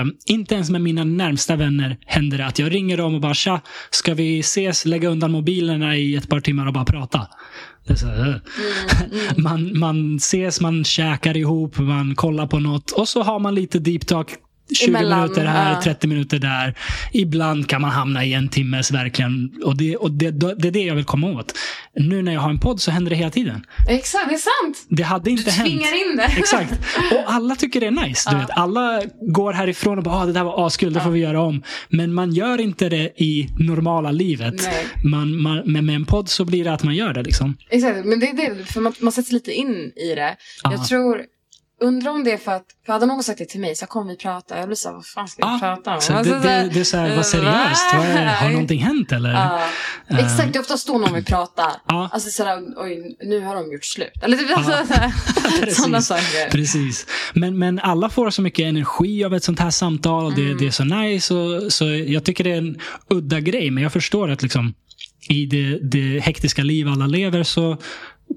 Um, 0.00 0.14
inte 0.26 0.54
ens 0.54 0.70
med 0.70 0.80
mina 0.80 1.04
närmsta 1.04 1.56
vänner 1.56 1.98
händer 2.06 2.38
det 2.38 2.46
att 2.46 2.58
jag 2.58 2.74
ringer 2.74 2.96
dem 2.96 3.14
och 3.14 3.20
bara 3.20 3.34
tja, 3.34 3.60
ska 3.90 4.14
vi 4.14 4.40
ses, 4.40 4.84
lägga 4.84 5.08
undan 5.08 5.30
mobilerna 5.30 5.96
i 5.96 6.16
ett 6.16 6.28
par 6.28 6.40
timmar 6.40 6.66
och 6.66 6.72
bara 6.72 6.84
prata? 6.84 7.28
Så, 7.96 8.06
uh. 8.06 8.36
man, 9.36 9.78
man 9.78 10.16
ses, 10.16 10.60
man 10.60 10.84
käkar 10.84 11.36
ihop, 11.36 11.78
man 11.78 12.14
kollar 12.14 12.46
på 12.46 12.58
något 12.58 12.90
och 12.90 13.08
så 13.08 13.22
har 13.22 13.38
man 13.38 13.54
lite 13.54 13.78
deep 13.78 14.06
talk 14.06 14.28
20 14.74 14.88
Emellan, 14.88 15.20
minuter 15.20 15.44
här, 15.44 15.72
ja. 15.72 15.80
30 15.82 16.06
minuter 16.06 16.38
där. 16.38 16.74
Ibland 17.12 17.68
kan 17.68 17.80
man 17.80 17.90
hamna 17.90 18.24
i 18.24 18.32
en 18.34 18.48
timmes 18.48 18.90
verkligen. 18.90 19.50
Och, 19.64 19.76
det, 19.76 19.96
och 19.96 20.10
det, 20.10 20.30
det 20.30 20.68
är 20.68 20.72
det 20.72 20.82
jag 20.84 20.94
vill 20.94 21.04
komma 21.04 21.26
åt. 21.30 21.52
Nu 21.94 22.22
när 22.22 22.32
jag 22.32 22.40
har 22.40 22.50
en 22.50 22.58
podd 22.58 22.80
så 22.80 22.90
händer 22.90 23.10
det 23.10 23.16
hela 23.16 23.30
tiden. 23.30 23.64
Exakt, 23.88 24.28
det 24.28 24.34
är 24.34 24.38
sant. 24.64 24.86
Det 24.88 25.02
hade 25.02 25.30
inte 25.30 25.44
Du 25.44 25.50
hänt. 25.50 25.68
tvingar 25.68 26.10
in 26.10 26.16
det. 26.16 26.24
Exakt. 26.38 26.72
Och 27.12 27.32
alla 27.32 27.56
tycker 27.56 27.80
det 27.80 27.86
är 27.86 27.90
nice. 27.90 28.30
Du 28.30 28.36
Ja. 28.36 28.40
vet. 28.40 28.50
Alla 28.50 29.02
går 29.32 29.52
härifrån 29.52 29.98
och 29.98 30.04
bara 30.04 30.14
ah, 30.14 30.26
det 30.26 30.32
där 30.32 30.44
var 30.44 30.66
askul, 30.66 30.92
det 30.92 31.00
får 31.00 31.10
vi 31.10 31.20
göra 31.20 31.40
om. 31.40 31.62
Men 31.88 32.14
man 32.14 32.32
gör 32.32 32.60
inte 32.60 32.88
det 32.88 33.12
i 33.22 33.48
normala 33.58 34.10
livet. 34.10 34.54
Nej. 34.62 34.86
Man, 35.04 35.42
man, 35.42 35.62
men 35.64 35.86
med 35.86 35.94
en 35.94 36.04
podd 36.04 36.28
så 36.28 36.44
blir 36.44 36.64
det 36.64 36.72
att 36.72 36.82
man 36.82 36.94
gör 36.94 37.12
det. 37.12 37.22
Liksom. 37.22 37.56
Exakt, 37.70 38.04
men 38.04 38.20
det 38.20 38.26
är 38.28 38.54
det, 38.54 38.64
för 38.64 38.80
man, 38.80 38.92
man 39.00 39.12
sätts 39.12 39.32
lite 39.32 39.52
in 39.52 39.92
i 39.96 40.14
det. 40.14 40.36
Ja. 40.62 40.72
Jag 40.72 40.86
tror, 40.86 41.22
undrar 41.80 42.10
om 42.10 42.24
det 42.24 42.32
är 42.32 42.36
för 42.38 42.52
att, 42.52 42.64
för 42.86 42.92
hade 42.92 43.06
någon 43.06 43.22
sagt 43.24 43.38
det 43.38 43.44
till 43.44 43.60
mig 43.60 43.76
så 43.76 43.86
kom 43.86 44.06
vi 44.08 44.16
prata, 44.16 44.58
jag 44.58 44.66
blir 44.68 44.76
såhär, 44.76 44.94
vad 44.94 45.06
fan 45.06 45.28
ska 45.28 45.46
vi 45.46 45.52
Ja, 45.52 45.58
prata 45.60 45.94
om? 45.94 46.00
Så 46.00 46.12
Alltså, 46.12 46.32
det, 46.34 46.40
det, 46.40 46.70
det 46.74 46.80
är 46.80 46.84
så 46.84 46.96
här, 46.96 47.10
eh, 47.10 47.16
vad 47.16 47.26
seriöst. 47.26 47.82
Vad 47.94 48.06
är, 48.06 48.26
har 48.26 48.50
någonting 48.50 48.80
hänt 48.82 49.12
eller? 49.12 49.30
Ja. 49.32 49.60
Eh, 50.08 50.18
Exakt, 50.18 50.52
det 50.52 50.58
är 50.58 50.60
oftast 50.60 50.86
då 50.86 50.98
någon 50.98 51.14
vill 51.14 51.24
prata. 51.24 51.62
Ja. 51.88 52.08
Alltså 52.12 52.30
sådär, 52.30 52.62
oj, 52.76 53.16
nu 53.24 53.40
har 53.40 53.54
de 53.54 53.72
gjort 53.72 53.84
slut. 53.84 54.10
Eller 54.22 54.36
typ 54.36 54.56
alltså, 54.56 54.72
såhär, 54.94 55.70
sådana 55.70 56.00
saker. 56.02 56.50
Precis. 56.50 57.06
Men, 57.34 57.58
men 57.58 57.78
alla 57.78 58.08
får 58.10 58.30
så 58.30 58.42
mycket 58.42 58.64
energi 58.66 59.24
av 59.24 59.34
ett 59.34 59.44
sånt 59.44 59.58
här 59.60 59.70
samtal. 59.70 60.24
Och 60.24 60.34
det, 60.34 60.42
Mm. 60.42 60.58
det 60.58 60.66
är 60.66 60.70
så 60.70 60.84
nice. 60.84 61.34
Och, 61.34 61.72
så 61.72 61.84
jag 61.90 62.24
tycker 62.24 62.44
det 62.44 62.50
är 62.52 62.58
en 62.58 62.78
udda 63.10 63.40
grej. 63.40 63.70
Men 63.70 63.82
jag 63.82 63.92
förstår 63.92 64.30
att 64.30 64.42
liksom, 64.42 64.74
i 65.28 65.46
det, 65.46 65.78
det 65.82 66.20
hektiska 66.20 66.62
liv 66.62 66.88
alla 66.88 67.06
lever 67.06 67.42
så 67.42 67.76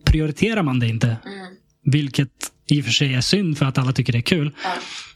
prioriterar 0.05 0.63
man 0.63 0.79
det 0.79 0.87
inte. 0.87 1.07
Mm. 1.07 1.47
Vilket 1.85 2.29
i 2.73 2.81
och 2.81 2.85
för 2.85 2.91
sig 2.91 3.13
är 3.13 3.21
synd 3.21 3.57
för 3.57 3.65
att 3.65 3.77
alla 3.77 3.91
tycker 3.91 4.13
det 4.13 4.19
är 4.19 4.21
kul. 4.21 4.51
Ja. 4.63 4.69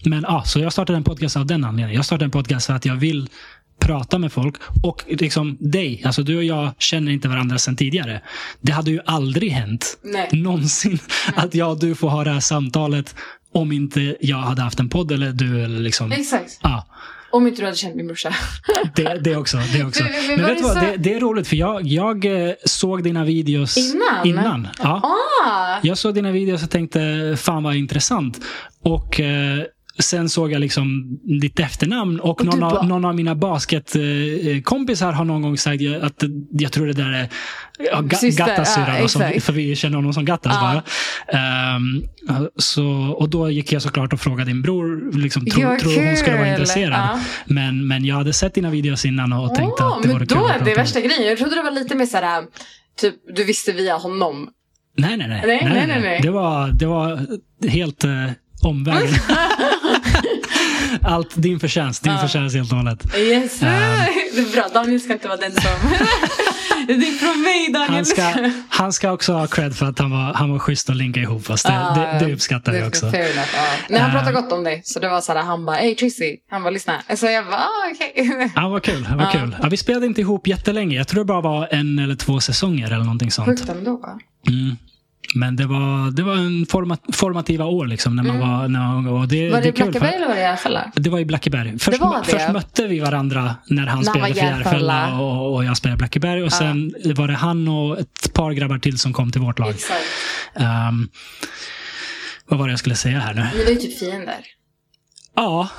Men 0.05 0.25
ja, 0.27 0.43
så 0.45 0.59
jag 0.59 0.73
startade 0.73 0.97
en 0.97 1.03
podcast 1.03 1.37
av 1.37 1.45
den 1.45 1.63
anledningen. 1.63 1.95
Jag 1.95 2.05
startade 2.05 2.25
en 2.25 2.31
podcast 2.31 2.65
för 2.65 2.73
att 2.73 2.85
jag 2.85 2.95
vill 2.95 3.29
prata 3.79 4.19
med 4.19 4.31
folk. 4.31 4.55
Och 4.83 5.03
liksom 5.07 5.57
dig, 5.59 6.01
alltså 6.05 6.23
du 6.23 6.37
och 6.37 6.43
jag 6.43 6.71
känner 6.77 7.11
inte 7.11 7.27
varandra 7.27 7.57
sedan 7.57 7.75
tidigare. 7.75 8.21
Det 8.61 8.71
hade 8.71 8.91
ju 8.91 8.99
aldrig 9.05 9.51
hänt 9.51 9.97
Nej. 10.03 10.29
någonsin 10.31 10.99
att 11.35 11.55
jag 11.55 11.71
och 11.71 11.79
du 11.79 11.95
får 11.95 12.09
ha 12.09 12.23
det 12.23 12.31
här 12.31 12.39
samtalet 12.39 13.15
om 13.53 13.71
inte 13.71 14.15
jag 14.19 14.37
hade 14.37 14.61
haft 14.61 14.79
en 14.79 14.89
podd 14.89 15.11
eller 15.11 15.31
du. 15.31 15.63
Eller 15.63 15.79
liksom, 15.79 16.11
Exakt. 16.11 16.59
ja, 16.63 16.87
Om 17.29 17.47
inte 17.47 17.61
du 17.61 17.65
hade 17.65 17.77
känt 17.77 17.95
min 17.95 18.07
brorsa. 18.07 18.33
det, 18.95 19.19
det 19.23 19.35
också. 19.35 19.57
Det 19.73 19.83
också. 19.83 20.03
Men- 20.03 20.11
men 20.27 20.35
Men 20.41 20.45
vet 20.45 20.57
det 20.57 20.63
vad, 20.63 20.73
så- 20.73 20.79
det, 20.79 20.95
det 20.97 21.13
är 21.13 21.19
roligt 21.19 21.47
för 21.47 21.55
jag, 21.55 21.87
jag 21.87 22.25
eh, 22.47 22.53
såg 22.65 23.03
dina 23.03 23.23
videos 23.23 23.77
Innan? 23.77 24.27
innan. 24.27 24.67
Ja. 24.79 25.01
Ah! 25.45 25.79
Jag 25.83 25.97
såg 25.97 26.13
dina 26.15 26.31
videos 26.31 26.63
och 26.63 26.69
tänkte, 26.69 27.35
fan 27.39 27.63
vad 27.63 27.75
intressant. 27.75 28.39
Och 28.81 29.19
eh, 29.19 29.59
sen 29.99 30.29
såg 30.29 30.51
jag 30.51 30.59
liksom 30.61 31.17
ditt 31.41 31.59
efternamn 31.59 32.19
och, 32.19 32.29
Och 32.39 32.45
någon, 32.45 32.63
av, 32.63 32.71
bara- 32.71 32.81
någon 32.81 33.05
av 33.05 33.15
mina 33.15 33.35
basketkompisar 33.35 35.11
har 35.11 35.25
någon 35.25 35.41
gång 35.41 35.57
sagt 35.57 35.81
att 36.01 36.23
jag 36.51 36.71
tror 36.71 36.87
det 36.87 36.93
där 36.93 37.11
är 37.13 37.29
ja, 37.91 38.01
Ga- 38.01 38.15
Syster, 38.15 38.45
Gattas 38.47 38.77
ja, 38.77 38.97
då, 39.01 39.39
för 39.39 39.53
vi 39.53 39.75
känner 39.75 39.95
honom 39.95 40.13
som 40.13 40.25
Gattas 40.25 40.53
Ja. 40.55 40.61
bara. 40.61 40.83
Ehm, 41.39 42.03
så, 42.55 42.85
och 43.19 43.29
då 43.29 43.49
gick 43.49 43.71
jag 43.71 43.81
såklart 43.81 44.13
och 44.13 44.19
frågade 44.21 44.49
din 44.49 44.61
bror, 44.61 45.17
liksom, 45.17 45.45
tro, 45.45 45.61
Ja, 45.61 45.79
tror 45.79 46.05
hon 46.07 46.17
skulle 46.17 46.37
vara 46.37 46.49
intresserad. 46.49 46.93
Ja. 46.99 47.19
Men, 47.45 47.87
men 47.87 48.05
jag 48.05 48.15
hade 48.15 48.33
sett 48.33 48.53
dina 48.53 48.69
videos 48.69 49.05
innan 49.05 49.33
och 49.33 49.55
tänkte 49.55 49.83
Åh, 49.83 49.97
att 49.97 50.03
det 50.03 50.09
vore 50.09 50.25
då 50.25 50.35
kul 50.35 50.43
är 50.55 50.65
det 50.65 50.71
om. 50.71 50.77
värsta 50.77 50.99
grejen. 51.01 51.23
Jag 51.27 51.37
trodde 51.37 51.55
det 51.55 51.61
var 51.63 51.71
lite 51.71 51.95
mer 51.95 52.05
såhär, 52.05 52.43
typ 53.01 53.15
du 53.35 53.43
visste 53.43 53.71
via 53.71 53.95
honom. 53.95 54.49
Nej, 54.97 55.17
nej, 55.17 55.27
nej. 55.27 55.41
Nej, 55.47 55.61
nej, 55.63 55.87
nej, 55.87 56.01
nej. 56.01 56.19
Det, 56.23 56.29
var, 56.31 56.67
det 56.71 56.85
var 56.85 57.19
helt 57.67 58.05
uh, 58.05 58.11
omvägen. 58.63 59.07
Allt 61.03 61.29
din 61.35 61.59
förtjänst. 61.59 62.03
Din 62.03 62.13
Ja. 62.13 62.19
förtjänst 62.19 62.55
helt 62.55 62.71
och 62.71 62.77
hållet. 62.77 63.17
Yes. 63.17 63.61
Ehm. 63.63 63.69
det 64.35 64.39
är 64.41 64.51
bra, 64.55 64.67
Daniel 64.73 65.01
ska 65.01 65.13
inte 65.13 65.27
vara 65.27 65.37
den 65.37 65.51
som... 65.51 65.61
det 66.87 66.93
är 66.93 67.17
från 67.19 67.41
mig 67.41 67.71
Daniel. 67.73 67.93
Han 67.95 68.05
ska, 68.05 68.49
han 68.69 68.93
ska 68.93 69.11
också 69.11 69.33
ha 69.33 69.47
cred 69.47 69.75
för 69.75 69.85
att 69.85 69.99
han 69.99 70.11
var, 70.11 70.33
han 70.33 70.51
var 70.51 70.59
schysst 70.59 70.89
och 70.89 70.95
linka 70.95 71.19
ihop 71.19 71.49
oss. 71.49 71.63
Det, 71.63 71.69
det, 72.19 72.25
det 72.25 72.33
uppskattar 72.33 72.71
det 72.71 72.77
jag 72.77 72.87
också. 72.87 73.11
Fair 73.11 73.21
enough, 73.31 73.47
ja. 73.55 73.61
Nej, 73.89 73.99
han 74.01 74.09
Ehm. 74.11 74.15
pratade 74.17 74.41
gott 74.41 74.51
om 74.51 74.63
dig. 74.63 74.81
Så 74.85 74.99
det 74.99 75.09
var 75.09 75.21
såhär, 75.21 75.43
han 75.43 75.65
bara, 75.65 75.75
hej 75.75 75.95
Tracy. 75.95 76.37
Han 76.49 76.63
bara, 76.63 76.69
lyssna. 76.69 76.93
Så 77.15 77.25
jag 77.25 77.45
bara, 77.45 77.55
ah, 77.57 77.91
okej. 77.93 78.51
Ja, 78.55 78.69
vad 78.69 78.83
kul. 78.83 79.07
Vad 79.15 79.21
Ja. 79.27 79.31
kul. 79.31 79.55
Ja, 79.61 79.69
vi 79.69 79.77
spelade 79.77 80.05
inte 80.05 80.21
ihop 80.21 80.47
jättelänge. 80.47 80.95
Jag 80.97 81.07
tror 81.07 81.21
det 81.21 81.25
bara 81.25 81.41
var 81.41 81.67
en 81.71 81.99
eller 81.99 82.15
två 82.15 82.39
säsonger 82.39 82.85
eller 82.87 82.97
någonting 83.03 83.31
sånt. 83.31 83.47
Sjukt 83.59 83.69
ändå. 83.69 84.19
Mm. 84.47 84.77
Men 85.35 85.55
det 85.55 85.65
var, 85.65 86.11
det 86.11 86.23
var 86.23 86.35
en 86.35 86.65
format, 86.69 87.01
formativa 87.13 87.65
år 87.65 87.85
liksom. 87.87 88.15
När 88.15 88.23
man 88.23 88.39
var, 88.39 88.67
när 88.67 88.79
man, 88.79 89.07
och 89.07 89.27
det, 89.27 89.39
Mm. 89.39 89.51
Var 89.51 89.61
det 89.61 89.67
det 89.67 89.71
kul 89.71 89.85
Blackeberg 89.91 90.15
eller 90.15 90.27
var 90.27 90.35
det 90.35 90.41
Järfälla? 90.41 90.91
Det 90.95 91.09
var 91.09 91.19
i 91.19 91.25
Blackeberg. 91.25 91.79
Först, 91.79 91.99
först 92.23 92.51
mötte 92.53 92.87
vi 92.87 92.99
varandra 92.99 93.55
när 93.67 93.85
han 93.87 93.99
När 94.01 94.11
spelade 94.11 94.33
för 94.33 94.41
Järfälla. 94.41 95.19
Och, 95.19 95.55
och 95.55 95.65
jag 95.65 95.77
spelade 95.77 95.97
Blackeberg. 95.97 96.41
Och 96.41 96.45
Ja. 96.47 96.57
sen 96.57 96.93
var 97.15 97.27
det 97.27 97.33
han 97.33 97.67
och 97.67 97.99
ett 97.99 98.33
par 98.33 98.51
grabbar 98.51 98.77
till 98.77 98.97
som 98.99 99.13
kom 99.13 99.31
till 99.31 99.41
vårt 99.41 99.59
lag. 99.59 99.75
Ehm, 100.55 101.09
vad 102.47 102.59
var 102.59 102.67
det 102.67 102.71
jag 102.71 102.79
skulle 102.79 102.95
säga 102.95 103.19
här 103.19 103.33
nu? 103.33 103.47
Ni 103.55 103.63
var 103.63 103.71
ju 103.71 103.77
typ 103.77 103.99
fiender. 103.99 104.35
Ja. 105.35 105.69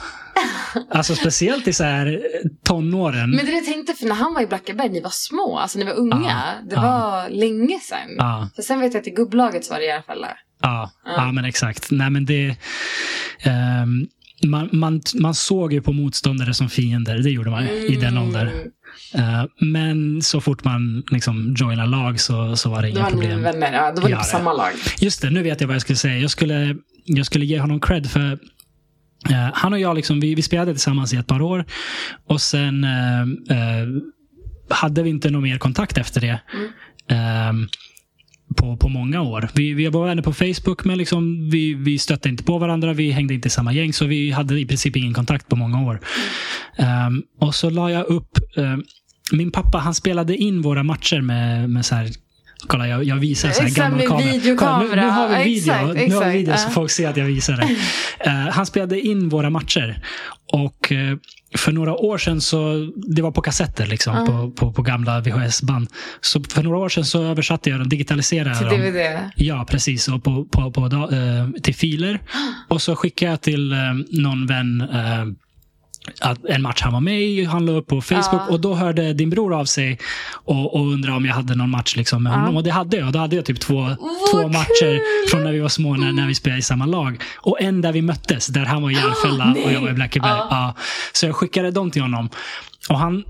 Alltså 0.91 1.15
speciellt 1.15 1.69
i 1.69 1.73
så 1.73 1.85
här 1.85 2.21
tonåren. 2.65 3.31
Men 3.31 3.47
det 3.47 3.53
jag 3.53 3.65
tänkte, 3.65 3.95
för 3.95 4.07
när 4.07 4.15
han 4.15 4.35
var 4.35 4.41
i 4.43 4.47
Blackeberg, 4.47 4.89
ni 4.89 5.01
var 5.01 5.11
små. 5.11 5.59
Alltså 5.59 5.79
ni 5.79 5.85
var 5.85 5.93
unga. 5.93 6.17
Ja, 6.29 6.69
Det 6.69 6.75
ja. 6.75 6.83
var 6.83 7.29
länge 7.31 7.79
sedan. 7.81 8.15
Ja, 8.19 8.49
För 8.57 8.63
sen 8.63 8.81
vet 8.81 8.95
jag 8.95 9.01
att 9.01 9.07
i 9.07 9.11
gubblaget 9.11 9.65
så 9.65 9.73
var 9.75 9.81
det 9.81 9.87
Järfälla. 9.87 10.29
ja, 10.63 10.91
Ja. 11.05 11.13
ja, 11.17 11.33
men 11.33 11.45
exakt. 11.45 11.91
Nej, 11.91 12.11
men 12.11 12.25
det... 12.25 12.57
ehm, 13.43 14.07
man, 14.47 14.69
man, 14.73 15.01
man 15.15 15.35
såg 15.35 15.73
ju 15.73 15.83
på 15.83 15.93
motståndare 15.93 16.55
som 16.55 16.69
fiender. 16.69 17.19
Det 17.19 17.31
gjorde 17.31 17.51
man 17.51 17.65
ju 17.67 17.71
i 17.87 17.97
den 17.97 18.17
Mm. 18.17 18.23
åldern. 18.29 18.49
Eh, 19.15 19.45
men 19.61 20.23
så 20.23 20.41
fort 20.41 20.65
man 20.65 21.03
liksom 21.11 21.55
joinar 21.59 21.87
lag 21.87 22.21
så, 22.21 22.57
så 22.57 22.71
var 22.71 22.83
det 22.83 22.91
inga 22.91 23.05
problem. 23.11 23.43
vänner. 23.43 23.73
Ja, 23.73 23.93
då 23.93 24.03
var 24.03 24.09
ni 24.09 24.15
på 24.17 24.23
samma 24.23 24.53
lag. 24.53 24.73
Just 25.01 25.23
det, 25.23 25.31
nu 25.31 25.43
vet 25.43 25.61
jag 25.61 25.69
vad 25.69 25.75
jag 25.75 25.83
skulle 25.83 25.97
säga. 25.97 26.19
Jag 26.19 26.31
skulle, 26.31 26.77
jag 27.05 27.27
skulle 27.27 27.45
ge 27.47 27.59
honom 27.61 27.81
cred 27.81 28.11
för 28.11 28.39
eh, 29.31 29.51
han 29.55 29.73
och 29.73 29.81
jag 29.81 29.97
liksom, 29.97 30.21
vi, 30.21 30.35
vi 30.35 30.43
spelade 30.43 30.73
tillsammans 30.73 31.15
i 31.15 31.17
ett 31.17 31.27
par 31.27 31.43
år. 31.43 31.65
Och 32.27 32.41
sen 32.41 32.85
eh, 32.85 33.21
eh, 33.21 33.89
hade 34.71 35.03
vi 35.03 35.11
inte 35.11 35.31
någon 35.31 35.43
mer 35.43 35.59
kontakt 35.59 35.99
efter 35.99 36.21
det. 36.21 36.41
Mm. 36.55 37.61
Eh, 37.61 37.69
på, 38.57 38.77
på 38.77 38.89
många 38.89 39.23
år. 39.23 39.49
Vi, 39.55 39.73
vi 39.73 39.89
var 39.89 40.07
vänner 40.07 40.23
på 40.23 40.33
Facebook 40.33 40.85
men 40.85 40.99
liksom, 40.99 41.51
vi, 41.51 41.75
vi 41.75 41.99
stötte 41.99 42.29
inte 42.29 42.45
på 42.45 42.59
varandra. 42.59 42.93
Vi 42.93 43.11
hängde 43.11 43.35
inte 43.35 43.49
i 43.49 43.51
samma 43.51 43.73
gäng 43.73 43.93
så 43.93 44.07
vi 44.07 44.31
hade 44.31 44.61
i 44.61 44.67
princip 44.67 44.97
ingen 44.97 45.15
kontakt 45.15 45.49
på 45.49 45.57
många 45.57 45.83
år. 45.83 46.01
Eh, 46.79 47.09
och 47.41 47.55
så 47.55 47.71
la 47.71 47.91
jag 47.91 48.07
upp 48.07 48.39
eh, 48.57 48.77
min 49.33 49.51
pappa 49.51 49.79
han 49.79 49.95
spelade 49.95 50.37
in 50.37 50.63
våra 50.63 50.83
matcher 50.83 51.21
med, 51.21 51.71
med 51.71 51.87
så 51.87 51.95
här 51.95 52.09
Kolla, 52.67 52.89
jag, 52.89 53.05
jag 53.05 53.17
visar 53.17 53.51
så 53.51 53.61
här 53.61 53.69
Exakt, 53.69 53.91
gammal 53.91 54.07
kamera. 54.07 54.33
videokamera. 54.33 54.79
Kolla, 54.89 54.95
nu, 54.95 54.97
nu 54.97 55.09
har 55.09 55.29
vi 55.29 55.45
video. 55.45 55.73
Exakt, 55.75 56.09
Nu 56.09 56.15
har 56.15 56.25
vi 56.25 56.31
exakt, 56.31 56.35
video 56.35 56.57
så 56.57 56.71
folk 56.71 56.91
ser 56.91 57.09
att 57.09 57.17
jag 57.17 57.25
visar 57.25 57.57
det. 57.57 57.69
Eh, 58.21 58.33
han 58.33 58.67
spelade 58.67 59.01
in 59.01 59.29
våra 59.29 59.51
matcher. 59.51 60.03
Och 60.53 60.93
eh, 60.93 61.17
för 61.57 61.73
några 61.73 61.95
år 61.95 62.19
sedan 62.19 62.41
så, 62.41 62.91
det 62.97 63.23
var 63.23 63.31
på 63.31 63.41
kassetter 63.41 63.87
liksom, 63.87 64.15
Ja. 64.17 64.27
på, 64.27 64.51
på, 64.51 64.73
på 64.73 64.83
gamla 64.83 65.21
VHS-band. 65.21 65.89
Så 66.21 66.43
för 66.45 66.63
några 66.63 66.79
år 66.79 66.89
sedan 66.89 67.05
så 67.05 67.23
översatte 67.23 67.71
jag 67.71 67.79
dem, 67.81 67.89
digitaliserade 67.89 68.59
Till 68.59 68.67
dem. 68.67 68.81
DVD. 68.81 69.31
Ja, 69.37 69.67
precis. 69.71 70.09
Och 70.09 70.25
på, 70.25 70.45
på, 70.45 70.73
på, 70.73 70.87
eh, 71.15 71.61
till 71.63 71.75
filer. 71.75 72.21
Och 72.69 72.83
så 72.83 72.97
skickade 72.97 73.31
jag 73.33 73.41
till 73.41 73.75
någon 74.11 74.47
vän 74.47 74.81
att 76.21 76.45
en 76.45 76.63
match 76.63 76.81
han 76.83 76.93
var 76.93 77.01
med 77.01 77.21
i. 77.23 77.45
Han 77.45 77.67
la 77.67 77.73
upp 77.73 77.87
på 77.87 78.01
Facebook. 78.01 78.25
Ja. 78.33 78.47
Och 78.51 78.61
då 78.61 78.75
hörde 78.75 79.13
din 79.13 79.31
bror 79.31 79.55
av 79.61 79.65
sig 79.65 79.99
och, 80.35 80.75
och 80.75 80.87
undrade 80.87 81.17
om 81.17 81.27
jag 81.27 81.35
hade 81.35 81.55
någon 81.55 81.71
match 81.71 81.97
liksom, 81.97 82.23
med 82.23 82.33
Ja. 82.33 82.37
honom. 82.37 82.57
Och 82.57 82.63
det 82.63 82.71
hade 82.71 82.97
jag. 82.97 83.13
Då 83.13 83.19
hade 83.19 83.37
jag 83.37 83.45
typ 83.45 83.61
två, 83.61 83.89
två 84.33 84.49
matcher 84.49 85.01
från 85.31 85.45
när 85.45 85.53
vi 85.53 85.59
var 85.59 85.69
små, 85.69 85.97
när, 85.97 86.13
när 86.13 86.27
vi 86.27 86.35
spelade 86.35 86.59
i 86.59 86.63
samma 86.63 86.87
lag. 86.87 87.23
Och 87.37 87.61
en 87.61 87.81
där 87.81 87.93
vi 87.93 88.03
möttes, 88.03 88.47
där 88.47 88.65
han 88.65 88.83
var 88.83 88.91
i 88.91 88.95
Järfälla 88.95 89.55
och 89.65 89.73
jag 89.73 89.81
var 89.81 89.91
i 89.91 89.93
Blackeberg. 89.93 90.31
Ja. 90.51 90.75
Så 91.13 91.27
jag 91.27 91.37
skickade 91.37 91.71
dem 91.71 91.91
till 91.91 92.03
honom. 92.03 92.29
Och 92.89 92.99
han 92.99 93.25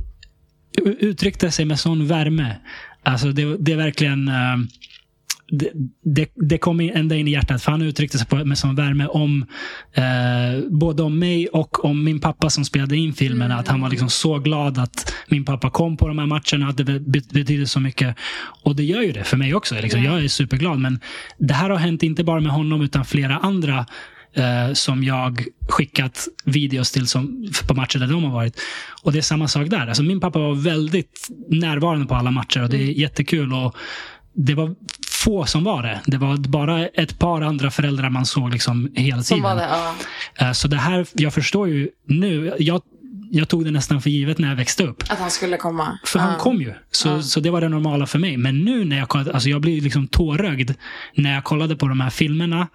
uttryckte 1.01 1.51
sig 1.51 1.65
med 1.65 1.79
sån 1.81 2.07
värme. 2.07 2.57
Alltså 3.03 3.33
det, 3.33 3.57
det 3.59 3.73
är 3.73 3.77
verkligen... 3.77 4.29
eh, 4.29 4.35
det, 5.51 5.71
det, 6.05 6.31
det 6.35 6.59
kom 6.59 6.81
ända 6.81 7.17
in 7.17 7.29
i 7.29 7.31
hjärtat. 7.31 7.63
För 7.63 7.73
han 7.73 7.83
uttryckte 7.83 8.19
sig 8.19 8.27
på, 8.27 8.45
med 8.45 8.59
sån 8.59 8.75
värme 8.75 9.07
om 9.07 9.47
eh, 9.93 10.69
både 10.71 11.03
om 11.03 11.19
mig 11.19 11.49
och 11.49 11.85
om 11.85 12.05
min 12.05 12.21
pappa 12.21 12.51
som 12.51 12.65
spelade 12.65 12.97
in 12.97 13.13
filmen. 13.13 13.53
Att 13.53 13.69
han 13.69 13.81
var 13.81 13.91
liksom 13.91 14.11
så 14.11 14.39
glad 14.39 14.79
att 14.79 15.15
min 15.29 15.45
pappa 15.45 15.71
kom 15.71 15.97
på 15.97 16.09
de 16.09 16.19
här 16.19 16.27
matcherna. 16.27 16.69
Att 16.69 16.77
det 16.77 16.85
be- 16.85 17.01
betyder 17.33 17.65
så 17.65 17.81
mycket. 17.81 18.17
Och 18.63 18.77
det 18.77 18.85
gör 18.85 19.03
ju 19.03 19.13
det 19.13 19.25
för 19.25 19.37
mig 19.37 19.55
också. 19.55 19.75
Liksom. 19.75 20.03
Ja. 20.03 20.13
Jag 20.13 20.25
är 20.25 20.29
superglad. 20.29 20.79
Men 20.79 21.01
det 21.39 21.55
här 21.55 21.71
har 21.71 21.77
hänt 21.77 22.03
inte 22.03 22.25
bara 22.25 22.41
med 22.41 22.53
honom 22.53 22.83
utan 22.83 23.05
flera 23.05 23.37
andra 23.37 23.87
eh, 24.35 24.73
som 24.73 25.05
jag 25.05 25.45
skickat 25.69 26.29
videos 26.45 26.93
till 26.93 27.07
som, 27.07 27.49
på 27.69 27.75
matcher 27.75 27.99
där 27.99 28.07
de 28.07 28.25
har 28.25 28.33
varit. 28.33 28.61
Och 29.03 29.13
det 29.13 29.19
är 29.19 29.23
samma 29.23 29.49
sak 29.49 29.71
där. 29.71 29.87
Alltså 29.87 30.03
min 30.03 30.21
pappa 30.21 30.39
var 30.39 30.55
väldigt 30.55 31.29
närvarande 31.49 32.07
på 32.07 32.15
alla 32.15 32.31
matcher 32.31 32.63
och 32.63 32.69
det 32.69 32.83
är 32.83 32.93
jättekul. 32.93 33.53
Och 33.53 33.77
det 34.41 34.55
var 34.55 34.75
få 35.25 35.47
som 35.47 35.65
var 35.65 35.83
det. 35.83 36.01
Det 36.07 36.17
var 36.17 36.37
bara 36.37 36.87
ett 36.87 37.19
par 37.19 37.41
andra 37.41 37.71
föräldrar 37.71 38.11
man 38.11 38.27
såg 38.27 38.53
liksom 38.53 38.91
hela 38.95 39.23
Som 39.23 39.37
tiden. 39.39 39.57
det, 39.57 39.69
ja. 39.71 39.95
Eh, 40.47 40.53
Så 40.53 40.69
det 40.69 40.77
här, 40.77 41.07
jag 41.13 41.35
förstår 41.35 41.69
ju 41.69 41.89
nu. 42.07 42.55
Jag, 42.59 42.83
jag 43.31 43.49
tog 43.49 43.65
det 43.65 43.71
nästan 43.71 44.03
för 44.03 44.11
givet 44.11 44.39
när 44.39 44.49
jag 44.49 44.57
växte 44.57 44.85
upp. 44.85 45.03
Att 45.11 45.19
han 45.19 45.31
skulle 45.31 45.57
komma. 45.57 45.99
För 46.05 46.19
han 46.19 46.33
Ja. 46.33 46.39
kom 46.39 46.61
ju. 46.61 46.75
Så, 46.91 47.09
Ja. 47.09 47.23
så 47.23 47.41
det 47.41 47.51
var 47.51 47.61
det 47.61 47.69
normala 47.69 48.07
för 48.07 48.19
mig. 48.19 48.37
Men 48.37 48.59
nu 48.65 48.85
när 48.85 48.99
jag 48.99 49.09
kollade, 49.09 49.33
alltså 49.33 49.49
jag 49.49 49.61
blir 49.61 49.81
liksom 49.81 50.07
tårögd 50.09 50.71
när 51.15 51.35
jag 51.35 51.45
kollade 51.45 51.77
på 51.77 51.89
de 51.89 52.01
här 52.01 52.11
filmerna. 52.11 52.69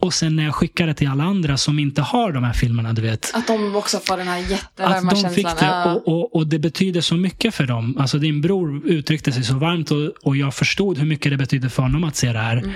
Och 0.00 0.14
sen 0.14 0.36
när 0.36 0.44
jag 0.44 0.54
skickade 0.54 0.94
till 0.94 1.08
alla 1.08 1.24
andra 1.24 1.56
som 1.56 1.78
inte 1.78 2.02
har 2.02 2.32
de 2.32 2.44
här 2.44 2.52
filmerna, 2.52 2.92
du 2.92 3.02
vet. 3.02 3.30
Att 3.34 3.46
de 3.46 3.76
också 3.76 3.98
får 3.98 4.16
den 4.16 4.28
här 4.28 4.38
jättevarma 4.38 4.96
Att 4.96 5.02
de 5.10 5.10
känslan. 5.10 5.34
fick 5.34 5.60
det. 5.60 5.84
Och, 5.84 6.08
och, 6.08 6.36
och 6.36 6.46
det 6.46 6.58
betyder 6.58 7.00
så 7.00 7.14
mycket 7.14 7.54
för 7.54 7.64
dem. 7.64 7.96
Alltså 7.98 8.18
din 8.18 8.40
bror 8.40 8.86
uttryckte 8.86 9.32
sig 9.32 9.44
så 9.44 9.54
varmt 9.54 9.90
och, 9.90 9.98
och 10.22 10.36
jag 10.36 10.54
förstod 10.54 10.98
hur 10.98 11.06
mycket 11.06 11.32
det 11.32 11.36
betyder 11.36 11.68
för 11.68 11.82
honom 11.82 12.04
att 12.04 12.16
se 12.16 12.32
det 12.32 12.38
här. 12.38 12.56
Mm. 12.56 12.70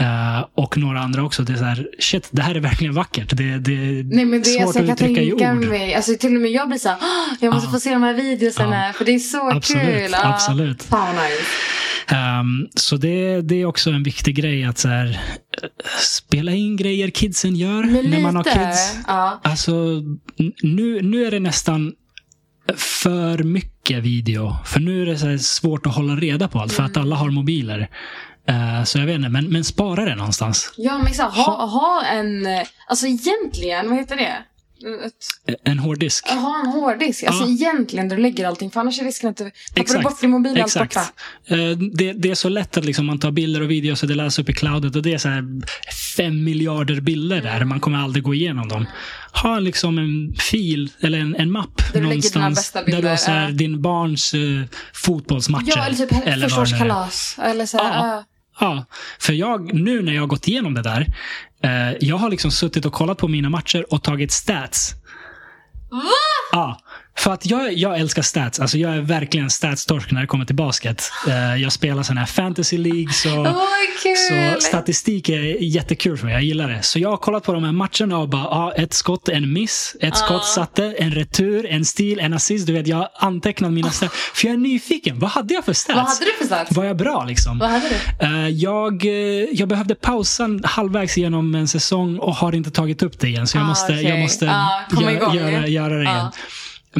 Eh, 0.00 0.44
och 0.54 0.78
några 0.78 1.00
andra 1.00 1.22
också. 1.24 1.42
Det 1.42 1.52
är 1.52 1.56
så 1.56 1.64
här, 1.64 1.88
shit, 1.98 2.28
det 2.30 2.42
här 2.42 2.54
är 2.54 2.60
verkligen 2.60 2.94
vackert. 2.94 3.36
Det, 3.36 3.58
det 3.58 3.72
är 3.72 4.04
Nej 4.14 4.24
men 4.24 4.42
det 4.42 4.50
är 4.56 4.62
svårt 4.64 4.74
så 4.74 4.80
jag 4.80 4.90
att 4.90 5.02
uttrycka 5.02 5.22
i 5.22 5.32
ord. 5.32 5.40
mig. 5.68 5.94
Alltså 5.94 6.14
till 6.20 6.34
och 6.36 6.40
med 6.42 6.50
jag 6.50 6.68
blir 6.68 6.78
så 6.78 6.88
här, 6.88 6.96
"Åh, 7.00 7.34
jag 7.40 7.54
måste 7.54 7.66
Ja. 7.68 7.72
få 7.72 7.80
se 7.80 7.90
de 7.92 8.02
här 8.02 8.14
videorna. 8.14 8.86
Ja. 8.86 8.92
För 8.92 9.04
det 9.04 9.14
är 9.14 9.18
så 9.18 9.50
Absolut, 9.50 9.84
kul. 9.84 10.14
Absolut. 10.14 10.82
Fan 10.82 11.14
nice. 11.14 11.42
Ehm, 12.10 12.68
så 12.74 12.96
det, 12.96 13.40
det 13.40 13.54
är 13.60 13.64
också 13.66 13.90
en 13.90 14.02
viktig 14.02 14.34
grej 14.36 14.64
att 14.64 14.78
så 14.78 14.88
här, 14.88 15.20
spela 16.00 16.52
in 16.52 16.76
grejer 16.76 17.10
kidsen 17.10 17.56
gör 17.56 17.82
Men 17.84 18.10
när 18.10 18.20
man 18.20 18.36
har 18.36 18.44
lite, 18.44 18.58
kids. 18.58 18.96
Ja. 19.06 19.40
Alltså, 19.44 19.72
nu, 20.62 21.02
nu 21.02 21.24
är 21.26 21.30
det 21.30 21.40
nästan 21.40 21.92
för 22.76 23.38
mycket 23.38 24.02
video. 24.02 24.56
För 24.64 24.80
nu 24.80 25.02
är 25.02 25.06
det 25.06 25.18
så 25.18 25.38
svårt 25.38 25.86
att 25.86 25.94
hålla 25.94 26.16
reda 26.16 26.48
på 26.48 26.58
allt, 26.58 26.72
för 26.72 26.82
att 26.82 26.96
Mm. 26.96 27.02
alla 27.06 27.16
har 27.16 27.30
mobiler. 27.30 27.88
Eh, 28.48 28.84
så 28.84 28.98
jag 28.98 29.06
vet 29.06 29.14
inte, 29.14 29.28
men, 29.28 29.44
men 29.46 29.64
spara 29.64 30.04
det 30.04 30.14
någonstans. 30.14 30.72
Ja 30.76 30.98
men 30.98 31.06
exakt, 31.06 31.36
ha, 31.36 31.66
ha 31.66 32.04
en, 32.04 32.46
eh, 32.46 32.62
alltså 32.86 33.06
egentligen, 33.06 33.88
vad 33.88 33.98
heter 33.98 34.16
det? 34.16 34.36
Ett, 35.06 35.58
En 35.64 35.78
hårddisk. 35.78 36.28
ha 36.28 36.60
en 36.60 36.66
hårddisk. 36.66 37.24
Alltså 37.24 37.44
Ja. 37.44 37.48
egentligen 37.50 38.08
där 38.08 38.16
du 38.16 38.22
lägger 38.22 38.46
allting. 38.46 38.70
För 38.70 38.80
annars 38.80 39.00
är 39.00 39.04
risken 39.04 39.30
att 39.30 39.36
du 39.36 39.44
tappar 39.44 39.60
du 39.74 39.80
Exakt. 39.80 40.02
bort 40.04 40.20
din 40.20 40.30
mobil 40.30 40.52
allt 40.52 40.76
Exakt. 40.76 40.94
borta. 40.94 41.10
Eh, 41.62 41.70
Det, 41.94 42.12
det 42.12 42.30
är 42.30 42.34
så 42.34 42.48
lätt 42.48 42.76
att 42.76 42.84
liksom 42.84 43.06
man 43.06 43.18
tar 43.18 43.30
bilder 43.30 43.60
och 43.62 43.70
videos 43.70 44.02
och 44.02 44.08
det 44.08 44.14
läses 44.14 44.38
upp 44.38 44.48
i 44.48 44.52
cloudet 44.52 44.96
och 44.96 45.02
det 45.02 45.14
är 45.14 45.18
så 45.18 45.28
här 45.28 45.44
fem 46.16 46.44
miljarder 46.44 47.00
bilder 47.00 47.42
där. 47.42 47.64
Man 47.64 47.80
kommer 47.80 47.98
aldrig 47.98 48.24
gå 48.24 48.34
igenom 48.34 48.68
dem. 48.68 48.86
Ha 49.42 49.58
liksom 49.58 49.98
en 49.98 50.34
fil 50.50 50.90
eller 51.00 51.18
en, 51.18 51.34
en 51.36 51.50
mapp 51.52 51.82
Där 51.92 52.00
du 52.00 52.06
någonstans 52.06 52.56
bästa 52.58 52.82
där 52.84 53.02
du 53.02 53.08
har 53.08 53.16
så 53.16 53.30
här, 53.30 53.50
din 53.50 53.82
barns 53.82 54.34
uh, 54.34 54.62
fotbollsmatcher. 54.94 55.72
Ja, 55.76 55.84
eller 55.86 55.96
typ. 55.96 56.26
Eller 56.26 56.48
så 57.66 57.78
här, 57.78 57.84
Ja. 57.84 58.06
ja. 58.06 58.24
Ja, 58.60 58.84
för 59.20 59.32
jag, 59.32 59.74
nu 59.74 60.02
när 60.02 60.12
jag 60.12 60.22
har 60.22 60.26
gått 60.26 60.48
igenom 60.48 60.74
det 60.74 60.82
där. 60.82 61.06
Eh, 61.62 61.92
jag 62.00 62.16
har 62.16 62.30
liksom 62.30 62.50
suttit 62.50 62.84
och 62.84 62.92
kollat 62.92 63.18
på 63.18 63.28
mina 63.28 63.50
matcher 63.50 63.86
och 63.92 64.02
tagit 64.02 64.32
stats. 64.32 64.94
Va? 65.90 66.02
Ja, 66.52 66.80
för 67.18 67.32
att 67.32 67.46
jag, 67.46 67.72
jag 67.72 67.98
älskar 67.98 68.22
stats. 68.22 68.60
Alltså 68.60 68.78
jag 68.78 68.94
är 68.96 69.00
verkligen 69.00 69.50
statstorsk 69.50 70.10
när 70.10 70.20
det 70.20 70.26
kommer 70.26 70.44
till 70.44 70.56
basket. 70.56 71.02
Eh, 71.28 71.56
jag 71.62 71.72
spelar 71.72 72.02
sådana 72.02 72.20
här 72.20 72.26
fantasy 72.26 72.78
leagues 72.78 73.24
och 73.26 73.46
kul! 74.02 74.16
så 74.16 74.60
statistik 74.60 75.28
är 75.28 75.62
jättekul 75.62 76.16
för 76.18 76.24
mig. 76.24 76.34
Jag 76.34 76.42
gillar 76.42 76.68
det. 76.68 76.82
Så 76.82 76.98
jag 76.98 77.10
har 77.10 77.16
kollat 77.16 77.44
på 77.44 77.52
de 77.52 77.64
här 77.64 77.72
matcherna 77.72 78.18
och 78.18 78.28
bara, 78.28 78.44
ah, 78.46 78.72
ett 78.76 78.94
skott, 78.94 79.28
en 79.28 79.52
miss, 79.52 79.96
ett 80.00 80.12
Ah. 80.12 80.16
skott 80.16 80.44
satte, 80.46 80.94
en 80.98 81.10
retur, 81.10 81.66
en 81.66 81.84
stil, 81.84 82.20
en 82.20 82.32
assist. 82.34 82.66
Du 82.66 82.72
vet, 82.72 82.86
jag 82.86 82.96
har 82.96 83.08
antecknat 83.18 83.72
mina 83.72 83.90
stats. 83.90 84.14
För 84.34 84.46
jag 84.46 84.54
är 84.54 84.58
nyfiken. 84.58 85.18
Vad 85.18 85.30
hade 85.30 85.54
jag 85.54 85.64
för 85.64 85.72
stats? 85.72 85.96
Vad 85.96 86.04
hade 86.06 86.24
du 86.24 86.32
för 86.38 86.44
stats? 86.46 86.72
Var 86.76 86.84
jag 86.84 86.96
bra 86.96 87.24
liksom? 87.24 87.58
Vad 87.58 87.70
hade 87.70 87.86
du? 87.88 88.26
Eh, 88.26 88.48
jag, 88.48 89.04
eh, 89.06 89.12
jag 89.52 89.68
behövde 89.68 89.94
pausa 89.94 90.48
halvvägs 90.64 91.16
genom 91.16 91.54
en 91.54 91.68
säsong 91.68 92.18
och 92.18 92.34
har 92.34 92.54
inte 92.54 92.70
tagit 92.70 93.02
upp 93.02 93.18
det 93.20 93.28
igen. 93.28 93.46
Så 93.46 93.56
jag 93.58 93.64
Ah, 93.64 93.68
måste, 93.68 93.92
okej. 93.92 94.04
jag 94.08 94.18
måste 94.18 94.50
Ah, 94.50 94.80
komma 94.90 95.10
gö- 95.10 95.16
igång. 95.16 95.34
göra, 95.36 95.66
göra 95.66 95.94
det 95.98 96.08
Ah. 96.10 96.12
igen. 96.14 96.26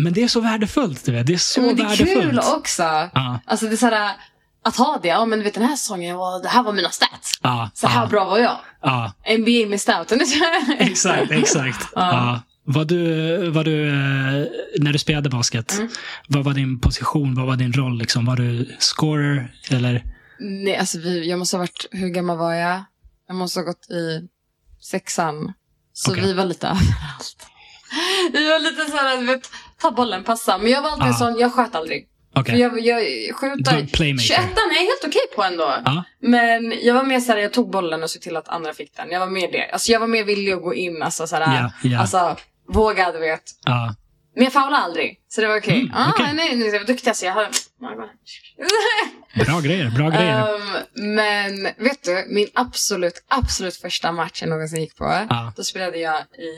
Men 0.02 0.12
det 0.12 0.22
är 0.22 0.28
så 0.28 0.40
värdefullt. 0.40 1.04
Du 1.04 1.12
vet. 1.12 1.26
Det 1.26 1.32
är 1.34 1.38
så 1.38 1.60
men 1.60 1.76
det 1.76 1.82
är 1.82 1.88
värdefullt. 1.88 2.22
kul 2.22 2.38
också. 2.38 2.82
Ja. 2.82 3.40
Alltså 3.46 3.66
det 3.66 3.72
är 3.72 3.76
såhär, 3.76 4.10
att 4.64 4.76
ha 4.76 4.98
det. 5.02 5.08
Ja 5.08 5.24
men 5.26 5.38
du 5.38 5.44
vet 5.44 5.54
den 5.54 5.62
här 5.62 5.76
säsongen, 5.76 6.16
var, 6.16 6.42
det 6.42 6.48
här 6.48 6.62
var 6.62 6.72
mina 6.72 6.90
stats. 6.90 7.32
Ja, 7.42 7.70
Så 7.74 7.86
här 7.86 8.00
ja, 8.02 8.06
bra 8.06 8.24
var 8.24 8.38
jag. 8.38 8.56
ja. 8.82 9.12
NBA 9.38 9.68
med 9.70 9.80
stouten. 9.80 10.20
Exakt, 10.78 11.30
exakt. 11.30 11.86
Ja. 11.94 12.40
Var 12.64 12.84
du, 12.84 13.50
var 13.50 13.64
du, 13.64 13.88
eh, 13.88 14.46
när 14.78 14.92
du 14.92 14.98
spelade 14.98 15.28
basket, 15.30 15.72
Mm. 15.78 15.88
vad 16.28 16.44
var 16.44 16.52
din 16.52 16.80
position? 16.80 17.34
Vad 17.34 17.46
var 17.46 17.56
din 17.56 17.72
roll? 17.72 17.98
Liksom? 17.98 18.24
Var 18.26 18.36
du 18.36 18.76
scorer? 18.78 19.54
Eller? 19.70 20.02
Nej, 20.40 20.76
alltså 20.76 20.98
vi, 20.98 21.28
jag 21.30 21.38
måste 21.38 21.56
ha 21.56 21.58
varit, 21.62 21.86
hur 21.90 22.08
gammal 22.08 22.36
var 22.38 22.52
jag? 22.54 22.84
Jag 23.28 23.36
måste 23.36 23.58
ha 23.60 23.64
gått 23.64 23.90
i 23.90 24.28
sexan. 24.80 25.52
Så 25.92 26.10
Okej. 26.12 26.24
vi 26.24 26.32
var 26.32 26.44
lite 26.44 26.66
överallt. 26.66 27.36
Vi 28.32 28.48
var 28.50 28.58
lite 28.58 28.90
såhär, 28.90 29.26
vet, 29.26 29.50
ta 29.80 29.90
bollen, 29.90 30.24
passa. 30.24 30.58
Men 30.58 30.70
jag 30.70 30.82
var 30.82 30.90
alltid 30.90 31.04
Ah. 31.04 31.08
en 31.08 31.14
sån, 31.14 31.38
jag 31.38 31.52
sköt 31.54 31.74
aldrig. 31.74 32.08
Okej. 32.34 32.52
För 32.54 32.58
jag, 32.60 32.80
jag 32.84 33.36
skjuter, 33.36 33.74
är 33.74 33.78
en 33.80 33.86
playmaker. 33.88 34.24
21 34.24 34.40
är 34.40 34.74
jag 34.74 34.80
helt 34.82 35.04
okej 35.06 35.20
på 35.36 35.42
ändå. 35.42 35.74
Ja. 35.84 36.04
Men 36.20 36.74
jag 36.82 36.94
var 36.94 37.02
mer 37.02 37.20
såhär, 37.20 37.38
jag 37.38 37.52
tog 37.52 37.70
bollen 37.70 38.02
och 38.02 38.10
såg 38.10 38.22
till 38.22 38.36
att 38.36 38.48
andra 38.48 38.72
fick 38.74 38.96
den. 38.96 39.10
Jag 39.10 39.20
var 39.20 39.26
mer 39.26 39.52
det. 39.52 39.70
Alltså 39.70 39.92
jag 39.92 40.00
var 40.00 40.06
mer 40.06 40.24
villig 40.24 40.52
att 40.52 40.62
gå 40.62 40.74
in, 40.74 41.02
alltså 41.02 41.26
såhär, 41.26 41.62
Ja, 41.62 41.72
ja. 41.88 42.00
alltså 42.00 42.36
våga, 42.68 43.12
du 43.12 43.18
vet. 43.18 43.42
Ja. 43.64 43.94
Men 44.34 44.44
jag 44.44 44.52
foulade 44.52 44.76
aldrig. 44.76 45.20
Så 45.28 45.40
det 45.40 45.46
var 45.48 45.58
okej. 45.58 45.80
Mm, 45.80 45.92
ah, 45.94 46.12
nej, 46.18 46.34
nej, 46.56 46.66
jag 46.68 46.78
var 46.80 46.86
duktig 46.86 47.16
så 47.16 47.26
jag 47.26 47.32
hade... 47.32 47.48
Bra 49.46 49.60
grejer, 49.60 49.90
bra 49.90 50.10
grejer. 50.10 50.54
Um, 50.54 50.60
men 51.14 51.62
vet 51.64 52.02
du, 52.04 52.26
min 52.28 52.46
absolut, 52.54 53.24
absolut 53.28 53.76
första 53.76 54.12
match 54.12 54.42
jag 54.42 54.48
någonsin 54.50 54.80
gick 54.80 54.96
på. 54.96 55.04
Ja. 55.30 55.52
Då 55.56 55.64
spelade 55.64 55.98
jag 55.98 56.14
i 56.20 56.54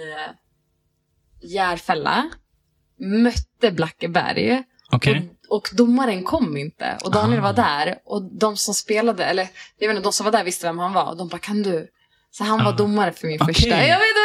Järfälla. 1.42 2.30
Mötte 3.01 3.70
Blackeberg. 3.70 4.62
Okej. 4.93 5.31
Och, 5.48 5.56
och 5.56 5.68
domaren 5.72 6.22
kom 6.24 6.56
inte. 6.56 6.98
Och 7.05 7.10
Daniel 7.12 7.39
Ah. 7.40 7.43
var 7.43 7.52
där. 7.52 7.98
Och 8.05 8.22
de 8.22 8.56
som 8.56 8.74
spelade, 8.74 9.24
eller 9.24 9.48
jag 9.78 9.89
vet 9.89 9.97
inte, 9.97 10.06
de 10.06 10.12
som 10.12 10.24
var 10.24 10.32
där 10.32 10.44
visste 10.44 10.66
vem 10.66 10.78
han 10.78 10.93
var. 10.93 11.10
Och 11.10 11.16
de 11.16 11.28
bara, 11.28 11.39
kan 11.39 11.62
du? 11.62 11.89
Så 12.31 12.44
han 12.44 12.64
var 12.64 12.72
Ah. 12.72 12.77
domare 12.77 13.12
för 13.12 13.27
min 13.27 13.39
Okej. 13.43 13.55
första. 13.55 13.68
Jag 13.86 13.98
vet, 13.98 14.16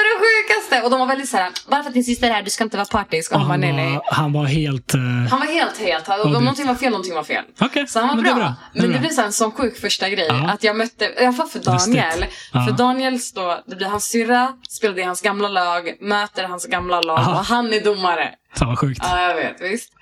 det 0.76 0.82
var 0.82 0.86
det 0.86 0.86
sjukaste. 0.86 0.86
Och 0.86 0.90
de 0.92 1.00
var 1.00 1.08
väldigt 1.08 1.30
såhär, 1.30 1.50
bara 1.70 1.84
för 1.84 1.90
att 1.90 1.94
din 1.94 2.04
syster 2.04 2.28
är 2.30 2.34
här, 2.34 2.44
du 2.44 2.50
ska 2.50 2.64
inte 2.64 2.78
vara 2.78 2.86
partisk. 2.88 3.32
Och 3.32 3.36
Och 3.36 3.40
han 3.42 3.48
bara, 3.62 3.68
han, 3.68 3.76
nej 3.76 3.86
nej. 3.86 3.94
var, 3.96 4.04
han 4.12 4.34
var 4.34 4.46
helt... 4.46 4.94
eh, 4.94 5.00
Han 5.02 5.40
var 5.40 5.46
helt, 5.54 5.78
helt. 5.78 6.08
Om 6.10 6.20
Och 6.20 6.28
du- 6.28 6.34
någonting 6.34 6.68
var 6.68 6.76
fel, 6.76 6.90
någonting 6.90 7.14
var 7.16 7.24
fel. 7.24 7.44
Okej, 7.60 7.88
Så 7.88 8.00
han 8.00 8.08
var 8.08 8.16
men 8.16 8.24
bra. 8.24 8.34
det 8.34 8.40
bra. 8.40 8.56
Det 8.74 8.80
Men 8.80 8.82
det 8.82 8.94
bra. 8.94 9.00
blev 9.00 9.10
så 9.10 9.22
här 9.22 9.28
en 9.28 9.34
sån 9.34 9.52
sjuk 9.52 9.78
första 9.78 10.10
grej. 10.10 10.26
Ja. 10.30 10.50
Att 10.52 10.64
jag 10.64 10.76
mötte, 10.76 11.06
i 11.06 11.26
alla 11.26 11.34
fall 11.34 11.48
för. 11.48 11.60
Daniel. 11.60 12.26
Ja. 12.54 12.66
För 12.66 12.72
Daniels 12.72 13.34
då, 13.34 13.64
det 13.68 13.76
blir 13.76 13.88
hans 13.88 14.06
syrra, 14.06 14.54
spelade 14.70 15.02
i 15.02 15.04
hans 15.04 15.22
gamla 15.22 15.48
lag, 15.48 15.94
möter 16.02 16.44
hans 16.44 16.66
gamla 16.66 17.02
lag 17.02 17.20
Aha. 17.20 17.40
och 17.40 17.46
han 17.46 17.74
är 17.74 17.84
domare. 17.84 18.30
Fan 18.56 18.68
vad 18.68 18.80
sjukt. 18.80 19.00
Ja, 19.04 19.22
jag 19.22 19.36
vet, 19.36 19.62
visst. 19.62 19.94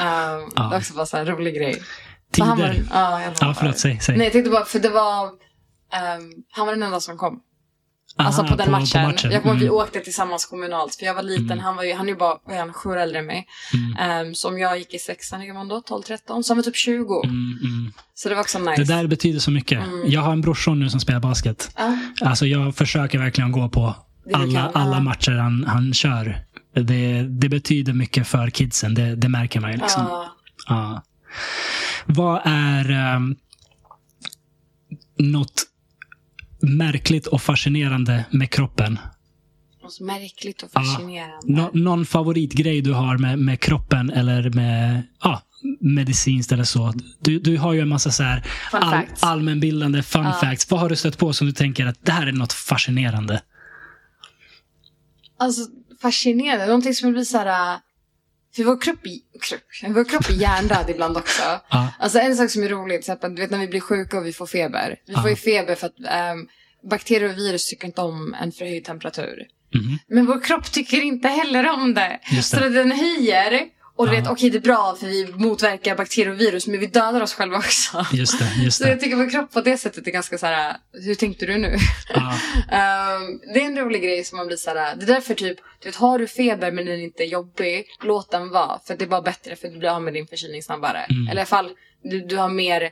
Um, 0.00 0.50
Det 0.56 0.62
var 0.70 0.76
också 0.76 0.94
bara 0.94 1.06
så 1.06 1.16
här 1.16 1.24
rolig 1.24 1.54
grej. 1.54 1.82
Han 2.38 2.48
var, 2.48 2.56
Tider. 2.56 2.84
ja, 2.92 3.22
jag 3.22 3.32
Ja, 3.40 3.54
förlåt. 3.58 3.78
Säg. 3.78 4.00
säg. 4.00 4.16
Nej, 4.16 4.26
jag 4.26 4.32
tänkte 4.32 4.50
bara, 4.50 4.64
för 4.64 4.78
det 4.78 4.88
var, 4.88 5.24
ehm, 5.92 6.30
han 6.52 6.66
var 6.66 6.72
den 6.74 6.82
enda 6.82 7.00
som 7.00 7.16
kom. 7.18 7.40
Alltså 8.16 8.44
på 8.44 8.54
den 8.56 8.70
matchen. 8.70 9.14
Jag 9.22 9.42
kommer 9.42 9.54
Mm. 9.54 9.58
vi 9.58 9.70
åkte 9.70 10.00
tillsammans 10.00 10.46
kommunalt. 10.46 10.94
För 10.94 11.06
jag 11.06 11.14
var 11.14 11.22
liten, 11.22 11.44
Mm. 11.44 11.58
han 11.58 11.76
var 11.76 11.82
ju, 11.82 11.94
han 11.94 12.06
är 12.06 12.10
ju 12.12 12.16
bara, 12.18 12.38
vad 12.44 12.56
är 12.56 12.60
han, 12.60 12.72
sju 12.72 12.88
år 12.90 12.96
äldre 12.96 13.18
än 13.18 13.26
mig. 13.26 13.46
Mm. 13.74 14.26
Ehm, 14.26 14.34
så 14.34 14.48
om 14.48 14.58
jag 14.58 14.78
gick 14.78 14.94
i 14.94 14.98
sexan, 14.98 15.40
hur 15.40 15.46
gammal 15.46 15.68
då? 15.68 15.80
12-13? 15.80 16.42
Så 16.42 16.52
han 16.52 16.56
var 16.58 16.62
typ 16.62 16.76
20. 16.76 17.22
Mm, 17.24 17.58
mm. 17.62 17.92
Så 18.14 18.28
det 18.28 18.34
var 18.34 18.42
också 18.42 18.58
nice. 18.58 18.82
Det 18.82 18.84
där 18.94 19.06
betyder 19.06 19.38
så 19.40 19.50
mycket. 19.50 19.84
Mm. 19.84 20.02
Jag 20.10 20.20
har 20.20 20.32
en 20.32 20.40
brorson 20.40 20.78
nu 20.80 20.90
som 20.90 21.00
spelar 21.00 21.20
basket. 21.20 21.70
Ja. 21.76 21.96
Alltså 22.20 22.46
jag 22.46 22.76
försöker 22.76 23.18
verkligen 23.18 23.52
gå 23.52 23.68
på 23.68 23.94
alla, 24.34 24.70
alla 24.74 25.00
matcher 25.00 25.32
han, 25.32 25.64
han 25.64 25.94
kör. 25.94 26.44
Det, 26.74 27.22
det 27.22 27.48
betyder 27.48 27.92
mycket 27.92 28.26
för 28.26 28.50
kidsen. 28.50 28.94
Det, 28.94 29.16
det 29.16 29.28
märker 29.28 29.60
man 29.60 29.72
ju. 29.72 29.76
Liksom. 29.78 30.02
Ja. 30.08 30.36
Ja. 30.68 31.02
Vad 32.06 32.40
är 32.44 33.14
um, 33.16 33.36
något 35.18 35.62
märkligt 36.62 37.26
och 37.26 37.42
fascinerande 37.42 38.24
med 38.30 38.50
kroppen? 38.50 38.98
något 39.82 40.00
märkligt 40.00 40.62
och 40.62 40.70
Ja. 40.74 40.80
fascinerande. 40.80 41.36
Nå- 41.52 41.70
någon 41.74 42.06
favoritgrej 42.06 42.80
du 42.80 42.92
har 42.92 43.18
med, 43.18 43.38
med 43.38 43.60
kroppen 43.60 44.10
eller 44.10 44.50
med 44.50 45.02
ja, 45.22 45.42
medicinskt 45.80 46.52
eller 46.52 46.64
så? 46.64 46.92
Du, 47.20 47.38
du 47.38 47.56
har 47.58 47.72
ju 47.72 47.80
en 47.80 47.88
massa 47.88 48.10
så 48.10 48.22
här 48.22 48.44
facts. 48.70 49.22
allmänbildande 49.22 50.02
fun 50.02 50.24
Ja. 50.24 50.32
facts. 50.32 50.70
Vad 50.70 50.80
har 50.80 50.88
du 50.88 50.96
stött 50.96 51.18
på 51.18 51.32
som 51.32 51.46
du 51.46 51.52
tänker 51.52 51.86
att 51.86 52.04
det 52.06 52.12
här 52.12 52.26
är 52.26 52.32
något 52.32 52.52
fascinerande? 52.52 53.42
Alltså 55.38 55.62
fascinerande. 56.02 56.66
Någonting 56.66 56.94
som 56.94 57.12
blir 57.12 57.24
så 57.24 57.38
här... 57.38 57.78
För 58.56 58.64
vår 58.64 58.80
kropp, 58.80 58.98
kropp, 59.42 59.60
vår 59.94 60.04
kropp 60.04 60.28
är 60.28 60.32
hjärndöd 60.32 60.90
ibland 60.90 61.16
också. 61.16 61.42
Ja. 61.70 61.88
Alltså 61.98 62.18
en 62.18 62.36
sak 62.36 62.50
som 62.50 62.62
är 62.62 62.68
rolig, 62.68 62.94
till 62.94 62.98
exempel, 63.00 63.34
du 63.34 63.42
vet 63.42 63.50
när 63.50 63.58
vi 63.58 63.68
blir 63.68 63.80
sjuka 63.80 64.18
och 64.18 64.26
vi 64.26 64.32
får 64.32 64.46
feber. 64.46 64.96
Vi 65.06 65.14
får 65.14 65.22
Ja. 65.24 65.30
ju 65.30 65.36
feber 65.36 65.74
för 65.74 65.86
att 65.86 65.94
ehm, 66.08 66.46
bakterier 66.90 67.28
och 67.30 67.38
virus 67.38 67.66
tycker 67.68 67.86
inte 67.86 68.00
om 68.00 68.34
en 68.42 68.52
förhöjd 68.52 68.84
temperatur. 68.84 69.46
Mhm. 69.74 69.98
Men 70.08 70.26
vår 70.26 70.40
kropp 70.44 70.72
tycker 70.72 71.02
inte 71.02 71.28
heller 71.28 71.70
om 71.70 71.94
det. 71.94 72.20
Så 72.42 72.56
det. 72.56 72.66
att 72.66 72.74
den 72.74 72.92
höjer. 72.92 73.60
Och 74.02 74.08
du 74.10 74.16
vet, 74.16 74.30
okej 74.30 74.50
det 74.50 74.58
är 74.58 74.60
bra 74.60 74.96
för 75.00 75.06
vi 75.06 75.26
motverkar 75.34 75.96
bakterier 75.96 76.30
och 76.32 76.40
virus, 76.40 76.66
men 76.66 76.80
vi 76.80 76.86
dödar 76.86 77.20
oss 77.20 77.34
själva 77.34 77.56
också. 77.58 78.06
Just 78.12 78.38
det. 78.38 78.62
Just 78.64 78.78
Så 78.78 78.84
jag 78.88 78.96
det. 78.96 79.00
tycker 79.00 79.16
vår 79.16 79.30
kropp 79.30 79.52
på 79.52 79.60
det 79.60 79.78
sättet 79.78 80.06
är 80.06 80.10
ganska 80.10 80.38
så 80.38 80.46
här. 80.46 80.76
hur 80.92 81.14
tänkte 81.14 81.46
du 81.46 81.58
nu? 81.58 81.68
Ehm, 82.70 83.40
det 83.54 83.60
är 83.60 83.64
en 83.66 83.78
rolig 83.78 84.02
grej 84.02 84.24
som 84.24 84.36
man 84.36 84.46
blir 84.46 84.56
så 84.56 84.70
här. 84.70 84.96
det 84.96 85.04
är 85.04 85.06
därför 85.06 85.34
typ, 85.34 85.58
du 85.82 85.88
vet, 85.88 85.96
har 85.96 86.18
du 86.18 86.26
feber 86.26 86.72
men 86.72 86.86
den 86.86 87.00
inte 87.00 87.22
är 87.22 87.26
jobbig, 87.26 87.84
låt 88.02 88.30
den 88.30 88.50
vara. 88.50 88.80
För 88.86 88.96
det 88.96 89.04
är 89.04 89.08
bara 89.08 89.22
bättre 89.22 89.56
för 89.56 89.68
du 89.68 89.78
blir 89.78 89.88
av 89.88 90.02
med 90.02 90.14
din 90.14 90.26
förkylning 90.26 90.62
snabbare. 90.62 90.98
Mm. 91.10 91.22
Eller 91.28 91.40
i 91.40 91.40
alla 91.40 91.46
fall, 91.46 91.70
du, 92.02 92.20
du 92.20 92.36
har 92.36 92.48
mer 92.48 92.90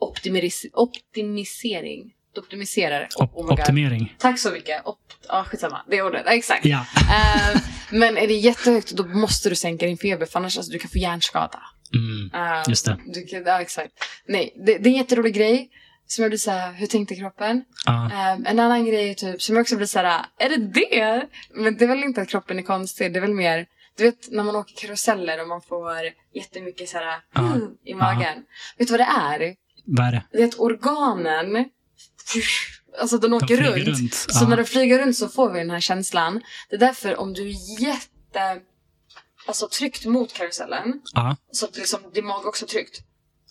optimis- 0.00 0.70
optimisering. 0.72 2.12
Optimiserar. 2.38 3.08
Op- 3.16 3.30
Oh 3.34 3.52
optimering. 3.52 4.14
Tack 4.18 4.38
så 4.38 4.50
mycket. 4.50 4.84
Op- 4.86 4.98
ja, 5.28 5.44
skitsamma. 5.44 5.82
Det 5.90 5.96
är 5.98 6.06
ordet. 6.06 6.22
Ja, 6.26 6.32
exakt. 6.32 6.64
Ja. 6.64 6.86
Ehm, 7.14 7.58
men 7.90 8.16
är 8.18 8.26
det 8.28 8.34
jättehögt 8.34 8.90
då 8.92 9.04
måste 9.06 9.48
du 9.48 9.54
sänka 9.54 9.86
din 9.86 9.98
feber 9.98 10.26
för 10.26 10.38
annars 10.38 10.56
alltså, 10.56 10.72
du 10.72 10.78
kan 10.78 10.90
få 10.90 10.98
hjärnskada. 10.98 11.60
Mm. 11.94 12.30
Ehm, 12.42 12.62
Just 12.68 12.84
det. 12.86 12.98
Du 13.06 13.26
kan, 13.26 13.42
ja, 13.46 13.60
exakt. 13.60 13.92
Nej, 14.28 14.52
det, 14.66 14.78
det 14.78 14.88
är 14.88 14.90
en 14.92 14.96
jätterolig 14.98 15.34
grej. 15.34 15.70
Som 16.08 16.22
jag 16.22 16.30
blir 16.30 16.38
så 16.38 16.50
här, 16.50 16.72
hur 16.72 16.86
tänkte 16.86 17.14
kroppen? 17.14 17.62
Ja. 17.86 18.10
Ehm, 18.12 18.46
en 18.46 18.58
annan 18.58 18.86
grej 18.86 19.14
typ, 19.14 19.42
som 19.42 19.56
jag 19.56 19.62
också 19.62 19.76
blir 19.76 19.86
så 19.86 19.98
här, 19.98 20.24
är 20.38 20.48
det 20.48 20.56
det? 20.56 21.26
Men 21.54 21.76
det 21.76 21.84
är 21.84 21.88
väl 21.88 22.04
inte 22.04 22.22
att 22.22 22.28
kroppen 22.28 22.58
är 22.58 22.62
konstig, 22.62 23.12
det 23.12 23.18
är 23.18 23.20
väl 23.20 23.34
mer, 23.34 23.66
du 23.96 24.04
vet 24.04 24.30
när 24.32 24.42
man 24.44 24.56
åker 24.56 24.74
karuseller 24.86 25.42
och 25.42 25.48
man 25.48 25.60
får 25.62 25.92
jättemycket 26.34 26.88
så 26.88 26.98
här. 26.98 27.18
"Mm", 27.38 27.68
i 27.84 27.94
magen. 27.94 28.38
Vet 28.78 28.88
du 28.88 28.92
vad 28.92 29.00
det 29.00 29.04
är? 29.44 29.54
Vad 29.86 30.06
är 30.06 30.12
det? 30.12 30.22
Det 30.32 30.42
är 30.42 30.46
att 30.46 30.58
organen, 30.58 31.64
alltså 33.00 33.18
den 33.18 33.30
De 33.30 33.36
åker 33.36 33.46
flyger 33.56 33.72
runt. 33.84 33.98
runt. 34.00 34.14
Så 34.14 34.28
Ja. 34.44 34.48
när 34.48 34.56
den 34.56 34.66
flyger 34.66 34.98
runt 34.98 35.16
så 35.16 35.28
får 35.28 35.50
vi 35.52 35.58
den 35.58 35.70
här 35.70 35.80
känslan. 35.80 36.40
Det 36.70 36.76
är 36.76 36.80
därför 36.80 37.16
om 37.20 37.32
du 37.32 37.48
är 37.48 37.80
jätte, 37.82 38.60
alltså 39.46 39.68
tryckt 39.68 40.04
mot 40.04 40.32
karusellen, 40.32 41.00
Ja. 41.12 41.36
så 41.52 41.66
att 41.66 41.76
liksom 41.76 42.00
din 42.14 42.26
mage 42.26 42.48
också 42.48 42.64
är 42.64 42.68
tryckt. 42.68 43.00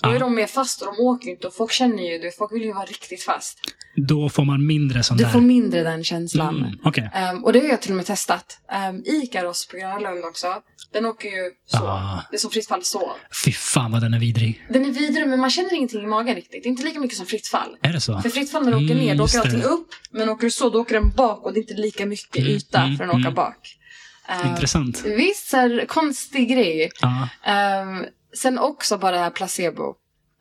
Då 0.04 0.10
är 0.10 0.20
de 0.20 0.36
mer 0.36 0.48
fast 0.48 0.82
och 0.82 0.96
de 0.96 1.02
åker 1.04 1.30
inte 1.30 1.48
och 1.48 1.54
folk 1.56 1.72
känner 1.72 2.04
ju 2.12 2.18
det. 2.18 2.38
Folk 2.38 2.52
vill 2.54 2.62
ju 2.64 2.74
vara 2.74 2.86
riktigt 2.86 3.24
fast. 3.24 3.60
Då 4.08 4.30
får 4.30 4.46
man 4.46 4.66
mindre 4.68 5.04
sån 5.04 5.18
Du 5.18 5.24
där. 5.24 5.32
får 5.32 5.42
mindre 5.42 5.84
den 5.84 6.04
känslan. 6.04 6.58
Mm. 6.58 6.80
Okej. 6.84 7.10
Ehm, 7.14 7.44
och 7.44 7.54
det 7.54 7.60
har 7.60 7.68
jag 7.68 7.82
till 7.82 7.92
och 7.92 7.98
med 7.98 8.06
testat. 8.06 8.60
Um, 8.90 9.04
Ikaros 9.06 9.68
på 9.68 9.78
Gröna 9.78 10.00
Lund 10.00 10.26
också. 10.26 10.48
Den 10.94 11.06
åker 11.06 11.28
ju 11.28 11.52
så. 11.68 11.78
Ah. 11.78 12.24
Det 12.32 12.36
är 12.36 12.40
som 12.40 12.52
fritt 12.52 12.68
fall 12.68 12.84
så. 12.84 13.12
Fy 13.46 13.52
fan 13.52 13.92
vad 13.92 14.02
den 14.02 14.14
är 14.14 14.20
vidrig. 14.20 14.66
Den 14.70 14.86
är 14.86 14.92
vidare 14.92 15.26
men 15.26 15.40
man 15.40 15.50
känner 15.50 15.74
ingenting 15.74 16.04
i 16.04 16.08
magen 16.08 16.36
riktigt. 16.36 16.64
Det 16.64 16.68
är 16.68 16.72
inte 16.72 16.84
lika 16.84 17.00
mycket 17.00 17.18
som 17.18 17.26
fritt 17.26 17.48
fall. 17.48 17.78
Är 17.82 17.94
det 17.94 18.02
så? 18.02 18.22
För 18.22 18.30
fritt 18.30 18.52
fall 18.52 18.64
när 18.66 18.72
du 18.72 18.78
åker 18.78 18.94
Mm, 18.96 19.06
ner, 19.06 19.16
då 19.16 19.24
just 19.24 19.36
åker 19.38 19.50
det. 19.50 19.56
allting 19.56 19.72
upp. 19.72 19.88
Men 20.12 20.30
åker 20.30 20.44
du 20.48 20.52
så, 20.52 20.70
då 20.70 20.80
åker 20.82 20.94
den 20.94 21.10
bak 21.12 21.46
och 21.46 21.54
det 21.54 21.60
är 21.60 21.62
inte 21.62 21.74
lika 21.74 22.06
mycket 22.06 22.38
Mm, 22.38 22.52
yta 22.52 22.82
mm, 22.82 22.98
för 22.98 23.04
den 23.04 23.10
åker 23.12 23.20
mm. 23.20 23.34
bak. 23.34 23.78
Ehm, 24.28 24.50
Intressant. 24.50 25.04
Visst, 25.06 25.54
konstig 25.88 26.50
grej. 26.50 26.92
Ja. 27.02 27.30
Sen 28.38 28.60
också 28.60 28.98
bara 28.98 29.12
det 29.12 29.18
här 29.20 29.30
placebo. 29.30 29.94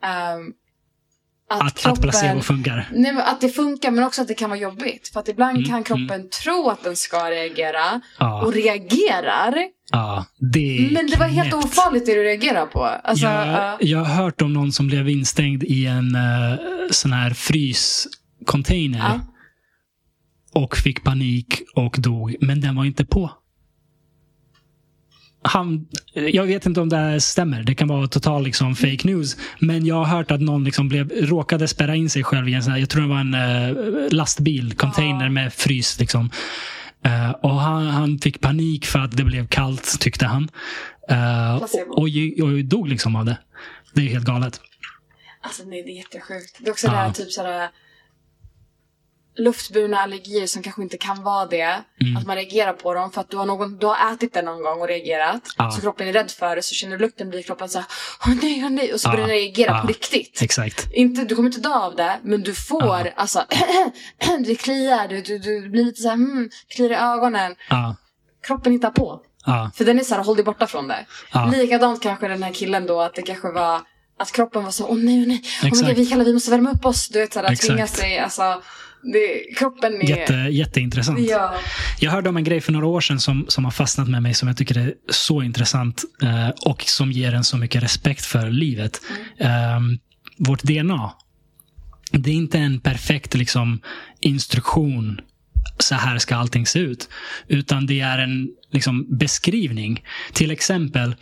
Ehm, 0.03 0.53
Att, 1.49 1.85
att 1.85 2.01
placebo 2.01 2.41
funkar. 2.41 2.89
Nej, 2.91 3.15
att 3.17 3.41
det 3.41 3.49
funkar 3.49 3.91
men 3.91 4.03
också 4.03 4.21
att 4.21 4.27
det 4.27 4.33
kan 4.33 4.49
vara 4.49 4.59
jobbigt. 4.59 5.07
För 5.13 5.19
att 5.19 5.27
ibland 5.27 5.57
Mm, 5.57 5.69
kan 5.69 5.83
kroppen 5.83 6.29
tro 6.43 6.69
att 6.69 6.83
den 6.83 6.95
ska 6.95 7.29
reagera 7.29 8.01
Ja. 8.19 8.45
och 8.45 8.53
reagerar. 8.53 9.55
Ja. 9.91 10.25
Det 10.39 10.89
Men 10.91 11.07
det 11.07 11.17
var 11.17 11.27
helt 11.27 11.51
knäppt. 11.51 11.65
ofarligt 11.65 12.05
det 12.05 12.13
du 12.15 12.23
reagerar 12.23 12.65
på. 12.65 12.83
Alltså, 12.83 13.25
jag, 13.25 13.47
ja. 13.47 13.77
jag 13.79 13.99
har 13.99 14.23
hört 14.23 14.41
om 14.41 14.53
någon 14.53 14.71
som 14.71 14.87
blev 14.87 15.09
instängd 15.09 15.63
i 15.63 15.85
en 15.85 16.15
uh, 16.15 16.59
sån 16.91 17.13
här 17.13 17.29
fryscontainer. 17.33 18.99
Ja. 18.99 19.19
Och 20.61 20.77
fick 20.77 21.03
panik 21.03 21.61
och 21.75 21.95
dog. 21.99 22.35
Men 22.41 22.61
den 22.61 22.75
var 22.75 22.85
inte 22.85 23.05
på. 23.05 23.31
Han, 25.47 25.87
jag 26.13 26.45
vet 26.45 26.65
inte 26.65 26.81
om 26.81 26.89
det 26.89 26.97
här 26.97 27.19
stämmer. 27.19 27.63
Det 27.63 27.75
kan 27.75 27.87
vara 27.87 28.07
total 28.07 28.43
liksom, 28.43 28.75
fake 28.75 28.99
news. 29.03 29.37
Men 29.59 29.85
jag 29.85 29.95
har 29.95 30.05
hört 30.05 30.31
att 30.31 30.41
någon 30.41 30.63
liksom 30.63 30.89
blev, 30.89 31.11
råkade 31.11 31.67
spärra 31.67 31.95
in 31.95 32.09
sig 32.09 32.23
själv 32.23 32.49
i 32.49 32.53
en 32.53 32.63
sån 32.63 32.73
här, 32.73 32.79
jag 32.79 32.89
tror 32.89 33.01
det 33.01 33.07
var 33.07 33.19
en 33.19 33.33
uh, 33.33 34.09
lastbil, 34.11 34.73
container 34.73 35.29
med 35.29 35.53
frys. 35.53 35.99
Liksom. 35.99 36.29
Eh, 37.05 37.31
och 37.31 37.61
han, 37.61 37.87
han 37.87 38.19
fick 38.19 38.41
panik 38.41 38.85
för 38.85 38.99
att 38.99 39.17
det 39.17 39.23
blev 39.23 39.47
kallt, 39.47 39.99
tyckte 39.99 40.25
han. 40.25 40.49
Eh, 41.09 41.55
och, 41.55 41.69
och, 41.89 42.07
och 42.43 42.65
dog 42.65 42.87
liksom 42.87 43.15
av 43.15 43.25
det. 43.25 43.37
Det 43.93 44.01
är 44.01 44.05
helt 44.07 44.25
galet. 44.25 44.61
Alltså 45.41 45.63
nej, 45.63 45.83
det 45.83 45.91
är 45.91 45.97
jättesjukt. 45.97 46.57
Det 46.59 46.67
är 46.67 46.71
också 46.71 46.87
Ja. 46.87 46.91
det 46.91 46.97
här 46.97 47.11
typ 47.11 47.31
såhär 47.31 47.69
luftburna 49.37 49.99
allergier 49.99 50.47
som 50.47 50.63
kanske 50.63 50.81
inte 50.81 50.97
kan 50.97 51.23
vara 51.23 51.45
det. 51.45 51.61
Mm. 52.01 52.17
Att 52.17 52.25
man 52.27 52.35
reagerar 52.35 52.73
på 52.73 52.93
dem 52.93 53.11
för 53.11 53.21
att 53.21 53.29
du 53.29 53.37
har, 53.37 53.45
någon, 53.45 53.77
du 53.77 53.85
har 53.85 54.13
ätit 54.13 54.33
det 54.33 54.41
någon 54.41 54.63
gång 54.63 54.81
och 54.81 54.87
reagerat. 54.87 55.41
Ja. 55.57 55.71
Så 55.71 55.81
kroppen 55.81 56.07
är 56.07 56.13
rädd 56.13 56.31
för 56.31 56.55
det. 56.55 56.61
Så 56.61 56.75
känner 56.75 56.97
du 56.97 57.01
lukten 57.05 57.29
blir 57.29 57.41
kroppen 57.43 57.69
såhär, 57.69 57.87
åh 58.27 58.33
nej, 58.41 58.61
åh 58.65 58.69
nej. 58.69 58.93
Och 58.93 59.01
så 59.01 59.07
Ja. 59.07 59.11
börjar 59.11 59.27
den 59.27 59.35
reagera 59.35 59.71
Ja. 59.71 59.81
på 59.81 59.87
riktigt. 59.87 60.41
Exakt. 60.41 60.87
Inte, 60.93 61.23
du 61.23 61.35
kommer 61.35 61.49
inte 61.49 61.61
dö 61.61 61.73
av 61.73 61.95
det, 61.95 62.19
men 62.23 62.41
du 62.43 62.53
får 62.55 62.83
Ja. 62.83 63.05
alltså, 63.15 63.45
det 64.45 64.55
kliar, 64.55 65.07
du, 65.07 65.21
du, 65.21 65.37
du 65.39 65.69
blir 65.69 65.85
lite 65.85 66.01
såhär, 66.01 66.15
mm, 66.15 66.49
kliar 66.67 66.89
i 66.91 66.95
ögonen. 67.15 67.55
Kroppen 68.47 68.71
hittar 68.73 68.89
på. 68.91 69.21
För 69.75 69.85
den 69.85 69.99
är 69.99 70.03
såhär, 70.03 70.23
håll 70.23 70.35
dig 70.35 70.45
borta 70.45 70.67
från 70.67 70.87
det. 70.87 71.05
Ja. 71.33 71.51
Likadant 71.55 72.01
kanske 72.03 72.27
den 72.27 72.43
här 72.43 72.53
killen 72.53 72.85
då, 72.87 73.01
att 73.01 73.13
det 73.15 73.21
kanske 73.21 73.51
var 73.51 73.81
att 74.19 74.31
kroppen 74.31 74.63
var 74.63 74.71
så, 74.71 74.87
åh 74.87 74.97
nej, 74.97 75.21
åh 75.21 75.27
nej, 75.27 75.41
oh. 75.63 75.69
God, 75.87 75.95
vi 75.95 76.05
kallar, 76.05 76.25
vi 76.25 76.33
måste 76.33 76.51
värma 76.51 76.71
upp 76.71 76.85
oss. 76.85 77.09
Du 77.09 77.19
vet 77.19 77.33
såhär, 77.33 77.51
Exakt. 77.51 77.67
tvinga 77.67 77.87
sig, 77.87 78.19
alltså, 78.19 78.61
det, 79.13 79.55
kroppen 79.57 80.01
är... 80.01 80.09
Jätte, 80.09 80.33
jätteintressant. 80.33 81.19
Ja. 81.19 81.55
Jag 81.99 82.11
hörde 82.11 82.29
om 82.29 82.37
en 82.37 82.43
grej 82.43 82.61
för 82.61 82.71
några 82.71 82.85
år 82.85 83.01
sedan 83.01 83.19
som, 83.19 83.45
som 83.47 83.63
har 83.65 83.71
fastnat 83.71 84.07
med 84.07 84.23
mig 84.23 84.33
som 84.33 84.47
jag 84.47 84.57
tycker 84.57 84.77
är 84.77 84.93
så 85.09 85.41
intressant 85.41 86.03
eh, 86.23 86.49
och 86.49 86.81
som 86.81 87.11
ger 87.11 87.33
en 87.33 87.43
så 87.43 87.57
mycket 87.57 87.83
respekt 87.83 88.25
för 88.25 88.49
livet. 88.49 89.01
Eh, 89.37 89.79
vårt 90.37 90.63
DNA. 90.63 91.11
Det 92.11 92.29
är 92.29 92.35
inte 92.35 92.59
en 92.59 92.79
perfekt 92.79 93.35
liksom, 93.35 93.81
instruktion. 94.19 95.19
Så 95.79 95.95
här 95.95 96.17
ska 96.17 96.35
allting 96.35 96.65
se 96.65 96.79
ut. 96.79 97.09
Utan 97.47 97.85
det 97.85 97.99
är 97.99 98.17
en 98.17 98.49
liksom, 98.71 99.17
beskrivning. 99.17 100.03
Till 100.33 100.51
exempel, 100.51 101.15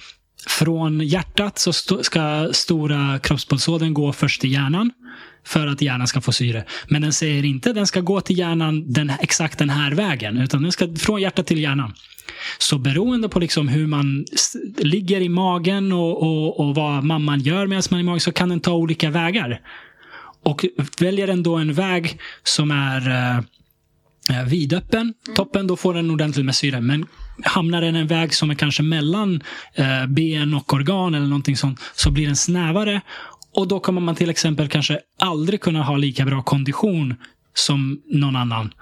från 0.47 1.01
hjärtat 1.01 1.59
så 1.59 1.71
sto- 1.71 2.03
ska 2.03 2.49
stora 2.53 3.19
kroppspulsådern 3.19 3.93
gå 3.93 4.13
först 4.13 4.41
till 4.41 4.51
hjärnan 4.51 4.91
för 5.45 5.67
att 5.67 5.81
hjärnan 5.81 6.07
ska 6.07 6.21
få 6.21 6.31
syre. 6.31 6.65
Men 6.87 7.01
den 7.01 7.13
säger 7.13 7.45
inte 7.45 7.69
att 7.69 7.75
den 7.75 7.87
ska 7.87 8.01
gå 8.01 8.21
till 8.21 8.37
hjärnan 8.37 8.93
den, 8.93 9.11
exakt 9.19 9.59
den 9.59 9.69
här 9.69 9.91
vägen, 9.91 10.37
utan 10.37 10.63
den 10.63 10.71
ska 10.71 10.95
från 10.95 11.21
hjärtat 11.21 11.47
till 11.47 11.59
hjärnan. 11.59 11.93
Så 12.57 12.77
beroende 12.77 13.29
på 13.29 13.39
liksom 13.39 13.67
hur 13.67 13.87
man 13.87 14.25
ligger 14.77 15.21
i 15.21 15.29
magen 15.29 15.91
och, 15.91 16.23
och, 16.23 16.59
och 16.59 16.75
vad 16.75 17.03
mamman 17.03 17.39
gör 17.39 17.67
medan 17.67 17.83
man 17.91 17.99
är 17.99 18.01
i 18.01 18.05
magen 18.05 18.19
så 18.19 18.31
kan 18.31 18.49
den 18.49 18.59
ta 18.59 18.73
olika 18.73 19.09
vägar. 19.09 19.61
Och 20.43 20.65
väljer 20.99 21.27
den 21.27 21.43
då 21.43 21.55
en 21.55 21.73
väg 21.73 22.19
som 22.43 22.71
är 22.71 23.09
eh, 23.09 23.37
eh, 24.37 24.45
vidöppen, 24.47 25.13
toppen, 25.35 25.67
då 25.67 25.75
får 25.75 25.93
den 25.93 26.11
ordentligt 26.11 26.45
med 26.45 26.55
syre. 26.55 26.81
Men 26.81 27.05
hamnar 27.43 27.81
den 27.81 27.95
en 27.95 28.07
väg 28.07 28.33
som 28.33 28.49
är 28.49 28.55
kanske 28.55 28.83
mellan 28.83 29.43
eh, 29.73 30.05
ben 30.07 30.53
och 30.53 30.73
organ 30.73 31.15
eller 31.15 31.27
någonting 31.27 31.57
sånt, 31.57 31.79
så 31.95 32.11
blir 32.11 32.25
den 32.25 32.35
snävare. 32.35 33.01
Och 33.55 33.67
då 33.67 33.79
kommer 33.79 34.01
man 34.01 34.15
till 34.15 34.29
exempel 34.29 34.67
kanske 34.67 34.99
aldrig 35.19 35.61
kunna 35.61 35.83
ha 35.83 35.97
lika 35.97 36.25
bra 36.25 36.41
kondition 36.43 37.15
som 37.53 38.01
någon 38.05 38.35
annan. 38.35 38.73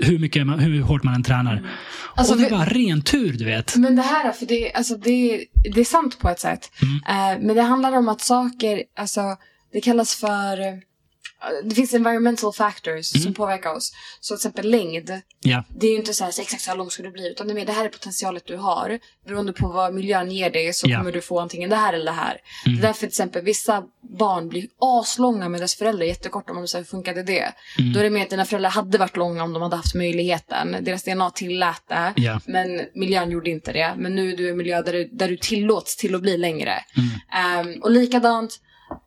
Hur, 0.00 0.18
mycket, 0.18 0.42
hur 0.42 0.82
hårt 0.82 1.02
man 1.02 1.14
än 1.14 1.22
tränar. 1.22 1.70
Alltså, 2.14 2.34
och 2.34 2.40
det 2.40 2.46
är 2.46 2.50
bara 2.50 2.64
ren 2.64 3.02
tur, 3.02 3.32
du 3.32 3.44
vet. 3.44 3.76
Men 3.76 3.96
det 3.96 4.02
här, 4.02 4.32
för 4.32 4.46
det, 4.46 4.72
alltså 4.72 4.96
det, 4.96 5.44
det 5.74 5.80
är 5.80 5.84
sant 5.84 6.18
på 6.18 6.28
ett 6.28 6.40
sätt. 6.40 6.70
Mm. 6.82 6.94
Eh, 6.94 7.46
men 7.46 7.56
det 7.56 7.62
handlar 7.62 7.92
om 7.92 8.08
att 8.08 8.20
saker, 8.20 8.82
alltså 8.96 9.20
det 9.72 9.80
kallas 9.80 10.14
för 10.14 10.82
det 11.64 11.74
finns 11.74 11.94
environmental 11.94 12.52
factors 12.52 13.14
Mm. 13.14 13.22
som 13.22 13.34
påverkar 13.34 13.74
oss. 13.74 13.92
Så 14.20 14.34
till 14.36 14.38
exempel 14.38 14.70
längd. 14.70 15.20
Ja. 15.40 15.64
Det 15.68 15.86
är 15.86 15.90
ju 15.90 15.96
inte 15.96 16.14
så 16.14 16.24
här, 16.24 16.30
så 16.30 16.42
exakt 16.42 16.62
så 16.62 16.70
här 16.70 16.78
lång 16.78 16.90
ska 16.90 17.02
du 17.02 17.10
bli. 17.10 17.28
Utan 17.30 17.46
det 17.46 17.52
är 17.52 17.54
mer, 17.54 17.66
det 17.66 17.72
här 17.72 17.84
är 17.84 17.88
potentialet 17.88 18.42
du 18.46 18.56
har. 18.56 18.98
Beroende 19.26 19.52
på 19.52 19.68
vad 19.68 19.94
miljön 19.94 20.30
ger 20.30 20.50
dig 20.50 20.72
så 20.72 20.86
Ja. 20.90 20.98
kommer 20.98 21.12
du 21.12 21.20
få 21.20 21.40
antingen 21.40 21.70
det 21.70 21.76
här 21.76 21.92
eller 21.92 22.04
det 22.04 22.10
här. 22.12 22.36
Mm. 22.66 22.76
Det 22.78 22.82
är 22.82 22.86
därför 22.86 23.00
till 23.00 23.08
exempel 23.08 23.42
vissa 23.44 23.82
barn 24.18 24.48
blir 24.48 24.66
aslånga 24.80 25.48
med 25.48 25.60
deras 25.60 25.74
föräldrar 25.74 26.06
jättekorta. 26.06 26.50
Om 26.52 26.56
man 26.56 26.68
säger 26.68 26.84
hur 26.84 26.88
funkade 26.90 27.22
det? 27.22 27.52
Mm. 27.78 27.92
Då 27.92 28.00
är 28.00 28.04
det 28.04 28.10
mer 28.10 28.22
att 28.22 28.30
dina 28.30 28.44
föräldrar 28.44 28.70
hade 28.70 28.98
varit 28.98 29.16
långa 29.16 29.42
om 29.44 29.52
de 29.52 29.62
hade 29.62 29.76
haft 29.76 29.94
möjligheten. 29.94 30.76
Deras 30.80 31.02
DNA 31.02 31.30
tillät 31.30 31.82
det. 31.88 32.12
Ja. 32.16 32.40
Men 32.46 32.80
miljön 32.94 33.30
gjorde 33.30 33.50
inte 33.50 33.72
det. 33.72 33.94
Men 33.96 34.14
nu 34.14 34.32
är 34.32 34.36
du 34.36 34.46
i 34.46 34.50
en 34.50 34.56
miljö 34.56 34.82
där 34.82 34.92
du, 34.92 35.08
där 35.12 35.28
du 35.28 35.36
tillåts 35.36 35.96
till 35.96 36.14
att 36.14 36.22
bli 36.22 36.36
längre. 36.38 36.74
Ehm, 37.32 37.82
och 37.82 37.90
likadant, 37.90 38.60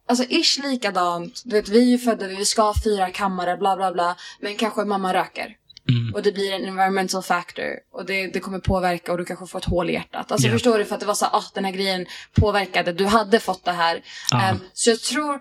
alltså 0.07 0.23
ish 0.29 0.59
likadant. 0.63 1.41
Du 1.45 1.55
vet, 1.55 1.69
vi 1.69 1.79
är 1.79 1.85
ju 1.85 1.97
födda, 1.97 2.27
vi 2.27 2.45
ska 2.45 2.61
ha 2.61 2.73
fyra 2.83 3.09
kammare, 3.09 3.57
bla 3.57 3.75
bla 3.75 3.91
bla. 3.91 4.15
Men 4.39 4.55
kanske 4.55 4.85
mamma 4.85 5.13
röker. 5.13 5.57
Mm. 5.89 6.13
Och 6.15 6.21
det 6.23 6.31
blir 6.31 6.53
en 6.53 6.65
environmental 6.65 7.23
factor. 7.23 7.65
Och 7.93 8.05
det, 8.05 8.27
det 8.27 8.39
kommer 8.39 8.59
påverka 8.59 9.11
och 9.11 9.17
du 9.17 9.25
kanske 9.25 9.47
får 9.47 9.59
ett 9.59 9.65
hål 9.65 9.89
i 9.89 9.93
hjärtat. 9.93 10.31
Alltså 10.31 10.47
Ja. 10.47 10.53
förstår 10.53 10.77
du? 10.77 10.85
För 10.85 10.93
att 10.95 10.99
det 10.99 11.05
var 11.07 11.13
så 11.13 11.25
ah 11.25 11.43
den 11.53 11.65
här 11.65 11.71
grejen 11.71 12.05
påverkade. 12.33 12.93
Du 12.93 13.05
hade 13.05 13.39
fått 13.39 13.65
det 13.65 13.71
här. 13.71 14.01
Ja. 14.31 14.41
Ehm, 14.41 14.59
så 14.73 14.89
jag 14.89 14.99
tror, 14.99 15.39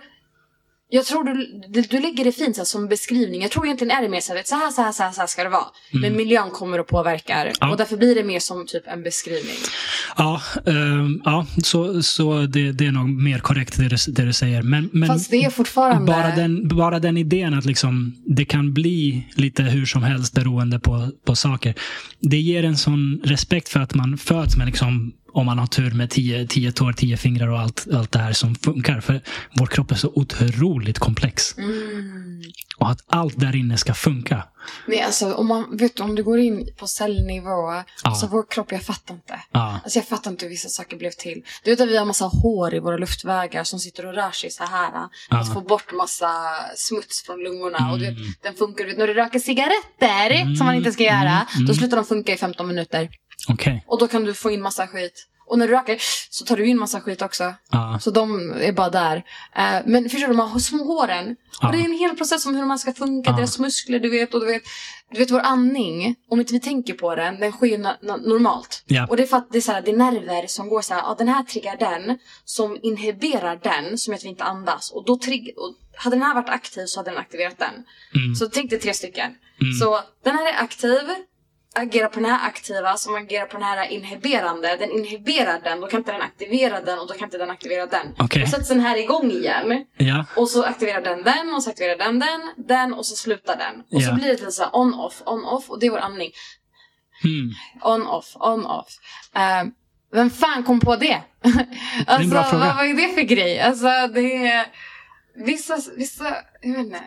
jag 0.92 1.06
tror 1.06 1.24
du, 1.24 1.60
du, 1.68 1.82
du 1.82 2.00
lägger 2.00 2.24
det 2.24 2.32
fint 2.32 2.56
så 2.56 2.60
här, 2.60 2.66
som 2.66 2.88
beskrivning. 2.88 3.42
Jag 3.42 3.50
tror 3.50 3.64
egentligen 3.64 3.96
är 3.98 4.02
det 4.02 4.08
mer 4.08 4.20
så 4.20 4.34
här, 4.34 4.42
så 4.44 4.54
här, 4.54 4.70
så 4.70 4.82
här, 4.82 4.92
så 4.92 5.02
här, 5.02 5.12
så 5.12 5.20
här 5.20 5.26
ska 5.26 5.44
det 5.44 5.50
vara. 5.50 5.66
Men 5.92 6.16
miljön 6.16 6.50
kommer 6.50 6.78
att 6.78 6.86
påverka. 6.86 7.34
Mm. 7.34 7.54
Ja. 7.60 7.70
Och 7.70 7.76
därför 7.76 7.96
blir 7.96 8.14
det 8.14 8.24
mer 8.24 8.40
som 8.40 8.66
typ 8.66 8.86
en 8.86 9.02
beskrivning. 9.02 9.56
Ja, 10.16 10.42
ehm, 10.66 11.20
ja 11.24 11.46
så, 11.62 12.02
så 12.02 12.40
det, 12.40 12.72
det 12.72 12.86
är 12.86 12.92
nog 12.92 13.08
mer 13.08 13.38
korrekt 13.38 13.76
det 13.76 13.88
du, 13.88 13.96
det 14.08 14.22
du 14.22 14.32
säger. 14.32 14.62
Men, 14.62 14.90
men 14.92 15.08
Fast 15.08 15.30
det 15.30 15.44
är 15.44 15.50
fortfarande... 15.50 16.12
bara, 16.12 16.36
den, 16.36 16.68
bara 16.68 16.98
den 16.98 17.16
idén 17.16 17.54
att 17.54 17.64
liksom, 17.64 18.16
det 18.26 18.44
kan 18.44 18.72
bli 18.72 19.26
lite 19.34 19.62
hur 19.62 19.86
som 19.86 20.02
helst 20.02 20.34
beroende 20.34 20.78
på, 20.78 21.10
på 21.24 21.36
saker. 21.36 21.74
Det 22.20 22.38
ger 22.38 22.64
en 22.64 22.76
sån 22.76 23.20
respekt 23.24 23.68
för 23.68 23.80
att 23.80 23.94
man 23.94 24.18
föds 24.18 24.56
med, 24.56 24.66
liksom, 24.66 25.12
om 25.32 25.46
man 25.46 25.58
har 25.58 25.66
tur 25.66 25.90
med 25.90 26.10
tio, 26.10 26.46
tio 26.46 26.72
tår, 26.72 26.92
tio 26.92 27.16
fingrar 27.16 27.48
och 27.48 27.58
allt, 27.60 27.86
allt 27.94 28.12
det 28.12 28.18
här 28.18 28.32
som 28.32 28.54
funkar. 28.54 29.00
För 29.00 29.20
vår 29.56 29.66
kropp 29.66 29.90
är 29.90 29.94
så 29.96 30.12
otroligt 30.14 30.98
komplex. 30.98 31.58
Mm. 31.58 32.42
Och 32.76 32.90
att 32.90 33.00
allt 33.06 33.40
där 33.40 33.56
inne 33.56 33.76
ska 33.76 33.94
funka. 33.94 34.44
Nej, 34.86 35.00
alltså 35.02 35.34
om 35.34 35.46
man, 35.48 35.76
vet 35.76 35.96
du, 35.96 36.02
om 36.02 36.14
du 36.14 36.22
går 36.24 36.38
in 36.38 36.68
på 36.78 36.86
cellnivå, 36.86 37.82
alltså 38.04 38.26
vår 38.26 38.44
kropp, 38.50 38.72
jag 38.72 38.82
fattar 38.82 39.14
inte. 39.14 39.40
Ja, 39.52 39.80
Alltså 39.84 39.98
jag 39.98 40.08
fattar 40.08 40.30
inte 40.30 40.44
hur 40.44 40.50
vissa 40.50 40.68
saker 40.68 40.96
blev 40.96 41.10
till. 41.10 41.42
Du 41.64 41.70
vet 41.70 41.80
att 41.80 41.88
vi 41.88 41.96
har 41.96 42.04
massa 42.06 42.24
hår 42.24 42.74
i 42.74 42.78
våra 42.78 42.96
luftvägar 42.96 43.64
som 43.64 43.78
sitter 43.78 44.06
och 44.06 44.14
rör 44.14 44.30
sig 44.30 44.50
så 44.50 44.64
här. 44.64 44.90
För 45.30 45.36
att 45.36 45.46
Ja. 45.48 45.54
få 45.54 45.60
bort 45.60 45.92
massa 45.92 46.30
smuts 46.76 47.22
från 47.26 47.38
lungorna. 47.44 47.92
Och 47.92 47.98
du 47.98 48.04
vet, 48.04 48.16
Mm. 48.18 48.28
den 48.42 48.54
funkar, 48.54 48.84
du 48.84 48.90
vet, 48.90 48.98
när 48.98 49.06
du 49.06 49.14
röker 49.14 49.38
cigaretter, 49.38 50.54
som 50.56 50.66
man 50.66 50.74
inte 50.74 50.92
ska 50.92 51.02
göra, 51.02 51.46
då 51.68 51.74
slutar 51.74 51.96
de 51.96 52.04
funka 52.06 52.32
i 52.32 52.36
15 52.36 52.66
minuter. 52.68 53.08
Okej. 53.48 53.84
Och 53.86 53.98
då 53.98 54.08
kan 54.08 54.24
du 54.24 54.34
få 54.34 54.50
in 54.50 54.62
massa 54.62 54.86
skit. 54.86 55.26
Och 55.46 55.58
när 55.58 55.68
du 55.68 55.74
röker 55.74 55.96
så 56.30 56.44
tar 56.44 56.56
du 56.56 56.66
in 56.66 56.78
massa 56.78 57.00
skit 57.00 57.22
också. 57.22 57.54
Ja, 57.70 57.98
Så 58.00 58.10
de 58.10 58.52
är 58.60 58.72
bara 58.72 58.90
där. 58.90 59.16
Eh, 59.56 59.78
men 59.86 60.08
förstår 60.10 60.28
du, 60.28 60.34
de 60.34 60.50
här 60.52 60.58
små 60.58 60.84
håren. 60.84 61.36
Ja. 61.60 61.68
Och 61.68 61.74
det 61.74 61.80
är 61.80 61.84
en 61.84 61.98
hel 61.98 62.16
process 62.16 62.46
om 62.46 62.54
hur 62.54 62.66
här 62.66 62.76
ska 62.76 62.92
funka, 62.92 63.30
Ja. 63.30 63.36
deras 63.36 63.58
muskler, 63.58 64.00
du 64.00 64.10
vet. 64.10 64.34
Och 64.34 64.40
du 64.40 64.46
vet, 64.46 64.62
du 65.12 65.18
vet 65.18 65.30
vår 65.30 65.40
andning, 65.40 66.14
om 66.30 66.40
inte 66.40 66.52
vi 66.52 66.60
tänker 66.60 66.94
på 66.94 67.14
den, 67.14 67.40
den 67.40 67.52
sker 67.52 67.66
ju 67.66 67.78
normalt. 68.26 68.82
Ja. 68.86 69.06
Och 69.06 69.16
det 69.16 69.22
är 69.22 69.26
för 69.26 69.36
att 69.36 69.52
det 69.52 69.58
är, 69.58 69.62
så 69.62 69.72
här, 69.72 69.82
det 69.82 69.90
är 69.90 69.96
nerver 69.96 70.46
som 70.46 70.68
går 70.68 70.82
så 70.82 70.94
här, 70.94 71.00
ja 71.02 71.14
den 71.18 71.28
här 71.28 71.42
triggar 71.42 71.76
den, 71.76 72.18
som 72.44 72.78
inhiberar 72.82 73.60
den, 73.62 73.98
som 73.98 74.12
gör 74.12 74.18
att 74.18 74.24
vi 74.24 74.28
inte 74.28 74.44
andas. 74.44 74.90
Och 74.90 75.04
då 75.04 75.18
trigg- 75.18 75.54
och 75.56 75.74
hade 75.96 76.16
den 76.16 76.22
här 76.22 76.34
varit 76.34 76.48
aktiv 76.48 76.86
så 76.86 77.00
hade 77.00 77.10
den 77.10 77.18
aktiverat 77.20 77.58
den. 77.58 77.74
Mm. 78.14 78.34
Så 78.34 78.46
tänk 78.46 78.70
dig 78.70 78.78
tre 78.80 78.94
stycken. 78.94 79.30
Mm. 79.60 79.72
Så 79.80 80.00
den 80.24 80.34
här 80.36 80.46
är 80.52 80.62
aktiv, 80.62 81.00
agerar 81.74 82.08
på 82.08 82.20
den 82.20 82.30
här 82.30 82.46
aktiva 82.48 82.96
som 82.96 83.14
agerar 83.14 83.46
på 83.46 83.52
den 83.56 83.62
här 83.62 83.86
inhiberande. 83.90 84.76
Den 84.76 84.90
inhiberar 84.90 85.60
den, 85.64 85.80
då 85.80 85.86
kan 85.86 86.00
inte 86.00 86.12
den 86.12 86.22
aktivera 86.22 86.80
den 86.80 86.98
och 86.98 87.06
då 87.08 87.14
kan 87.14 87.24
inte 87.24 87.38
den 87.38 87.50
aktivera 87.50 87.86
den. 87.86 88.14
Okej. 88.18 88.42
Då 88.42 88.48
sätts 88.50 88.68
den 88.68 88.80
här 88.80 88.96
igång 88.96 89.30
igen. 89.30 89.84
ja. 89.96 90.24
Och 90.36 90.48
så 90.48 90.62
aktiverar 90.64 91.00
den 91.00 91.22
den 91.22 91.54
och 91.54 91.62
så 91.62 91.70
aktiverar 91.70 91.96
den 91.98 92.18
den, 92.18 92.40
den 92.56 92.94
och 92.94 93.06
så 93.06 93.16
slutar 93.16 93.56
den. 93.56 93.80
Och 93.92 94.02
så 94.02 94.08
Ja. 94.10 94.14
blir 94.14 94.24
det 94.26 94.32
lite 94.32 94.52
så 94.52 94.62
här 94.62 94.76
on-off, 94.76 95.22
on-off 95.26 95.70
och 95.70 95.80
det 95.80 95.86
är 95.86 95.90
vår 95.90 95.98
andning. 95.98 96.30
Mm. 97.24 97.50
On-off, 97.82 98.36
on-off. 98.36 98.88
Eh, 99.36 99.64
vem 100.12 100.30
fan 100.30 100.64
kom 100.64 100.80
på 100.80 100.96
det? 100.96 101.22
alltså, 102.06 102.30
fråga. 102.30 102.64
vad, 102.66 102.76
vad 102.76 102.86
är 102.86 102.94
det 102.94 103.14
för 103.14 103.22
grej? 103.22 103.60
Alltså, 103.60 103.88
det 104.14 104.46
är... 104.46 104.66
Vissa, 105.46 105.78
vissa, 105.96 106.36
jag 106.60 106.70
vet 106.70 106.78
inte. 106.86 107.00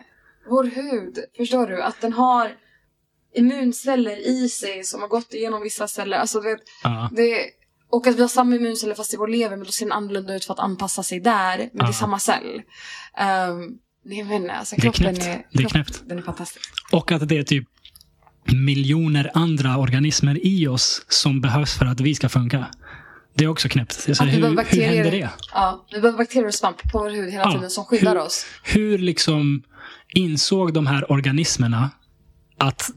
Vår 0.50 0.64
hud, 0.64 1.18
förstår 1.36 1.66
du? 1.66 1.82
Att 1.82 2.00
den 2.00 2.12
har 2.12 2.52
immunceller 3.34 4.16
i 4.28 4.48
sig 4.48 4.84
som 4.84 5.00
har 5.00 5.08
gått 5.08 5.34
igenom 5.34 5.62
vissa 5.62 5.88
celler. 5.88 6.16
Alltså, 6.18 6.40
du 6.40 6.48
vet, 6.50 6.60
Ja. 6.82 7.10
det, 7.12 7.36
och 7.90 8.06
att 8.06 8.16
vi 8.16 8.20
har 8.20 8.28
samma 8.28 8.56
immunceller 8.56 8.94
fast 8.94 9.14
i 9.14 9.16
vår 9.16 9.28
lever 9.28 9.56
men 9.56 9.66
då 9.66 9.72
ser 9.72 9.84
den 9.84 9.92
annorlunda 9.92 10.34
ut 10.34 10.44
för 10.44 10.52
att 10.54 10.60
anpassa 10.60 11.02
sig 11.02 11.20
där. 11.20 11.58
Men 11.58 11.68
det 11.68 11.70
Ja. 11.74 11.88
är 11.88 11.92
samma 11.92 12.18
cell. 12.18 12.62
Um, 13.20 13.78
jag 14.06 14.36
inte, 14.36 14.52
alltså, 14.52 14.76
Det 14.76 14.80
är 14.80 14.92
kroppen 14.92 15.14
knäppt. 15.14 15.26
är, 15.26 15.46
Det 15.58 15.64
är 15.64 15.68
knäppt. 15.68 16.02
Den 16.06 16.18
är 16.18 16.22
fantastisk. 16.22 16.70
Och 16.92 17.12
att 17.12 17.28
det 17.28 17.38
är 17.38 17.42
typ 17.42 17.68
miljoner 18.52 19.30
andra 19.34 19.78
organismer 19.78 20.46
i 20.46 20.66
oss 20.68 21.04
som 21.08 21.40
behövs 21.40 21.74
för 21.78 21.86
att 21.86 22.00
vi 22.00 22.14
ska 22.14 22.28
funka. 22.28 22.66
Det 23.36 23.44
är 23.44 23.48
också 23.48 23.68
knäppt. 23.68 24.04
Alltså, 24.08 24.24
hur, 24.24 24.42
hur 24.42 24.82
händer 24.82 25.10
det? 25.10 25.30
Ja, 25.52 25.86
vi 25.92 26.00
behöver 26.00 26.18
bakterier 26.18 26.46
och 26.46 26.54
svamp 26.54 26.92
på 26.92 26.98
vår 26.98 27.10
hud 27.10 27.32
hela 27.32 27.44
Ja, 27.44 27.52
tiden 27.52 27.70
som 27.70 27.84
skyddar 27.84 28.12
hur- 28.14 28.22
oss. 28.22 28.46
Hur 28.62 28.98
liksom 28.98 29.62
insåg 30.14 30.72
de 30.74 30.86
här 30.86 31.12
organismerna 31.12 31.90
att 32.66 32.90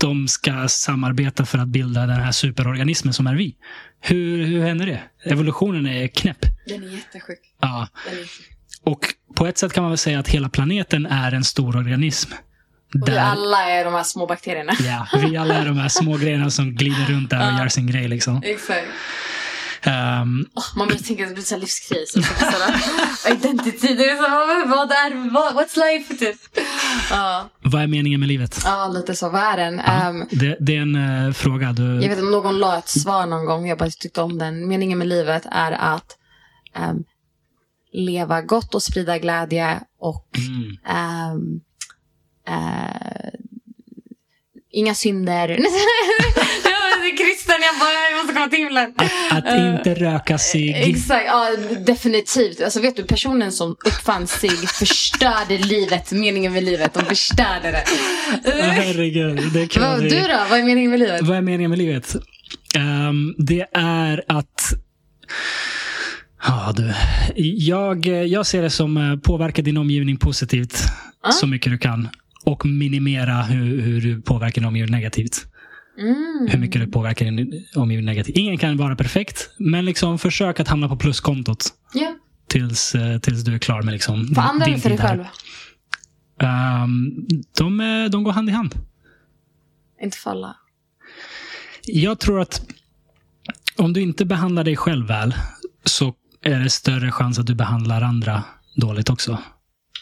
de 0.00 0.28
ska 0.28 0.68
samarbeta 0.68 1.44
för 1.46 1.58
att 1.58 1.68
bilda 1.68 2.00
den 2.00 2.20
här 2.20 2.32
superorganismen 2.32 3.14
som 3.14 3.26
är 3.26 3.34
vi? 3.34 3.56
Hur, 4.00 4.44
hur 4.44 4.62
händer 4.62 4.86
det? 4.86 5.00
Evolutionen 5.30 5.86
är 5.86 6.08
knäpp. 6.08 6.38
Den 6.66 6.82
är 6.84 6.88
jättesjuk. 6.88 7.38
Ja. 7.60 7.88
Är 8.06 8.16
jättesjuk. 8.16 8.48
Och 8.84 9.00
på 9.36 9.46
ett 9.46 9.58
sätt 9.58 9.72
kan 9.72 9.82
man 9.82 9.90
väl 9.90 9.98
säga 9.98 10.18
att 10.18 10.28
hela 10.28 10.48
planeten 10.48 11.06
är 11.06 11.32
en 11.32 11.44
stor 11.44 11.76
organism. 11.76 12.32
Och 12.94 13.08
vi 13.08 13.18
alla 13.18 13.70
är 13.70 13.84
de 13.84 13.94
här 13.94 14.02
små 14.02 14.26
bakterierna. 14.26 14.72
ja, 14.80 15.06
vi 15.28 15.36
alla 15.36 15.54
är 15.54 15.66
de 15.66 15.76
här 15.78 15.88
små 15.88 16.16
grejerna 16.16 16.50
som 16.50 16.74
glider 16.74 17.04
runt 17.06 17.30
där 17.30 17.38
och 17.38 17.44
Ja. 17.52 17.58
gör 17.58 17.68
sin 17.68 17.86
grej. 17.86 18.08
Liksom. 18.08 18.42
Exakt. 18.44 18.86
Ehm, 19.84 20.46
Åh, 20.54 20.64
man 20.76 20.88
börjar 20.88 21.02
tänka 21.02 21.22
att 21.22 21.28
det 21.28 21.34
blir 21.34 21.44
så 21.44 21.56
livskris. 21.56 22.16
Identity. 23.30 23.94
Det 23.94 24.10
är 24.10 24.16
så, 24.16 24.22
vad, 24.68 24.90
är 24.90 25.30
vad, 25.32 25.54
What's 25.54 25.76
life? 25.78 26.14
Typ. 26.16 26.36
Ja, 27.10 27.48
vad 27.62 27.82
är 27.82 27.86
meningen 27.86 28.20
med 28.20 28.28
livet? 28.28 28.60
ja, 28.64 28.88
lite 28.88 29.14
så. 29.14 29.28
Vad 29.28 29.40
är 29.42 29.56
den? 29.56 29.80
Ehm, 29.80 30.26
det, 30.30 30.56
det 30.60 30.76
är 30.76 30.80
en 30.82 31.26
eh, 31.26 31.32
fråga. 31.32 31.72
Du, 31.72 31.82
Jag 32.02 32.08
vet 32.08 32.18
om 32.18 32.30
någon 32.30 32.58
la 32.58 32.78
ett 32.78 32.88
svar 32.88 33.26
någon 33.26 33.44
gång, 33.46 33.68
jag 33.68 33.78
bara 33.78 33.90
tyckte 33.90 34.22
om 34.22 34.38
den. 34.38 34.68
Meningen 34.68 34.98
med 34.98 35.06
livet 35.08 35.46
är 35.50 35.72
att 35.72 36.16
ehm, 36.74 37.04
leva 37.92 38.42
gott 38.42 38.74
och 38.74 38.82
sprida 38.82 39.18
glädje 39.18 39.80
och 40.00 40.28
mm, 40.38 40.76
eh, 40.88 41.34
inga 44.72 44.94
synder. 44.94 45.48
kristen, 47.16 47.54
jag 47.62 47.78
bara, 47.80 48.10
jag 48.10 48.18
måste 48.18 48.32
komma 48.34 48.48
till 48.48 48.58
himlen. 48.58 48.92
att 49.30 49.46
Eh, 49.46 49.74
inte 49.74 49.94
röka 49.94 50.38
sig. 50.38 50.90
Exakt, 50.90 51.24
ja, 51.26 51.48
definitivt. 51.86 52.60
Alltså 52.60 52.80
vet 52.80 52.96
du, 52.96 53.04
personen 53.04 53.52
som 53.52 53.76
uppfann 53.86 54.26
sig 54.26 54.50
förstörde 54.50 55.58
livet, 55.58 56.12
meningen 56.12 56.52
med 56.52 56.64
livet. 56.64 56.94
De 56.94 57.04
förstörde 57.04 57.70
det. 57.70 57.84
Åh, 58.44 58.52
herregud, 58.54 59.52
det 59.52 59.66
kan 59.66 59.82
Vad, 59.82 60.00
du 60.02 60.08
då? 60.08 60.40
Vad 60.50 60.58
är 60.58 60.64
meningen 60.64 60.90
med 60.90 61.00
livet? 61.00 61.22
Vad 61.22 61.36
är 61.36 61.42
meningen 61.42 61.70
med 61.70 61.78
livet? 61.78 62.16
Ehm, 62.76 63.34
det 63.38 63.66
är 63.74 64.24
att... 64.28 64.72
Ja, 66.46 66.72
du. 66.76 66.92
Jag, 67.44 68.06
jag 68.06 68.46
ser 68.46 68.62
det 68.62 68.70
som 68.70 68.96
eh, 68.96 69.16
påverka 69.18 69.62
din 69.62 69.76
omgivning 69.76 70.16
positivt 70.16 70.82
Ah. 71.24 71.30
så 71.32 71.46
mycket 71.46 71.72
du 71.72 71.78
kan. 71.78 72.08
Och 72.44 72.66
minimera 72.66 73.42
hur, 73.42 73.80
hur 73.80 74.00
du 74.00 74.22
påverkar 74.22 74.60
din 74.60 74.68
omgivning 74.68 74.92
negativt. 74.92 75.46
Mm. 75.98 76.48
Hur 76.50 76.58
mycket 76.58 76.80
du 76.80 76.86
påverkar 76.86 77.24
din 77.24 77.64
omgivning 77.74 78.06
negativt. 78.06 78.36
Ingen 78.36 78.58
kan 78.58 78.76
vara 78.76 78.96
perfekt, 78.96 79.50
men 79.58 79.84
liksom 79.84 80.18
försök 80.18 80.60
att 80.60 80.68
hamna 80.68 80.88
på 80.88 80.96
pluskontot 80.96 81.64
Ja, 81.94 82.14
tills, 82.46 82.94
eh, 82.94 83.18
tills 83.18 83.44
du 83.44 83.54
är 83.54 83.58
klar 83.58 83.82
med 83.82 83.92
liksom 83.92 84.34
andra 84.36 84.64
din 84.64 84.74
eller 84.74 84.82
för 84.82 84.88
dig 84.88 84.98
själv? 84.98 85.24
Ehm, 86.40 87.26
de, 87.58 88.08
de 88.12 88.24
går 88.24 88.32
hand 88.32 88.48
i 88.48 88.52
hand. 88.52 88.74
Inte 90.02 90.16
för 90.16 90.30
alla. 90.30 90.56
Jag 91.86 92.18
tror 92.18 92.40
att 92.40 92.62
om 93.76 93.92
du 93.92 94.00
inte 94.00 94.24
behandlar 94.24 94.64
dig 94.64 94.76
själv 94.76 95.06
väl 95.06 95.34
så 95.84 96.14
är 96.42 96.60
det 96.60 96.70
större 96.70 97.12
chans 97.12 97.38
att 97.38 97.46
du 97.46 97.54
behandlar 97.54 98.02
andra 98.02 98.44
dåligt 98.76 99.10
också. 99.10 99.38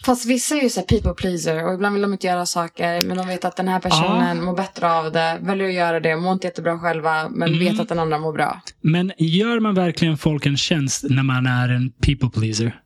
Fast 0.05 0.27
vissa 0.27 0.57
är 0.57 0.63
ju 0.63 0.71
så 0.71 0.81
här 0.81 0.87
people 0.87 1.15
pleaser 1.15 1.67
och 1.67 1.75
ibland 1.75 1.93
vill 1.95 2.03
de 2.03 2.13
inte 2.13 2.27
göra 2.27 2.47
saker 2.47 3.03
men 3.03 3.17
de 3.17 3.29
vet 3.29 3.45
att 3.45 3.57
den 3.57 3.69
här 3.69 3.81
personen 3.81 4.45
mår 4.45 4.57
bättre 4.57 4.93
av 4.93 5.13
det, 5.13 5.39
väljer 5.43 5.69
att 5.69 5.75
göra 5.75 6.01
det, 6.01 6.17
mår 6.17 6.33
inte 6.33 6.47
jättebra 6.47 6.79
själva 6.79 7.29
men 7.29 7.49
Mm. 7.49 7.59
vet 7.59 7.81
att 7.81 7.89
den 7.89 7.99
andra 7.99 8.19
mår 8.19 8.33
bra. 8.33 8.61
Men 8.81 9.13
gör 9.19 9.61
man 9.61 9.75
verkligen 9.75 10.17
folk 10.19 10.47
en 10.47 10.57
tjänst 10.57 11.05
när 11.11 11.23
man 11.23 11.47
är 11.47 11.69
en 11.69 11.91
people 11.91 12.41
pleaser? 12.41 12.81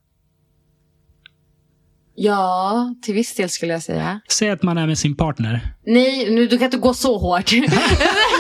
Ja, 2.16 2.94
till 3.02 3.14
viss 3.14 3.34
del 3.34 3.48
skulle 3.50 3.72
jag 3.72 3.82
säga. 3.82 4.20
Säg 4.28 4.50
att 4.50 4.62
man 4.62 4.78
är 4.78 4.86
med 4.86 4.98
sin 4.98 5.16
partner. 5.16 5.74
Nej, 5.86 6.30
nu, 6.30 6.46
du 6.46 6.58
kan 6.58 6.64
inte 6.64 6.76
gå 6.76 6.94
så 6.94 7.18
hårt. 7.18 7.50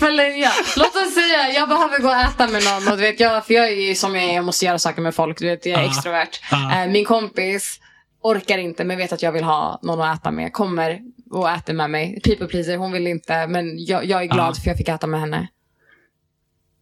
Tillfällen, 0.00 0.40
ja. 0.40 0.50
Låt 0.76 0.96
oss 0.96 1.14
säga, 1.14 1.52
jag 1.54 1.68
behöver 1.68 1.98
gå 1.98 2.08
och 2.08 2.14
äta 2.16 2.46
med 2.48 2.62
någon. 2.64 2.88
Och 2.92 2.96
du 2.98 3.02
vet, 3.02 3.20
jag, 3.20 3.46
för 3.46 3.54
jag 3.54 3.68
är 3.68 3.88
ju 3.88 3.94
som 3.94 4.14
jag 4.14 4.24
är, 4.24 4.34
jag 4.34 4.44
måste 4.44 4.64
göra 4.64 4.78
saker 4.78 5.02
med 5.02 5.14
folk. 5.14 5.38
Du 5.38 5.46
vet, 5.46 5.66
jag 5.66 5.78
är 5.80 5.84
Ja. 5.84 5.88
extrovert. 5.90 6.40
Eh, 6.52 6.90
min 6.90 7.04
kompis 7.04 7.80
orkar 8.22 8.58
inte, 8.58 8.84
men 8.84 8.98
vet 8.98 9.12
att 9.12 9.22
jag 9.22 9.32
vill 9.32 9.44
ha 9.44 9.80
någon 9.82 10.00
att 10.00 10.20
äta 10.20 10.30
med. 10.30 10.52
Kommer 10.52 11.00
och 11.30 11.50
äter 11.50 11.74
med 11.74 11.90
mig. 11.90 12.20
People 12.24 12.46
pleaser, 12.46 12.76
hon 12.76 12.92
vill 12.92 13.06
inte. 13.06 13.46
Men 13.46 13.84
jag, 13.84 14.04
jag 14.04 14.22
är 14.22 14.26
glad 14.26 14.54
Ja. 14.56 14.60
för 14.62 14.70
jag 14.70 14.76
fick 14.76 14.88
äta 14.88 15.06
med 15.06 15.20
henne. 15.20 15.48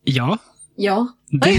Ja. 0.04 0.38
Ja. 0.76 1.08
Det, 1.30 1.50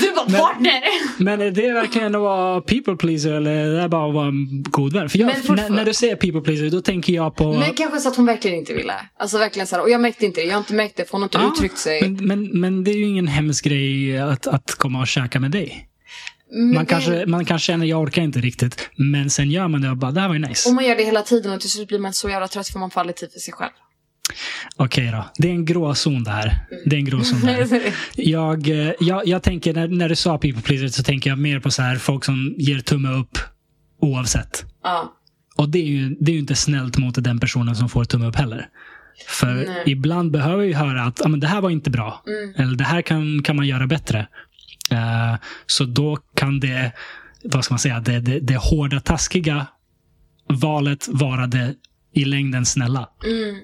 Du 0.00 0.12
var 0.12 0.30
Men- 0.30 0.40
partner! 0.40 0.82
men 1.22 1.40
är 1.40 1.50
det 1.50 1.72
verkligen 1.72 2.14
att 2.14 2.20
vara 2.20 2.60
people 2.60 2.96
pleaser 2.96 3.32
eller 3.32 3.50
är 3.50 3.82
det 3.82 3.88
bara 3.88 4.08
att 4.08 4.14
vara 4.14 4.26
en 4.28 4.62
god 4.62 4.92
vän? 4.92 5.08
För 5.08 5.18
jag, 5.18 5.26
när, 5.48 5.70
när 5.70 5.84
du 5.84 5.94
säger 5.94 6.16
people 6.16 6.40
pleaser 6.40 6.70
då 6.70 6.80
tänker 6.80 7.12
jag 7.12 7.36
på... 7.36 7.52
Men 7.52 7.74
kanske 7.74 8.00
så 8.00 8.08
att 8.08 8.16
hon 8.16 8.26
verkligen 8.26 8.58
inte 8.58 8.74
ville. 8.74 8.94
Alltså 9.16 9.38
verkligen 9.38 9.66
så 9.66 9.76
här, 9.76 9.82
och 9.82 9.90
jag 9.90 10.00
märkte 10.00 10.26
inte 10.26 10.40
det. 10.40 10.46
Jag 10.46 10.52
har 10.54 10.58
inte 10.58 10.74
märkt 10.74 10.96
det 10.96 11.04
för 11.04 11.12
hon 11.12 11.20
har 11.22 11.26
inte 11.26 11.38
Ja, 11.38 11.52
uttryckt 11.54 11.78
sig. 11.78 12.00
Men, 12.02 12.26
men, 12.26 12.60
men 12.60 12.84
det 12.84 12.90
är 12.90 12.96
ju 12.96 13.04
ingen 13.06 13.26
hemsk 13.26 13.64
grej 13.64 14.18
att, 14.18 14.46
att 14.46 14.74
komma 14.74 15.00
och 15.00 15.06
käka 15.08 15.40
med 15.40 15.50
dig. 15.50 15.88
Men 16.50 16.74
Man 16.74 16.84
det- 16.84 16.90
kanske, 16.90 17.26
man 17.26 17.44
kanske 17.44 17.66
känner 17.66 17.86
jag 17.86 18.00
orkar 18.00 18.22
inte 18.22 18.38
riktigt. 18.40 18.90
Men 18.96 19.30
sen 19.30 19.50
gör 19.50 19.68
man 19.68 19.80
det 19.82 19.90
och 19.90 19.96
bara, 19.96 20.10
det 20.10 20.20
här 20.20 20.28
var 20.28 20.34
ju 20.34 20.40
nice. 20.48 20.68
Och 20.68 20.74
man 20.74 20.84
gör 20.86 20.96
det 20.96 21.02
hela 21.04 21.22
tiden 21.22 21.52
och 21.52 21.60
till 21.60 21.70
slut 21.70 21.88
blir 21.88 21.98
man 21.98 22.12
så 22.12 22.28
jävla 22.28 22.48
trött 22.48 22.68
för 22.68 22.78
man 22.78 22.90
aldrig 22.94 23.16
tid 23.16 23.32
för 23.32 23.40
sig 23.40 23.54
själv. 23.54 23.72
Okej 24.76 25.10
då. 25.12 25.24
Det 25.36 25.48
är 25.48 25.52
en 25.52 25.64
gråzon 25.64 26.24
där. 26.24 26.66
Det 26.84 26.96
är 26.96 26.98
en 26.98 27.04
gråzon 27.04 27.40
där. 27.40 27.68
Jag, 28.16 28.68
eh, 28.68 28.92
jag, 29.00 29.26
jag 29.26 29.42
tänker, 29.42 29.74
när, 29.74 29.88
när 29.88 30.08
du 30.08 30.16
sa 30.16 30.38
people 30.38 30.62
pleaser 30.62 30.88
så 30.88 31.02
tänker 31.02 31.30
jag 31.30 31.38
mer 31.38 31.60
på 31.60 31.70
så 31.70 31.82
här 31.82 31.96
folk 31.96 32.24
som 32.24 32.54
ger 32.58 32.78
tumme 32.78 33.08
upp 33.08 33.38
oavsett. 34.00 34.64
ja. 34.82 35.12
Och 35.56 35.68
det 35.68 35.78
är 35.78 35.86
ju, 35.86 36.16
det 36.20 36.30
är 36.30 36.34
ju 36.34 36.38
inte 36.40 36.54
snällt 36.54 36.98
mot 36.98 37.24
den 37.24 37.40
personen 37.40 37.76
som 37.76 37.88
får 37.88 38.04
tumme 38.04 38.26
upp 38.26 38.36
heller. 38.36 38.68
För 39.28 39.54
Nej. 39.54 39.82
ibland 39.86 40.30
behöver 40.30 40.64
vi 40.64 40.72
höra 40.72 41.02
att 41.04 41.26
ah, 41.26 41.28
men 41.28 41.40
det 41.40 41.46
här 41.46 41.60
var 41.60 41.70
inte 41.70 41.90
bra. 41.90 42.22
Mm. 42.26 42.54
Eller 42.56 42.76
det 42.76 42.84
här 42.84 43.02
kan, 43.02 43.42
kan 43.42 43.56
man 43.56 43.66
göra 43.66 43.86
bättre. 43.86 44.26
Eh, 44.90 45.34
så 45.66 45.84
då 45.84 46.18
kan 46.34 46.60
det, 46.60 46.92
vad 47.44 47.64
ska 47.64 47.74
man 47.74 47.78
säga, 47.78 48.00
det, 48.00 48.20
det, 48.20 48.40
det 48.40 48.56
hårda 48.56 49.00
taskiga 49.00 49.66
valet 50.48 51.08
vara 51.08 51.46
det 51.46 51.74
i 52.14 52.24
längden 52.24 52.66
snälla. 52.66 53.08
Mm. 53.24 53.56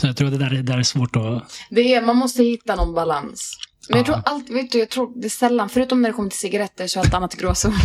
Så 0.00 0.06
jag 0.06 0.16
tror 0.16 0.26
att 0.28 0.32
det 0.32 0.38
där, 0.44 0.50
är- 0.50 0.56
det 0.56 0.62
där 0.62 0.78
är 0.78 0.82
svårt 0.82 1.16
att... 1.16 1.52
Det 1.70 1.94
är, 1.94 2.02
man 2.02 2.16
måste 2.16 2.42
hitta 2.44 2.76
någon 2.76 2.94
balans. 2.94 3.56
Men 3.88 3.98
jag 3.98 4.08
Ja. 4.08 4.12
tror 4.12 4.22
allt, 4.34 4.50
vet 4.50 4.72
du, 4.72 4.78
jag 4.78 4.88
tror 4.88 5.20
det 5.20 5.26
är 5.26 5.30
sällan, 5.30 5.68
förutom 5.68 6.02
när 6.02 6.08
det 6.08 6.12
kommer 6.12 6.30
till 6.30 6.38
cigaretter 6.38 6.86
så 6.86 6.98
är 6.98 7.04
allt 7.04 7.14
annat 7.14 7.34
gråzon. 7.36 7.72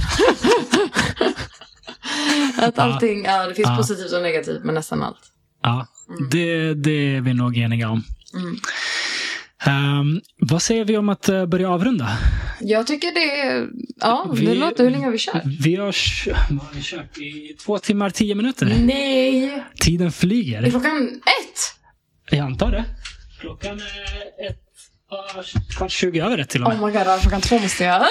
att 2.57 2.79
allting, 2.79 3.23
ja 3.25 3.47
det 3.47 3.55
finns 3.55 3.67
Ja. 3.67 3.77
positivt 3.77 4.13
och 4.13 4.21
negativt 4.21 4.63
med 4.63 4.73
nästan 4.73 5.03
allt. 5.03 5.19
Ja, 5.63 5.87
det, 6.31 6.73
det 6.73 7.15
är 7.15 7.21
vi 7.21 7.33
nog 7.33 7.57
eniga 7.57 7.89
om. 7.89 8.03
Mm. 8.33 8.55
Ehm, 9.65 10.21
vad 10.39 10.61
säger 10.61 10.85
vi 10.85 10.97
om 10.97 11.09
att 11.09 11.29
eh, 11.29 11.45
börja 11.45 11.69
avrunda? 11.69 12.17
Jag 12.61 12.87
tycker 12.87 13.11
det 13.13 13.39
är, 13.41 13.67
ja 14.01 14.27
det 14.35 14.39
Vi- 14.41 14.55
låter, 14.55 14.83
hur 14.83 14.91
länge 14.91 15.05
har 15.05 15.11
vi 15.11 15.17
kört? 15.19 15.41
Vi 15.59 15.75
har, 15.75 15.85
vad 16.53 16.63
har 16.65 16.73
vi 16.73 16.81
kört 16.81 17.17
i 17.17 17.55
två 17.65 17.79
timmar, 17.79 18.09
tio 18.09 18.35
minuter. 18.35 18.77
Nej! 18.85 19.63
Tiden 19.79 20.07
Är 20.07 20.11
flyger. 20.11 20.69
klockan 20.69 21.07
ett? 21.09 21.59
Jag 22.29 22.39
antar 22.39 22.71
det. 22.71 22.85
Klockan 23.39 23.79
är 23.79 24.47
ett, 24.49 24.59
ja, 25.09 25.43
kvart 25.77 25.91
tjugo 25.91 26.21
över 26.25 26.37
ett 26.37 26.49
till 26.49 26.63
och 26.63 26.69
med. 26.69 26.79
Oh 26.79 26.85
my 26.87 26.93
god, 26.93 27.21
klockan 27.21 27.41
två 27.41 27.59
måste 27.59 27.83
jag... 27.83 28.01
Ah, 28.01 28.07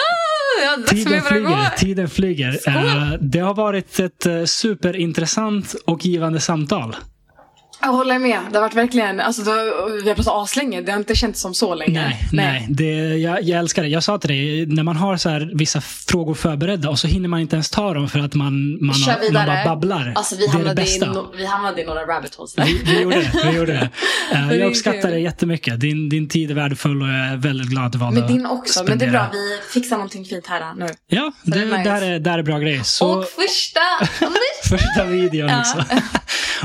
Tiden 0.90 1.22
flyger. 1.22 1.76
Tiden 1.76 2.08
flyger. 2.08 2.52
Skål. 2.52 2.74
Eh, 2.74 3.12
det 3.20 3.38
har 3.38 3.54
varit 3.54 3.98
ett 4.00 4.26
eh, 4.26 4.44
superintressant 4.44 5.74
och 5.86 6.06
givande 6.06 6.40
samtal. 6.40 6.96
Jag 7.84 7.92
håller 7.92 8.18
med. 8.18 8.40
Det 8.50 8.56
har 8.56 8.62
varit 8.62 8.74
verkligen, 8.74 9.20
alltså 9.20 9.42
då, 9.42 9.52
vi 10.02 10.08
har 10.08 10.14
pratat 10.14 10.34
aslänge. 10.34 10.80
Det 10.80 10.92
har 10.92 10.98
inte 10.98 11.14
känts 11.14 11.40
som 11.40 11.54
så 11.54 11.74
länge. 11.74 12.02
Nej, 12.02 12.28
nej. 12.32 12.66
Det, 12.70 13.16
jag, 13.16 13.42
jag 13.42 13.58
älskar 13.58 13.82
det. 13.82 13.88
Jag 13.88 14.02
sa 14.02 14.18
till 14.18 14.30
dig, 14.30 14.66
när 14.66 14.82
man 14.82 14.96
har 14.96 15.16
så 15.16 15.28
här 15.28 15.50
vissa 15.54 15.80
frågor 15.80 16.34
förberedda 16.34 16.90
och 16.90 16.98
så 16.98 17.06
hinner 17.06 17.28
man 17.28 17.40
inte 17.40 17.56
ens 17.56 17.70
ta 17.70 17.94
dem 17.94 18.08
för 18.08 18.18
att 18.18 18.34
man, 18.34 18.78
man, 18.86 18.94
har, 18.94 19.32
man 19.32 19.46
bara 19.46 19.64
babblar. 19.64 20.12
Alltså 20.16 20.36
vi 20.36 20.46
det 20.46 20.58
är 20.58 20.64
det 20.64 20.72
i, 20.72 20.74
bästa. 20.74 21.12
no, 21.12 21.32
vi 21.36 21.46
hamnade 21.46 21.82
i 21.82 21.84
några 21.84 22.00
rabbit 22.00 22.34
holes 22.34 22.54
där. 22.54 22.64
Vi, 22.64 22.82
vi 22.84 23.02
gjorde 23.02 23.16
det. 23.16 23.30
Vi 23.44 23.56
gjorde 23.56 23.72
det. 23.72 23.90
Är 24.32 24.52
jag 24.58 24.68
uppskattar 24.68 25.10
det 25.10 25.18
jättemycket. 25.18 25.80
Din, 25.80 26.08
din 26.08 26.28
tid 26.28 26.50
är 26.50 26.54
värdefull 26.54 27.02
och 27.02 27.08
jag 27.08 27.26
är 27.26 27.36
väldigt 27.36 27.68
glad 27.68 27.86
att 27.86 27.92
du 27.92 27.98
valde 27.98 28.20
Men 28.20 28.32
din 28.32 28.46
också. 28.46 28.84
Men 28.84 28.98
det 28.98 29.04
är 29.04 29.10
bra, 29.10 29.26
spendera. 29.28 29.44
vi 29.72 29.80
fixar 29.80 29.96
någonting 29.96 30.24
fint 30.24 30.46
här 30.46 30.74
nu. 30.74 30.88
Ja, 31.06 31.32
det, 31.42 31.50
det 31.50 31.60
är 31.60 31.78
nice. 31.78 32.18
där, 32.18 32.38
är, 32.38 32.42
bra 32.42 32.58
grejer. 32.58 32.82
Så 32.82 33.18
Och 33.18 33.24
första... 33.24 33.80
första 34.76 35.04
videon 35.04 35.50
också. 35.60 35.84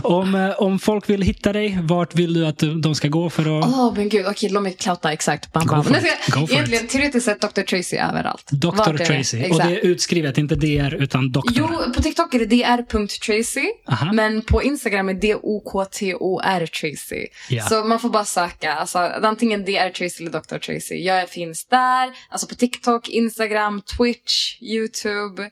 om, 0.04 0.36
eh, 0.36 0.50
om 0.50 0.80
folk 0.80 1.09
vill 1.10 1.22
hitta 1.22 1.54
dig, 1.54 1.80
vart 1.82 2.16
vill 2.16 2.34
du 2.34 2.46
att 2.46 2.64
de 2.84 2.96
ska 2.96 3.08
gå 3.08 3.30
för 3.30 3.42
att... 3.42 3.66
Åh 3.66 3.94
men 3.96 4.10
gud, 4.10 4.26
okej 4.28 4.50
låt 4.50 4.64
mig 4.64 4.74
clouta 4.74 5.14
exakt. 5.14 5.54
Bam, 5.54 5.68
Go 5.68 5.76
bam. 5.76 5.84
for 5.84 5.92
Nej, 5.92 6.02
it. 6.28 6.34
Go 6.34 6.48
for 6.48 6.54
Egentligen 6.54 6.88
teoretiskt 6.88 7.26
sett 7.26 7.42
Dr. 7.42 7.62
Tracy 7.62 7.98
överallt. 7.98 8.52
Dr. 8.52 8.90
Är 8.90 8.94
det? 8.94 9.06
Tracy. 9.06 9.50
Och 9.50 9.58
det 9.58 9.64
är 9.64 9.86
utskrivet, 9.86 10.38
inte 10.38 10.56
DR 10.56 10.94
utan 10.94 11.32
doktor. 11.32 11.54
Jo, 11.58 11.94
på 11.96 12.02
TikTok 12.02 12.34
är 12.34 12.46
det 12.46 12.46
dr.tracy. 12.46 13.68
Aha. 13.88 14.14
Men 14.14 14.42
på 14.42 14.64
Instagram 14.64 15.10
är 15.10 15.14
det 15.14 15.36
O-K-T-O-R 15.36 16.68
Tracy. 16.68 17.28
Ja. 17.50 17.64
Så 17.64 17.84
man 17.84 18.00
får 18.00 18.10
bara 18.10 18.26
söka. 18.26 18.74
Alltså, 18.74 18.98
antingen 19.00 19.66
DR 19.66 19.90
Tracy 19.90 20.24
eller 20.24 20.32
Dr. 20.32 20.58
Tracy. 20.58 20.96
Jag 20.96 21.30
finns 21.30 21.66
där. 21.66 22.10
Alltså 22.30 22.48
på 22.48 22.56
TikTok, 22.56 23.10
Instagram, 23.10 23.82
Twitch, 23.98 24.62
YouTube. 24.62 25.50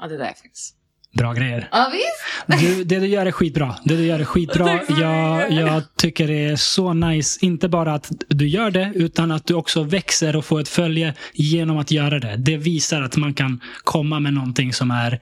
Ja, 0.00 0.08
det 0.08 0.14
är 0.14 0.18
där 0.18 0.26
jag 0.26 0.38
finns. 0.38 0.74
Bra 1.12 1.32
grejer. 1.32 1.68
Ja, 1.72 1.92
visst. 1.92 2.60
Du, 2.62 2.84
det 2.84 2.98
du 2.98 3.06
gör 3.06 3.26
är 3.26 3.32
skitbra. 3.32 3.76
Det 3.84 3.96
du 3.96 4.04
gör 4.06 4.18
är 4.18 4.24
skitbra. 4.24 4.80
Jag, 5.00 5.52
jag 5.52 5.82
tycker 5.96 6.26
det 6.28 6.44
är 6.44 6.56
så 6.56 6.92
nice. 6.92 7.38
Inte 7.46 7.68
bara 7.68 7.94
att 7.94 8.12
du 8.28 8.48
gör 8.48 8.70
det, 8.70 8.92
utan 8.94 9.30
att 9.30 9.46
du 9.46 9.54
också 9.54 9.82
växer 9.82 10.36
och 10.36 10.44
får 10.44 10.60
ett 10.60 10.68
följe 10.68 11.14
genom 11.32 11.78
att 11.78 11.90
göra 11.90 12.18
det. 12.18 12.36
Det 12.36 12.56
visar 12.56 13.02
att 13.02 13.16
man 13.16 13.34
kan 13.34 13.60
komma 13.84 14.20
med 14.20 14.32
någonting 14.34 14.72
som 14.72 14.90
är 14.90 15.20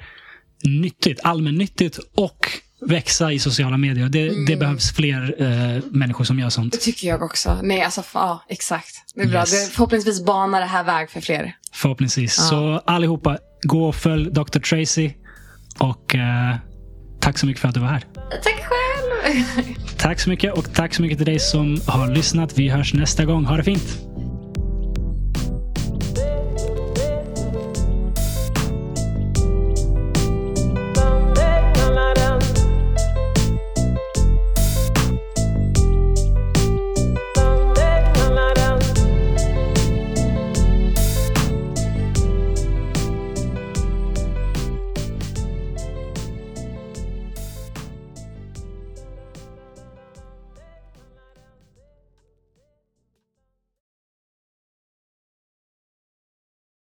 nyttigt, 0.64 1.20
allmännyttigt 1.22 1.98
och 2.14 2.48
växa 2.80 3.32
i 3.32 3.38
sociala 3.38 3.76
medier. 3.76 4.08
Det, 4.08 4.22
det 4.28 4.28
Mm. 4.52 4.58
behövs 4.58 4.92
fler 4.92 5.34
eh, 5.42 5.82
människor 5.90 6.24
som 6.24 6.38
gör 6.38 6.48
sånt. 6.48 6.72
Det 6.72 6.78
tycker 6.78 7.08
jag 7.08 7.22
också. 7.22 7.58
Nej, 7.62 7.82
alltså 7.82 8.02
ja, 8.14 8.44
exakt. 8.48 8.94
Det 9.14 9.20
är 9.22 9.26
bra. 9.26 9.38
Yes. 9.40 9.50
Det, 9.68 9.72
förhoppningsvis 9.74 10.24
banar 10.24 10.60
det 10.60 10.66
här 10.66 10.84
väg 10.84 11.10
för 11.10 11.20
fler. 11.20 11.52
Förhoppningsvis. 11.72 12.36
Ja. 12.38 12.44
Så 12.44 12.82
allihopa, 12.92 13.38
gå 13.62 13.88
och 13.88 13.94
följ 13.94 14.30
Dr. 14.30 14.58
Tracy. 14.58 15.10
Och 15.78 16.14
eh, 16.14 16.56
tack 17.20 17.38
så 17.38 17.46
mycket 17.46 17.60
för 17.60 17.68
att 17.68 17.74
du 17.74 17.80
var 17.80 17.88
här. 17.88 18.04
Tack 18.30 18.64
själv. 18.64 19.74
Tack 19.98 20.20
så 20.20 20.30
mycket 20.30 20.52
och 20.52 20.74
tack 20.74 20.94
så 20.94 21.02
mycket 21.02 21.18
till 21.18 21.26
dig 21.26 21.38
som 21.38 21.80
har 21.86 22.08
lyssnat. 22.08 22.58
Vi 22.58 22.68
hörs 22.68 22.94
nästa 22.94 23.24
gång. 23.24 23.44
Ha 23.44 23.56
det 23.56 23.64
fint! 23.64 24.07